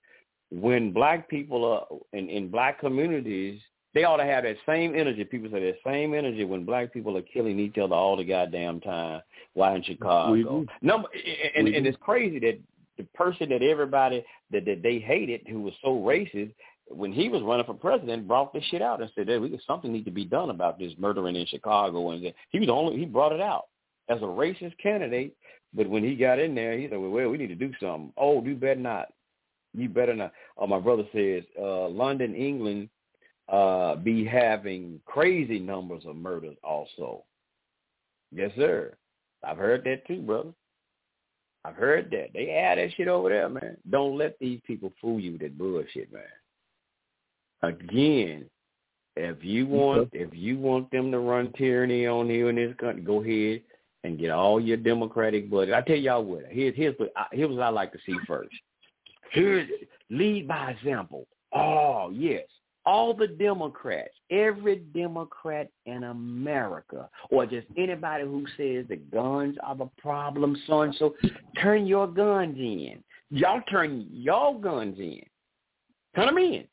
when 0.50 0.92
black 0.92 1.28
people 1.30 1.64
are 1.64 2.18
in, 2.18 2.28
in 2.28 2.48
black 2.48 2.80
communities, 2.80 3.60
they 3.98 4.04
ought 4.04 4.18
to 4.18 4.24
have 4.24 4.44
that 4.44 4.56
same 4.64 4.94
energy. 4.94 5.24
People 5.24 5.50
say 5.50 5.60
that 5.60 5.74
same 5.84 6.14
energy 6.14 6.44
when 6.44 6.64
black 6.64 6.92
people 6.92 7.16
are 7.16 7.22
killing 7.22 7.58
each 7.58 7.78
other 7.78 7.96
all 7.96 8.16
the 8.16 8.22
goddamn 8.22 8.80
time. 8.80 9.22
Why 9.54 9.74
in 9.74 9.82
Chicago? 9.82 10.66
Number 10.82 11.08
and, 11.56 11.64
We 11.64 11.76
and 11.76 11.84
it's 11.84 11.98
crazy 12.00 12.38
that 12.38 12.60
the 12.96 13.02
person 13.14 13.48
that 13.48 13.62
everybody 13.62 14.24
that, 14.52 14.64
that 14.66 14.84
they 14.84 15.00
hated 15.00 15.40
who 15.48 15.62
was 15.62 15.74
so 15.82 15.88
racist 15.88 16.54
when 16.86 17.12
he 17.12 17.28
was 17.28 17.42
running 17.42 17.66
for 17.66 17.74
president, 17.74 18.28
brought 18.28 18.52
this 18.54 18.64
shit 18.70 18.82
out 18.82 19.02
and 19.02 19.10
said, 19.16 19.26
"Hey, 19.26 19.38
we 19.38 19.60
something 19.66 19.92
need 19.92 20.04
to 20.04 20.12
be 20.12 20.24
done 20.24 20.50
about 20.50 20.78
this 20.78 20.92
murdering 20.96 21.34
in 21.34 21.46
Chicago." 21.46 22.10
And 22.10 22.32
he 22.50 22.60
was 22.60 22.68
the 22.68 22.72
only 22.72 22.98
he 22.98 23.04
brought 23.04 23.32
it 23.32 23.40
out 23.40 23.66
as 24.08 24.18
a 24.18 24.26
racist 24.26 24.78
candidate. 24.80 25.36
But 25.74 25.90
when 25.90 26.04
he 26.04 26.14
got 26.14 26.38
in 26.38 26.54
there, 26.54 26.78
he 26.78 26.88
said, 26.88 26.98
"Well, 26.98 27.10
well 27.10 27.30
we 27.30 27.36
need 27.36 27.48
to 27.48 27.56
do 27.56 27.72
something." 27.80 28.12
Oh, 28.16 28.44
you 28.44 28.54
better 28.54 28.80
not. 28.80 29.08
You 29.74 29.88
better 29.88 30.14
not. 30.14 30.32
Oh, 30.56 30.68
my 30.68 30.78
brother 30.78 31.04
says, 31.12 31.42
uh, 31.60 31.88
London, 31.88 32.34
England, 32.34 32.88
uh, 33.48 33.96
be 33.96 34.24
having 34.24 35.00
crazy 35.06 35.58
numbers 35.58 36.02
of 36.06 36.16
murders 36.16 36.56
also. 36.62 37.24
Yes, 38.32 38.50
sir. 38.56 38.94
I've 39.44 39.56
heard 39.56 39.84
that 39.84 40.06
too, 40.06 40.20
brother. 40.20 40.50
I've 41.64 41.76
heard 41.76 42.10
that. 42.10 42.28
They 42.34 42.50
add 42.50 42.78
that 42.78 42.94
shit 42.96 43.08
over 43.08 43.28
there, 43.30 43.48
man. 43.48 43.76
Don't 43.90 44.16
let 44.16 44.38
these 44.38 44.60
people 44.66 44.92
fool 45.00 45.18
you 45.18 45.32
with 45.32 45.40
that 45.42 45.58
bullshit, 45.58 46.12
man. 46.12 46.22
Again, 47.62 48.44
if 49.16 49.42
you 49.42 49.66
want 49.66 50.10
if 50.12 50.30
you 50.32 50.58
want 50.58 50.90
them 50.92 51.10
to 51.10 51.18
run 51.18 51.52
tyranny 51.58 52.06
on 52.06 52.28
you 52.28 52.48
in 52.48 52.56
this 52.56 52.74
country, 52.78 53.02
go 53.02 53.22
ahead 53.22 53.62
and 54.04 54.18
get 54.18 54.30
all 54.30 54.60
your 54.60 54.76
Democratic 54.76 55.50
budget. 55.50 55.74
I 55.74 55.80
tell 55.80 55.96
y'all 55.96 56.24
what. 56.24 56.44
Here's 56.48 56.76
here's 56.76 56.96
what 56.98 57.12
I, 57.16 57.26
here's 57.32 57.50
what 57.50 57.62
I 57.62 57.68
like 57.70 57.92
to 57.92 57.98
see 58.06 58.16
first. 58.26 58.54
Here's 59.32 59.68
lead 60.10 60.46
by 60.46 60.70
example. 60.70 61.26
Oh 61.52 62.10
yes, 62.14 62.44
all 62.88 63.12
the 63.12 63.26
Democrats, 63.26 64.14
every 64.30 64.76
Democrat 64.94 65.68
in 65.84 66.04
America, 66.04 67.06
or 67.30 67.44
just 67.44 67.66
anybody 67.76 68.24
who 68.24 68.46
says 68.56 68.86
the 68.88 68.96
guns 69.12 69.56
are 69.62 69.76
the 69.76 69.90
problem, 69.98 70.56
so 70.66 70.80
and 70.80 70.94
so, 70.94 71.14
turn 71.60 71.86
your 71.86 72.06
guns 72.06 72.56
in. 72.56 73.04
Y'all 73.28 73.60
turn 73.70 74.06
y'all 74.10 74.58
guns 74.58 74.98
in. 74.98 75.20
Turn 76.16 76.26
them 76.28 76.38
in. 76.38 76.64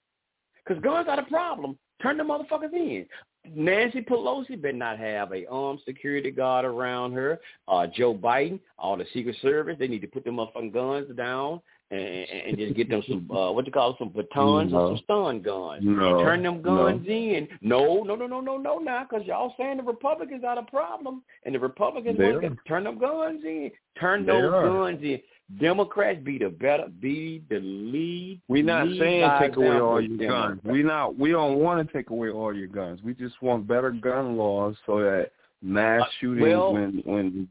Because 0.66 0.82
guns 0.82 1.08
are 1.10 1.18
the 1.18 1.24
problem. 1.24 1.78
Turn 2.02 2.16
the 2.16 2.24
motherfuckers 2.24 2.72
in. 2.72 3.06
Nancy 3.54 4.02
Pelosi 4.02 4.60
better 4.60 4.78
not 4.78 4.98
have 4.98 5.34
a 5.34 5.46
armed 5.48 5.82
security 5.86 6.32
guard 6.32 6.64
around 6.64 7.12
her. 7.12 7.42
Uh, 7.68 7.88
Joe 7.88 8.16
Biden, 8.16 8.62
all 8.80 8.96
the 8.96 9.06
Secret 9.14 9.36
Service, 9.42 9.76
they 9.78 9.90
need 9.90 10.02
to 10.02 10.08
put 10.08 10.24
them 10.24 10.38
motherfucking 10.38 10.74
guns 10.74 11.14
down 11.18 11.60
and, 11.92 12.02
and 12.02 12.58
just 12.58 12.76
get 12.76 12.90
them 12.90 13.04
some 13.08 13.30
uh, 13.32 13.52
what 13.52 13.66
you 13.66 13.72
call 13.72 13.92
it, 13.92 13.96
some 14.00 14.10
batons 14.10 14.72
No. 14.72 14.78
or 14.80 14.88
some 14.98 15.04
stun 15.04 15.42
guns. 15.42 15.82
No, 15.84 16.20
Turn 16.24 16.42
them 16.44 16.62
guns 16.62 17.06
no. 17.08 17.14
in. 17.14 17.48
No, 17.62 18.04
no, 18.04 18.16
no, 18.16 18.26
no, 18.28 18.42
no, 18.42 18.58
no, 18.58 18.78
now, 18.80 19.06
because 19.10 19.26
y'all 19.28 19.54
saying 19.58 19.78
the 19.78 19.84
Republicans 19.84 20.44
are 20.44 20.56
the 20.56 20.64
problem, 20.64 21.22
and 21.46 21.54
the 21.54 21.60
Republicans 21.60 22.18
They 22.18 22.32
want 22.32 22.42
to 22.44 22.58
turn 22.68 22.86
them 22.86 22.98
guns 22.98 23.42
in. 23.44 23.72
Turn 24.00 24.26
They 24.26 24.32
those 24.34 24.52
are. 24.54 24.68
guns 24.68 25.04
in. 25.04 25.20
Democrats 25.60 26.20
be 26.24 26.40
the 26.40 26.50
better, 26.50 26.88
be 27.00 27.44
the 27.52 27.60
lead. 27.60 28.42
We're 28.48 28.64
not 28.64 28.88
lead 28.88 29.00
saying 29.00 29.30
take 29.40 29.56
away 29.56 29.80
all 29.80 30.02
your 30.02 30.18
guns. 30.18 30.20
Democrats. 30.60 30.60
We 30.66 30.82
not. 30.82 31.20
We 31.20 31.32
don't 31.32 31.58
want 31.60 31.86
to 31.88 31.94
take 31.94 32.10
away 32.10 32.30
all 32.32 32.52
your 32.52 32.66
guns. 32.68 33.00
We 33.04 33.14
just 33.14 33.40
want 33.44 33.68
better 33.68 33.92
gun 33.92 34.38
laws 34.38 34.76
so 34.88 35.02
that 35.02 35.30
mass 35.62 36.02
Uh, 36.02 36.06
shootings 36.20 36.42
well, 36.48 36.74
when 36.74 37.04
when 37.06 37.48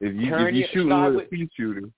if 0.00 0.14
you 0.16 0.34
if 0.34 0.52
you 0.54 0.60
your- 0.62 0.68
shooting 0.72 0.88
with 1.04 1.14
a 1.14 1.16
with- 1.18 1.30
pea 1.30 1.48
shooter, 1.56 1.88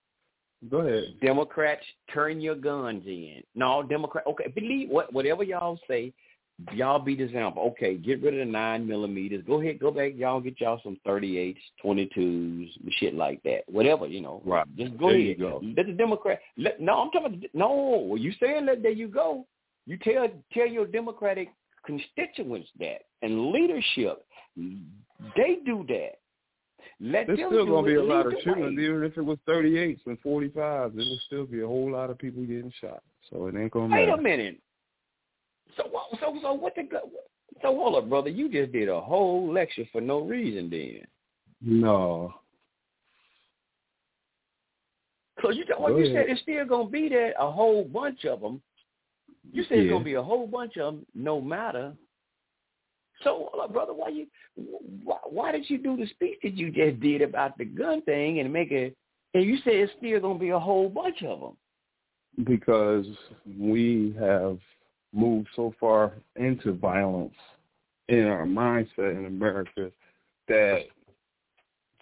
go 0.69 0.79
ahead. 0.79 1.15
Democrats, 1.23 1.85
turn 2.13 2.41
your 2.41 2.57
guns 2.57 3.03
in. 3.07 3.43
No, 3.55 3.83
Democrat. 3.83 4.25
Okay, 4.27 4.49
believe 4.49 4.89
what 4.89 5.13
whatever 5.13 5.43
y'all 5.43 5.79
say. 5.89 6.13
Y'all 6.75 6.99
be 6.99 7.17
the 7.17 7.23
example. 7.25 7.63
Okay, 7.71 7.97
get 7.97 8.23
rid 8.23 8.35
of 8.35 8.47
the 8.47 8.53
nine 8.53 8.87
millimeters. 8.87 9.43
Go 9.47 9.63
ahead, 9.63 9.79
go 9.79 9.91
back. 9.91 10.13
Y'all 10.15 10.43
get 10.43 10.61
y'all 10.61 10.79
some 10.85 10.99
thirty 11.07 11.39
eights, 11.39 11.61
twenty 11.81 12.11
twos, 12.15 12.69
shit 12.99 13.15
like 13.15 13.43
that. 13.45 13.61
Whatever 13.67 14.07
you 14.07 14.21
know. 14.21 14.43
Right. 14.45 14.67
Just 14.77 14.99
go 14.99 15.09
There 15.09 15.17
ahead. 15.17 15.27
you 15.29 15.37
go. 15.37 15.63
Let 15.77 15.87
the 15.87 15.93
Democrat. 15.95 16.39
Let, 16.59 16.79
no, 16.79 17.01
I'm 17.01 17.11
talking. 17.13 17.35
About, 17.39 17.49
no, 17.55 18.15
you 18.17 18.33
saying 18.39 18.67
that? 18.67 18.83
There 18.83 18.91
you 18.93 19.09
go. 19.09 19.47
You 19.87 19.97
tell 20.03 20.29
tell 20.53 20.67
your 20.67 20.87
Democratic 20.87 21.49
constituents 21.87 22.69
that 22.79 23.05
and 23.23 23.53
leadership. 23.53 24.27
They 24.57 25.59
do 25.65 25.87
that. 25.89 26.19
Let 27.01 27.27
There's 27.27 27.39
still 27.39 27.67
gonna 27.67 27.87
be 27.87 27.95
a 27.95 28.03
lot 28.03 28.27
of 28.27 28.35
shootings, 28.45 28.79
even 28.79 29.03
if 29.05 29.17
it 29.17 29.23
was 29.23 29.39
38s 29.49 30.01
and 30.07 30.21
45s. 30.23 30.95
There 30.95 31.05
would 31.05 31.21
still 31.27 31.47
be 31.47 31.61
a 31.61 31.67
whole 31.67 31.91
lot 31.91 32.11
of 32.11 32.19
people 32.19 32.43
getting 32.43 32.73
shot. 32.81 33.03
So 33.31 33.47
it 33.47 33.55
ain't 33.57 33.73
gonna 33.73 33.95
Wait 33.95 34.07
matter. 34.07 34.19
a 34.19 34.23
minute. 34.23 34.61
So 35.77 35.85
what? 35.91 36.07
So 36.21 36.39
so 36.43 36.53
what 36.53 36.75
the? 36.75 36.89
So 37.63 37.75
hold 37.75 37.97
up, 37.97 38.09
brother. 38.09 38.31
You 38.31 38.51
just 38.51 38.73
did 38.73 38.89
a 38.89 39.01
whole 39.01 39.53
lecture 39.53 39.85
for 39.93 40.01
no 40.01 40.21
reason, 40.21 40.71
then. 40.71 41.07
No. 41.61 42.35
Cause 45.41 45.57
you 45.57 45.65
well, 45.79 45.99
you 45.99 46.07
said 46.07 46.27
it's 46.29 46.43
still 46.43 46.67
gonna 46.67 46.91
be 46.91 47.09
there, 47.09 47.33
a 47.39 47.51
whole 47.51 47.85
bunch 47.85 48.25
of 48.27 48.41
them. 48.41 48.61
You 49.53 49.65
said 49.65 49.79
it's 49.79 49.91
gonna 49.91 50.05
be 50.05 50.15
a 50.15 50.23
whole 50.23 50.47
bunch 50.47 50.77
of 50.77 50.95
them, 50.95 51.07
no 51.15 51.41
matter. 51.41 51.95
So 53.23 53.51
up, 53.63 53.73
brother. 53.73 53.93
Why 53.93 54.09
you? 54.09 54.27
Why, 55.05 55.17
why 55.29 55.53
did 55.53 55.69
you 55.69 55.79
do 55.79 55.97
the 55.97 56.07
speech 56.07 56.39
that 56.43 56.55
you 56.55 56.71
just 56.71 57.01
did 57.01 57.23
about 57.23 57.59
the 57.59 57.65
gun 57.65 58.03
thing 58.03 58.41
and 58.41 58.53
make 58.53 58.71
it? 58.73 58.97
And 59.35 59.45
you 59.45 59.59
said 59.65 59.75
it's 59.75 59.93
still 59.99 60.21
gonna 60.21 60.39
be 60.39 60.51
a 60.51 60.59
whole 60.59 60.89
bunch 60.89 61.23
of 61.23 61.41
them. 61.41 61.57
because 62.45 63.07
we 63.59 64.15
have 64.19 64.59
moved 65.13 65.49
so 65.57 65.75
far 65.81 66.13
into 66.37 66.73
violence 66.73 67.35
in 68.09 68.27
our 68.27 68.45
mindset 68.45 69.17
in 69.17 69.27
America 69.27 69.91
that 70.49 70.85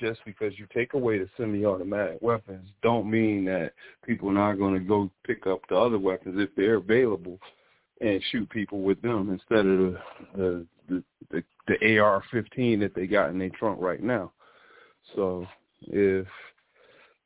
just 0.00 0.20
because 0.24 0.52
you 0.58 0.66
take 0.72 0.94
away 0.94 1.18
the 1.18 1.28
semi-automatic 1.36 2.18
weapons 2.20 2.68
don't 2.82 3.10
mean 3.10 3.44
that 3.44 3.72
people 4.06 4.28
are 4.28 4.34
not 4.34 4.54
going 4.58 4.74
to 4.74 4.80
go 4.80 5.10
pick 5.26 5.46
up 5.46 5.60
the 5.68 5.76
other 5.76 5.98
weapons 5.98 6.36
if 6.38 6.50
they're 6.56 6.76
available 6.76 7.38
and 8.00 8.22
shoot 8.30 8.48
people 8.50 8.80
with 8.82 9.00
them 9.02 9.30
instead 9.30 9.66
of 9.66 9.78
the 9.78 9.98
the 10.36 10.66
the, 10.88 11.02
the, 11.30 11.42
the 11.66 11.98
AR-15 11.98 12.80
that 12.80 12.94
they 12.94 13.06
got 13.06 13.30
in 13.30 13.38
their 13.38 13.50
trunk 13.50 13.80
right 13.80 14.02
now. 14.02 14.32
So 15.14 15.46
if 15.82 16.26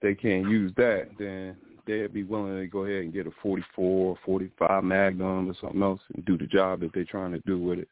they 0.01 0.15
can't 0.15 0.49
use 0.49 0.73
that, 0.77 1.09
then 1.19 1.57
they'd 1.87 2.13
be 2.13 2.23
willing 2.23 2.59
to 2.59 2.67
go 2.67 2.85
ahead 2.85 3.03
and 3.03 3.13
get 3.13 3.27
a 3.27 3.31
44 3.43 3.85
or 3.85 4.19
45 4.25 4.85
Magnum 4.85 5.51
or 5.51 5.55
something 5.61 5.83
else 5.83 6.01
and 6.15 6.25
do 6.25 6.37
the 6.39 6.47
job 6.47 6.81
that 6.81 6.91
they're 6.95 7.05
trying 7.05 7.33
to 7.33 7.41
do 7.41 7.59
with 7.59 7.79
it. 7.79 7.89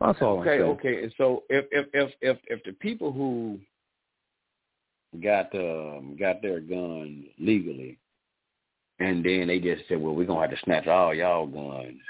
That's 0.00 0.18
all 0.20 0.40
Okay, 0.40 0.50
I'm 0.54 0.58
saying. 0.58 0.70
okay. 0.70 1.02
And 1.04 1.14
so 1.16 1.44
if 1.48 1.66
if 1.70 1.86
if 1.94 2.12
if 2.20 2.38
if 2.48 2.64
the 2.64 2.72
people 2.72 3.12
who 3.12 3.58
got 5.22 5.54
um 5.54 6.16
got 6.18 6.42
their 6.42 6.58
guns 6.58 7.26
legally 7.38 7.98
and 8.98 9.24
then 9.24 9.48
they 9.48 9.58
just 9.58 9.82
said, 9.88 10.00
Well, 10.00 10.14
we're 10.14 10.26
gonna 10.26 10.40
have 10.40 10.50
to 10.50 10.64
snatch 10.64 10.86
all 10.86 11.14
y'all 11.14 11.46
guns. 11.46 12.00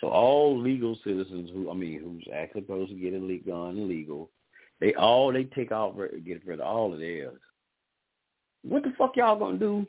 So 0.00 0.08
all 0.08 0.58
legal 0.60 0.96
citizens 1.04 1.50
who 1.52 1.70
I 1.70 1.74
mean 1.74 2.00
who's 2.00 2.26
actually 2.34 2.62
supposed 2.62 2.90
to 2.90 2.96
get 2.96 3.14
a 3.14 3.18
le- 3.18 3.38
gun 3.38 3.88
legal, 3.88 4.30
they 4.80 4.94
all 4.94 5.32
they 5.32 5.44
take 5.44 5.72
off 5.72 5.94
get 6.24 6.46
rid 6.46 6.60
of 6.60 6.66
all 6.66 6.92
of 6.92 7.00
theirs. 7.00 7.38
What 8.62 8.82
the 8.84 8.92
fuck 8.96 9.16
y'all 9.16 9.38
gonna 9.38 9.58
do 9.58 9.86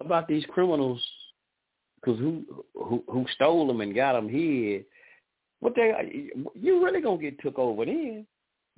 about 0.00 0.28
these 0.28 0.44
criminals? 0.46 1.02
Because 2.00 2.18
who 2.18 2.44
who 2.74 3.04
who 3.08 3.26
stole 3.34 3.66
them 3.66 3.80
and 3.82 3.94
got 3.94 4.14
them 4.14 4.28
here? 4.28 4.82
What 5.60 5.74
they 5.76 6.30
you 6.54 6.84
really 6.84 7.00
gonna 7.02 7.20
get 7.20 7.38
took 7.40 7.58
over 7.58 7.84
then? 7.84 8.26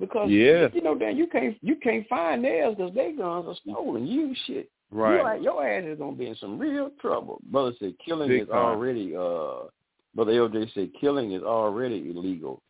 Because 0.00 0.28
Yeah. 0.30 0.68
you 0.72 0.82
know 0.82 0.96
Dan, 0.96 1.16
you 1.16 1.28
can't 1.28 1.56
you 1.62 1.76
can't 1.76 2.06
find 2.08 2.44
theirs 2.44 2.74
because 2.76 2.92
their 2.94 3.12
guns 3.16 3.46
are 3.46 3.54
stolen. 3.62 4.06
You 4.06 4.34
shit. 4.46 4.68
Right. 4.90 5.40
Your, 5.40 5.54
your 5.54 5.68
ass 5.68 5.84
is 5.86 5.98
gonna 5.98 6.16
be 6.16 6.26
in 6.26 6.34
some 6.36 6.58
real 6.58 6.90
trouble. 7.00 7.40
Brother 7.44 7.72
said 7.78 7.94
killing 8.04 8.28
Big 8.28 8.42
is 8.42 8.48
time. 8.48 8.56
already 8.58 9.14
uh 9.16 9.68
Brother 10.14 10.32
LJ 10.32 10.72
said 10.74 10.90
killing 11.00 11.32
is 11.32 11.42
already 11.42 12.10
illegal. 12.10 12.62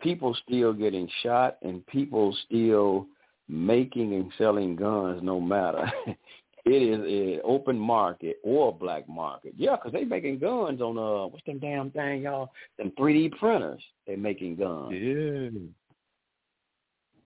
People 0.00 0.36
still 0.46 0.72
getting 0.72 1.08
shot 1.22 1.56
and 1.62 1.86
people 1.86 2.36
still 2.46 3.06
making 3.48 4.14
and 4.14 4.30
selling 4.38 4.76
guns 4.76 5.20
no 5.22 5.40
matter. 5.40 5.90
it 6.66 6.70
is 6.70 6.98
an 7.00 7.40
open 7.44 7.78
market 7.78 8.38
or 8.42 8.68
a 8.68 8.72
black 8.72 9.08
market. 9.08 9.54
Yeah, 9.56 9.76
because 9.76 9.92
they're 9.92 10.06
making 10.06 10.38
guns 10.38 10.80
on 10.80 10.98
uh 10.98 11.28
what's 11.28 11.44
them 11.46 11.58
damn 11.58 11.90
thing, 11.90 12.22
y'all? 12.22 12.50
Them 12.78 12.92
3D 12.98 13.38
printers. 13.38 13.82
they're 14.06 14.16
making 14.16 14.56
guns. 14.56 14.92
Yeah. 14.92 15.50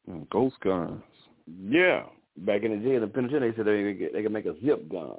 Mm, 0.09 0.29
Ghost 0.31 0.57
guns. 0.63 1.03
Yeah. 1.47 2.05
Back 2.37 2.63
in 2.63 2.71
the 2.71 2.89
day, 2.89 2.99
the 2.99 3.07
penitentiary, 3.07 3.51
they 3.51 3.57
said 3.57 3.67
they 3.67 4.09
they 4.13 4.23
could 4.23 4.33
make 4.33 4.47
a 4.47 4.55
zip 4.65 4.89
gun. 4.91 5.17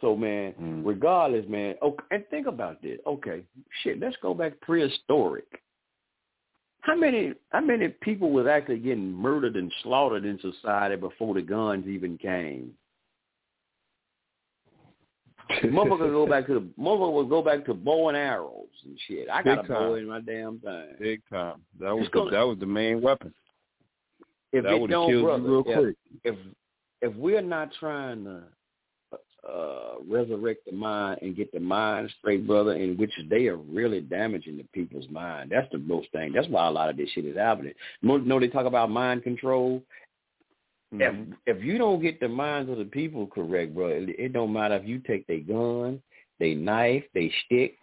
So, 0.00 0.14
man, 0.16 0.52
Mm. 0.60 0.86
regardless, 0.86 1.46
man, 1.48 1.74
okay, 1.82 2.04
and 2.12 2.24
think 2.28 2.46
about 2.46 2.80
this. 2.82 3.00
Okay, 3.06 3.42
shit, 3.82 3.98
let's 3.98 4.16
go 4.22 4.32
back 4.32 4.60
prehistoric. 4.60 5.60
How 6.82 6.94
many 6.94 7.34
how 7.50 7.60
many 7.60 7.88
people 7.88 8.30
was 8.30 8.46
actually 8.46 8.78
getting 8.78 9.12
murdered 9.12 9.56
and 9.56 9.72
slaughtered 9.82 10.24
in 10.24 10.38
society 10.38 10.96
before 10.96 11.34
the 11.34 11.42
guns 11.42 11.86
even 11.88 12.16
came? 12.18 12.74
Motherfucker 15.64 16.10
go 16.12 16.26
back 16.26 16.46
to 16.46 16.54
the 16.54 16.60
motherfucker 16.80 17.12
would 17.14 17.28
go 17.30 17.42
back 17.42 17.64
to 17.66 17.74
bow 17.74 18.08
and 18.08 18.16
arrows 18.16 18.68
and 18.84 18.98
shit. 19.06 19.28
I 19.30 19.42
got 19.42 19.62
Big 19.62 19.64
a 19.64 19.68
bow 19.74 19.88
time. 19.94 19.98
in 19.98 20.06
my 20.08 20.20
damn 20.20 20.58
thing. 20.60 20.88
Big 21.00 21.22
time. 21.30 21.62
That 21.80 21.96
was 21.96 22.08
gonna- 22.10 22.30
the, 22.30 22.36
that 22.36 22.42
was 22.46 22.58
the 22.58 22.66
main 22.66 23.00
weapon. 23.00 23.34
If 24.52 24.64
that 24.64 24.74
it 24.74 24.80
would 24.80 24.90
have 24.90 25.08
killed 25.08 25.24
brother, 25.24 25.42
you 25.42 25.50
real 25.50 25.64
if- 25.66 25.78
quick. 25.78 25.96
if 26.24 26.36
if 27.00 27.14
we're 27.16 27.40
not 27.42 27.72
trying 27.80 28.24
to 28.24 28.42
uh, 29.46 29.94
resurrect 30.08 30.64
the 30.66 30.72
mind 30.72 31.20
and 31.22 31.36
get 31.36 31.52
the 31.52 31.60
mind 31.60 32.10
straight, 32.18 32.46
brother, 32.46 32.72
in 32.72 32.96
which 32.96 33.12
they 33.30 33.46
are 33.46 33.56
really 33.56 34.00
damaging 34.00 34.56
the 34.56 34.64
people's 34.72 35.08
mind. 35.10 35.50
That's 35.50 35.70
the 35.70 35.78
most 35.78 36.10
thing. 36.12 36.32
That's 36.32 36.48
why 36.48 36.66
a 36.66 36.70
lot 36.70 36.88
of 36.90 36.96
this 36.96 37.10
shit 37.10 37.24
is 37.24 37.36
happening. 37.36 37.72
You 38.02 38.18
know 38.20 38.40
they 38.40 38.48
talk 38.48 38.66
about 38.66 38.90
mind 38.90 39.22
control. 39.22 39.82
Mhm. 40.92 41.34
If 41.46 41.56
if 41.58 41.64
you 41.64 41.76
don't 41.78 42.00
get 42.00 42.18
the 42.18 42.28
minds 42.28 42.70
of 42.70 42.78
the 42.78 42.84
people 42.86 43.26
correct, 43.26 43.74
bro, 43.74 43.88
it, 43.88 44.08
it 44.18 44.32
don't 44.32 44.52
matter 44.52 44.74
if 44.76 44.86
you 44.86 44.98
take 45.00 45.26
their 45.26 45.40
gun, 45.40 46.02
they 46.40 46.54
knife, 46.54 47.04
they 47.14 47.30
stick, 47.44 47.76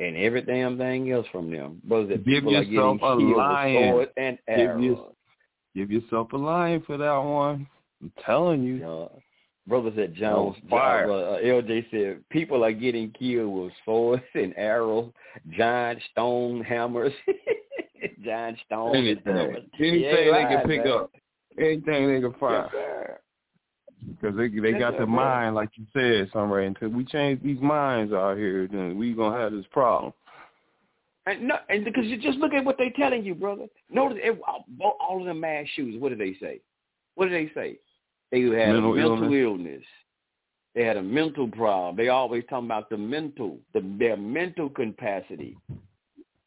and 0.00 0.16
every 0.16 0.42
damn 0.42 0.76
thing 0.76 1.10
else 1.12 1.26
from 1.30 1.50
them. 1.50 1.80
Brothers, 1.84 2.08
that 2.08 2.24
Give 2.24 2.42
people 2.42 2.56
are 2.56 2.62
yourself 2.62 2.98
getting 3.00 3.12
a 3.14 3.18
killed 3.18 3.36
lion. 3.36 4.06
and 4.16 4.38
Give 4.48 4.58
arrows. 4.58 4.82
your- 4.84 5.10
Give 5.76 5.90
yourself 5.90 6.32
a 6.32 6.36
line 6.36 6.82
for 6.82 6.96
that 6.96 7.16
one. 7.18 7.66
I'm 8.02 8.12
telling 8.24 8.62
you. 8.62 8.84
Uh, 8.86 9.08
brothers 9.66 9.98
at 9.98 10.14
Jones, 10.14 10.56
On 10.64 10.68
fire. 10.70 11.10
uh, 11.10 11.38
LJ 11.38 11.90
said 11.90 12.28
people 12.30 12.64
are 12.64 12.72
getting 12.72 13.10
killed 13.12 13.54
with 13.64 13.72
swords 13.84 14.22
and 14.34 14.54
arrows, 14.56 15.10
giant 15.56 16.00
stone 16.12 16.62
hammers, 16.62 17.12
giant 18.24 18.58
stone 18.66 18.94
Anything. 18.94 19.56
Anything 19.78 20.00
Yeah, 20.02 20.10
they 20.10 20.30
right, 20.30 20.48
can 20.48 20.68
pick 20.68 20.84
man. 20.84 20.88
up. 20.88 21.10
Anything 21.58 22.08
they 22.08 22.20
can 22.20 22.30
Yes, 22.30 22.40
find. 22.40 22.68
sir. 22.72 23.20
Because 24.06 24.36
they 24.36 24.48
they 24.48 24.72
Yes, 24.72 24.80
got 24.80 24.98
the 24.98 25.06
mind, 25.06 25.54
like 25.54 25.70
you 25.76 25.86
said, 25.92 26.30
somewhere. 26.32 26.60
Until 26.60 26.90
we 26.90 27.04
change 27.04 27.42
these 27.42 27.60
minds 27.60 28.12
out 28.12 28.36
here, 28.36 28.68
then 28.70 28.98
we 28.98 29.12
gonna 29.14 29.38
have 29.38 29.52
this 29.52 29.64
problem. 29.70 30.12
And 31.26 31.48
no, 31.48 31.56
and 31.70 31.84
because 31.86 32.04
you 32.04 32.18
just 32.18 32.36
look 32.38 32.52
at 32.52 32.64
what 32.64 32.76
they're 32.76 32.90
telling 32.98 33.24
you, 33.24 33.34
brother. 33.34 33.66
Notice 33.90 34.18
it, 34.20 34.38
all 34.46 34.96
all 35.00 35.20
of 35.20 35.26
them 35.26 35.40
mass 35.40 35.66
shooters. 35.74 35.98
What 35.98 36.10
do 36.10 36.16
they 36.16 36.36
say? 36.38 36.60
What 37.14 37.26
do 37.26 37.30
they 37.30 37.50
say? 37.54 37.78
They 38.34 38.40
had 38.40 38.72
Mental 38.72 38.92
a 38.92 38.96
mental 38.96 39.32
illness. 39.32 39.32
illness. 39.32 39.82
They 40.74 40.84
had 40.84 40.96
a 40.96 41.02
mental 41.02 41.46
problem. 41.46 41.94
They 41.94 42.08
always 42.08 42.42
talking 42.50 42.66
about 42.66 42.90
the 42.90 42.96
mental, 42.96 43.60
the, 43.72 43.80
their 43.96 44.16
mental 44.16 44.68
capacity. 44.68 45.56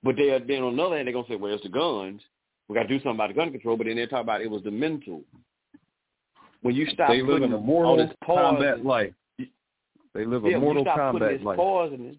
But 0.04 0.18
they 0.18 0.32
are, 0.32 0.40
then 0.40 0.64
on 0.64 0.76
the 0.76 0.84
other 0.84 0.98
hand, 0.98 1.08
they're 1.08 1.14
gonna 1.14 1.28
say, 1.30 1.38
"Well, 1.38 1.54
it's 1.54 1.64
the 1.64 1.70
guns. 1.70 2.22
We 2.68 2.76
got 2.76 2.84
to 2.84 2.88
do 2.90 2.98
something 2.98 3.16
about 3.16 3.30
the 3.30 3.36
gun 3.36 3.52
control." 3.52 3.78
But 3.78 3.88
then 3.88 3.96
they 3.96 4.06
talk 4.06 4.22
about 4.22 4.42
it 4.42 4.52
was 4.52 4.64
the 4.64 4.72
mental. 4.72 5.22
When 6.62 6.76
you 6.76 6.88
stop 6.88 7.10
they 7.10 7.22
live 7.22 7.40
putting 7.40 7.44
in 7.46 7.54
a 7.54 7.56
all 7.56 7.64
mortal 7.64 7.98
this 7.98 8.16
combat 8.26 8.84
life. 8.84 9.14
They 10.14 10.26
live 10.26 10.44
yeah, 10.44 10.58
a 10.58 10.60
when 10.60 10.62
mortal 10.62 10.84
you 10.84 10.92
stop 10.92 11.14
putting 11.14 11.20
combat 11.20 11.38
this 11.38 11.46
life. 11.46 11.58
poison 11.58 12.18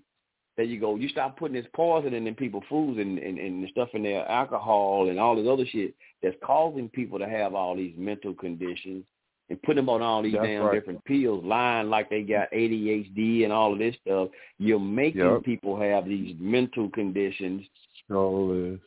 there 0.57 0.65
you 0.67 0.81
go. 0.81 0.97
You 0.97 1.09
stop 1.11 1.37
putting 1.39 1.55
this 1.55 1.71
poison 1.75 2.15
in, 2.15 2.35
people's 2.35 2.65
foods 2.69 2.99
and, 2.99 3.19
and, 3.19 3.39
and 3.39 3.63
the 3.63 3.69
stuff 3.69 3.91
in 3.93 4.03
their 4.03 4.27
alcohol 4.29 5.09
and 5.09 5.21
all 5.21 5.37
this 5.37 5.47
other 5.49 5.67
shit 5.67 5.95
that's 6.21 6.35
causing 6.43 6.89
people 6.89 7.19
to 7.19 7.29
have 7.29 7.55
all 7.55 7.77
these 7.77 7.95
mental 7.97 8.35
conditions 8.35 9.05
and 9.51 9.63
put 9.63 9.77
them 9.77 9.89
on 9.89 10.03
all 10.03 10.23
these 10.23 10.35
That's 10.35 10.45
damn 10.45 10.65
right. 10.65 10.75
different 10.75 11.05
pills, 11.05 11.45
lying 11.45 11.89
like 11.89 12.11
they 12.11 12.23
got 12.23 12.51
ADHD 12.53 13.45
and 13.45 13.53
all 13.53 13.73
of 13.73 13.79
this 13.79 13.95
stuff. 14.03 14.29
You're 14.59 14.79
making 14.79 15.21
Yep. 15.21 15.45
people 15.45 15.81
have 15.81 16.05
these 16.05 16.37
mental 16.39 16.91
conditions 16.91 17.67
So 18.09 18.79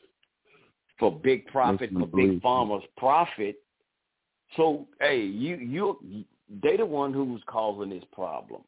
for 0.99 1.11
big 1.11 1.48
profit, 1.48 1.91
for 1.91 2.06
big 2.06 2.41
pharma's 2.41 2.85
profit. 2.98 3.56
So, 4.56 4.88
hey, 4.99 5.22
you 5.22 5.56
you 5.56 6.25
they 6.61 6.77
the 6.77 6.85
one 6.85 7.14
who's 7.14 7.41
causing 7.48 7.90
this 7.90 8.03
problem. 8.11 8.61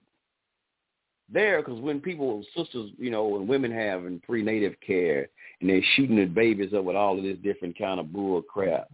There, 1.31 1.61
because 1.61 1.79
when 1.79 1.99
people, 1.99 2.43
sisters, 2.55 2.91
you 2.97 3.09
know, 3.09 3.37
and 3.37 3.47
women 3.47 3.71
having 3.71 4.19
prenatal 4.19 4.73
care 4.85 5.29
and 5.61 5.69
they're 5.69 5.81
shooting 5.95 6.17
the 6.17 6.25
babies 6.25 6.73
up 6.73 6.83
with 6.83 6.95
all 6.95 7.17
of 7.17 7.23
this 7.23 7.37
different 7.43 7.77
kind 7.77 7.99
of 7.99 8.11
bull 8.11 8.41
crap, 8.41 8.89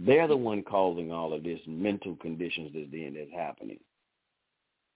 they're 0.00 0.26
the 0.28 0.36
one 0.36 0.62
causing 0.62 1.12
all 1.12 1.32
of 1.32 1.44
this 1.44 1.60
mental 1.66 2.16
conditions 2.16 2.70
that's 2.74 2.90
then 2.90 3.14
that's 3.14 3.30
happening. 3.32 3.78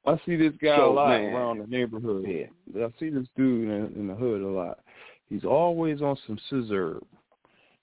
I 0.07 0.21
see 0.27 0.37
this 0.37 0.53
guy 0.61 0.77
So, 0.77 0.91
a 0.91 0.93
lot 0.93 1.21
man, 1.21 1.35
around 1.35 1.59
the 1.59 1.67
neighborhood. 1.67 2.25
Yeah. 2.27 2.87
I 2.87 2.89
see 2.99 3.11
this 3.11 3.27
dude 3.37 3.69
in, 3.69 4.01
in 4.01 4.09
the 4.09 4.15
hood 4.15 4.43
a 4.43 4.47
lot. 4.47 4.81
He's 5.29 5.45
always 5.45 6.03
on 6.03 6.17
some 6.27 6.39
scissor. 6.51 7.01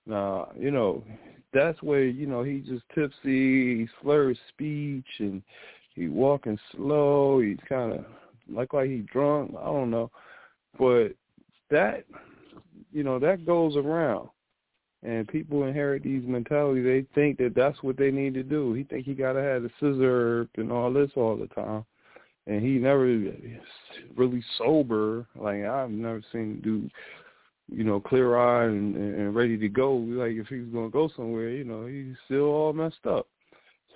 Now, 0.06 0.52
you 0.58 0.72
know, 0.72 1.04
that's 1.54 1.82
where, 1.82 2.04
you 2.04 2.28
know, 2.28 2.44
he 2.44 2.60
just 2.60 2.84
tipsy, 2.94 3.80
he 3.80 3.88
slurs 4.02 4.38
speech 4.50 5.06
and 5.20 5.42
he 5.96 6.08
walking 6.08 6.58
slow, 6.72 7.40
he's 7.40 7.58
kinda 7.68 8.06
like 8.50 8.74
like 8.74 8.90
he 8.90 9.00
drunk, 9.12 9.54
I 9.60 9.66
don't 9.66 9.92
know. 9.92 10.10
But 10.80 11.10
that 11.70 12.06
you 12.92 13.04
know, 13.04 13.20
that 13.20 13.46
goes 13.46 13.76
around. 13.76 14.30
And 15.04 15.28
people 15.28 15.64
inherit 15.64 16.04
these 16.04 16.24
mentalities. 16.26 16.86
They 16.86 17.06
think 17.16 17.40
that 17.40 17.56
that's 17.56 17.82
what 17.82 17.98
they 17.98 18.12
need 18.12 18.36
to 18.36 18.44
do. 18.44 18.74
He 18.74 18.84
think 18.84 19.06
he 19.06 19.16
gotta 19.16 19.42
have 19.42 19.64
the 19.64 19.72
scissor 19.80 20.48
and 20.58 20.72
all 20.72 20.94
this 20.94 21.12
all 21.16 21.36
the 21.36 21.48
time 21.48 21.86
and 22.48 22.62
he 22.62 22.72
never 22.74 23.06
really 24.16 24.44
sober. 24.58 25.26
Like 25.36 25.64
I've 25.64 25.92
never 25.92 26.22
seen 26.32 26.42
him 26.42 26.62
do, 26.64 26.90
you 27.76 27.84
know, 27.84 28.00
clear 28.00 28.38
eye 28.38 28.66
and, 28.66 28.96
and 28.96 29.36
ready 29.36 29.58
to 29.58 29.70
go. 29.70 29.94
Like 29.94 30.32
if 30.32 30.48
he 30.48 30.60
was 30.60 30.70
gonna 30.70 30.90
go 30.90 31.10
somewhere, 31.16 31.50
you 31.50 31.64
know, 31.64 31.86
he's 31.86 32.16
still 32.26 32.46
all 32.46 32.74
messed 32.74 33.06
up. 33.08 33.28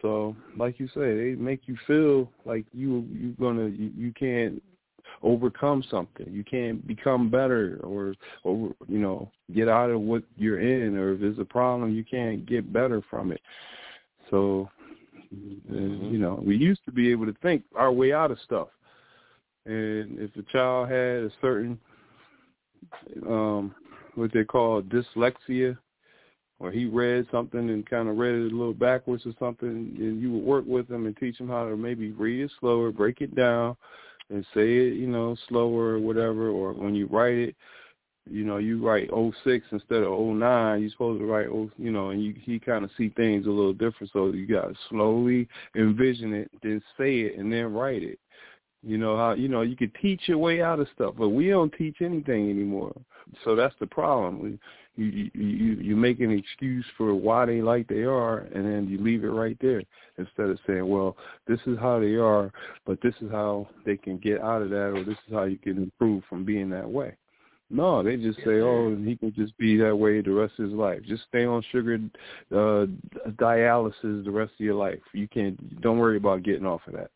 So, 0.01 0.35
like 0.57 0.79
you 0.79 0.87
say, 0.89 1.15
they 1.15 1.35
make 1.37 1.61
you 1.65 1.77
feel 1.87 2.29
like 2.45 2.65
you 2.73 3.07
you 3.11 3.35
gonna 3.39 3.67
you, 3.67 3.91
you 3.95 4.13
can't 4.13 4.61
overcome 5.25 5.83
something. 5.89 6.27
You 6.29 6.43
can't 6.43 6.85
become 6.87 7.29
better 7.29 7.79
or 7.83 8.13
or 8.43 8.73
you 8.87 8.99
know 8.99 9.31
get 9.53 9.67
out 9.67 9.89
of 9.89 9.99
what 9.99 10.23
you're 10.37 10.61
in. 10.61 10.95
Or 10.95 11.13
if 11.13 11.19
there's 11.19 11.39
a 11.39 11.45
problem, 11.45 11.93
you 11.93 12.05
can't 12.05 12.45
get 12.45 12.71
better 12.71 13.01
from 13.09 13.31
it. 13.31 13.41
So 14.29 14.69
and, 15.31 16.11
you 16.11 16.19
know, 16.19 16.41
we 16.45 16.55
used 16.55 16.85
to 16.85 16.91
be 16.91 17.11
able 17.11 17.25
to 17.25 17.35
think 17.41 17.63
our 17.75 17.91
way 17.91 18.13
out 18.13 18.31
of 18.31 18.39
stuff. 18.45 18.67
And 19.65 20.19
if 20.19 20.35
a 20.37 20.43
child 20.51 20.89
had 20.89 21.23
a 21.23 21.31
certain 21.41 21.77
um 23.27 23.73
what 24.13 24.31
they 24.31 24.43
call 24.43 24.81
dyslexia 24.83 25.75
or 26.59 26.71
he 26.71 26.85
read 26.85 27.25
something 27.31 27.69
and 27.71 27.89
kind 27.89 28.07
of 28.07 28.17
read 28.17 28.35
it 28.35 28.51
a 28.53 28.55
little 28.55 28.73
backwards 28.73 29.25
or 29.25 29.33
something 29.39 29.67
and 29.67 30.21
you 30.21 30.31
would 30.31 30.43
work 30.43 30.65
with 30.67 30.89
him 30.89 31.07
and 31.07 31.17
teach 31.17 31.39
him 31.39 31.49
how 31.49 31.67
to 31.67 31.75
maybe 31.75 32.11
read 32.11 32.45
it 32.45 32.51
slower, 32.59 32.91
break 32.91 33.21
it 33.21 33.35
down 33.35 33.75
and 34.29 34.45
say 34.53 34.61
it, 34.61 34.93
you 34.93 35.07
know, 35.07 35.35
slower 35.47 35.93
or 35.93 35.99
whatever 35.99 36.49
or 36.49 36.73
when 36.73 36.95
you 36.95 37.07
write 37.07 37.35
it 37.35 37.55
you 38.29 38.43
know, 38.43 38.57
you 38.57 38.83
write 38.83 39.09
oh 39.13 39.31
six 39.43 39.65
instead 39.71 40.03
of 40.03 40.11
oh 40.11 40.33
nine. 40.33 40.81
You're 40.81 40.89
supposed 40.91 41.19
to 41.19 41.25
write 41.25 41.47
oh, 41.47 41.69
you 41.77 41.91
know, 41.91 42.09
and 42.09 42.23
you 42.23 42.33
he 42.41 42.59
kind 42.59 42.83
of 42.83 42.89
see 42.97 43.09
things 43.09 43.45
a 43.45 43.49
little 43.49 43.73
different. 43.73 44.11
So 44.13 44.27
you 44.31 44.47
got 44.47 44.67
to 44.67 44.75
slowly 44.89 45.47
envision 45.75 46.33
it, 46.33 46.49
then 46.63 46.81
say 46.97 47.21
it, 47.21 47.37
and 47.37 47.51
then 47.51 47.73
write 47.73 48.03
it. 48.03 48.19
You 48.83 48.97
know 48.97 49.15
how 49.15 49.33
you 49.33 49.47
know 49.47 49.61
you 49.61 49.75
could 49.75 49.93
teach 50.01 50.21
your 50.25 50.39
way 50.39 50.61
out 50.61 50.79
of 50.79 50.87
stuff, 50.95 51.15
but 51.17 51.29
we 51.29 51.49
don't 51.49 51.73
teach 51.77 51.97
anything 52.01 52.49
anymore. 52.49 52.93
So 53.43 53.55
that's 53.55 53.75
the 53.79 53.87
problem. 53.87 54.39
We, 54.39 54.59
you 54.97 55.05
you 55.05 55.31
you 55.33 55.73
you 55.75 55.95
make 55.95 56.19
an 56.19 56.31
excuse 56.31 56.85
for 56.97 57.13
why 57.13 57.45
they 57.45 57.61
like 57.61 57.87
they 57.87 58.03
are, 58.03 58.39
and 58.53 58.65
then 58.65 58.87
you 58.87 58.97
leave 58.97 59.23
it 59.23 59.29
right 59.29 59.57
there 59.59 59.81
instead 60.17 60.49
of 60.49 60.57
saying, 60.65 60.87
well, 60.87 61.17
this 61.47 61.59
is 61.65 61.77
how 61.79 61.99
they 61.99 62.15
are, 62.15 62.51
but 62.85 62.99
this 63.01 63.13
is 63.21 63.29
how 63.29 63.67
they 63.85 63.97
can 63.97 64.17
get 64.17 64.41
out 64.41 64.61
of 64.61 64.69
that, 64.69 64.93
or 64.95 65.03
this 65.03 65.17
is 65.27 65.33
how 65.33 65.43
you 65.43 65.57
can 65.57 65.77
improve 65.77 66.23
from 66.29 66.45
being 66.45 66.69
that 66.69 66.89
way. 66.89 67.15
No, 67.69 68.03
they 68.03 68.15
just 68.15 68.37
say, 68.39 68.61
"Oh, 68.61 68.95
he 68.95 69.15
can 69.15 69.33
just 69.33 69.57
be 69.57 69.75
that 69.77 69.95
way 69.95 70.21
the 70.21 70.31
rest 70.31 70.53
of 70.59 70.65
his 70.65 70.73
life. 70.73 71.01
Just 71.07 71.23
stay 71.27 71.45
on 71.45 71.63
sugar 71.71 71.99
uh, 72.51 72.85
dialysis 73.31 74.23
the 74.23 74.31
rest 74.31 74.53
of 74.53 74.59
your 74.59 74.75
life. 74.75 74.99
You 75.13 75.27
can't. 75.27 75.81
Don't 75.81 75.97
worry 75.97 76.17
about 76.17 76.43
getting 76.43 76.65
off 76.65 76.81
of 76.87 76.93
that." 76.93 77.09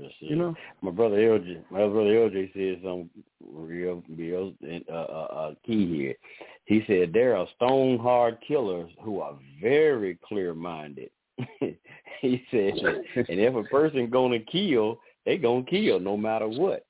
Yes, 0.00 0.12
You 0.20 0.36
know, 0.36 0.54
my 0.80 0.90
brother 0.90 1.16
LJ, 1.16 1.62
my 1.70 1.86
brother 1.86 2.10
LJ 2.10 2.52
said 2.54 2.80
something 2.82 3.10
real, 3.44 4.02
real 4.08 4.54
uh, 4.88 4.92
uh, 4.92 4.94
uh, 4.94 5.54
key 5.66 5.86
here. 5.94 6.14
He 6.64 6.82
said 6.86 7.12
there 7.12 7.36
are 7.36 7.46
stone 7.56 7.98
hard 7.98 8.38
killers 8.46 8.90
who 9.02 9.20
are 9.20 9.36
very 9.60 10.18
clear 10.24 10.54
minded. 10.54 11.10
he 12.20 12.44
said, 12.50 12.72
and 13.28 13.40
if 13.40 13.54
a 13.54 13.62
person 13.64 14.08
gonna 14.10 14.38
kill, 14.40 15.00
they 15.26 15.36
gonna 15.36 15.64
kill 15.64 16.00
no 16.00 16.16
matter 16.16 16.48
what. 16.48 16.86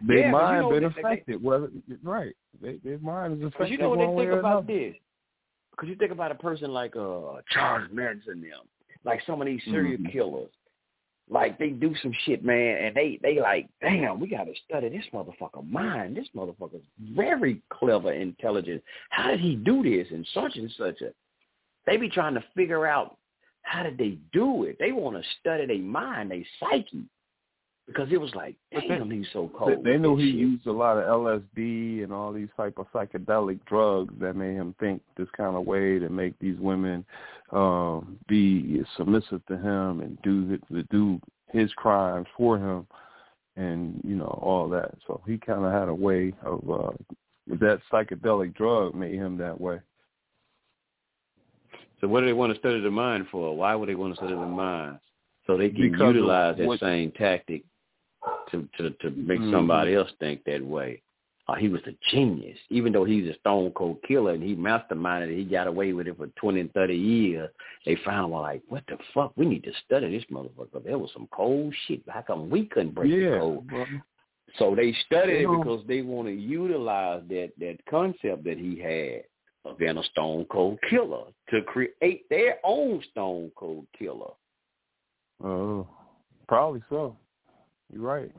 their 0.00 0.18
Yeah, 0.18 0.32
'cause 0.32 0.52
you 0.56 0.60
know 0.62 0.70
been 0.70 0.82
they- 0.82 0.88
they- 0.88 1.00
affected. 1.00 1.42
Well, 1.42 1.68
right, 2.02 2.34
they, 2.60 2.76
their 2.84 2.98
mind 2.98 3.34
is 3.34 3.38
Because 3.40 3.54
affected 3.54 3.72
you 3.72 3.78
know 3.78 3.90
what 3.90 3.98
they 4.16 4.24
think 4.24 4.32
about 4.32 4.64
another. 4.64 4.66
this. 4.66 4.96
Because 5.70 5.88
you 5.88 5.94
think 5.96 6.12
about 6.12 6.32
a 6.32 6.36
person 6.36 6.72
like 6.72 6.96
uh 6.96 7.40
Charles 7.50 7.88
Manson, 7.92 8.40
them, 8.42 8.66
like 9.04 9.22
some 9.26 9.40
of 9.40 9.46
these 9.46 9.62
serial 9.64 9.98
Mhm. 9.98 10.12
killers. 10.12 10.50
Like 11.28 11.58
they 11.58 11.70
do 11.70 11.92
some 12.02 12.12
shit, 12.24 12.44
man, 12.44 12.84
and 12.84 12.94
they 12.94 13.18
they 13.20 13.40
like, 13.40 13.68
damn, 13.80 14.20
we 14.20 14.28
got 14.28 14.44
to 14.44 14.52
study 14.68 14.88
this 14.88 15.04
motherfucker 15.12 15.68
mind. 15.68 16.16
This 16.16 16.28
motherfucker's 16.36 16.84
very 17.14 17.62
clever, 17.68 18.12
intelligent. 18.12 18.82
How 19.10 19.30
did 19.30 19.40
he 19.40 19.56
do 19.56 19.82
this 19.82 20.06
and 20.12 20.26
such 20.32 20.56
and 20.56 20.70
such 20.78 21.00
a? 21.00 21.10
They 21.84 21.96
be 21.96 22.08
trying 22.08 22.34
to 22.34 22.44
figure 22.54 22.86
out 22.86 23.16
how 23.62 23.82
did 23.82 23.98
they 23.98 24.18
do 24.32 24.64
it. 24.64 24.76
They 24.78 24.92
want 24.92 25.16
to 25.16 25.22
study 25.40 25.66
their 25.66 25.78
mind, 25.78 26.30
their 26.30 26.44
psyche, 26.60 27.04
because 27.86 28.08
it 28.10 28.20
was 28.20 28.34
like, 28.34 28.56
But 28.72 28.82
they- 28.82 28.88
damn, 28.88 29.10
he's 29.10 29.28
so 29.32 29.48
cold. 29.56 29.84
they 29.84 29.92
with 29.92 30.00
knew 30.00 30.16
he 30.16 30.30
shit. 30.30 30.34
used 30.40 30.66
a 30.66 30.72
lot 30.72 30.96
of 30.98 31.04
LSD 31.04 32.02
and 32.02 32.12
all 32.12 32.32
these 32.32 32.48
type 32.56 32.78
of 32.78 32.90
psychedelic 32.92 33.64
drugs 33.66 34.12
that 34.18 34.34
made 34.34 34.54
him 34.54 34.74
think 34.80 35.02
this 35.16 35.28
kind 35.36 35.54
of 35.56 35.66
way 35.66 35.98
to 35.98 36.08
make 36.08 36.36
these 36.40 36.58
women 36.58 37.04
um, 37.52 38.18
be 38.26 38.82
submissive 38.96 39.44
to 39.46 39.56
him 39.56 40.00
and 40.00 40.20
do 40.22 40.58
to 40.72 40.82
do 40.84 41.20
his 41.52 41.72
crimes 41.74 42.26
for 42.36 42.58
him, 42.58 42.86
and 43.54 44.00
you 44.04 44.16
know 44.16 44.36
all 44.42 44.68
that. 44.70 44.92
So 45.06 45.20
he 45.26 45.38
kind 45.38 45.64
of 45.64 45.72
had 45.72 45.88
a 45.88 45.94
way 45.94 46.32
of 46.44 46.68
uh, 46.68 46.90
that 47.46 47.80
psychedelic 47.92 48.54
drug 48.56 48.96
made 48.96 49.14
him 49.14 49.36
that 49.38 49.60
way. 49.60 49.78
So 52.00 52.08
what 52.08 52.20
do 52.20 52.26
they 52.26 52.32
want 52.32 52.52
to 52.52 52.58
study 52.58 52.80
the 52.80 52.90
mind 52.90 53.26
for? 53.30 53.56
Why 53.56 53.74
would 53.74 53.88
they 53.88 53.94
want 53.94 54.12
to 54.14 54.16
study 54.16 54.34
the 54.34 54.40
mind? 54.44 54.98
So 55.46 55.56
they 55.56 55.70
can 55.70 55.92
Because 55.92 56.14
utilize 56.14 56.56
that 56.58 56.66
what- 56.66 56.80
same 56.80 57.12
tactic 57.12 57.64
to 58.50 58.68
to 58.78 58.90
to 58.90 59.10
make 59.10 59.40
Mhm. 59.40 59.52
somebody 59.52 59.94
else 59.94 60.10
think 60.20 60.44
that 60.44 60.62
way. 60.64 61.02
Uh, 61.48 61.54
he 61.54 61.68
was 61.68 61.80
a 61.86 61.92
genius, 62.10 62.58
even 62.70 62.92
though 62.92 63.04
he's 63.04 63.28
a 63.28 63.34
stone 63.38 63.70
cold 63.70 64.02
killer 64.02 64.32
and 64.32 64.42
he 64.42 64.56
masterminded 64.56 65.30
it. 65.30 65.36
He 65.36 65.44
got 65.44 65.68
away 65.68 65.92
with 65.92 66.08
it 66.08 66.16
for 66.16 66.26
twenty 66.28 66.58
and 66.60 66.72
thirty 66.72 66.96
years. 66.96 67.50
They 67.84 67.94
found 68.04 68.32
well, 68.32 68.42
like, 68.42 68.62
what 68.68 68.84
the 68.88 68.98
fuck? 69.14 69.32
We 69.36 69.46
need 69.46 69.62
to 69.62 69.72
study 69.84 70.10
this 70.10 70.24
motherfucker. 70.28 70.82
There 70.82 70.98
was 70.98 71.12
some 71.12 71.28
cold 71.30 71.72
shit. 71.86 72.02
How 72.08 72.22
come 72.22 72.50
we 72.50 72.66
couldn't 72.66 72.94
break 72.96 73.12
the 73.12 73.38
code? 73.38 73.70
So 74.58 74.74
they 74.74 74.92
studied 75.06 75.34
it 75.34 75.40
You 75.42 75.52
know- 75.52 75.58
because 75.62 75.86
they 75.86 76.02
want 76.02 76.26
to 76.28 76.34
utilize 76.34 77.22
that 77.28 77.52
that 77.58 77.84
concept 77.86 78.42
that 78.44 78.58
he 78.58 78.76
had 78.76 79.24
of 79.64 79.78
being 79.78 79.98
a 79.98 80.02
stone 80.04 80.46
cold 80.46 80.80
killer 80.88 81.24
to 81.50 81.62
create 81.62 82.28
their 82.28 82.58
own 82.64 83.02
stone 83.10 83.50
cold 83.56 83.86
killer. 83.96 84.32
Oh, 85.42 85.86
probably 86.48 86.82
so. 86.88 87.16
You're 87.92 88.02
right. 88.02 88.30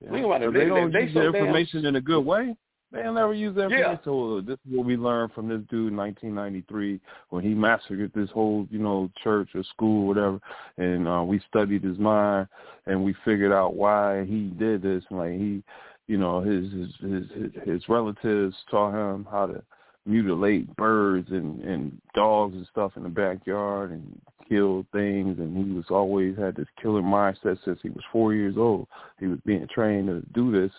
Yeah. 0.00 0.10
Think 0.10 0.26
about 0.26 0.42
it. 0.42 0.52
They- 0.52 0.60
they, 0.60 0.66
don't 0.66 0.92
they- 0.92 1.02
use 1.04 1.14
so 1.14 1.20
the 1.20 1.32
damn- 1.32 1.34
information 1.36 1.86
in 1.86 1.96
a 1.96 2.00
good 2.00 2.24
way. 2.24 2.56
They'll 2.92 3.12
never 3.12 3.34
use 3.34 3.54
that 3.56 3.68
Yeah. 3.70 3.92
information. 3.92 4.00
So 4.04 4.40
this 4.42 4.58
is 4.64 4.76
what 4.76 4.86
we 4.86 4.96
learned 4.96 5.32
from 5.32 5.48
this 5.48 5.60
dude 5.68 5.90
in 5.90 5.96
1993 5.96 7.00
when 7.30 7.42
he 7.42 7.52
massacred 7.52 8.12
this 8.14 8.30
whole, 8.30 8.66
you 8.70 8.78
know, 8.78 9.10
church 9.24 9.48
or 9.54 9.64
school, 9.64 10.04
or 10.04 10.06
whatever. 10.06 10.40
And 10.76 11.08
uh, 11.08 11.24
we 11.26 11.40
studied 11.48 11.82
his 11.82 11.98
mind 11.98 12.46
and 12.86 13.02
we 13.04 13.12
figured 13.24 13.52
out 13.52 13.74
why 13.74 14.24
he 14.24 14.50
did 14.58 14.82
this. 14.82 15.02
And 15.10 15.18
like 15.18 15.32
he, 15.32 15.62
you 16.06 16.16
know, 16.16 16.40
his 16.40 16.70
his 16.72 16.94
his 17.00 17.30
his, 17.30 17.62
his 17.64 17.88
relatives 17.88 18.54
taught 18.70 18.92
him 18.94 19.26
how 19.30 19.46
to 19.46 19.62
mutilate 20.06 20.74
birds 20.76 21.28
and 21.32 21.60
and 21.64 22.00
dogs 22.14 22.54
and 22.54 22.66
stuff 22.70 22.92
in 22.96 23.02
the 23.02 23.08
backyard 23.08 23.90
and 23.90 24.20
kill 24.48 24.86
things 24.92 25.38
and 25.38 25.56
he 25.56 25.72
was 25.72 25.84
always 25.90 26.36
had 26.36 26.56
this 26.56 26.66
killer 26.80 27.02
mindset 27.02 27.58
since 27.64 27.78
he 27.82 27.90
was 27.90 28.04
four 28.12 28.34
years 28.34 28.56
old. 28.56 28.86
He 29.18 29.26
was 29.26 29.38
being 29.44 29.66
trained 29.72 30.08
to 30.08 30.22
do 30.32 30.52
this 30.52 30.72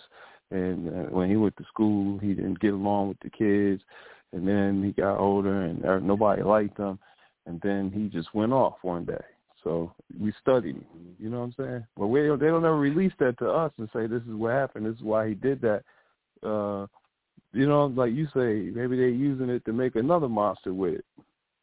and 0.50 0.88
uh, 0.88 1.10
when 1.10 1.28
he 1.28 1.36
went 1.36 1.56
to 1.56 1.64
school 1.64 2.18
he 2.18 2.34
didn't 2.34 2.60
get 2.60 2.72
along 2.72 3.08
with 3.08 3.20
the 3.20 3.30
kids 3.30 3.82
and 4.32 4.46
then 4.46 4.82
he 4.82 4.92
got 4.92 5.18
older 5.18 5.62
and 5.62 5.82
nobody 6.06 6.42
liked 6.42 6.78
him 6.78 6.98
and 7.46 7.60
then 7.62 7.90
he 7.94 8.08
just 8.08 8.34
went 8.34 8.52
off 8.52 8.76
one 8.82 9.04
day. 9.04 9.24
So 9.64 9.92
we 10.18 10.32
studied 10.40 10.76
him 10.76 10.84
you 11.18 11.28
know 11.28 11.40
what 11.40 11.44
i'm 11.44 11.54
saying? 11.58 11.86
Well 11.96 12.08
we 12.08 12.20
they 12.22 12.46
don't 12.46 12.64
ever 12.64 12.78
release 12.78 13.12
that 13.18 13.38
to 13.38 13.50
us 13.50 13.72
and 13.78 13.88
say 13.92 14.06
this 14.06 14.22
is 14.22 14.34
what 14.34 14.52
happened 14.52 14.86
this 14.86 14.96
is 14.96 15.02
why 15.02 15.28
he 15.28 15.34
did 15.34 15.60
that. 15.62 15.82
Uh 16.42 16.86
you 17.52 17.66
know, 17.66 17.86
like 17.86 18.12
you 18.12 18.26
say, 18.26 18.70
maybe 18.74 18.96
they're 18.96 19.08
using 19.08 19.48
it 19.48 19.64
to 19.64 19.72
make 19.72 19.96
another 19.96 20.28
monster 20.28 20.74
with 20.74 20.96
it. 20.96 21.04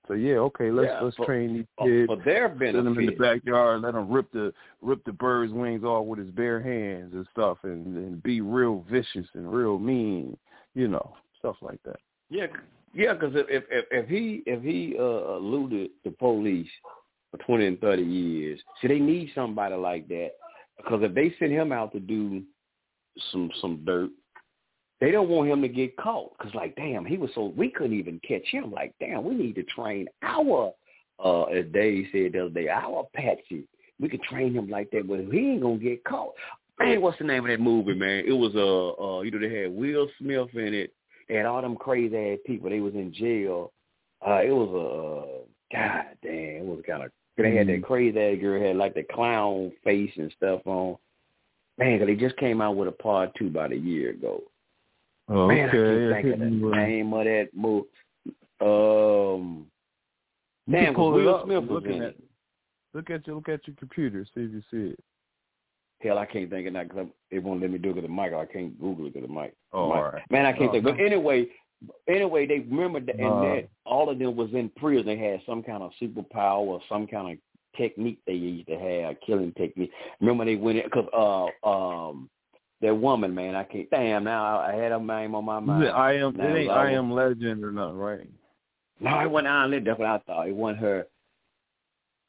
So 0.08 0.14
yeah, 0.14 0.36
okay, 0.36 0.70
let's 0.72 0.88
Yeah, 0.88 1.02
let's 1.02 1.16
for- 1.18 1.26
train 1.26 1.54
these 1.54 1.66
kids, 1.82 2.08
for 2.08 2.18
their 2.18 2.50
send 2.50 2.76
them 2.76 2.88
in 3.00 3.06
the 3.06 3.12
benefit. 3.12 3.44
backyard, 3.44 3.82
let 3.82 3.96
him 3.96 4.10
rip 4.10 4.32
the 4.32 4.54
rip 4.82 5.04
the 5.04 5.12
bird's 5.12 5.52
wings 5.52 5.84
off 5.84 6.06
with 6.06 6.20
his 6.20 6.30
bare 6.32 6.62
hands 6.62 7.14
and 7.14 7.28
stuff, 7.32 7.58
and, 7.64 7.96
and 7.98 8.22
be 8.24 8.42
real 8.42 8.86
vicious 8.90 9.28
and 9.34 9.52
real 9.52 9.80
mean, 9.80 10.38
you 10.76 10.88
know, 10.88 11.16
stuff 11.40 11.56
like 11.62 11.82
that. 11.84 12.00
Yeah, 12.30 12.48
yeah. 12.94 13.14
Because 13.14 13.36
if, 13.36 13.48
if 13.50 13.64
if 13.72 13.86
if 13.92 14.10
he 14.10 14.44
if 14.46 14.62
he 14.62 14.96
uh, 14.98 15.38
eluded 15.38 15.90
the 16.04 16.12
police 16.12 16.70
for 17.32 17.38
twenty 17.38 17.66
and 17.66 17.80
thirty 17.80 18.04
years, 18.04 18.60
see, 18.82 18.88
they 18.88 19.00
need 19.00 19.32
somebody 19.34 19.76
like 19.76 20.08
that. 20.10 20.32
Because 20.78 21.02
if 21.04 21.14
they 21.14 21.34
send 21.40 21.52
him 21.52 21.72
out 21.72 21.92
to 21.94 22.00
do 22.00 22.44
some 23.32 23.50
some 23.62 23.82
dirt, 23.86 24.10
they 25.02 25.12
don't 25.12 25.30
want 25.30 25.50
him 25.50 25.62
to 25.62 25.68
get 25.68 25.98
caught. 25.98 26.38
Because 26.38 26.54
like, 26.56 26.76
damn, 26.76 27.06
he 27.06 27.18
was 27.18 27.30
so 27.36 27.54
we 27.58 27.70
couldn't 27.70 27.98
even 27.98 28.20
catch 28.28 28.46
him. 28.48 28.72
Like, 28.72 28.94
damn, 29.00 29.24
we 29.24 29.36
need 29.36 29.56
to 29.56 29.64
train 29.64 30.08
our 30.22 30.74
uh, 31.24 31.44
as 31.44 31.66
Dave 31.74 32.08
said 32.12 32.34
the 32.34 32.46
other 32.46 32.50
day, 32.50 32.70
our 32.70 33.08
Patsy. 33.14 33.68
We 34.00 34.10
could 34.10 34.22
train 34.24 34.54
him 34.54 34.70
like 34.70 34.92
that, 34.92 35.08
but 35.08 35.20
he 35.32 35.52
ain't 35.52 35.62
gonna 35.62 35.78
get 35.78 36.04
caught. 36.04 36.34
Man, 36.80 37.02
what's 37.02 37.18
the 37.18 37.24
name 37.24 37.46
of 37.46 37.52
that 37.52 37.62
movie, 37.62 37.94
man? 37.94 38.26
It 38.28 38.34
was 38.34 38.54
uh, 38.56 39.02
uh 39.02 39.22
you 39.22 39.32
know 39.32 39.40
they 39.40 39.62
had 39.62 39.72
Will 39.72 40.10
Smith 40.20 40.50
in 40.54 40.74
it. 40.74 40.94
They 41.30 41.36
had 41.36 41.46
all 41.46 41.62
them 41.62 41.78
crazy 41.78 42.16
ass 42.16 42.40
people. 42.46 42.70
They 42.70 42.82
was 42.82 42.94
in 42.94 43.14
jail. 43.14 43.72
Uh, 44.26 44.42
it 44.44 44.52
was 44.52 44.70
a 44.70 45.78
uh, 45.78 45.80
god 45.80 46.06
damn. 46.22 46.58
It 46.58 46.66
was 46.66 46.84
kind 46.86 47.04
of 47.04 47.12
they 47.38 47.56
had 47.56 47.68
that 47.68 47.84
crazy 47.84 48.20
ass 48.20 48.38
girl 48.40 48.62
had 48.62 48.76
like 48.76 48.94
the 48.94 49.04
clown 49.04 49.72
face 49.84 50.12
and 50.18 50.34
stuff 50.36 50.62
on. 50.66 50.98
Man, 51.78 52.00
'cause 52.00 52.08
they 52.08 52.16
just 52.16 52.38
came 52.38 52.62
out 52.62 52.76
with 52.78 52.88
a 52.88 52.94
part 52.94 53.32
two 53.36 53.48
about 53.48 53.74
a 53.74 53.78
year 53.78 54.12
ago. 54.12 54.44
Oh, 55.28 55.48
Man, 55.48 55.70
I 55.70 55.76
okay, 55.76 56.22
can't 56.22 56.24
think 56.24 56.34
of 56.34 56.40
the 56.62 56.66
with- 56.68 56.76
name 56.78 57.14
of 57.14 57.26
that 57.26 57.50
movie. 57.54 57.88
Um, 58.62 59.68
You 60.68 60.74
damn, 60.74 60.86
can 60.86 60.96
pull 60.96 61.12
'cause 61.12 61.22
it 61.22 61.26
Will. 61.26 61.44
Smith 61.44 61.64
was 61.64 61.70
Looking 61.72 61.94
in 61.98 62.02
at, 62.04 62.10
it. 62.10 62.24
look 62.94 63.10
at 63.10 63.26
your 63.28 63.36
look 63.36 63.50
at 63.50 63.68
your 63.68 63.76
computer, 63.76 64.24
see 64.26 64.42
if 64.44 64.52
you 64.52 64.62
see 64.72 64.92
it. 64.94 65.00
Hell, 66.02 66.18
I 66.18 66.26
can't 66.26 66.50
think 66.50 66.68
of 66.68 66.74
that 66.74 66.90
because 66.90 67.08
it 67.32 67.40
won't 67.40 67.62
let 67.62 67.72
me 67.72 67.78
do 67.78 67.90
it 67.90 67.96
because 67.96 68.08
the 68.10 68.14
mic. 68.14 68.34
I 68.34 68.46
can't 68.46 68.80
Google 68.80 69.08
it 69.08 69.14
because 69.14 69.28
the 69.28 69.34
mic. 69.34 69.54
Oh, 69.74 69.88
mic. 69.90 69.98
all 69.98 70.04
right. 70.04 70.32
Man, 70.32 70.46
I 70.46 70.52
can't 70.54 70.70
Oh, 70.70 70.72
think. 70.74 70.84
But 70.84 71.00
anyway, 71.00 71.48
anyway, 72.08 72.46
they 72.46 72.60
remember 72.60 73.00
that, 73.02 73.16
and 73.16 73.26
Uh. 73.26 73.42
that 73.42 73.70
all 73.86 74.10
of 74.10 74.20
them 74.20 74.36
was 74.36 74.54
in 74.54 74.70
prison. 74.70 75.06
They 75.06 75.18
had 75.18 75.42
some 75.46 75.64
kind 75.64 75.82
of 75.84 75.92
superpower 76.02 76.68
or 76.68 76.82
some 76.88 77.08
kind 77.08 77.34
of 77.34 77.40
technique 77.78 78.20
they 78.26 78.34
used 78.34 78.68
to 78.68 78.78
have, 78.80 79.20
killing 79.22 79.52
technique. 79.54 79.92
Remember 80.22 80.46
they 80.46 80.56
went 80.56 80.78
in 80.80 80.86
because 80.86 81.08
uh 81.14 81.68
um 81.68 82.30
that 82.86 82.96
woman, 82.96 83.34
man, 83.34 83.56
I 83.56 83.64
can't. 83.64 83.90
Damn, 83.90 84.24
now 84.24 84.60
I 84.60 84.74
had 84.74 84.92
her 84.92 85.00
name 85.00 85.34
on 85.34 85.46
my 85.46 85.60
mind. 85.60 85.90
I 85.90 86.14
am 86.14 86.36
Now, 86.38 86.56
it 86.56 86.60
ain't 86.60 86.72
I 86.72 86.90
I 86.90 86.92
am 86.92 87.12
legend 87.12 87.64
or 87.64 87.72
nothing, 87.72 87.98
right? 87.98 88.30
No, 89.00 89.20
it 89.22 89.30
wasn't 89.30 89.48
Iron 89.48 89.72
Lady. 89.72 89.86
That's 89.86 90.00
what 90.00 90.08
I 90.08 90.20
thought. 90.20 90.48
It 90.48 90.56
wasn't 90.56 90.80
her. 90.80 91.08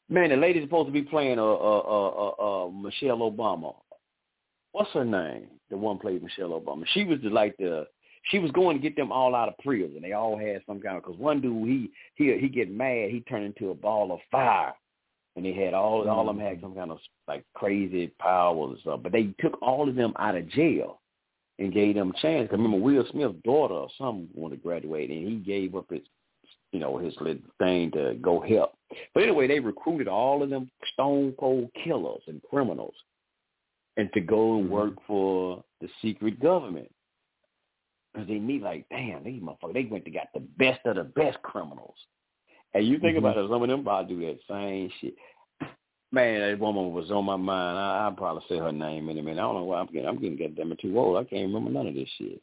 Man, 0.09 0.29
the 0.29 0.35
lady's 0.35 0.63
supposed 0.63 0.87
to 0.87 0.93
be 0.93 1.03
playing 1.03 1.37
uh 1.37 1.43
uh 1.43 1.79
uh 1.79 2.09
uh, 2.09 2.65
uh 2.65 2.69
Michelle 2.69 3.19
Obama. 3.19 3.75
What's 4.71 4.91
her 4.91 5.05
name? 5.05 5.47
The 5.69 5.77
one 5.77 5.99
played 5.99 6.23
Michelle 6.23 6.59
Obama. 6.59 6.83
She 6.93 7.03
was 7.03 7.19
the, 7.21 7.29
like 7.29 7.55
the 7.57 7.87
she 8.31 8.39
was 8.39 8.51
going 8.51 8.77
to 8.77 8.81
get 8.81 8.95
them 8.95 9.11
all 9.11 9.35
out 9.35 9.49
of 9.49 9.57
prison. 9.59 10.01
They 10.01 10.13
all 10.13 10.37
had 10.37 10.61
some 10.65 10.79
kind 10.79 10.97
of 10.97 11.03
because 11.03 11.19
one 11.19 11.39
dude 11.39 11.67
he 11.67 11.91
he 12.15 12.37
he 12.39 12.49
get 12.49 12.71
mad 12.71 13.11
he 13.11 13.23
turned 13.29 13.45
into 13.45 13.69
a 13.69 13.75
ball 13.75 14.11
of 14.11 14.19
fire, 14.31 14.73
and 15.37 15.45
they 15.45 15.53
had 15.53 15.73
all 15.73 16.09
all 16.09 16.29
of 16.29 16.35
them 16.35 16.45
had 16.45 16.57
mm. 16.57 16.61
some 16.61 16.75
kind 16.75 16.91
of 16.91 16.99
like 17.27 17.45
crazy 17.53 18.07
powers 18.19 18.71
and 18.71 18.79
stuff. 18.81 18.99
But 19.03 19.13
they 19.13 19.33
took 19.39 19.61
all 19.61 19.87
of 19.87 19.95
them 19.95 20.13
out 20.19 20.35
of 20.35 20.49
jail 20.49 20.99
and 21.59 21.73
gave 21.73 21.95
them 21.95 22.11
a 22.11 22.21
chance. 22.21 22.49
'Cause 22.49 22.57
remember 22.57 22.77
Will 22.77 23.05
Smith's 23.11 23.41
daughter 23.43 23.75
or 23.75 23.89
some 23.97 24.27
wanted 24.33 24.57
to 24.57 24.61
graduate, 24.63 25.09
and 25.09 25.27
he 25.27 25.35
gave 25.37 25.75
up 25.75 25.89
his 25.89 26.01
you 26.71 26.79
know, 26.79 26.97
his 26.97 27.15
little 27.21 27.41
thing 27.59 27.91
to 27.91 28.15
go 28.21 28.41
help. 28.41 28.73
But 29.13 29.23
anyway, 29.23 29.47
they 29.47 29.59
recruited 29.59 30.07
all 30.07 30.43
of 30.43 30.49
them 30.49 30.69
stone 30.93 31.33
cold 31.39 31.69
killers 31.83 32.21
and 32.27 32.41
criminals 32.49 32.93
and 33.95 34.11
to 34.13 34.21
go 34.21 34.59
and 34.59 34.69
work 34.69 34.91
mm-hmm. 34.91 35.05
for 35.07 35.63
the 35.81 35.87
secret 36.01 36.39
government. 36.39 36.91
Because 38.13 38.27
they 38.27 38.39
need 38.39 38.61
like, 38.61 38.85
damn, 38.89 39.23
these 39.23 39.41
motherfuckers, 39.41 39.73
they 39.73 39.85
went 39.85 40.05
to 40.05 40.11
got 40.11 40.27
the 40.33 40.43
best 40.57 40.79
of 40.85 40.95
the 40.95 41.03
best 41.03 41.41
criminals. 41.41 41.95
You 42.77 42.99
think 42.99 43.15
Mhm. 43.15 43.19
about 43.19 43.37
it, 43.37 43.49
some 43.49 43.61
of 43.63 43.69
them 43.69 43.83
probably 43.83 44.15
do 44.15 44.21
that 44.25 44.39
same 44.47 44.89
shit. 44.99 45.15
Man, 46.11 46.39
that 46.39 46.59
woman 46.59 46.93
was 46.93 47.11
on 47.11 47.25
my 47.25 47.35
mind. 47.35 47.77
I, 47.77 48.05
I'll 48.05 48.11
probably 48.13 48.43
say 48.47 48.57
her 48.57 48.71
name 48.71 49.09
in 49.09 49.17
a 49.17 49.21
minute. 49.21 49.39
I 49.41 49.43
don't 49.43 49.55
know 49.55 49.63
why 49.65 49.79
I'm 49.79 49.87
getting, 49.87 50.07
I'm 50.07 50.19
getting 50.19 50.37
goddamn 50.37 50.71
it 50.71 50.79
too 50.79 50.97
old. 50.97 51.17
I 51.17 51.25
can't 51.25 51.47
remember 51.47 51.69
none 51.69 51.87
of 51.87 51.95
this 51.95 52.09
shit. 52.17 52.41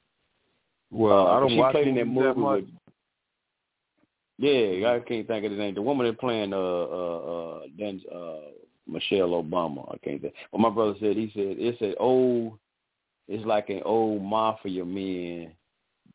Well, 0.90 1.26
Uh, 1.26 1.36
I 1.36 1.40
don't 1.40 1.48
she 1.50 1.56
watch 1.56 1.72
played 1.72 1.88
in 1.88 1.94
that 1.96 2.04
movies 2.04 2.22
that 2.24 2.36
movie 2.36 2.40
much. 2.40 2.64
with 2.64 2.74
yeah, 4.38 4.90
I 4.92 5.00
can't 5.00 5.26
think 5.26 5.44
of 5.44 5.50
the 5.52 5.56
name. 5.56 5.74
The 5.74 5.82
woman 5.82 6.06
that 6.06 6.18
playing 6.18 6.52
uh 6.52 6.56
uh 6.58 7.18
uh 7.18 7.60
then 7.78 8.00
uh 8.12 8.50
Michelle 8.86 9.30
Obama. 9.42 9.88
I 9.94 9.98
can't 9.98 10.20
think. 10.20 10.34
But 10.52 10.60
my 10.60 10.70
brother 10.70 10.94
said 11.00 11.16
he 11.16 11.30
said 11.34 11.56
it's 11.58 11.80
an 11.80 11.94
old 11.98 12.58
it's 13.28 13.46
like 13.46 13.70
an 13.70 13.82
old 13.84 14.22
mafia 14.22 14.84
man. 14.84 15.52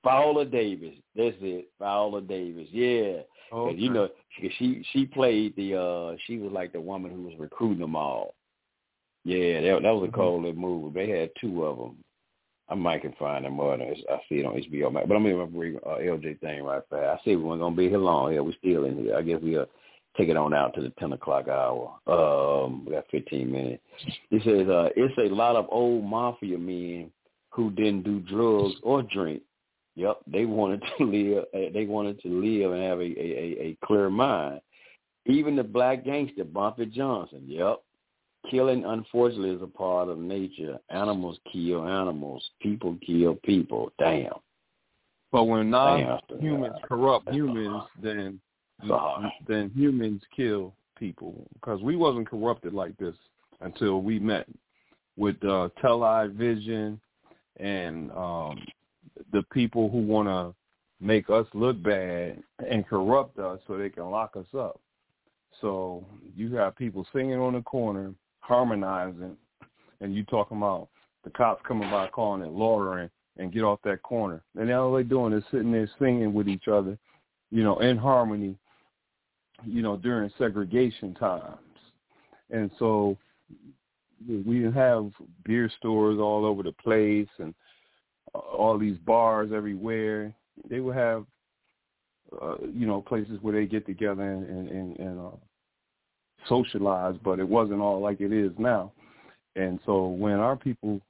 Viola 0.03 0.45
Davis. 0.45 0.95
That's 1.15 1.35
it. 1.41 1.69
Viola 1.79 2.21
Davis. 2.21 2.67
Yeah. 2.71 3.21
'Cause 3.49 3.75
You 3.77 3.89
know, 3.89 4.09
she 4.57 4.83
she 4.91 5.05
played 5.05 5.55
the 5.55 5.75
uh 5.75 6.15
she 6.25 6.37
was 6.37 6.51
like 6.51 6.71
the 6.71 6.81
woman 6.81 7.11
who 7.11 7.23
was 7.23 7.37
recruiting 7.37 7.79
them 7.79 7.95
all. 7.95 8.33
Yeah, 9.25 9.61
that 9.61 9.81
that 9.83 9.91
was 9.95 10.03
a 10.07 10.11
Mhm. 10.11 10.15
cold 10.15 10.43
little 10.43 10.59
movie. 10.59 10.93
They 11.05 11.09
had 11.19 11.31
two 11.39 11.65
of 11.65 11.77
them. 11.77 12.03
I 12.69 12.75
might 12.75 13.01
can 13.01 13.13
find 13.13 13.45
them 13.45 13.53
more. 13.53 13.73
I 13.73 13.95
see 14.29 14.39
it 14.39 14.45
on 14.45 14.55
HBO 14.55 14.91
Max. 14.91 15.07
But 15.07 15.15
I'm 15.17 15.23
gonna 15.23 15.47
bring 15.47 15.77
uh, 15.77 15.97
LJ 15.97 16.35
thing 16.39 16.63
right 16.63 16.83
fast. 16.89 17.21
I 17.21 17.23
see 17.25 17.35
we 17.35 17.43
weren't 17.43 17.61
gonna 17.61 17.75
be 17.75 17.89
here 17.89 17.97
long. 17.97 18.33
Yeah, 18.33 18.41
we're 18.41 18.53
still 18.53 18.85
in 18.85 19.03
here. 19.03 19.15
I 19.15 19.23
guess 19.23 19.41
we'll 19.41 19.65
take 20.15 20.29
it 20.29 20.37
on 20.37 20.53
out 20.53 20.73
to 20.75 20.81
the 20.81 20.91
ten 20.91 21.13
o'clock 21.13 21.47
hour. 21.47 21.99
Um, 22.05 22.85
we 22.85 22.91
got 22.91 23.07
fifteen 23.09 23.51
minutes. 23.51 23.83
It 24.29 24.43
says 24.43 24.69
uh, 24.69 24.89
it's 24.95 25.17
a 25.17 25.33
lot 25.33 25.55
of 25.55 25.67
old 25.69 26.03
mafia 26.03 26.57
men 26.59 27.11
who 27.51 27.71
didn't 27.71 28.03
do 28.03 28.19
drugs 28.19 28.75
or 28.83 29.01
drink. 29.01 29.41
Yep, 29.99 30.19
they 30.27 30.45
wanted 30.45 30.81
to 30.97 31.05
live. 31.05 31.43
uh, 31.53 31.71
They 31.73 31.85
wanted 31.85 32.21
to 32.21 32.29
live 32.29 32.71
and 32.71 32.81
have 32.83 32.99
a 32.99 33.03
a, 33.03 33.67
a, 33.67 33.77
clear 33.83 34.09
mind. 34.09 34.61
Even 35.25 35.55
the 35.57 35.63
black 35.63 36.05
gangster 36.05 36.45
Bumpy 36.45 36.85
Johnson. 36.85 37.43
Yep, 37.45 37.81
killing 38.49 38.85
unfortunately 38.85 39.51
is 39.51 39.61
a 39.61 39.67
part 39.67 40.07
of 40.07 40.17
nature. 40.17 40.77
Animals 40.89 41.37
kill 41.51 41.85
animals. 41.85 42.49
People 42.61 42.97
kill 43.05 43.35
people. 43.43 43.91
Damn. 43.99 44.33
But 45.31 45.43
when 45.43 45.69
non-humans 45.69 46.75
corrupt 46.87 47.25
That's 47.25 47.35
humans, 47.37 47.83
then 48.01 48.39
then 49.47 49.69
humans 49.75 50.21
kill 50.33 50.73
people 50.97 51.45
because 51.55 51.81
we 51.81 51.97
wasn't 51.97 52.29
corrupted 52.29 52.73
like 52.73 52.95
this 52.97 53.15
until 53.59 54.01
we 54.01 54.17
met 54.17 54.47
with 55.17 55.43
uh, 55.43 55.67
television 55.81 56.99
and 57.59 58.09
um, 58.11 58.57
the 59.31 59.43
people 59.51 59.89
who 59.89 59.99
want 59.99 60.27
to 60.27 60.53
make 61.01 61.29
us 61.29 61.45
look 61.53 61.81
bad 61.81 62.41
and 62.69 62.87
corrupt 62.87 63.39
us 63.39 63.59
so 63.67 63.77
they 63.77 63.89
can 63.89 64.09
lock 64.09 64.35
us 64.35 64.47
up. 64.57 64.79
So 65.61 66.05
you 66.35 66.55
have 66.55 66.75
people 66.75 67.05
singing 67.13 67.39
on 67.39 67.53
the 67.53 67.61
corner, 67.61 68.13
harmonizing, 68.39 69.35
and 70.01 70.15
you 70.15 70.23
talking 70.25 70.57
about 70.57 70.89
the 71.23 71.29
cops 71.31 71.61
coming 71.67 71.89
by 71.89 72.07
calling 72.07 72.41
it 72.41 72.51
loitering 72.51 73.09
and 73.37 73.51
get 73.51 73.63
off 73.63 73.79
that 73.83 74.01
corner. 74.03 74.41
And 74.57 74.71
all 74.71 74.93
they're 74.93 75.03
doing 75.03 75.33
is 75.33 75.43
sitting 75.51 75.71
there 75.71 75.89
singing 75.99 76.33
with 76.33 76.47
each 76.47 76.67
other, 76.67 76.97
you 77.51 77.63
know, 77.63 77.79
in 77.79 77.97
harmony, 77.97 78.55
you 79.65 79.81
know, 79.81 79.97
during 79.97 80.31
segregation 80.37 81.13
times. 81.15 81.57
And 82.51 82.71
so 82.79 83.17
we 84.45 84.63
have 84.63 85.11
beer 85.45 85.71
stores 85.77 86.19
all 86.19 86.45
over 86.45 86.63
the 86.63 86.71
place 86.73 87.29
and 87.37 87.53
all 88.33 88.77
these 88.77 88.97
bars 89.05 89.51
everywhere. 89.53 90.33
They 90.69 90.79
would 90.79 90.95
have, 90.95 91.25
uh, 92.41 92.55
you 92.73 92.85
know, 92.85 93.01
places 93.01 93.39
where 93.41 93.53
they 93.53 93.65
get 93.65 93.85
together 93.85 94.23
and, 94.23 94.69
and, 94.69 94.99
and, 94.99 95.19
uh, 95.19 95.35
socialize, 96.47 97.15
but 97.23 97.39
it 97.39 97.47
wasn't 97.47 97.81
all 97.81 97.99
like 97.99 98.21
it 98.21 98.31
is 98.31 98.51
now. 98.57 98.91
And 99.55 99.79
so 99.85 100.07
when 100.07 100.33
our 100.33 100.55
people 100.55 101.01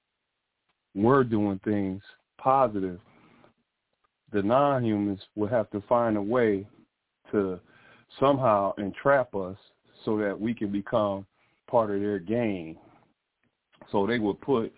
were 0.95 1.23
doing 1.23 1.59
things 1.63 2.01
positive, 2.39 2.99
the 4.31 4.41
non-humans 4.41 5.19
would 5.35 5.51
have 5.51 5.69
to 5.71 5.81
find 5.81 6.17
a 6.17 6.21
way 6.21 6.67
to 7.31 7.59
somehow 8.19 8.73
entrap 8.77 9.35
us 9.35 9.57
so 10.05 10.17
that 10.17 10.39
we 10.39 10.53
can 10.53 10.71
become 10.71 11.25
part 11.69 11.91
of 11.91 12.01
their 12.01 12.19
game. 12.19 12.77
So 13.91 14.07
they 14.07 14.19
would 14.19 14.39
put, 14.41 14.73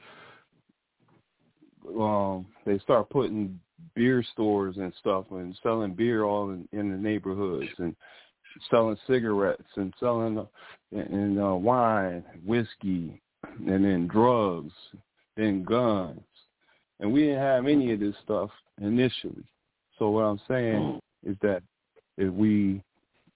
um, 1.88 2.45
they 2.66 2.80
start 2.80 3.10
putting 3.10 3.60
beer 3.95 4.24
stores 4.34 4.77
and 4.77 4.93
stuff 5.00 5.26
and 5.32 5.58
selling 5.64 5.93
beer 5.93 6.24
all 6.24 6.51
in, 6.51 6.68
in 6.72 6.92
the 6.92 6.98
neighborhoods 6.98 7.69
and 7.77 7.95
selling 8.69 8.98
cigarettes 9.08 9.64
and 9.76 9.93
selling 10.00 10.38
uh, 10.38 10.45
and 10.92 11.42
uh, 11.42 11.56
wine, 11.56 12.24
whiskey, 12.45 13.22
and 13.66 13.85
then 13.85 14.08
drugs, 14.08 14.74
then 15.38 15.64
guns, 15.64 16.22
and 17.00 17.11
we 17.11 17.22
didn't 17.22 17.40
have 17.40 17.66
any 17.66 17.93
of 17.93 18.00
this 18.00 18.16
stuff 18.24 18.50
initially. 18.82 19.43
So 19.98 20.10
what 20.10 20.24
I'm 20.24 20.42
saying 20.48 21.00
is 21.26 21.35
that 21.42 21.64
if 22.18 22.32
we 22.34 22.84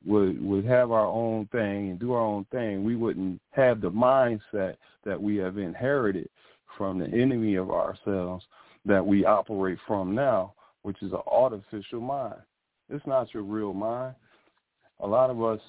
would 0.06 0.44
would 0.44 0.66
have 0.66 0.92
our 0.92 1.08
own 1.08 1.48
thing 1.48 1.90
and 1.90 2.00
do 2.00 2.14
our 2.14 2.22
own 2.22 2.46
thing, 2.52 2.84
we 2.84 2.96
wouldn't 2.96 3.42
have 3.52 3.82
the 3.82 3.90
mindset 3.90 4.76
that 5.04 5.20
we 5.20 5.38
have 5.38 5.58
inherited 5.58 6.30
from 6.78 7.00
the 7.00 7.08
enemy 7.08 7.56
of 7.56 7.72
ourselves 7.72 8.46
that 8.86 9.06
we 9.06 9.26
operate 9.26 9.78
from 9.88 10.14
now, 10.14 10.54
which 10.84 11.02
is 11.02 11.12
an 11.12 11.22
artificial 11.28 12.02
mind. 12.02 12.40
It's 12.90 13.06
not 13.08 13.34
your 13.34 13.44
real 13.44 13.74
mind. 13.74 14.16
A 15.00 15.08
lot 15.08 15.30
of 15.30 15.44
us 15.44 15.60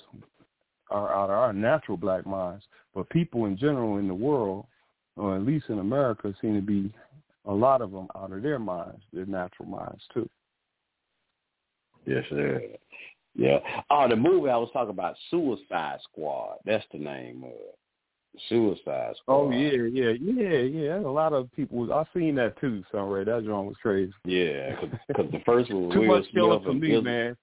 are 0.91 1.13
out 1.13 1.31
of 1.31 1.37
our 1.37 1.53
natural 1.53 1.97
black 1.97 2.27
minds, 2.27 2.65
but 2.95 3.09
people 3.11 3.47
in 3.47 3.57
general 3.57 3.99
in 3.99 4.07
the 4.07 4.15
world, 4.15 4.67
or 5.17 5.37
at 5.37 5.43
least 5.43 5.67
in 5.69 5.79
America, 5.79 6.35
seem 6.41 6.55
to 6.55 6.61
be 6.61 6.93
a 7.47 7.53
lot 7.53 7.81
of 7.81 7.91
them 7.91 8.09
out 8.17 8.33
of 8.33 8.43
their 8.43 8.59
minds, 8.59 9.03
their 9.13 9.27
natural 9.27 9.69
minds 9.69 10.03
too. 10.13 10.29
Yes, 12.07 12.25
sir. 12.31 12.63
Yeah. 13.35 13.59
Oh, 13.91 14.09
the 14.09 14.17
movie 14.17 14.49
I 14.49 14.57
was 14.57 14.71
talking 14.73 14.91
about, 14.91 15.17
Suicide 15.31 15.99
Squad. 16.05 16.59
That's 16.65 16.85
the 16.93 16.99
name 16.99 17.43
of 17.45 17.51
it. 17.51 17.79
Suicide 18.49 19.15
Squad. 19.17 19.35
Oh 19.35 19.51
yeah, 19.51 19.83
yeah, 19.93 20.13
yeah, 20.21 20.59
yeah. 20.59 20.99
A 20.99 21.01
lot 21.01 21.33
of 21.33 21.51
people. 21.53 21.93
I 21.93 22.05
seen 22.15 22.35
that 22.37 22.59
too, 22.61 22.83
Sunray. 22.93 23.25
That 23.25 23.45
joint 23.45 23.67
was 23.67 23.77
crazy. 23.83 24.13
Yeah, 24.25 24.77
because 25.09 25.31
the 25.33 25.41
first 25.47 25.73
one 25.73 25.85
was 25.89 25.95
Too 25.95 26.01
Will 26.01 26.07
much 26.19 26.25
killing 26.33 26.63
for 26.65 26.73
me, 26.75 27.01
man. 27.01 27.37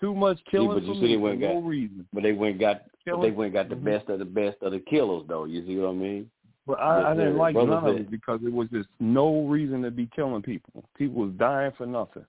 Too 0.00 0.14
much 0.14 0.38
Yeah, 0.46 0.50
killing 0.52 0.68
but 0.74 0.82
you 0.84 0.94
for 0.94 0.94
see, 0.94 1.00
they 1.00 1.06
me 1.08 1.14
for 1.16 1.20
went 1.20 1.40
no 1.40 1.60
reason. 1.60 2.06
But 2.12 2.22
they 2.22 2.32
went 2.32 2.58
got 2.58 2.82
Killing- 3.04 3.22
they 3.22 3.30
went 3.30 3.52
got 3.54 3.68
the 3.68 3.74
Mhm. 3.76 3.84
best 3.84 4.08
of 4.10 4.18
the 4.18 4.24
best 4.24 4.58
of 4.62 4.72
the 4.72 4.80
killers 4.80 5.24
though. 5.28 5.44
You 5.44 5.64
see 5.66 5.76
what 5.78 5.90
I 5.90 5.92
mean? 5.92 6.30
But 6.66 6.80
I, 6.80 7.12
I 7.12 7.14
didn't 7.16 7.36
like 7.38 7.54
none 7.54 7.70
of 7.72 7.86
it 7.96 8.10
because 8.10 8.40
it 8.44 8.52
was 8.52 8.68
just 8.68 8.88
no 9.00 9.42
reason 9.46 9.82
to 9.82 9.90
be 9.90 10.06
killing 10.14 10.42
people. 10.42 10.84
People 10.96 11.22
was 11.22 11.32
dying 11.38 11.72
for 11.76 11.86
nothing, 11.86 12.24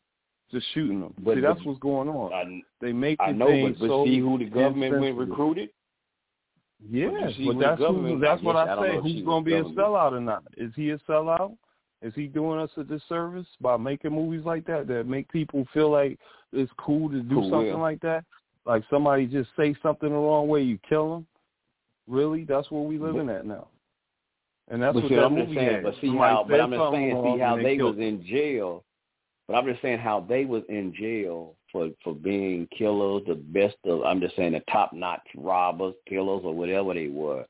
just 0.51 0.65
shooting 0.73 1.01
them. 1.01 1.13
But- 1.19 1.35
see, 1.35 1.41
that's 1.41 1.59
but- 1.59 1.67
what's 1.67 1.79
going 1.79 2.07
on. 2.09 2.33
I, 2.33 2.61
They 2.79 2.93
make 2.93 3.19
I 3.19 3.31
the 3.33 3.37
know, 3.37 3.47
things 3.47 3.77
but, 3.79 3.87
but 3.87 3.93
so 3.93 4.05
see 4.05 4.19
who 4.19 4.37
the 4.37 4.45
government 4.45 4.99
went 5.01 5.17
recruited? 5.17 5.69
Yeah, 6.89 7.09
But 7.09 7.29
you 7.29 7.33
see 7.37 7.45
but 7.45 7.53
who 7.53 7.59
the 7.59 7.65
that's 7.65 7.79
who, 7.79 8.19
that's 8.19 8.41
what 8.43 8.55
I 8.55 8.63
I 8.63 8.65
say. 8.65 8.93
know 8.93 8.99
if 8.99 9.03
she 9.05 9.13
Who's 9.17 9.25
going 9.25 9.43
to 9.43 9.49
be 9.49 9.53
a 9.55 9.61
government. 9.61 9.77
sellout 9.77 10.11
or 10.13 10.19
not? 10.21 10.43
Is 10.57 10.71
he 10.75 10.89
a 10.91 10.97
sellout? 10.99 11.55
Is 12.01 12.13
he 12.15 12.25
doing 12.27 12.59
us 12.59 12.71
a 12.77 12.83
disservice 12.83 13.45
by 13.59 13.77
making 13.77 14.11
movies 14.11 14.43
like 14.43 14.65
that 14.65 14.87
that 14.87 15.05
make 15.05 15.31
people 15.31 15.67
feel 15.73 15.91
like 15.91 16.17
it's 16.51 16.71
cool 16.77 17.09
to 17.09 17.21
do 17.21 17.35
Who 17.35 17.49
something 17.49 17.73
will? 17.73 17.79
like 17.79 18.01
that? 18.01 18.25
Like 18.65 18.83
somebody 18.89 19.27
just 19.27 19.49
say 19.55 19.75
something 19.83 20.09
the 20.09 20.15
wrong 20.15 20.47
way, 20.47 20.63
you 20.63 20.79
kill 20.87 21.13
them. 21.13 21.27
Really, 22.07 22.43
that's 22.43 22.71
what 22.71 22.85
we 22.85 22.97
living 22.97 23.29
at 23.29 23.45
now. 23.45 23.67
And 24.69 24.81
that's 24.81 24.93
but 24.93 25.03
what 25.03 25.09
see, 25.09 25.15
that 25.15 25.25
I'm 25.25 25.35
just 25.35 25.49
movie 25.49 25.59
saying, 25.59 25.73
had. 25.75 25.83
but 25.83 25.93
see 26.01 26.07
Somebody 26.07 26.33
how, 26.33 26.45
but 26.47 26.61
I'm 26.61 26.71
just 26.71 26.91
saying, 26.91 27.21
see 27.35 27.39
how 27.39 27.55
they 27.57 27.77
killed 27.77 27.97
was 27.97 28.05
in 28.05 28.25
jail. 28.25 28.83
But 29.47 29.55
I'm 29.55 29.65
just 29.65 29.81
saying 29.81 29.99
how 29.99 30.25
they 30.27 30.45
was 30.45 30.63
in 30.69 30.93
jail 30.93 31.55
for 31.71 31.89
for 32.03 32.13
being 32.13 32.67
killers, 32.77 33.23
the 33.27 33.35
best 33.35 33.75
of. 33.85 34.03
I'm 34.03 34.21
just 34.21 34.35
saying 34.35 34.53
the 34.53 34.63
top 34.71 34.93
notch 34.93 35.27
robbers, 35.35 35.93
killers, 36.07 36.41
or 36.43 36.53
whatever 36.53 36.93
they 36.93 37.07
were. 37.07 37.45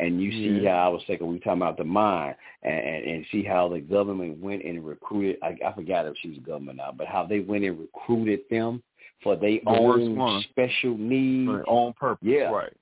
And 0.00 0.22
you 0.22 0.30
see 0.30 0.64
how 0.64 0.76
I 0.76 0.88
was 0.88 1.02
thinking 1.08 1.26
we 1.26 1.34
were 1.34 1.40
talking 1.40 1.60
about 1.60 1.76
the 1.76 1.84
mind, 1.84 2.36
and, 2.62 2.78
and 2.78 3.04
and 3.04 3.26
see 3.32 3.42
how 3.42 3.68
the 3.68 3.80
government 3.80 4.38
went 4.38 4.64
and 4.64 4.86
recruited. 4.86 5.38
I, 5.42 5.58
I 5.66 5.72
forgot 5.72 6.06
if 6.06 6.14
she 6.22 6.28
was 6.28 6.38
government 6.38 6.78
now, 6.78 6.94
but 6.96 7.08
how 7.08 7.26
they 7.26 7.40
went 7.40 7.64
and 7.64 7.80
recruited 7.80 8.40
them 8.48 8.80
for 9.22 9.34
their 9.34 9.58
The 9.64 9.66
own 9.66 10.44
special 10.50 10.96
needs. 10.96 11.48
for 11.48 11.64
on 11.68 11.92
purpose. 11.94 12.28
Yeah. 12.28 12.50
Right. 12.50 12.72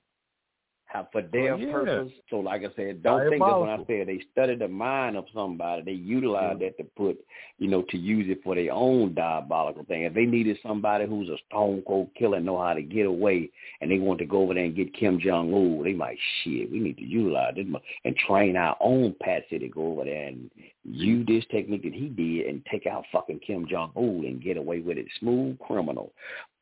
How 0.87 1.07
for 1.11 1.21
oh, 1.21 1.27
their 1.31 1.55
Well, 1.55 1.59
yeah. 1.59 1.71
purpose. 1.71 2.11
So 2.29 2.37
like 2.37 2.61
I 2.61 2.73
said, 2.75 3.03
don't 3.03 3.29
think 3.29 3.41
that 3.41 3.59
when 3.59 3.69
I 3.69 3.77
said 3.85 4.07
they 4.07 4.21
studied 4.31 4.59
the 4.59 4.67
mind 4.67 5.17
of 5.17 5.25
somebody, 5.33 5.83
they 5.83 5.91
utilize 5.91 6.57
that 6.59 6.77
to 6.77 6.83
put, 6.95 7.17
you 7.59 7.67
know, 7.67 7.83
to 7.89 7.97
use 7.97 8.25
it 8.29 8.39
for 8.43 8.55
their 8.55 8.71
own 8.71 9.13
diabolical 9.13 9.83
thing. 9.83 10.03
If 10.03 10.13
they 10.13 10.25
needed 10.25 10.57
somebody 10.65 11.05
who's 11.05 11.29
a 11.29 11.37
stone 11.47 11.83
cold 11.85 12.09
killer 12.17 12.37
and 12.37 12.45
know 12.45 12.61
how 12.61 12.73
to 12.73 12.81
get 12.81 13.05
away 13.05 13.51
and 13.81 13.91
they 13.91 13.99
want 13.99 14.19
to 14.19 14.25
go 14.25 14.41
over 14.41 14.53
there 14.53 14.63
and 14.63 14.75
get 14.75 14.93
Kim 14.93 15.19
Jong 15.19 15.53
Un, 15.53 15.83
they 15.83 15.93
might 15.93 16.17
shit, 16.43 16.71
we 16.71 16.79
need 16.79 16.97
to 16.97 17.05
utilize 17.05 17.55
this 17.55 17.65
and 18.05 18.15
train 18.15 18.55
our 18.55 18.77
own 18.79 19.13
patsy 19.21 19.59
to 19.59 19.67
go 19.67 19.91
over 19.91 20.05
there 20.05 20.27
and 20.27 20.49
use 20.83 21.27
this 21.27 21.43
technique 21.51 21.83
that 21.83 21.93
he 21.93 22.07
did 22.07 22.47
and 22.47 22.65
take 22.71 22.85
out 22.85 23.03
fucking 23.11 23.39
Kim 23.45 23.67
Jong 23.69 23.91
Un 23.97 24.23
and 24.25 24.41
get 24.41 24.55
away 24.55 24.79
with 24.79 24.97
it. 24.97 25.07
Smooth 25.19 25.59
criminal. 25.59 26.13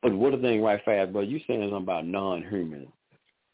But 0.02 0.12
what 0.14 0.32
the 0.32 0.38
thing 0.38 0.62
right 0.62 0.80
fast, 0.84 1.12
bro, 1.12 1.22
you 1.22 1.40
saying 1.46 1.62
something 1.62 1.82
about 1.82 2.06
non 2.06 2.42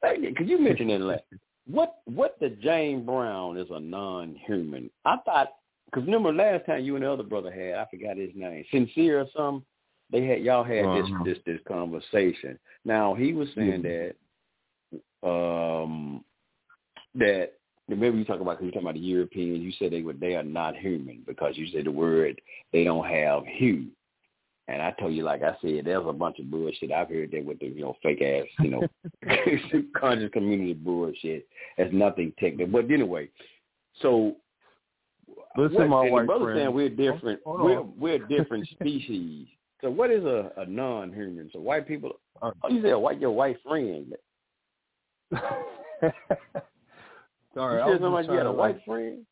Could 0.03 0.49
you 0.49 0.59
mention 0.61 0.89
that? 0.89 1.01
last? 1.01 1.23
What 1.71 1.99
what 2.07 2.37
the 2.41 2.49
Jane 2.51 3.07
Brown 3.07 3.57
is 3.57 3.69
a 3.71 3.79
non-human? 3.79 4.91
I 5.05 5.19
thought 5.25 5.51
because 5.87 6.05
remember 6.05 6.33
last 6.33 6.67
time 6.67 6.83
you 6.85 6.97
and 6.97 7.05
the 7.05 7.13
other 7.13 7.23
brother 7.23 7.53
had 7.53 7.75
I 7.75 7.87
forgot 7.89 8.17
his 8.17 8.31
name, 8.35 8.65
sincere 8.73 9.21
or 9.21 9.27
something. 9.37 9.65
They 10.11 10.27
had 10.27 10.43
y'all 10.43 10.65
had 10.65 10.85
Uh-huh. 10.85 11.23
this 11.25 11.37
this 11.37 11.45
this 11.47 11.61
conversation. 11.69 12.59
Now 12.85 13.15
he 13.15 13.33
was 13.33 13.49
saying 13.55 13.83
that 13.83 15.29
um 15.29 16.25
that 17.15 17.53
remember 17.89 18.19
you 18.19 18.25
talking 18.25 18.43
about 18.43 18.61
you 18.61 18.73
talking 18.73 18.83
about 18.89 18.95
the 18.95 19.01
Europeans. 19.01 19.63
You 19.63 19.73
said 19.79 19.93
they 19.93 20.03
were 20.03 20.15
they 20.15 20.35
are 20.35 20.43
not 20.43 20.77
human 20.77 21.23
because 21.27 21.57
you 21.57 21.69
said 21.69 21.85
the 21.85 21.93
word 21.93 22.41
they 22.73 22.83
don't 22.83 23.07
have 23.07 23.45
hue. 23.47 23.87
And 24.73 24.81
I 24.81 24.93
told 24.93 25.13
you, 25.13 25.23
like 25.23 25.43
I 25.43 25.55
said, 25.61 25.85
there's 25.85 26.07
a 26.07 26.13
bunch 26.15 26.39
of 26.39 26.51
bullshit. 26.51 26.93
I've 26.93 27.11
heard 27.11 27.31
that 27.33 27.45
with 27.45 27.59
the, 27.59 27.67
you 27.67 27.83
know, 27.83 27.95
fake 28.03 28.23
ass, 28.23 28.47
you 28.61 28.71
know, 28.71 28.81
conscious 29.97 30.31
community 30.33 30.73
bullshit. 30.73 31.47
That's 31.77 31.93
nothing 31.93 32.33
technical. 32.41 32.73
But 32.73 32.91
anyway, 32.91 33.29
so 34.01 34.37
Listen, 35.59 35.77
what, 35.77 35.89
my 35.89 36.05
and 36.05 36.13
white 36.13 36.23
the 36.23 36.27
brother 36.27 36.45
friend. 36.47 36.59
saying 36.59 36.75
we're 36.75 36.89
different. 36.89 37.41
Hold 37.45 37.61
we're 37.61 37.83
we're 37.83 38.19
different 38.29 38.67
species. 38.69 39.47
So 39.83 39.91
what 39.91 40.11
is 40.11 40.25
a, 40.25 40.53
a 40.57 40.65
non-human? 40.65 41.51
So 41.53 41.61
white 41.61 41.87
people. 41.87 42.13
Uh, 42.41 42.53
Oh, 42.63 42.71
you 42.71 42.81
said 42.83 42.95
white 42.95 43.21
your 43.21 43.33
white 43.33 43.59
friend. 43.63 44.15
Sorry, 45.33 46.13
you 47.79 47.85
I 47.85 47.93
said 47.93 48.01
was 48.01 48.01
something 48.01 48.01
you 48.01 48.11
had 48.11 48.27
trying 48.27 48.47
a 48.47 48.53
white 48.53 48.77
like, 48.77 48.85
friend. 48.85 49.27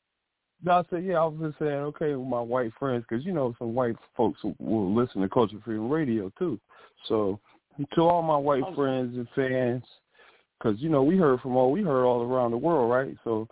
No, 0.62 0.72
I 0.72 0.82
said, 0.90 1.04
yeah, 1.04 1.20
I 1.20 1.24
was 1.24 1.38
just 1.40 1.58
saying, 1.58 1.72
okay, 1.72 2.14
with 2.14 2.28
my 2.28 2.40
white 2.40 2.72
friends, 2.78 3.04
because, 3.08 3.24
you 3.24 3.32
know, 3.32 3.54
some 3.58 3.74
white 3.74 3.96
folks 4.16 4.40
will- 4.58 4.94
listen 4.94 5.22
to 5.22 5.28
Culture 5.28 5.58
Freedom 5.64 5.88
Radio, 5.88 6.30
too. 6.38 6.60
So 7.06 7.40
to 7.94 8.02
all 8.02 8.22
my 8.22 8.36
white 8.36 8.64
Oh. 8.64 8.74
friends 8.74 9.16
and 9.16 9.28
fans, 9.30 9.84
because 10.58 10.80
you 10.80 10.88
know 10.90 11.02
we 11.02 11.16
heard 11.16 11.40
from 11.40 11.56
all 11.56 11.72
we 11.72 11.82
heard 11.82 12.04
all 12.04 12.22
around 12.22 12.50
the 12.50 12.58
world, 12.58 12.90
right? 12.90 13.16
So, 13.24 13.48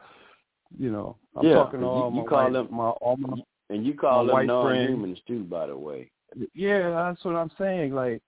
you 0.79 0.91
know, 0.91 1.17
I'm 1.35 1.47
yeah, 1.47 1.55
talking 1.55 1.81
to 1.81 1.87
all 1.87 2.11
you, 2.11 2.17
you 2.17 2.23
my 2.23 2.29
call 2.29 2.45
white, 2.45 2.53
them 2.53 2.69
my 2.71 2.89
all 2.91 3.17
my 3.17 3.43
and 3.71 3.87
you 3.87 3.95
call 3.95 4.25
them 4.25 4.35
white 4.35 4.47
non-humans 4.47 5.19
too, 5.27 5.45
by 5.45 5.67
the 5.67 5.77
way. 5.77 6.11
yeah, 6.55 6.91
that's 6.91 7.25
what 7.25 7.37
I'm 7.37 7.51
saying. 7.59 7.95
Like, 7.95 8.23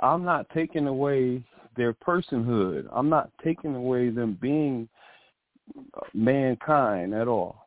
I'm 0.00 0.24
not 0.24 0.48
taking 0.50 0.86
away 0.88 1.42
their 1.76 1.92
personhood. 1.92 2.88
I'm 2.92 3.08
not 3.08 3.30
taking 3.42 3.74
away 3.74 4.10
them 4.10 4.36
being 4.40 4.88
uh, 5.94 6.00
mankind 6.12 7.14
at 7.14 7.28
all. 7.28 7.63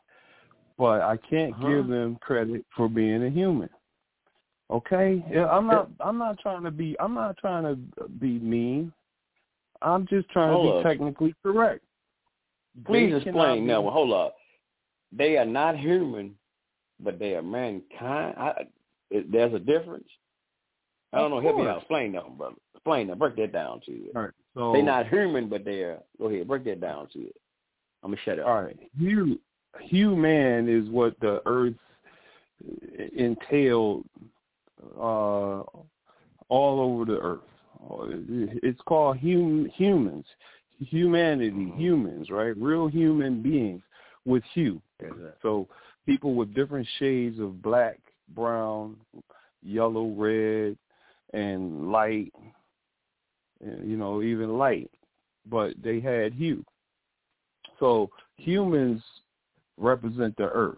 But 0.77 1.01
I 1.01 1.17
can't 1.17 1.53
Uh-huh. 1.53 1.67
give 1.67 1.88
them 1.88 2.17
credit 2.22 2.65
for 2.75 2.88
being 2.88 3.23
a 3.23 3.30
human. 3.30 3.69
Okay? 4.69 5.23
Yeah, 5.31 5.47
I'm 5.49 5.65
not 5.67 5.89
I'm 5.99 6.17
not 6.17 6.39
trying 6.39 6.64
to 6.64 6.72
be 6.72 6.95
I'm 6.99 7.14
not 7.14 7.38
trying 7.38 7.64
to 7.64 8.07
be 8.19 8.39
mean. 8.39 8.91
I'm 9.81 10.06
just 10.07 10.27
trying 10.30 10.51
Hold 10.51 10.65
to 10.67 10.72
be 10.72 10.77
up. 10.80 10.83
technically 10.83 11.35
correct. 11.43 11.83
Please 12.85 13.11
They 13.11 13.17
explain. 13.30 13.64
be- 13.64 13.67
Now, 13.67 13.89
hold 13.89 14.11
up. 14.14 14.35
They 15.11 15.38
are 15.38 15.45
not 15.45 15.77
human, 15.77 16.35
but 16.99 17.17
they 17.17 17.35
are 17.35 17.41
mankind. 17.41 18.35
I, 18.38 18.67
there's 19.09 19.53
a 19.53 19.59
difference. 19.59 20.07
I 21.14 21.19
don't 21.19 21.31
know. 21.31 21.39
Help 21.39 21.56
me 21.57 21.65
out. 21.67 21.77
Explain 21.77 22.11
that, 22.11 22.38
brother. 22.38 22.56
Explain 22.75 23.07
that. 23.07 23.17
Break 23.17 23.38
that 23.38 23.53
down 23.53 23.80
to 23.85 23.91
you. 23.91 24.11
All 24.15 24.23
right. 24.23 24.31
So 24.53 24.73
They're 24.73 24.83
not 24.83 25.07
human, 25.07 25.47
but 25.47 25.64
they're. 25.64 25.99
Go 26.19 26.25
ahead. 26.25 26.47
Break 26.47 26.65
that 26.65 26.81
down 26.81 27.07
to 27.14 27.19
you. 27.19 27.31
I'm 28.03 28.11
gonna 28.11 28.22
shut 28.25 28.39
up. 28.39 28.47
All 28.47 28.61
right. 28.64 28.77
Hu 28.99 29.39
human 29.81 30.67
is 30.69 30.89
what 30.89 31.19
the 31.19 31.41
earth 31.45 31.75
entailed 33.15 34.06
uh, 34.97 35.61
all 36.49 36.80
over 36.80 37.06
the 37.06 37.19
earth. 37.19 37.41
It's 38.64 38.81
called 38.85 39.17
hum, 39.17 39.69
humans, 39.75 40.25
humanity, 40.80 41.72
humans, 41.75 42.30
right? 42.30 42.56
Real 42.57 42.88
human 42.88 43.41
beings 43.41 43.81
with 44.25 44.43
hue. 44.53 44.81
Sir. 44.99 45.33
So 45.41 45.67
people 46.06 46.33
with 46.33 46.53
different 46.53 46.88
shades 46.99 47.39
of 47.39 47.61
black, 47.61 47.99
brown, 48.33 48.97
yellow, 49.61 50.07
red, 50.15 50.77
and 51.33 51.91
light, 51.91 52.33
and, 53.61 53.89
you 53.89 53.97
know, 53.97 54.22
even 54.22 54.57
light, 54.57 54.89
but 55.49 55.73
they 55.83 55.99
had 55.99 56.33
hue. 56.33 56.64
So 57.80 58.09
humans 58.38 59.03
represent 59.77 60.35
the 60.38 60.49
earth. 60.49 60.77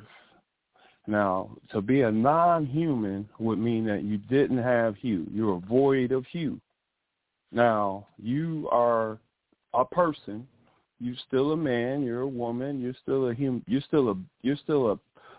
Now, 1.07 1.49
to 1.71 1.81
be 1.81 2.01
a 2.01 2.11
non-human 2.11 3.27
would 3.39 3.57
mean 3.57 3.85
that 3.85 4.03
you 4.03 4.17
didn't 4.17 4.61
have 4.61 4.95
hue. 4.95 5.25
You're 5.31 5.59
void 5.59 6.11
of 6.11 6.25
hue. 6.27 6.59
Now, 7.51 8.05
you 8.21 8.69
are 8.71 9.17
a 9.73 9.85
person. 9.85 10.47
You're 10.99 11.15
still 11.27 11.53
a 11.53 11.57
man. 11.57 12.03
You're 12.03 12.21
a 12.21 12.27
woman. 12.27 12.79
You're 12.79 12.93
still 13.01 13.29
a 13.29 13.33
human. 13.33 13.63
You're 13.67 13.81
still 13.81 14.09
a. 14.09 14.15
You're 14.43 14.57
still 14.57 14.91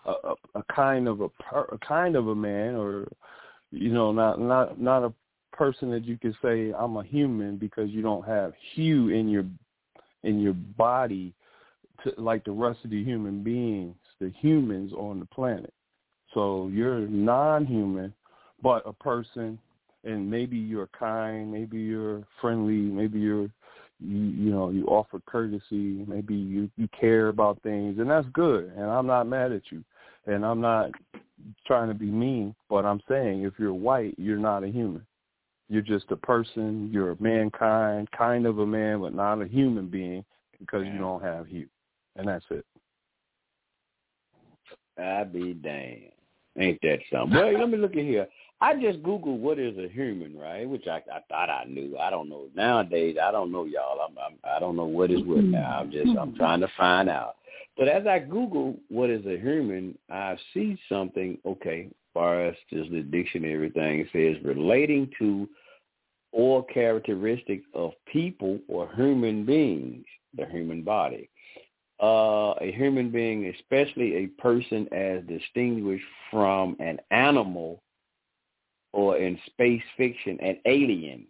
a, 0.05 0.09
a, 0.09 0.33
a 0.55 0.63
kind 0.73 1.07
of 1.07 1.21
a, 1.21 1.29
per, 1.29 1.61
a 1.71 1.77
kind 1.77 2.15
of 2.15 2.27
a 2.27 2.35
man, 2.35 2.75
or 2.75 3.07
you 3.71 3.93
know, 3.93 4.11
not 4.11 4.41
not 4.41 4.81
not 4.81 5.03
a 5.03 5.13
person 5.53 5.89
that 5.91 6.03
you 6.03 6.17
could 6.17 6.35
say 6.41 6.73
I'm 6.77 6.97
a 6.97 7.03
human 7.03 7.57
because 7.57 7.89
you 7.91 8.01
don't 8.01 8.25
have 8.27 8.53
hue 8.73 9.09
in 9.09 9.29
your 9.29 9.45
in 10.23 10.41
your 10.41 10.53
body 10.53 11.33
to, 12.03 12.13
like 12.17 12.43
the 12.43 12.51
rest 12.51 12.79
of 12.83 12.91
the 12.91 13.03
human 13.03 13.43
beings, 13.43 13.95
the 14.19 14.31
humans 14.39 14.93
on 14.93 15.19
the 15.19 15.25
planet. 15.25 15.73
So 16.33 16.69
you're 16.71 16.99
non-human, 16.99 18.13
but 18.63 18.83
a 18.85 18.93
person, 18.93 19.59
and 20.03 20.29
maybe 20.29 20.57
you're 20.57 20.89
kind, 20.97 21.51
maybe 21.51 21.79
you're 21.79 22.23
friendly, 22.39 22.73
maybe 22.73 23.19
you're, 23.19 23.49
you, 23.99 24.17
you 24.17 24.51
know, 24.51 24.69
you 24.69 24.85
offer 24.87 25.21
courtesy, 25.25 26.05
maybe 26.07 26.33
you 26.35 26.69
you 26.77 26.87
care 26.99 27.27
about 27.27 27.61
things, 27.61 27.99
and 27.99 28.09
that's 28.09 28.27
good. 28.33 28.71
And 28.75 28.85
I'm 28.85 29.05
not 29.05 29.27
mad 29.27 29.51
at 29.51 29.63
you, 29.71 29.83
and 30.25 30.45
I'm 30.45 30.61
not 30.61 30.91
trying 31.67 31.87
to 31.89 31.93
be 31.93 32.05
mean, 32.05 32.55
but 32.69 32.85
I'm 32.85 33.01
saying 33.07 33.43
if 33.43 33.53
you're 33.59 33.73
white, 33.73 34.15
you're 34.17 34.37
not 34.37 34.63
a 34.63 34.67
human. 34.67 35.05
You're 35.69 35.81
just 35.81 36.11
a 36.11 36.15
person. 36.15 36.89
You're 36.91 37.11
a 37.11 37.21
mankind, 37.21 38.09
kind 38.11 38.45
of 38.45 38.59
a 38.59 38.65
man, 38.65 39.01
but 39.01 39.13
not 39.13 39.41
a 39.41 39.47
human 39.47 39.87
being 39.87 40.23
because 40.59 40.85
you 40.85 40.97
don't 40.99 41.23
have 41.23 41.47
hue, 41.47 41.67
and 42.15 42.27
that's 42.27 42.45
it. 42.49 42.65
I 45.01 45.23
be 45.23 45.53
damned. 45.53 46.11
Ain't 46.59 46.79
that 46.81 46.99
something? 47.11 47.37
Well, 47.37 47.57
let 47.57 47.69
me 47.69 47.77
look 47.77 47.91
at 47.91 48.03
here. 48.03 48.27
I 48.59 48.75
just 48.75 49.01
googled 49.01 49.39
what 49.39 49.57
is 49.57 49.77
a 49.77 49.87
human, 49.87 50.37
right? 50.37 50.69
Which 50.69 50.85
I 50.87 50.97
I 51.11 51.21
thought 51.29 51.49
I 51.49 51.63
knew. 51.63 51.97
I 51.97 52.09
don't 52.09 52.29
know 52.29 52.47
nowadays. 52.55 53.17
I 53.21 53.31
don't 53.31 53.51
know, 53.51 53.65
y'all. 53.65 53.99
I'm, 53.99 54.15
I'm 54.17 54.37
I 54.43 54.59
don't 54.59 54.75
know 54.75 54.85
what 54.85 55.09
is 55.09 55.23
what 55.23 55.43
now. 55.43 55.79
I'm 55.79 55.91
just 55.91 56.09
I'm 56.19 56.35
trying 56.35 56.59
to 56.59 56.67
find 56.77 57.09
out. 57.09 57.37
But 57.77 57.87
as 57.87 58.05
I 58.05 58.19
Google 58.19 58.75
what 58.89 59.09
is 59.09 59.25
a 59.25 59.39
human, 59.39 59.97
I 60.11 60.37
see 60.53 60.77
something. 60.89 61.39
Okay, 61.45 61.89
far 62.13 62.45
as 62.45 62.55
just 62.71 62.91
the 62.91 63.01
dictionary 63.01 63.71
thing 63.71 64.07
says 64.13 64.35
relating 64.43 65.09
to 65.17 65.49
or 66.33 66.63
characteristic 66.65 67.61
of 67.73 67.91
people 68.11 68.59
or 68.67 68.89
human 68.95 69.45
beings, 69.45 70.05
the 70.37 70.45
human 70.45 70.83
body 70.83 71.29
uh, 72.01 72.53
a 72.59 72.71
human 72.71 73.11
being, 73.11 73.53
especially 73.59 74.15
a 74.15 74.27
person 74.41 74.91
as 74.91 75.21
distinguished 75.27 76.05
from 76.31 76.75
an 76.79 76.99
animal 77.11 77.83
or 78.93 79.17
in 79.17 79.37
space 79.45 79.83
fiction, 79.97 80.37
an 80.41 80.57
alien. 80.65 81.25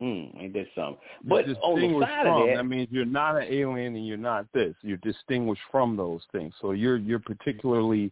Hmm, 0.00 0.36
ain't 0.36 0.52
that 0.54 0.66
something? 0.74 0.96
But 1.24 1.46
on 1.62 1.80
the 1.80 2.04
side 2.04 2.24
from, 2.24 2.42
of 2.42 2.48
that 2.48 2.56
that, 2.56 2.64
means 2.64 2.88
you're 2.90 3.04
not 3.04 3.36
an 3.36 3.46
alien 3.48 3.94
and 3.94 4.04
you're 4.04 4.16
not 4.16 4.46
this. 4.52 4.74
You're 4.82 4.96
distinguished 4.96 5.62
from 5.70 5.96
those 5.96 6.22
things. 6.32 6.52
So 6.60 6.72
you're 6.72 6.96
you're 6.96 7.20
particularly 7.20 8.10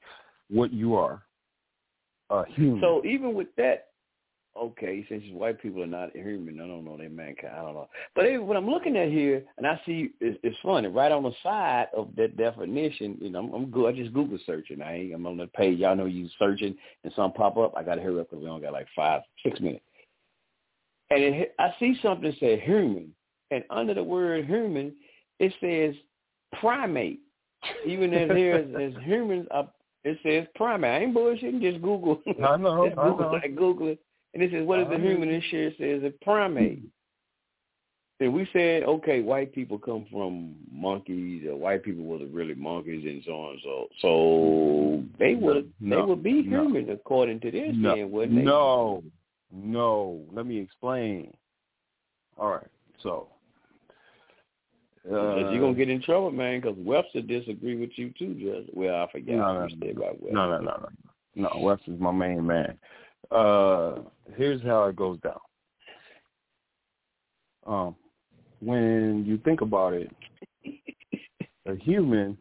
what 0.48 0.72
you 0.72 0.94
are, 0.94 1.22
a 2.30 2.44
human. 2.46 2.80
so 2.80 3.04
even 3.04 3.34
with 3.34 3.48
that, 3.56 3.88
okay, 4.56 5.04
since 5.08 5.22
white 5.32 5.60
people 5.60 5.82
are 5.82 5.86
not 5.86 6.14
human, 6.14 6.60
I 6.60 6.66
don't 6.66 6.84
know, 6.84 6.96
they're 6.96 7.08
mankind, 7.08 7.54
I 7.54 7.62
don't 7.62 7.74
know. 7.74 7.88
But 8.14 8.26
anyway, 8.26 8.44
what 8.44 8.56
I'm 8.56 8.68
looking 8.68 8.96
at 8.96 9.08
here, 9.08 9.44
and 9.56 9.66
I 9.66 9.80
see, 9.86 10.10
it's, 10.20 10.38
it's 10.42 10.56
funny, 10.62 10.88
right 10.88 11.12
on 11.12 11.22
the 11.22 11.32
side 11.42 11.86
of 11.96 12.08
that 12.16 12.36
definition, 12.36 13.16
you 13.20 13.30
know, 13.30 13.40
I'm, 13.40 13.52
I'm 13.52 13.70
good. 13.70 13.94
I 13.94 13.96
just 13.96 14.12
Google 14.12 14.38
searching. 14.44 14.82
I 14.82 14.96
ain't, 14.96 15.14
I'm 15.14 15.26
on 15.26 15.36
the 15.36 15.46
page. 15.46 15.78
Y'all 15.78 15.96
know 15.96 16.06
you 16.06 16.28
searching 16.38 16.76
and 17.04 17.12
some 17.14 17.32
pop 17.32 17.56
up. 17.56 17.74
I 17.76 17.82
got 17.82 17.96
to 17.96 18.02
hurry 18.02 18.20
up 18.20 18.30
because 18.30 18.42
we 18.42 18.50
only 18.50 18.62
got 18.62 18.72
like 18.72 18.88
five, 18.94 19.22
six 19.42 19.60
minutes. 19.60 19.84
And 21.10 21.22
it, 21.22 21.54
I 21.58 21.74
see 21.78 21.98
something 22.02 22.30
that 22.30 22.38
says 22.38 22.60
human, 22.62 23.12
and 23.50 23.64
under 23.70 23.94
the 23.94 24.02
word 24.02 24.46
human, 24.46 24.94
it 25.38 25.52
says 25.60 25.94
primate. 26.60 27.20
Even 27.86 28.14
as 28.14 28.30
here 28.30 28.54
as, 28.54 28.94
as 28.94 29.02
humans, 29.04 29.46
uh, 29.50 29.64
it 30.04 30.18
says 30.22 30.46
primate. 30.54 30.90
I 30.90 31.04
ain't 31.04 31.14
bullshitting. 31.14 31.60
Just 31.60 31.82
Google. 31.82 32.22
I 32.42 32.56
know, 32.56 32.86
just 32.88 32.98
I 32.98 33.08
know. 33.08 33.30
like 33.32 33.54
Google 33.54 33.88
it, 33.88 34.00
and 34.34 34.42
it 34.42 34.50
says 34.52 34.66
what 34.66 34.80
is 34.80 34.86
a 34.90 34.98
human? 34.98 35.28
This 35.28 35.44
shit 35.50 35.74
says 35.78 36.02
a 36.04 36.10
primate. 36.24 36.82
And 38.20 38.34
we 38.34 38.46
said, 38.52 38.82
okay, 38.82 39.22
white 39.22 39.54
people 39.54 39.78
come 39.78 40.04
from 40.12 40.54
monkeys, 40.70 41.46
or 41.48 41.56
white 41.56 41.82
people 41.82 42.04
were 42.04 42.18
really 42.26 42.54
monkeys, 42.54 43.02
and 43.06 43.22
so 43.24 43.32
on. 43.32 43.58
So, 43.64 43.88
so 44.02 45.04
they 45.18 45.34
would 45.34 45.72
No, 45.80 45.96
they 45.96 46.02
would 46.02 46.22
be 46.22 46.42
no. 46.42 46.64
human 46.64 46.90
according 46.90 47.40
to 47.40 47.50
this, 47.50 47.70
no, 47.72 47.96
then, 47.96 48.10
wouldn't 48.10 48.36
they? 48.36 48.44
no, 48.44 49.02
no. 49.50 50.20
Let 50.32 50.44
me 50.44 50.58
explain. 50.58 51.32
All 52.36 52.50
right. 52.50 52.66
So. 53.02 53.28
Uh, 55.10 55.50
you're 55.50 55.60
gonna 55.60 55.72
get 55.72 55.88
in 55.88 56.02
trouble, 56.02 56.30
man. 56.30 56.60
Because 56.60 56.76
Webster 56.78 57.22
disagree 57.22 57.76
with 57.76 57.90
you 57.96 58.12
too, 58.18 58.34
Judge. 58.34 58.68
Well, 58.74 58.96
I 58.96 59.10
forgot 59.10 59.34
No, 59.34 59.54
no, 59.54 59.66
you 59.66 59.76
said 59.80 59.96
about 59.96 60.20
Webster. 60.20 60.34
No, 60.34 60.50
no, 60.50 60.58
no, 60.60 60.88
no. 61.36 61.48
No, 61.54 61.60
Webster's 61.62 61.98
my 61.98 62.12
main 62.12 62.46
man. 62.46 62.76
Uh, 63.30 64.00
here's 64.36 64.62
how 64.62 64.84
it 64.84 64.96
goes 64.96 65.18
down. 65.20 65.38
Um, 67.66 67.96
when 68.60 69.24
you 69.26 69.38
think 69.38 69.60
about 69.60 69.92
it, 69.92 70.10
a 71.66 71.76
human 71.76 72.36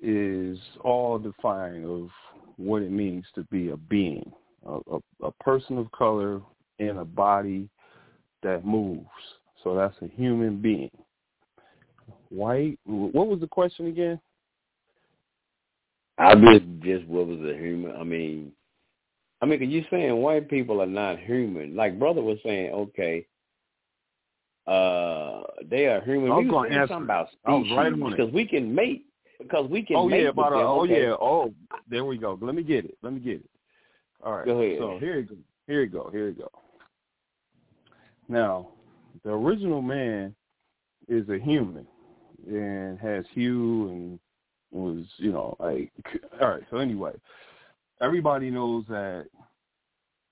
is 0.00 0.58
all 0.84 1.18
defined 1.18 1.86
of 1.86 2.08
what 2.56 2.82
it 2.82 2.90
means 2.90 3.24
to 3.34 3.44
be 3.44 3.70
a 3.70 3.76
being, 3.76 4.30
a, 4.66 4.78
a, 4.90 4.98
a 5.22 5.32
person 5.40 5.78
of 5.78 5.90
color 5.92 6.40
in 6.78 6.98
a 6.98 7.04
body 7.04 7.68
that 8.42 8.66
moves. 8.66 9.06
So 9.62 9.74
that's 9.74 9.96
a 10.02 10.08
human 10.16 10.60
being. 10.60 10.90
White. 12.28 12.78
What 12.84 13.28
was 13.28 13.40
the 13.40 13.46
question 13.46 13.86
again? 13.86 14.20
I 16.22 16.34
just 16.34 16.64
just 16.82 17.06
what 17.06 17.26
was 17.26 17.40
a 17.40 17.56
human? 17.56 17.96
I 17.96 18.04
mean, 18.04 18.52
I 19.40 19.46
mean, 19.46 19.58
'cause 19.58 19.68
you 19.68 19.84
saying 19.90 20.16
white 20.16 20.48
people 20.48 20.80
are 20.80 20.86
not 20.86 21.18
human. 21.18 21.74
Like 21.74 21.98
brother 21.98 22.22
was 22.22 22.38
saying, 22.44 22.72
okay, 22.72 23.26
uh, 24.66 25.42
they 25.64 25.86
are 25.86 26.00
human. 26.02 26.30
I 26.30 26.36
was 26.36 26.44
We 26.44 26.50
gonna 26.50 26.68
saying 26.68 26.80
answer 26.80 26.94
something 26.94 27.04
about 27.04 27.28
species 27.32 27.72
right 27.76 28.16
because 28.16 28.32
we 28.32 28.46
can 28.46 28.74
mate. 28.74 29.06
Because 29.38 29.68
we 29.68 29.82
can 29.82 29.96
Oh 29.96 30.08
yeah, 30.08 30.28
about 30.28 30.52
a, 30.52 30.56
oh 30.56 30.84
okay. 30.84 31.02
yeah, 31.02 31.16
oh 31.20 31.52
there 31.88 32.04
we 32.04 32.16
go. 32.16 32.38
Let 32.40 32.54
me 32.54 32.62
get 32.62 32.84
it. 32.84 32.96
Let 33.02 33.12
me 33.12 33.20
get 33.20 33.40
it. 33.40 33.50
All 34.24 34.34
right. 34.34 34.46
Go 34.46 34.60
ahead. 34.60 34.78
So 34.78 34.98
here 35.00 35.18
you 35.18 35.26
go. 35.26 35.36
Here 35.66 35.82
you 35.82 35.88
go. 35.88 36.08
Here 36.12 36.28
you 36.28 36.34
go. 36.34 36.50
Now, 38.28 38.68
the 39.24 39.30
original 39.30 39.82
man 39.82 40.34
is 41.08 41.28
a 41.28 41.38
human 41.38 41.86
and 42.46 42.98
has 43.00 43.24
hue 43.34 43.88
and 43.88 44.18
was, 44.72 45.04
you 45.18 45.32
know, 45.32 45.56
like 45.60 45.92
all 46.40 46.50
right, 46.50 46.62
so 46.70 46.78
anyway, 46.78 47.12
everybody 48.00 48.50
knows 48.50 48.84
that 48.88 49.26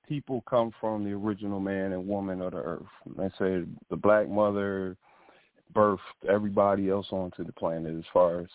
people 0.09 0.43
come 0.49 0.73
from 0.81 1.05
the 1.05 1.13
original 1.13 1.61
man 1.61 1.93
and 1.93 2.09
woman 2.09 2.41
of 2.43 2.53
the 2.53 2.59
earth. 2.59 2.83
They 3.17 3.29
say 3.39 3.65
the 3.91 3.97
black 3.97 4.29
mother 4.29 4.97
birthed 5.75 5.99
everybody 6.29 6.91
else 6.91 7.07
onto 7.11 7.45
the 7.45 7.53
planet 7.53 7.97
as 7.97 8.05
far 8.13 8.41
as 8.41 8.49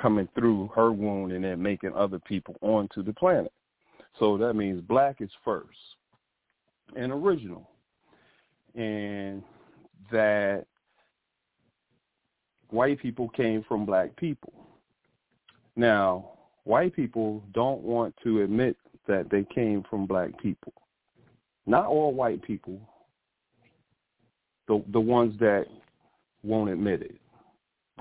coming 0.00 0.28
through 0.34 0.70
her 0.74 0.92
wound 0.92 1.32
and 1.32 1.44
then 1.44 1.60
making 1.60 1.92
other 1.94 2.20
people 2.20 2.56
onto 2.60 3.02
the 3.02 3.12
planet. 3.12 3.52
So 4.18 4.38
that 4.38 4.54
means 4.54 4.80
black 4.80 5.20
is 5.20 5.30
first 5.44 5.76
and 6.94 7.12
original. 7.12 7.68
And 8.74 9.42
that 10.12 10.66
white 12.70 13.00
people 13.00 13.28
came 13.30 13.64
from 13.66 13.84
black 13.86 14.14
people. 14.16 14.52
Now, 15.76 16.30
white 16.64 16.94
people 16.96 17.42
don't 17.52 17.82
want 17.82 18.14
to 18.24 18.42
admit 18.42 18.76
that 19.06 19.30
they 19.30 19.44
came 19.54 19.84
from 19.88 20.06
black 20.06 20.30
people. 20.40 20.72
Not 21.66 21.86
all 21.86 22.12
white 22.12 22.42
people, 22.42 22.80
the 24.68 24.82
the 24.92 25.00
ones 25.00 25.38
that 25.40 25.66
won't 26.42 26.70
admit 26.70 27.02
it. 27.02 27.16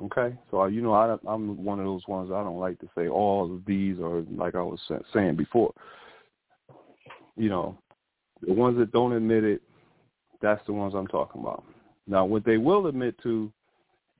Okay, 0.02 0.38
so 0.52 0.66
you 0.66 0.82
know 0.82 0.94
I, 0.94 1.16
I'm 1.28 1.64
one 1.64 1.80
of 1.80 1.86
those 1.86 2.08
ones. 2.08 2.32
I 2.32 2.44
don't 2.44 2.60
like 2.60 2.80
to 2.80 2.90
say 2.96 3.08
all 3.08 3.54
of 3.54 3.66
these, 3.66 4.00
or 4.00 4.24
like 4.32 4.56
I 4.56 4.62
was 4.62 4.80
saying 5.14 5.36
before. 5.36 5.74
You 7.38 7.50
know, 7.50 7.78
the 8.46 8.54
ones 8.54 8.78
that 8.78 8.92
don't 8.92 9.14
admit 9.14 9.44
it, 9.44 9.62
that's 10.42 10.66
the 10.66 10.74
ones 10.74 10.94
I'm 10.96 11.08
talking 11.08 11.42
about. 11.42 11.64
Now, 12.08 12.26
what 12.26 12.46
they 12.46 12.58
will 12.58 12.88
admit 12.88 13.16
to, 13.24 13.52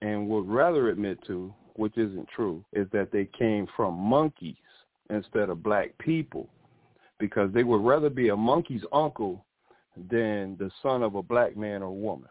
and 0.02 0.28
would 0.28 0.48
rather 0.48 0.90
admit 0.90 1.20
to, 1.28 1.54
which 1.76 1.98
isn't 1.98 2.28
true, 2.36 2.64
is 2.74 2.88
that 2.92 3.12
they 3.12 3.28
came 3.38 3.68
from 3.76 3.96
monkeys 3.96 4.56
instead 5.10 5.50
of 5.50 5.64
black 5.64 5.98
people 6.00 6.50
because 7.20 7.52
they 7.54 7.64
would 7.64 7.82
rather 7.82 8.10
be 8.10 8.30
a 8.30 8.36
monkey's 8.36 8.84
uncle 8.92 9.46
than 10.10 10.58
the 10.60 10.70
son 10.82 11.04
of 11.04 11.16
a 11.16 11.24
black 11.24 11.56
man 11.56 11.82
or 11.82 11.92
woman. 11.92 12.30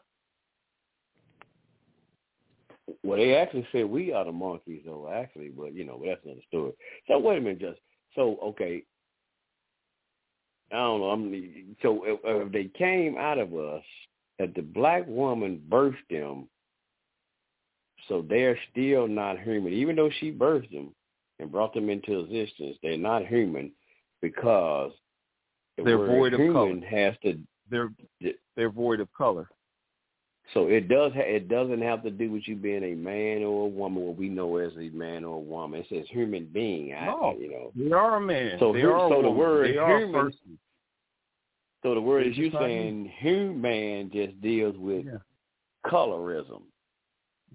Well, 3.02 3.18
they 3.18 3.34
actually 3.36 3.66
said 3.72 3.86
we 3.86 4.12
are 4.12 4.24
the 4.24 4.32
monkeys, 4.32 4.82
though. 4.84 5.10
Actually, 5.10 5.48
but 5.48 5.74
you 5.74 5.84
know, 5.84 6.02
that's 6.04 6.20
another 6.24 6.40
story. 6.48 6.72
So 7.08 7.18
wait 7.18 7.38
a 7.38 7.40
minute, 7.40 7.60
just 7.60 7.80
so 8.14 8.38
okay. 8.42 8.82
I 10.72 10.76
don't 10.76 11.00
know. 11.00 11.10
I'm 11.10 11.76
so 11.82 12.02
if, 12.04 12.20
if 12.24 12.52
they 12.52 12.70
came 12.76 13.16
out 13.16 13.38
of 13.38 13.54
us, 13.54 13.82
if 14.38 14.54
the 14.54 14.62
black 14.62 15.06
woman 15.06 15.62
birthed 15.68 15.94
them, 16.10 16.48
so 18.08 18.24
they're 18.28 18.58
still 18.70 19.06
not 19.08 19.38
human, 19.40 19.72
even 19.72 19.96
though 19.96 20.10
she 20.20 20.30
birthed 20.32 20.70
them 20.70 20.94
and 21.38 21.50
brought 21.50 21.72
them 21.74 21.88
into 21.90 22.20
existence. 22.20 22.76
They're 22.82 22.96
not 22.96 23.26
human 23.26 23.72
because 24.22 24.92
the 25.76 25.84
they're 25.84 25.98
void 26.06 26.34
of 26.34 26.40
color. 26.52 26.80
has 26.88 27.14
to. 27.22 27.38
They're 27.70 27.90
they're 28.56 28.70
void 28.70 29.00
of 29.00 29.12
color. 29.12 29.48
So 30.52 30.66
it 30.66 30.88
does. 30.88 31.12
Ha- 31.14 31.20
it 31.20 31.48
doesn't 31.48 31.80
have 31.80 32.02
to 32.02 32.10
do 32.10 32.30
with 32.30 32.46
you 32.46 32.54
being 32.56 32.84
a 32.84 32.94
man 32.94 33.42
or 33.42 33.64
a 33.64 33.68
woman, 33.68 34.04
what 34.04 34.16
we 34.16 34.28
know 34.28 34.58
as 34.58 34.72
a 34.76 34.90
man 34.90 35.24
or 35.24 35.36
a 35.36 35.40
woman. 35.40 35.80
It 35.80 35.86
says 35.88 36.04
human 36.10 36.44
being. 36.52 36.92
I, 36.94 37.06
No. 37.06 37.34
you 37.40 37.50
know. 37.50 37.72
They 37.74 37.90
are 37.92 38.16
a 38.16 38.20
man. 38.20 38.58
So 38.60 38.72
they 38.72 38.80
here- 38.80 38.92
are 38.92 39.08
so 39.10 39.22
the 39.22 39.30
word 39.30 39.70
they 39.70 39.78
are 39.78 39.96
a 39.96 40.00
human-. 40.00 40.32
So 41.82 41.94
the 41.94 42.00
word 42.00 42.26
is 42.26 42.36
you 42.36 42.50
saying 42.50 43.10
human 43.18 44.10
just 44.10 44.38
deals 44.42 44.76
with 44.76 45.06
Yeah. 45.06 45.18
colorism. 45.86 46.62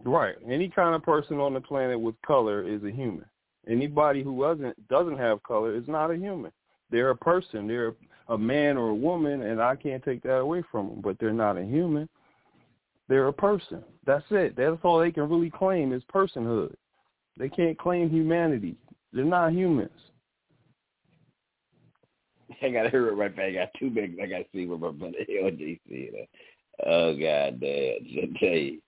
Right. 0.06 0.36
Any 0.48 0.70
kind 0.70 0.96
of 0.96 1.04
person 1.04 1.40
on 1.40 1.54
the 1.54 1.62
planet 1.62 2.00
with 2.00 2.16
color 2.26 2.64
is 2.64 2.84
a 2.84 2.92
human. 2.92 3.26
Anybody 3.68 4.24
who 4.24 4.42
doesn't 4.42 4.88
doesn't 4.88 5.18
have 5.18 5.44
color 5.44 5.76
is 5.76 5.88
not 5.88 6.12
a 6.12 6.16
human. 6.16 6.52
They're 6.90 7.12
a 7.12 7.16
person. 7.16 7.68
They're 7.68 7.96
a 8.30 8.38
man 8.38 8.78
or 8.78 8.90
a 8.90 8.96
woman, 8.96 9.42
and 9.44 9.62
I 9.62 9.76
can't 9.76 10.04
take 10.04 10.24
that 10.24 10.38
away 10.38 10.64
from 10.72 10.88
them. 10.88 11.02
But 11.02 11.18
they're 11.20 11.34
not 11.34 11.58
a 11.58 11.64
human. 11.64 12.08
They're 13.08 13.28
a 13.28 13.34
person. 13.34 13.84
That's 14.06 14.26
it. 14.32 14.56
That's 14.56 14.78
all 14.84 15.00
they 15.00 15.12
can 15.12 15.30
really 15.30 15.50
claim 15.50 15.94
is 15.94 16.04
personhood. 16.14 16.74
They 17.38 17.50
can't 17.50 17.78
claim 17.78 18.10
humanity. 18.10 18.76
They're 19.12 19.26
not 19.26 19.54
humans. 19.54 19.92
I 22.62 22.70
gotta 22.70 22.90
hear 22.90 23.08
it 23.08 23.14
right 23.14 23.36
back. 23.36 23.50
I 23.50 23.54
got 23.54 23.70
two 23.80 23.90
big. 23.90 24.18
I 24.22 24.26
gotta 24.26 24.46
see 24.54 24.66
what 24.66 24.80
my 24.80 25.08
LJ 25.08 25.80
said. 25.88 26.28
Oh 26.86 27.14
god 27.14 27.60
damn, 27.60 28.36
Jay. 28.40 28.80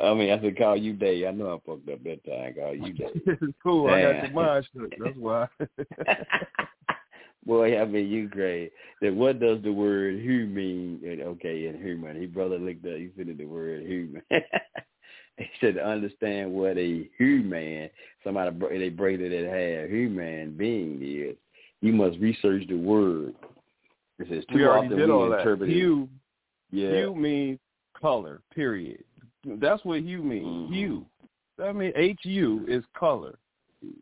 I 0.00 0.14
mean, 0.14 0.30
I 0.30 0.40
said 0.40 0.56
call 0.56 0.76
you 0.76 0.92
Day. 0.92 1.26
I 1.26 1.30
know 1.30 1.54
I 1.54 1.70
fucked 1.70 1.88
up 1.88 2.02
that 2.04 2.24
time. 2.24 2.54
Call 2.54 2.74
you 2.74 2.92
Day. 2.92 3.06
it's 3.26 3.54
cool. 3.62 3.88
I 3.88 4.02
got 4.02 4.22
your 4.24 4.32
mind 4.32 4.68
shut. 4.74 4.90
That's 4.98 5.16
why. 5.16 5.48
Boy, 7.46 7.80
I 7.80 7.84
mean, 7.84 8.08
you 8.08 8.28
great. 8.28 8.72
Then 9.00 9.16
what 9.16 9.40
does 9.40 9.60
the 9.62 9.72
word 9.72 10.20
who 10.20 10.46
mean? 10.46 11.00
And, 11.04 11.22
okay, 11.22 11.66
in 11.66 11.80
human. 11.82 12.20
He 12.20 12.26
brother 12.26 12.58
looked 12.58 12.86
up. 12.86 12.96
He 12.96 13.10
said 13.16 13.34
the 13.36 13.44
word 13.44 13.82
human. 13.84 14.22
he 14.30 15.46
said 15.60 15.74
to 15.74 15.84
understand 15.84 16.52
what 16.52 16.78
a 16.78 17.08
human, 17.18 17.90
somebody 18.22 18.78
they 18.78 18.90
braided 18.90 19.32
it 19.32 19.46
half, 19.46 19.90
human 19.90 20.56
being 20.56 21.00
is. 21.02 21.36
You 21.80 21.92
must 21.92 22.18
research 22.18 22.62
the 22.68 22.76
word. 22.76 23.34
It 24.20 24.28
says 24.30 24.44
too 24.48 24.56
we 24.56 24.64
often 24.64 24.94
we 24.94 25.10
all 25.10 25.28
that. 25.30 25.66
Hue, 25.66 26.08
Yeah. 26.70 26.90
hue 26.90 27.14
means 27.16 27.58
color. 28.00 28.42
Period. 28.54 29.02
That's 29.44 29.84
what 29.84 30.00
hue 30.00 30.22
means. 30.22 30.70
Mhm. 30.70 30.74
Hue. 30.74 31.06
That 31.58 31.74
means 31.76 31.94
H 31.96 32.24
U 32.24 32.64
is 32.68 32.84
color. 32.94 33.38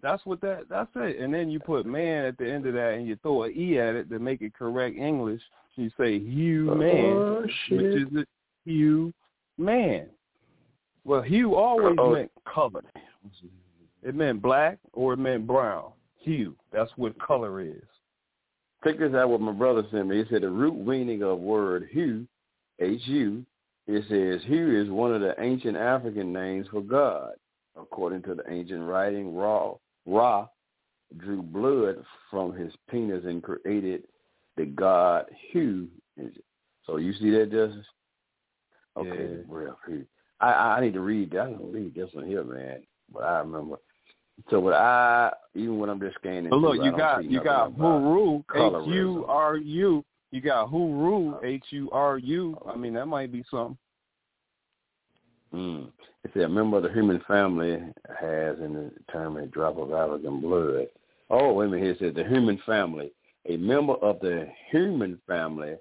That's 0.02 0.24
what 0.26 0.40
that. 0.42 0.68
That's 0.68 0.90
it. 0.96 1.18
And 1.18 1.32
then 1.32 1.48
you 1.50 1.58
put 1.58 1.86
man 1.86 2.26
at 2.26 2.36
the 2.36 2.50
end 2.50 2.66
of 2.66 2.74
that, 2.74 2.94
and 2.94 3.06
you 3.06 3.16
throw 3.16 3.44
an 3.44 3.52
e 3.56 3.78
at 3.78 3.94
it 3.94 4.10
to 4.10 4.18
make 4.18 4.42
it 4.42 4.52
correct 4.54 4.96
English. 4.96 5.42
You 5.76 5.90
say 5.96 6.18
hue 6.18 6.74
man, 6.74 7.12
Oh, 7.16 7.40
which 7.42 7.70
is 7.70 8.08
it 8.12 8.28
hue 8.66 9.14
man. 9.56 10.08
Well, 11.04 11.22
hue 11.22 11.54
always 11.54 11.96
Uh-oh. 11.98 12.12
meant 12.12 12.30
color. 12.44 12.82
It 14.02 14.14
meant 14.14 14.42
black 14.42 14.78
or 14.92 15.14
it 15.14 15.18
meant 15.18 15.46
brown. 15.46 15.92
Hue. 16.18 16.54
That's 16.70 16.90
what 16.96 17.18
color 17.18 17.60
is. 17.60 17.82
Check 18.84 18.98
this 18.98 19.14
out 19.14 19.30
what 19.30 19.40
my 19.40 19.52
brother 19.52 19.86
sent 19.90 20.08
me. 20.08 20.22
He 20.22 20.28
said 20.28 20.42
the 20.42 20.50
root 20.50 20.74
meaning 20.86 21.22
of 21.22 21.38
word 21.38 21.88
Hu, 21.92 22.26
H-U, 22.78 23.44
it 23.90 24.04
says 24.08 24.46
here 24.46 24.80
is 24.80 24.88
one 24.90 25.12
of 25.14 25.20
the 25.20 25.34
ancient 25.40 25.76
African 25.76 26.32
names 26.32 26.66
for 26.70 26.80
God. 26.80 27.32
According 27.76 28.22
to 28.22 28.34
the 28.34 28.42
ancient 28.50 28.82
writing, 28.82 29.34
Ra, 29.34 29.72
Ra 30.06 30.46
drew 31.16 31.42
blood 31.42 32.04
from 32.30 32.52
his 32.54 32.72
penis 32.88 33.24
and 33.24 33.42
created 33.42 34.04
the 34.56 34.66
god 34.66 35.26
Hu. 35.52 35.88
So 36.86 36.96
you 36.96 37.12
see 37.14 37.30
that, 37.30 37.50
Justice? 37.50 37.86
Okay, 38.96 39.08
Yeah. 39.08 39.42
well, 39.46 39.78
I, 40.40 40.52
I 40.52 40.80
need 40.80 40.94
to 40.94 41.00
read 41.00 41.30
that. 41.32 41.40
I 41.40 41.50
don't 41.50 41.72
read 41.72 41.94
this 41.94 42.10
one 42.12 42.26
here, 42.26 42.44
man. 42.44 42.82
But 43.12 43.24
I 43.24 43.38
remember. 43.40 43.76
So, 44.50 44.60
but 44.60 44.72
I, 44.72 45.32
even 45.54 45.78
when 45.78 45.90
I'm 45.90 46.00
just 46.00 46.16
scanning, 46.16 46.50
But 46.50 46.56
look, 46.56 46.76
through, 46.76 46.86
you 46.86 46.96
got 46.96 47.24
you 47.24 47.42
got 47.42 47.76
nothing 47.76 47.84
about- 47.84 48.02
Huru 48.02 48.82
H. 48.82 48.88
U 48.94 49.24
R 49.28 49.56
U. 49.56 50.04
You 50.30 50.40
got 50.40 50.70
Huru 50.70 51.44
H 51.44 51.64
U 51.70 51.90
R 51.92 52.18
U. 52.18 52.56
I 52.66 52.76
mean, 52.76 52.94
that 52.94 53.06
might 53.06 53.32
be 53.32 53.44
something. 53.50 53.76
Mm. 55.52 55.88
It 56.22 56.30
said 56.32 56.42
a 56.42 56.48
member 56.48 56.76
of 56.76 56.84
the 56.84 56.92
human 56.92 57.20
family 57.26 57.78
has 58.20 58.58
in 58.60 58.74
the 58.74 58.92
term 59.12 59.36
a 59.36 59.46
drop 59.46 59.78
of 59.78 59.92
African 59.92 60.40
blood. 60.40 60.86
Oh, 61.28 61.54
wait 61.54 61.66
a 61.66 61.68
minute. 61.70 61.82
Here 61.82 61.92
it 61.92 61.98
says 61.98 62.14
the 62.14 62.28
human 62.28 62.60
family. 62.64 63.12
A 63.48 63.56
member 63.56 63.94
of 63.94 64.20
the 64.20 64.46
human 64.70 65.18
family 65.26 65.74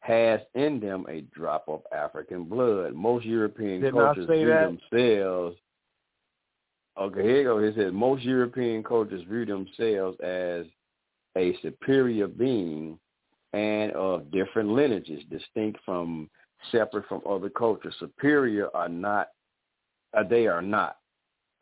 has 0.00 0.40
in 0.54 0.78
them 0.78 1.06
a 1.08 1.22
drop 1.36 1.64
of 1.66 1.82
African 1.92 2.44
blood. 2.44 2.94
Most 2.94 3.24
European 3.24 3.80
Did 3.80 3.94
cultures 3.94 4.28
view 4.28 4.46
that. 4.46 4.78
themselves. 4.90 5.56
Okay, 6.98 7.22
here 7.22 7.38
you 7.38 7.44
go. 7.44 7.58
It 7.58 7.74
says 7.74 7.92
most 7.92 8.22
European 8.22 8.84
cultures 8.84 9.24
view 9.28 9.44
themselves 9.44 10.18
as 10.20 10.66
a 11.36 11.56
superior 11.62 12.28
being 12.28 12.98
and 13.56 13.92
of 13.92 14.30
different 14.30 14.68
lineages, 14.68 15.22
distinct 15.30 15.78
from 15.84 16.28
separate 16.70 17.06
from 17.08 17.22
other 17.28 17.48
cultures. 17.48 17.94
Superior 17.98 18.68
are 18.74 18.88
not, 18.88 19.28
uh, 20.16 20.22
they 20.22 20.46
are 20.46 20.62
not. 20.62 20.96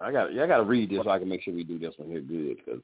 I 0.01 0.11
got, 0.11 0.31
I 0.31 0.47
got 0.47 0.57
to 0.59 0.65
read 0.65 0.91
this 0.91 1.01
so 1.05 1.11
I 1.11 1.19
can 1.19 1.29
make 1.29 1.43
sure 1.43 1.55
we 1.55 1.63
do 1.65 1.79
this 1.79 1.95
one 1.97 2.09
here 2.11 2.21
good. 2.21 2.57
Because 2.57 2.81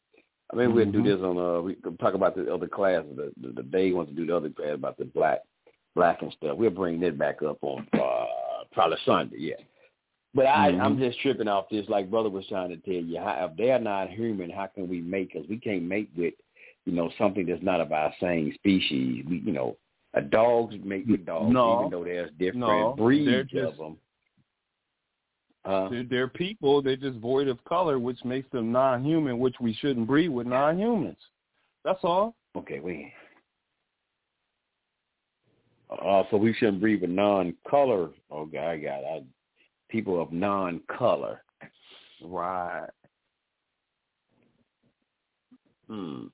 I 0.52 0.56
mean, 0.56 0.74
we 0.74 0.82
can 0.82 0.92
do 0.92 1.00
Mhm. 1.00 1.04
this 1.04 1.20
on. 1.20 1.38
Uh, 1.38 1.60
we 1.60 1.74
can 1.74 1.96
talk 1.96 2.14
about 2.14 2.34
the 2.36 2.52
other 2.52 2.68
class, 2.68 3.04
The, 3.16 3.32
the, 3.40 3.52
the 3.52 3.62
day 3.62 3.92
wants 3.92 4.10
to 4.12 4.16
do 4.16 4.26
the 4.26 4.36
other 4.36 4.50
class 4.50 4.74
about 4.74 4.96
the 4.96 5.04
black, 5.06 5.40
black 5.94 6.22
and 6.22 6.32
stuff. 6.32 6.56
We'll 6.56 6.70
bring 6.70 7.00
that 7.00 7.18
back 7.18 7.42
up 7.42 7.58
on 7.62 7.86
uh, 7.94 8.64
probably 8.72 8.98
Sunday. 9.04 9.36
Yeah. 9.38 9.54
But 10.34 10.46
I, 10.46 10.70
Mhm. 10.72 10.80
I'm 10.80 10.98
just 10.98 11.18
tripping 11.20 11.48
off 11.48 11.68
this, 11.68 11.88
like 11.88 12.10
brother 12.10 12.30
was 12.30 12.46
trying 12.48 12.70
to 12.70 12.76
tell 12.76 12.94
you. 12.94 13.18
How, 13.18 13.46
if 13.50 13.56
they're 13.56 13.80
not 13.80 14.10
human, 14.10 14.50
how 14.50 14.66
can 14.66 14.88
we 14.88 15.00
make? 15.00 15.32
Because 15.32 15.48
we 15.48 15.58
can't 15.58 15.82
make 15.82 16.08
with, 16.16 16.34
you 16.86 16.92
know, 16.92 17.10
something 17.18 17.46
that's 17.46 17.62
not 17.62 17.80
of 17.80 17.92
our 17.92 18.12
same 18.20 18.52
species. 18.54 19.24
We, 19.28 19.38
you 19.44 19.52
know, 19.52 19.76
A 20.14 20.20
dogs 20.20 20.74
make 20.84 21.06
with 21.06 21.24
dogs, 21.26 21.52
No. 21.52 21.80
even 21.80 21.90
though 21.90 22.04
there's 22.04 22.30
different 22.38 22.60
No, 22.60 22.94
breeds 22.96 23.50
they're 23.52 23.66
of 23.66 23.76
them. 23.76 23.96
Uh, 25.64 25.88
They're, 25.90 26.04
they're 26.04 26.28
people. 26.28 26.80
They're 26.80 26.96
just 26.96 27.18
void 27.18 27.46
of 27.46 27.62
color, 27.64 27.98
which 27.98 28.24
makes 28.24 28.50
them 28.50 28.72
non-human, 28.72 29.38
which 29.38 29.56
we 29.60 29.74
shouldn't 29.74 30.06
breed 30.06 30.30
with 30.30 30.46
non-humans. 30.46 31.18
That's 31.84 32.00
all. 32.02 32.34
okay, 32.56 32.80
wait. 32.80 33.12
Uh, 35.90 36.22
so 36.30 36.36
we 36.36 36.54
shouldn't 36.54 36.80
breed 36.80 37.02
with 37.02 37.10
non-color. 37.10 38.10
Okay, 38.32 38.58
I 38.58 38.78
got. 38.78 39.04
I, 39.04 39.22
people 39.90 40.20
of 40.22 40.32
non-color. 40.32 41.42
Right. 42.22 42.88
Hmm. 45.88 46.26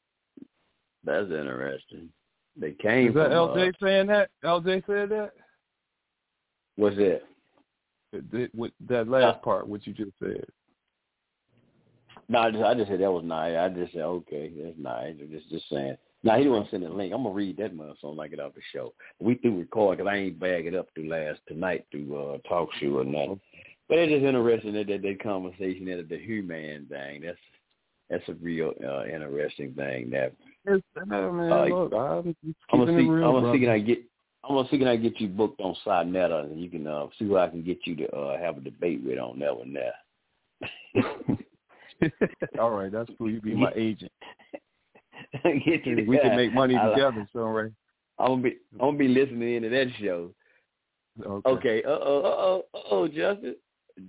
That's 1.07 1.31
interesting. 1.31 2.11
They 2.57 2.73
came 2.73 3.09
Is 3.09 3.15
that 3.15 3.29
from, 3.29 3.33
LJ 3.33 3.69
uh, 3.69 3.73
saying 3.81 4.07
that? 4.09 4.31
LJ 4.45 4.87
said 4.87 5.09
that? 5.11 5.33
what's 6.77 6.97
it? 6.99 7.25
That- 8.13 8.31
that- 8.31 8.55
With 8.55 8.73
that 8.89 9.09
last 9.09 9.43
part, 9.43 9.69
what 9.69 9.87
you 9.87 9.93
just 9.93 10.19
said. 10.19 10.45
No, 12.29 12.41
I 12.41 12.51
just, 12.51 12.65
I 12.65 12.75
just 12.75 12.89
said 12.89 13.01
that 13.01 13.13
was 13.13 13.25
nice. 13.25 13.57
I 13.57 13.69
just 13.69 13.93
said, 13.93 14.03
okay, 14.03 14.53
that's 14.57 14.77
nice. 14.79 15.15
I'm 15.21 15.31
just, 15.31 15.49
just 15.49 15.69
saying. 15.71 15.97
Now, 16.25 16.33
he 16.33 16.39
didn't 16.43 16.55
want 16.55 16.65
to 16.65 16.71
send 16.73 16.85
a 16.85 16.89
link. 16.89 17.13
I'm 17.13 17.23
going 17.23 17.35
to 17.35 17.37
read 17.37 17.57
that 17.59 17.77
mother 17.77 17.93
so 18.01 18.21
I 18.21 18.27
get 18.27 18.41
off 18.41 18.55
the 18.55 18.61
show. 18.73 18.95
We 19.21 19.37
through 19.37 19.59
recording 19.61 20.05
because 20.05 20.11
I 20.13 20.17
ain't 20.17 20.41
bag 20.41 20.67
it 20.67 20.75
up 20.75 20.89
through 20.95 21.09
last 21.09 21.39
tonight 21.47 21.87
through 21.93 22.17
uh, 22.17 22.39
talk 22.49 22.69
show 22.81 22.99
or 22.99 23.05
nothing. 23.05 23.41
But 23.89 23.99
it's 23.99 24.11
just 24.11 24.25
interesting 24.25 24.73
that 24.75 24.89
that, 24.89 25.03
that 25.03 25.23
conversation 25.23 25.87
that 25.87 26.09
the 26.09 26.19
human 26.19 26.87
thing. 26.87 27.23
That's 27.23 27.39
that's 28.11 28.29
a 28.29 28.35
real 28.35 28.73
uh, 28.85 29.05
interesting 29.05 29.75
thing. 29.75 30.11
That 30.11 30.33
Yes, 30.67 30.81
no, 31.07 31.33
man, 31.33 31.53
Uh, 31.53 31.65
look, 31.67 31.93
I'm 31.93 32.37
I'm 32.73 32.79
gonna 32.81 32.99
see. 32.99 33.09
real, 33.09 33.25
I'm 33.29 33.33
gonna 33.35 33.53
see 33.53 33.59
can 33.61 33.67
brother. 33.69 33.73
I 33.73 33.79
get. 33.81 33.99
I'm 34.45 34.55
gonna 34.57 34.69
see 34.69 34.79
can 34.79 34.89
I 34.89 34.97
get 34.97 35.21
you 35.21 35.29
booked 35.29 35.61
on 35.61 35.77
Sinetta 35.85 36.45
and 36.45 36.61
you 36.61 36.71
can 36.71 36.87
uh, 36.87 37.07
see 37.19 37.25
who 37.27 37.37
I 37.37 37.49
can 37.49 37.63
get 37.63 37.79
you 37.87 37.97
to 37.97 38.09
uh, 38.17 38.39
have 38.39 38.57
a 38.59 38.61
debate 38.61 39.03
with 39.05 39.19
on 39.19 39.39
that 39.41 39.57
one 39.57 39.73
there. 39.73 39.95
All 42.61 42.71
right, 42.71 42.93
that's 42.93 43.11
cool. 43.19 43.31
You 43.31 43.41
be 43.41 43.55
my 43.55 43.73
agent. 43.75 44.13
get 45.45 45.87
you 45.87 46.05
We 46.07 46.19
can 46.19 46.37
make 46.37 46.53
money 46.53 46.77
I 46.77 46.87
like- 46.87 46.97
together, 46.97 47.29
so 47.33 47.41
right. 47.45 47.73
I'm 48.19 48.29
gonna 48.29 48.43
be. 48.43 48.57
I'm 48.75 48.79
gonna 48.79 48.99
be 48.99 49.09
listening 49.09 49.55
into 49.57 49.69
that 49.71 49.89
show. 50.01 50.31
Okay. 51.25 51.49
Okay. 51.51 51.83
Uh 51.85 51.91
oh. 51.91 52.21
Uh 52.23 52.37
oh. 52.39 52.65
Uh 52.75 52.79
oh. 52.91 53.09
Justice. 53.09 53.57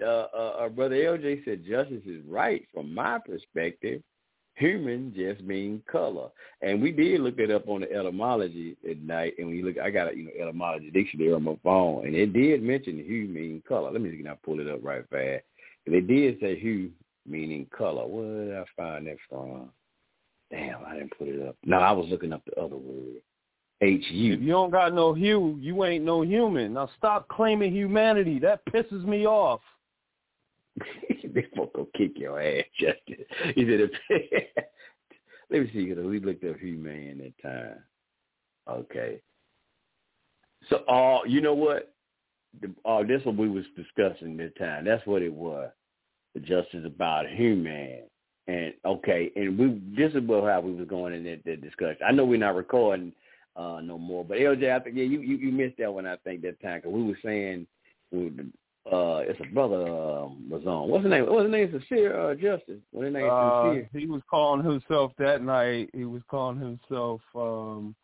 Uh, 0.01 0.05
uh, 0.05 0.55
our 0.59 0.69
brother 0.69 0.95
LJ 0.95 1.45
said 1.45 1.63
justice 1.65 2.03
is 2.05 2.21
right 2.27 2.65
from 2.73 2.93
my 2.93 3.17
perspective. 3.25 4.01
Human 4.57 5.13
just 5.15 5.41
mean 5.41 5.83
color, 5.89 6.29
and 6.63 6.81
we 6.81 6.91
did 6.91 7.21
look 7.21 7.37
it 7.37 7.51
up 7.51 7.67
on 7.67 7.81
the 7.81 7.91
etymology 7.93 8.75
at 8.89 8.99
night. 9.01 9.35
And 9.37 9.47
when 9.47 9.55
you 9.55 9.63
look, 9.63 9.77
I 9.77 9.91
got 9.91 10.11
a 10.11 10.17
you 10.17 10.23
know 10.23 10.31
etymology 10.41 10.89
dictionary 10.89 11.31
on 11.31 11.43
my 11.43 11.55
phone, 11.63 12.07
and 12.07 12.15
it 12.15 12.33
did 12.33 12.63
mention 12.63 12.97
hue 12.97 13.27
mean 13.27 13.61
color. 13.67 13.91
Let 13.91 14.01
me 14.01 14.09
see, 14.09 14.17
can 14.17 14.27
I 14.27 14.35
pull 14.43 14.59
it 14.59 14.67
up 14.67 14.79
right 14.81 15.07
fast? 15.11 15.43
And 15.85 15.93
it 15.93 16.07
did 16.07 16.39
say 16.39 16.59
hue 16.59 16.89
meaning 17.27 17.67
color. 17.77 18.07
Where 18.07 18.45
did 18.45 18.55
I 18.55 18.65
find 18.75 19.05
that 19.05 19.17
from? 19.29 19.69
Damn, 20.49 20.83
I 20.85 20.95
didn't 20.95 21.17
put 21.17 21.27
it 21.27 21.47
up. 21.47 21.55
No, 21.63 21.77
I 21.77 21.91
was 21.91 22.07
looking 22.09 22.33
up 22.33 22.41
the 22.45 22.59
other 22.59 22.77
word. 22.77 23.21
H 23.81 24.05
U. 24.09 24.33
If 24.33 24.41
you 24.41 24.47
don't 24.47 24.71
got 24.71 24.91
no 24.91 25.13
hue, 25.13 25.55
you 25.61 25.85
ain't 25.85 26.03
no 26.03 26.23
human. 26.23 26.73
Now 26.73 26.89
stop 26.97 27.27
claiming 27.27 27.71
humanity. 27.71 28.39
That 28.39 28.65
pisses 28.65 29.05
me 29.05 29.27
off. 29.27 29.61
they 31.33 31.45
gonna 31.55 31.85
kick 31.95 32.13
your 32.17 32.41
ass, 32.41 32.65
Justin. 32.79 33.25
He 33.55 33.65
said, 33.65 33.89
"Let 35.49 35.61
me 35.61 35.69
see. 35.73 35.93
'cause 35.93 36.03
we 36.03 36.19
looked 36.19 36.43
up 36.43 36.57
human 36.57 37.17
that 37.19 37.41
time." 37.41 37.83
Okay. 38.69 39.21
So, 40.69 40.77
uh, 40.87 41.23
you 41.25 41.41
know 41.41 41.53
what? 41.53 41.93
The, 42.61 42.73
uh, 42.85 43.03
this 43.03 43.23
what 43.25 43.37
we 43.37 43.49
was 43.49 43.65
discussing 43.75 44.37
that 44.37 44.57
time. 44.57 44.85
That's 44.85 45.05
what 45.05 45.21
it 45.21 45.33
was. 45.33 45.71
The 46.33 46.41
justice 46.41 46.85
about 46.85 47.29
human. 47.29 48.03
And 48.47 48.73
okay, 48.85 49.31
and 49.35 49.57
we 49.57 49.81
this 49.95 50.13
is 50.13 50.21
what 50.27 50.43
how 50.45 50.61
we 50.61 50.71
was 50.73 50.87
going 50.87 51.13
in 51.13 51.23
that, 51.25 51.43
that 51.45 51.61
discussion. 51.61 51.97
I 52.07 52.11
know 52.11 52.25
we're 52.25 52.39
not 52.39 52.55
recording 52.55 53.11
uh 53.55 53.81
no 53.81 53.97
more, 53.97 54.23
but 54.23 54.37
LJ, 54.37 54.71
I 54.73 54.79
think 54.79 54.95
yeah, 54.95 55.03
you 55.03 55.19
you, 55.19 55.35
you 55.35 55.51
missed 55.51 55.77
that 55.79 55.93
one. 55.93 56.05
I 56.05 56.15
think 56.17 56.41
that 56.43 56.61
time 56.61 56.79
because 56.79 56.93
we 56.93 57.03
were 57.03 57.19
saying 57.23 57.67
uh, 58.91 59.19
it's 59.19 59.39
a 59.39 59.53
brother 59.53 59.81
um, 59.81 60.49
was 60.49 60.63
on. 60.65 60.89
What's 60.89 61.03
his 61.03 61.11
name? 61.11 61.25
What's 61.27 61.43
his 61.43 61.51
name? 61.51 61.71
Sincere 61.71 62.19
uh, 62.19 62.35
Justice. 62.35 62.81
What's 62.91 63.05
his 63.05 63.13
name? 63.13 63.29
Uh, 63.29 63.63
Sincere. 63.63 63.89
he 63.93 64.05
was 64.05 64.21
calling 64.29 64.63
himself 64.63 65.11
that 65.17 65.41
night. 65.43 65.89
He 65.93 66.05
was 66.05 66.21
calling 66.29 66.59
himself 66.59 67.21
um, 67.35 67.95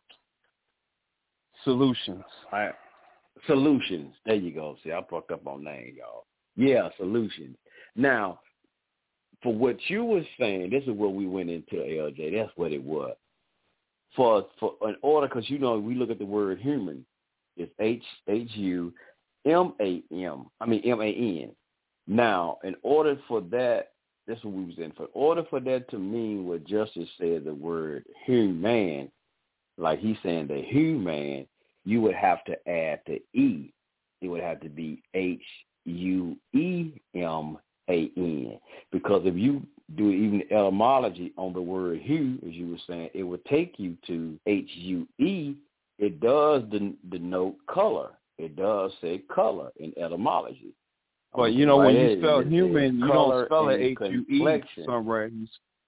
Solutions. 1.64 2.24
All 2.52 2.58
right. 2.58 2.74
Solutions. 3.46 4.14
There 4.26 4.36
you 4.36 4.52
go. 4.52 4.76
See, 4.84 4.92
I 4.92 5.00
fucked 5.10 5.30
up 5.30 5.46
on 5.46 5.64
name, 5.64 5.94
y'all. 5.98 6.26
Yeah, 6.56 6.88
solutions. 6.96 7.56
Now, 7.96 8.40
for 9.42 9.52
what 9.52 9.76
you 9.88 10.04
were 10.04 10.22
saying, 10.38 10.70
this 10.70 10.84
is 10.84 10.90
what 10.90 11.14
we 11.14 11.26
went 11.26 11.50
into, 11.50 11.76
LJ. 11.76 12.36
That's 12.36 12.52
what 12.56 12.72
it 12.72 12.82
was. 12.82 13.16
For 14.14 14.46
for 14.60 14.74
an 14.82 14.96
order, 15.02 15.26
because 15.26 15.50
you 15.50 15.58
know 15.58 15.78
we 15.78 15.96
look 15.96 16.10
at 16.10 16.20
the 16.20 16.24
word 16.24 16.60
human, 16.60 17.04
it's 17.56 17.72
H 17.80 18.04
H 18.28 18.50
U 18.54 18.92
M 19.46 19.74
A 19.80 20.02
M. 20.12 20.46
I 20.60 20.66
mean 20.66 20.82
M 20.84 21.00
A 21.00 21.08
N. 21.08 21.50
Now, 22.06 22.58
in 22.64 22.76
order 22.82 23.18
for 23.28 23.40
that, 23.42 23.92
this 24.26 24.38
is 24.38 24.44
what 24.44 24.54
we 24.54 24.64
was 24.64 24.78
in. 24.78 24.92
For 24.92 25.04
In 25.04 25.10
order 25.12 25.44
for 25.48 25.60
that 25.60 25.88
to 25.90 25.98
mean 25.98 26.46
what 26.46 26.64
Justice 26.64 27.08
said, 27.18 27.44
the 27.44 27.54
word 27.54 28.04
human, 28.24 29.10
like 29.76 29.98
he's 30.00 30.16
saying 30.22 30.48
the 30.48 30.62
human, 30.62 31.46
you 31.84 32.00
would 32.00 32.14
have 32.14 32.44
to 32.44 32.68
add 32.68 33.00
the 33.06 33.22
E. 33.34 33.72
It 34.20 34.28
would 34.28 34.42
have 34.42 34.60
to 34.60 34.68
be 34.68 35.02
H 35.14 35.42
U 35.84 36.36
E 36.54 36.92
M 37.14 37.58
A 37.90 38.10
N. 38.16 38.58
Because 38.92 39.22
if 39.24 39.36
you 39.36 39.66
do 39.96 40.10
even 40.10 40.42
etymology 40.50 41.32
on 41.36 41.52
the 41.52 41.60
word 41.60 42.00
hue, 42.00 42.38
as 42.46 42.54
you 42.54 42.70
were 42.70 42.78
saying, 42.86 43.10
it 43.12 43.22
would 43.22 43.44
take 43.44 43.74
you 43.78 43.96
to 44.06 44.38
H 44.46 44.70
U 44.74 45.06
E. 45.18 45.54
It 45.98 46.20
does 46.20 46.62
den- 46.70 46.96
denote 47.10 47.56
color. 47.66 48.12
It 48.38 48.56
does 48.56 48.92
say 49.00 49.18
color 49.32 49.70
in 49.76 49.92
etymology. 49.98 50.74
But 51.34 51.52
you 51.52 51.66
know 51.66 51.78
when 51.78 51.96
you 51.96 52.18
spell 52.18 52.40
human, 52.42 52.98
you 52.98 53.08
don't 53.08 53.46
spell 53.46 53.68
it 53.68 53.80
H 53.80 53.98
U 54.00 54.24
E 54.30 54.62
somewhere. 54.84 55.26
You, 55.26 55.46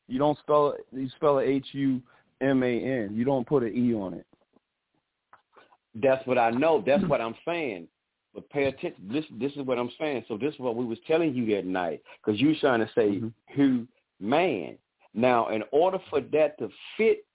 you 0.08 0.18
don't 0.18 0.38
spell 0.40 0.70
it. 0.70 0.86
You 0.92 1.08
spell 1.10 1.38
it 1.38 1.44
H 1.44 1.66
U 1.72 2.00
M 2.40 2.62
A 2.62 2.66
N. 2.66 3.10
You 3.14 3.24
don't 3.24 3.46
put 3.46 3.62
an 3.62 3.72
E 3.74 3.94
on 3.94 4.14
it. 4.14 4.26
That's 5.94 6.26
what 6.26 6.38
I 6.38 6.50
know. 6.50 6.82
That's 6.84 7.04
what 7.08 7.20
I'm 7.20 7.36
saying. 7.44 7.88
But 8.34 8.50
pay 8.50 8.64
attention. 8.64 9.08
This 9.10 9.24
this 9.40 9.52
is 9.52 9.62
what 9.62 9.78
I'm 9.78 9.90
saying. 9.98 10.24
So 10.28 10.36
this 10.36 10.52
is 10.54 10.60
what 10.60 10.76
we 10.76 10.84
was 10.84 10.98
telling 11.06 11.34
you 11.34 11.46
that 11.54 11.64
night 11.64 12.02
because 12.24 12.40
you 12.40 12.54
trying 12.56 12.80
to 12.80 12.90
say 12.94 13.20
Mhm. 13.20 13.32
who 13.54 13.86
man. 14.20 14.78
Now, 15.14 15.48
in 15.48 15.62
order 15.72 15.98
for 16.10 16.20
that 16.20 16.58
to 16.58 16.68
fit 16.96 17.25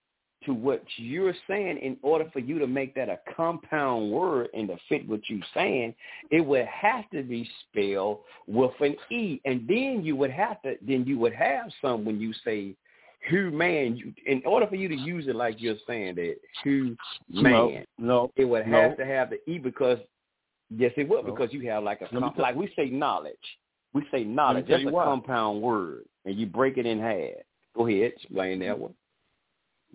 to 0.46 0.54
what 0.54 0.84
you're 0.98 1.36
saying, 1.48 1.78
in 1.78 1.98
order 2.02 2.30
for 2.34 2.40
you 2.40 2.58
to 2.60 2.68
make 2.68 2.96
that 2.96 3.10
a 3.10 3.20
compound 3.36 4.12
word 4.12 4.50
and 4.54 4.68
to 4.70 4.78
fit 4.90 5.08
what 5.08 5.22
you're 5.28 5.40
saying, 5.54 5.94
it 6.32 6.42
would 6.42 6.66
have 6.66 7.10
to 7.12 7.22
be 7.24 7.48
spelled 7.70 8.20
with 8.48 8.72
an 8.80 8.96
E, 9.12 9.40
and 9.46 9.68
then 9.68 10.02
you 10.04 10.16
would 10.16 10.32
have 10.32 10.62
to 10.64 10.76
then 10.82 11.06
you 11.06 11.18
would 11.20 11.34
have 11.34 11.68
some 11.82 12.04
when 12.06 12.20
you 12.20 12.34
say 12.44 12.76
who 13.30 13.52
man. 13.52 13.96
You, 13.96 14.14
in 14.26 14.42
order 14.46 14.66
for 14.66 14.76
you 14.76 14.88
to 14.88 14.96
use 14.96 15.28
it 15.28 15.36
like 15.36 15.62
you're 15.62 15.76
saying 15.86 16.16
that 16.16 16.38
who 16.64 16.96
man 17.30 17.44
No, 17.50 17.86
no. 18.00 18.32
it 18.36 18.46
would 18.46 18.66
No. 18.68 18.82
have 18.82 18.98
to 18.98 19.06
have 19.06 19.30
the 19.30 19.38
E 19.50 19.60
because 19.60 20.00
yes, 20.76 20.92
it 20.98 21.08
would 21.08 21.26
No. 21.26 21.32
because 21.36 21.54
you 21.54 21.62
have 21.70 21.84
like 21.84 22.02
a 22.02 22.08
com- 22.08 22.34
like 22.38 22.56
we 22.56 22.72
say 22.76 22.90
knowledge. 22.90 23.36
We 23.94 24.04
say 24.10 24.24
knowledge. 24.24 24.68
That's 24.68 24.86
a 24.86 24.90
why. 24.90 25.04
compound 25.04 25.62
word, 25.62 26.06
and 26.26 26.36
you 26.36 26.46
break 26.48 26.78
it 26.78 26.86
in 26.86 27.00
half. 27.00 27.44
Go 27.76 27.88
ahead, 27.88 28.14
explain 28.14 28.60
that 28.60 28.78
one. 28.78 28.94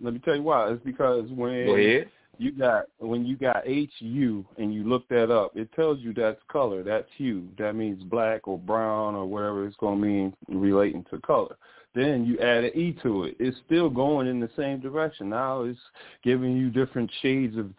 Let 0.01 0.13
me 0.13 0.19
tell 0.19 0.35
you 0.35 0.43
why. 0.43 0.71
It's 0.71 0.83
because 0.83 1.29
when 1.29 2.05
you 2.37 2.51
got 2.51 2.85
when 2.99 3.25
you 3.25 3.35
got 3.35 3.63
H 3.65 3.91
U 3.99 4.45
and 4.57 4.73
you 4.73 4.83
look 4.83 5.07
that 5.09 5.31
up, 5.31 5.55
it 5.55 5.71
tells 5.73 5.99
you 5.99 6.13
that's 6.13 6.39
color, 6.51 6.83
that's 6.83 7.07
hue. 7.17 7.47
That 7.57 7.75
means 7.75 8.03
black 8.03 8.47
or 8.47 8.57
brown 8.57 9.15
or 9.15 9.25
whatever 9.25 9.65
it's 9.65 9.77
going 9.77 9.99
to 9.99 10.07
mean 10.07 10.33
relating 10.47 11.03
to 11.09 11.19
color. 11.21 11.57
Then 11.95 12.25
you 12.25 12.37
add 12.39 12.63
an 12.63 12.71
E 12.75 12.95
to 13.01 13.23
it. 13.23 13.37
It's 13.39 13.57
still 13.65 13.89
going 13.89 14.27
in 14.27 14.39
the 14.39 14.51
same 14.55 14.79
direction. 14.79 15.29
Now 15.29 15.63
it's 15.63 15.79
giving 16.23 16.55
you 16.55 16.69
different 16.69 17.09
shades 17.21 17.57
of 17.57 17.71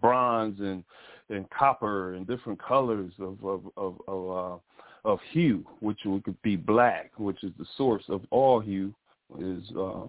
bronze 0.00 0.58
and 0.58 0.82
and 1.28 1.48
copper 1.50 2.14
and 2.14 2.26
different 2.26 2.60
colors 2.60 3.12
of 3.20 3.38
of 3.44 3.62
of 3.76 4.00
of, 4.08 4.30
uh, 4.30 5.08
of 5.08 5.20
hue, 5.30 5.64
which 5.78 6.00
would 6.04 6.24
could 6.24 6.42
be 6.42 6.56
black, 6.56 7.12
which 7.16 7.44
is 7.44 7.52
the 7.58 7.66
source 7.76 8.02
of 8.08 8.22
all 8.30 8.58
hue, 8.58 8.92
is 9.38 9.62
uh, 9.78 10.06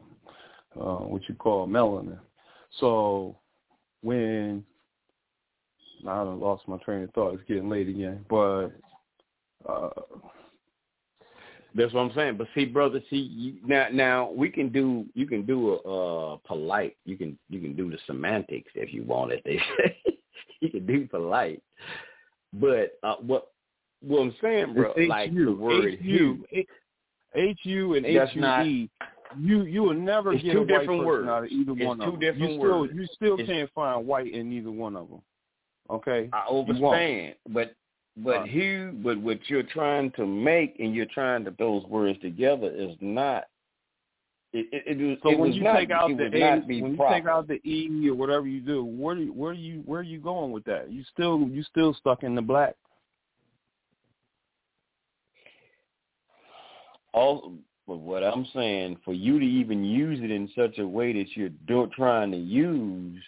uh, 0.80 0.98
what 0.98 1.28
you 1.28 1.36
call 1.36 1.68
melanin. 1.68 2.20
So 2.80 3.38
when 4.02 4.64
I 6.08 6.22
lost 6.22 6.68
my 6.68 6.78
train 6.78 7.04
of 7.04 7.12
thought, 7.12 7.34
it's 7.34 7.44
getting 7.48 7.70
late 7.70 7.90
again. 7.90 8.26
But 8.30 8.70
uh, 9.68 9.90
That's 11.76 11.94
what 11.94 12.02
I'm 12.02 12.14
saying. 12.16 12.38
But 12.38 12.48
see, 12.56 12.66
brother, 12.66 13.02
see 13.10 13.18
you, 13.18 13.56
now 13.66 13.88
now 13.92 14.32
we 14.32 14.50
can 14.50 14.70
do 14.70 15.06
you 15.14 15.26
can 15.26 15.46
do 15.46 15.74
a 15.74 16.34
uh, 16.34 16.38
polite. 16.46 16.98
You 17.06 17.18
can 17.18 17.38
you 17.50 17.60
can 17.60 17.76
do 17.76 17.90
the 17.90 17.98
semantics 18.08 18.72
if 18.76 18.94
you 18.94 19.04
want 19.04 19.32
it. 19.32 19.42
They 19.46 19.58
say 19.78 20.18
you 20.60 20.70
can 20.70 20.86
do 20.86 21.08
polite. 21.08 21.62
But 22.54 22.98
uh, 23.04 23.16
what 23.22 23.52
what 24.02 24.22
I'm 24.22 24.36
saying, 24.42 24.74
bro, 24.74 24.94
It's 24.98 25.10
like 25.10 25.32
HU, 25.32 25.46
the 25.46 25.54
word 25.54 26.00
HU, 26.02 26.44
H 27.36 27.60
U 27.64 27.94
and 27.94 28.06
That's 28.06 28.36
not- 28.36 28.66
E. 28.66 28.90
You 29.40 29.64
you 29.64 29.84
will 29.84 29.94
never 29.94 30.34
It's 30.34 30.44
get 30.44 30.54
two 30.54 30.62
a 30.64 30.66
different 30.66 30.88
person 30.90 31.06
words. 31.06 31.28
out 31.30 31.44
of 31.46 31.50
either 31.52 31.72
It's 31.74 31.86
one 31.86 31.98
two 31.98 32.04
of 32.06 32.12
them. 32.12 32.20
different 32.20 32.52
you 32.54 32.58
still 32.60 32.80
words. 32.82 32.94
you 32.94 33.06
still 33.14 33.34
It's- 33.36 33.48
can't 33.48 33.72
find 33.74 34.06
white 34.08 34.32
in 34.34 34.52
either 34.52 34.72
one 34.72 34.96
of 34.96 35.10
them. 35.10 35.22
Okay. 35.90 36.30
I 36.34 36.48
understand, 36.50 37.36
but 37.50 37.76
but 38.18 38.42
Uh. 38.42 38.44
Hugh, 38.44 38.92
but 39.04 39.18
what 39.20 39.50
you're 39.50 39.64
trying 39.64 40.12
to 40.12 40.26
make 40.26 40.80
and 40.80 40.94
you're 40.94 41.06
trying 41.06 41.46
to 41.46 41.52
put 41.52 41.58
those 41.60 41.84
words 41.86 42.20
together 42.20 42.70
is 42.70 42.96
not. 43.02 43.46
It 44.54 44.68
it, 44.74 45.00
it, 45.02 45.20
So 45.24 45.30
it 45.30 45.40
when 45.40 45.54
you 45.54 45.62
not, 45.64 45.78
take 45.78 45.92
out 45.92 46.10
the 46.18 46.26
A, 46.26 46.60
when 46.60 46.92
you 46.92 46.98
take 47.10 47.26
out 47.26 47.48
the 47.48 47.62
E 47.64 48.10
or 48.10 48.16
whatever 48.16 48.48
you 48.48 48.60
do, 48.60 48.84
where 48.84 49.16
do 49.16 49.22
you, 49.22 49.32
where 49.32 49.54
do 49.54 49.60
you 49.60 49.80
where 49.86 50.02
are 50.02 50.04
you 50.04 50.20
going 50.20 50.52
with 50.52 50.66
that? 50.66 50.92
You 50.92 51.04
still 51.06 51.40
you 51.48 51.64
still 51.64 51.94
stuck 51.94 52.24
in 52.24 52.36
the 52.36 52.42
black. 52.42 52.76
all 57.14 57.54
but 57.92 58.00
what 58.00 58.24
I'm 58.24 58.46
saying 58.54 58.98
for 59.04 59.14
you 59.14 59.38
to 59.40 59.46
even 59.46 59.84
use 59.84 60.20
it 60.24 60.32
in 60.32 60.50
such 60.56 60.78
a 60.80 60.88
way 60.88 61.12
that 61.14 61.28
you're 61.36 61.50
do, 61.68 61.88
trying 61.96 62.32
to 62.32 62.38
use 62.38 63.22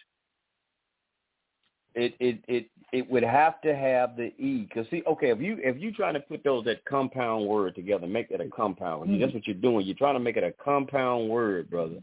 it 1.95 2.14
it 2.19 2.40
it 2.48 2.66
it 2.92 3.09
would 3.09 3.24
have 3.24 3.59
to 3.61 3.75
have 3.75 4.16
the 4.16 4.32
e 4.40 4.66
because 4.67 4.90
see 4.90 5.03
okay 5.06 5.30
if 5.32 5.40
you 5.42 5.58
if 5.61 5.80
you 5.82 5.92
trying 5.92 6.14
to 6.14 6.19
put 6.19 6.43
those 6.43 6.64
that 6.66 6.83
compound 6.85 7.45
word 7.45 7.75
together 7.75 8.08
make 8.08 8.32
it 8.32 8.42
a 8.42 8.48
compound 8.50 9.09
Mm-hmm. 9.09 9.19
that's 9.22 9.33
what 9.33 9.45
you're 9.45 9.56
doing 9.56 9.85
you're 9.85 9.95
trying 9.95 10.16
to 10.16 10.19
make 10.19 10.38
it 10.38 10.43
a 10.43 10.53
compound 10.64 11.30
word 11.30 11.69
brother 11.69 11.98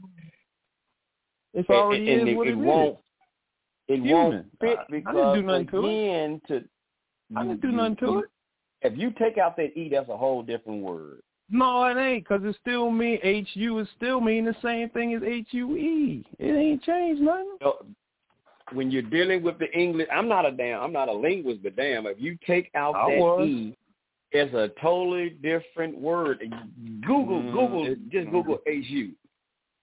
It's 1.55 1.69
And- 1.69 1.79
already 1.79 2.13
and 2.13 2.23
is 2.29 2.29
it, 2.35 2.37
what 2.37 2.47
it 2.47 2.51
it 2.53 2.57
won't 2.59 2.99
it 3.89 3.95
Human. 4.01 4.13
won't 4.13 4.47
fit 4.61 4.79
I- 4.79 4.83
I 4.83 4.85
didn't 4.91 5.05
because 5.05 5.37
do 5.37 5.43
nothing 5.43 5.67
to 5.69 5.87
it. 5.87 6.47
to 6.49 6.65
I 7.37 7.43
didn't 7.45 7.61
do 7.63 7.73
nothing 7.73 7.97
to 7.97 8.19
it. 8.21 8.25
if 8.83 8.97
you 8.97 9.11
take 9.19 9.39
out 9.39 9.57
that 9.57 9.77
e 9.77 9.89
that's 9.89 10.09
a 10.09 10.17
whole 10.17 10.43
different 10.43 10.83
word 10.83 11.23
No, 11.51 11.85
it 11.87 11.97
ain't, 12.01 12.29
because 12.29 12.45
it 12.45 12.57
still 12.61 12.91
mean 12.91 13.19
H 13.23 13.49
U 13.55 13.79
is 13.81 13.89
still 13.97 14.21
mean 14.21 14.45
the 14.45 14.55
same 14.63 14.89
thing 14.91 15.15
as 15.15 15.23
H 15.23 15.49
U 15.51 15.77
E. 15.77 16.25
It 16.39 16.53
ain't 16.53 16.83
changed 16.85 17.21
nothing. 17.23 17.57
when 18.73 18.91
you're 18.91 19.03
dealing 19.03 19.43
with 19.43 19.59
the 19.59 19.71
English, 19.77 20.07
I'm 20.13 20.29
not 20.29 20.47
a 20.47 20.53
damn, 20.53 20.81
I'm 20.81 20.93
not 20.93 21.09
a 21.09 21.13
linguist, 21.13 21.63
but 21.63 21.75
damn, 21.75 22.07
if 22.07 22.21
you 22.21 22.39
take 22.47 22.71
out 22.77 22.95
I 22.95 23.11
that 23.11 23.19
was. 23.19 23.49
e, 23.49 23.77
it's 24.33 24.55
a 24.55 24.71
totally 24.81 25.31
different 25.43 25.99
word. 25.99 26.39
Google, 27.05 27.43
Mm, 27.43 27.53
Google, 27.53 27.87
it- 27.87 28.11
just 28.11 28.31
Google 28.31 28.61
hu. 28.65 29.11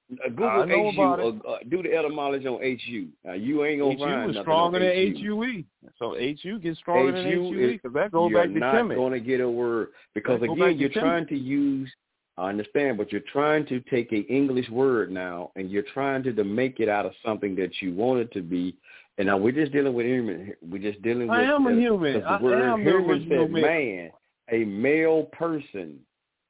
Uh, 0.10 0.30
Google 0.30 0.92
hu. 0.94 1.02
Uh, 1.02 1.50
uh, 1.52 1.58
do 1.70 1.84
the 1.84 1.94
etymology 1.94 2.48
on 2.48 2.62
hu. 2.62 3.08
Now 3.26 3.34
you 3.34 3.66
ain't 3.66 3.82
gonna 3.82 3.92
H 3.94 4.00
U 4.00 4.06
find 4.06 4.30
is 4.30 4.36
nothing 4.36 4.44
stronger 4.44 4.80
than 4.80 4.88
H 4.90 5.18
U 5.18 5.44
E. 5.44 5.66
So 6.00 6.16
H 6.16 6.40
U 6.44 6.60
gets 6.60 6.80
stronger 6.80 7.12
than 7.12 7.26
HU 7.26 7.30
U 7.30 7.60
E 7.60 7.64
is- 7.66 7.72
because 7.82 7.94
that 7.94 8.12
goes 8.12 8.32
you're 8.32 8.48
not 8.48 8.88
going 8.88 9.12
to 9.14 9.20
get 9.20 9.42
a 9.42 9.50
word 9.50 9.90
because 10.14 10.40
That 10.40 10.52
again, 10.52 10.78
you're 10.78 10.90
Kemet. 10.90 10.94
trying 10.94 11.28
to 11.28 11.38
use. 11.38 11.92
I 12.38 12.50
understand, 12.50 12.98
but 13.00 13.12
you're 13.12 13.22
trying 13.22 13.66
to 13.66 13.80
take 13.90 14.12
a 14.14 14.20
English 14.32 14.70
word 14.70 15.12
now, 15.12 15.52
and 15.56 15.72
you're 15.72 15.82
trying 15.82 16.22
to, 16.24 16.32
to 16.34 16.44
make 16.44 16.80
it 16.80 16.88
out 16.88 17.06
of 17.08 17.14
something 17.26 17.56
that 17.56 17.82
you 17.82 17.94
want 17.96 18.20
it 18.20 18.32
to 18.34 18.42
be. 18.44 18.76
And 19.18 19.26
now 19.26 19.38
we're 19.38 19.52
just 19.54 19.72
dealing 19.72 19.94
with 19.96 20.06
human. 20.06 20.54
We're 20.62 20.82
just 20.92 21.02
dealing 21.02 21.28
with. 21.28 21.40
I 21.40 21.44
am 21.44 21.66
a 21.66 21.72
uh, 21.72 21.74
human. 21.74 22.22
'cause 22.22 22.24
I 22.30 22.42
word 22.42 22.62
am 22.62 22.84
the 22.86 22.92
human 22.92 23.10
original 23.10 23.46
said 23.46 23.52
man. 23.52 23.62
man, 23.64 24.12
a 24.52 24.64
male 24.66 25.24
person, 25.34 26.00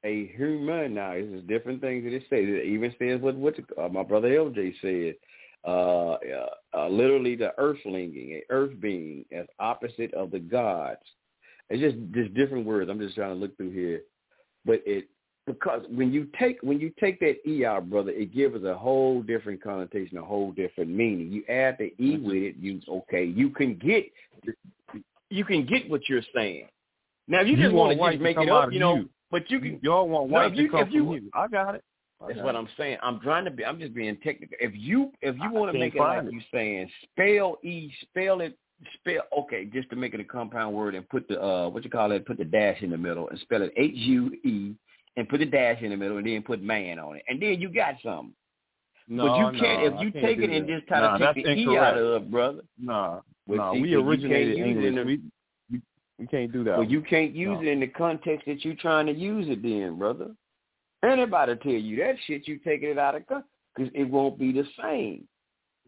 a 0.04 0.26
human. 0.36 0.94
Now 0.94 1.14
this 1.14 1.26
is 1.26 1.42
different 1.48 1.80
things 1.80 2.04
that 2.04 2.12
it 2.12 2.22
says. 2.30 2.40
It 2.42 2.66
even 2.66 2.94
says 2.98 3.20
what 3.20 3.36
what 3.36 3.54
uh, 3.82 3.88
my 3.88 4.02
brother 4.02 4.28
LJ 4.28 4.74
said. 4.80 5.14
Uh, 5.66 6.12
uh, 6.12 6.46
uh, 6.72 6.88
literally 6.88 7.34
the 7.34 7.52
earthlinging, 7.58 8.30
a 8.32 8.42
earth 8.48 8.80
being, 8.80 9.24
as 9.32 9.44
opposite 9.58 10.14
of 10.14 10.30
the 10.30 10.38
gods. 10.38 11.00
It's 11.68 11.82
just 11.82 11.96
just 12.14 12.32
different 12.34 12.64
words. 12.64 12.88
I'm 12.88 13.00
just 13.00 13.16
trying 13.16 13.34
to 13.34 13.34
look 13.34 13.56
through 13.56 13.72
here, 13.72 14.02
but 14.64 14.80
it 14.86 15.08
because 15.46 15.82
when 15.90 16.12
you 16.12 16.28
take 16.38 16.58
when 16.62 16.78
you 16.78 16.92
take 17.00 17.18
that 17.20 17.36
e 17.46 17.64
out, 17.64 17.90
brother, 17.90 18.10
it 18.10 18.34
gives 18.34 18.54
us 18.54 18.62
a 18.64 18.76
whole 18.76 19.22
different 19.22 19.62
connotation, 19.62 20.18
a 20.18 20.24
whole 20.24 20.52
different 20.52 20.90
meaning. 20.90 21.32
You 21.32 21.42
add 21.48 21.76
the 21.78 21.86
e 21.98 22.16
Mm-hmm. 22.16 22.26
with 22.26 22.36
it, 22.36 22.56
you 22.56 22.80
okay, 22.88 23.24
you 23.24 23.50
can 23.50 23.74
get 23.76 24.06
you 25.30 25.44
can 25.44 25.66
get 25.66 25.90
what 25.90 26.08
you're 26.08 26.22
saying. 26.34 26.68
Now 27.26 27.40
if 27.40 27.48
you, 27.48 27.56
You 27.56 27.64
just 27.64 27.74
want 27.74 27.98
want 27.98 28.12
to 28.12 28.18
just 28.18 28.22
make 28.22 28.38
it 28.38 28.48
up, 28.48 28.72
you 28.72 28.78
know, 28.78 28.96
you. 28.96 29.08
But 29.30 29.50
you 29.50 29.60
can. 29.60 29.78
Y'all 29.82 30.08
want 30.08 30.30
No, 30.30 30.34
white 30.34 30.52
if 30.52 30.58
you- 30.58 30.68
to 30.70 30.78
come 30.78 30.90
you- 30.90 31.14
you. 31.14 31.30
I 31.34 31.48
got 31.48 31.74
it. 31.74 31.84
I 32.20 32.26
That's 32.26 32.36
got 32.38 32.44
what 32.46 32.54
it. 32.56 32.58
I'm 32.58 32.68
saying. 32.76 32.98
I'm 33.02 33.20
trying 33.20 33.44
to 33.44 33.50
be. 33.50 33.64
I'm 33.64 33.78
just 33.78 33.94
being 33.94 34.16
technical. 34.18 34.56
If 34.60 34.72
you 34.74 35.12
if 35.22 35.36
you 35.38 35.50
want 35.52 35.72
to 35.72 35.78
make 35.78 35.94
it 35.94 36.00
like 36.00 36.24
it. 36.24 36.32
you 36.32 36.40
saying, 36.52 36.90
spell 37.04 37.58
e, 37.62 37.92
spell 38.02 38.40
it, 38.40 38.58
spell 38.94 39.22
okay, 39.38 39.66
just 39.66 39.88
to 39.90 39.96
make 39.96 40.14
it 40.14 40.20
a 40.20 40.24
compound 40.24 40.74
word 40.74 40.94
and 40.96 41.08
put 41.08 41.28
the 41.28 41.40
uh 41.40 41.68
what 41.68 41.84
you 41.84 41.90
call 41.90 42.10
it, 42.12 42.26
put 42.26 42.38
the 42.38 42.44
dash 42.44 42.82
in 42.82 42.90
the 42.90 42.98
middle 42.98 43.28
and 43.28 43.38
spell 43.40 43.62
it 43.62 43.72
H 43.76 43.92
U 43.94 44.32
E 44.44 44.74
and 45.16 45.28
put 45.28 45.38
the 45.38 45.46
dash 45.46 45.80
in 45.82 45.90
the 45.90 45.96
middle 45.96 46.16
and 46.16 46.26
then 46.26 46.42
put 46.42 46.60
man 46.60 46.98
on 46.98 47.16
it 47.16 47.22
and 47.28 47.40
then 47.40 47.60
you 47.60 47.68
got 47.68 47.94
something. 48.02 48.34
No, 49.10 49.26
but 49.28 49.36
you 49.54 49.60
can't 49.60 49.80
no, 49.82 49.86
if 49.98 50.04
you 50.04 50.12
can't 50.12 50.24
take 50.24 50.38
it 50.38 50.50
and 50.50 50.68
that. 50.68 50.74
just 50.76 50.86
try 50.88 51.00
Nah, 51.00 51.18
to 51.18 51.34
take 51.34 51.44
the 51.44 51.52
e 51.52 51.62
incorrect. 51.62 51.82
out 51.84 51.98
of 51.98 52.22
it, 52.22 52.30
brother. 52.30 52.60
Nah, 52.80 53.20
see, 53.48 53.80
we 53.80 53.94
originated 53.94 54.56
can't 54.56 54.68
use 54.68 54.84
it 54.84 54.88
English. 54.88 55.06
we, 55.06 55.20
we 56.18 56.26
can't 56.26 56.52
do 56.52 56.64
that. 56.64 56.78
Well, 56.78 56.86
you 56.88 57.00
can't 57.02 57.34
use 57.34 57.56
No. 57.56 57.60
it 57.62 57.68
in 57.68 57.80
the 57.80 57.86
context 57.86 58.46
that 58.46 58.64
you're 58.64 58.74
trying 58.74 59.06
to 59.06 59.12
use 59.12 59.46
it 59.48 59.62
then, 59.62 59.98
brother. 59.98 60.34
Anybody 61.04 61.54
tell 61.56 61.72
you 61.72 61.96
that 61.98 62.16
shit, 62.26 62.48
you 62.48 62.58
taking 62.58 62.88
it 62.90 62.98
out 62.98 63.14
of 63.14 63.26
context 63.26 63.50
because 63.76 63.92
it 63.94 64.04
won't 64.04 64.38
be 64.38 64.50
the 64.52 64.64
same. 64.82 65.26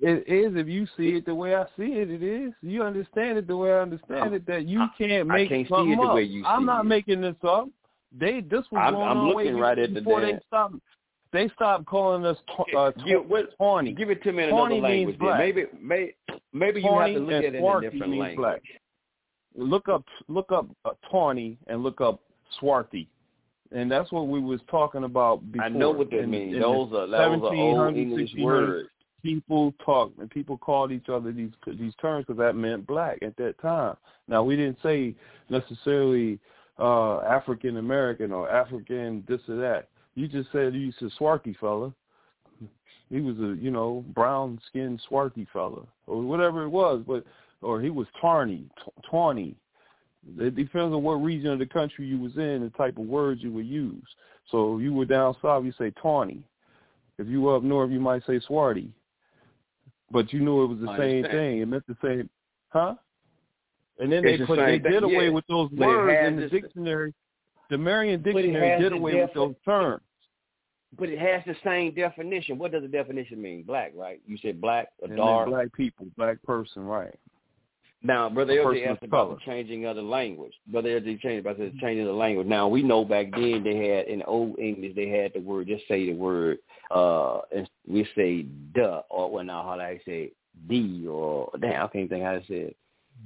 It 0.02 0.26
is 0.28 0.56
if 0.56 0.66
you 0.68 0.86
see 0.96 1.16
it 1.16 1.26
the 1.26 1.34
way 1.34 1.54
I 1.54 1.64
see 1.76 1.92
it. 1.94 2.10
It 2.10 2.22
is. 2.22 2.52
You 2.62 2.82
understand 2.84 3.36
it 3.36 3.46
the 3.46 3.56
way 3.56 3.72
I 3.72 3.80
understand 3.80 4.32
it. 4.34 4.46
That 4.46 4.64
you 4.66 4.86
can't 4.96 5.28
make 5.28 5.46
I 5.46 5.48
can't 5.48 5.66
see 5.66 5.74
something 5.74 5.92
it 5.92 5.96
the 5.96 6.02
up. 6.02 6.14
way 6.14 6.22
you 6.22 6.42
see 6.42 6.46
it. 6.48 6.50
I'm 6.50 6.64
not 6.64 6.86
it. 6.86 6.88
making 6.88 7.20
this 7.20 7.36
up. 7.42 7.68
They 8.16 8.40
this 8.40 8.64
was 8.70 8.80
I'm- 8.80 8.94
going 8.94 9.08
I'm 9.08 9.18
on 9.18 9.28
looking 9.34 9.56
right 9.58 9.78
at 9.78 9.92
the 9.92 10.00
before 10.00 10.20
damn- 10.20 10.36
they 10.36 10.40
stopped. 10.46 10.74
They 11.32 11.48
stopped 11.50 11.86
calling 11.86 12.24
us 12.24 12.36
t- 12.56 12.74
uh, 12.76 12.90
t- 12.92 13.02
Give, 13.06 13.28
what, 13.28 13.56
tawny. 13.56 13.92
give 13.92 14.10
it 14.10 14.20
to 14.24 14.32
me 14.32 14.44
in 14.44 14.48
another 14.48 14.74
language. 14.76 15.16
Maybe, 15.20 15.66
may, 15.80 16.12
maybe 16.52 16.80
you 16.80 16.88
have 16.98 17.06
to 17.14 17.18
look 17.20 17.30
at 17.32 17.44
it 17.44 17.54
in 17.54 17.64
a 17.64 17.80
different 17.80 18.16
language. 18.18 18.36
black. 18.36 18.62
Look 19.56 19.88
up 19.88 20.04
look 20.28 20.52
up 20.52 20.66
uh, 20.84 20.90
tawny 21.10 21.58
and 21.66 21.82
look 21.82 22.00
up 22.00 22.20
swarthy, 22.58 23.08
and 23.72 23.90
that's 23.90 24.12
what 24.12 24.28
we 24.28 24.40
was 24.40 24.60
talking 24.70 25.04
about 25.04 25.50
before. 25.50 25.66
I 25.66 25.68
know 25.68 25.90
what 25.90 26.10
that 26.10 26.28
means. 26.28 26.60
Those 26.60 26.92
are 26.92 27.06
those 27.06 27.42
are 27.42 27.54
old 27.54 27.96
English 27.96 28.32
1600s. 28.34 28.44
words. 28.44 28.88
people 29.22 29.74
talk 29.84 30.12
and 30.20 30.30
people 30.30 30.56
called 30.56 30.92
each 30.92 31.08
other 31.08 31.32
these 31.32 31.50
these 31.66 31.94
terms 32.00 32.26
because 32.26 32.38
that 32.38 32.54
meant 32.54 32.86
black 32.86 33.18
at 33.22 33.36
that 33.36 33.60
time. 33.60 33.96
Now 34.28 34.44
we 34.44 34.54
didn't 34.54 34.78
say 34.82 35.14
necessarily 35.48 36.38
uh 36.78 37.18
African 37.22 37.78
American 37.78 38.30
or 38.30 38.48
African 38.48 39.24
this 39.28 39.40
or 39.48 39.56
that. 39.56 39.88
You 40.14 40.28
just 40.28 40.50
said 40.52 40.74
you 40.74 40.92
a 41.02 41.10
swarthy 41.16 41.56
fella. 41.60 41.92
He 43.10 43.20
was 43.20 43.36
a 43.38 43.56
you 43.60 43.72
know 43.72 44.04
brown 44.14 44.60
skinned 44.68 45.02
swarthy 45.08 45.48
fella 45.52 45.82
or 46.06 46.22
whatever 46.22 46.62
it 46.62 46.68
was, 46.68 47.02
but 47.04 47.24
or 47.62 47.80
he 47.80 47.90
was 47.90 48.06
tarny, 48.22 48.68
t- 48.84 48.92
tawny. 49.10 49.56
It 50.38 50.54
depends 50.54 50.94
on 50.94 51.02
what 51.02 51.14
region 51.14 51.50
of 51.50 51.58
the 51.58 51.66
country 51.66 52.06
you 52.06 52.18
was 52.18 52.36
in, 52.36 52.62
the 52.62 52.72
type 52.76 52.98
of 52.98 53.06
words 53.06 53.42
you 53.42 53.52
would 53.52 53.66
use. 53.66 54.04
So 54.50 54.76
if 54.76 54.82
you 54.82 54.92
were 54.92 55.06
down 55.06 55.34
south, 55.40 55.64
you 55.64 55.72
say 55.78 55.92
tawny. 56.02 56.42
If 57.18 57.26
you 57.28 57.42
were 57.42 57.56
up 57.56 57.62
north, 57.62 57.90
you 57.90 58.00
might 58.00 58.24
say 58.26 58.40
swarty 58.48 58.90
but 60.10 60.32
you 60.32 60.40
knew 60.40 60.64
it 60.64 60.66
was 60.66 60.78
the 60.80 60.88
I 60.90 60.98
same 60.98 61.16
understand. 61.24 61.32
thing. 61.32 61.60
It 61.60 61.66
meant 61.66 61.86
the 61.86 61.96
same, 62.02 62.28
huh? 62.68 62.94
And 63.98 64.10
then 64.10 64.24
It's 64.24 64.40
they 64.40 64.46
the 64.46 64.60
they 64.60 64.78
thing, 64.78 64.92
did 64.92 65.02
away 65.02 65.24
yeah. 65.26 65.30
with 65.30 65.46
those 65.46 65.68
But 65.70 65.86
words 65.86 66.28
in 66.28 66.36
the 66.40 66.48
dictionary. 66.48 67.14
The 67.68 67.78
Merriam 67.78 68.20
Dictionary 68.22 68.82
did 68.82 68.92
away 68.92 69.14
with 69.20 69.32
those 69.34 69.54
terms. 69.64 70.02
But 70.98 71.08
it 71.08 71.20
has 71.20 71.42
the 71.46 71.54
same 71.64 71.94
definition. 71.94 72.58
What 72.58 72.72
does 72.72 72.82
the 72.82 72.88
definition 72.88 73.40
mean? 73.40 73.62
Black, 73.62 73.92
right? 73.94 74.20
You 74.26 74.36
said 74.38 74.60
black 74.60 74.88
And 75.02 75.16
dark. 75.16 75.48
black 75.48 75.72
people, 75.72 76.06
black 76.16 76.42
person, 76.42 76.82
right? 76.82 77.14
Now, 78.02 78.30
Brother 78.30 78.54
LJ 78.54 78.64
person 78.64 78.84
asked 78.88 79.02
about 79.02 79.26
color. 79.26 79.34
the 79.34 79.40
changing 79.52 79.84
of 79.84 79.96
the 79.96 80.02
language. 80.02 80.54
Brother 80.68 81.00
LJ 81.00 81.20
changed 81.20 81.46
about 81.46 81.58
the 81.58 81.70
changing 81.80 82.00
of 82.00 82.06
the 82.06 82.12
language. 82.14 82.46
Now 82.46 82.66
we 82.66 82.82
know 82.82 83.04
back 83.04 83.30
then 83.32 83.62
they 83.62 83.76
had 83.76 84.06
in 84.06 84.22
old 84.22 84.58
English 84.58 84.94
they 84.96 85.08
had 85.08 85.32
the 85.34 85.40
word 85.40 85.66
just 85.68 85.86
say 85.86 86.06
the 86.06 86.14
word 86.14 86.58
uh 86.90 87.40
and 87.54 87.68
we 87.86 88.08
say 88.16 88.42
duh 88.74 89.02
or 89.10 89.30
well 89.30 89.44
now 89.44 89.62
how 89.62 89.74
do 89.74 89.82
I 89.82 90.00
say 90.06 90.32
D 90.68 91.06
or 91.06 91.50
damn 91.60 91.84
I 91.84 91.88
can't 91.88 92.08
think 92.08 92.24
how 92.24 92.32
to 92.32 92.40
say 92.48 92.54
it. 92.54 92.76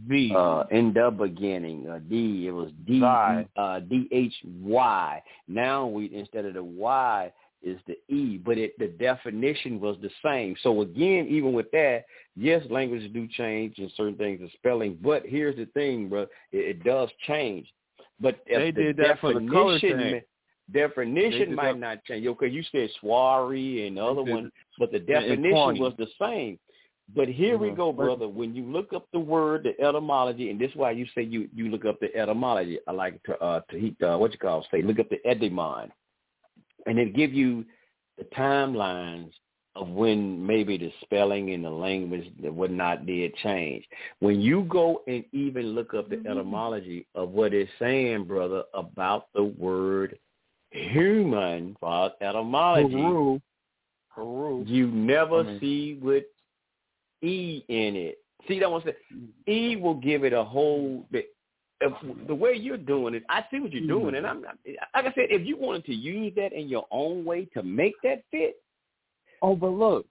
V. 0.08 0.34
Uh 0.36 0.64
in 0.72 0.92
the 0.92 1.08
beginning, 1.16 1.88
uh 1.88 2.00
D 2.10 2.48
it 2.48 2.50
was 2.50 2.72
D 2.84 3.00
uh 3.04 3.78
D 3.78 4.08
H 4.10 4.34
Y. 4.60 5.22
Now 5.46 5.86
we 5.86 6.12
instead 6.12 6.46
of 6.46 6.54
the 6.54 6.64
Y 6.64 7.32
is 7.64 7.80
the 7.86 7.96
E, 8.14 8.38
but 8.38 8.58
it 8.58 8.78
the 8.78 8.88
definition 8.88 9.80
was 9.80 9.96
the 10.02 10.10
same. 10.24 10.54
So 10.62 10.82
again, 10.82 11.26
even 11.28 11.52
with 11.52 11.70
that, 11.72 12.04
yes, 12.36 12.62
languages 12.70 13.10
do 13.12 13.26
change 13.28 13.78
and 13.78 13.90
certain 13.96 14.16
things 14.16 14.40
are 14.42 14.52
spelling, 14.56 14.98
but 15.02 15.24
here's 15.26 15.56
the 15.56 15.66
thing, 15.66 16.08
bro, 16.08 16.22
it, 16.22 16.28
it 16.52 16.84
does 16.84 17.08
change. 17.26 17.66
But 18.20 18.40
They 18.46 18.70
the 18.70 18.82
did 18.82 18.96
that 18.98 19.20
for 19.20 19.34
the 19.34 19.46
color 19.48 19.74
definition 19.74 19.98
thing. 19.98 20.12
ma- 20.12 20.78
definition 20.80 21.54
might 21.54 21.78
not 21.78 22.04
change. 22.04 22.26
Okay, 22.26 22.48
you 22.48 22.62
said 22.70 22.88
soiree 23.00 23.86
and 23.86 23.96
the 23.96 24.04
other 24.04 24.22
one, 24.22 24.50
but 24.78 24.92
the 24.92 25.00
definition 25.00 25.78
was 25.78 25.94
the 25.98 26.06
same. 26.20 26.58
But 27.14 27.28
here 27.28 27.54
mm-hmm. 27.54 27.64
we 27.64 27.70
go, 27.72 27.92
brother. 27.92 28.28
When 28.28 28.54
you 28.54 28.64
look 28.64 28.92
up 28.94 29.06
the 29.12 29.18
word, 29.18 29.64
the 29.64 29.84
etymology, 29.84 30.50
and 30.50 30.58
this 30.58 30.70
is 30.70 30.76
why 30.76 30.92
you 30.92 31.06
say 31.14 31.22
you 31.22 31.48
you 31.54 31.68
look 31.68 31.84
up 31.84 32.00
the 32.00 32.14
etymology. 32.16 32.78
I 32.88 32.92
like 32.92 33.22
to 33.24 33.38
uh 33.40 33.60
to 33.70 34.06
uh, 34.06 34.16
what 34.16 34.32
you 34.32 34.38
call 34.38 34.66
say 34.70 34.80
look 34.80 34.98
up 34.98 35.10
the 35.10 35.24
etymon, 35.26 35.92
and 36.86 36.98
it 36.98 37.14
give 37.14 37.32
you 37.32 37.64
the 38.18 38.24
timelines 38.36 39.30
of 39.76 39.88
when 39.88 40.46
maybe 40.46 40.78
the 40.78 40.92
spelling 41.02 41.52
and 41.52 41.64
the 41.64 41.70
language 41.70 42.30
and 42.42 42.56
whatnot 42.56 43.06
did 43.06 43.34
change. 43.36 43.84
When 44.20 44.40
you 44.40 44.62
go 44.64 45.02
and 45.08 45.24
even 45.32 45.74
look 45.74 45.94
up 45.94 46.08
the 46.08 46.16
mm-hmm. 46.16 46.28
etymology 46.28 47.06
of 47.14 47.30
what 47.30 47.52
it's 47.52 47.70
saying, 47.78 48.24
brother, 48.24 48.62
about 48.72 49.26
the 49.34 49.42
word 49.42 50.18
human 50.70 51.76
for 51.80 52.12
etymology, 52.20 52.94
Peru. 52.94 53.40
Peru. 54.14 54.64
you 54.66 54.88
never 54.88 55.58
see 55.60 55.98
with 56.00 56.24
E 57.22 57.64
in 57.68 57.96
it. 57.96 58.18
See 58.46 58.60
that 58.60 58.70
one? 58.70 58.82
E 59.48 59.76
will 59.76 59.94
give 59.94 60.24
it 60.24 60.32
a 60.32 60.44
whole. 60.44 61.06
If, 61.84 62.26
the 62.26 62.34
way 62.34 62.54
you're 62.54 62.76
doing 62.76 63.14
it, 63.14 63.24
I 63.28 63.44
see 63.50 63.60
what 63.60 63.72
you're 63.72 63.86
doing, 63.86 64.14
and 64.14 64.24
mm-hmm. 64.24 64.44
I'm 64.96 65.04
like 65.04 65.12
I 65.12 65.14
said, 65.14 65.26
if 65.30 65.46
you 65.46 65.56
wanted 65.56 65.84
to 65.84 65.94
use 65.94 66.32
that 66.36 66.52
in 66.52 66.68
your 66.68 66.86
own 66.90 67.24
way 67.24 67.44
to 67.54 67.62
make 67.62 67.94
that 68.02 68.22
fit, 68.30 68.56
Oh, 69.44 69.54
but 69.54 69.72
look, 69.72 70.06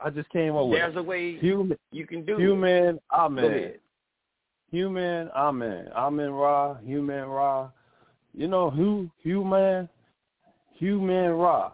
I 0.00 0.10
just 0.10 0.28
came 0.28 0.54
over. 0.54 0.76
There's 0.76 0.94
a 0.94 1.02
way 1.02 1.38
human, 1.38 1.78
you 1.92 2.06
can 2.06 2.26
do 2.26 2.36
human. 2.36 2.96
It. 2.96 3.02
Amen. 3.10 3.72
Human. 4.70 5.30
Amen. 5.34 5.88
Amen. 5.96 6.30
Ra. 6.30 6.76
Human. 6.84 7.24
Ra. 7.24 7.70
You 8.34 8.48
know 8.48 8.68
who? 8.68 9.10
Human. 9.22 9.88
Human. 10.74 11.30
Ra. 11.30 11.72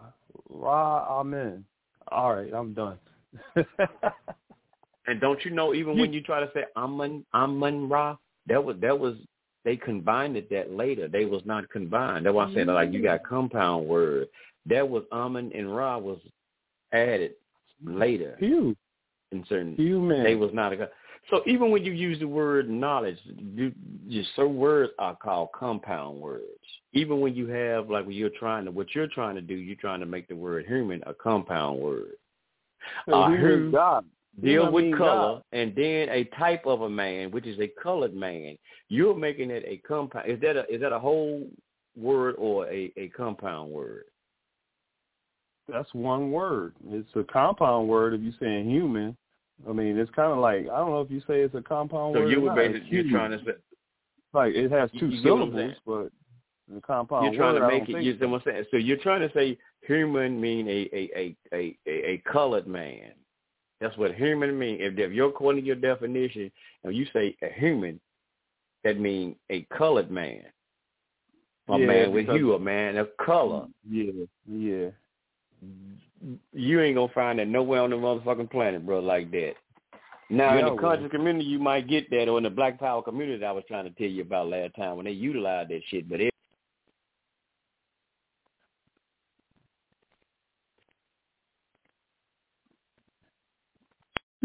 Ra. 0.49 1.19
Amen. 1.19 1.65
All 2.09 2.35
right, 2.35 2.53
I'm 2.53 2.73
done. 2.73 2.97
and 5.07 5.19
don't 5.19 5.43
you 5.43 5.51
know? 5.51 5.73
Even 5.73 5.99
when 5.99 6.13
you 6.13 6.21
try 6.21 6.39
to 6.39 6.49
say 6.53 6.63
Amen, 6.77 7.25
Amen 7.33 7.89
Ra, 7.89 8.15
that 8.47 8.63
was 8.63 8.77
that 8.81 8.97
was 8.97 9.15
they 9.63 9.75
combined 9.75 10.37
it 10.37 10.49
that 10.49 10.71
later. 10.71 11.07
They 11.07 11.25
was 11.25 11.41
not 11.45 11.69
combined. 11.69 12.25
That's 12.25 12.33
why 12.33 12.45
I 12.45 12.53
said 12.53 12.67
like 12.67 12.93
you 12.93 13.03
got 13.03 13.23
compound 13.23 13.87
word. 13.87 14.27
That 14.65 14.87
was 14.87 15.03
Amen 15.11 15.51
and 15.53 15.75
Ra 15.75 15.97
was 15.97 16.19
added 16.93 17.33
later. 17.83 18.35
Huge. 18.39 18.77
In 19.33 19.43
certain, 19.49 19.75
Human. 19.75 20.23
they 20.23 20.35
was 20.35 20.51
not 20.53 20.71
a. 20.71 20.89
So 21.29 21.41
even 21.45 21.69
when 21.69 21.83
you 21.83 21.91
use 21.91 22.17
the 22.19 22.27
word 22.27 22.69
knowledge, 22.69 23.17
you, 23.25 23.73
just 24.07 24.29
certain 24.37 24.55
words 24.55 24.93
are 24.99 25.17
called 25.17 25.49
compound 25.51 26.21
words. 26.21 26.43
Even 26.93 27.19
when 27.19 27.35
you 27.35 27.47
have 27.47 27.89
like 27.89 28.05
when 28.05 28.15
you're 28.15 28.29
trying 28.29 28.63
to 28.63 28.71
what 28.71 28.95
you're 28.95 29.07
trying 29.07 29.35
to 29.35 29.41
do, 29.41 29.53
you're 29.53 29.75
trying 29.75 29.99
to 29.99 30.05
make 30.05 30.29
the 30.29 30.35
word 30.35 30.65
human 30.65 31.03
a 31.05 31.13
compound 31.13 31.79
word. 31.79 32.13
Uh, 33.11 33.29
who 33.31 33.69
God. 33.69 34.05
Deal 34.41 34.71
with 34.71 34.95
color 34.95 35.35
God. 35.35 35.43
and 35.51 35.75
then 35.75 36.09
a 36.09 36.23
type 36.37 36.65
of 36.67 36.81
a 36.81 36.89
man, 36.89 37.31
which 37.31 37.47
is 37.47 37.59
a 37.59 37.71
colored 37.81 38.13
man. 38.13 38.57
You're 38.87 39.15
making 39.15 39.49
it 39.49 39.63
a 39.65 39.77
compound. 39.77 40.29
Is 40.29 40.39
that 40.41 40.55
a 40.55 40.71
is 40.71 40.79
that 40.81 40.93
a 40.93 40.99
whole 40.99 41.47
word 41.95 42.35
or 42.37 42.67
a, 42.67 42.91
a 42.97 43.07
compound 43.09 43.71
word? 43.71 44.03
that's 45.67 45.93
one 45.93 46.31
word. 46.31 46.73
It's 46.89 47.09
a 47.15 47.23
compound 47.23 47.87
word 47.87 48.13
if 48.13 48.21
you're 48.21 48.33
saying 48.39 48.69
human. 48.69 49.17
I 49.67 49.73
mean, 49.73 49.97
it's 49.97 50.11
kind 50.11 50.31
of 50.31 50.37
like 50.37 50.61
I 50.71 50.77
don't 50.77 50.91
know 50.91 51.01
if 51.01 51.11
you 51.11 51.19
say 51.21 51.41
it's 51.41 51.55
a 51.55 51.61
compound 51.61 52.15
so 52.15 52.21
word. 52.21 52.25
So 52.25 52.29
you 52.29 52.41
were 52.41 52.55
basically 52.55 52.87
you're 52.89 53.09
trying 53.09 53.31
to 53.31 53.39
say 53.39 53.51
like 54.33 54.53
it 54.53 54.71
has 54.71 54.89
two 54.99 55.09
you, 55.09 55.23
syllables, 55.23 55.73
but 55.85 56.09
the 56.73 56.81
compound 56.81 57.25
you're 57.25 57.41
trying 57.41 57.59
word, 57.59 57.69
to 57.69 57.79
make 57.79 57.89
it. 57.89 58.03
You 58.03 58.17
so. 58.19 58.27
know 58.27 58.39
saying? 58.45 58.65
So 58.71 58.77
you're 58.77 58.97
trying 58.97 59.27
to 59.27 59.33
say 59.33 59.57
human 59.81 60.39
mean 60.39 60.67
a 60.67 60.89
a 60.93 61.09
a 61.15 61.35
a 61.53 61.77
a, 61.87 62.09
a 62.11 62.23
colored 62.31 62.67
man. 62.67 63.11
That's 63.79 63.97
what 63.97 64.15
human 64.15 64.57
mean. 64.57 64.77
If, 64.79 64.97
if 64.97 65.11
you're 65.11 65.29
according 65.29 65.61
to 65.61 65.67
your 65.67 65.75
definition, 65.75 66.51
and 66.83 66.95
you 66.95 67.05
say 67.13 67.35
a 67.41 67.49
human, 67.49 67.99
that 68.83 68.99
means 68.99 69.35
a 69.49 69.67
colored 69.75 70.09
man. 70.09 70.43
A 71.69 71.77
yeah, 71.77 71.85
man 71.85 72.11
with 72.11 72.27
hue, 72.27 72.53
a 72.53 72.59
man 72.59 72.97
of 72.97 73.09
color. 73.17 73.67
Yeah, 73.89 74.11
yeah 74.49 74.89
you 76.53 76.81
ain't 76.81 76.95
gonna 76.95 77.13
find 77.13 77.39
that 77.39 77.47
nowhere 77.47 77.81
on 77.81 77.89
the 77.89 77.95
motherfucking 77.95 78.51
planet, 78.51 78.85
bro, 78.85 78.99
like 78.99 79.31
that. 79.31 79.53
Now 80.29 80.53
yeah, 80.53 80.67
in 80.67 80.75
the 80.75 80.81
conscious 80.81 81.09
community, 81.11 81.45
you 81.45 81.59
might 81.59 81.87
get 81.87 82.09
that, 82.09 82.27
or 82.27 82.37
in 82.37 82.43
the 82.43 82.49
Black 82.49 82.79
Power 82.79 83.01
community, 83.01 83.43
I 83.43 83.51
was 83.51 83.63
trying 83.67 83.85
to 83.85 83.91
tell 83.91 84.07
you 84.07 84.23
about 84.23 84.49
last 84.49 84.75
time 84.75 84.97
when 84.97 85.05
they 85.05 85.11
utilize 85.11 85.67
that 85.69 85.81
shit. 85.87 86.09
But 86.09 86.21
it, 86.21 86.33